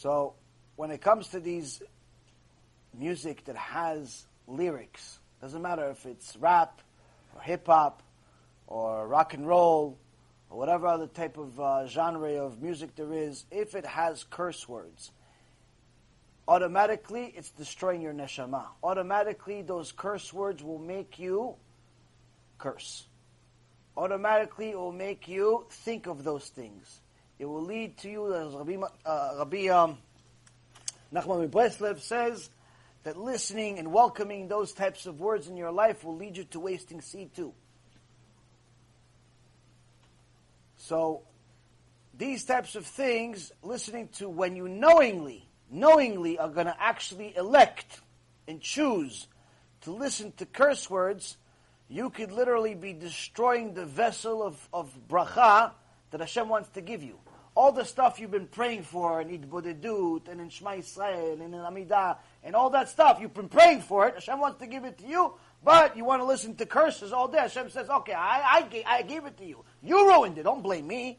So 0.00 0.32
when 0.76 0.90
it 0.90 1.02
comes 1.02 1.28
to 1.28 1.40
these 1.40 1.82
music 2.98 3.44
that 3.44 3.56
has 3.56 4.24
lyrics, 4.48 5.18
doesn't 5.42 5.60
matter 5.60 5.90
if 5.90 6.06
it's 6.06 6.38
rap 6.38 6.80
or 7.36 7.42
hip 7.42 7.66
hop 7.66 8.02
or 8.66 9.06
rock 9.06 9.34
and 9.34 9.46
roll 9.46 9.98
or 10.48 10.56
whatever 10.56 10.86
other 10.86 11.06
type 11.06 11.36
of 11.36 11.60
uh, 11.60 11.86
genre 11.86 12.32
of 12.42 12.62
music 12.62 12.96
there 12.96 13.12
is, 13.12 13.44
if 13.50 13.74
it 13.74 13.84
has 13.84 14.24
curse 14.24 14.66
words, 14.66 15.12
automatically 16.48 17.34
it's 17.36 17.50
destroying 17.50 18.00
your 18.00 18.14
neshama. 18.14 18.68
Automatically 18.82 19.60
those 19.60 19.92
curse 19.92 20.32
words 20.32 20.62
will 20.62 20.78
make 20.78 21.18
you 21.18 21.56
curse. 22.56 23.04
Automatically 23.98 24.70
it 24.70 24.78
will 24.78 24.92
make 24.92 25.28
you 25.28 25.66
think 25.68 26.06
of 26.06 26.24
those 26.24 26.48
things. 26.48 27.02
It 27.40 27.48
will 27.48 27.62
lead 27.62 27.96
to 28.00 28.10
you, 28.10 28.34
as 28.34 28.52
Rabbi, 28.52 28.76
uh, 29.06 29.34
Rabbi 29.38 29.68
um, 29.68 29.96
Nachman 31.10 31.48
Breslev 31.48 31.98
says, 31.98 32.50
that 33.04 33.16
listening 33.16 33.78
and 33.78 33.90
welcoming 33.94 34.46
those 34.46 34.74
types 34.74 35.06
of 35.06 35.20
words 35.20 35.48
in 35.48 35.56
your 35.56 35.72
life 35.72 36.04
will 36.04 36.16
lead 36.16 36.36
you 36.36 36.44
to 36.44 36.60
wasting 36.60 37.00
seed 37.00 37.34
too. 37.34 37.54
So 40.76 41.22
these 42.12 42.44
types 42.44 42.76
of 42.76 42.84
things, 42.84 43.52
listening 43.62 44.08
to 44.18 44.28
when 44.28 44.54
you 44.54 44.68
knowingly, 44.68 45.48
knowingly 45.70 46.38
are 46.38 46.50
going 46.50 46.66
to 46.66 46.76
actually 46.78 47.34
elect 47.34 48.02
and 48.48 48.60
choose 48.60 49.28
to 49.80 49.92
listen 49.92 50.32
to 50.36 50.44
curse 50.44 50.90
words, 50.90 51.38
you 51.88 52.10
could 52.10 52.32
literally 52.32 52.74
be 52.74 52.92
destroying 52.92 53.72
the 53.72 53.86
vessel 53.86 54.42
of, 54.42 54.68
of 54.74 54.94
bracha 55.08 55.72
that 56.10 56.20
Hashem 56.20 56.46
wants 56.46 56.68
to 56.74 56.82
give 56.82 57.02
you. 57.02 57.18
All 57.56 57.72
the 57.72 57.84
stuff 57.84 58.20
you've 58.20 58.30
been 58.30 58.46
praying 58.46 58.84
for 58.84 59.20
in 59.20 59.28
Hitbodedut 59.28 60.28
and 60.28 60.40
in 60.40 60.48
Shema 60.48 60.72
Yisrael 60.72 61.32
and 61.32 61.54
in 61.54 61.60
Amidah 61.60 62.18
and 62.44 62.54
all 62.54 62.70
that 62.70 62.88
stuff, 62.88 63.18
you've 63.20 63.34
been 63.34 63.48
praying 63.48 63.82
for 63.82 64.06
it. 64.06 64.14
Hashem 64.14 64.38
wants 64.38 64.60
to 64.60 64.66
give 64.66 64.84
it 64.84 64.98
to 64.98 65.06
you, 65.06 65.34
but 65.64 65.96
you 65.96 66.04
want 66.04 66.22
to 66.22 66.26
listen 66.26 66.54
to 66.56 66.66
curses 66.66 67.12
all 67.12 67.28
day. 67.28 67.38
Hashem 67.38 67.70
says, 67.70 67.90
okay, 67.90 68.12
I, 68.12 68.68
I, 68.70 68.84
I 68.86 69.02
gave 69.02 69.26
it 69.26 69.36
to 69.38 69.44
you. 69.44 69.64
You 69.82 70.08
ruined 70.08 70.38
it. 70.38 70.44
Don't 70.44 70.62
blame 70.62 70.86
me. 70.86 71.18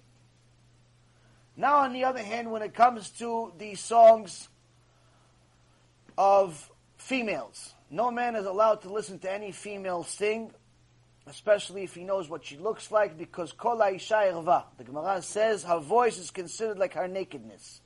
Now, 1.58 1.80
on 1.80 1.94
the 1.94 2.06
other 2.06 2.24
hand, 2.24 2.50
when 2.50 2.62
it 2.62 2.74
comes 2.74 3.10
to 3.20 3.52
the 3.58 3.76
songs 3.76 4.48
of 6.18 6.72
females, 6.98 7.74
no 7.90 8.10
man 8.10 8.38
is 8.38 8.46
allowed 8.46 8.84
to 8.84 8.90
listen 8.92 9.20
to 9.20 9.32
any 9.32 9.52
female 9.52 10.04
sing, 10.04 10.54
especially 11.28 11.84
if 11.84 11.94
he 11.94 12.04
knows 12.04 12.30
what 12.30 12.46
she 12.46 12.58
looks 12.58 12.92
like, 12.92 13.18
because 13.18 13.52
kol 13.52 13.82
isha 13.82 14.32
irva. 14.32 14.64
The 14.78 14.84
Gemara 14.84 15.22
says 15.22 15.64
her 15.64 15.80
voice 15.80 16.18
is 16.18 16.32
considered 16.32 16.78
like 16.78 16.94
her 16.94 17.08
nakedness. 17.08 17.82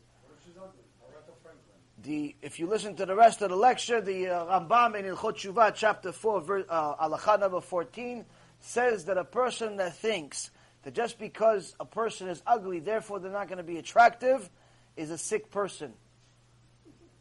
The, 2.04 2.36
if 2.42 2.60
you 2.60 2.68
listen 2.68 2.96
to 2.98 3.06
the 3.06 3.16
rest 3.16 3.42
of 3.42 3.50
the 3.50 3.56
lecture, 3.56 4.00
the 4.00 4.28
uh, 4.28 4.60
Rambam 4.60 4.96
in 4.96 5.06
Hilchot 5.06 5.38
Teshuvah, 5.38 5.74
chapter 5.74 6.12
4, 6.12 6.42
verse, 6.42 6.66
uh, 6.70 7.38
number 7.40 7.62
14, 7.62 8.26
says 8.60 9.06
that 9.06 9.18
a 9.18 9.24
person 9.24 9.78
that 9.78 9.96
thinks 9.96 10.52
that 10.84 10.94
just 10.94 11.18
because 11.18 11.76
a 11.80 11.86
person 11.86 12.28
is 12.28 12.44
ugly, 12.46 12.80
therefore 12.80 13.20
they're 13.20 13.32
not 13.32 13.48
going 13.48 13.58
to 13.58 13.64
be 13.64 13.78
attractive, 13.78 14.50
is 14.96 15.10
a 15.10 15.18
sick 15.18 15.50
person. 15.50 15.94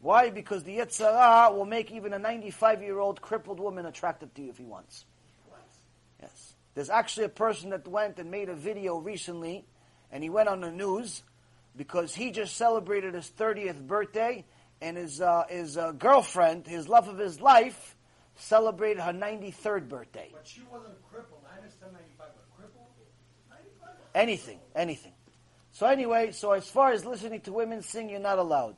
Why? 0.01 0.29
Because 0.29 0.63
the 0.63 0.77
Yetzer 0.77 1.11
Hara 1.11 1.51
will 1.51 1.65
make 1.65 1.91
even 1.91 2.13
a 2.13 2.19
95 2.19 2.83
year 2.83 2.99
old 2.99 3.21
crippled 3.21 3.59
woman 3.59 3.87
attractive 3.87 4.31
to 4.35 4.43
you 4.43 4.49
if 4.51 4.57
he 4.57 4.65
wants. 4.65 5.05
There's 6.75 6.89
actually 6.89 7.25
a 7.25 7.29
person 7.29 7.69
that 7.69 7.87
went 7.87 8.19
and 8.19 8.29
made 8.29 8.49
a 8.49 8.53
video 8.53 8.97
recently, 8.97 9.65
and 10.11 10.21
he 10.21 10.29
went 10.29 10.49
on 10.49 10.59
the 10.59 10.71
news 10.71 11.23
because 11.75 12.13
he 12.13 12.31
just 12.31 12.55
celebrated 12.55 13.13
his 13.13 13.31
30th 13.37 13.87
birthday, 13.87 14.45
and 14.81 14.97
his, 14.97 15.21
uh, 15.21 15.43
his 15.49 15.77
uh, 15.77 15.93
girlfriend, 15.93 16.67
his 16.67 16.87
love 16.87 17.07
of 17.07 17.17
his 17.17 17.39
life, 17.39 17.95
celebrated 18.35 19.01
her 19.01 19.13
93rd 19.13 19.87
birthday. 19.87 20.29
But 20.33 20.45
she 20.45 20.61
wasn't 20.69 21.01
crippled. 21.09 21.41
I 21.51 21.57
understand 21.57 21.93
95, 21.93 22.27
but 22.35 22.57
crippled? 22.57 22.87
95? 23.49 23.89
Anything, 24.13 24.59
anything. 24.75 25.13
So 25.71 25.87
anyway, 25.87 26.31
so 26.31 26.51
as 26.51 26.67
far 26.69 26.91
as 26.91 27.05
listening 27.05 27.41
to 27.41 27.53
women 27.53 27.81
sing, 27.81 28.09
you're 28.09 28.19
not 28.19 28.37
allowed. 28.37 28.75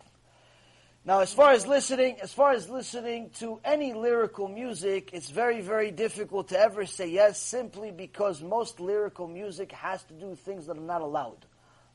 Now, 1.08 1.22
as 1.22 1.32
far 1.32 1.54
as 1.54 1.66
listening, 1.66 2.18
as 2.22 2.34
far 2.34 2.52
as 2.52 2.70
listening 2.70 3.30
to 3.40 3.62
any 3.64 3.94
lyrical 3.94 4.50
music, 4.50 5.12
it's 5.14 5.30
very, 5.30 5.62
very 5.62 5.90
difficult 5.90 6.50
to 6.50 6.60
ever 6.60 6.86
say 6.86 7.08
yes, 7.08 7.42
simply 7.42 7.92
because 7.92 8.44
most 8.44 8.82
lyrical 8.82 9.26
music 9.26 9.72
has 9.72 10.04
to 10.04 10.14
do 10.14 10.36
things 10.36 10.66
that 10.68 10.76
are 10.76 10.82
not 10.82 11.00
allowed, 11.00 11.46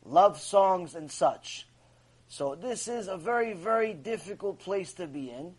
love 0.06 0.40
songs 0.40 0.94
and 0.94 1.10
such. 1.10 1.68
So 2.28 2.55
this 2.55 2.89
is 2.89 3.08
a 3.08 3.18
very, 3.18 3.52
very 3.52 3.92
difficult 3.92 4.60
place 4.60 4.94
to 4.94 5.07
be 5.07 5.28
in. 5.28 5.52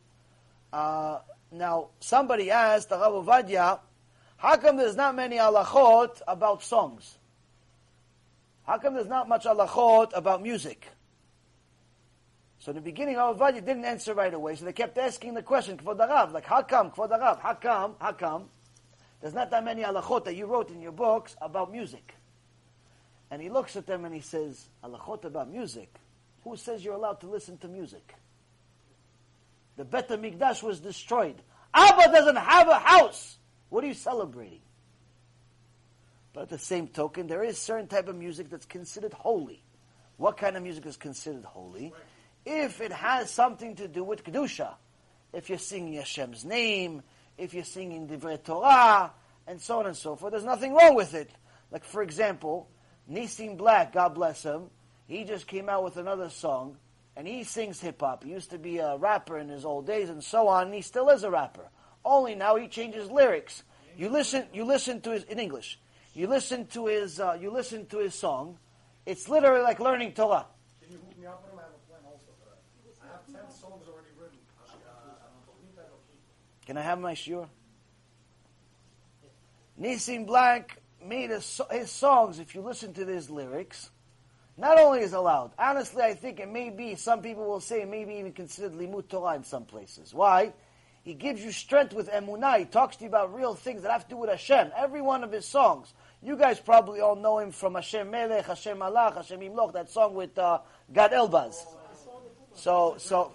Uh, 0.73 1.19
now, 1.51 1.89
somebody 1.99 2.49
asked 2.49 2.89
the 2.89 2.97
Rav 2.97 3.23
Ovadia, 3.23 3.79
how 4.35 4.57
come 4.57 4.77
there's 4.77 4.95
not 4.95 5.15
many 5.15 5.37
halachot 5.37 6.23
about 6.27 6.63
songs? 6.63 7.19
How 8.65 8.79
come 8.79 8.95
there's 8.95 9.05
not 9.05 9.29
much 9.29 9.45
halachot 9.45 10.09
about 10.15 10.41
music? 10.41 10.87
So 12.63 12.69
in 12.69 12.75
the 12.75 12.81
beginning, 12.81 13.17
Rav 13.17 13.37
Ovadia 13.37 13.55
didn't 13.55 13.83
answer 13.83 14.13
right 14.13 14.33
away, 14.33 14.55
so 14.55 14.63
they 14.63 14.71
kept 14.71 14.97
asking 14.97 15.33
the 15.33 15.43
question, 15.43 15.75
Kvod 15.75 16.31
like, 16.31 16.45
how 16.45 16.61
come, 16.61 16.91
Kvod 16.91 17.11
how 17.41 17.55
come, 17.55 17.95
how 17.99 18.13
come? 18.13 18.45
There's 19.19 19.33
not 19.33 19.51
that 19.51 19.65
many 19.65 19.81
halachot 19.81 20.23
that 20.23 20.37
you 20.37 20.45
wrote 20.45 20.69
in 20.69 20.81
your 20.81 20.93
books 20.93 21.35
about 21.41 21.73
music. 21.73 22.15
And 23.29 23.41
he 23.41 23.49
looks 23.49 23.75
at 23.75 23.85
them 23.85 24.05
and 24.05 24.15
he 24.15 24.21
says, 24.21 24.69
halachot 24.81 25.25
about 25.25 25.51
music? 25.51 25.93
Who 26.45 26.55
says 26.55 26.85
you're 26.85 26.93
allowed 26.93 27.19
to 27.19 27.27
listen 27.27 27.57
to 27.57 27.67
music? 27.67 28.15
The 29.75 29.83
Bet 29.83 30.07
Mikdash 30.07 30.63
was 30.63 30.79
destroyed. 30.79 31.41
Abba 31.73 32.13
doesn't 32.13 32.37
have 32.37 32.69
a 32.69 32.79
house. 32.79 33.39
What 33.67 33.83
are 33.83 33.87
you 33.87 33.93
celebrating? 33.93 34.61
But 36.31 36.43
at 36.43 36.49
the 36.49 36.59
same 36.59 36.87
token, 36.87 37.27
there 37.27 37.43
is 37.43 37.57
certain 37.57 37.87
type 37.87 38.07
of 38.07 38.15
music 38.15 38.49
that's 38.49 38.65
considered 38.65 39.11
holy. 39.11 39.61
What 40.15 40.37
kind 40.37 40.55
of 40.55 40.63
music 40.63 40.85
is 40.85 40.95
considered 40.95 41.43
holy? 41.43 41.91
If 42.45 42.81
it 42.81 42.91
has 42.91 43.29
something 43.29 43.75
to 43.77 43.87
do 43.87 44.03
with 44.03 44.23
Kedusha. 44.23 44.73
If 45.31 45.49
you're 45.49 45.57
singing 45.57 45.93
Hashem's 45.93 46.45
name, 46.45 47.01
if 47.37 47.53
you're 47.53 47.63
singing 47.63 48.07
Divrei 48.07 48.43
Torah, 48.43 49.11
and 49.47 49.59
so 49.59 49.79
on 49.79 49.87
and 49.87 49.97
so 49.97 50.15
forth, 50.15 50.31
there's 50.31 50.43
nothing 50.43 50.73
wrong 50.73 50.95
with 50.95 51.13
it. 51.13 51.31
Like, 51.71 51.83
for 51.83 52.03
example, 52.03 52.69
Nissim 53.11 53.57
Black, 53.57 53.93
God 53.93 54.13
bless 54.13 54.43
him, 54.43 54.69
he 55.07 55.23
just 55.23 55.47
came 55.47 55.69
out 55.69 55.83
with 55.83 55.97
another 55.97 56.29
song, 56.29 56.77
and 57.15 57.27
he 57.27 57.43
sings 57.43 57.79
hip 57.81 57.99
hop. 57.99 58.23
He 58.23 58.31
used 58.31 58.51
to 58.51 58.59
be 58.59 58.77
a 58.77 58.95
rapper 58.97 59.37
in 59.37 59.49
his 59.49 59.65
old 59.65 59.87
days, 59.87 60.09
and 60.09 60.23
so 60.23 60.47
on, 60.47 60.67
and 60.67 60.73
he 60.73 60.81
still 60.81 61.09
is 61.09 61.23
a 61.23 61.31
rapper. 61.31 61.67
Only 62.05 62.35
now 62.35 62.55
he 62.55 62.67
changes 62.67 63.09
lyrics. 63.09 63.63
You 63.97 64.09
listen, 64.09 64.45
you 64.53 64.65
listen 64.65 65.01
to 65.01 65.11
his 65.11 65.23
in 65.23 65.39
English. 65.39 65.79
You 66.13 66.27
listen 66.27 66.67
to 66.67 66.87
his, 66.87 67.19
uh, 67.19 67.37
you 67.39 67.49
listen 67.49 67.87
to 67.87 67.97
his 67.97 68.13
song. 68.13 68.59
It's 69.05 69.27
literally 69.27 69.61
like 69.61 69.79
learning 69.79 70.13
Torah. 70.13 70.45
Can 76.65 76.77
I 76.77 76.81
have 76.81 76.99
my 76.99 77.13
shiur? 77.13 77.47
Nissim 79.79 80.25
Black 80.25 80.79
made 81.03 81.31
a, 81.31 81.41
his 81.71 81.91
songs, 81.91 82.39
if 82.39 82.55
you 82.55 82.61
listen 82.61 82.93
to 82.93 83.05
his 83.05 83.29
lyrics, 83.29 83.89
not 84.55 84.79
only 84.79 84.99
is 84.99 85.13
allowed, 85.13 85.51
honestly, 85.57 86.03
I 86.03 86.13
think 86.13 86.39
it 86.39 86.49
may 86.49 86.69
be, 86.69 86.95
some 86.95 87.21
people 87.21 87.45
will 87.45 87.59
say, 87.59 87.85
maybe 87.85 88.13
even 88.15 88.33
considered 88.33 88.73
limud 88.73 89.09
Torah 89.09 89.35
in 89.35 89.43
some 89.43 89.65
places. 89.65 90.13
Why? 90.13 90.53
He 91.03 91.15
gives 91.15 91.43
you 91.43 91.51
strength 91.51 91.93
with 91.93 92.09
emunah. 92.09 92.59
He 92.59 92.65
talks 92.65 92.95
to 92.97 93.03
you 93.03 93.09
about 93.09 93.35
real 93.35 93.55
things 93.55 93.81
that 93.81 93.91
have 93.91 94.03
to 94.03 94.09
do 94.11 94.17
with 94.17 94.29
Hashem. 94.29 94.71
Every 94.77 95.01
one 95.01 95.23
of 95.23 95.31
his 95.33 95.45
songs. 95.45 95.93
You 96.21 96.37
guys 96.37 96.61
probably 96.61 97.01
all 97.01 97.17
know 97.17 97.39
him 97.39 97.51
from 97.51 97.75
Hashem 97.75 98.09
Melech, 98.09 98.45
Hashem 98.45 98.77
Malach, 98.77 99.15
Hashem 99.15 99.41
Yimloch, 99.41 99.73
that 99.73 99.89
song 99.89 100.13
with 100.13 100.37
uh, 100.37 100.59
Gad 100.93 101.11
Elbaz. 101.11 101.55
So, 102.55 102.95
so, 102.97 103.33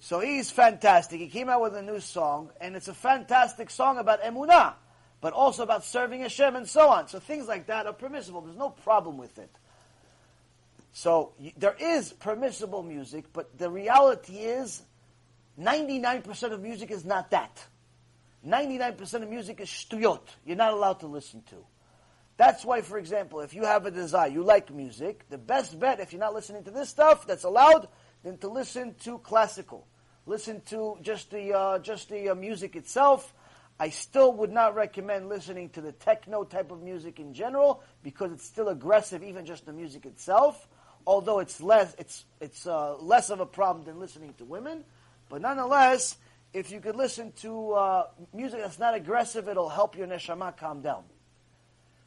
so 0.00 0.20
he's 0.20 0.50
fantastic. 0.50 1.20
He 1.20 1.28
came 1.28 1.48
out 1.48 1.60
with 1.60 1.74
a 1.74 1.82
new 1.82 2.00
song, 2.00 2.50
and 2.60 2.76
it's 2.76 2.88
a 2.88 2.94
fantastic 2.94 3.70
song 3.70 3.98
about 3.98 4.22
emunah, 4.22 4.74
but 5.20 5.32
also 5.32 5.62
about 5.62 5.84
serving 5.84 6.20
Hashem 6.20 6.54
and 6.56 6.68
so 6.68 6.88
on. 6.88 7.08
So 7.08 7.18
things 7.18 7.48
like 7.48 7.66
that 7.66 7.86
are 7.86 7.92
permissible. 7.92 8.40
There's 8.40 8.56
no 8.56 8.70
problem 8.70 9.18
with 9.18 9.38
it. 9.38 9.50
So 10.92 11.32
there 11.56 11.76
is 11.78 12.12
permissible 12.12 12.82
music, 12.82 13.26
but 13.32 13.58
the 13.58 13.70
reality 13.70 14.36
is 14.38 14.82
99% 15.60 16.52
of 16.52 16.62
music 16.62 16.90
is 16.90 17.04
not 17.04 17.30
that. 17.30 17.64
99% 18.46 19.22
of 19.22 19.28
music 19.28 19.60
is 19.60 19.68
shtuyot. 19.68 20.20
You're 20.44 20.56
not 20.56 20.72
allowed 20.72 21.00
to 21.00 21.06
listen 21.06 21.42
to. 21.50 21.56
That's 22.36 22.64
why, 22.64 22.82
for 22.82 22.98
example, 22.98 23.40
if 23.40 23.52
you 23.52 23.64
have 23.64 23.84
a 23.84 23.90
desire, 23.90 24.28
you 24.28 24.44
like 24.44 24.72
music, 24.72 25.24
the 25.28 25.38
best 25.38 25.78
bet, 25.78 25.98
if 25.98 26.12
you're 26.12 26.20
not 26.20 26.34
listening 26.34 26.62
to 26.64 26.70
this 26.70 26.88
stuff 26.88 27.26
that's 27.26 27.42
allowed, 27.42 27.88
than 28.22 28.38
to 28.38 28.48
listen 28.48 28.94
to 29.04 29.18
classical. 29.18 29.86
Listen 30.26 30.60
to 30.66 30.98
just 31.00 31.30
the 31.30 31.56
uh, 31.56 31.78
just 31.78 32.10
the 32.10 32.30
uh, 32.30 32.34
music 32.34 32.76
itself. 32.76 33.32
I 33.80 33.90
still 33.90 34.32
would 34.34 34.50
not 34.50 34.74
recommend 34.74 35.28
listening 35.28 35.70
to 35.70 35.80
the 35.80 35.92
techno 35.92 36.42
type 36.44 36.72
of 36.72 36.82
music 36.82 37.20
in 37.20 37.32
general 37.32 37.82
because 38.02 38.32
it's 38.32 38.44
still 38.44 38.68
aggressive, 38.68 39.22
even 39.22 39.46
just 39.46 39.66
the 39.66 39.72
music 39.72 40.04
itself. 40.04 40.68
Although 41.06 41.38
it's 41.38 41.60
less 41.60 41.94
it's 41.98 42.24
it's 42.40 42.66
uh, 42.66 42.96
less 42.96 43.30
of 43.30 43.40
a 43.40 43.46
problem 43.46 43.84
than 43.86 43.98
listening 43.98 44.34
to 44.38 44.44
women, 44.44 44.84
but 45.30 45.40
nonetheless, 45.40 46.18
if 46.52 46.70
you 46.70 46.80
could 46.80 46.96
listen 46.96 47.32
to 47.40 47.72
uh, 47.72 48.06
music 48.34 48.60
that's 48.60 48.78
not 48.78 48.94
aggressive, 48.94 49.48
it'll 49.48 49.68
help 49.68 49.96
your 49.96 50.06
neshama 50.06 50.56
calm 50.56 50.82
down. 50.82 51.04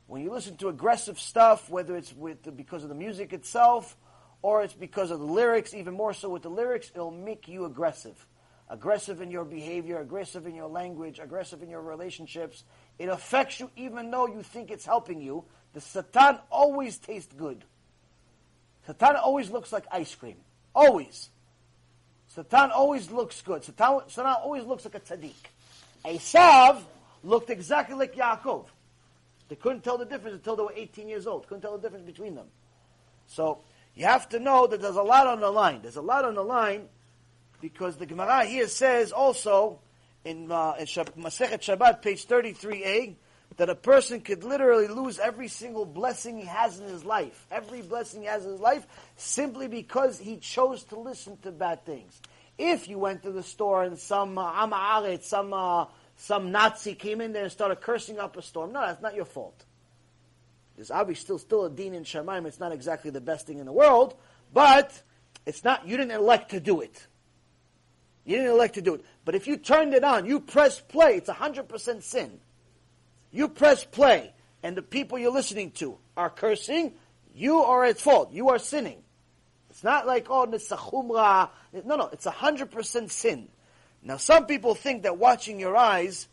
When 0.06 0.22
you 0.22 0.32
listen 0.32 0.58
to 0.58 0.68
aggressive 0.68 1.20
stuff, 1.20 1.70
whether 1.70 1.96
it's 1.96 2.14
with 2.14 2.56
because 2.56 2.84
of 2.84 2.90
the 2.90 2.96
music 2.96 3.34
itself 3.34 3.96
or 4.42 4.64
it's 4.64 4.74
because 4.74 5.12
of 5.12 5.20
the 5.20 5.26
lyrics, 5.26 5.74
even 5.74 5.94
more 5.94 6.14
so 6.14 6.30
with 6.30 6.44
the 6.44 6.50
lyrics, 6.50 6.92
it'll 6.94 7.12
make 7.12 7.48
you 7.48 7.66
aggressive. 7.66 8.26
Aggressive 8.70 9.22
in 9.22 9.30
your 9.30 9.44
behavior, 9.44 10.00
aggressive 10.00 10.48
in 10.48 10.56
your 10.56 10.68
language, 10.68 11.20
aggressive 11.20 11.62
in 11.62 11.70
your 11.70 11.82
relationships. 11.82 12.64
It 12.98 13.10
affects 13.10 13.60
you 13.60 13.70
even 13.76 14.10
though 14.10 14.28
you 14.28 14.42
think 14.44 14.72
it's 14.72 14.86
helping 14.86 15.22
you. 15.22 15.44
The 15.74 15.82
Satan 15.82 16.40
always 16.50 16.98
tastes 16.98 17.34
good. 17.34 17.64
Satan 18.88 19.18
always 19.18 19.50
looks 19.50 19.72
like 19.72 19.86
ice 19.92 20.16
cream. 20.16 20.38
Always. 20.74 21.30
Satan 22.30 22.72
always 22.72 23.12
looks 23.12 23.42
good. 23.42 23.64
Satan, 23.64 24.02
Satan 24.08 24.36
always 24.42 24.64
looks 24.64 24.86
like 24.86 24.96
a 24.96 25.00
tzaddik. 25.02 25.34
Esav 26.06 26.82
looked 27.24 27.50
exactly 27.50 27.96
like 27.96 28.16
Yaakov. 28.16 28.66
They 29.50 29.56
couldn't 29.56 29.84
tell 29.84 29.98
the 29.98 30.06
difference 30.06 30.36
until 30.36 30.56
they 30.56 30.64
were 30.64 30.74
18 30.74 31.10
years 31.10 31.28
old. 31.28 31.46
Couldn't 31.46 31.62
tell 31.62 31.78
the 31.78 31.82
difference 31.82 32.06
between 32.06 32.36
them. 32.36 32.48
So 33.28 33.60
you 33.96 34.06
have 34.06 34.30
to 34.30 34.40
know 34.40 34.68
that 34.68 34.82
there's 34.82 34.96
a 34.96 35.04
lot 35.04 35.28
on 35.28 35.40
the 35.40 35.50
line. 35.50 35.82
There's 35.82 35.98
a 35.98 36.02
lot 36.02 36.26
on 36.26 36.36
the 36.36 36.44
line 36.44 36.88
because 37.60 37.98
the 37.98 38.06
Gemara 38.06 38.46
here 38.46 38.68
says 38.68 39.12
also 39.12 39.80
in, 40.24 40.52
uh, 40.52 40.76
in 40.80 40.86
Masechet 40.86 41.60
Shabbat, 41.60 42.02
page 42.02 42.26
33a, 42.28 43.16
that 43.58 43.70
a 43.70 43.76
person 43.76 44.22
could 44.22 44.44
literally 44.44 44.88
lose 44.88 45.20
every 45.20 45.48
single 45.48 45.86
blessing 45.86 46.38
he 46.38 46.46
has 46.46 46.80
in 46.80 46.88
his 46.88 47.04
life, 47.04 47.46
every 47.52 47.82
blessing 47.82 48.22
he 48.22 48.28
has 48.28 48.46
in 48.46 48.52
his 48.52 48.62
life, 48.62 48.88
simply 49.18 49.68
because 49.68 50.18
he 50.18 50.38
chose 50.38 50.84
to 50.86 51.00
listen 51.00 51.38
to 51.38 51.52
bad 51.52 51.86
things. 51.86 52.22
If 52.58 52.88
you 52.88 52.98
went 52.98 53.24
to 53.24 53.32
the 53.32 53.44
store 53.44 53.84
and 53.84 53.98
some 53.98 54.38
uh, 54.38 55.18
some 55.22 55.54
uh, 55.54 55.86
some 56.16 56.52
Nazi 56.52 56.94
came 56.94 57.20
in 57.22 57.34
there 57.34 57.44
and 57.44 57.52
started 57.52 57.82
cursing 57.82 58.20
up 58.20 58.38
a 58.38 58.42
storm, 58.42 58.72
no, 58.72 58.82
that's 58.82 59.02
not 59.02 59.16
your 59.16 59.26
fault. 59.26 59.66
There's 60.76 60.92
obviously 60.92 61.24
still 61.24 61.40
still 61.40 61.66
a 61.66 61.70
deen 61.70 61.94
in 61.94 62.04
Shemaim. 62.04 62.46
It's 62.46 62.60
not 62.60 62.72
exactly 62.72 63.12
the 63.12 63.22
best 63.22 63.48
thing 63.48 63.60
in 63.60 63.66
the 63.66 63.74
world, 63.74 64.16
but 64.54 65.02
it's 65.46 65.64
not. 65.64 65.88
You 65.88 65.98
didn't 65.98 66.12
elect 66.12 66.52
to 66.52 66.60
do 66.60 66.82
it. 66.82 67.08
You 68.26 68.38
didn't 68.38 68.52
elect 68.52 68.76
to 68.76 68.82
do 68.82 68.96
it. 68.96 69.06
But 69.26 69.36
if 69.36 69.48
you 69.48 69.58
turned 69.58 69.94
it 69.94 70.04
on, 70.04 70.26
you 70.26 70.40
press 70.40 70.80
play. 70.80 71.16
It's 71.16 71.30
hundred 71.30 71.68
percent 71.70 72.04
sin. 72.04 72.40
You 73.32 73.48
press 73.48 73.84
play, 73.84 74.34
and 74.64 74.76
the 74.76 74.82
people 74.82 75.18
you're 75.18 75.32
listening 75.32 75.72
to 75.72 75.98
are 76.18 76.30
cursing, 76.30 76.94
you 77.34 77.60
are 77.60 77.86
at 77.86 77.98
fault. 77.98 78.34
You 78.34 78.50
are 78.50 78.60
sinning. 78.60 78.98
It's 79.70 79.84
not 79.84 80.06
like, 80.06 80.28
oh, 80.30 80.46
nisachumra. 80.46 81.50
No, 81.86 81.96
no, 81.96 82.10
it's 82.12 82.26
a 82.26 82.32
hundred 82.32 82.72
percent 82.72 83.10
sin. 83.10 83.48
Now, 84.04 84.18
some 84.18 84.46
people 84.46 84.76
think 84.76 85.04
that 85.04 85.18
watching 85.18 85.60
your 85.60 85.78
eyes 85.78 86.28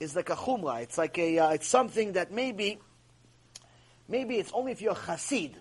is 0.00 0.16
like 0.16 0.30
a 0.30 0.36
chumra. 0.36 0.82
It's 0.82 0.96
like 0.96 1.18
a, 1.18 1.38
uh, 1.38 1.50
it's 1.50 1.68
something 1.68 2.12
that 2.12 2.32
maybe, 2.32 2.78
maybe 4.08 4.36
it's 4.36 4.52
only 4.52 4.72
if 4.72 4.80
you're 4.80 4.92
a 4.92 4.96
chassid. 4.96 5.54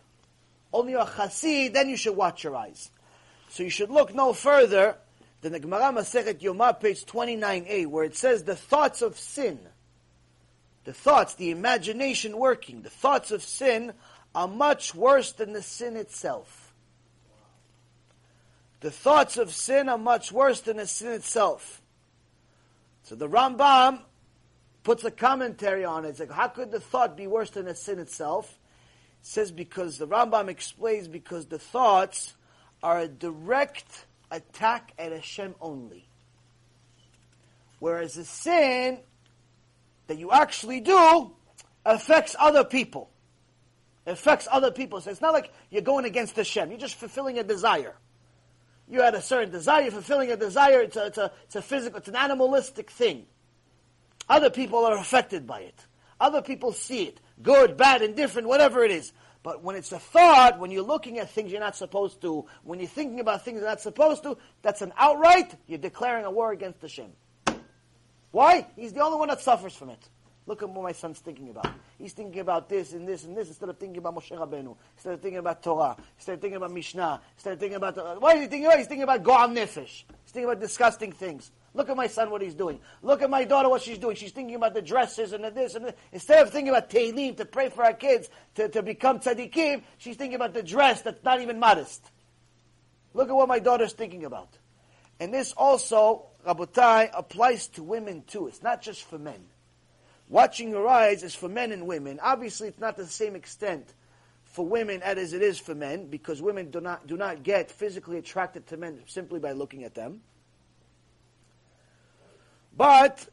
Only 0.73 0.93
you're 0.93 1.01
a 1.01 1.05
chassid, 1.05 1.73
then 1.73 1.89
you 1.89 1.97
should 1.97 2.15
watch 2.15 2.43
your 2.43 2.55
eyes. 2.55 2.89
So 3.49 3.63
you 3.63 3.69
should 3.69 3.89
look 3.89 4.13
no 4.13 4.33
further 4.33 4.95
than 5.41 5.53
the 5.53 5.59
Gemara 5.59 5.93
Masechet 5.93 6.39
Yoma, 6.39 6.79
page 6.79 7.05
29a, 7.05 7.87
where 7.87 8.03
it 8.03 8.15
says 8.15 8.43
the 8.43 8.55
thoughts 8.55 9.01
of 9.01 9.17
sin 9.17 9.59
the 10.87 10.93
thoughts, 10.93 11.35
the 11.35 11.51
imagination 11.51 12.37
working, 12.37 12.81
the 12.81 12.89
thoughts 12.89 13.31
of 13.31 13.43
sin 13.43 13.91
are 14.33 14.47
much 14.47 14.95
worse 14.95 15.33
than 15.33 15.51
the 15.51 15.61
sin 15.61 15.97
itself. 15.97 16.73
The 18.79 18.89
thoughts 18.89 19.35
of 19.35 19.51
sin 19.51 19.89
are 19.89 19.97
much 19.97 20.31
worse 20.31 20.61
than 20.61 20.77
the 20.77 20.87
sin 20.87 21.11
itself. 21.11 21.81
So 23.03 23.15
the 23.15 23.27
Rambam 23.27 23.99
puts 24.87 25.03
a 25.03 25.11
commentary 25.11 25.83
on 25.83 26.05
it. 26.05 26.11
It's 26.11 26.19
like, 26.21 26.31
how 26.31 26.47
could 26.47 26.71
the 26.71 26.79
thought 26.79 27.17
be 27.17 27.27
worse 27.27 27.49
than 27.49 27.65
the 27.65 27.75
sin 27.75 27.99
itself? 27.99 28.57
It 29.19 29.27
says 29.27 29.51
because 29.51 29.97
the 29.97 30.07
Rambam 30.07 30.47
explains 30.47 31.09
because 31.09 31.45
the 31.47 31.59
thoughts 31.59 32.33
are 32.81 33.01
a 33.01 33.07
direct 33.09 34.05
attack 34.31 34.93
at 34.97 35.11
Hashem 35.11 35.55
only. 35.59 36.07
Whereas 37.79 38.13
the 38.13 38.23
sin 38.23 38.99
that 40.07 40.17
you 40.17 40.31
actually 40.31 40.79
do 40.79 41.31
affects 41.85 42.37
other 42.39 42.63
people. 42.63 43.09
It 44.05 44.11
affects 44.11 44.47
other 44.49 44.71
people. 44.71 45.01
So 45.01 45.11
it's 45.11 45.19
not 45.19 45.33
like 45.33 45.51
you're 45.69 45.81
going 45.81 46.05
against 46.05 46.37
Hashem. 46.37 46.69
You're 46.69 46.79
just 46.79 46.95
fulfilling 46.95 47.37
a 47.39 47.43
desire. 47.43 47.95
You 48.87 49.01
had 49.01 49.15
a 49.15 49.21
certain 49.21 49.51
desire, 49.51 49.81
you're 49.81 49.91
fulfilling 49.91 50.31
a 50.31 50.37
desire. 50.37 50.79
It's 50.79 50.95
a, 50.95 51.07
it's 51.07 51.17
a, 51.17 51.31
it's 51.43 51.55
a 51.57 51.61
physical, 51.61 51.97
it's 51.97 52.07
an 52.07 52.15
animalistic 52.15 52.89
thing. 52.89 53.25
Other 54.29 54.49
people 54.49 54.85
are 54.85 54.97
affected 54.97 55.47
by 55.47 55.61
it. 55.61 55.79
Other 56.19 56.41
people 56.41 56.71
see 56.71 57.03
it. 57.03 57.21
Good, 57.41 57.77
bad, 57.77 58.01
indifferent, 58.01 58.47
whatever 58.47 58.83
it 58.83 58.91
is. 58.91 59.13
But 59.43 59.63
when 59.63 59.75
it's 59.75 59.91
a 59.91 59.99
thought, 59.99 60.59
when 60.59 60.71
you're 60.71 60.83
looking 60.83 61.19
at 61.19 61.29
things 61.29 61.51
you're 61.51 61.61
not 61.61 61.75
supposed 61.75 62.21
to, 62.21 62.45
when 62.63 62.79
you're 62.79 62.89
thinking 62.89 63.19
about 63.19 63.45
things 63.45 63.59
you're 63.59 63.69
not 63.69 63.79
supposed 63.79 64.23
to, 64.23 64.37
that's 64.61 64.81
an 64.81 64.91
outright, 64.97 65.55
you're 65.67 65.77
declaring 65.77 66.25
a 66.25 66.31
war 66.31 66.51
against 66.51 66.81
Hashem. 66.81 67.11
Why? 68.31 68.67
He's 68.75 68.93
the 68.93 69.01
only 69.01 69.17
one 69.17 69.29
that 69.29 69.39
suffers 69.39 69.75
from 69.75 69.89
it. 69.91 70.09
Look 70.47 70.63
at 70.63 70.69
what 70.69 70.83
my 70.83 70.93
son's 70.93 71.19
thinking 71.19 71.49
about. 71.49 71.69
He's 71.97 72.13
thinking 72.13 72.39
about 72.39 72.69
this 72.69 72.93
and 72.93 73.07
this 73.07 73.25
and 73.25 73.35
this 73.35 73.49
instead 73.49 73.67
of 73.67 73.77
thinking 73.77 73.97
about 73.97 74.15
Moshe 74.15 74.31
Rabbeinu. 74.31 74.75
Instead 74.95 75.13
of 75.13 75.21
thinking 75.21 75.39
about 75.39 75.61
Torah. 75.61 75.97
Instead 76.17 76.35
of 76.35 76.41
thinking 76.41 76.57
about 76.57 76.71
Mishnah. 76.71 77.21
Instead 77.35 77.53
of 77.53 77.59
thinking 77.59 77.75
about... 77.75 77.97
Uh, 77.97 78.15
what 78.15 78.35
is 78.37 78.43
he 78.43 78.47
thinking 78.47 78.65
about? 78.65 78.77
He's 78.77 78.87
thinking 78.87 79.03
about 79.03 79.23
Go'al 79.23 79.53
Nefesh. 79.53 80.03
He's 80.23 80.31
thinking 80.31 80.45
about 80.45 80.61
disgusting 80.61 81.11
things. 81.11 81.51
Look 81.77 81.89
at 81.89 81.95
my 81.95 82.07
son, 82.07 82.31
what 82.31 82.41
he's 82.41 82.55
doing. 82.55 82.79
Look 83.03 83.21
at 83.21 83.29
my 83.29 83.43
daughter, 83.43 83.69
what 83.69 83.83
she's 83.83 83.99
doing. 83.99 84.15
She's 84.15 84.31
thinking 84.31 84.55
about 84.55 84.73
the 84.73 84.81
dresses 84.81 85.31
and 85.31 85.43
the 85.43 85.51
this 85.51 85.75
and 85.75 85.85
this. 85.85 85.93
Instead 86.11 86.41
of 86.41 86.51
thinking 86.51 86.69
about 86.69 86.89
Tehillim, 86.89 87.37
to 87.37 87.45
pray 87.45 87.69
for 87.69 87.83
our 87.83 87.93
kids, 87.93 88.29
to, 88.55 88.67
to 88.67 88.81
become 88.81 89.19
tzaddikim, 89.19 89.83
she's 89.99 90.15
thinking 90.15 90.33
about 90.33 90.55
the 90.55 90.63
dress 90.63 91.03
that's 91.03 91.23
not 91.23 91.39
even 91.39 91.59
modest. 91.59 92.03
Look 93.13 93.29
at 93.29 93.35
what 93.35 93.47
my 93.47 93.59
daughter's 93.59 93.93
thinking 93.93 94.25
about. 94.25 94.57
And 95.19 95.31
this 95.31 95.53
also 95.53 96.25
Rabotai, 96.47 97.11
applies 97.13 97.67
to 97.69 97.83
women 97.83 98.23
too. 98.25 98.47
It's 98.47 98.63
not 98.63 98.81
just 98.81 99.03
for 99.03 99.19
men. 99.19 99.45
Watching 100.29 100.71
your 100.71 100.87
eyes 100.87 101.21
is 101.21 101.35
for 101.35 101.47
men 101.47 101.71
and 101.71 101.85
women. 101.85 102.19
Obviously, 102.23 102.69
it's 102.69 102.79
not 102.79 102.97
the 102.97 103.05
same 103.05 103.35
extent 103.35 103.93
for 104.45 104.65
women 104.65 105.03
as 105.03 105.33
it 105.33 105.43
is 105.43 105.59
for 105.59 105.75
men, 105.75 106.07
because 106.07 106.41
women 106.41 106.71
do 106.71 106.81
not, 106.81 107.05
do 107.05 107.17
not 107.17 107.43
get 107.43 107.69
physically 107.69 108.17
attracted 108.17 108.65
to 108.65 108.77
men 108.77 109.03
simply 109.05 109.39
by 109.39 109.51
looking 109.51 109.83
at 109.83 109.93
them. 109.93 110.21
But 112.77 113.27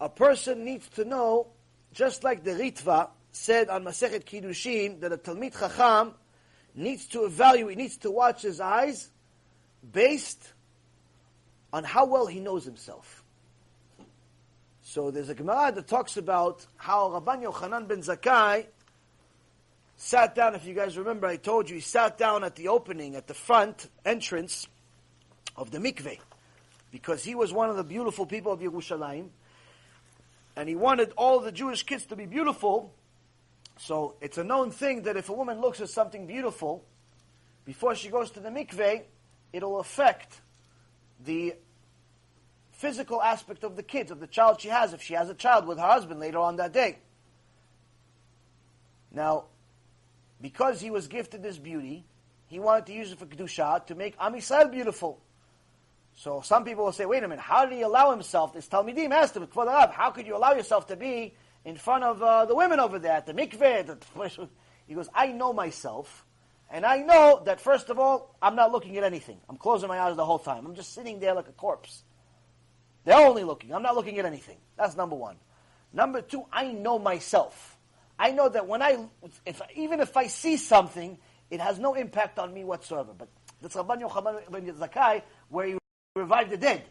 a 0.00 0.08
person 0.08 0.64
needs 0.64 0.88
to 0.90 1.04
know, 1.04 1.46
just 1.92 2.24
like 2.24 2.42
the 2.42 2.50
Ritva 2.50 3.10
said 3.30 3.68
on 3.68 3.84
Masechet 3.84 4.24
Kiddushin, 4.24 5.00
that 5.00 5.12
a 5.12 5.16
Talmid 5.16 5.58
Chacham 5.58 6.14
needs 6.74 7.06
to 7.06 7.24
evaluate, 7.24 7.76
he 7.76 7.82
needs 7.82 7.96
to 7.98 8.10
watch 8.10 8.42
his 8.42 8.60
eyes 8.60 9.10
based 9.92 10.52
on 11.72 11.84
how 11.84 12.04
well 12.06 12.26
he 12.26 12.40
knows 12.40 12.64
himself. 12.64 13.22
So 14.82 15.10
there's 15.10 15.28
a 15.28 15.34
Gemara 15.34 15.72
that 15.72 15.86
talks 15.86 16.16
about 16.16 16.66
how 16.76 17.10
Rabban 17.10 17.44
Yochanan 17.44 17.88
ben 17.88 18.00
Zakkai 18.00 18.66
sat 19.96 20.34
down. 20.34 20.54
If 20.54 20.66
you 20.66 20.74
guys 20.74 20.98
remember, 20.98 21.26
I 21.26 21.36
told 21.36 21.68
you 21.68 21.76
he 21.76 21.80
sat 21.80 22.18
down 22.18 22.44
at 22.44 22.56
the 22.56 22.68
opening, 22.68 23.14
at 23.14 23.26
the 23.26 23.34
front 23.34 23.88
entrance 24.04 24.68
of 25.56 25.70
the 25.70 25.78
mikveh, 25.78 26.18
because 26.94 27.24
he 27.24 27.34
was 27.34 27.52
one 27.52 27.68
of 27.68 27.74
the 27.74 27.82
beautiful 27.82 28.24
people 28.24 28.52
of 28.52 28.60
Yerushalayim, 28.60 29.26
and 30.54 30.68
he 30.68 30.76
wanted 30.76 31.12
all 31.16 31.40
the 31.40 31.50
Jewish 31.50 31.82
kids 31.82 32.04
to 32.04 32.14
be 32.14 32.24
beautiful. 32.24 32.94
So 33.78 34.14
it's 34.20 34.38
a 34.38 34.44
known 34.44 34.70
thing 34.70 35.02
that 35.02 35.16
if 35.16 35.28
a 35.28 35.32
woman 35.32 35.60
looks 35.60 35.80
at 35.80 35.88
something 35.88 36.28
beautiful 36.28 36.84
before 37.64 37.96
she 37.96 38.10
goes 38.10 38.30
to 38.30 38.38
the 38.38 38.48
mikveh, 38.48 39.02
it'll 39.52 39.80
affect 39.80 40.40
the 41.24 41.56
physical 42.70 43.20
aspect 43.20 43.64
of 43.64 43.74
the 43.74 43.82
kids, 43.82 44.12
of 44.12 44.20
the 44.20 44.28
child 44.28 44.60
she 44.60 44.68
has, 44.68 44.92
if 44.92 45.02
she 45.02 45.14
has 45.14 45.28
a 45.28 45.34
child 45.34 45.66
with 45.66 45.78
her 45.78 45.88
husband 45.88 46.20
later 46.20 46.38
on 46.38 46.54
that 46.58 46.72
day. 46.72 46.98
Now, 49.10 49.46
because 50.40 50.80
he 50.80 50.92
was 50.92 51.08
gifted 51.08 51.42
this 51.42 51.58
beauty, 51.58 52.04
he 52.46 52.60
wanted 52.60 52.86
to 52.86 52.92
use 52.92 53.10
it 53.10 53.18
for 53.18 53.26
Kedusha 53.26 53.84
to 53.86 53.96
make 53.96 54.14
Am 54.20 54.34
Yisrael 54.34 54.70
beautiful. 54.70 55.23
So 56.14 56.40
some 56.42 56.64
people 56.64 56.84
will 56.84 56.92
say, 56.92 57.06
wait 57.06 57.22
a 57.24 57.28
minute, 57.28 57.42
how 57.42 57.66
did 57.66 57.74
he 57.74 57.82
allow 57.82 58.10
himself? 58.10 58.54
This 58.54 58.68
Talmidim 58.68 59.10
asked 59.10 59.36
him, 59.36 59.48
how 59.52 60.10
could 60.10 60.26
you 60.26 60.36
allow 60.36 60.52
yourself 60.52 60.86
to 60.88 60.96
be 60.96 61.34
in 61.64 61.76
front 61.76 62.04
of 62.04 62.22
uh, 62.22 62.44
the 62.44 62.54
women 62.54 62.78
over 62.78 62.98
there 62.98 63.12
at 63.12 63.26
the 63.26 63.34
mikveh? 63.34 63.98
The, 64.14 64.48
he 64.86 64.94
goes, 64.94 65.08
I 65.14 65.28
know 65.28 65.54
myself, 65.54 66.26
and 66.70 66.84
I 66.84 66.98
know 66.98 67.42
that 67.46 67.58
first 67.60 67.88
of 67.88 67.98
all, 67.98 68.36
I'm 68.42 68.54
not 68.54 68.70
looking 68.70 68.98
at 68.98 69.04
anything. 69.04 69.38
I'm 69.48 69.56
closing 69.56 69.88
my 69.88 69.98
eyes 69.98 70.14
the 70.14 70.24
whole 70.26 70.38
time. 70.38 70.66
I'm 70.66 70.74
just 70.74 70.92
sitting 70.92 71.20
there 71.20 71.34
like 71.34 71.48
a 71.48 71.52
corpse. 71.52 72.02
They're 73.04 73.16
only 73.26 73.44
looking. 73.44 73.72
I'm 73.72 73.82
not 73.82 73.94
looking 73.94 74.18
at 74.18 74.26
anything. 74.26 74.58
That's 74.76 74.94
number 74.94 75.16
one. 75.16 75.36
Number 75.92 76.20
two, 76.20 76.44
I 76.52 76.72
know 76.72 76.98
myself. 76.98 77.78
I 78.18 78.32
know 78.32 78.48
that 78.48 78.66
when 78.66 78.82
I, 78.82 79.06
if 79.46 79.60
even 79.74 80.00
if 80.00 80.16
I 80.16 80.26
see 80.26 80.56
something, 80.56 81.16
it 81.50 81.60
has 81.60 81.78
no 81.78 81.94
impact 81.94 82.38
on 82.38 82.52
me 82.52 82.64
whatsoever. 82.64 83.12
But 83.16 83.28
that's 83.62 83.74
Rabban 83.74 84.02
Yochanan 84.02 84.50
ben 84.50 84.66
Zakkai, 84.72 85.22
where 85.48 85.66
he 85.66 85.78
revived 86.16 86.50
the 86.50 86.56
dead. 86.56 86.84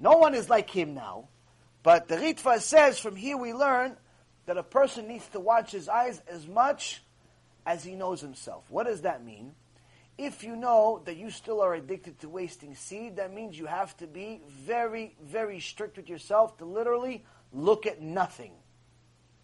No 0.00 0.16
one 0.16 0.34
is 0.34 0.48
like 0.48 0.70
him 0.70 0.94
now. 0.94 1.28
But 1.82 2.08
the 2.08 2.16
Ritva 2.16 2.60
says, 2.62 2.98
from 2.98 3.14
here 3.14 3.36
we 3.36 3.52
learn 3.52 3.98
that 4.46 4.56
a 4.56 4.62
person 4.62 5.06
needs 5.06 5.26
to 5.28 5.40
watch 5.40 5.70
his 5.70 5.86
eyes 5.86 6.22
as 6.26 6.46
much 6.48 7.02
as 7.66 7.84
he 7.84 7.94
knows 7.94 8.22
himself. 8.22 8.64
What 8.70 8.86
does 8.86 9.02
that 9.02 9.22
mean? 9.22 9.52
If 10.16 10.44
you 10.44 10.56
know 10.56 11.02
that 11.04 11.18
you 11.18 11.28
still 11.28 11.60
are 11.60 11.74
addicted 11.74 12.18
to 12.20 12.28
wasting 12.30 12.74
seed, 12.74 13.16
that 13.16 13.34
means 13.34 13.58
you 13.58 13.66
have 13.66 13.94
to 13.98 14.06
be 14.06 14.40
very, 14.48 15.14
very 15.22 15.60
strict 15.60 15.98
with 15.98 16.08
yourself 16.08 16.56
to 16.56 16.64
literally 16.64 17.22
look 17.52 17.84
at 17.84 18.00
nothing. 18.00 18.52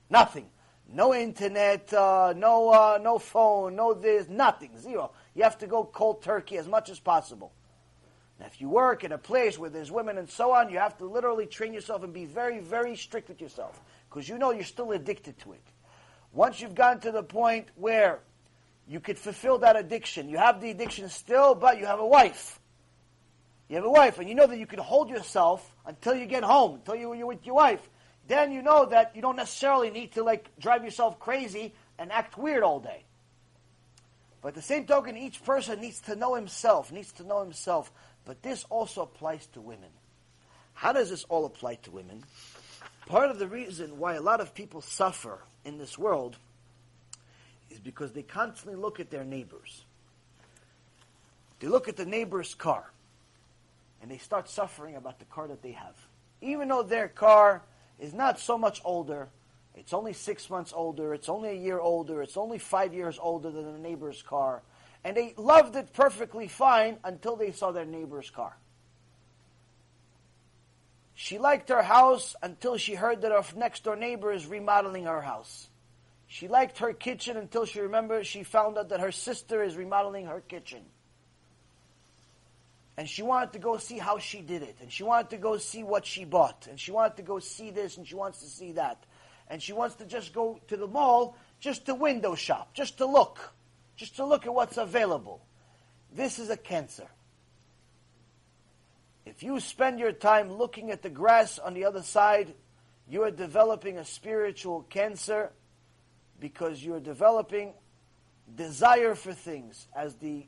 Nothing. 0.09 0.49
No 0.91 1.15
internet, 1.15 1.93
uh, 1.93 2.33
no, 2.35 2.71
uh, 2.71 2.99
no 3.03 3.19
phone, 3.19 3.77
no 3.77 3.93
this, 3.93 4.31
nothing, 4.31 4.79
zero. 4.79 5.13
You 5.35 5.43
have 5.43 5.59
to 5.59 5.67
go 5.67 5.85
cold 5.85 6.23
turkey 6.23 6.57
as 6.57 6.67
much 6.67 6.89
as 6.89 6.99
possible. 6.99 7.53
Now, 8.43 8.49
if 8.49 8.61
you 8.61 8.69
work 8.69 9.05
in 9.05 9.13
a 9.13 9.19
place 9.19 9.57
where 9.57 9.71
there's 9.71 9.93
women 9.93 10.19
and 10.19 10.29
so 10.29 10.51
on, 10.51 10.69
you 10.69 10.79
have 10.81 10.99
to 10.99 11.05
literally 11.05 11.47
train 11.47 11.73
yourself 11.73 12.03
and 12.03 12.13
be 12.13 12.25
very, 12.25 12.59
very 12.59 12.97
strict 12.97 13.29
with 13.29 13.41
yourself 13.41 13.81
because 14.11 14.29
you 14.29 14.37
know 14.37 14.51
you're 14.51 14.65
still 14.65 14.91
addicted 14.91 15.39
to 15.43 15.53
it. 15.53 15.63
Once 16.33 16.61
you've 16.61 16.75
gotten 16.75 17.01
to 17.03 17.13
the 17.13 17.23
point 17.23 17.69
where 17.77 18.19
you 18.89 18.99
could 18.99 19.17
fulfill 19.17 19.59
that 19.59 19.77
addiction, 19.77 20.29
you 20.29 20.39
have 20.39 20.61
the 20.61 20.73
addiction 20.73 21.09
still, 21.09 21.55
but 21.55 21.79
you 21.79 21.87
have 21.87 22.01
a 22.01 22.07
wife. 22.07 22.59
You 23.69 23.77
have 23.77 23.85
a 23.85 23.91
wife, 23.91 24.19
and 24.19 24.29
you 24.29 24.35
know 24.35 24.49
that 24.49 24.59
you 24.59 24.67
can 24.67 24.81
hold 24.81 25.09
yourself 25.09 25.73
until 25.87 26.17
you 26.17 26.27
get 26.27 26.43
home, 26.43 26.75
until 26.75 26.97
you, 26.97 27.15
you're 27.15 27.29
with 27.29 27.47
your 27.47 27.55
wife. 27.55 27.89
Then 28.27 28.51
you 28.51 28.61
know 28.61 28.87
that 28.87 29.15
you 29.15 29.23
don't 29.23 29.37
necessarily 29.37 29.91
need 29.91 30.15
to 30.15 30.25
like 30.25 30.49
drive 30.59 30.83
yourself 30.83 31.21
crazy 31.21 31.75
and 31.97 32.11
act 32.11 32.37
weird 32.37 32.65
all 32.65 32.81
day. 32.81 33.05
But 34.43 34.55
the 34.55 34.63
same 34.63 34.87
token, 34.87 35.17
each 35.17 35.45
person 35.45 35.81
needs 35.81 36.01
to 36.01 36.17
know 36.17 36.35
himself, 36.35 36.91
needs 36.91 37.13
to 37.13 37.25
know 37.25 37.41
himself. 37.45 37.93
But 38.25 38.43
this 38.43 38.65
also 38.71 39.03
applies 39.03 39.47
to 39.49 39.61
women. 39.61 39.91
How 40.75 40.93
does 40.93 41.11
this 41.11 41.25
all 41.25 41.45
apply 41.45 41.77
to 41.77 41.91
women? 41.91 42.25
Part 43.07 43.31
of 43.31 43.39
the 43.39 43.49
reason 43.49 43.99
why 43.99 44.15
a 44.15 44.21
lot 44.21 44.41
of 44.41 44.55
people 44.55 44.81
suffer 44.81 45.41
in 45.65 45.79
this 45.79 45.99
world 45.99 46.37
is 47.71 47.79
because 47.79 48.13
they 48.13 48.23
constantly 48.23 48.81
look 48.81 49.01
at 49.01 49.11
their 49.11 49.25
neighbors. 49.25 49.85
They 51.61 51.69
look 51.69 51.89
at 51.89 51.97
the 51.97 52.07
neighbor's 52.07 52.55
car 52.55 52.91
and 54.01 54.11
they 54.11 54.19
start 54.19 54.49
suffering 54.49 54.97
about 54.97 55.19
the 55.19 55.25
car 55.27 55.47
that 55.49 55.63
they 55.63 55.73
have. 55.73 55.95
Even 56.41 56.69
though 56.69 56.83
their 56.83 57.09
car 57.09 57.63
is 58.01 58.13
not 58.13 58.41
so 58.41 58.59
much 58.59 58.81
older, 58.85 59.29
it's 59.77 59.93
only 59.93 60.13
six 60.13 60.51
months 60.51 60.73
older, 60.75 61.15
it's 61.15 61.29
only 61.29 61.51
a 61.51 61.55
year 61.55 61.79
older, 61.79 62.21
it's 62.23 62.37
only 62.37 62.59
five 62.59 62.93
years 62.93 63.19
older 63.21 63.51
than 63.51 63.73
the 63.73 63.79
neighbor's 63.79 64.23
car, 64.23 64.63
and 65.05 65.17
they 65.17 65.35
loved 65.37 65.77
it 65.77 65.93
perfectly 65.93 66.49
fine 66.49 66.99
until 67.05 67.37
they 67.37 67.53
saw 67.53 67.73
their 67.73 67.85
neighbor's 67.85 68.31
car. 68.31 68.57
She 71.15 71.39
liked 71.39 71.69
her 71.69 71.83
house 71.83 72.35
until 72.43 72.77
she 72.77 72.95
heard 72.95 73.23
that 73.23 73.33
her 73.33 73.45
next 73.57 73.85
door 73.85 73.97
neighbor 73.97 74.33
is 74.33 74.47
remodeling 74.47 75.05
her 75.05 75.21
house. 75.21 75.69
She 76.27 76.49
liked 76.49 76.79
her 76.79 76.93
kitchen 76.93 77.37
until 77.37 77.65
she 77.65 77.81
remembered 77.81 78.27
she 78.27 78.43
found 78.43 78.79
out 78.79 78.89
that 78.89 79.01
her 79.01 79.13
sister 79.13 79.63
is 79.63 79.77
remodeling 79.77 80.27
her 80.27 80.41
kitchen. 80.41 80.83
And 82.97 83.09
she 83.09 83.23
wanted 83.23 83.53
to 83.55 83.59
go 83.59 83.79
see 83.79 83.99
how 83.99 84.19
she 84.19 84.41
did 84.41 84.63
it. 84.63 84.77
And 84.81 84.91
she 84.91 85.03
wanted 85.03 85.31
to 85.31 85.37
go 85.37 85.59
see 85.59 85.83
what 85.83 86.07
she 86.07 86.25
bought. 86.25 86.67
And 86.69 86.79
she 86.79 86.91
wanted 86.91 87.17
to 87.17 87.23
go 87.23 87.39
see 87.39 87.71
this 87.71 87.97
and 87.97 88.07
she 88.07 88.15
wants 88.15 88.41
to 88.41 88.47
see 88.47 88.73
that. 88.73 89.03
And 89.49 89.63
she 89.63 89.73
wants 89.73 89.97
to 89.97 90.07
just 90.07 90.33
go 90.33 90.61
to 90.69 90.77
the 90.77 90.87
mall 90.87 91.37
just 91.61 91.87
to 91.87 91.95
window 91.95 92.35
shop, 92.35 92.75
just 92.75 92.99
to 92.99 93.07
look, 93.07 93.53
just 93.97 94.17
to 94.17 94.25
look 94.25 94.47
at 94.47 94.55
what's 94.55 94.77
available. 94.77 95.45
This 96.15 96.39
is 96.39 96.51
a 96.51 96.57
cancer. 96.57 97.07
If 99.25 99.43
you 99.43 99.61
spend 99.61 99.99
your 99.99 100.13
time 100.13 100.53
looking 100.53 100.91
at 100.91 101.03
the 101.03 101.11
grass 101.11 101.59
on 101.59 101.75
the 101.75 101.85
other 101.85 102.03
side, 102.03 102.55
you 103.09 103.23
are 103.23 103.31
developing 103.31 103.99
a 103.99 104.05
spiritual 104.05 104.83
cancer 104.83 105.53
because 106.41 106.85
you're 106.85 107.01
developing 107.01 107.73
desire 108.55 109.15
for 109.15 109.33
things. 109.33 109.87
As 109.95 110.17
the 110.17 110.47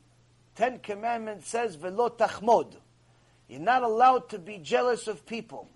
Ten 0.54 0.78
Commandments 0.78 1.48
says, 1.48 1.76
Velo 1.76 2.08
tachmod. 2.08 2.74
You're 3.48 3.60
not 3.60 3.82
allowed 3.82 4.30
to 4.30 4.38
be 4.38 4.58
jealous 4.58 5.06
of 5.06 5.26
people. 5.26 5.68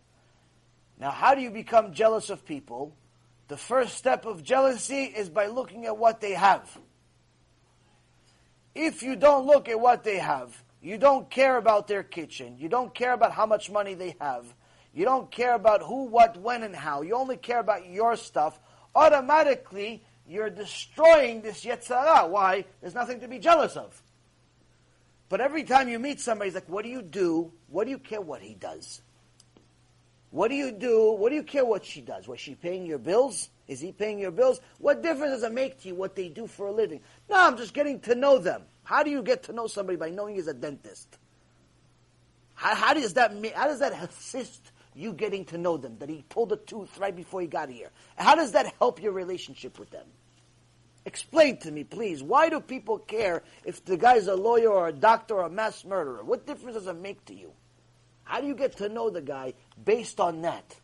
Now, 0.99 1.11
how 1.11 1.35
do 1.35 1.41
you 1.41 1.51
become 1.51 1.93
jealous 1.93 2.31
of 2.31 2.45
people? 2.45 2.97
The 3.49 3.57
first 3.57 3.97
step 3.97 4.27
of 4.27 4.43
jealousy 4.43 5.05
is 5.05 5.29
by 5.29 5.47
looking 5.47 5.87
at 5.87 5.97
what 5.97 6.21
they 6.21 6.33
have. 6.33 6.79
If 8.81 9.03
you 9.03 9.17
don't 9.17 9.45
look 9.45 9.69
at 9.69 9.81
what 9.81 10.05
they 10.05 10.19
have, 10.19 10.63
you 10.81 10.99
don't 10.99 11.29
care 11.29 11.57
about 11.57 11.89
their 11.89 12.05
kitchen, 12.05 12.59
you 12.59 12.69
don't 12.69 12.95
care 12.95 13.13
about 13.13 13.33
how 13.33 13.45
much 13.45 13.73
money 13.73 13.95
they 13.95 14.15
have, 14.21 14.55
you 14.95 15.05
don't 15.05 15.29
care 15.33 15.57
about 15.57 15.83
who, 15.83 16.05
what, 16.05 16.37
when, 16.41 16.63
and 16.63 16.77
how, 16.77 17.03
you 17.03 17.17
only 17.17 17.37
care 17.37 17.59
about 17.59 17.89
your 17.89 18.15
stuff, 18.15 18.57
automatically 18.95 20.05
you're 20.29 20.49
destroying 20.49 21.41
this 21.41 21.65
Yetzer 21.65 22.01
Hara. 22.01 22.29
Why? 22.29 22.67
There's 22.81 22.95
nothing 22.95 23.19
to 23.19 23.27
be 23.27 23.41
jealous 23.41 23.75
of. 23.75 24.01
But 25.29 25.41
every 25.41 25.65
time 25.65 25.89
you 25.89 25.99
meet 25.99 26.21
somebody, 26.21 26.51
he's 26.51 26.55
like, 26.55 26.69
what 26.69 26.85
do 26.85 26.91
you 26.91 27.03
do? 27.03 27.51
What 27.67 27.85
do 27.85 27.91
you 27.91 27.99
care 27.99 28.21
what 28.21 28.43
he 28.43 28.55
does? 28.55 29.03
What 30.31 30.49
do 30.49 30.55
you 30.55 30.71
do? 30.71 31.13
What 31.13 31.31
do 31.31 31.35
you 31.35 31.43
care 31.43 31.65
what 31.65 31.85
she 31.85 32.01
does? 32.01 32.29
Was 32.29 32.39
she 32.39 32.55
paying 32.55 32.87
your 32.87 32.99
bills? 32.99 33.49
Is 33.67 33.81
he 33.81 33.93
paying 33.93 34.19
your 34.19 34.31
bills? 34.31 34.61
What 34.79 35.03
difference 35.03 35.33
does 35.33 35.43
it 35.43 35.53
make 35.53 35.81
to 35.83 35.89
you 35.89 35.95
what 35.95 36.15
they 36.15 36.29
do 36.29 36.47
for 36.47 36.69
a 36.69 36.73
living? 36.73 37.01
No, 37.29 37.37
I'm 37.37 37.57
just 37.57 37.75
getting 37.75 38.01
to 38.01 38.15
know 38.15 38.39
them. 38.39 38.63
How 38.85 39.03
do 39.03 39.11
you 39.11 39.23
get 39.23 39.45
to 39.45 39.53
know 39.53 39.67
somebody 39.67 39.97
by 39.97 40.11
knowing 40.11 40.35
he's 40.37 40.49
a 40.49 40.55
dentist? 40.55 41.19
How, 42.55 42.75
how 42.75 42.95
does 42.95 43.15
that 43.15 43.33
how 43.55 43.67
does 43.67 43.81
that 43.81 43.93
assist 43.93 44.73
you 44.95 45.13
getting 45.13 45.45
to 45.47 45.59
know 45.59 45.77
them? 45.77 45.99
That 45.99 46.09
he 46.09 46.25
pulled 46.29 46.53
a 46.53 46.57
tooth 46.57 46.97
right 46.99 47.15
before 47.15 47.41
he 47.41 47.47
got 47.47 47.69
here. 47.69 47.91
How 48.17 48.35
does 48.35 48.53
that 48.53 48.75
help 48.79 49.03
your 49.03 49.13
relationship 49.13 49.79
with 49.79 49.91
them? 49.91 50.07
Explain 51.05 51.59
to 51.59 51.71
me, 51.71 51.85
please. 51.85 52.23
Why 52.23 52.49
do 52.49 52.61
people 52.61 52.99
care 52.99 53.43
if 53.65 53.85
the 53.85 53.97
guy's 53.97 54.27
a 54.27 54.35
lawyer 54.35 54.71
or 54.71 54.89
a 54.89 54.93
doctor 54.93 55.37
or 55.37 55.47
a 55.47 55.51
mass 55.51 55.85
murderer? 55.85 56.25
What 56.25 56.47
difference 56.47 56.77
does 56.77 56.87
it 56.87 56.97
make 56.97 57.25
to 57.27 57.35
you? 57.35 57.53
How 58.25 58.41
do 58.41 58.47
you 58.47 58.55
get 58.55 58.77
to 58.79 58.89
know 58.89 59.09
the 59.09 59.23
guy 59.23 59.55
based 59.83 60.21
on 60.21 60.43
that? 60.43 60.77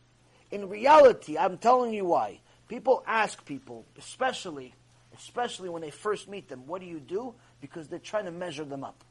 In 0.50 0.68
reality, 0.68 1.36
I'm 1.36 1.58
telling 1.58 1.92
you 1.92 2.06
why. 2.06 2.40
People 2.68 3.02
ask 3.06 3.44
people, 3.44 3.84
especially, 3.98 4.74
especially 5.16 5.68
when 5.68 5.82
they 5.82 5.90
first 5.90 6.28
meet 6.28 6.48
them, 6.48 6.66
what 6.66 6.80
do 6.80 6.86
you 6.86 7.00
do? 7.00 7.34
Because 7.60 7.88
they're 7.88 7.98
trying 7.98 8.24
to 8.26 8.30
measure 8.30 8.64
them 8.64 8.84
up. 8.84 9.04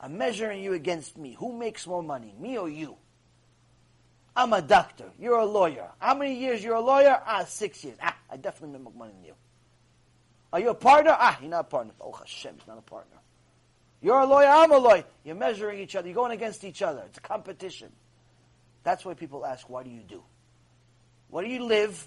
I'm 0.00 0.18
measuring 0.18 0.62
you 0.62 0.74
against 0.74 1.16
me. 1.16 1.36
Who 1.38 1.52
makes 1.52 1.86
more 1.86 2.02
money, 2.02 2.34
me 2.38 2.58
or 2.58 2.68
you? 2.68 2.96
I'm 4.36 4.52
a 4.52 4.60
doctor. 4.60 5.10
You're 5.18 5.38
a 5.38 5.44
lawyer. 5.44 5.88
How 5.98 6.14
many 6.14 6.34
years 6.34 6.62
you're 6.62 6.74
a 6.74 6.80
lawyer? 6.80 7.20
Ah, 7.24 7.44
six 7.44 7.84
years. 7.84 7.96
Ah, 8.02 8.16
I 8.30 8.36
definitely 8.36 8.78
make 8.78 8.82
more 8.82 8.92
money 8.94 9.12
than 9.12 9.24
you. 9.24 9.34
Are 10.52 10.60
you 10.60 10.70
a 10.70 10.74
partner? 10.74 11.16
Ah, 11.18 11.38
you're 11.40 11.50
not 11.50 11.60
a 11.60 11.64
partner. 11.64 11.92
Oh 12.00 12.12
Hashem, 12.12 12.54
he's 12.58 12.66
not 12.66 12.78
a 12.78 12.82
partner. 12.82 13.16
You're 14.00 14.20
a 14.20 14.26
lawyer, 14.26 14.48
I'm 14.48 14.70
a 14.70 14.76
lawyer. 14.76 15.04
You're 15.24 15.34
measuring 15.34 15.78
each 15.78 15.96
other. 15.96 16.08
You're 16.08 16.14
going 16.14 16.32
against 16.32 16.62
each 16.64 16.82
other. 16.82 17.02
It's 17.06 17.18
a 17.18 17.22
competition. 17.22 17.90
That's 18.82 19.04
why 19.04 19.14
people 19.14 19.46
ask, 19.46 19.68
why 19.70 19.82
do 19.82 19.90
you 19.90 20.02
do? 20.02 20.22
Where 21.28 21.42
do 21.42 21.50
you 21.50 21.64
live? 21.64 22.06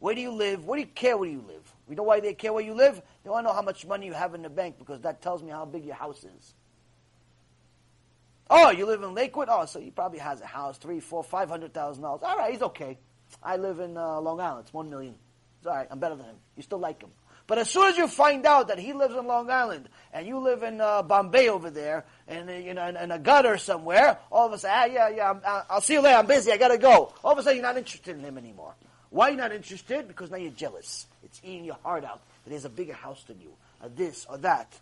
Where 0.00 0.14
do 0.14 0.20
you 0.20 0.32
live? 0.32 0.66
Where 0.66 0.76
do 0.76 0.80
you 0.80 0.90
care 0.92 1.16
where 1.16 1.28
you 1.28 1.44
live? 1.46 1.72
We 1.92 1.96
know 1.96 2.04
why 2.04 2.20
they 2.20 2.32
care 2.32 2.54
where 2.54 2.64
you 2.64 2.72
live? 2.72 3.02
They 3.22 3.28
want 3.28 3.44
to 3.44 3.50
know 3.50 3.54
how 3.54 3.60
much 3.60 3.84
money 3.84 4.06
you 4.06 4.14
have 4.14 4.34
in 4.34 4.40
the 4.40 4.48
bank 4.48 4.78
because 4.78 5.02
that 5.02 5.20
tells 5.20 5.42
me 5.42 5.50
how 5.50 5.66
big 5.66 5.84
your 5.84 5.94
house 5.94 6.24
is. 6.24 6.54
Oh, 8.48 8.70
you 8.70 8.86
live 8.86 9.02
in 9.02 9.12
Lakewood? 9.12 9.48
Oh, 9.50 9.66
so 9.66 9.78
he 9.78 9.90
probably 9.90 10.18
has 10.18 10.40
a 10.40 10.46
house, 10.46 10.78
three, 10.78 11.00
four, 11.00 11.22
five 11.22 11.50
hundred 11.50 11.74
thousand 11.74 12.02
dollars. 12.02 12.22
All 12.24 12.38
right, 12.38 12.50
he's 12.50 12.62
okay. 12.62 12.98
I 13.42 13.58
live 13.58 13.78
in 13.78 13.98
uh, 13.98 14.22
Long 14.22 14.40
Island. 14.40 14.64
It's 14.64 14.72
one 14.72 14.88
million. 14.88 15.16
It's 15.58 15.66
all 15.66 15.74
right. 15.74 15.86
I'm 15.90 15.98
better 15.98 16.16
than 16.16 16.24
him. 16.24 16.36
You 16.56 16.62
still 16.62 16.78
like 16.78 17.02
him. 17.02 17.10
But 17.46 17.58
as 17.58 17.68
soon 17.68 17.90
as 17.90 17.98
you 17.98 18.08
find 18.08 18.46
out 18.46 18.68
that 18.68 18.78
he 18.78 18.94
lives 18.94 19.14
in 19.14 19.26
Long 19.26 19.50
Island 19.50 19.90
and 20.14 20.26
you 20.26 20.38
live 20.38 20.62
in 20.62 20.80
uh, 20.80 21.02
Bombay 21.02 21.50
over 21.50 21.68
there, 21.68 22.06
and 22.26 22.48
uh, 22.48 22.54
you 22.54 22.72
know, 22.72 22.86
in, 22.86 22.96
in, 22.96 23.10
a 23.10 23.18
gutter 23.18 23.58
somewhere, 23.58 24.16
all 24.30 24.46
of 24.46 24.54
a 24.54 24.58
sudden, 24.58 24.76
ah, 24.78 24.84
yeah, 24.86 25.08
yeah, 25.10 25.32
i 25.44 25.46
uh, 25.46 25.64
I'll 25.68 25.82
see 25.82 25.92
you 25.92 26.00
later. 26.00 26.16
I'm 26.16 26.26
busy. 26.26 26.52
I 26.52 26.56
gotta 26.56 26.78
go. 26.78 27.12
All 27.22 27.32
of 27.32 27.38
a 27.38 27.42
sudden, 27.42 27.58
you're 27.58 27.66
not 27.66 27.76
interested 27.76 28.16
in 28.16 28.22
him 28.22 28.38
anymore. 28.38 28.76
Why 29.12 29.28
are 29.28 29.30
you 29.32 29.36
not 29.36 29.52
interested? 29.52 30.08
Because 30.08 30.30
now 30.30 30.38
you're 30.38 30.52
jealous. 30.52 31.06
It's 31.22 31.38
eating 31.44 31.66
your 31.66 31.76
heart 31.82 32.02
out. 32.02 32.22
That 32.44 32.54
has 32.54 32.64
a 32.64 32.70
bigger 32.70 32.94
house 32.94 33.22
than 33.24 33.40
you, 33.40 33.52
or 33.80 33.90
this 33.90 34.26
or 34.28 34.38
that. 34.38 34.72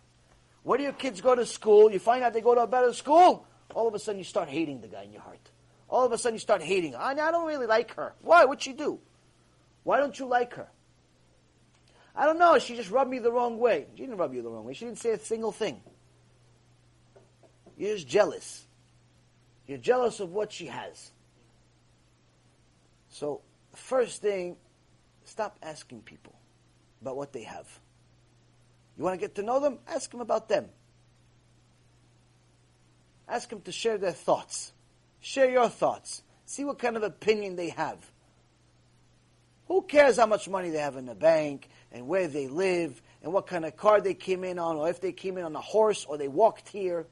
Where 0.63 0.77
do 0.77 0.83
your 0.83 0.93
kids 0.93 1.19
go 1.21 1.35
to 1.35 1.45
school? 1.45 1.91
You 1.91 1.99
find 1.99 2.23
out 2.23 2.33
they 2.33 2.41
go 2.41 2.55
to 2.55 2.61
a 2.61 2.67
better 2.67 2.93
school. 2.93 3.45
All 3.75 3.87
of 3.87 3.93
a 3.93 3.99
sudden, 3.99 4.17
you 4.17 4.23
start 4.23 4.47
hating 4.47 4.81
the 4.81 4.87
guy 4.87 5.03
in 5.03 5.11
your 5.11 5.21
heart. 5.21 5.51
All 5.89 6.05
of 6.05 6.11
a 6.13 6.17
sudden, 6.17 6.35
you 6.35 6.39
start 6.39 6.61
hating. 6.61 6.95
I, 6.95 7.11
I 7.11 7.31
don't 7.31 7.45
really 7.45 7.67
like 7.67 7.93
her. 7.95 8.13
Why? 8.21 8.45
What'd 8.45 8.63
she 8.63 8.73
do? 8.73 8.99
Why 9.83 9.99
don't 9.99 10.17
you 10.17 10.25
like 10.25 10.53
her? 10.55 10.67
I 12.15 12.25
don't 12.25 12.39
know. 12.39 12.57
She 12.57 12.75
just 12.75 12.89
rubbed 12.89 13.11
me 13.11 13.19
the 13.19 13.31
wrong 13.31 13.59
way. 13.59 13.85
She 13.95 14.03
didn't 14.03 14.17
rub 14.17 14.33
you 14.33 14.41
the 14.41 14.49
wrong 14.49 14.65
way. 14.65 14.73
She 14.73 14.85
didn't 14.85 14.99
say 14.99 15.11
a 15.11 15.19
single 15.19 15.51
thing. 15.51 15.81
You're 17.77 17.95
just 17.95 18.07
jealous. 18.07 18.65
You're 19.67 19.77
jealous 19.77 20.19
of 20.19 20.31
what 20.31 20.53
she 20.53 20.67
has. 20.67 21.11
So, 23.09 23.41
first 23.77 24.21
thing, 24.21 24.57
stop 25.25 25.57
asking 25.61 26.01
people 26.01 26.33
about 27.01 27.17
what 27.17 27.33
they 27.33 27.43
have. 27.43 27.67
You 28.97 29.03
want 29.03 29.19
to 29.19 29.25
get 29.25 29.35
to 29.35 29.43
know 29.43 29.59
them? 29.59 29.79
Ask 29.87 30.11
them 30.11 30.21
about 30.21 30.49
them. 30.49 30.67
Ask 33.27 33.49
them 33.49 33.61
to 33.61 33.71
share 33.71 33.97
their 33.97 34.11
thoughts. 34.11 34.73
Share 35.21 35.49
your 35.49 35.69
thoughts. 35.69 36.21
See 36.45 36.63
what 36.65 36.79
kind 36.79 36.97
of 36.97 37.03
opinion 37.03 37.55
they 37.55 37.69
have. 37.69 37.97
Who 39.67 39.83
cares 39.83 40.17
how 40.17 40.25
much 40.25 40.49
money 40.49 40.69
they 40.69 40.79
have 40.79 40.97
in 40.97 41.05
the 41.05 41.15
bank 41.15 41.69
and 41.93 42.07
where 42.07 42.27
they 42.27 42.47
live 42.47 43.01
and 43.23 43.31
what 43.31 43.47
kind 43.47 43.63
of 43.63 43.77
car 43.77 44.01
they 44.01 44.13
came 44.13 44.43
in 44.43 44.59
on, 44.59 44.75
or 44.75 44.89
if 44.89 44.99
they 44.99 45.13
came 45.13 45.37
in 45.37 45.45
on 45.45 45.55
a 45.55 45.61
horse 45.61 46.05
or 46.05 46.17
they 46.17 46.27
walked 46.27 46.67
here, 46.67 47.07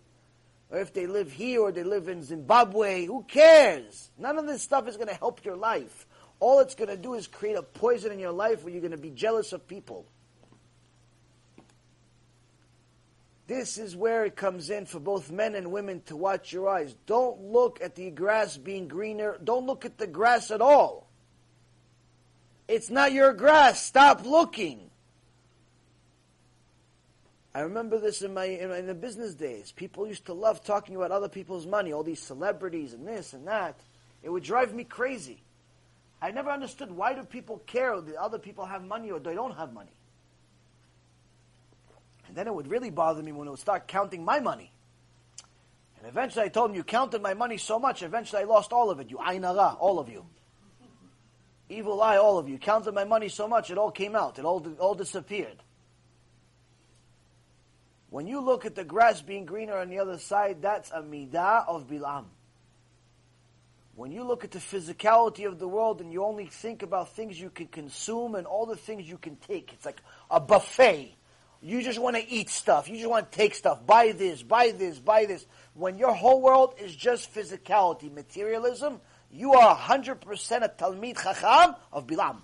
or 0.70 0.80
if 0.80 0.94
they 0.94 1.08
live 1.08 1.32
here 1.32 1.62
or 1.62 1.72
they 1.72 1.84
live 1.84 2.10
in 2.10 2.22
Zimbabwe? 2.22 3.06
Who 3.06 3.24
cares? 3.24 4.12
None 4.18 4.38
of 4.38 4.46
this 4.46 4.62
stuff 4.62 4.88
is 4.88 4.98
going 4.98 5.08
to 5.08 5.16
help 5.16 5.46
your 5.46 5.56
life. 5.56 6.06
All 6.40 6.60
it's 6.60 6.76
going 6.76 6.90
to 6.90 6.98
do 6.98 7.16
is 7.16 7.28
create 7.28 7.58
a 7.58 7.64
poison 7.64 8.12
in 8.12 8.20
your 8.20 8.32
life 8.32 8.64
where 8.64 8.72
you're 8.72 8.82
going 8.82 8.92
to 8.92 8.98
be 8.98 9.10
jealous 9.10 9.52
of 9.52 9.68
people. 9.68 10.06
This 13.48 13.80
is 13.80 13.96
where 13.96 14.26
it 14.26 14.36
comes 14.36 14.70
in 14.70 14.86
for 14.86 15.00
both 15.00 15.32
men 15.32 15.56
and 15.56 15.72
women 15.72 16.02
to 16.06 16.16
watch 16.16 16.54
your 16.54 16.70
eyes. 16.70 16.96
Don't 17.08 17.42
look 17.42 17.80
at 17.82 17.96
the 17.96 18.12
grass 18.12 18.58
being 18.58 18.88
greener. 18.88 19.40
Don't 19.44 19.66
look 19.66 19.86
at 19.86 19.98
the 19.98 20.06
grass 20.06 20.52
at 20.52 20.62
all. 20.62 21.10
It's 22.68 22.92
not 22.92 23.12
your 23.12 23.34
grass. 23.34 23.84
Stop 23.84 24.24
looking. 24.24 24.92
I 27.56 27.62
remember 27.62 28.00
this 28.00 28.22
in 28.22 28.36
my, 28.36 28.46
in 28.46 28.70
in 28.72 28.86
the 28.86 28.94
business 28.94 29.34
days. 29.34 29.72
People 29.72 30.06
used 30.06 30.28
to 30.28 30.34
love 30.34 30.64
talking 30.64 30.96
about 30.96 31.10
other 31.10 31.28
people's 31.28 31.66
money, 31.66 31.92
all 31.92 32.04
these 32.04 32.22
celebrities 32.22 32.94
and 32.94 33.08
this 33.08 33.34
and 33.34 33.48
that. 33.48 33.80
It 34.22 34.30
would 34.30 34.44
drive 34.44 34.76
me 34.76 34.84
crazy. 34.84 35.42
I 36.22 36.32
never 36.32 36.50
understood 36.50 36.92
why 36.92 37.14
do 37.14 37.24
people 37.24 37.60
care 37.60 38.00
that 38.00 38.16
other 38.16 38.40
people 38.40 38.66
have 38.66 38.84
money 38.84 39.12
or 39.12 39.20
they 39.20 39.36
don't 39.36 39.56
have 39.56 39.74
money. 39.74 39.94
And 42.28 42.36
then 42.36 42.48
it 42.48 42.54
would 42.54 42.68
really 42.68 42.90
bother 42.90 43.24
me 43.24 43.32
when 43.32 43.48
it 43.48 43.52
would 43.52 43.60
start 43.60 43.88
counting 43.88 44.24
my 44.24 44.40
money. 44.40 44.72
And 45.98 46.08
eventually 46.08 46.46
I 46.46 46.50
told 46.50 46.72
him, 46.72 46.76
you 46.76 46.84
counted 46.84 47.22
my 47.22 47.34
money 47.34 47.58
so 47.58 47.80
much, 47.80 48.04
eventually 48.04 48.42
I 48.42 48.46
lost 48.46 48.72
all 48.72 48.90
of 48.90 49.00
it. 49.00 49.10
You 49.10 49.18
ainara, 49.18 49.78
all 49.80 50.00
of 50.00 50.10
you. 50.10 50.26
Evil 51.70 52.02
eye, 52.02 52.18
all 52.18 52.38
of 52.38 52.50
you. 52.50 52.58
Counted 52.58 52.94
my 52.94 53.06
money 53.06 53.30
so 53.30 53.48
much, 53.48 53.70
it 53.70 53.78
all 53.78 53.92
came 53.92 54.16
out. 54.16 54.40
It 54.40 54.46
all, 54.46 54.66
all 54.80 54.96
disappeared. 54.96 55.58
When 58.10 58.28
you 58.28 58.42
look 58.42 58.66
at 58.66 58.76
the 58.76 58.84
grass 58.84 59.22
being 59.22 59.46
greener 59.46 59.78
on 59.78 59.90
the 59.90 60.00
other 60.00 60.18
side, 60.18 60.62
that's 60.62 60.90
a 60.92 61.02
midah 61.02 61.68
of 61.68 61.88
Bilam. 61.88 62.26
When 64.00 64.14
you 64.14 64.24
look 64.24 64.46
at 64.46 64.52
the 64.52 64.60
physicality 64.60 65.46
of 65.46 65.60
the 65.60 65.68
world 65.68 66.00
and 66.00 66.14
you 66.14 66.24
only 66.24 66.46
think 66.46 66.84
about 66.84 67.10
things 67.10 67.38
you 67.38 67.50
can 67.50 67.68
consume 67.68 68.36
and 68.36 68.48
all 68.48 68.66
the 68.66 68.78
things 68.78 69.10
you 69.10 69.18
can 69.18 69.36
take, 69.36 69.74
it's 69.74 69.86
like 69.86 70.02
a 70.32 70.40
buffet. 70.40 71.14
You 71.62 71.82
just 71.82 72.00
want 72.00 72.16
to 72.16 72.26
eat 72.26 72.50
stuff. 72.50 72.88
You 72.88 72.96
just 72.96 73.10
want 73.10 73.30
to 73.30 73.38
take 73.38 73.56
stuff. 73.56 73.86
Buy 73.86 74.14
this, 74.14 74.42
buy 74.42 74.72
this, 74.72 75.00
buy 75.00 75.26
this. 75.26 75.46
When 75.74 75.98
your 75.98 76.14
whole 76.14 76.42
world 76.42 76.76
is 76.80 76.96
just 76.96 77.36
physicality, 77.36 78.10
materialism, 78.10 79.02
you 79.34 79.52
are 79.52 79.76
100% 79.76 80.64
a 80.64 80.70
Talmid 80.70 81.22
Chacham 81.22 81.76
of 81.92 82.08
Bilam. 82.08 82.38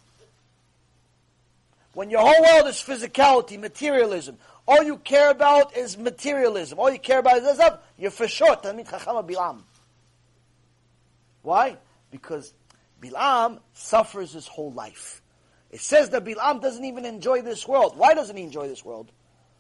When 1.94 2.10
your 2.10 2.20
whole 2.20 2.44
world 2.44 2.68
is 2.68 2.84
physicality, 2.84 3.58
materialism, 3.58 4.40
all 4.68 4.84
you 4.84 4.98
care 4.98 5.32
about 5.32 5.78
is 5.78 5.98
materialism. 5.98 6.80
All 6.80 6.92
you 6.92 7.00
care 7.00 7.20
about 7.20 7.38
is 7.38 7.44
this 7.44 7.56
stuff. 7.56 7.80
You're 7.98 8.12
for 8.12 8.28
sure 8.28 8.58
Talmid 8.58 8.90
Chacham 8.90 9.16
of 9.16 9.26
Bilam. 9.26 9.62
Why? 11.46 11.78
Because 12.12 12.54
Bilam 13.02 13.60
suffers 13.74 14.34
his 14.34 14.48
whole 14.48 14.72
life. 14.72 15.22
It 15.72 15.82
says 15.82 16.10
that 16.10 16.26
Bilam 16.26 16.62
doesn't 16.62 16.84
even 16.84 17.06
enjoy 17.06 17.42
this 17.42 17.68
world. 17.68 17.98
Why 17.98 18.14
doesn't 18.14 18.36
he 18.36 18.44
enjoy 18.44 18.68
this 18.68 18.84
world? 18.84 19.12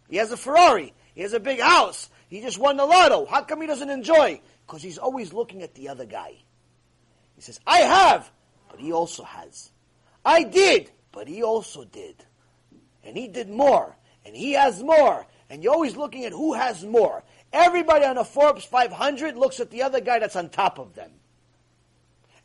He 0.09 0.17
has 0.17 0.31
a 0.31 0.37
Ferrari. 0.37 0.93
He 1.13 1.21
has 1.21 1.33
a 1.33 1.39
big 1.39 1.59
house. 1.59 2.09
He 2.27 2.41
just 2.41 2.59
won 2.59 2.77
the 2.77 2.85
lotto. 2.85 3.25
How 3.25 3.41
come 3.43 3.61
he 3.61 3.67
doesn't 3.67 3.89
enjoy? 3.89 4.41
Because 4.65 4.81
he's 4.81 4.97
always 4.97 5.33
looking 5.33 5.61
at 5.63 5.73
the 5.75 5.89
other 5.89 6.05
guy. 6.05 6.33
He 7.35 7.41
says, 7.41 7.59
I 7.65 7.79
have, 7.79 8.31
but 8.69 8.79
he 8.79 8.91
also 8.91 9.23
has. 9.23 9.71
I 10.23 10.43
did, 10.43 10.91
but 11.11 11.27
he 11.27 11.43
also 11.43 11.83
did. 11.83 12.23
And 13.03 13.15
he 13.17 13.27
did 13.27 13.49
more 13.49 13.95
and 14.25 14.35
he 14.35 14.53
has 14.53 14.81
more, 14.81 15.25
and 15.49 15.63
you're 15.63 15.73
always 15.73 15.95
looking 15.95 16.25
at 16.25 16.31
who 16.31 16.53
has 16.53 16.83
more. 16.83 17.23
Everybody 17.53 18.05
on 18.05 18.17
a 18.17 18.25
Forbes 18.25 18.65
500 18.65 19.37
looks 19.37 19.59
at 19.59 19.69
the 19.69 19.83
other 19.83 20.01
guy 20.01 20.19
that's 20.19 20.35
on 20.35 20.49
top 20.49 20.79
of 20.79 20.95
them. 20.95 21.11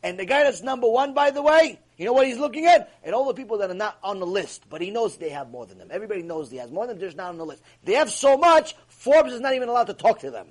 And 0.03 0.17
the 0.17 0.25
guy 0.25 0.43
that's 0.43 0.61
number 0.61 0.89
one, 0.89 1.13
by 1.13 1.29
the 1.31 1.41
way, 1.41 1.79
you 1.97 2.05
know 2.05 2.13
what 2.13 2.25
he's 2.25 2.39
looking 2.39 2.65
at? 2.65 2.91
And 3.03 3.13
all 3.13 3.25
the 3.25 3.35
people 3.35 3.59
that 3.59 3.69
are 3.69 3.75
not 3.75 3.99
on 4.03 4.19
the 4.19 4.25
list, 4.25 4.63
but 4.69 4.81
he 4.81 4.89
knows 4.89 5.17
they 5.17 5.29
have 5.29 5.51
more 5.51 5.67
than 5.67 5.77
them. 5.77 5.89
Everybody 5.91 6.23
knows 6.23 6.49
he 6.49 6.57
has 6.57 6.71
more 6.71 6.87
than 6.87 6.97
them, 6.97 7.07
they're 7.07 7.15
not 7.15 7.29
on 7.29 7.37
the 7.37 7.45
list. 7.45 7.61
They 7.83 7.93
have 7.93 8.09
so 8.09 8.37
much, 8.37 8.75
Forbes 8.87 9.31
is 9.31 9.39
not 9.39 9.53
even 9.53 9.69
allowed 9.69 9.87
to 9.87 9.93
talk 9.93 10.19
to 10.21 10.31
them. 10.31 10.47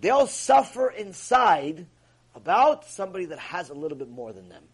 They 0.00 0.10
all 0.10 0.26
suffer 0.26 0.90
inside 0.90 1.86
about 2.34 2.86
somebody 2.86 3.26
that 3.26 3.38
has 3.38 3.70
a 3.70 3.74
little 3.74 3.96
bit 3.96 4.10
more 4.10 4.32
than 4.32 4.48
them. 4.48 4.64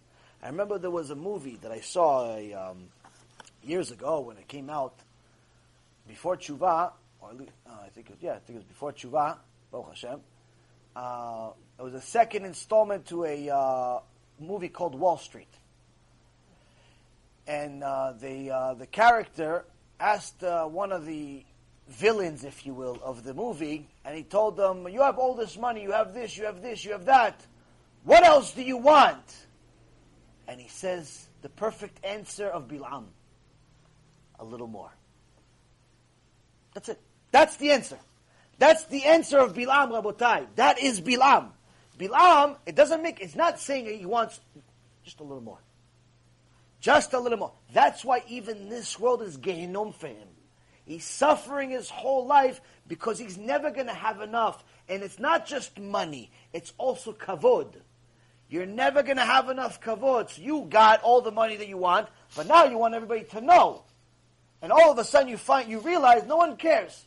I 0.42 0.47
remember 0.47 0.78
there 0.78 0.91
was 0.91 1.10
a 1.10 1.17
movie 1.17 1.58
that 1.62 1.70
I 1.70 1.81
saw 1.81 2.34
a, 2.34 2.55
um, 2.55 2.84
years 3.62 3.91
ago 3.91 4.20
when 4.20 4.39
it 4.39 4.49
came 4.49 4.70
out 4.70 4.94
before 6.07 6.36
Tshuva, 6.36 6.92
or 7.20 7.31
uh, 7.31 7.73
I 7.84 7.89
think 7.91 8.08
it 8.08 8.12
was, 8.12 8.23
yeah, 8.23 8.33
I 8.33 8.39
think 8.39 8.50
it 8.50 8.60
was 8.60 8.65
before 8.65 8.92
Tshuva, 8.92 9.36
Baruch 9.70 9.89
Hashem. 9.89 10.20
Uh, 10.99 11.52
it 11.78 11.83
was 11.83 11.94
a 11.94 12.01
second 12.01 12.44
installment 12.44 13.07
to 13.07 13.25
a 13.25 13.49
uh, 13.49 14.01
movie 14.41 14.68
called 14.68 14.97
Wall 14.97 15.17
Street. 15.17 15.47
And 17.47 17.85
uh, 17.85 18.15
the, 18.20 18.51
uh, 18.51 18.75
the 18.75 18.86
character 18.86 19.65
asked 20.01 20.43
uh, 20.43 20.65
one 20.65 20.91
of 20.91 21.07
the 21.07 21.44
villains, 21.86 22.43
if 22.43 22.67
you 22.67 22.75
will, 22.75 22.99
of 23.01 23.23
the 23.23 23.33
movie, 23.33 23.86
and 24.05 24.17
he 24.17 24.25
told 24.25 24.57
them, 24.57 24.89
You 24.89 25.02
have 25.02 25.18
all 25.18 25.35
this 25.35 25.57
money, 25.57 25.83
you 25.83 25.93
have 25.93 26.15
this, 26.15 26.36
you 26.36 26.47
have 26.47 26.62
this, 26.62 26.85
you 26.85 26.91
have 26.91 27.05
that. 27.05 27.47
What 28.02 28.25
else 28.25 28.51
do 28.52 28.62
you 28.62 28.78
want? 28.78 29.36
And 30.49 30.60
he 30.60 30.68
says 30.68 31.28
the 31.43 31.49
perfect 31.49 32.05
answer 32.05 32.49
of 32.49 32.67
Bilam 32.67 33.05
a 34.41 34.44
little 34.44 34.67
more. 34.67 34.91
That's 36.75 36.89
it. 36.89 37.01
That's 37.31 37.55
the 37.57 37.70
answer. 37.70 37.99
That's 38.58 38.84
the 38.86 39.04
answer 39.04 39.38
of 39.38 39.54
Bilam, 39.54 39.90
Rabotai. 39.90 40.46
That 40.56 40.80
is 40.80 41.00
Bilam. 41.00 41.50
Bilam, 41.98 42.56
it 42.66 42.74
doesn't 42.74 43.02
make, 43.02 43.20
it's 43.20 43.36
not 43.36 43.58
saying 43.60 43.86
he 43.86 44.06
wants 44.06 44.40
just 45.04 45.20
a 45.20 45.22
little 45.22 45.42
more. 45.42 45.58
Just 46.80 47.12
a 47.12 47.18
little 47.18 47.38
more. 47.38 47.52
That's 47.72 48.04
why 48.04 48.22
even 48.28 48.68
this 48.68 48.98
world 48.98 49.22
is 49.22 49.36
Gehinnom 49.38 49.94
for 49.94 50.08
him. 50.08 50.28
He's 50.84 51.04
suffering 51.04 51.70
his 51.70 51.90
whole 51.90 52.26
life 52.26 52.60
because 52.86 53.18
he's 53.18 53.36
never 53.36 53.70
going 53.70 53.88
to 53.88 53.94
have 53.94 54.20
enough. 54.20 54.64
And 54.88 55.02
it's 55.02 55.18
not 55.18 55.46
just 55.46 55.78
money, 55.78 56.30
it's 56.52 56.72
also 56.78 57.12
kavod. 57.12 57.74
You're 58.50 58.64
never 58.64 59.02
going 59.02 59.18
to 59.18 59.24
have 59.24 59.50
enough 59.50 59.80
kavod. 59.80 60.30
So 60.30 60.40
you 60.40 60.66
got 60.70 61.02
all 61.02 61.20
the 61.20 61.30
money 61.30 61.56
that 61.56 61.68
you 61.68 61.76
want, 61.76 62.08
but 62.34 62.46
now 62.46 62.64
you 62.64 62.78
want 62.78 62.94
everybody 62.94 63.24
to 63.24 63.40
know 63.40 63.82
and 64.60 64.72
all 64.72 64.90
of 64.90 64.98
a 64.98 65.04
sudden 65.04 65.28
you 65.28 65.36
find 65.36 65.70
you 65.70 65.80
realize 65.80 66.24
no 66.26 66.36
one 66.36 66.56
cares. 66.56 67.06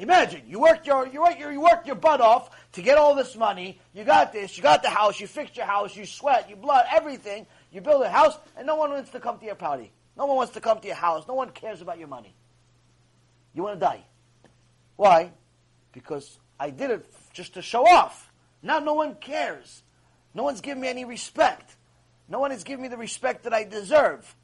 Imagine 0.00 0.44
you 0.48 0.58
worked 0.58 0.86
your 0.86 1.06
you 1.06 1.20
worked 1.20 1.38
your 1.38 1.52
you 1.52 1.60
worked 1.60 1.86
your 1.86 1.94
butt 1.94 2.22
off 2.22 2.48
to 2.72 2.80
get 2.80 2.96
all 2.96 3.14
this 3.14 3.36
money. 3.36 3.78
You 3.92 4.02
got 4.02 4.32
this. 4.32 4.56
You 4.56 4.62
got 4.62 4.82
the 4.82 4.88
house. 4.88 5.20
You 5.20 5.26
fixed 5.26 5.58
your 5.58 5.66
house. 5.66 5.94
You 5.94 6.06
sweat. 6.06 6.48
You 6.48 6.56
blood. 6.56 6.86
Everything. 6.90 7.46
You 7.70 7.82
build 7.82 8.02
a 8.02 8.08
house, 8.08 8.38
and 8.56 8.66
no 8.66 8.76
one 8.76 8.90
wants 8.90 9.10
to 9.10 9.20
come 9.20 9.38
to 9.38 9.44
your 9.44 9.56
party. 9.56 9.92
No 10.16 10.24
one 10.24 10.36
wants 10.36 10.54
to 10.54 10.60
come 10.62 10.80
to 10.80 10.86
your 10.86 10.96
house. 10.96 11.28
No 11.28 11.34
one 11.34 11.50
cares 11.50 11.82
about 11.82 11.98
your 11.98 12.08
money. 12.08 12.34
You 13.52 13.62
want 13.62 13.78
to 13.78 13.84
die. 13.84 14.02
Why? 14.96 15.32
Because 15.92 16.38
I 16.58 16.70
did 16.70 16.90
it 16.90 17.06
just 17.34 17.52
to 17.54 17.62
show 17.62 17.86
off. 17.86 18.32
Now 18.62 18.78
no 18.78 18.94
one 18.94 19.16
cares. 19.16 19.82
No 20.32 20.44
one's 20.44 20.62
giving 20.62 20.80
me 20.80 20.88
any 20.88 21.04
respect. 21.04 21.76
No 22.26 22.38
one 22.38 22.52
is 22.52 22.64
giving 22.64 22.82
me 22.82 22.88
the 22.88 22.96
respect 22.96 23.44
that 23.44 23.52
I 23.52 23.64
deserve. 23.64 24.34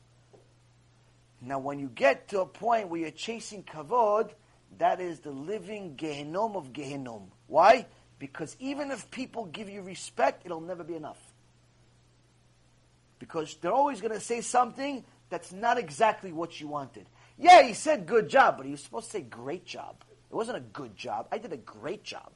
Now, 1.41 1.61
when 1.61 1.79
you 1.79 1.89
get 1.89 2.29
to 2.29 2.41
a 2.41 2.47
point 2.47 2.89
where 2.89 3.01
you're 3.01 3.11
chasing 3.11 3.63
kavod, 3.63 4.33
that 4.79 5.01
is 5.01 5.21
the 5.21 5.31
living 5.31 5.97
Gehinnom 5.97 6.57
of 6.57 6.73
Gehinnom. 6.73 7.29
Why? 7.47 7.87
Because 8.19 8.57
even 8.59 8.91
if 8.91 9.11
people 9.11 9.47
give 9.47 9.69
you 9.69 9.83
respect, 9.83 10.45
it'll 10.45 10.61
never 10.61 10.85
be 10.85 10.95
enough. 10.95 11.21
Because 13.19 13.57
they're 13.57 13.73
always 13.73 14.01
going 14.01 14.13
to 14.13 14.21
say 14.21 14.41
something 14.41 15.05
that's 15.31 15.53
not 15.53 15.79
exactly 15.79 16.33
what 16.33 16.61
you 16.61 16.69
wanted. 16.69 17.07
Yeah, 17.39 17.63
he 17.63 17.75
said 17.75 18.07
good 18.07 18.29
job, 18.29 18.57
but 18.57 18.67
he 18.67 18.73
was 18.73 18.83
supposed 18.83 19.07
to 19.07 19.13
say 19.13 19.21
great 19.23 19.65
job. 19.65 19.97
It 20.31 20.35
wasn't 20.35 20.59
a 20.59 20.61
good 20.61 20.97
job. 20.97 21.29
I 21.31 21.39
did 21.39 21.53
a 21.53 21.59
great 21.59 22.05
job. 22.05 22.31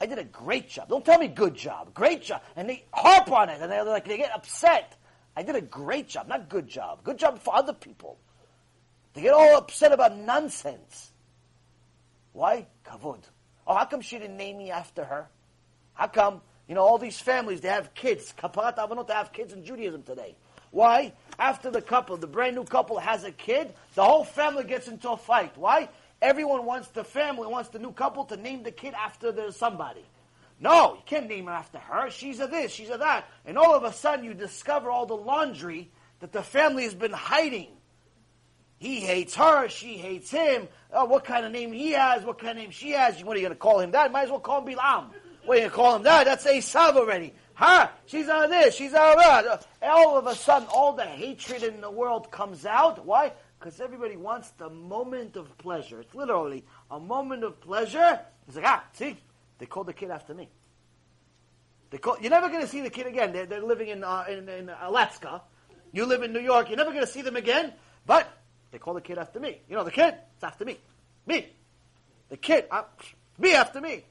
I 0.00 0.06
did 0.06 0.18
a 0.18 0.24
great 0.24 0.68
job. 0.68 0.88
Don't 0.88 1.04
tell 1.04 1.18
me 1.18 1.28
good 1.28 1.54
job. 1.54 1.92
Great 1.92 2.22
job. 2.22 2.42
And 2.56 2.68
they 2.68 2.84
harp 2.92 3.30
on 3.32 3.48
it 3.48 3.60
and 3.60 3.70
they're 3.70 3.84
like, 3.84 4.06
they 4.06 4.16
get 4.16 4.34
upset. 4.34 4.96
I 5.36 5.42
did 5.42 5.56
a 5.56 5.60
great 5.60 6.08
job, 6.08 6.28
not 6.28 6.48
good 6.48 6.68
job. 6.68 7.02
Good 7.04 7.18
job 7.18 7.38
for 7.40 7.54
other 7.54 7.72
people. 7.72 8.18
They 9.14 9.22
get 9.22 9.34
all 9.34 9.56
upset 9.56 9.92
about 9.92 10.16
nonsense. 10.16 11.07
Why? 12.38 12.68
Kavod. 12.86 13.18
Oh, 13.66 13.74
how 13.74 13.84
come 13.86 14.00
she 14.00 14.16
didn't 14.16 14.36
name 14.36 14.58
me 14.58 14.70
after 14.70 15.04
her? 15.04 15.28
How 15.94 16.06
come, 16.06 16.40
you 16.68 16.76
know, 16.76 16.82
all 16.82 16.96
these 16.96 17.18
families, 17.18 17.62
they 17.62 17.68
have 17.68 17.94
kids. 17.94 18.32
Kaparat 18.38 18.76
Avonot, 18.76 19.08
they 19.08 19.14
have 19.14 19.32
kids 19.32 19.52
in 19.52 19.64
Judaism 19.64 20.04
today. 20.04 20.36
Why? 20.70 21.14
After 21.36 21.68
the 21.68 21.82
couple, 21.82 22.16
the 22.16 22.28
brand 22.28 22.54
new 22.54 22.62
couple 22.62 23.00
has 23.00 23.24
a 23.24 23.32
kid, 23.32 23.74
the 23.96 24.04
whole 24.04 24.22
family 24.22 24.62
gets 24.62 24.86
into 24.86 25.10
a 25.10 25.16
fight. 25.16 25.58
Why? 25.58 25.88
Everyone 26.22 26.64
wants 26.64 26.86
the 26.90 27.02
family, 27.02 27.48
wants 27.48 27.70
the 27.70 27.80
new 27.80 27.90
couple 27.90 28.24
to 28.26 28.36
name 28.36 28.62
the 28.62 28.70
kid 28.70 28.94
after 28.94 29.32
their 29.32 29.50
somebody. 29.50 30.04
No, 30.60 30.94
you 30.94 31.02
can't 31.06 31.28
name 31.28 31.46
her 31.46 31.52
after 31.52 31.78
her. 31.78 32.08
She's 32.10 32.38
a 32.38 32.46
this, 32.46 32.70
she's 32.70 32.90
a 32.90 32.98
that. 32.98 33.28
And 33.46 33.58
all 33.58 33.74
of 33.74 33.82
a 33.82 33.92
sudden 33.92 34.24
you 34.24 34.34
discover 34.34 34.90
all 34.90 35.06
the 35.06 35.16
laundry 35.16 35.90
that 36.20 36.30
the 36.30 36.44
family 36.44 36.84
has 36.84 36.94
been 36.94 37.10
hiding. 37.10 37.77
He 38.78 39.00
hates 39.00 39.34
her, 39.34 39.68
she 39.68 39.96
hates 39.96 40.30
him. 40.30 40.68
Oh, 40.92 41.04
what 41.04 41.24
kind 41.24 41.44
of 41.44 41.52
name 41.52 41.72
he 41.72 41.90
has, 41.92 42.24
what 42.24 42.38
kind 42.38 42.52
of 42.52 42.56
name 42.58 42.70
she 42.70 42.90
has. 42.90 43.22
What 43.24 43.36
are 43.36 43.40
you 43.40 43.46
going 43.46 43.56
to 43.56 43.58
call 43.58 43.80
him 43.80 43.90
that? 43.90 44.12
Might 44.12 44.24
as 44.24 44.30
well 44.30 44.40
call 44.40 44.64
him 44.64 44.72
Bilam. 44.72 45.10
What 45.44 45.54
are 45.58 45.60
you 45.60 45.60
going 45.62 45.70
to 45.70 45.76
call 45.76 45.96
him 45.96 46.02
that? 46.04 46.24
That's 46.24 46.46
Esav 46.46 46.96
already. 46.96 47.34
Her, 47.54 47.90
she's 48.06 48.28
a 48.28 48.46
this, 48.48 48.76
she's 48.76 48.92
a 48.92 49.14
that. 49.16 49.66
All 49.82 50.16
of 50.16 50.26
a 50.28 50.34
sudden, 50.36 50.68
all 50.72 50.92
the 50.92 51.04
hatred 51.04 51.64
in 51.64 51.80
the 51.80 51.90
world 51.90 52.30
comes 52.30 52.64
out. 52.64 53.04
Why? 53.04 53.32
Because 53.58 53.80
everybody 53.80 54.16
wants 54.16 54.50
the 54.50 54.70
moment 54.70 55.36
of 55.36 55.58
pleasure. 55.58 56.00
It's 56.00 56.14
literally 56.14 56.64
a 56.88 57.00
moment 57.00 57.42
of 57.42 57.60
pleasure. 57.60 58.20
It's 58.46 58.56
like, 58.56 58.64
ah, 58.64 58.84
see, 58.92 59.16
they 59.58 59.66
called 59.66 59.88
the 59.88 59.92
kid 59.92 60.10
after 60.12 60.34
me. 60.34 60.48
They 61.90 61.98
call, 61.98 62.16
you're 62.20 62.30
never 62.30 62.48
going 62.48 62.60
to 62.60 62.68
see 62.68 62.82
the 62.82 62.90
kid 62.90 63.08
again. 63.08 63.32
They're, 63.32 63.46
they're 63.46 63.62
living 63.62 63.88
in, 63.88 64.04
uh, 64.04 64.24
in, 64.28 64.48
in 64.48 64.70
Alaska. 64.80 65.42
You 65.90 66.06
live 66.06 66.22
in 66.22 66.32
New 66.32 66.40
York. 66.40 66.68
You're 66.68 66.76
never 66.76 66.92
going 66.92 67.04
to 67.04 67.10
see 67.10 67.22
them 67.22 67.34
again. 67.34 67.72
But 68.06 68.28
they 68.70 68.78
call 68.78 68.94
the 68.94 69.00
kid 69.00 69.18
after 69.18 69.40
me. 69.40 69.60
You 69.68 69.76
know, 69.76 69.84
the 69.84 69.90
kid, 69.90 70.14
it's 70.34 70.44
after 70.44 70.64
me. 70.64 70.78
Me. 71.26 71.48
The 72.28 72.36
kid, 72.36 72.66
uh, 72.70 72.82
me 73.38 73.54
after 73.54 73.80
me. 73.80 74.04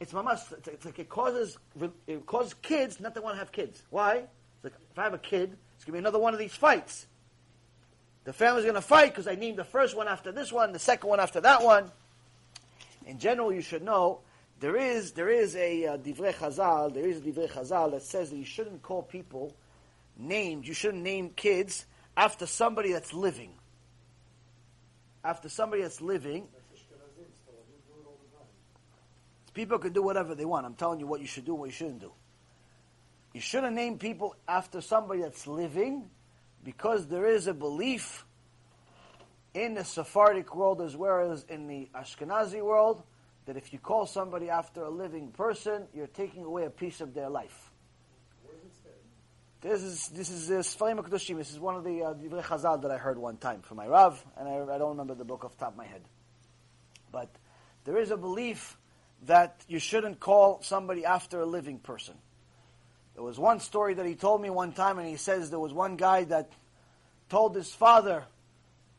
It's 0.00 0.12
mamas. 0.12 0.52
It's 0.66 0.84
like 0.84 0.98
it 0.98 1.08
causes 1.08 1.58
it 2.06 2.26
causes 2.26 2.54
kids 2.54 2.98
not 2.98 3.14
to 3.14 3.22
want 3.22 3.34
to 3.34 3.38
have 3.38 3.52
kids. 3.52 3.82
Why? 3.90 4.16
It's 4.16 4.64
like 4.64 4.72
if 4.90 4.98
I 4.98 5.04
have 5.04 5.14
a 5.14 5.18
kid, 5.18 5.56
it's 5.76 5.84
gonna 5.84 5.94
be 5.94 5.98
another 6.00 6.18
one 6.18 6.32
of 6.32 6.40
these 6.40 6.54
fights. 6.54 7.06
The 8.24 8.32
family's 8.32 8.64
gonna 8.64 8.80
fight 8.80 9.10
because 9.10 9.28
I 9.28 9.36
named 9.36 9.58
the 9.58 9.64
first 9.64 9.96
one 9.96 10.08
after 10.08 10.32
this 10.32 10.52
one, 10.52 10.72
the 10.72 10.80
second 10.80 11.08
one 11.08 11.20
after 11.20 11.40
that 11.40 11.62
one. 11.62 11.90
In 13.06 13.18
general, 13.18 13.52
you 13.52 13.62
should 13.62 13.82
know 13.82 14.20
there 14.58 14.76
is 14.76 15.12
there 15.12 15.28
is 15.28 15.54
a 15.56 15.86
uh, 15.86 15.96
divrei 15.98 16.34
chazal. 16.34 16.92
There 16.92 17.06
is 17.06 17.18
a 17.18 17.20
divrei 17.20 17.48
chazal 17.48 17.92
that 17.92 18.02
says 18.02 18.30
that 18.30 18.36
you 18.36 18.44
shouldn't 18.44 18.82
call 18.82 19.02
people 19.02 19.54
names. 20.16 20.66
You 20.66 20.74
shouldn't 20.74 21.02
name 21.02 21.30
kids 21.30 21.86
after 22.16 22.46
somebody 22.46 22.92
that's 22.92 23.12
living. 23.12 23.52
After 25.24 25.48
somebody 25.48 25.82
that's 25.82 26.00
living. 26.00 26.48
People 29.54 29.78
can 29.78 29.92
do 29.92 30.02
whatever 30.02 30.34
they 30.34 30.44
want. 30.44 30.64
I'm 30.64 30.74
telling 30.74 30.98
you 30.98 31.06
what 31.06 31.20
you 31.20 31.26
should 31.26 31.44
do 31.44 31.54
what 31.54 31.66
you 31.66 31.72
shouldn't 31.72 32.00
do. 32.00 32.12
You 33.34 33.40
shouldn't 33.40 33.74
name 33.74 33.98
people 33.98 34.34
after 34.46 34.80
somebody 34.80 35.22
that's 35.22 35.46
living 35.46 36.10
because 36.64 37.06
there 37.06 37.26
is 37.26 37.46
a 37.46 37.54
belief 37.54 38.24
in 39.54 39.74
the 39.74 39.84
Sephardic 39.84 40.54
world 40.54 40.80
as 40.80 40.96
well 40.96 41.32
as 41.32 41.44
in 41.48 41.66
the 41.66 41.88
Ashkenazi 41.94 42.62
world 42.62 43.02
that 43.46 43.56
if 43.56 43.72
you 43.72 43.78
call 43.78 44.06
somebody 44.06 44.48
after 44.48 44.82
a 44.82 44.90
living 44.90 45.28
person, 45.28 45.86
you're 45.94 46.06
taking 46.06 46.44
away 46.44 46.64
a 46.64 46.70
piece 46.70 47.00
of 47.00 47.12
their 47.14 47.28
life. 47.28 47.71
This 49.62 49.80
is 49.80 50.08
this 50.08 50.28
is 50.28 50.50
uh, 50.50 50.54
Sfarim 50.54 50.98
Kedushim. 50.98 51.36
This 51.36 51.52
is 51.52 51.60
one 51.60 51.76
of 51.76 51.84
the 51.84 52.02
uh, 52.02 52.14
Divrei 52.14 52.42
Chazal 52.42 52.82
that 52.82 52.90
I 52.90 52.96
heard 52.96 53.16
one 53.16 53.36
time 53.36 53.62
from 53.62 53.76
my 53.76 53.86
Rav, 53.86 54.20
and 54.36 54.48
I, 54.48 54.74
I 54.74 54.78
don't 54.78 54.88
remember 54.88 55.14
the 55.14 55.24
book 55.24 55.44
off 55.44 55.52
the 55.52 55.60
top 55.60 55.74
of 55.74 55.78
my 55.78 55.86
head. 55.86 56.02
But 57.12 57.30
there 57.84 57.96
is 57.96 58.10
a 58.10 58.16
belief 58.16 58.76
that 59.26 59.64
you 59.68 59.78
shouldn't 59.78 60.18
call 60.18 60.62
somebody 60.62 61.04
after 61.04 61.40
a 61.40 61.46
living 61.46 61.78
person. 61.78 62.14
There 63.14 63.22
was 63.22 63.38
one 63.38 63.60
story 63.60 63.94
that 63.94 64.04
he 64.04 64.16
told 64.16 64.42
me 64.42 64.50
one 64.50 64.72
time, 64.72 64.98
and 64.98 65.06
he 65.06 65.16
says 65.16 65.50
there 65.50 65.60
was 65.60 65.72
one 65.72 65.94
guy 65.94 66.24
that 66.24 66.50
told 67.28 67.54
his 67.54 67.72
father, 67.72 68.24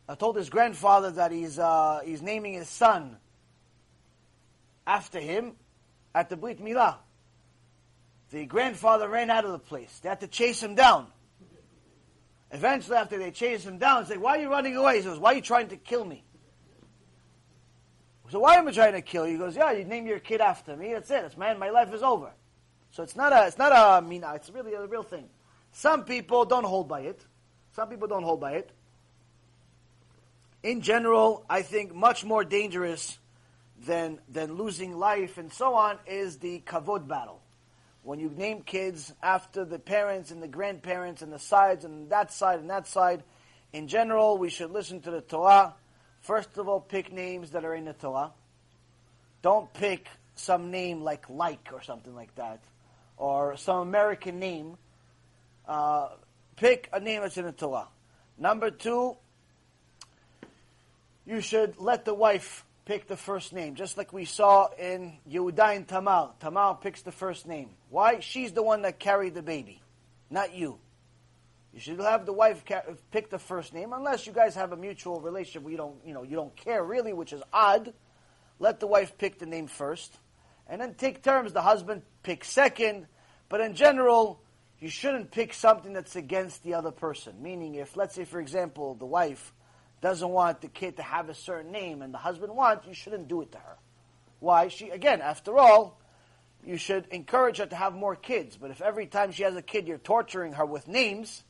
uh, 0.08 0.16
told 0.16 0.38
his 0.38 0.50
grandfather 0.50 1.12
that 1.12 1.34
he's 1.34 1.60
uh, 1.60 2.00
he's 2.06 2.22
naming 2.22 2.54
his 2.54 2.70
son 2.70 3.18
after 4.88 5.20
him 5.20 5.58
at 6.16 6.30
the 6.30 6.38
Brit 6.38 6.64
Milah. 6.64 6.96
The 8.34 8.48
grandfather 8.48 9.08
ran 9.08 9.30
out 9.30 9.46
of 9.46 9.52
the 9.52 9.60
place. 9.60 10.00
They 10.00 10.10
had 10.10 10.22
to 10.22 10.28
chase 10.28 10.62
him 10.62 10.74
down. 10.74 11.06
Eventually, 12.50 12.98
after 12.98 13.20
they 13.20 13.30
chased 13.30 13.64
him 13.64 13.78
down, 13.78 14.08
said, 14.08 14.18
"Why 14.20 14.38
are 14.38 14.42
you 14.42 14.50
running 14.50 14.76
away?" 14.76 14.98
He 14.98 15.04
says, 15.04 15.20
"Why 15.20 15.34
are 15.34 15.36
you 15.36 15.42
trying 15.42 15.68
to 15.68 15.78
kill 15.78 16.04
me?" 16.04 16.24
So 18.34 18.40
why 18.40 18.56
am 18.56 18.68
I 18.68 18.72
trying 18.72 18.94
to 18.94 19.02
kill 19.04 19.28
you? 19.28 19.34
He 19.34 19.38
goes, 19.38 19.56
yeah, 19.56 19.74
you 19.74 19.84
name 19.84 20.08
your 20.08 20.18
kid 20.18 20.42
after 20.42 20.76
me. 20.76 20.94
That's 20.94 21.12
it. 21.12 21.24
It's 21.24 21.38
man, 21.38 21.60
my 21.60 21.70
life 21.70 21.94
is 21.94 22.02
over. 22.02 22.32
So 22.90 23.04
it's 23.04 23.16
not 23.16 23.32
a, 23.32 23.46
it's 23.46 23.60
not 23.60 23.72
a 23.72 24.02
mina. 24.02 24.34
It's 24.34 24.50
really 24.50 24.74
a 24.74 24.88
real 24.88 25.04
thing. 25.04 25.30
Some 25.72 26.04
people 26.04 26.44
don't 26.44 26.64
hold 26.64 26.88
by 26.88 27.02
it. 27.02 27.24
Some 27.76 27.90
people 27.90 28.08
don't 28.08 28.24
hold 28.24 28.42
by 28.42 28.54
it. 28.54 28.72
In 30.64 30.82
general, 30.82 31.46
I 31.48 31.62
think 31.62 31.94
much 31.94 32.26
more 32.26 32.44
dangerous 32.44 33.20
than 33.86 34.18
than 34.30 34.56
losing 34.56 34.98
life 34.98 35.38
and 35.38 35.54
so 35.54 35.76
on 35.76 36.00
is 36.08 36.40
the 36.40 36.64
kavod 36.66 37.08
battle. 37.08 37.43
When 38.04 38.20
you 38.20 38.30
name 38.30 38.62
kids 38.62 39.14
after 39.24 39.66
the 39.66 39.80
parents 39.80 40.32
and 40.32 40.44
the 40.44 40.48
grandparents 40.48 41.22
and 41.22 41.32
the 41.32 41.40
sides 41.40 41.86
and 41.86 42.10
that 42.10 42.32
side 42.32 42.60
and 42.60 42.70
that 42.70 42.88
side, 42.88 43.24
in 43.72 43.88
general, 43.88 44.38
we 44.38 44.50
should 44.50 44.72
listen 44.72 45.02
to 45.02 45.12
the 45.12 45.22
Torah 45.22 45.74
First 46.24 46.58
of 46.58 46.70
all, 46.70 46.80
pick 46.80 47.12
names 47.12 47.52
that 47.52 47.66
are 47.66 47.76
in 47.76 47.84
the 47.84 47.92
Torah. 47.92 48.32
Don't 49.42 49.72
pick 49.74 50.08
some 50.36 50.72
name 50.72 51.02
like 51.02 51.30
like 51.30 51.70
or 51.74 51.82
something 51.82 52.16
like 52.16 52.34
that, 52.36 52.64
or 53.18 53.58
some 53.58 53.80
American 53.80 54.40
name. 54.40 54.78
Uh, 55.68 56.10
pick 56.56 56.88
a 56.94 57.02
name 57.02 57.22
that's 57.22 57.36
in 57.36 57.44
the 57.44 57.52
Torah. 57.52 57.90
Number 58.38 58.72
two, 58.72 59.18
you 61.26 61.42
should 61.42 61.78
let 61.78 62.06
the 62.06 62.14
wife 62.14 62.64
pick 62.86 63.08
the 63.08 63.18
first 63.18 63.54
name, 63.54 63.76
just 63.76 63.98
like 63.98 64.12
we 64.12 64.26
saw 64.26 64.68
in 64.78 65.14
Yehuda 65.30 65.76
and 65.76 65.88
Tamar. 65.88 66.32
Tamar 66.40 66.76
picks 66.76 67.02
the 67.02 67.12
first 67.12 67.48
name. 67.48 67.70
Why? 67.90 68.20
She's 68.20 68.52
the 68.52 68.64
one 68.64 68.82
that 68.82 69.00
carried 69.00 69.34
the 69.34 69.42
baby, 69.42 69.82
not 70.30 70.54
you. 70.54 70.80
You 71.74 71.80
should 71.80 72.00
have 72.00 72.26
the 72.26 72.34
wife 72.34 72.64
pick 73.12 73.30
the 73.30 73.40
first 73.40 73.74
name, 73.74 73.94
unless 73.94 74.28
you 74.28 74.34
guys 74.34 74.54
have 74.56 74.74
a 74.74 74.78
mutual 74.78 75.22
relationship 75.22 75.64
where 75.64 75.72
you 75.72 75.78
don't, 75.78 75.96
you 76.06 76.14
know, 76.14 76.24
you 76.24 76.36
don't 76.36 76.56
care 76.56 76.84
really, 76.84 77.14
which 77.14 77.34
is 77.34 77.42
odd. 77.52 77.94
Let 78.60 78.80
the 78.80 78.88
wife 78.88 79.18
pick 79.18 79.40
the 79.40 79.48
name 79.48 79.68
first, 79.68 80.16
and 80.68 80.80
then 80.80 80.94
take 80.94 81.24
turns. 81.24 81.52
The 81.52 81.62
husband 81.62 82.04
picks 82.22 82.48
second, 82.50 83.08
but 83.50 83.60
in 83.60 83.74
general, 83.74 84.42
you 84.80 84.90
shouldn't 84.90 85.32
pick 85.32 85.54
something 85.54 85.94
that's 85.94 86.16
against 86.16 86.64
the 86.64 86.76
other 86.76 86.92
person. 86.92 87.42
Meaning, 87.42 87.76
if 87.76 87.98
let's 87.98 88.14
say, 88.14 88.26
for 88.26 88.40
example, 88.40 88.94
the 88.94 89.06
wife 89.06 89.54
doesn't 90.04 90.30
want 90.30 90.62
the 90.62 90.68
kid 90.68 90.98
to 90.98 91.04
have 91.04 91.30
a 91.30 91.34
certain 91.34 91.72
name, 91.72 92.04
and 92.04 92.14
the 92.14 92.20
husband 92.20 92.56
wants, 92.56 92.86
you 92.86 92.94
shouldn't 92.94 93.28
do 93.28 93.42
it 93.42 93.52
to 93.54 93.58
her. 93.58 93.78
Why? 94.40 94.68
She 94.68 94.90
again, 94.90 95.22
after 95.22 95.58
all, 95.58 96.00
you 96.64 96.78
should 96.78 97.08
encourage 97.08 97.58
her 97.58 97.66
to 97.66 97.76
have 97.76 97.94
more 97.96 98.16
kids. 98.16 98.56
But 98.56 98.70
if 98.70 98.82
every 98.82 99.08
time 99.08 99.32
she 99.32 99.44
has 99.44 99.56
a 99.56 99.62
kid, 99.62 99.88
you're 99.88 99.98
torturing 99.98 100.54
her 100.54 100.66
with 100.66 100.88
names 100.88 101.44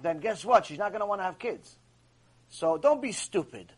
then 0.00 0.18
guess 0.18 0.44
what? 0.44 0.66
She's 0.66 0.78
not 0.78 0.90
going 0.90 1.00
to 1.00 1.06
want 1.06 1.20
to 1.20 1.24
have 1.24 1.38
kids. 1.38 1.76
So 2.48 2.78
don't 2.78 3.02
be 3.02 3.12
stupid. 3.12 3.72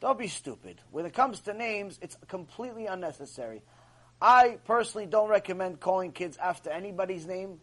Don't 0.00 0.18
be 0.18 0.28
stupid. 0.28 0.80
When 0.90 1.06
it 1.06 1.14
comes 1.14 1.40
to 1.40 1.54
names, 1.54 1.98
it's 2.02 2.16
completely 2.28 2.86
unnecessary. 2.86 3.62
I 4.20 4.58
personally 4.64 5.06
don't 5.06 5.28
recommend 5.28 5.80
calling 5.80 6.12
kids 6.12 6.36
after 6.36 6.70
anybody's 6.70 7.26
name. 7.26 7.60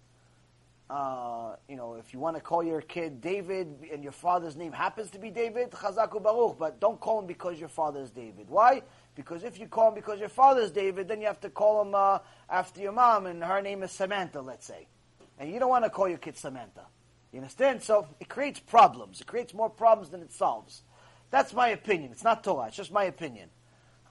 Uh, 0.89 1.55
you 1.67 1.75
know, 1.75 1.93
if 1.95 2.13
you 2.13 2.19
want 2.19 2.35
to 2.35 2.41
call 2.41 2.63
your 2.63 2.81
kid 2.81 3.21
David 3.21 3.67
and 3.93 4.01
your 4.01 4.11
father's 4.11 4.55
name 4.55 4.71
happens 4.71 5.11
to 5.11 5.19
be 5.19 5.29
David, 5.29 5.69
Chazaku 5.69 6.21
Baruch, 6.21 6.57
but 6.57 6.79
don't 6.79 6.99
call 6.99 7.19
him 7.19 7.27
because 7.27 7.59
your 7.59 7.69
father 7.69 8.01
is 8.01 8.09
David. 8.09 8.49
Why? 8.49 8.81
Because 9.13 9.43
if 9.43 9.59
you 9.59 9.67
call 9.67 9.89
him 9.89 9.93
because 9.93 10.19
your 10.19 10.29
father 10.29 10.61
is 10.61 10.71
David, 10.71 11.07
then 11.07 11.21
you 11.21 11.27
have 11.27 11.39
to 11.41 11.49
call 11.49 11.83
him 11.83 11.93
uh, 11.93 12.19
after 12.49 12.81
your 12.81 12.91
mom 12.91 13.27
and 13.27 13.43
her 13.43 13.61
name 13.61 13.83
is 13.83 13.91
Samantha, 13.91 14.41
let's 14.41 14.65
say. 14.65 14.87
And 15.37 15.53
you 15.53 15.59
don't 15.59 15.69
want 15.69 15.83
to 15.83 15.91
call 15.91 16.09
your 16.09 16.17
kid 16.17 16.37
Samantha. 16.37 16.87
You 17.31 17.39
understand? 17.39 17.83
So 17.83 18.07
it 18.19 18.27
creates 18.27 18.59
problems. 18.59 19.21
It 19.21 19.27
creates 19.27 19.53
more 19.53 19.69
problems 19.69 20.09
than 20.09 20.21
it 20.21 20.31
solves. 20.31 20.81
That's 21.29 21.53
my 21.53 21.69
opinion. 21.69 22.11
It's 22.11 22.23
not 22.23 22.43
Torah. 22.43 22.67
It's 22.67 22.77
just 22.77 22.91
my 22.91 23.03
opinion. 23.03 23.49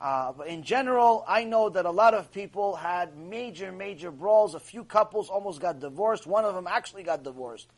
Uh, 0.01 0.33
but 0.33 0.47
in 0.47 0.63
general, 0.63 1.25
I 1.27 1.45
know 1.45 1.69
that 1.71 1.85
a 1.85 1.91
lot 1.91 2.15
of 2.15 2.33
people 2.33 2.77
had 2.77 3.17
major, 3.17 3.73
major 3.73 4.11
brawls. 4.11 4.55
A 4.55 4.61
few 4.61 4.85
couples 4.85 5.29
almost 5.29 5.61
got 5.61 5.81
divorced. 5.81 6.27
One 6.27 6.45
of 6.45 6.55
them 6.55 6.67
actually 6.69 7.03
got 7.03 7.25
divorced 7.25 7.69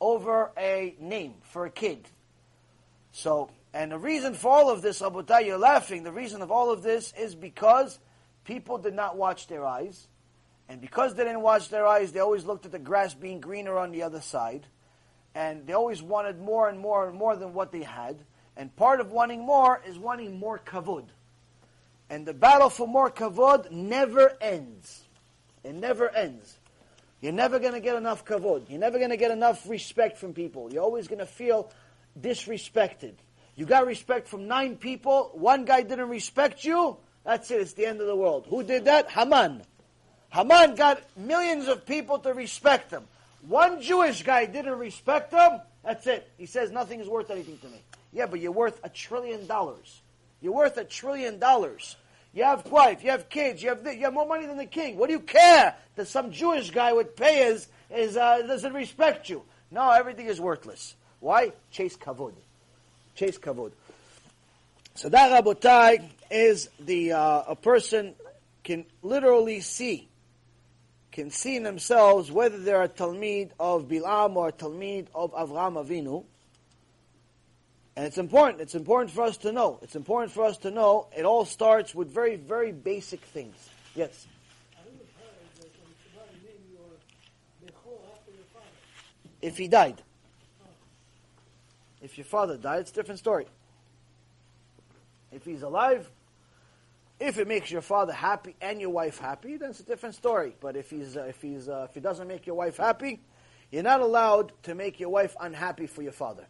over 0.00 0.50
a 0.56 0.96
name 1.00 1.34
for 1.42 1.66
a 1.66 1.70
kid. 1.70 2.08
So, 3.12 3.50
and 3.72 3.92
the 3.92 3.98
reason 3.98 4.34
for 4.34 4.50
all 4.50 4.70
of 4.70 4.82
this, 4.82 5.00
Rabotai, 5.00 5.46
you're 5.46 5.58
laughing. 5.58 6.02
The 6.02 6.12
reason 6.12 6.42
of 6.42 6.50
all 6.50 6.72
of 6.72 6.82
this 6.82 7.12
is 7.18 7.34
because 7.34 7.98
people 8.44 8.78
did 8.78 8.94
not 8.94 9.16
watch 9.16 9.46
their 9.46 9.64
eyes. 9.64 10.08
And 10.68 10.80
because 10.80 11.14
they 11.14 11.24
didn't 11.24 11.42
watch 11.42 11.68
their 11.68 11.86
eyes, 11.86 12.12
they 12.12 12.20
always 12.20 12.44
looked 12.44 12.66
at 12.66 12.72
the 12.72 12.78
grass 12.78 13.14
being 13.14 13.40
greener 13.40 13.78
on 13.78 13.92
the 13.92 14.02
other 14.02 14.20
side 14.20 14.66
and 15.38 15.66
they 15.68 15.72
always 15.72 16.02
wanted 16.02 16.40
more 16.40 16.68
and 16.68 16.80
more 16.80 17.08
and 17.08 17.16
more 17.16 17.36
than 17.36 17.52
what 17.54 17.70
they 17.70 17.84
had. 17.84 18.18
And 18.56 18.74
part 18.74 19.00
of 19.00 19.12
wanting 19.12 19.44
more 19.44 19.80
is 19.86 19.96
wanting 19.96 20.38
more 20.38 20.58
kavod. 20.58 21.04
And 22.10 22.26
the 22.26 22.34
battle 22.34 22.70
for 22.70 22.86
more 22.86 23.10
kavod 23.10 23.70
never 23.70 24.32
ends. 24.40 25.02
It 25.64 25.74
never 25.74 26.08
ends. 26.08 26.56
You're 27.20 27.32
never 27.32 27.58
going 27.58 27.74
to 27.74 27.80
get 27.80 27.96
enough 27.96 28.24
kavod. 28.24 28.70
You're 28.70 28.78
never 28.78 28.98
going 28.98 29.10
to 29.10 29.16
get 29.16 29.30
enough 29.30 29.68
respect 29.68 30.18
from 30.18 30.32
people. 30.32 30.72
You're 30.72 30.82
always 30.82 31.08
going 31.08 31.18
to 31.18 31.26
feel 31.26 31.70
disrespected. 32.18 33.14
You 33.56 33.66
got 33.66 33.86
respect 33.86 34.28
from 34.28 34.46
nine 34.46 34.76
people. 34.76 35.32
One 35.34 35.64
guy 35.64 35.82
didn't 35.82 36.08
respect 36.08 36.64
you. 36.64 36.96
That's 37.24 37.50
it. 37.50 37.60
It's 37.60 37.72
the 37.72 37.86
end 37.86 38.00
of 38.00 38.06
the 38.06 38.16
world. 38.16 38.46
Who 38.48 38.62
did 38.62 38.84
that? 38.84 39.10
Haman. 39.10 39.62
Haman 40.30 40.76
got 40.76 41.02
millions 41.16 41.66
of 41.66 41.84
people 41.84 42.20
to 42.20 42.32
respect 42.32 42.92
him. 42.92 43.04
One 43.42 43.82
Jewish 43.82 44.22
guy 44.22 44.46
didn't 44.46 44.78
respect 44.78 45.32
him. 45.32 45.60
That's 45.84 46.06
it. 46.06 46.30
He 46.38 46.46
says 46.46 46.70
nothing 46.70 47.00
is 47.00 47.08
worth 47.08 47.30
anything 47.30 47.58
to 47.58 47.66
me. 47.66 47.80
Yeah, 48.12 48.26
but 48.26 48.40
you're 48.40 48.52
worth 48.52 48.80
a 48.84 48.88
trillion 48.88 49.46
dollars. 49.46 50.02
You're 50.40 50.54
worth 50.54 50.76
a 50.76 50.84
trillion 50.84 51.38
dollars. 51.38 51.96
You 52.32 52.44
have 52.44 52.70
wife, 52.70 53.02
you 53.02 53.10
have 53.10 53.28
kids, 53.28 53.62
you 53.62 53.70
have 53.70 53.84
you 53.84 54.04
have 54.04 54.12
more 54.12 54.26
money 54.26 54.46
than 54.46 54.58
the 54.58 54.66
king. 54.66 54.96
What 54.96 55.06
do 55.06 55.12
you 55.12 55.20
care 55.20 55.74
that 55.96 56.08
some 56.08 56.30
Jewish 56.30 56.70
guy 56.70 56.92
with 56.92 57.16
payas 57.16 57.66
is 57.90 58.16
uh, 58.16 58.42
doesn't 58.42 58.72
respect 58.72 59.28
you? 59.28 59.42
No, 59.70 59.90
everything 59.90 60.26
is 60.26 60.40
worthless. 60.40 60.94
Why? 61.20 61.52
Chase 61.70 61.96
kavod. 61.96 62.34
Chase 63.14 63.38
kavod. 63.38 63.72
So 64.94 65.08
that 65.08 65.44
Rabotai 65.44 66.08
is 66.30 66.68
the 66.80 67.12
uh, 67.12 67.42
a 67.48 67.56
person 67.56 68.14
can 68.64 68.84
literally 69.02 69.60
see, 69.60 70.08
can 71.12 71.30
see 71.30 71.56
in 71.56 71.62
themselves 71.62 72.30
whether 72.30 72.58
they're 72.58 72.82
a 72.82 72.88
Talmid 72.88 73.50
of 73.58 73.88
Bilam 73.88 74.36
or 74.36 74.48
a 74.48 74.52
Talmid 74.52 75.06
of 75.14 75.32
Avram 75.32 75.82
Avinu. 75.82 76.24
And 77.98 78.06
it's 78.06 78.16
important. 78.16 78.60
It's 78.60 78.76
important 78.76 79.10
for 79.10 79.24
us 79.24 79.38
to 79.38 79.50
know. 79.50 79.80
It's 79.82 79.96
important 79.96 80.30
for 80.30 80.44
us 80.44 80.56
to 80.58 80.70
know. 80.70 81.08
It 81.16 81.24
all 81.24 81.44
starts 81.44 81.96
with 81.96 82.14
very, 82.14 82.36
very 82.36 82.70
basic 82.70 83.20
things. 83.20 83.56
Yes. 83.96 84.28
If 89.42 89.58
he 89.58 89.66
died. 89.66 90.00
If 92.00 92.16
your 92.16 92.24
father 92.24 92.56
died, 92.56 92.82
it's 92.82 92.92
a 92.92 92.94
different 92.94 93.18
story. 93.18 93.46
If 95.32 95.44
he's 95.44 95.62
alive, 95.62 96.08
if 97.18 97.36
it 97.38 97.48
makes 97.48 97.68
your 97.68 97.82
father 97.82 98.12
happy 98.12 98.54
and 98.60 98.80
your 98.80 98.90
wife 98.90 99.18
happy, 99.18 99.56
then 99.56 99.70
it's 99.70 99.80
a 99.80 99.84
different 99.84 100.14
story. 100.14 100.54
But 100.60 100.76
if 100.76 100.88
he's 100.88 101.16
uh, 101.16 101.24
if 101.24 101.42
he's 101.42 101.68
uh, 101.68 101.88
if 101.88 101.94
he 101.94 102.00
doesn't 102.00 102.28
make 102.28 102.46
your 102.46 102.54
wife 102.54 102.76
happy, 102.76 103.22
you're 103.72 103.82
not 103.82 104.00
allowed 104.00 104.52
to 104.62 104.76
make 104.76 105.00
your 105.00 105.08
wife 105.08 105.34
unhappy 105.40 105.88
for 105.88 106.02
your 106.02 106.12
father. 106.12 106.46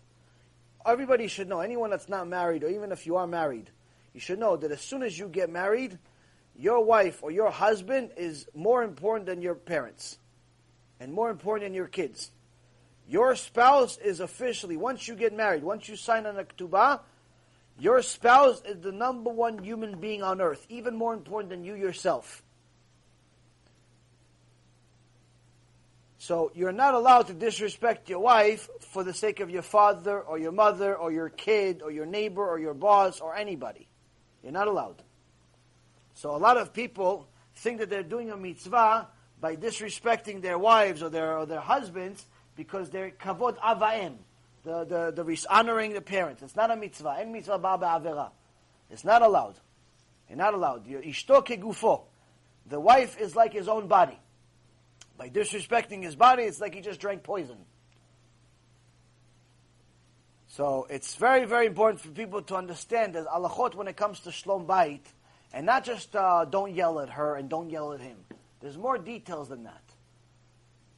Everybody 0.89 1.29
should 1.29 1.49
know. 1.49 1.61
Anyone 1.61 1.91
that's 1.91 2.09
not 2.09 2.27
married, 2.27 2.65
or 2.65 2.71
even 2.71 2.93
if 2.93 3.07
you 3.07 3.17
are 3.17 3.27
married, 3.27 3.71
you 4.15 4.21
should 4.21 4.39
know 4.39 4.57
that 4.57 4.73
as 4.73 4.81
soon 4.81 5.03
as 5.03 5.19
you 5.19 5.29
get 5.29 5.51
married, 5.51 5.99
your 6.57 6.83
wife 6.83 7.23
or 7.23 7.31
your 7.31 7.51
husband 7.51 8.11
is 8.17 8.49
more 8.55 8.83
important 8.83 9.27
than 9.27 9.43
your 9.43 9.55
parents, 9.55 10.19
and 10.99 11.13
more 11.13 11.31
important 11.31 11.67
than 11.67 11.75
your 11.75 11.87
kids. 11.87 12.31
Your 13.07 13.37
spouse 13.37 13.99
is 13.99 14.21
officially 14.21 14.77
once 14.79 15.07
you 15.07 15.15
get 15.15 15.35
married, 15.35 15.63
once 15.63 15.89
you 15.89 15.97
sign 15.97 16.25
on 16.25 16.39
a 16.39 16.45
ketubah, 16.45 17.01
your 17.79 18.03
spouse 18.03 18.63
is 18.63 18.81
the 18.81 18.91
number 18.91 19.31
one 19.31 19.59
human 19.63 20.01
being 20.01 20.23
on 20.23 20.41
earth, 20.41 20.67
even 20.69 20.97
more 20.97 21.15
important 21.15 21.51
than 21.51 21.65
you 21.65 21.75
yourself. 21.75 22.43
So 26.19 26.51
you're 26.55 26.73
not 26.73 26.95
allowed 26.95 27.29
to 27.29 27.35
disrespect 27.35 28.09
your 28.09 28.19
wife 28.19 28.69
for 28.81 29.05
the 29.05 29.15
sake 29.15 29.39
of 29.39 29.51
your 29.51 29.63
father 29.63 30.21
or 30.21 30.37
your 30.37 30.51
mother 30.51 30.97
or 30.97 31.13
your 31.13 31.29
kid 31.29 31.81
or 31.81 31.93
your 31.93 32.07
neighbor 32.07 32.47
or 32.47 32.59
your 32.59 32.75
boss 32.75 33.21
or 33.21 33.37
anybody. 33.37 33.87
You're 34.43 34.53
not 34.53 34.67
allowed. 34.67 35.03
So 36.15 36.35
a 36.35 36.39
lot 36.39 36.57
of 36.57 36.73
people 36.73 37.29
think 37.55 37.79
that 37.79 37.89
they're 37.89 38.03
doing 38.03 38.31
a 38.31 38.37
mitzvah 38.37 39.07
by 39.41 39.55
disrespecting 39.55 40.43
their 40.43 40.59
wives 40.59 41.03
or 41.03 41.09
their, 41.09 41.39
or 41.39 41.47
their 41.47 41.61
husbands 41.61 42.27
because 42.57 42.91
they're 42.91 43.11
kavod 43.11 43.57
avaim 43.59 44.15
the, 44.65 45.13
the, 45.15 45.23
the 45.23 45.47
honoring 45.49 45.93
the 45.93 46.01
parents. 46.01 46.43
It's 46.43 46.57
not 46.57 46.73
a 46.73 46.77
mitzvah. 46.77 47.17
En 47.21 47.33
mitzvah 47.33 47.59
ba 47.59 47.79
avera. 47.79 48.31
It's 48.91 49.05
not 49.05 49.23
allowed. 49.23 49.55
You're 50.29 50.39
not 50.39 50.55
allowed. 50.55 50.87
Ishto 50.87 51.47
kegufo. 51.47 52.03
The 52.67 52.81
wife 52.81 53.19
is 53.21 53.37
like 53.37 53.53
his 53.53 53.69
own 53.69 53.87
body. 53.87 54.19
By 55.19 55.29
disrespecting 55.29 56.03
his 56.03 56.15
body, 56.15 56.45
it's 56.45 56.61
like 56.61 56.75
he 56.75 56.81
just 56.81 57.01
drank 57.01 57.25
poison. 57.25 57.59
So 60.47 60.87
it's 60.89 61.17
very, 61.17 61.45
very 61.45 61.67
important 61.67 62.01
for 62.01 62.09
people 62.09 62.41
to 62.43 62.57
understand 62.57 63.15
that 63.15 63.27
alachot 63.27 63.75
when 63.75 63.89
it 63.89 63.97
comes 63.97 64.21
to 64.21 64.31
shlom 64.31 64.65
bayit, 64.65 65.01
and 65.53 65.67
not 65.67 65.85
just 65.85 66.15
uh, 66.15 66.45
don't 66.45 66.73
yell 66.73 67.01
at 67.01 67.11
her 67.11 67.35
and 67.35 67.49
don't 67.49 67.69
yell 67.69 67.93
at 67.93 68.01
him. 68.01 68.17
There's 68.61 68.79
more 68.79 68.97
details 68.97 69.49
than 69.49 69.65
that. 69.65 69.83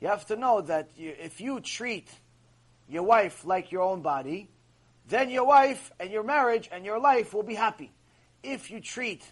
You 0.00 0.08
have 0.08 0.26
to 0.26 0.36
know 0.36 0.60
that 0.62 0.90
you, 0.96 1.14
if 1.18 1.40
you 1.40 1.60
treat 1.60 2.08
your 2.88 3.02
wife 3.02 3.44
like 3.44 3.72
your 3.72 3.82
own 3.82 4.02
body, 4.02 4.48
then 5.08 5.30
your 5.30 5.46
wife 5.46 5.92
and 5.98 6.10
your 6.10 6.22
marriage 6.22 6.68
and 6.70 6.84
your 6.84 6.98
life 6.98 7.32
will 7.34 7.42
be 7.42 7.54
happy. 7.54 7.90
If 8.42 8.70
you 8.70 8.80
treat 8.80 9.24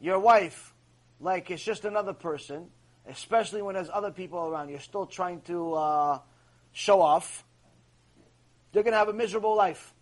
your 0.00 0.18
wife 0.18 0.74
like 1.20 1.50
it's 1.50 1.62
just 1.62 1.84
another 1.84 2.12
person, 2.12 2.70
especially 3.08 3.62
when 3.62 3.74
there's 3.74 3.90
other 3.92 4.10
people 4.10 4.38
around, 4.38 4.68
you're 4.68 4.80
still 4.80 5.06
trying 5.06 5.40
to 5.42 5.74
uh, 5.74 6.18
show 6.72 7.00
off, 7.00 7.44
you're 8.72 8.82
going 8.82 8.92
to 8.92 8.98
have 8.98 9.08
a 9.08 9.12
miserable 9.12 9.56
life. 9.56 9.94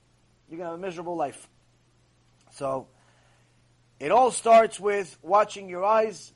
You're 0.49 0.59
going 0.59 0.67
to 0.67 0.73
have 0.73 0.81
a 0.81 0.83
miserable 0.83 1.17
life. 1.17 1.49
So, 2.53 2.89
it 4.01 4.11
all 4.11 4.31
starts 4.31 4.81
with 4.81 5.17
watching 5.23 5.69
your 5.69 5.85
eyes. 5.85 6.33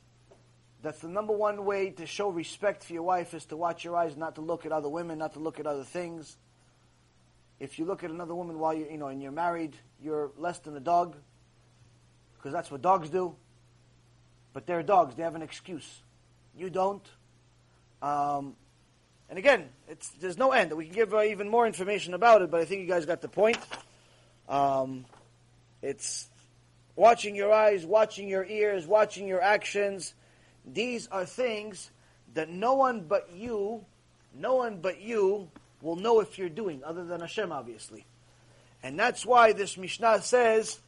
That's 0.83 1.01
the 1.01 1.09
number 1.09 1.33
one 1.33 1.65
way 1.65 1.91
to 1.91 2.07
show 2.07 2.31
respect 2.31 2.85
for 2.85 2.93
your 2.93 3.03
wife 3.03 3.35
is 3.35 3.45
to 3.47 3.57
watch 3.57 3.85
your 3.85 3.97
eyes, 3.97 4.17
not 4.17 4.37
to 4.37 4.41
look 4.41 4.65
at 4.65 4.73
other 4.73 4.89
women, 4.89 5.19
not 5.19 5.33
to 5.35 5.41
look 5.41 5.59
at 5.59 5.67
other 5.67 5.83
things. 5.83 6.37
If 7.59 7.79
you 7.79 7.85
look 7.85 8.05
at 8.05 8.11
another 8.11 8.35
woman 8.35 8.59
while 8.59 8.75
you 8.75 8.87
you 8.89 8.99
know 8.99 9.09
and 9.09 9.21
you're 9.21 9.33
married, 9.33 9.75
you're 10.01 10.31
less 10.37 10.61
than 10.61 10.77
a 10.77 10.81
dog, 10.81 11.17
because 12.37 12.53
that's 12.53 12.71
what 12.71 12.81
dogs 12.81 13.11
do. 13.11 13.35
But 14.53 14.67
they're 14.67 14.85
dogs; 14.85 15.17
they 15.17 15.25
have 15.25 15.35
an 15.35 15.43
excuse. 15.43 16.03
You 16.59 16.71
don't. 16.71 17.07
Um, 18.03 18.57
and 19.31 19.39
again, 19.39 19.69
it's, 19.89 20.09
there's 20.21 20.39
no 20.39 20.53
end. 20.53 20.73
We 20.73 20.87
can 20.87 20.95
give 20.95 21.15
uh, 21.15 21.23
even 21.23 21.49
more 21.49 21.67
information 21.67 22.15
about 22.15 22.43
it, 22.43 22.51
but 22.51 22.61
I 22.61 22.65
think 22.65 22.83
you 22.83 22.89
guys 22.89 23.07
got 23.07 23.21
the 23.21 23.29
point. 23.29 23.59
Um, 24.49 25.05
it's 25.83 26.27
watching 26.97 27.37
your 27.37 27.53
eyes, 27.53 27.85
watching 27.87 28.29
your 28.29 28.45
ears, 28.45 28.87
watching 28.87 29.29
your 29.29 29.43
actions 29.43 30.15
these 30.75 31.09
are 31.09 31.25
things 31.25 31.91
that 32.35 32.49
no 32.49 32.75
one 32.75 33.03
but 33.09 33.31
you, 33.35 33.85
no 34.35 34.57
one 34.57 34.81
but 34.81 35.01
you 35.01 35.49
will 35.81 35.97
know 35.97 36.21
if 36.21 36.39
you're 36.39 36.49
doing, 36.49 36.83
other 36.85 37.05
than 37.05 37.21
Hashem, 37.21 37.53
obviously. 37.53 38.05
And 38.83 38.99
that's 38.99 39.25
why 39.25 39.53
this 39.53 39.77
Mishnah 39.77 40.23
says, 40.23 40.79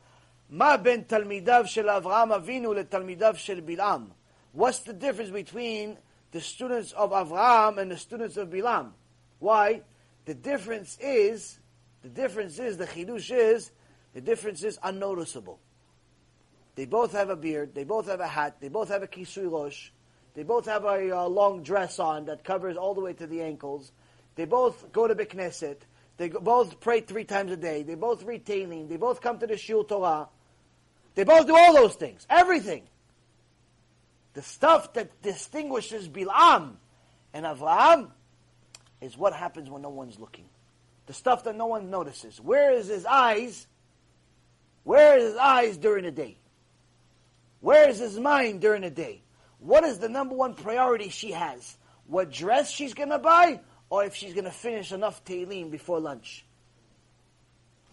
Ma 0.48 0.76
ben 0.76 1.04
talmidav 1.04 1.68
shel 1.68 1.84
Avraham 1.84 2.38
Avinu 2.38 2.74
le 2.74 2.84
talmidav 2.84 3.36
shel 3.36 3.56
Bilam. 3.56 4.08
What's 4.52 4.80
the 4.80 4.92
difference 4.92 5.30
between 5.30 5.98
the 6.32 6.40
students 6.40 6.92
of 6.92 7.10
Avraham 7.10 7.78
and 7.78 7.90
the 7.90 7.96
students 7.96 8.36
of 8.36 8.50
Bilam? 8.50 8.92
Why? 9.38 9.82
The 10.24 10.34
difference 10.34 10.98
is, 11.00 11.58
the 12.02 12.08
difference 12.08 12.58
is, 12.58 12.76
the 12.76 12.86
chidush 12.86 13.30
is, 13.30 13.70
the 14.14 14.20
difference 14.20 14.62
is 14.62 14.78
unnoticeable. 14.82 15.60
They 16.74 16.86
both 16.86 17.12
have 17.12 17.30
a 17.30 17.36
beard. 17.36 17.74
They 17.74 17.84
both 17.84 18.06
have 18.06 18.20
a 18.20 18.26
hat. 18.26 18.56
They 18.60 18.68
both 18.68 18.88
have 18.88 19.02
a 19.02 19.06
kisui 19.06 19.50
rosh. 19.50 19.90
They 20.34 20.42
both 20.42 20.66
have 20.66 20.84
a 20.84 21.16
uh, 21.16 21.28
long 21.28 21.62
dress 21.62 21.98
on 21.98 22.26
that 22.26 22.44
covers 22.44 22.76
all 22.76 22.94
the 22.94 23.00
way 23.00 23.12
to 23.14 23.26
the 23.26 23.42
ankles. 23.42 23.92
They 24.36 24.44
both 24.44 24.92
go 24.92 25.06
to 25.06 25.14
Beit 25.14 25.30
Knesset. 25.30 25.78
They 26.16 26.28
go, 26.28 26.40
both 26.40 26.80
pray 26.80 27.00
three 27.00 27.24
times 27.24 27.50
a 27.52 27.56
day. 27.56 27.82
They 27.82 27.96
both 27.96 28.22
read 28.22 28.44
Tehillim. 28.44 28.88
They 28.88 28.96
both 28.96 29.20
come 29.20 29.38
to 29.38 29.46
the 29.46 29.56
Shul 29.56 29.84
Torah. 29.84 30.28
They 31.14 31.24
both 31.24 31.46
do 31.46 31.56
all 31.56 31.74
those 31.74 31.94
things. 31.94 32.26
Everything. 32.30 32.84
The 34.34 34.42
stuff 34.42 34.92
that 34.94 35.22
distinguishes 35.22 36.08
Bilam 36.08 36.74
and 37.32 37.44
Avraham 37.44 38.10
is 39.00 39.16
what 39.16 39.32
happens 39.32 39.68
when 39.68 39.82
no 39.82 39.88
one's 39.88 40.18
looking. 40.18 40.46
The 41.06 41.12
stuff 41.12 41.44
that 41.44 41.56
no 41.56 41.66
one 41.66 41.90
notices. 41.90 42.40
Where 42.40 42.72
is 42.72 42.86
his 42.86 43.04
eyes? 43.06 43.66
Where 44.84 45.18
is 45.18 45.30
his 45.30 45.36
eyes 45.36 45.76
during 45.76 46.04
the 46.04 46.10
day? 46.12 46.38
Where 47.60 47.88
is 47.88 47.98
his 47.98 48.18
mind 48.18 48.60
during 48.60 48.82
the 48.82 48.90
day? 48.90 49.22
What 49.58 49.84
is 49.84 49.98
the 49.98 50.08
number 50.08 50.34
one 50.34 50.54
priority 50.54 51.08
she 51.08 51.32
has? 51.32 51.76
What 52.06 52.30
dress 52.32 52.70
she's 52.70 52.94
going 52.94 53.10
to 53.10 53.18
buy, 53.18 53.60
or 53.90 54.04
if 54.04 54.14
she's 54.14 54.32
going 54.32 54.44
to 54.44 54.50
finish 54.50 54.92
enough 54.92 55.24
Tehillim 55.24 55.70
before 55.70 56.00
lunch? 56.00 56.44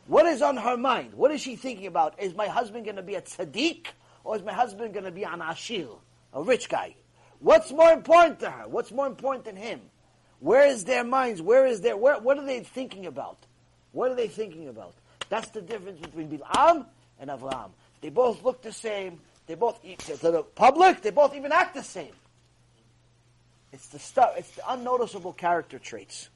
What 0.08 0.26
is 0.26 0.42
on 0.42 0.56
her 0.56 0.78
mind? 0.78 1.14
What 1.14 1.32
is 1.32 1.42
she 1.42 1.58
thinking 1.58 1.88
about? 1.88 2.22
Is 2.22 2.34
my 2.34 2.48
husband 2.48 2.86
going 2.86 2.96
to 2.96 3.04
be 3.04 3.16
a 3.16 3.22
tzaddik, 3.22 3.88
or 4.24 4.38
is 4.38 4.44
my 4.44 4.54
husband 4.54 4.94
going 4.94 5.06
to 5.06 5.12
be 5.12 5.24
an 5.24 5.42
ashir, 5.42 5.88
a 6.34 6.42
rich 6.42 6.70
guy? 6.70 6.96
What's 7.40 7.72
more 7.72 7.92
important 7.92 8.40
to 8.42 8.50
her? 8.50 8.68
What's 8.68 8.92
more 8.92 9.08
important 9.08 9.46
than 9.46 9.56
him? 9.56 9.82
Where 10.40 10.68
is 10.68 10.84
their 10.84 11.04
minds? 11.04 11.42
Where 11.42 11.66
is 11.66 11.82
their, 11.82 11.98
where, 11.98 12.20
what 12.20 12.38
are 12.38 12.46
they 12.46 12.62
thinking 12.62 13.06
about? 13.06 13.38
What 13.92 14.12
are 14.12 14.16
they 14.16 14.28
thinking 14.28 14.68
about? 14.68 14.94
That's 15.30 15.50
the 15.50 15.62
difference 15.62 16.00
between 16.00 16.30
Bil'am 16.30 16.86
and 17.20 17.30
Avraham. 17.30 17.72
They 18.02 18.10
both 18.10 18.44
look 18.44 18.62
the 18.62 18.72
same. 18.72 19.20
They 19.48 19.56
both, 19.56 19.80
eat 19.84 20.00
to 20.00 20.18
the 20.18 20.44
public, 20.44 21.02
they 21.02 21.10
both 21.10 21.34
even 21.34 21.52
act 21.54 21.74
the 21.74 21.84
same. 21.84 22.14
It's 23.72 23.88
the 23.88 24.00
stuff, 24.00 24.34
it's 24.38 24.52
the 24.52 24.72
unnoticeable 24.72 25.34
character 25.34 25.80
traits 25.80 26.30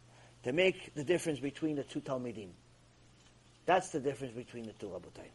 to 0.44 0.54
make 0.54 0.94
the 0.96 1.04
difference 1.04 1.40
between 1.40 1.76
the 1.76 1.84
two 1.84 2.00
Talmidim. 2.00 2.50
That's 3.66 3.90
the 3.90 4.00
difference 4.00 4.34
between 4.34 4.66
the 4.66 4.74
two 4.74 4.88
Rabotai. 4.88 5.28